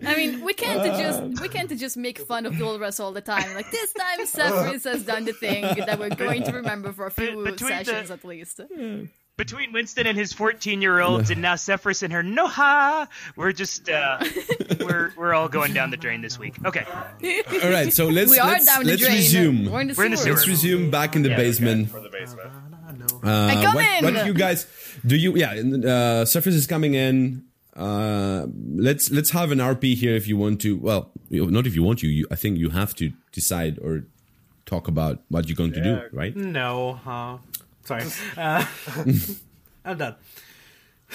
I 0.06 0.14
mean, 0.16 0.44
we 0.44 0.52
can't 0.54 0.80
uh, 0.80 0.98
just 1.00 1.40
we 1.42 1.48
can't 1.48 1.70
just 1.76 1.96
make 1.96 2.18
fun 2.18 2.46
of 2.46 2.56
Dolores 2.58 3.00
all 3.00 3.12
the 3.12 3.20
time. 3.20 3.54
Like 3.54 3.70
this 3.70 3.92
time, 3.92 4.26
Sephrus 4.26 4.84
has 4.84 5.04
done 5.04 5.24
the 5.24 5.32
thing 5.32 5.62
that 5.86 5.98
we're 5.98 6.10
going 6.14 6.42
to 6.44 6.52
remember 6.52 6.92
for 6.92 7.06
a 7.06 7.10
few 7.10 7.42
Between 7.44 7.70
the- 7.78 7.84
sessions 7.84 8.10
at 8.10 8.24
least. 8.24 8.60
Between 9.36 9.72
Winston 9.72 10.06
and 10.06 10.16
his 10.16 10.32
14 10.32 10.80
year 10.80 11.00
olds, 11.00 11.30
and 11.30 11.42
now 11.42 11.56
Sephrus 11.56 12.04
and 12.04 12.12
her 12.12 12.22
Noha, 12.22 13.08
we're 13.34 13.50
just 13.50 13.90
uh, 13.90 14.22
we're 14.80 15.12
we're 15.16 15.34
all 15.34 15.48
going 15.48 15.74
down 15.74 15.90
the 15.90 15.96
drain 15.96 16.20
this 16.20 16.38
week. 16.38 16.54
Okay, 16.64 16.84
all 16.86 17.70
right. 17.70 17.92
So 17.92 18.06
let's 18.10 18.30
We 18.30 18.38
are 18.38 18.46
let's, 18.46 18.64
down 18.64 18.84
the 18.84 18.90
let's 18.90 19.02
drain. 19.02 19.14
resume. 19.16 19.68
We're 19.72 19.80
in 19.80 19.88
the 19.88 19.94
We're 19.94 20.04
in 20.04 20.12
the 20.12 20.16
sewer. 20.18 20.34
Let's 20.34 20.46
resume 20.46 20.88
back 20.88 21.16
in 21.16 21.22
the 21.22 21.30
basement. 21.30 21.90
For 21.90 21.98
the 22.00 22.10
basement. 22.10 22.52
Uh, 23.24 23.46
I 23.50 23.54
come 23.54 23.74
what, 23.74 23.84
in! 23.84 24.04
what 24.04 24.14
do 24.14 24.26
you 24.26 24.34
guys 24.34 24.68
do? 25.04 25.16
You 25.16 25.36
yeah. 25.36 25.50
Uh, 25.52 26.24
Surface 26.24 26.54
is 26.54 26.68
coming 26.68 26.94
in. 26.94 27.42
Uh, 27.74 28.46
let's 28.76 29.10
let's 29.10 29.30
have 29.30 29.50
an 29.50 29.58
RP 29.58 29.96
here 29.96 30.14
if 30.14 30.28
you 30.28 30.36
want 30.36 30.60
to. 30.60 30.76
Well, 30.76 31.10
not 31.28 31.66
if 31.66 31.74
you 31.74 31.82
want 31.82 31.98
to. 32.00 32.06
You, 32.06 32.28
I 32.30 32.36
think 32.36 32.58
you 32.58 32.70
have 32.70 32.94
to 32.96 33.12
decide 33.32 33.80
or 33.80 34.04
talk 34.64 34.86
about 34.86 35.22
what 35.28 35.48
you're 35.48 35.56
going 35.56 35.72
to 35.72 35.82
do, 35.82 36.02
right? 36.12 36.36
No, 36.36 37.00
huh? 37.04 37.38
Sorry. 37.84 38.04
Uh, 38.36 38.64
I'm 39.84 39.98
done. 39.98 40.14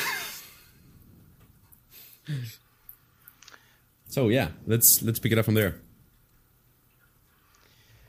So 4.08 4.28
yeah, 4.30 4.50
let's 4.66 5.02
let's 5.04 5.20
pick 5.20 5.32
it 5.32 5.38
up 5.38 5.46
from 5.46 5.54
there. 5.54 5.76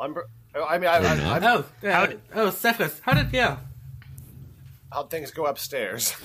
I'm, 0.00 0.14
br- 0.14 0.20
I 0.55 0.78
mean, 0.78 0.89
I, 0.89 0.97
I, 0.97 1.39
I, 1.39 1.40
Oh, 1.52 1.64
uh, 1.86 2.06
oh, 2.34 2.50
Sephrus. 2.50 3.00
How 3.02 3.12
did 3.12 3.32
yeah? 3.34 3.58
how'd 4.90 5.10
things 5.10 5.30
go 5.30 5.44
upstairs? 5.47 6.16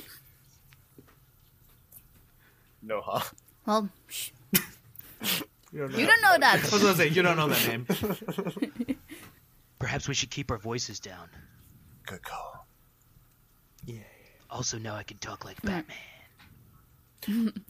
no, 2.82 3.02
huh? 3.02 3.20
Well, 3.66 3.90
shh, 4.08 4.30
You 5.74 5.80
don't 5.80 5.92
know. 5.92 5.98
you 5.98 6.08
don't 6.08 6.22
know 6.22 6.30
I 6.48 6.56
was 6.56 6.72
that. 6.72 6.82
gonna 6.82 6.96
say 6.96 7.08
you 7.10 7.22
don't 7.22 7.36
know 7.36 7.50
that 7.50 7.68
name. 7.68 8.98
perhaps 9.78 10.08
we 10.08 10.14
should 10.14 10.30
keep 10.30 10.52
our 10.52 10.58
voices 10.58 11.00
down. 11.02 11.28
Good 12.06 12.24
call. 12.24 12.66
Yeah. 13.86 14.00
Also, 14.50 14.78
now 14.78 14.96
I 14.96 15.04
can 15.04 15.18
talk 15.18 15.44
like 15.46 15.62
Batman. 15.62 15.86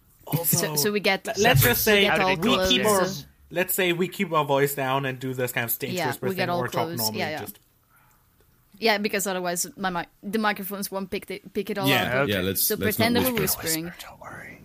So, 0.45 0.75
so 0.75 0.91
we 0.91 1.01
get. 1.01 1.27
Let's 1.37 1.61
just 1.61 1.83
say 1.83 2.01
get 2.01 2.17
How 2.19 2.23
all 2.29 2.35
did 2.35 2.39
it 2.39 2.41
go 2.41 2.57
we 2.63 2.67
keep 2.67 2.83
our. 2.85 3.05
Let's 3.51 3.75
say 3.75 3.93
we 3.93 4.07
keep 4.07 4.33
our 4.33 4.43
voice 4.43 4.73
down 4.73 5.05
and 5.05 5.19
do 5.19 5.35
this 5.35 5.51
kind 5.51 5.65
of 5.65 5.69
stage 5.71 5.93
Yeah, 5.93 6.07
whisper 6.07 6.27
we 6.29 6.33
get 6.33 6.41
thing, 6.43 6.49
all 6.49 6.59
or 6.61 6.67
talk 6.67 6.87
close. 6.87 6.97
normally. 6.97 7.19
Yeah, 7.19 7.29
yeah. 7.29 7.39
Just 7.41 7.59
Yeah, 8.79 8.97
because 8.97 9.27
otherwise 9.27 9.67
my 9.77 9.91
mic- 9.91 10.09
the 10.23 10.39
microphones 10.39 10.89
won't 10.89 11.11
pick 11.11 11.27
the, 11.27 11.43
pick 11.53 11.69
it 11.69 11.77
all 11.77 11.87
Yeah, 11.87 12.23
up. 12.23 12.27
Yeah, 12.27 12.41
let's 12.41 12.63
So 12.63 12.73
let's 12.73 12.97
pretend 12.97 13.15
that 13.17 13.23
we're 13.31 13.39
whisper. 13.41 13.61
whispering. 13.63 13.91
Don't 14.01 14.19
worry. 14.19 14.61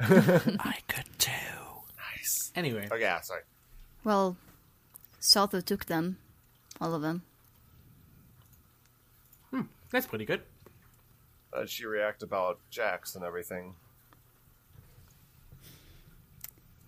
I 0.58 0.74
could 0.88 1.04
too. 1.18 1.30
Nice. 2.16 2.50
Anyway, 2.56 2.88
Oh 2.90 2.96
yeah, 2.96 3.20
sorry. 3.20 3.42
Well, 4.02 4.36
Sotho 5.20 5.64
took 5.64 5.84
them, 5.84 6.18
all 6.80 6.94
of 6.94 7.00
them. 7.02 7.22
That's 9.90 10.06
pretty 10.06 10.24
good. 10.24 10.42
How 11.52 11.60
did 11.60 11.70
she 11.70 11.86
react 11.86 12.22
about 12.22 12.58
Jax 12.70 13.14
and 13.14 13.24
everything? 13.24 13.74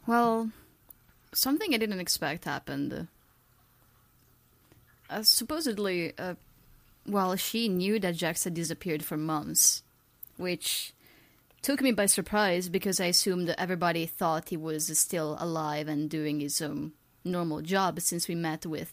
Well, 0.07 0.51
something 1.33 1.75
I 1.75 1.79
didn't 1.79 2.01
expect 2.01 2.45
happened. 2.45 3.09
Uh, 5.11 5.23
supposedly, 5.23 6.13
uh, 6.19 6.35
well, 7.07 7.37
she 7.37 7.69
knew 7.69 7.99
that 8.01 8.17
Jax 8.17 8.45
had 8.45 8.55
disappeared 8.55 9.05
for 9.05 9.17
months, 9.17 9.83
which 10.37 10.93
took 11.63 11.81
me 11.81 11.93
by 11.93 12.07
surprise 12.07 12.69
because 12.69 13.01
I 13.01 13.07
assumed 13.07 13.49
that 13.49 13.61
everybody 13.61 14.07
thought 14.07 14.51
he 14.51 14.57
was 14.57 14.97
still 14.99 15.37
alive 15.41 15.89
and 15.89 16.11
doing 16.11 16.41
his 16.41 16.61
um, 16.61 16.93
normal 17.25 17.63
job 17.63 18.01
since 18.01 18.29
we 18.29 18.35
met 18.35 18.67
with 18.67 18.93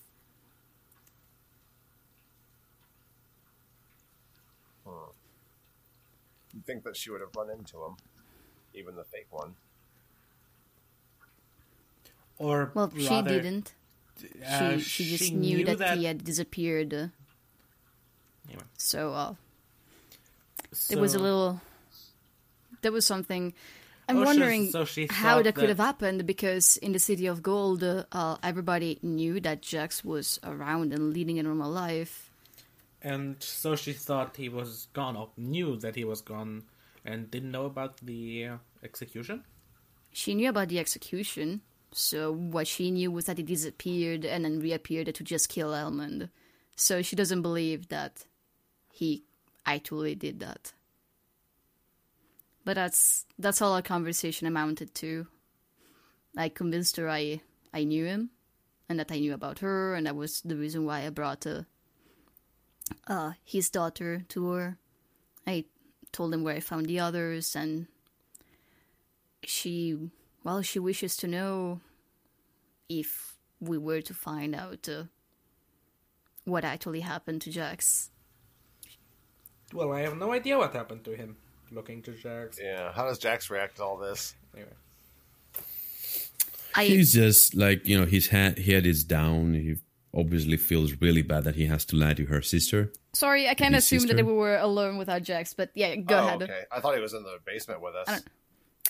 you'd 6.66 6.74
think 6.74 6.84
that 6.84 6.98
she 6.98 7.10
would 7.11 7.22
have 7.22 7.30
run 7.35 7.50
into 7.50 7.77
him, 7.77 7.95
even 8.74 8.95
the 8.95 9.03
fake 9.03 9.27
one. 9.30 9.56
Or 12.38 12.72
Well, 12.74 12.92
she 12.98 13.22
didn't. 13.22 13.74
uh, 14.45 14.77
she, 14.77 14.80
she 14.80 15.18
just 15.18 15.34
knew, 15.34 15.64
that, 15.66 15.98
he 15.98 16.03
had 16.06 16.24
disappeared. 16.24 16.94
Anyway. 16.94 18.64
So 18.77 19.14
uh, 19.14 19.34
there 20.90 21.00
was 21.00 21.16
a 21.16 21.19
little. 21.19 21.61
There 22.82 22.92
was 22.92 23.06
something. 23.06 23.53
I'm 24.08 24.18
Oh, 24.18 24.24
wondering 24.26 24.69
so 24.69 24.85
she 24.85 25.08
how 25.10 25.35
thought 25.38 25.45
that 25.45 25.56
could 25.56 25.64
that- 25.64 25.69
have 25.69 25.80
happened 25.80 26.27
because 26.27 26.77
in 26.77 26.92
the 26.92 27.00
city 27.00 27.26
of 27.26 27.42
gold, 27.42 27.82
uh, 27.84 28.38
everybody 28.44 29.00
knew 29.02 29.40
that 29.40 29.61
Jax 29.64 30.03
was 30.06 30.40
around 30.44 30.94
and 30.94 31.11
leading 31.11 31.40
a 31.40 31.44
normal 31.44 31.72
life. 31.72 32.25
And 33.06 33.35
so 33.40 33.75
she 33.75 33.93
thought 33.93 34.35
he 34.35 34.50
was 34.50 34.88
gone, 34.93 35.16
or 35.16 35.30
knew 35.38 35.77
that 35.77 35.95
he 35.95 36.03
was 36.03 36.22
gone, 36.22 36.64
and 37.06 37.30
didn't 37.30 37.51
know 37.51 37.67
about 37.67 37.98
the 37.98 38.50
execution. 38.84 39.43
She 40.11 40.34
knew 40.34 40.50
about 40.50 40.69
the 40.69 40.80
execution, 40.80 41.61
so 41.92 42.34
what 42.34 42.66
she 42.66 42.90
knew 42.90 43.11
was 43.11 43.25
that 43.25 43.38
he 43.38 43.43
disappeared 43.43 44.25
and 44.25 44.43
then 44.43 44.59
reappeared 44.59 45.14
to 45.14 45.24
just 45.24 45.50
kill 45.50 45.69
Elmond. 45.69 46.30
So 46.75 47.03
she 47.03 47.16
doesn't 47.16 47.43
believe 47.43 47.90
that 47.90 48.25
he 48.92 49.24
actually 49.67 50.16
did 50.16 50.40
that. 50.40 50.74
But 52.66 52.74
that's 52.74 53.27
that's 53.38 53.61
all 53.61 53.74
our 53.74 53.84
conversation 53.84 54.48
amounted 54.48 54.95
to. 54.95 55.27
I 56.35 56.50
convinced 56.50 56.98
her 56.98 57.08
I 57.08 57.42
I 57.72 57.84
knew 57.84 58.06
him, 58.06 58.32
and 58.90 58.98
that 58.98 59.11
I 59.11 59.19
knew 59.19 59.35
about 59.35 59.59
her, 59.59 59.93
and 59.93 60.08
that 60.08 60.16
was 60.16 60.42
the 60.42 60.56
reason 60.56 60.85
why 60.85 61.06
I 61.06 61.11
brought 61.11 61.45
uh, 61.45 61.61
uh 63.07 63.33
his 63.43 63.69
daughter 63.69 64.23
to 64.30 64.51
her. 64.51 64.77
I 65.45 65.65
told 66.11 66.33
him 66.33 66.43
where 66.43 66.55
I 66.55 66.59
found 66.59 66.88
the 66.88 66.99
others, 66.99 67.55
and 67.55 67.88
she 69.43 69.97
well 70.43 70.61
she 70.61 70.80
wishes 70.80 71.15
to 71.17 71.27
know 71.27 71.81
if 72.89 73.35
we 73.59 73.77
were 73.77 74.01
to 74.01 74.14
find 74.14 74.55
out 74.55 74.88
uh, 74.89 75.03
what 76.43 76.64
actually 76.64 77.01
happened 77.01 77.41
to 77.41 77.51
Jax. 77.51 78.11
Well, 79.73 79.91
I 79.91 80.01
have 80.01 80.17
no 80.17 80.31
idea 80.31 80.57
what 80.57 80.73
happened 80.73 81.03
to 81.05 81.15
him. 81.15 81.38
Looking 81.72 82.01
to 82.03 82.11
Jax. 82.11 82.59
Yeah. 82.61 82.91
How 82.93 83.05
does 83.05 83.17
Jax 83.17 83.49
react 83.49 83.77
to 83.77 83.83
all 83.83 83.97
this? 83.97 84.35
Anyway. 84.53 84.72
I 86.75 86.85
He's 86.85 87.14
just 87.14 87.55
like 87.55 87.88
you 87.88 87.97
know 87.97 88.05
his 88.05 88.27
head 88.27 88.59
head 88.59 88.85
is 88.85 89.03
down. 89.03 89.53
He 89.53 89.75
obviously 90.16 90.58
feels 90.58 90.94
really 91.02 91.22
bad 91.22 91.44
that 91.44 91.56
he 91.56 91.66
has 91.66 91.85
to 91.85 91.95
lie 91.95 92.14
to 92.14 92.26
her 92.26 92.42
sister. 92.42 92.92
sorry, 93.14 93.48
I 93.48 93.53
can't 93.53 93.76
assume 93.76 94.02
sister? 94.02 94.16
that 94.16 94.26
we 94.26 94.34
were 94.34 94.58
alone 94.58 94.98
without 94.98 95.24
Jax, 95.24 95.53
but 95.53 95.72
yeah, 95.74 95.95
go 95.95 96.16
oh, 96.16 96.27
ahead. 96.27 96.44
okay. 96.44 96.64
I 96.72 96.80
thought 96.80 96.95
he 96.95 97.02
was 97.02 97.14
in 97.14 97.24
the 97.24 97.38
basement 97.45 97.82
with 97.82 97.95
us. 97.95 98.22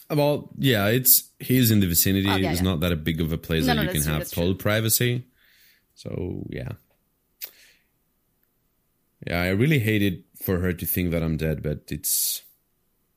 Well, 0.10 0.50
yeah, 0.58 0.88
it's 0.88 1.32
he's 1.40 1.72
in 1.72 1.80
the 1.80 1.88
vicinity. 1.88 2.30
Oh, 2.30 2.36
yeah, 2.36 2.52
it's 2.52 2.62
yeah. 2.62 2.70
not 2.70 2.80
that 2.82 2.92
a 2.92 2.96
big 2.96 3.22
of 3.22 3.32
a 3.32 3.38
place 3.38 3.66
No, 3.66 3.74
that 3.74 3.76
no, 3.76 3.82
you 3.84 3.90
can 3.90 4.02
true, 4.04 4.12
have 4.12 4.22
that's 4.22 4.32
true. 4.32 4.44
total 4.44 4.56
privacy. 4.56 5.26
So 5.96 6.46
yeah, 6.50 6.74
yeah, 9.26 9.42
I 9.42 9.50
really 9.50 9.80
hated 9.80 10.24
for 10.42 10.60
her 10.60 10.74
to 10.74 10.86
think 10.86 11.12
that 11.12 11.24
I'm 11.24 11.38
dead, 11.38 11.64
but 11.64 11.84
it's 11.88 12.44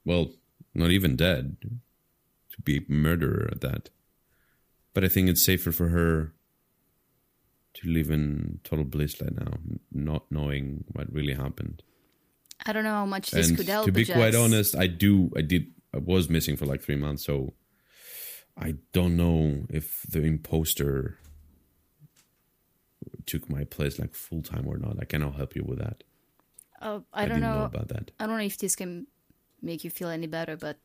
well, 0.04 0.32
not 0.74 0.90
even 0.90 1.16
dead 1.16 1.56
to 1.60 2.62
be 2.62 2.78
a 2.78 2.92
murderer 2.92 3.48
at 3.52 3.60
that. 3.60 3.90
But 4.94 5.04
I 5.04 5.08
think 5.08 5.28
it's 5.28 5.44
safer 5.44 5.72
for 5.72 5.88
her 5.88 6.32
to 7.78 7.88
live 7.88 8.10
in 8.10 8.60
total 8.64 8.84
bliss 8.84 9.20
right 9.20 9.34
now, 9.34 9.54
not 9.92 10.24
knowing 10.30 10.84
what 10.92 11.12
really 11.12 11.34
happened. 11.34 11.82
I 12.66 12.72
don't 12.72 12.84
know 12.84 12.90
how 12.90 13.06
much 13.06 13.30
this 13.30 13.48
and 13.48 13.56
could 13.56 13.68
help. 13.68 13.86
to 13.86 13.92
be 13.92 14.04
quite 14.04 14.34
honest, 14.34 14.76
I 14.76 14.88
do. 14.88 15.30
I 15.36 15.42
did. 15.42 15.72
I 15.94 15.98
was 15.98 16.28
missing 16.28 16.56
for 16.56 16.66
like 16.66 16.82
three 16.82 16.96
months, 16.96 17.24
so 17.24 17.54
I 18.56 18.74
don't 18.92 19.16
know 19.16 19.66
if 19.70 20.02
the 20.08 20.22
imposter 20.22 21.18
took 23.26 23.48
my 23.48 23.64
place 23.64 23.98
like 23.98 24.14
full 24.14 24.42
time 24.42 24.66
or 24.66 24.76
not. 24.76 24.96
I 25.00 25.04
cannot 25.04 25.36
help 25.36 25.54
you 25.54 25.64
with 25.64 25.78
that. 25.78 26.02
Oh, 26.82 27.04
I, 27.12 27.22
don't 27.22 27.40
didn't 27.40 27.42
know. 27.42 27.58
know 27.60 27.64
about 27.64 27.88
that. 27.88 28.10
I 28.18 28.26
don't 28.26 28.38
know 28.38 28.44
if 28.44 28.58
this 28.58 28.74
can 28.74 29.06
make 29.62 29.84
you 29.84 29.90
feel 29.90 30.08
any 30.08 30.26
better, 30.26 30.56
but 30.56 30.78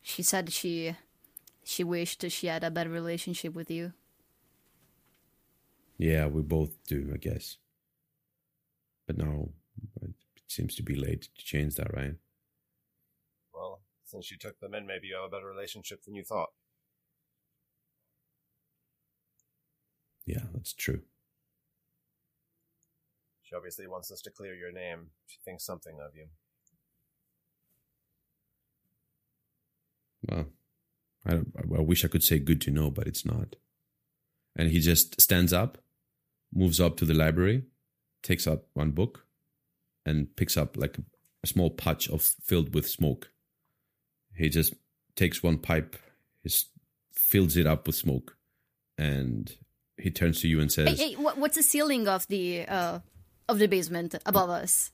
she 0.00 0.22
said 0.22 0.52
she 0.52 0.96
she 1.64 1.84
wished 1.84 2.28
she 2.30 2.46
had 2.46 2.62
a 2.64 2.70
better 2.70 2.90
relationship 2.90 3.54
with 3.54 3.70
you. 3.70 3.92
Yeah, 6.02 6.26
we 6.26 6.42
both 6.42 6.82
do, 6.88 7.12
I 7.14 7.16
guess. 7.16 7.58
But 9.06 9.18
now 9.18 9.50
it 10.02 10.10
seems 10.48 10.74
to 10.74 10.82
be 10.82 10.96
late 10.96 11.28
to 11.38 11.44
change 11.44 11.76
that, 11.76 11.94
right? 11.94 12.14
Well, 13.54 13.82
since 14.04 14.28
you 14.28 14.36
took 14.36 14.58
them 14.58 14.74
in, 14.74 14.84
maybe 14.84 15.06
you 15.06 15.14
have 15.14 15.26
a 15.26 15.28
better 15.28 15.46
relationship 15.46 16.02
than 16.02 16.16
you 16.16 16.24
thought. 16.24 16.48
Yeah, 20.26 20.42
that's 20.52 20.72
true. 20.72 21.02
She 23.44 23.54
obviously 23.54 23.86
wants 23.86 24.10
us 24.10 24.22
to 24.22 24.30
clear 24.32 24.56
your 24.56 24.72
name. 24.72 25.10
She 25.28 25.38
thinks 25.44 25.64
something 25.64 25.98
of 26.04 26.16
you. 26.16 26.26
Well, 30.28 30.46
I, 31.24 31.30
don't- 31.34 31.52
I 31.78 31.80
wish 31.80 32.04
I 32.04 32.08
could 32.08 32.24
say 32.24 32.40
good 32.40 32.60
to 32.62 32.72
know, 32.72 32.90
but 32.90 33.06
it's 33.06 33.24
not. 33.24 33.54
And 34.56 34.68
he 34.70 34.80
just 34.80 35.20
stands 35.20 35.52
up, 35.52 35.78
moves 36.54 36.80
up 36.80 36.96
to 36.98 37.04
the 37.04 37.14
library, 37.14 37.64
takes 38.22 38.46
out 38.46 38.64
one 38.74 38.90
book, 38.90 39.26
and 40.04 40.34
picks 40.36 40.56
up 40.56 40.76
like 40.76 40.98
a 41.42 41.46
small 41.46 41.70
patch 41.70 42.08
of 42.08 42.22
filled 42.22 42.74
with 42.74 42.88
smoke. 42.88 43.30
He 44.36 44.48
just 44.48 44.74
takes 45.16 45.42
one 45.42 45.58
pipe, 45.58 45.96
he 46.42 46.50
fills 47.12 47.56
it 47.56 47.66
up 47.66 47.86
with 47.86 47.96
smoke, 47.96 48.36
and 48.96 49.54
he 49.96 50.10
turns 50.10 50.40
to 50.40 50.48
you 50.48 50.60
and 50.60 50.70
says, 50.72 50.98
Hey, 50.98 51.10
hey, 51.10 51.14
what's 51.14 51.56
the 51.56 51.62
ceiling 51.62 52.08
of 52.08 52.26
the 52.28 52.66
uh 52.66 53.00
of 53.48 53.58
the 53.58 53.68
basement 53.68 54.14
above 54.24 54.50
us? 54.50 54.90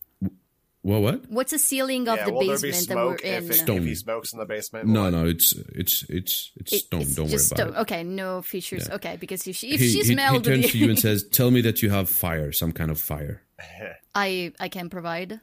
"Well, 0.82 1.02
what? 1.02 1.28
What's 1.28 1.50
the 1.52 1.58
ceiling 1.58 2.08
of 2.08 2.18
yeah, 2.18 2.24
the 2.26 2.32
will 2.32 2.46
there 2.46 2.56
be 2.58 2.70
basement 2.70 2.88
that 2.88 2.96
we're 2.96 3.16
smoke 3.18 3.20
in? 3.22 3.44
if, 3.44 3.50
it, 3.50 3.54
Stone. 3.54 3.76
if 3.78 3.84
he 3.84 3.94
smokes 3.94 4.32
in 4.32 4.38
the 4.38 4.46
basement? 4.46 4.88
No, 4.88 5.02
What? 5.02 5.10
no, 5.10 5.26
it's 5.26 5.52
it's 5.52 6.02
it's 6.08 6.52
it's 6.56 6.72
It- 6.72 6.78
stone. 6.84 7.00
it's 7.02 7.14
Don't 7.14 7.24
worry 7.26 7.32
just 7.32 7.52
about 7.52 7.58
stone. 7.68 7.74
it." 7.76 7.80
Okay, 7.80 8.02
no 8.04 8.42
features. 8.42 8.86
Yeah. 8.88 8.94
Okay, 8.96 9.16
because 9.18 9.46
if 9.46 9.56
she 9.56 9.70
if 9.72 9.80
he, 9.80 9.88
she 9.88 10.02
he- 10.02 10.08
he 10.10 10.14
turns 10.40 10.44
the, 10.62 10.68
to 10.68 10.78
you 10.78 10.88
and 10.90 10.98
says, 11.06 11.24
"Tell 11.28 11.50
me 11.50 11.60
that 11.62 11.82
you 11.82 11.90
have 11.90 12.08
fire, 12.08 12.52
some 12.52 12.72
kind 12.72 12.90
of 12.90 13.00
fire." 13.00 13.42
I 14.14 14.52
I 14.60 14.68
can 14.68 14.88
provide. 14.88 15.40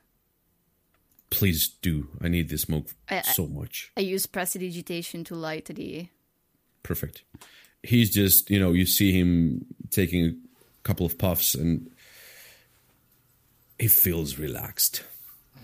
Please 1.32 1.68
do. 1.68 2.08
I 2.22 2.28
need 2.30 2.50
this 2.50 2.62
smoke 2.62 2.88
I- 3.10 3.18
I- 3.18 3.22
so 3.22 3.48
much. 3.48 3.92
I 3.98 4.02
use 4.02 4.26
prestidigitation 4.26 5.24
to 5.26 5.36
light 5.36 5.66
the. 5.66 6.08
Perfect. 6.84 7.24
He's 7.84 8.10
just, 8.12 8.50
you 8.50 8.60
know, 8.60 8.74
you 8.74 8.86
see 8.86 9.12
him 9.12 9.66
taking 9.92 10.26
a 10.26 10.34
couple 10.84 11.06
of 11.06 11.18
puffs 11.18 11.54
and 11.56 11.90
he 13.80 13.88
feels 13.88 14.38
relaxed. 14.40 15.04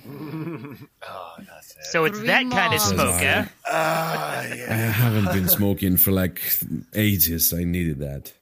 Oh, 1.07 1.35
that's 1.39 1.71
it. 1.75 1.85
So 1.85 2.05
it's 2.05 2.17
Three 2.17 2.27
that 2.27 2.43
kind 2.43 2.53
of 2.73 2.79
months. 2.79 2.85
smoke, 2.89 3.21
huh? 3.21 3.45
Ah, 3.67 4.43
yeah. 4.43 4.67
I 4.69 4.75
haven't 4.75 5.25
been 5.33 5.47
smoking 5.47 5.97
for 5.97 6.11
like 6.11 6.41
ages. 6.93 7.53
I 7.53 7.63
needed 7.63 7.99
that. 7.99 8.33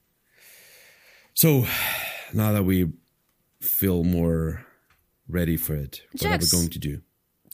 So 1.33 1.65
now 2.33 2.51
that 2.51 2.63
we 2.63 2.91
feel 3.61 4.03
more 4.03 4.65
ready 5.27 5.57
for 5.57 5.75
it, 5.75 6.01
what 6.11 6.25
are 6.25 6.37
we 6.37 6.45
going 6.51 6.69
to 6.69 6.79
do? 6.79 7.01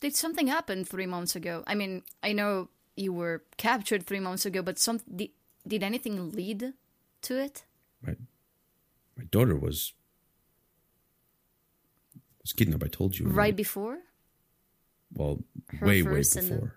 Did 0.02 0.16
something 0.16 0.48
happen 0.48 0.84
three 0.86 1.06
months 1.06 1.36
ago? 1.36 1.64
I 1.68 1.76
mean, 1.76 2.04
I 2.24 2.34
know 2.34 2.70
you 2.96 3.14
were 3.14 3.44
captured 3.58 4.06
three 4.06 4.20
months 4.20 4.46
ago, 4.46 4.62
but 4.62 4.80
some 4.80 5.00
did, 5.14 5.30
did 5.68 5.84
anything 5.84 6.32
lead 6.32 6.74
to 7.24 7.38
it? 7.42 7.64
My, 8.06 8.16
my 9.18 9.26
daughter 9.32 9.56
was 9.56 9.94
was 12.46 12.54
kidnapped. 12.54 12.84
I 12.84 12.92
told 13.00 13.18
you. 13.18 13.28
Right 13.44 13.56
before? 13.66 13.98
well 15.14 15.36
Her 15.80 15.86
way 15.88 16.02
way 16.02 16.12
first 16.16 16.36
and 16.36 16.48
then- 16.50 16.60
before 16.60 16.74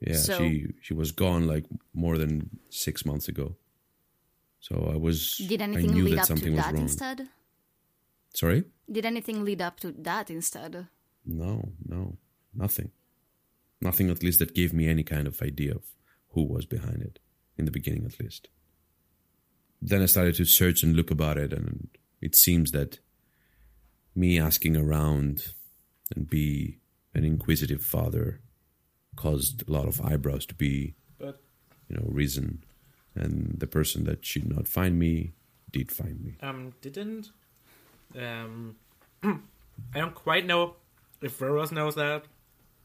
yeah 0.00 0.16
So- 0.26 0.38
she 0.38 0.48
she 0.86 0.94
was 0.94 1.10
gone 1.24 1.42
like 1.54 1.66
more 2.04 2.16
than 2.22 2.32
six 2.70 3.04
months 3.10 3.26
ago 3.32 3.46
so 4.66 4.74
i 4.94 4.96
was 5.06 5.18
Did 5.52 5.60
i 5.60 5.64
anything 5.68 5.92
knew 5.94 6.04
lead 6.04 6.18
that 6.18 6.30
up 6.30 6.38
to 6.38 6.50
that 6.58 6.72
wrong 6.72 6.82
instead? 6.86 7.18
sorry 8.40 8.60
Did 8.96 9.04
anything 9.12 9.38
lead 9.48 9.60
up 9.68 9.76
to 9.80 9.88
that 10.08 10.30
instead? 10.30 10.72
no 11.42 11.52
no 11.94 12.16
nothing 12.54 12.90
nothing 13.88 14.08
at 14.14 14.22
least 14.22 14.38
that 14.38 14.54
gave 14.60 14.72
me 14.72 14.84
any 14.94 15.02
kind 15.02 15.26
of 15.26 15.42
idea 15.42 15.74
of 15.74 15.84
who 16.34 16.42
was 16.54 16.64
behind 16.76 17.00
it 17.02 17.18
in 17.58 17.64
the 17.64 17.72
beginning 17.78 18.04
at 18.06 18.20
least 18.22 18.48
then 19.90 20.00
i 20.02 20.06
started 20.06 20.34
to 20.36 20.44
search 20.44 20.82
and 20.84 20.94
look 20.96 21.10
about 21.10 21.36
it 21.44 21.52
and 21.52 21.88
it 22.20 22.34
seems 22.36 22.70
that 22.70 23.00
me 24.16 24.38
asking 24.38 24.76
around 24.76 25.52
and 26.14 26.28
be 26.28 26.78
an 27.14 27.24
inquisitive 27.24 27.82
father 27.82 28.40
caused 29.16 29.68
a 29.68 29.72
lot 29.72 29.86
of 29.86 30.00
eyebrows 30.00 30.46
to 30.46 30.54
be 30.54 30.94
But 31.18 31.40
you 31.88 31.96
know, 31.96 32.06
reason. 32.08 32.64
And 33.14 33.54
the 33.58 33.66
person 33.66 34.04
that 34.04 34.24
should 34.24 34.48
not 34.48 34.68
find 34.68 34.98
me 34.98 35.32
did 35.70 35.90
find 35.90 36.20
me. 36.20 36.36
um, 36.42 36.74
didn't 36.80 37.30
um, 38.14 38.76
I 39.22 39.98
don't 39.98 40.14
quite 40.14 40.46
know 40.46 40.76
if 41.20 41.38
Veros 41.38 41.72
knows 41.72 41.94
that, 41.96 42.24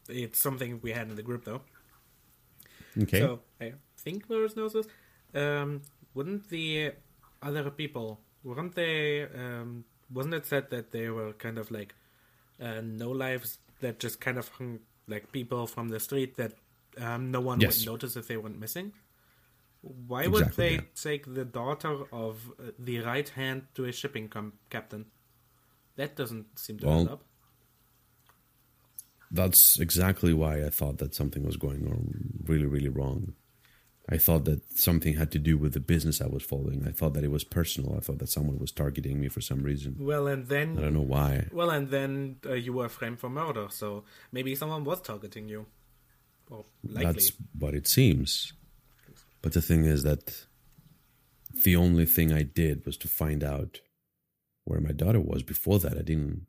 it's 0.10 0.40
something 0.40 0.80
we 0.82 0.92
had 0.92 1.10
in 1.10 1.16
the 1.16 1.22
group 1.22 1.46
though. 1.46 1.62
Okay. 3.04 3.20
So 3.20 3.40
I 3.60 3.74
think 3.98 4.28
Veros 4.28 4.56
knows 4.56 4.74
this. 4.74 4.88
Um, 5.34 5.82
wouldn't 6.14 6.50
the 6.50 6.94
other 7.42 7.70
people 7.70 8.20
weren't 8.44 8.76
they? 8.76 9.24
Um, 9.24 9.86
wasn't 10.14 10.34
it 10.36 10.46
said 10.46 10.70
that 10.70 10.92
they 10.92 11.10
were 11.10 11.34
kind 11.34 11.58
of 11.58 11.72
like 11.72 11.96
uh, 12.60 12.82
no 12.84 13.10
lives 13.12 13.58
that 13.80 14.00
just 14.00 14.20
kind 14.20 14.38
of 14.38 14.48
hung 14.50 14.80
like 15.08 15.32
people 15.32 15.68
from 15.68 15.90
the 15.90 16.00
street 16.00 16.36
that 16.38 16.54
um, 16.98 17.32
no 17.32 17.40
one 17.42 17.60
Yes. 17.60 17.80
would 17.80 17.86
notice 17.88 18.16
if 18.16 18.28
they 18.28 18.38
went 18.38 18.60
missing? 18.60 18.94
Why 19.82 20.28
would 20.28 20.54
they 20.54 20.74
yeah. 20.76 20.82
take 20.96 21.34
the 21.34 21.44
daughter 21.46 22.04
of 22.12 22.52
uh, 22.60 22.72
the 22.78 23.00
right 23.00 23.28
hand 23.30 23.64
to 23.76 23.86
a 23.86 23.92
shipping 23.92 24.28
com- 24.30 24.54
captain? 24.70 25.06
That 25.96 26.16
doesn't 26.16 26.60
seem 26.60 26.78
to 26.80 26.86
Well, 26.86 27.02
add 27.02 27.08
up. 27.10 27.24
That's 29.32 29.80
exactly 29.80 30.34
why 30.34 30.64
I 30.66 30.70
thought 30.70 30.98
that 30.98 31.16
something 31.16 31.44
was 31.44 31.56
going 31.58 31.88
on 31.88 32.44
really, 32.46 32.66
really 32.66 32.90
wrong. 32.90 33.34
I 34.12 34.18
thought 34.18 34.44
that 34.44 34.78
something 34.78 35.14
had 35.14 35.32
to 35.32 35.40
do 35.40 35.58
with 35.58 35.74
the 35.74 35.80
business 35.80 36.22
I 36.22 36.28
was 36.28 36.44
following. 36.44 36.86
I 36.86 36.92
thought 36.92 37.14
that 37.14 37.24
it 37.24 37.32
was 37.32 37.46
personal. 37.46 37.96
I 37.96 38.02
thought 38.02 38.20
that 38.20 38.30
someone 38.30 38.60
was 38.60 38.74
targeting 38.74 39.22
me 39.22 39.30
for 39.30 39.40
some 39.40 39.64
reason. 39.64 39.96
Well, 40.00 40.28
and 40.28 40.48
then 40.48 40.78
I 40.78 40.82
don't 40.82 40.94
know 40.94 41.00
why. 41.02 41.48
Well, 41.54 41.70
and 41.70 41.90
then 41.90 42.36
uh, 42.46 42.54
you 42.54 42.74
were 42.74 42.90
framed 42.90 43.20
for 43.20 43.30
murder, 43.30 43.68
so 43.70 44.04
maybe 44.34 44.54
someone 44.56 44.84
was 44.84 45.02
targeting 45.02 45.48
you. 45.48 45.66
Or 46.50 46.66
likely. 46.84 47.14
That's 47.14 47.32
what 47.58 47.74
it 47.74 47.88
seems. 47.88 48.52
But 49.42 49.54
the 49.54 49.62
thing 49.62 49.86
is 49.86 50.04
that 50.04 50.46
the 51.64 51.78
only 51.78 52.06
thing 52.06 52.34
I 52.34 52.44
did 52.44 52.86
was 52.86 52.98
to 52.98 53.08
find 53.08 53.46
out 53.46 53.80
where 54.66 54.82
my 54.82 54.92
daughter 54.92 55.22
was. 55.22 55.42
Before 55.42 55.80
that, 55.80 55.98
I 55.98 56.02
didn't. 56.02 56.48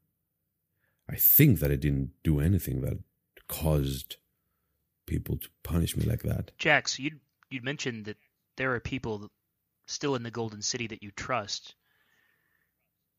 I 1.09 1.15
think 1.15 1.61
that 1.61 1.71
I 1.71 1.77
didn't 1.77 2.11
do 2.25 2.41
anything 2.41 2.81
that 2.81 2.99
caused 3.47 4.17
people 5.07 5.37
to 5.37 5.49
punish 5.63 5.97
me 5.97 6.05
like 6.05 6.23
that. 6.23 6.53
Jax, 6.59 6.99
you 6.99 7.13
you 7.53 7.61
mentioned 7.63 8.07
that 8.07 8.17
there 8.57 8.75
are 8.75 8.81
people 8.81 9.31
still 9.87 10.15
in 10.15 10.23
the 10.23 10.31
Golden 10.31 10.63
City 10.63 10.87
that 10.89 11.03
you 11.03 11.11
trust. 11.11 11.75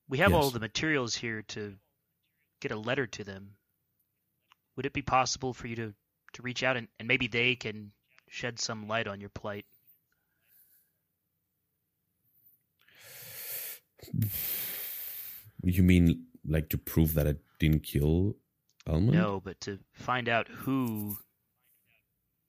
We 0.09 0.17
have 0.19 0.33
all 0.33 0.49
the 0.49 0.59
materials 0.59 1.15
here 1.15 1.43
to 1.49 1.75
get 2.59 2.71
a 2.71 2.77
letter 2.77 3.07
to 3.07 3.23
them. 3.23 3.55
Would 4.75 4.85
it 4.85 4.93
be 4.93 5.01
possible 5.01 5.53
for 5.53 5.67
you 5.67 5.75
to, 5.77 5.93
to 6.33 6.41
reach 6.41 6.63
out 6.63 6.77
and, 6.77 6.87
and 6.99 7.07
maybe 7.07 7.27
they 7.27 7.55
can 7.55 7.91
shed 8.27 8.59
some 8.59 8.87
light 8.87 9.07
on 9.07 9.19
your 9.19 9.29
plight? 9.29 9.65
You 15.63 15.83
mean 15.83 16.25
like 16.45 16.69
to 16.69 16.77
prove 16.77 17.13
that 17.13 17.27
I 17.27 17.35
didn't 17.59 17.83
kill 17.83 18.35
Elmond? 18.87 19.13
No, 19.13 19.41
but 19.43 19.61
to 19.61 19.79
find 19.93 20.27
out 20.27 20.47
who 20.47 21.17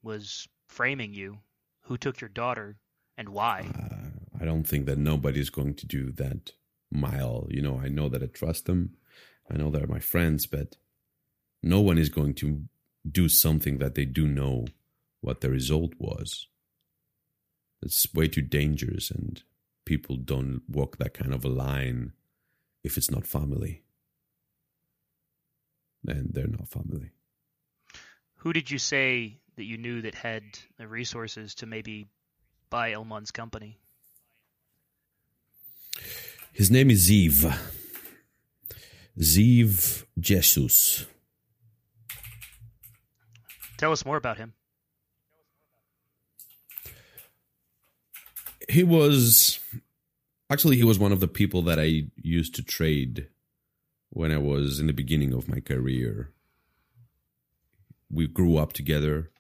was 0.03 0.49
framing 0.67 1.15
you, 1.15 1.39
who 1.85 1.97
took 1.97 2.21
your 2.21 2.29
daughter, 2.29 2.77
and 3.17 3.29
why. 3.31 3.71
Uh, 3.79 4.41
I 4.41 4.45
don't 4.45 4.65
think 4.65 4.87
that 4.87 4.99
nobody's 4.99 5.51
going 5.51 5.75
to 5.75 5.87
do 5.87 6.11
that 6.13 6.53
mile. 6.91 7.47
You 7.51 7.63
know, 7.63 7.81
I 7.83 7.89
know 7.89 8.09
that 8.09 8.23
I 8.23 8.27
trust 8.27 8.67
them. 8.67 8.97
I 9.51 9.57
know 9.57 9.71
they're 9.71 9.87
my 9.87 10.01
friends, 10.01 10.47
but 10.47 10.77
no 11.63 11.81
one 11.81 11.99
is 11.99 12.09
going 12.09 12.35
to 12.35 12.65
do 13.11 13.29
something 13.29 13.79
that 13.79 13.95
they 13.95 14.05
do 14.05 14.27
know 14.27 14.67
what 15.21 15.41
the 15.41 15.51
result 15.51 15.93
was. 15.99 16.49
It's 17.83 18.13
way 18.15 18.29
too 18.29 18.43
dangerous, 18.43 19.11
and 19.11 19.43
people 19.85 20.17
don't 20.17 20.63
walk 20.69 20.97
that 20.99 21.15
kind 21.15 21.35
of 21.35 21.45
a 21.45 21.49
line 21.49 22.13
if 22.83 22.97
it's 22.97 23.11
not 23.11 23.27
family. 23.27 23.83
And 26.07 26.33
they're 26.33 26.47
not 26.47 26.69
family. 26.69 27.11
Who 28.39 28.53
did 28.53 28.71
you 28.71 28.79
say 28.79 29.39
that 29.57 29.65
you 29.65 29.79
knew 29.79 30.03
that 30.03 30.15
had 30.15 30.43
the 30.79 30.87
resources 30.89 31.55
to 31.57 31.67
maybe 31.67 32.07
buy 32.71 32.93
Elmond's 32.93 33.31
company? 33.31 33.79
His 36.53 36.71
name 36.71 36.91
is 36.91 37.11
Ziv. 37.11 37.57
Ziv 39.19 40.05
Jesus. 40.19 41.07
Tell 43.77 43.93
us 43.93 44.05
more 44.05 44.17
about 44.17 44.39
him. 44.39 44.55
he 48.69 48.83
was 48.83 49.59
actually 50.51 50.77
he 50.77 50.85
was 50.85 50.99
one 50.99 51.13
of 51.13 51.21
the 51.21 51.29
people 51.29 51.63
that 51.63 51.79
I 51.79 52.05
used 52.17 52.55
to 52.57 52.63
trade 52.63 53.29
when 54.11 54.31
I 54.31 54.39
was 54.39 54.81
in 54.81 54.87
the 54.87 54.93
beginning 54.93 55.33
of 55.33 55.49
my 55.49 55.61
career. 55.61 56.31
We 58.11 58.27
grew 58.27 58.57
up 58.57 58.73
together 58.73 59.31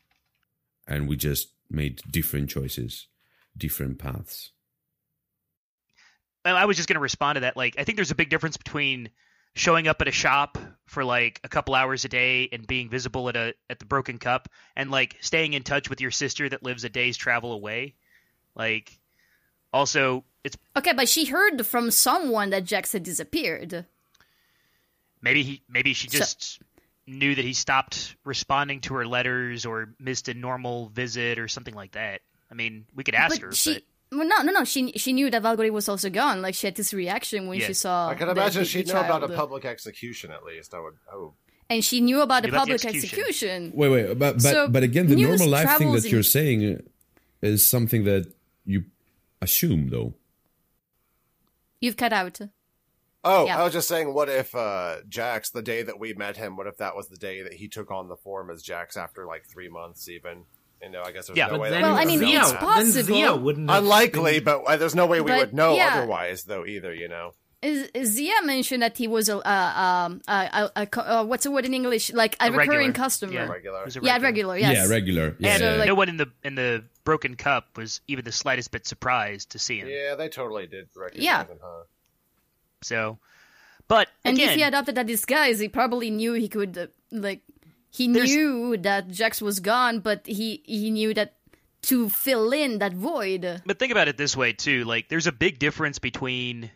and 0.86 1.08
we 1.08 1.16
just 1.16 1.48
made 1.70 2.00
different 2.10 2.50
choices, 2.50 3.06
different 3.56 3.98
paths. 3.98 4.50
I 6.44 6.50
I 6.50 6.64
was 6.66 6.76
just 6.76 6.88
going 6.88 6.96
to 6.96 7.00
respond 7.00 7.36
to 7.36 7.40
that. 7.40 7.56
Like, 7.56 7.74
I 7.78 7.84
think 7.84 7.96
there's 7.96 8.10
a 8.10 8.14
big 8.16 8.30
difference 8.30 8.56
between 8.56 9.10
showing 9.54 9.86
up 9.88 10.00
at 10.00 10.08
a 10.08 10.12
shop 10.12 10.58
for 10.86 11.04
like 11.04 11.40
a 11.44 11.48
couple 11.48 11.74
hours 11.74 12.04
a 12.04 12.08
day 12.08 12.48
and 12.52 12.66
being 12.66 12.88
visible 12.90 13.28
at 13.28 13.36
a 13.36 13.54
at 13.70 13.78
the 13.78 13.84
Broken 13.86 14.18
Cup, 14.18 14.48
and 14.76 14.90
like 14.90 15.16
staying 15.20 15.52
in 15.54 15.62
touch 15.62 15.88
with 15.88 16.00
your 16.00 16.10
sister 16.10 16.48
that 16.48 16.62
lives 16.62 16.84
a 16.84 16.88
day's 16.88 17.16
travel 17.16 17.52
away. 17.52 17.94
Like, 18.54 18.98
also, 19.72 20.24
it's 20.44 20.56
Okay, 20.76 20.92
but 20.92 21.08
she 21.08 21.24
heard 21.24 21.64
from 21.66 21.90
someone 21.90 22.50
that 22.50 22.64
Jax 22.64 22.92
had 22.92 23.02
disappeared. 23.02 23.86
maybe 25.22 25.42
he 25.42 25.62
maybe 25.68 25.94
she 25.94 26.08
So- 26.08 26.18
just 26.18 26.60
knew 27.06 27.34
that 27.34 27.44
he 27.44 27.52
stopped 27.52 28.16
responding 28.24 28.80
to 28.82 28.94
her 28.94 29.06
letters 29.06 29.66
or 29.66 29.94
missed 29.98 30.28
a 30.28 30.34
normal 30.34 30.88
visit 30.88 31.38
or 31.38 31.48
something 31.48 31.74
like 31.74 31.92
that. 31.92 32.20
I 32.50 32.54
mean, 32.54 32.86
we 32.94 33.04
could 33.04 33.14
ask 33.14 33.36
but 33.40 33.42
her, 33.48 33.52
she, 33.52 33.74
but 33.74 33.82
well, 34.18 34.28
no, 34.28 34.42
no, 34.42 34.52
no. 34.52 34.64
She 34.64 34.92
she 34.92 35.12
knew 35.12 35.30
that 35.30 35.42
Valkyrie 35.42 35.70
was 35.70 35.88
also 35.88 36.08
gone. 36.08 36.40
Like 36.42 36.54
she 36.54 36.66
had 36.66 36.76
this 36.76 36.94
reaction 36.94 37.48
when 37.48 37.58
Yeah. 37.60 37.66
she 37.66 37.74
saw. 37.74 38.08
I 38.08 38.14
can 38.14 38.28
imagine 38.28 38.62
the- 38.62 38.66
she'd 38.68 38.86
the 38.86 38.94
know 38.94 39.00
about 39.00 39.24
a 39.24 39.28
public 39.28 39.64
execution 39.64 40.30
at 40.30 40.44
least. 40.44 40.72
I 40.74 40.80
would 40.80 40.94
hope. 41.06 41.36
and 41.70 41.84
she 41.84 42.00
knew 42.00 42.20
about 42.22 42.44
She 42.44 42.50
the 42.50 42.56
knew 42.56 42.56
about 42.56 42.66
the 42.68 42.72
public 42.74 42.84
execution. 42.96 43.18
execution. 43.20 43.72
Wait, 43.74 43.88
wait, 43.88 44.06
but 44.18 44.34
but, 44.34 44.40
So, 44.42 44.68
but 44.68 44.82
again, 44.82 45.06
the 45.08 45.16
normal 45.16 45.48
life 45.48 45.78
thing 45.78 45.92
that 45.92 46.04
you're 46.04 46.18
in- 46.18 46.22
saying 46.24 46.82
is 47.42 47.66
something 47.66 48.04
that 48.04 48.32
you 48.64 48.84
assume, 49.42 49.88
though. 49.88 50.14
You've 51.80 51.96
cut 51.96 52.12
out. 52.12 52.40
Oh, 53.24 53.46
Yeah. 53.46 53.58
I 53.60 53.64
was 53.64 53.72
just 53.72 53.88
saying, 53.88 54.12
what 54.12 54.28
if 54.28 54.54
uh, 54.54 54.96
Jax, 55.08 55.50
the 55.50 55.62
day 55.62 55.82
that 55.82 55.98
we 55.98 56.12
met 56.14 56.36
him, 56.36 56.56
what 56.56 56.66
if 56.66 56.76
that 56.78 56.94
was 56.96 57.08
the 57.08 57.16
day 57.16 57.42
that 57.42 57.54
he 57.54 57.68
took 57.68 57.90
on 57.90 58.08
the 58.08 58.16
form 58.16 58.50
as 58.50 58.62
Jax 58.62 58.96
after 58.96 59.24
like 59.26 59.46
three 59.46 59.68
months, 59.68 60.08
even? 60.08 60.44
You 60.82 60.90
know, 60.90 61.02
I 61.02 61.12
guess 61.12 61.28
there's 61.28 61.38
Yeah, 61.38 61.46
no 61.46 61.58
way. 61.58 61.70
then 61.70 61.80
that 61.80 61.86
Well, 61.88 61.96
we 61.96 62.02
I 62.02 62.04
mean, 62.04 62.20
would 62.20 62.28
it's 62.28 62.52
possible. 62.52 62.92
Then 62.92 63.02
Zia 63.04 63.34
wouldn't 63.36 63.70
Unlikely, 63.70 64.34
been- 64.40 64.44
but 64.44 64.64
uh, 64.64 64.76
there's 64.76 64.94
no 64.94 65.06
way 65.06 65.20
we 65.22 65.30
But, 65.30 65.38
would 65.38 65.54
know 65.54 65.74
yeah. 65.76 65.94
otherwise, 65.96 66.44
though. 66.44 66.66
Either, 66.66 66.92
you 66.94 67.08
know. 67.08 67.32
Zia 68.04 68.42
mentioned 68.44 68.82
that 68.82 68.98
he 68.98 69.08
was 69.08 69.30
a, 69.30 69.38
uh, 69.38 69.72
um, 69.80 70.20
a, 70.28 70.32
a, 70.76 70.82
a, 70.82 70.86
co- 70.86 71.00
uh, 71.00 71.24
what's 71.24 71.44
the 71.44 71.50
word 71.50 71.64
in 71.64 71.72
English? 71.72 72.12
Like 72.12 72.36
a, 72.38 72.48
A 72.48 72.50
regular. 72.50 72.66
recurring 72.66 72.92
customer. 72.92 73.32
Yeah. 73.32 73.46
Regular. 73.48 73.84
It 73.86 73.96
Yeah, 74.02 74.18
regular. 74.18 74.58
Yes. 74.58 74.76
Yeah, 74.76 74.86
regular. 74.94 75.36
Yeah, 75.38 75.50
and 75.52 75.60
So, 75.60 75.76
like- 75.76 75.86
no 75.88 75.94
one 75.94 76.10
in 76.10 76.18
the 76.18 76.26
in 76.42 76.54
the 76.56 76.84
Broken 77.04 77.36
Cup 77.36 77.78
was 77.78 78.02
even 78.06 78.26
the 78.26 78.32
slightest 78.32 78.70
bit 78.70 78.86
surprised 78.86 79.50
to 79.52 79.58
see 79.58 79.78
him. 79.78 79.88
Yeah, 79.88 80.14
they 80.14 80.28
totally 80.28 80.66
did 80.66 80.88
recognize 80.94 81.24
Yeah. 81.24 81.46
him, 81.46 81.58
huh? 81.62 81.84
So, 82.84 83.18
but 83.88 84.08
And 84.24 84.36
again, 84.36 84.50
if 84.50 84.56
he 84.56 84.62
adopted 84.62 84.94
that 84.96 85.06
disguise, 85.06 85.58
he 85.58 85.68
probably 85.68 86.10
knew 86.10 86.34
he 86.34 86.48
could, 86.48 86.76
uh, 86.76 86.86
like, 87.10 87.42
he 87.90 88.08
knew 88.08 88.76
that 88.78 89.08
Jax 89.08 89.40
was 89.40 89.60
gone, 89.60 90.00
but 90.00 90.26
he 90.26 90.62
he 90.66 90.90
knew 90.90 91.14
that 91.14 91.36
to 91.82 92.08
fill 92.08 92.52
in 92.52 92.78
that 92.78 92.92
void. 92.92 93.62
But 93.64 93.78
think 93.78 93.92
about 93.92 94.08
it 94.08 94.16
this 94.16 94.36
way 94.36 94.52
too. 94.52 94.84
Like 94.84 95.08
there's 95.08 95.26
a 95.28 95.32
big 95.32 95.58
difference 95.58 95.98
between 96.00 96.70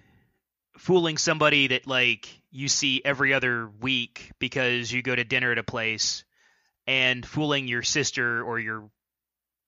fooling 0.77 1.19
somebody 1.19 1.69
that 1.69 1.87
like 1.87 2.29
you 2.53 2.69
see 2.69 3.03
every 3.05 3.35
other 3.35 3.69
week 3.81 4.31
because 4.39 4.93
you 4.93 5.03
go 5.03 5.17
to 5.17 5.25
dinner 5.25 5.51
at 5.51 5.59
a 5.59 5.65
place 5.65 6.25
and 6.87 7.27
fooling 7.27 7.67
your 7.67 7.83
sister 7.83 8.43
or 8.43 8.61
your 8.61 8.89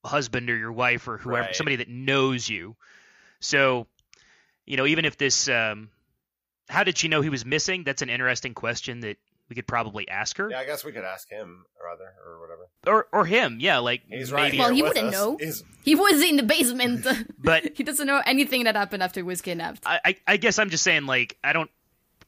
husband 0.04 0.48
or 0.50 0.56
your 0.56 0.72
wife 0.72 1.08
or 1.08 1.18
whoever 1.18 1.46
Right. 1.46 1.56
somebody 1.56 1.76
that 1.76 1.88
knows 1.88 2.48
you. 2.48 2.76
So, 3.40 3.86
you 4.66 4.76
know, 4.76 4.86
even 4.86 5.04
if 5.04 5.16
this 5.16 5.48
um 5.48 5.90
how 6.70 6.84
did 6.84 6.96
she 6.96 7.08
know 7.08 7.20
he 7.20 7.28
was 7.28 7.44
missing? 7.44 7.84
That's 7.84 8.00
an 8.02 8.08
interesting 8.08 8.54
question 8.54 9.00
that 9.00 9.16
we 9.48 9.56
could 9.56 9.66
probably 9.66 10.08
ask 10.08 10.36
her. 10.38 10.48
Yeah, 10.50 10.60
I 10.60 10.64
guess 10.64 10.84
we 10.84 10.92
could 10.92 11.04
ask 11.04 11.28
him, 11.28 11.64
rather, 11.84 12.12
or 12.24 12.40
whatever. 12.40 12.68
Or 12.86 13.06
or 13.12 13.26
him. 13.26 13.58
Yeah, 13.60 13.78
like 13.78 14.02
He's 14.08 14.30
right 14.32 14.44
maybe 14.44 14.58
Well, 14.58 14.72
he 14.72 14.82
wouldn't 14.82 15.08
us. 15.08 15.12
know. 15.12 15.36
He's- 15.38 15.62
He 15.84 15.94
was 15.96 16.22
in 16.22 16.36
the 16.36 16.42
basement. 16.44 17.04
But- 17.38 17.76
he 17.76 17.82
doesn't 17.82 18.06
know 18.06 18.22
anything 18.24 18.64
that 18.64 18.76
happened 18.76 19.02
after 19.02 19.20
he 19.20 19.24
was 19.24 19.40
kidnapped. 19.42 19.82
I, 19.84 20.00
I 20.04 20.16
I 20.26 20.36
guess 20.36 20.58
I'm 20.58 20.70
just 20.70 20.84
saying 20.84 21.06
like 21.06 21.36
I 21.44 21.52
don't 21.52 21.70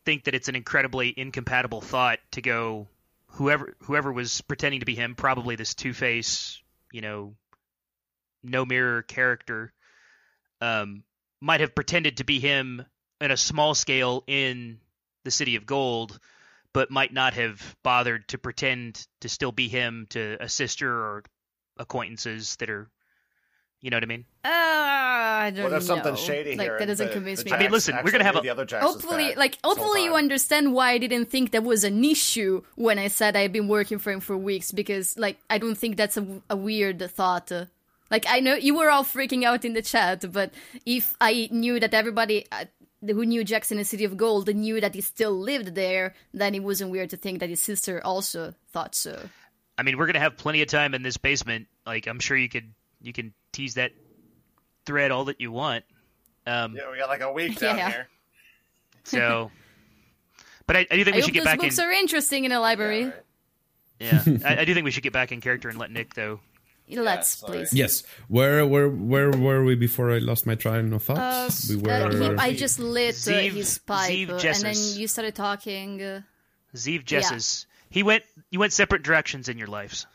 think 0.05 0.25
that 0.25 0.35
it's 0.35 0.49
an 0.49 0.57
incredibly 0.57 1.15
incompatible 1.17 1.81
thought 1.81 2.19
to 2.33 2.43
go 2.43 2.89
whoever 3.27 3.75
whoever 3.85 4.13
was 4.13 4.41
pretending 4.43 4.81
to 4.81 4.87
be 4.87 4.97
him 4.97 5.15
probably 5.15 5.55
this 5.55 5.75
two 5.75 5.93
face 5.95 6.61
you 6.91 7.01
know 7.01 7.35
no 8.43 8.65
mirror 8.67 9.03
character 9.03 9.73
um 10.61 11.05
might 11.41 11.61
have 11.61 11.75
pretended 11.75 12.17
to 12.17 12.25
be 12.25 12.41
him 12.41 12.85
in 13.23 13.31
a 13.31 13.37
small 13.37 13.75
scale 13.75 14.25
in 14.27 14.79
the 15.25 15.31
city 15.31 15.57
of 15.57 15.65
gold 15.67 16.19
but 16.75 16.91
might 16.91 17.13
not 17.13 17.35
have 17.35 17.77
bothered 17.83 18.27
to 18.29 18.39
pretend 18.39 19.07
to 19.21 19.29
still 19.29 19.53
be 19.53 19.69
him 19.69 20.07
to 20.11 20.37
a 20.41 20.49
sister 20.49 20.91
or 20.91 21.23
acquaintances 21.77 22.57
that 22.57 22.71
are, 22.71 22.89
you 23.83 23.91
know 23.91 23.97
what 23.97 24.05
I 24.05 24.07
mean? 24.07 24.25
Uh, 24.45 24.49
I 24.49 25.53
don't 25.55 25.65
What 25.65 25.73
if 25.75 25.81
know. 25.83 25.87
something 25.95 26.17
shady 26.17 26.57
like 26.57 26.67
here? 26.67 26.79
that 26.79 26.87
doesn't 26.87 27.09
the- 27.09 27.13
convince 27.13 27.41
the 27.43 27.51
me. 27.51 27.53
I 27.53 27.59
mean, 27.59 27.71
listen, 27.71 27.97
we're 28.03 28.11
gonna 28.11 28.25
have 28.25 28.37
a- 28.37 28.41
the 28.41 28.49
other 28.49 28.65
Jax 28.65 28.85
hopefully 28.85 29.35
like 29.35 29.59
hopefully 29.63 30.05
you 30.05 30.15
understand 30.15 30.73
why 30.73 30.93
i 30.93 30.99
didn't 30.99 31.27
think 31.31 31.51
that 31.51 31.63
was 31.63 31.85
an 31.85 32.03
issue 32.05 32.63
when 32.77 32.99
i 32.99 33.09
said 33.09 33.37
i've 33.37 33.53
been 33.53 33.69
working 33.69 33.99
for 33.99 34.11
him 34.13 34.21
for 34.21 34.37
weeks 34.37 34.73
because 34.73 35.19
like 35.19 35.37
i 35.51 35.59
don't 35.59 35.75
think 35.77 35.97
that's 35.97 36.17
a, 36.17 36.27
a 36.49 36.57
weird 36.57 37.03
thought 37.11 37.51
uh, 37.53 37.67
like 38.11 38.25
i 38.29 38.41
know 38.41 38.55
you 38.55 38.75
were 38.75 38.89
all 38.91 39.05
freaking 39.05 39.43
out 39.45 39.65
in 39.65 39.73
the 39.75 39.83
chat 39.83 40.25
but 40.33 40.53
if 40.87 41.15
i 41.21 41.49
knew 41.51 41.79
that 41.81 41.93
everybody 41.93 42.47
uh, 42.53 42.65
who 43.07 43.27
knew 43.27 43.43
jackson 43.45 43.79
in 43.79 43.85
city 43.85 44.05
of 44.05 44.17
gold 44.17 44.49
and 44.49 44.61
knew 44.61 44.81
that 44.81 44.95
he 44.95 45.01
still 45.01 45.33
lived 45.39 45.75
there 45.75 46.15
then 46.33 46.55
it 46.55 46.63
wasn't 46.63 46.91
weird 46.91 47.11
to 47.11 47.17
think 47.17 47.41
that 47.41 47.49
his 47.49 47.61
sister 47.61 48.01
also 48.05 48.55
thought 48.73 48.95
so 48.95 49.29
I 49.79 49.85
mean, 49.85 49.97
we're 49.97 50.07
gonna 50.07 50.21
have 50.21 50.37
plenty 50.37 50.61
of 50.61 50.69
time 50.69 50.95
in 50.95 51.03
this 51.03 51.17
basement. 51.17 51.67
Like, 51.87 52.07
I'm 52.07 52.21
sure 52.21 52.37
you 52.37 52.49
could 52.51 52.75
you 53.01 53.13
can 53.15 53.33
tease 53.53 53.75
that 53.75 53.93
thread 54.85 55.11
all 55.11 55.25
that 55.25 55.41
you 55.41 55.51
want. 55.51 55.85
Um, 56.47 56.77
Yeah, 56.77 56.91
we 56.93 56.99
got 56.99 57.09
like 57.09 57.23
a 57.23 57.33
week 57.33 57.59
down 57.59 57.77
Yeah. 57.79 57.91
here. 57.91 58.09
so, 59.05 59.51
but 60.67 60.77
I, 60.77 60.87
I 60.91 60.97
do 60.97 61.05
think 61.05 61.09
i 61.09 61.17
we 61.17 61.21
hope 61.23 61.25
should 61.25 61.35
get 61.35 61.41
those 61.41 61.45
back 61.47 61.55
in. 61.61 61.61
books 61.65 61.79
are 61.79 61.91
interesting 61.91 62.45
in 62.45 62.53
a 62.53 62.61
library 62.61 63.11
Yeah, 63.99 64.17
right. 64.17 64.27
Yeah, 64.27 64.39
I, 64.45 64.61
I 64.61 64.65
do 64.67 64.75
think 64.75 64.85
we 64.85 64.91
should 64.91 65.03
get 65.03 65.15
back 65.15 65.33
in 65.33 65.41
character 65.41 65.71
and 65.71 65.79
let 65.79 65.91
Nick 65.91 66.13
though. 66.15 66.41
Let's 66.89 67.29
sorry. 67.39 67.59
please 67.59 67.73
Yes. 67.73 68.03
Where 68.29 68.67
where 68.67 68.89
where 68.89 69.31
were 69.31 69.65
we 69.65 69.75
before 69.75 70.13
I 70.13 70.19
lost 70.19 70.47
my 70.47 70.55
train 70.55 70.93
of 70.93 71.09
Uh, 71.09 71.15
thoughts? 71.15 71.69
we 71.71 71.77
uh, 71.91 72.11
he- 72.11 72.19
were. 72.21 72.37
I 72.39 72.55
just 72.55 72.79
lit 72.79 73.15
uh, 73.15 73.31
Zeev- 73.31 73.53
his 73.53 73.79
pipe, 73.79 74.29
uh, 74.31 74.37
and 74.47 74.63
then 74.63 74.77
you 75.01 75.07
started 75.09 75.35
talking. 75.35 76.03
Uh, 76.03 76.21
Zeev 76.75 77.05
Jesses. 77.05 77.67
He 77.91 78.03
went. 78.03 78.25
You 78.51 78.59
went 78.61 78.73
separate 78.73 79.03
directions 79.03 79.49
in 79.49 79.59
your 79.59 79.69
lives. 79.69 80.07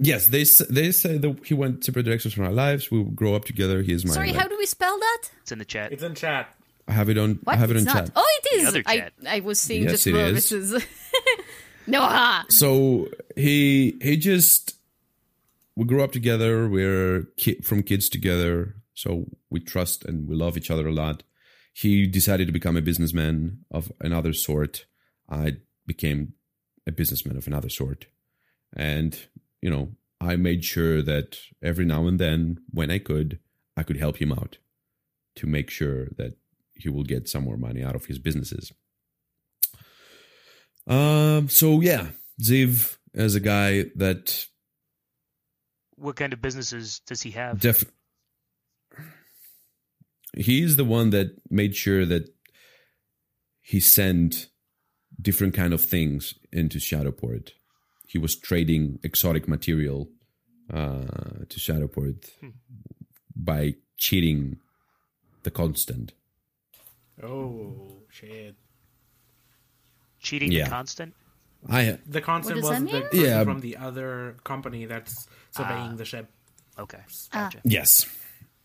yes, 0.00 0.26
they 0.28 0.44
they 0.72 0.92
say 0.92 1.18
that 1.18 1.44
he 1.44 1.54
went 1.54 1.84
separate 1.84 2.04
directions 2.04 2.32
from 2.34 2.44
our 2.44 2.52
lives. 2.52 2.90
We 2.90 3.04
grow 3.04 3.34
up 3.34 3.44
together. 3.44 3.82
He 3.82 3.92
is 3.92 4.04
my. 4.06 4.12
sorry, 4.14 4.32
like- 4.32 4.40
how 4.40 4.48
do 4.48 4.56
we 4.56 4.66
spell 4.66 4.98
that? 4.98 5.22
It's 5.42 5.52
in 5.52 5.58
the 5.58 5.64
chat. 5.64 5.92
It's 5.92 6.02
in 6.02 6.14
chat. 6.14 6.54
I 6.86 6.92
have 6.92 7.10
it 7.10 7.18
on. 7.18 7.38
What? 7.44 7.52
I 7.52 7.56
have 7.58 7.70
it 7.70 7.76
it's 7.76 7.86
on 7.86 7.94
not. 7.94 8.04
chat. 8.06 8.12
Oh, 8.16 8.38
it 8.42 8.60
is. 8.60 8.68
other 8.68 8.82
I 8.86 8.96
chat. 8.98 9.12
I 9.28 9.40
was 9.40 9.60
seeing 9.60 9.82
Yes, 9.82 10.04
just 10.04 10.06
it 10.06 10.14
is. 10.14 10.72
no, 11.86 12.00
ha. 12.00 12.46
So 12.48 13.08
he 13.36 13.98
he 14.00 14.16
just 14.16 14.77
we 15.78 15.84
grew 15.84 16.02
up 16.02 16.10
together. 16.10 16.68
We're 16.68 17.28
ki- 17.36 17.60
from 17.62 17.84
kids 17.84 18.08
together, 18.08 18.74
so 18.94 19.26
we 19.48 19.60
trust 19.60 20.04
and 20.04 20.28
we 20.28 20.34
love 20.34 20.56
each 20.56 20.72
other 20.72 20.88
a 20.88 20.92
lot. 20.92 21.22
He 21.72 22.08
decided 22.08 22.48
to 22.48 22.52
become 22.52 22.76
a 22.76 22.82
businessman 22.82 23.64
of 23.70 23.92
another 24.00 24.32
sort. 24.32 24.86
I 25.30 25.58
became 25.86 26.32
a 26.84 26.90
businessman 26.90 27.36
of 27.36 27.46
another 27.46 27.68
sort, 27.68 28.06
and 28.74 29.16
you 29.62 29.70
know 29.70 29.92
I 30.20 30.34
made 30.34 30.64
sure 30.64 31.00
that 31.00 31.38
every 31.62 31.84
now 31.84 32.08
and 32.08 32.18
then, 32.18 32.58
when 32.70 32.90
I 32.90 32.98
could, 32.98 33.38
I 33.76 33.84
could 33.84 33.98
help 33.98 34.16
him 34.16 34.32
out 34.32 34.58
to 35.36 35.46
make 35.46 35.70
sure 35.70 36.06
that 36.16 36.36
he 36.74 36.88
will 36.88 37.04
get 37.04 37.28
some 37.28 37.44
more 37.44 37.56
money 37.56 37.84
out 37.84 37.94
of 37.94 38.06
his 38.06 38.18
businesses. 38.18 38.72
Um. 40.88 41.48
So 41.48 41.80
yeah, 41.80 42.08
Ziv 42.42 42.96
is 43.14 43.36
a 43.36 43.40
guy 43.40 43.84
that 43.94 44.48
What 45.98 46.16
kind 46.16 46.32
of 46.32 46.40
businesses 46.40 47.00
does 47.06 47.22
he 47.22 47.30
have? 47.32 47.60
def. 47.60 47.84
He's 50.36 50.76
the 50.76 50.84
one 50.84 51.10
that 51.10 51.36
made 51.50 51.74
sure 51.74 52.04
that 52.06 52.28
he 53.60 53.80
sent 53.80 54.48
different 55.20 55.54
kind 55.54 55.72
of 55.72 55.82
things 55.84 56.34
into 56.52 56.78
Shadowport. 56.78 57.52
He 58.06 58.18
was 58.18 58.36
trading 58.36 58.98
exotic 59.02 59.48
material 59.48 60.08
uh, 60.72 61.44
to 61.48 61.58
Shadowport 61.60 62.30
by 63.34 63.74
cheating 63.96 64.58
the 65.42 65.50
constant. 65.50 66.12
Oh 67.22 68.02
shit! 68.10 68.54
Cheating 70.20 70.52
Yeah. 70.52 70.64
the 70.64 70.70
constant. 70.70 71.14
I 71.68 71.98
The 72.06 72.20
constant 72.20 72.62
was 72.62 72.68
the 72.80 73.00
person 73.00 73.20
Yeah. 73.20 73.44
from 73.44 73.60
the 73.60 73.76
other 73.76 74.36
company 74.44 74.86
that's 74.86 75.26
surveying 75.50 75.96
the 75.96 76.04
ship. 76.04 76.30
Okay. 76.78 77.00
Ah. 77.32 77.50
Gotcha. 77.50 77.60
Yes. 77.64 78.06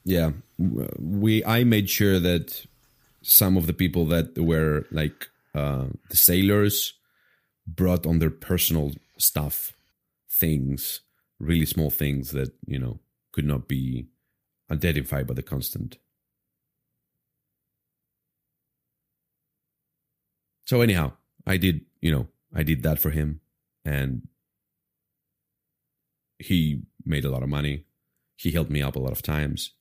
Yeah. 0.03 0.31
We 0.57 1.43
I 1.45 1.63
made 1.63 1.89
sure 1.89 2.19
that 2.19 2.65
some 3.21 3.57
of 3.57 3.65
the 3.65 3.73
people 3.73 4.05
that 4.07 4.37
were 4.37 4.85
like 4.91 5.27
uh 5.55 5.85
the 6.09 6.17
sailors 6.17 6.93
brought 7.65 8.05
on 8.05 8.19
their 8.19 8.29
personal 8.29 8.91
stuff 9.17 9.73
things, 10.29 11.01
really 11.39 11.65
small 11.65 11.89
things 11.89 12.31
that, 12.31 12.51
you 12.67 12.77
know, 12.77 12.99
could 13.31 13.45
not 13.45 13.67
be 13.67 14.07
identified 14.69 15.25
by 15.27 15.33
the 15.33 15.43
constant. 15.43 15.97
So 20.65 20.81
anyhow, 20.81 21.13
I 21.45 21.57
did, 21.57 21.81
you 22.01 22.11
know, 22.11 22.27
I 22.53 22.63
did 22.63 22.83
that 22.83 22.99
for 22.99 23.09
him 23.09 23.41
and 23.83 24.27
he 26.39 26.83
made 27.05 27.25
a 27.25 27.29
lot 27.29 27.43
of 27.43 27.49
money 27.49 27.85
he 28.43 28.51
helped 28.51 28.71
me 28.71 28.81
up 28.81 28.95
a 28.95 28.99
lot 28.99 29.11
of 29.11 29.21
times. 29.21 29.71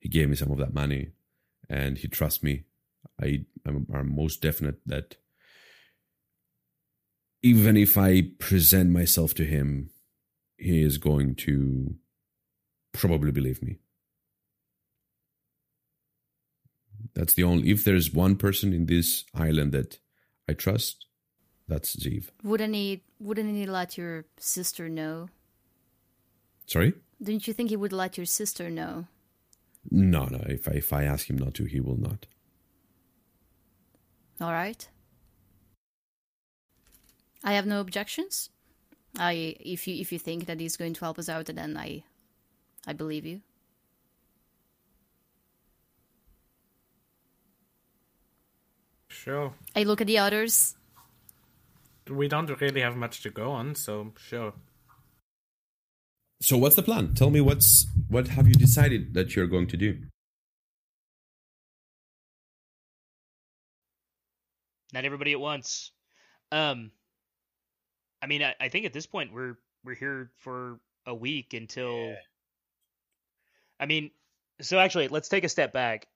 He 0.00 0.08
gave 0.08 0.28
me 0.28 0.36
some 0.36 0.50
of 0.50 0.58
that 0.58 0.74
money, 0.74 1.10
and 1.68 1.98
he 1.98 2.08
trusts 2.08 2.42
me. 2.42 2.64
I'm 3.22 4.14
most 4.14 4.42
definite 4.42 4.80
that 4.86 5.16
even 7.42 7.76
if 7.76 7.96
I 7.96 8.30
present 8.38 8.90
myself 8.90 9.34
to 9.34 9.44
him, 9.44 9.90
he 10.56 10.82
is 10.82 10.98
going 10.98 11.36
to 11.36 11.94
probably 12.92 13.30
believe 13.30 13.62
me. 13.62 13.78
That's 17.14 17.34
the 17.34 17.44
only. 17.44 17.70
If 17.70 17.84
there's 17.84 18.12
one 18.12 18.36
person 18.36 18.72
in 18.72 18.86
this 18.86 19.24
island 19.34 19.72
that 19.72 19.98
I 20.48 20.54
trust, 20.54 21.06
that's 21.68 21.96
Zeev. 21.96 22.28
wouldn't 22.42 22.74
he? 22.74 23.02
Wouldn't 23.20 23.54
he 23.54 23.66
let 23.66 23.98
your 23.98 24.24
sister 24.38 24.88
know? 24.88 25.28
Sorry. 26.66 26.94
Didn't 27.22 27.46
you 27.46 27.52
think 27.54 27.70
he 27.70 27.76
would 27.76 27.92
let 27.92 28.16
your 28.16 28.26
sister 28.26 28.70
know? 28.70 29.06
No, 29.90 30.26
no. 30.26 30.44
If 30.46 30.68
I, 30.68 30.72
if 30.72 30.92
I 30.92 31.04
ask 31.04 31.28
him 31.28 31.38
not 31.38 31.54
to, 31.54 31.64
he 31.64 31.80
will 31.80 31.96
not. 31.96 32.26
All 34.40 34.52
right. 34.52 34.88
I 37.42 37.52
have 37.52 37.66
no 37.66 37.80
objections. 37.80 38.50
I 39.18 39.56
if 39.60 39.88
you 39.88 40.00
if 40.00 40.12
you 40.12 40.18
think 40.18 40.46
that 40.46 40.60
he's 40.60 40.76
going 40.76 40.94
to 40.94 41.00
help 41.00 41.18
us 41.18 41.28
out, 41.28 41.46
then 41.46 41.76
I 41.76 42.04
I 42.86 42.92
believe 42.92 43.24
you. 43.26 43.40
Sure. 49.08 49.52
I 49.74 49.82
look 49.82 50.00
at 50.00 50.06
the 50.06 50.18
others. 50.18 50.74
We 52.08 52.28
don't 52.28 52.48
really 52.60 52.80
have 52.80 52.96
much 52.96 53.22
to 53.22 53.30
go 53.30 53.50
on, 53.50 53.74
so 53.74 54.12
sure. 54.16 54.54
So 56.40 56.56
what's 56.56 56.76
the 56.76 56.82
plan? 56.82 57.14
Tell 57.14 57.30
me 57.30 57.40
what's 57.40 57.86
what 58.08 58.28
have 58.28 58.46
you 58.46 58.54
decided 58.54 59.14
that 59.14 59.34
you're 59.34 59.46
going 59.46 59.66
to 59.68 59.76
do? 59.76 59.98
Not 64.92 65.04
everybody 65.04 65.32
at 65.32 65.40
once. 65.40 65.90
Um, 66.50 66.92
I 68.22 68.26
mean, 68.26 68.42
I, 68.42 68.54
I 68.60 68.68
think 68.68 68.86
at 68.86 68.92
this 68.92 69.06
point 69.06 69.32
we're 69.32 69.58
we're 69.84 69.94
here 69.94 70.30
for 70.38 70.78
a 71.06 71.14
week 71.14 71.54
until. 71.54 72.08
Yeah. 72.08 72.14
I 73.80 73.86
mean, 73.86 74.10
so 74.60 74.78
actually, 74.78 75.08
let's 75.08 75.28
take 75.28 75.44
a 75.44 75.48
step 75.48 75.72
back. 75.72 76.06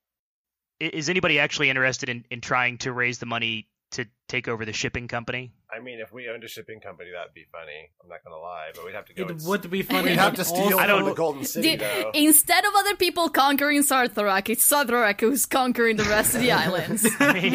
Is 0.79 1.09
anybody 1.09 1.39
actually 1.39 1.69
interested 1.69 2.09
in, 2.09 2.25
in 2.29 2.41
trying 2.41 2.77
to 2.79 2.91
raise 2.91 3.19
the 3.19 3.25
money 3.25 3.69
to 3.91 4.05
take 4.33 4.47
over 4.47 4.65
the 4.65 4.73
shipping 4.73 5.07
company? 5.07 5.51
I 5.75 5.79
mean, 5.79 5.99
if 5.99 6.11
we 6.11 6.27
owned 6.29 6.43
a 6.43 6.47
shipping 6.47 6.79
company, 6.79 7.09
that'd 7.13 7.33
be 7.35 7.45
funny. 7.51 7.89
I'm 8.01 8.09
not 8.09 8.23
gonna 8.23 8.37
lie, 8.37 8.69
but 8.75 8.83
we'd 8.85 8.95
have 8.95 9.05
to 9.05 9.13
go. 9.13 9.23
It 9.23 9.29
and- 9.31 9.45
would 9.45 9.69
be 9.69 9.81
funny. 9.93 10.09
We'd 10.09 10.17
have 10.19 10.35
to 10.35 10.43
steal 10.45 10.57
also- 10.63 10.77
I 10.77 10.87
from 10.87 10.99
don't- 10.99 11.05
the 11.09 11.13
Golden 11.13 11.43
City, 11.45 11.71
Dude, 11.71 11.79
though. 11.81 12.11
instead 12.15 12.65
of 12.65 12.73
other 12.75 12.95
people 12.95 13.29
conquering 13.29 13.81
Sarthrok, 13.83 14.49
it's 14.49 14.67
Sarthrok 14.69 15.19
who's 15.21 15.45
conquering 15.45 15.97
the 15.97 16.03
rest 16.05 16.33
of 16.35 16.41
the 16.41 16.51
islands. 16.65 17.05
I 17.19 17.33
mean, 17.33 17.51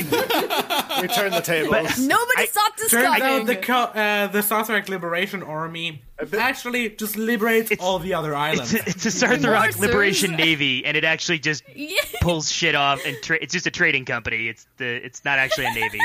we 1.03 1.09
turn 1.09 1.33
the 1.33 1.43
tables. 1.45 1.99
Nobody 1.99 2.43
I- 2.43 2.47
saw 2.51 2.61
this 2.77 2.91
Turns 2.91 3.07
coming. 3.07 3.23
out 3.23 3.47
the 3.47 3.57
co- 3.57 3.75
uh, 4.01 4.27
the 4.29 4.41
Sarthrok 4.41 4.89
Liberation 4.89 5.43
Army 5.43 6.03
actually 6.37 6.91
just 6.91 7.17
liberates 7.17 7.71
It's- 7.71 7.85
all 7.87 7.99
the 8.01 8.15
other 8.15 8.35
islands. 8.35 8.75
it's, 8.75 9.05
it's 9.05 9.23
a 9.23 9.27
Sarthrok 9.27 9.79
Liberation 9.79 10.33
Navy, 10.37 10.85
and 10.85 10.97
it 10.97 11.05
actually 11.05 11.39
just 11.41 11.63
Yeah. 11.75 11.99
pulls 12.21 12.51
shit 12.51 12.75
off, 12.75 13.05
and 13.07 13.17
tra- 13.23 13.39
it's 13.41 13.53
just 13.53 13.67
a 13.67 13.71
trading 13.71 14.05
company. 14.05 14.49
It's 14.49 14.67
the 14.79 14.87
it's 15.05 15.25
not 15.25 15.39
actually 15.39 15.67
a 15.67 15.73
navy. 15.75 16.01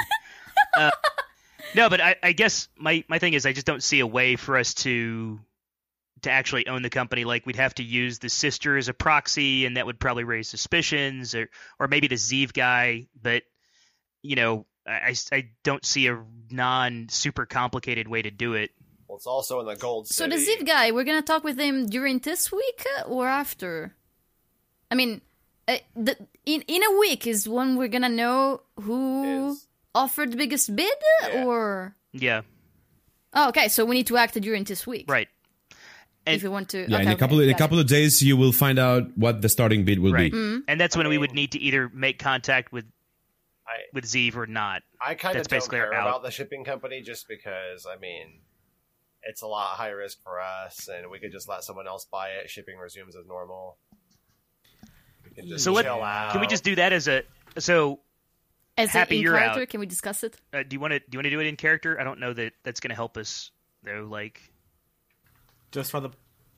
Uh, 0.78 0.92
no, 1.76 1.90
but 1.90 2.02
I, 2.02 2.16
I 2.22 2.32
guess 2.34 2.68
my 2.78 3.04
my 3.08 3.20
thing 3.20 3.34
is 3.34 3.46
I 3.46 3.54
just 3.54 3.66
don't 3.66 3.84
see 3.84 4.00
a 4.00 4.08
way 4.08 4.36
for 4.36 4.58
us 4.58 4.74
to 4.76 5.40
to 6.24 6.32
actually 6.32 6.68
own 6.68 6.82
the 6.82 6.90
company. 6.90 7.26
Like 7.26 7.46
we'd 7.46 7.56
have 7.58 7.76
to 7.76 7.84
use 7.84 8.20
the 8.20 8.30
sister 8.30 8.78
as 8.78 8.88
a 8.88 8.94
proxy, 8.94 9.66
and 9.66 9.78
that 9.78 9.86
would 9.86 10.00
probably 10.00 10.24
raise 10.24 10.48
suspicions, 10.50 11.36
or 11.36 11.50
or 11.80 11.88
maybe 11.88 12.08
the 12.08 12.16
Zeev 12.16 12.54
guy. 12.54 13.08
But 13.22 13.44
you 14.22 14.36
know, 14.36 14.66
I, 14.88 14.92
I, 14.92 15.16
I 15.36 15.50
don't 15.64 15.86
see 15.86 16.08
a 16.08 16.24
non 16.52 17.08
super 17.10 17.46
complicated 17.46 18.08
way 18.08 18.22
to 18.22 18.32
do 18.32 18.54
it. 18.54 18.72
Well, 19.08 19.18
it's 19.18 19.28
also 19.28 19.60
in 19.60 19.66
the 19.68 19.76
gold 19.76 20.08
So 20.08 20.26
city. 20.30 20.38
the 20.38 20.64
Ziv 20.64 20.66
guy, 20.66 20.92
we're 20.92 21.04
gonna 21.04 21.22
talk 21.22 21.44
with 21.44 21.60
him 21.60 21.88
during 21.88 22.20
this 22.20 22.52
week 22.52 22.86
uh, 23.00 23.04
or 23.04 23.28
after? 23.28 23.94
I 24.90 24.96
mean, 24.96 25.22
uh, 25.68 25.78
the, 25.96 26.18
in 26.46 26.62
in 26.68 26.84
a 26.84 26.98
week 27.00 27.28
is 27.28 27.48
when 27.48 27.78
we're 27.78 27.90
gonna 27.90 28.10
know 28.10 28.62
who 28.80 29.52
Is- 29.52 29.68
offered 29.96 30.32
the 30.32 30.38
biggest 30.38 30.76
bid, 30.76 30.92
Yeah. 31.24 31.46
or 31.46 31.96
Yeah, 32.12 32.42
oh, 33.34 33.50
okay. 33.50 33.68
So 33.68 33.86
we 33.86 33.96
need 33.96 34.08
to 34.08 34.18
act 34.18 34.40
during 34.40 34.64
this 34.64 34.86
week, 34.88 35.06
right. 35.10 35.28
And- 36.26 36.36
If 36.38 36.44
you 36.44 36.52
want 36.52 36.70
to, 36.70 36.80
Yeah, 36.80 36.86
okay, 36.86 37.02
in 37.02 37.08
a 37.08 37.12
okay, 37.12 37.20
couple 37.20 37.40
in 37.42 37.50
a 37.50 37.58
couple 37.58 37.80
of 37.80 37.88
days, 37.88 38.22
you 38.24 38.38
will 38.38 38.54
find 38.54 38.80
out 38.80 39.18
what 39.18 39.42
the 39.42 39.50
starting 39.50 39.84
bid 39.84 40.00
will 40.00 40.14
Right. 40.14 40.32
be. 40.32 40.38
Mm-hmm. 40.38 40.60
And 40.70 40.80
that's 40.80 40.96
when 40.96 41.08
we 41.10 41.18
would 41.18 41.34
need 41.34 41.52
to 41.52 41.60
either 41.60 41.90
make 41.94 42.18
contact 42.20 42.72
with 42.72 42.86
I- 43.68 43.88
with 43.94 44.06
Zeev 44.06 44.36
or 44.36 44.46
not. 44.48 44.84
I 45.02 45.16
kind 45.16 45.36
of 45.38 45.40
That's 45.40 45.48
don't 45.48 45.58
basically 45.58 45.78
care 45.80 45.92
about 45.92 46.22
the 46.24 46.32
shipping 46.32 46.64
company 46.66 47.02
just 47.02 47.28
because, 47.30 47.86
I 47.86 47.98
mean, 47.98 48.42
it's 49.24 49.42
a 49.42 49.48
lot 49.48 49.78
high 49.78 49.90
risk 49.90 50.22
for 50.22 50.40
us, 50.42 50.90
and 50.90 51.10
we 51.10 51.18
could 51.20 51.32
just 51.32 51.48
let 51.48 51.64
someone 51.64 51.88
else 51.88 52.06
buy 52.06 52.30
it. 52.32 52.50
Shipping 52.50 52.78
resumes 52.78 53.16
as 53.16 53.26
normal. 53.26 53.78
We 55.24 55.32
can 55.32 55.48
just 55.48 55.64
So 55.64 55.72
what? 55.72 55.86
out. 55.86 56.32
Can 56.34 56.42
we 56.42 56.48
just 56.48 56.64
do 56.66 56.76
that 56.76 56.92
as 56.94 57.08
a 57.08 57.24
so? 57.58 58.00
As 58.78 58.90
a- 58.90 58.92
Happy 58.92 59.18
in 59.18 59.22
you're 59.24 59.38
character, 59.38 59.62
out. 59.62 59.70
can 59.70 59.80
we 59.80 59.86
discuss 59.86 60.24
it? 60.24 60.36
Uh, 60.52 60.64
do 60.64 60.74
you 60.76 60.80
want 60.80 60.94
to 60.94 61.00
do 61.00 61.06
you 61.12 61.18
want 61.20 61.26
to 61.26 61.30
do 61.30 61.40
it 61.40 61.46
in 61.48 61.56
character? 61.56 62.00
I 62.00 62.04
don't 62.04 62.20
know 62.20 62.34
that 62.34 62.54
that's 62.64 62.80
going 62.80 62.90
to 62.90 62.96
help 62.96 63.18
us 63.18 63.52
though. 63.84 64.08
Like 64.10 64.42
Just 65.72 65.92
for 65.92 66.00
the 66.00 66.10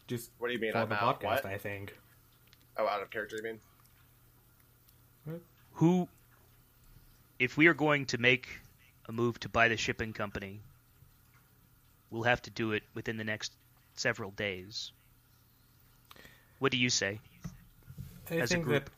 just 0.08 0.32
What 0.38 0.48
do 0.48 0.54
you 0.54 0.60
mean? 0.60 0.72
for 0.72 0.78
I'm 0.80 0.90
the 0.90 0.96
out? 1.04 1.20
podcast, 1.20 1.26
What? 1.44 1.46
I 1.46 1.58
think. 1.58 1.98
Oh, 2.78 2.88
out 2.88 3.02
of 3.02 3.10
character, 3.10 3.36
you 3.38 3.44
mean? 3.44 3.60
who, 5.74 6.08
if 7.40 7.58
we 7.58 7.68
are 7.68 7.74
going 7.74 8.06
to 8.06 8.18
make 8.18 8.48
a 9.10 9.12
move 9.12 9.40
to 9.42 9.50
buy 9.50 9.68
the 9.68 9.76
shipping 9.78 10.14
company, 10.14 10.62
we'll 12.12 12.24
have 12.24 12.42
to 12.44 12.50
do 12.50 12.72
it 12.72 12.84
within 12.94 13.18
the 13.18 13.24
next 13.26 13.52
several 13.96 14.32
days. 14.32 14.92
What 16.60 16.72
do 16.72 16.78
you 16.78 16.90
say? 16.90 17.20
I 18.32 18.36
As 18.36 18.52
a 18.52 18.54
think 18.54 18.66
group. 18.66 18.86
that 18.86 18.92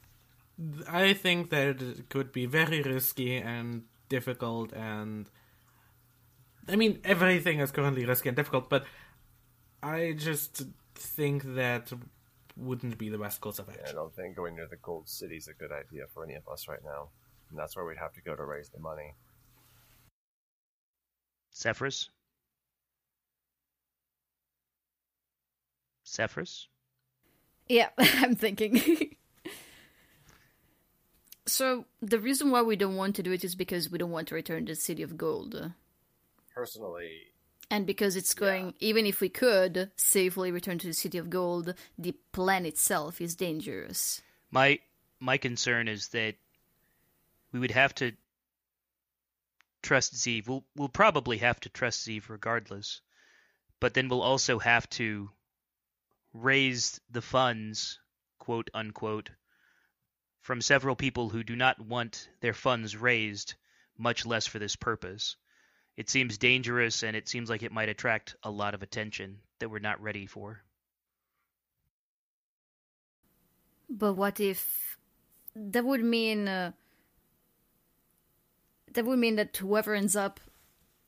I 0.89 1.13
think 1.13 1.49
that 1.51 1.81
it 1.81 2.09
could 2.09 2.31
be 2.31 2.45
very 2.45 2.81
risky 2.81 3.37
and 3.37 3.83
difficult 4.09 4.73
and 4.73 5.29
I 6.67 6.75
mean 6.75 6.99
everything 7.03 7.59
is 7.59 7.71
currently 7.71 8.05
risky 8.05 8.29
and 8.29 8.35
difficult, 8.35 8.69
but 8.69 8.85
I 9.83 10.13
just 10.17 10.63
think 10.95 11.43
that 11.55 11.91
wouldn't 12.55 12.97
be 12.97 13.09
the 13.09 13.17
best 13.17 13.39
course 13.39 13.59
of 13.59 13.69
action. 13.69 13.85
I 13.87 13.91
don't 13.91 14.15
think 14.15 14.35
going 14.35 14.55
near 14.55 14.67
the 14.67 14.77
gold 14.77 15.07
city 15.07 15.37
is 15.37 15.47
a 15.47 15.53
good 15.53 15.71
idea 15.71 16.05
for 16.13 16.23
any 16.23 16.33
of 16.35 16.47
us 16.47 16.67
right 16.67 16.83
now. 16.83 17.09
And 17.49 17.57
that's 17.57 17.75
where 17.75 17.85
we'd 17.85 17.97
have 17.97 18.13
to 18.13 18.21
go 18.21 18.35
to 18.35 18.43
raise 18.43 18.69
the 18.69 18.79
money. 18.79 19.13
Sephrus? 21.51 22.09
Sephrus? 26.03 26.67
Yeah, 27.67 27.89
I'm 27.97 28.35
thinking. 28.35 29.13
so 31.47 31.85
the 32.01 32.19
reason 32.19 32.51
why 32.51 32.61
we 32.61 32.75
don't 32.75 32.95
want 32.95 33.15
to 33.15 33.23
do 33.23 33.31
it 33.31 33.43
is 33.43 33.55
because 33.55 33.89
we 33.89 33.97
don't 33.97 34.11
want 34.11 34.27
to 34.29 34.35
return 34.35 34.65
to 34.65 34.73
the 34.73 34.75
city 34.75 35.01
of 35.01 35.17
gold. 35.17 35.71
Personally, 36.53 37.21
And 37.69 37.85
because 37.85 38.15
it's 38.15 38.33
going, 38.33 38.73
even 38.79 39.05
if 39.05 39.21
we 39.21 39.29
could 39.29 39.91
safely 39.95 40.51
return 40.51 40.79
to 40.79 40.87
the 40.87 40.93
city 40.93 41.17
of 41.17 41.29
gold, 41.29 41.73
the 41.97 42.15
plan 42.31 42.65
itself 42.65 43.21
is 43.21 43.35
dangerous. 43.35 44.21
My 44.51 44.79
my 45.19 45.37
concern 45.37 45.87
is 45.87 46.09
that 46.09 46.35
we 47.51 47.59
would 47.59 47.71
have 47.71 47.93
to 47.95 48.13
trust 49.81 50.15
Zeev. 50.15 50.47
We'll 50.47 50.65
we'll 50.75 50.89
probably 50.89 51.37
have 51.39 51.59
to 51.61 51.69
trust 51.69 52.07
Zeev 52.07 52.29
regardless. 52.29 53.01
But 53.79 53.93
then 53.93 54.09
we'll 54.09 54.23
also 54.23 54.59
have 54.59 54.89
to 54.91 55.29
raise 56.33 56.99
the 57.11 57.21
funds, 57.21 57.99
quote 58.39 58.69
unquote, 58.73 59.29
from 60.47 60.61
several 60.61 60.95
people 60.95 61.27
who 61.27 61.43
do 61.43 61.57
not 61.57 61.77
want 61.77 62.29
their 62.39 62.53
funds 62.53 62.95
raised, 62.95 63.55
much 63.97 64.25
less 64.25 64.47
for 64.47 64.59
this 64.59 64.77
purpose. 64.77 65.35
It 65.97 66.09
seems 66.09 66.37
dangerous 66.37 67.03
and 67.03 67.17
it 67.17 67.27
seems 67.27 67.49
like 67.49 67.63
it 67.63 67.73
might 67.73 67.89
attract 67.89 68.37
a 68.43 68.49
lot 68.49 68.73
of 68.73 68.81
attention 68.81 69.39
that 69.59 69.67
we're 69.67 69.79
not 69.79 70.01
ready 70.01 70.25
for. 70.25 70.63
But 73.89 74.13
what 74.13 74.39
if 74.39 74.97
that 75.53 75.83
would 75.83 76.01
mean 76.01 76.47
uh, 76.47 76.71
that 78.93 79.03
would 79.03 79.19
mean 79.19 79.35
that 79.35 79.57
whoever 79.57 79.95
ends 79.95 80.15
up, 80.15 80.39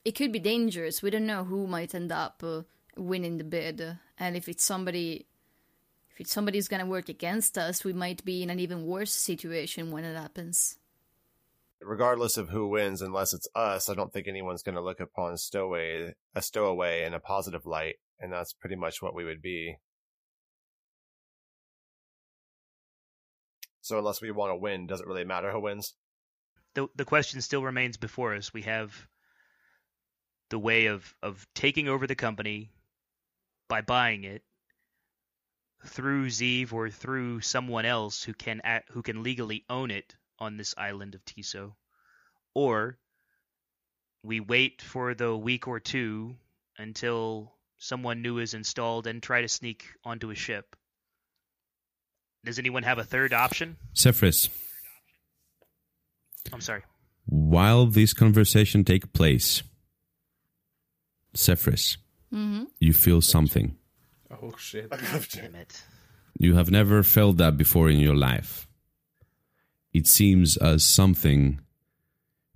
it 0.04 0.12
could 0.12 0.32
be 0.32 0.38
dangerous. 0.38 1.02
We 1.02 1.08
don't 1.08 1.24
know 1.24 1.44
who 1.44 1.66
might 1.66 1.94
end 1.94 2.12
up 2.12 2.42
uh, 2.44 2.64
winning 2.94 3.38
the 3.38 3.44
bid, 3.44 3.96
and 4.18 4.36
if 4.36 4.50
it's 4.50 4.66
somebody, 4.66 5.28
if 6.20 6.26
it's 6.26 6.34
somebody 6.34 6.58
who's 6.58 6.68
gonna 6.68 6.84
work 6.84 7.08
against 7.08 7.56
us, 7.56 7.82
we 7.82 7.94
might 7.94 8.22
be 8.26 8.42
in 8.42 8.50
an 8.50 8.60
even 8.60 8.84
worse 8.84 9.12
situation 9.12 9.90
when 9.90 10.04
it 10.04 10.14
happens. 10.16 10.76
regardless 11.82 12.36
of 12.36 12.50
who 12.50 12.68
wins, 12.68 13.00
unless 13.00 13.32
it's 13.32 13.48
us, 13.54 13.88
I 13.88 13.94
don't 13.94 14.12
think 14.12 14.28
anyone's 14.28 14.62
going 14.62 14.74
to 14.74 14.82
look 14.82 15.00
upon 15.00 15.38
stowaway 15.38 16.14
a 16.34 16.42
stowaway 16.42 17.04
in 17.04 17.14
a 17.14 17.20
positive 17.20 17.64
light, 17.64 17.96
and 18.18 18.30
that's 18.30 18.52
pretty 18.52 18.76
much 18.76 19.00
what 19.00 19.14
we 19.14 19.24
would 19.24 19.40
be. 19.40 19.78
So 23.80 23.98
unless 23.98 24.20
we 24.20 24.30
want 24.30 24.50
to 24.50 24.56
win, 24.56 24.86
does 24.86 25.00
it 25.00 25.06
really 25.06 25.24
matter 25.24 25.50
who 25.50 25.60
wins? 25.60 25.94
the 26.74 26.88
the 26.96 27.04
question 27.04 27.40
still 27.40 27.62
remains 27.62 27.96
before 27.96 28.34
us. 28.34 28.52
We 28.52 28.62
have 28.62 29.08
the 30.50 30.58
way 30.58 30.86
of 30.86 31.14
of 31.22 31.46
taking 31.54 31.88
over 31.88 32.06
the 32.06 32.14
company 32.14 32.72
by 33.68 33.80
buying 33.80 34.24
it 34.24 34.42
through 35.86 36.26
Zeev 36.28 36.72
or 36.72 36.90
through 36.90 37.40
someone 37.40 37.84
else 37.86 38.22
who 38.22 38.34
can 38.34 38.60
act, 38.64 38.90
who 38.90 39.02
can 39.02 39.22
legally 39.22 39.64
own 39.70 39.90
it 39.90 40.14
on 40.38 40.56
this 40.56 40.74
island 40.76 41.14
of 41.14 41.24
Tiso, 41.24 41.74
or 42.54 42.98
we 44.22 44.40
wait 44.40 44.82
for 44.82 45.14
the 45.14 45.36
week 45.36 45.66
or 45.68 45.80
two 45.80 46.36
until 46.78 47.52
someone 47.78 48.20
new 48.22 48.38
is 48.38 48.52
installed 48.54 49.06
and 49.06 49.22
try 49.22 49.40
to 49.42 49.48
sneak 49.48 49.84
onto 50.04 50.30
a 50.30 50.34
ship. 50.34 50.76
Does 52.44 52.58
anyone 52.58 52.82
have 52.82 52.98
a 52.98 53.04
third 53.04 53.32
option? 53.32 53.76
Sephrus, 53.94 54.48
I'm 56.52 56.60
sorry. 56.60 56.82
while 57.26 57.86
this 57.86 58.12
conversation 58.12 58.84
take 58.84 59.12
place, 59.12 59.62
Sephrus, 61.34 61.96
Mm-hmm. 62.32 62.64
you 62.78 62.92
feel 62.92 63.20
something. 63.20 63.76
Oh 64.30 64.54
shit. 64.56 64.90
Damn 65.32 65.54
it. 65.54 65.82
You 66.38 66.54
have 66.54 66.70
never 66.70 67.02
felt 67.02 67.36
that 67.38 67.56
before 67.56 67.90
in 67.90 67.98
your 67.98 68.14
life. 68.14 68.68
It 69.92 70.06
seems 70.06 70.56
as 70.56 70.84
something 70.84 71.60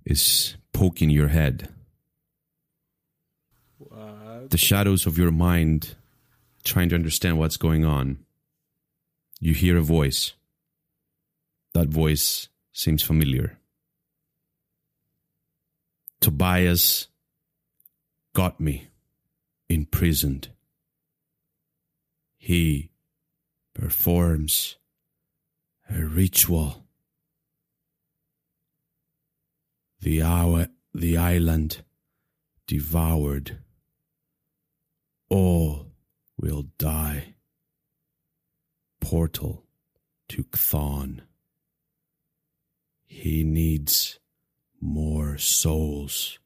is 0.05 0.55
poking 0.73 1.09
your 1.09 1.27
head. 1.27 1.69
What? 3.77 4.49
The 4.49 4.57
shadows 4.57 5.05
of 5.05 5.17
your 5.17 5.31
mind 5.31 5.95
trying 6.63 6.89
to 6.89 6.95
understand 6.95 7.37
what's 7.37 7.57
going 7.57 7.83
on. 7.83 8.19
You 9.39 9.53
hear 9.53 9.77
a 9.77 9.81
voice. 9.81 10.33
That 11.73 11.89
voice 11.89 12.47
seems 12.71 13.03
familiar. 13.03 13.59
Tobias 16.21 17.07
got 18.33 18.59
me 18.59 18.87
imprisoned. 19.69 20.49
He 22.45 22.91
performs 23.73 24.77
a 25.89 26.03
ritual. 26.03 26.85
The 29.99 30.21
hour, 30.21 30.67
the 30.93 31.17
island 31.17 31.83
devoured. 32.67 33.63
All 35.27 35.87
will 36.37 36.67
die. 36.77 37.33
Portal 39.01 39.65
to 40.29 40.43
Chthon. 40.43 41.21
He 43.07 43.43
needs 43.43 44.19
more 44.79 45.39
souls. 45.39 46.37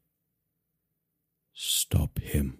Stop 1.53 2.19
him. 2.19 2.59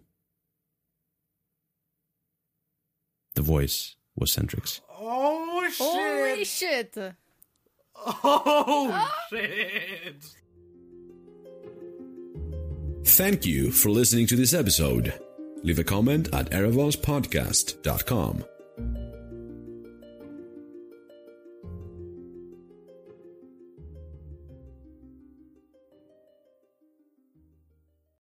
The 3.40 3.43
voice 3.43 3.95
was 4.18 4.35
Centrix. 4.35 4.82
Oh 4.92 5.66
shit! 5.69 5.77
Holy 5.80 6.43
shit! 6.43 6.98
Oh 7.95 8.90
ah. 8.92 9.16
shit! 9.30 10.26
Thank 13.06 13.45
you 13.45 13.72
for 13.72 13.92
listening 13.92 14.27
to 14.27 14.35
this 14.35 14.53
episode. 14.53 15.14
Leave 15.64 15.80
a 15.80 15.85
comment 15.85 16.27
at 16.34 16.51
erebospodcast.com 16.51 18.43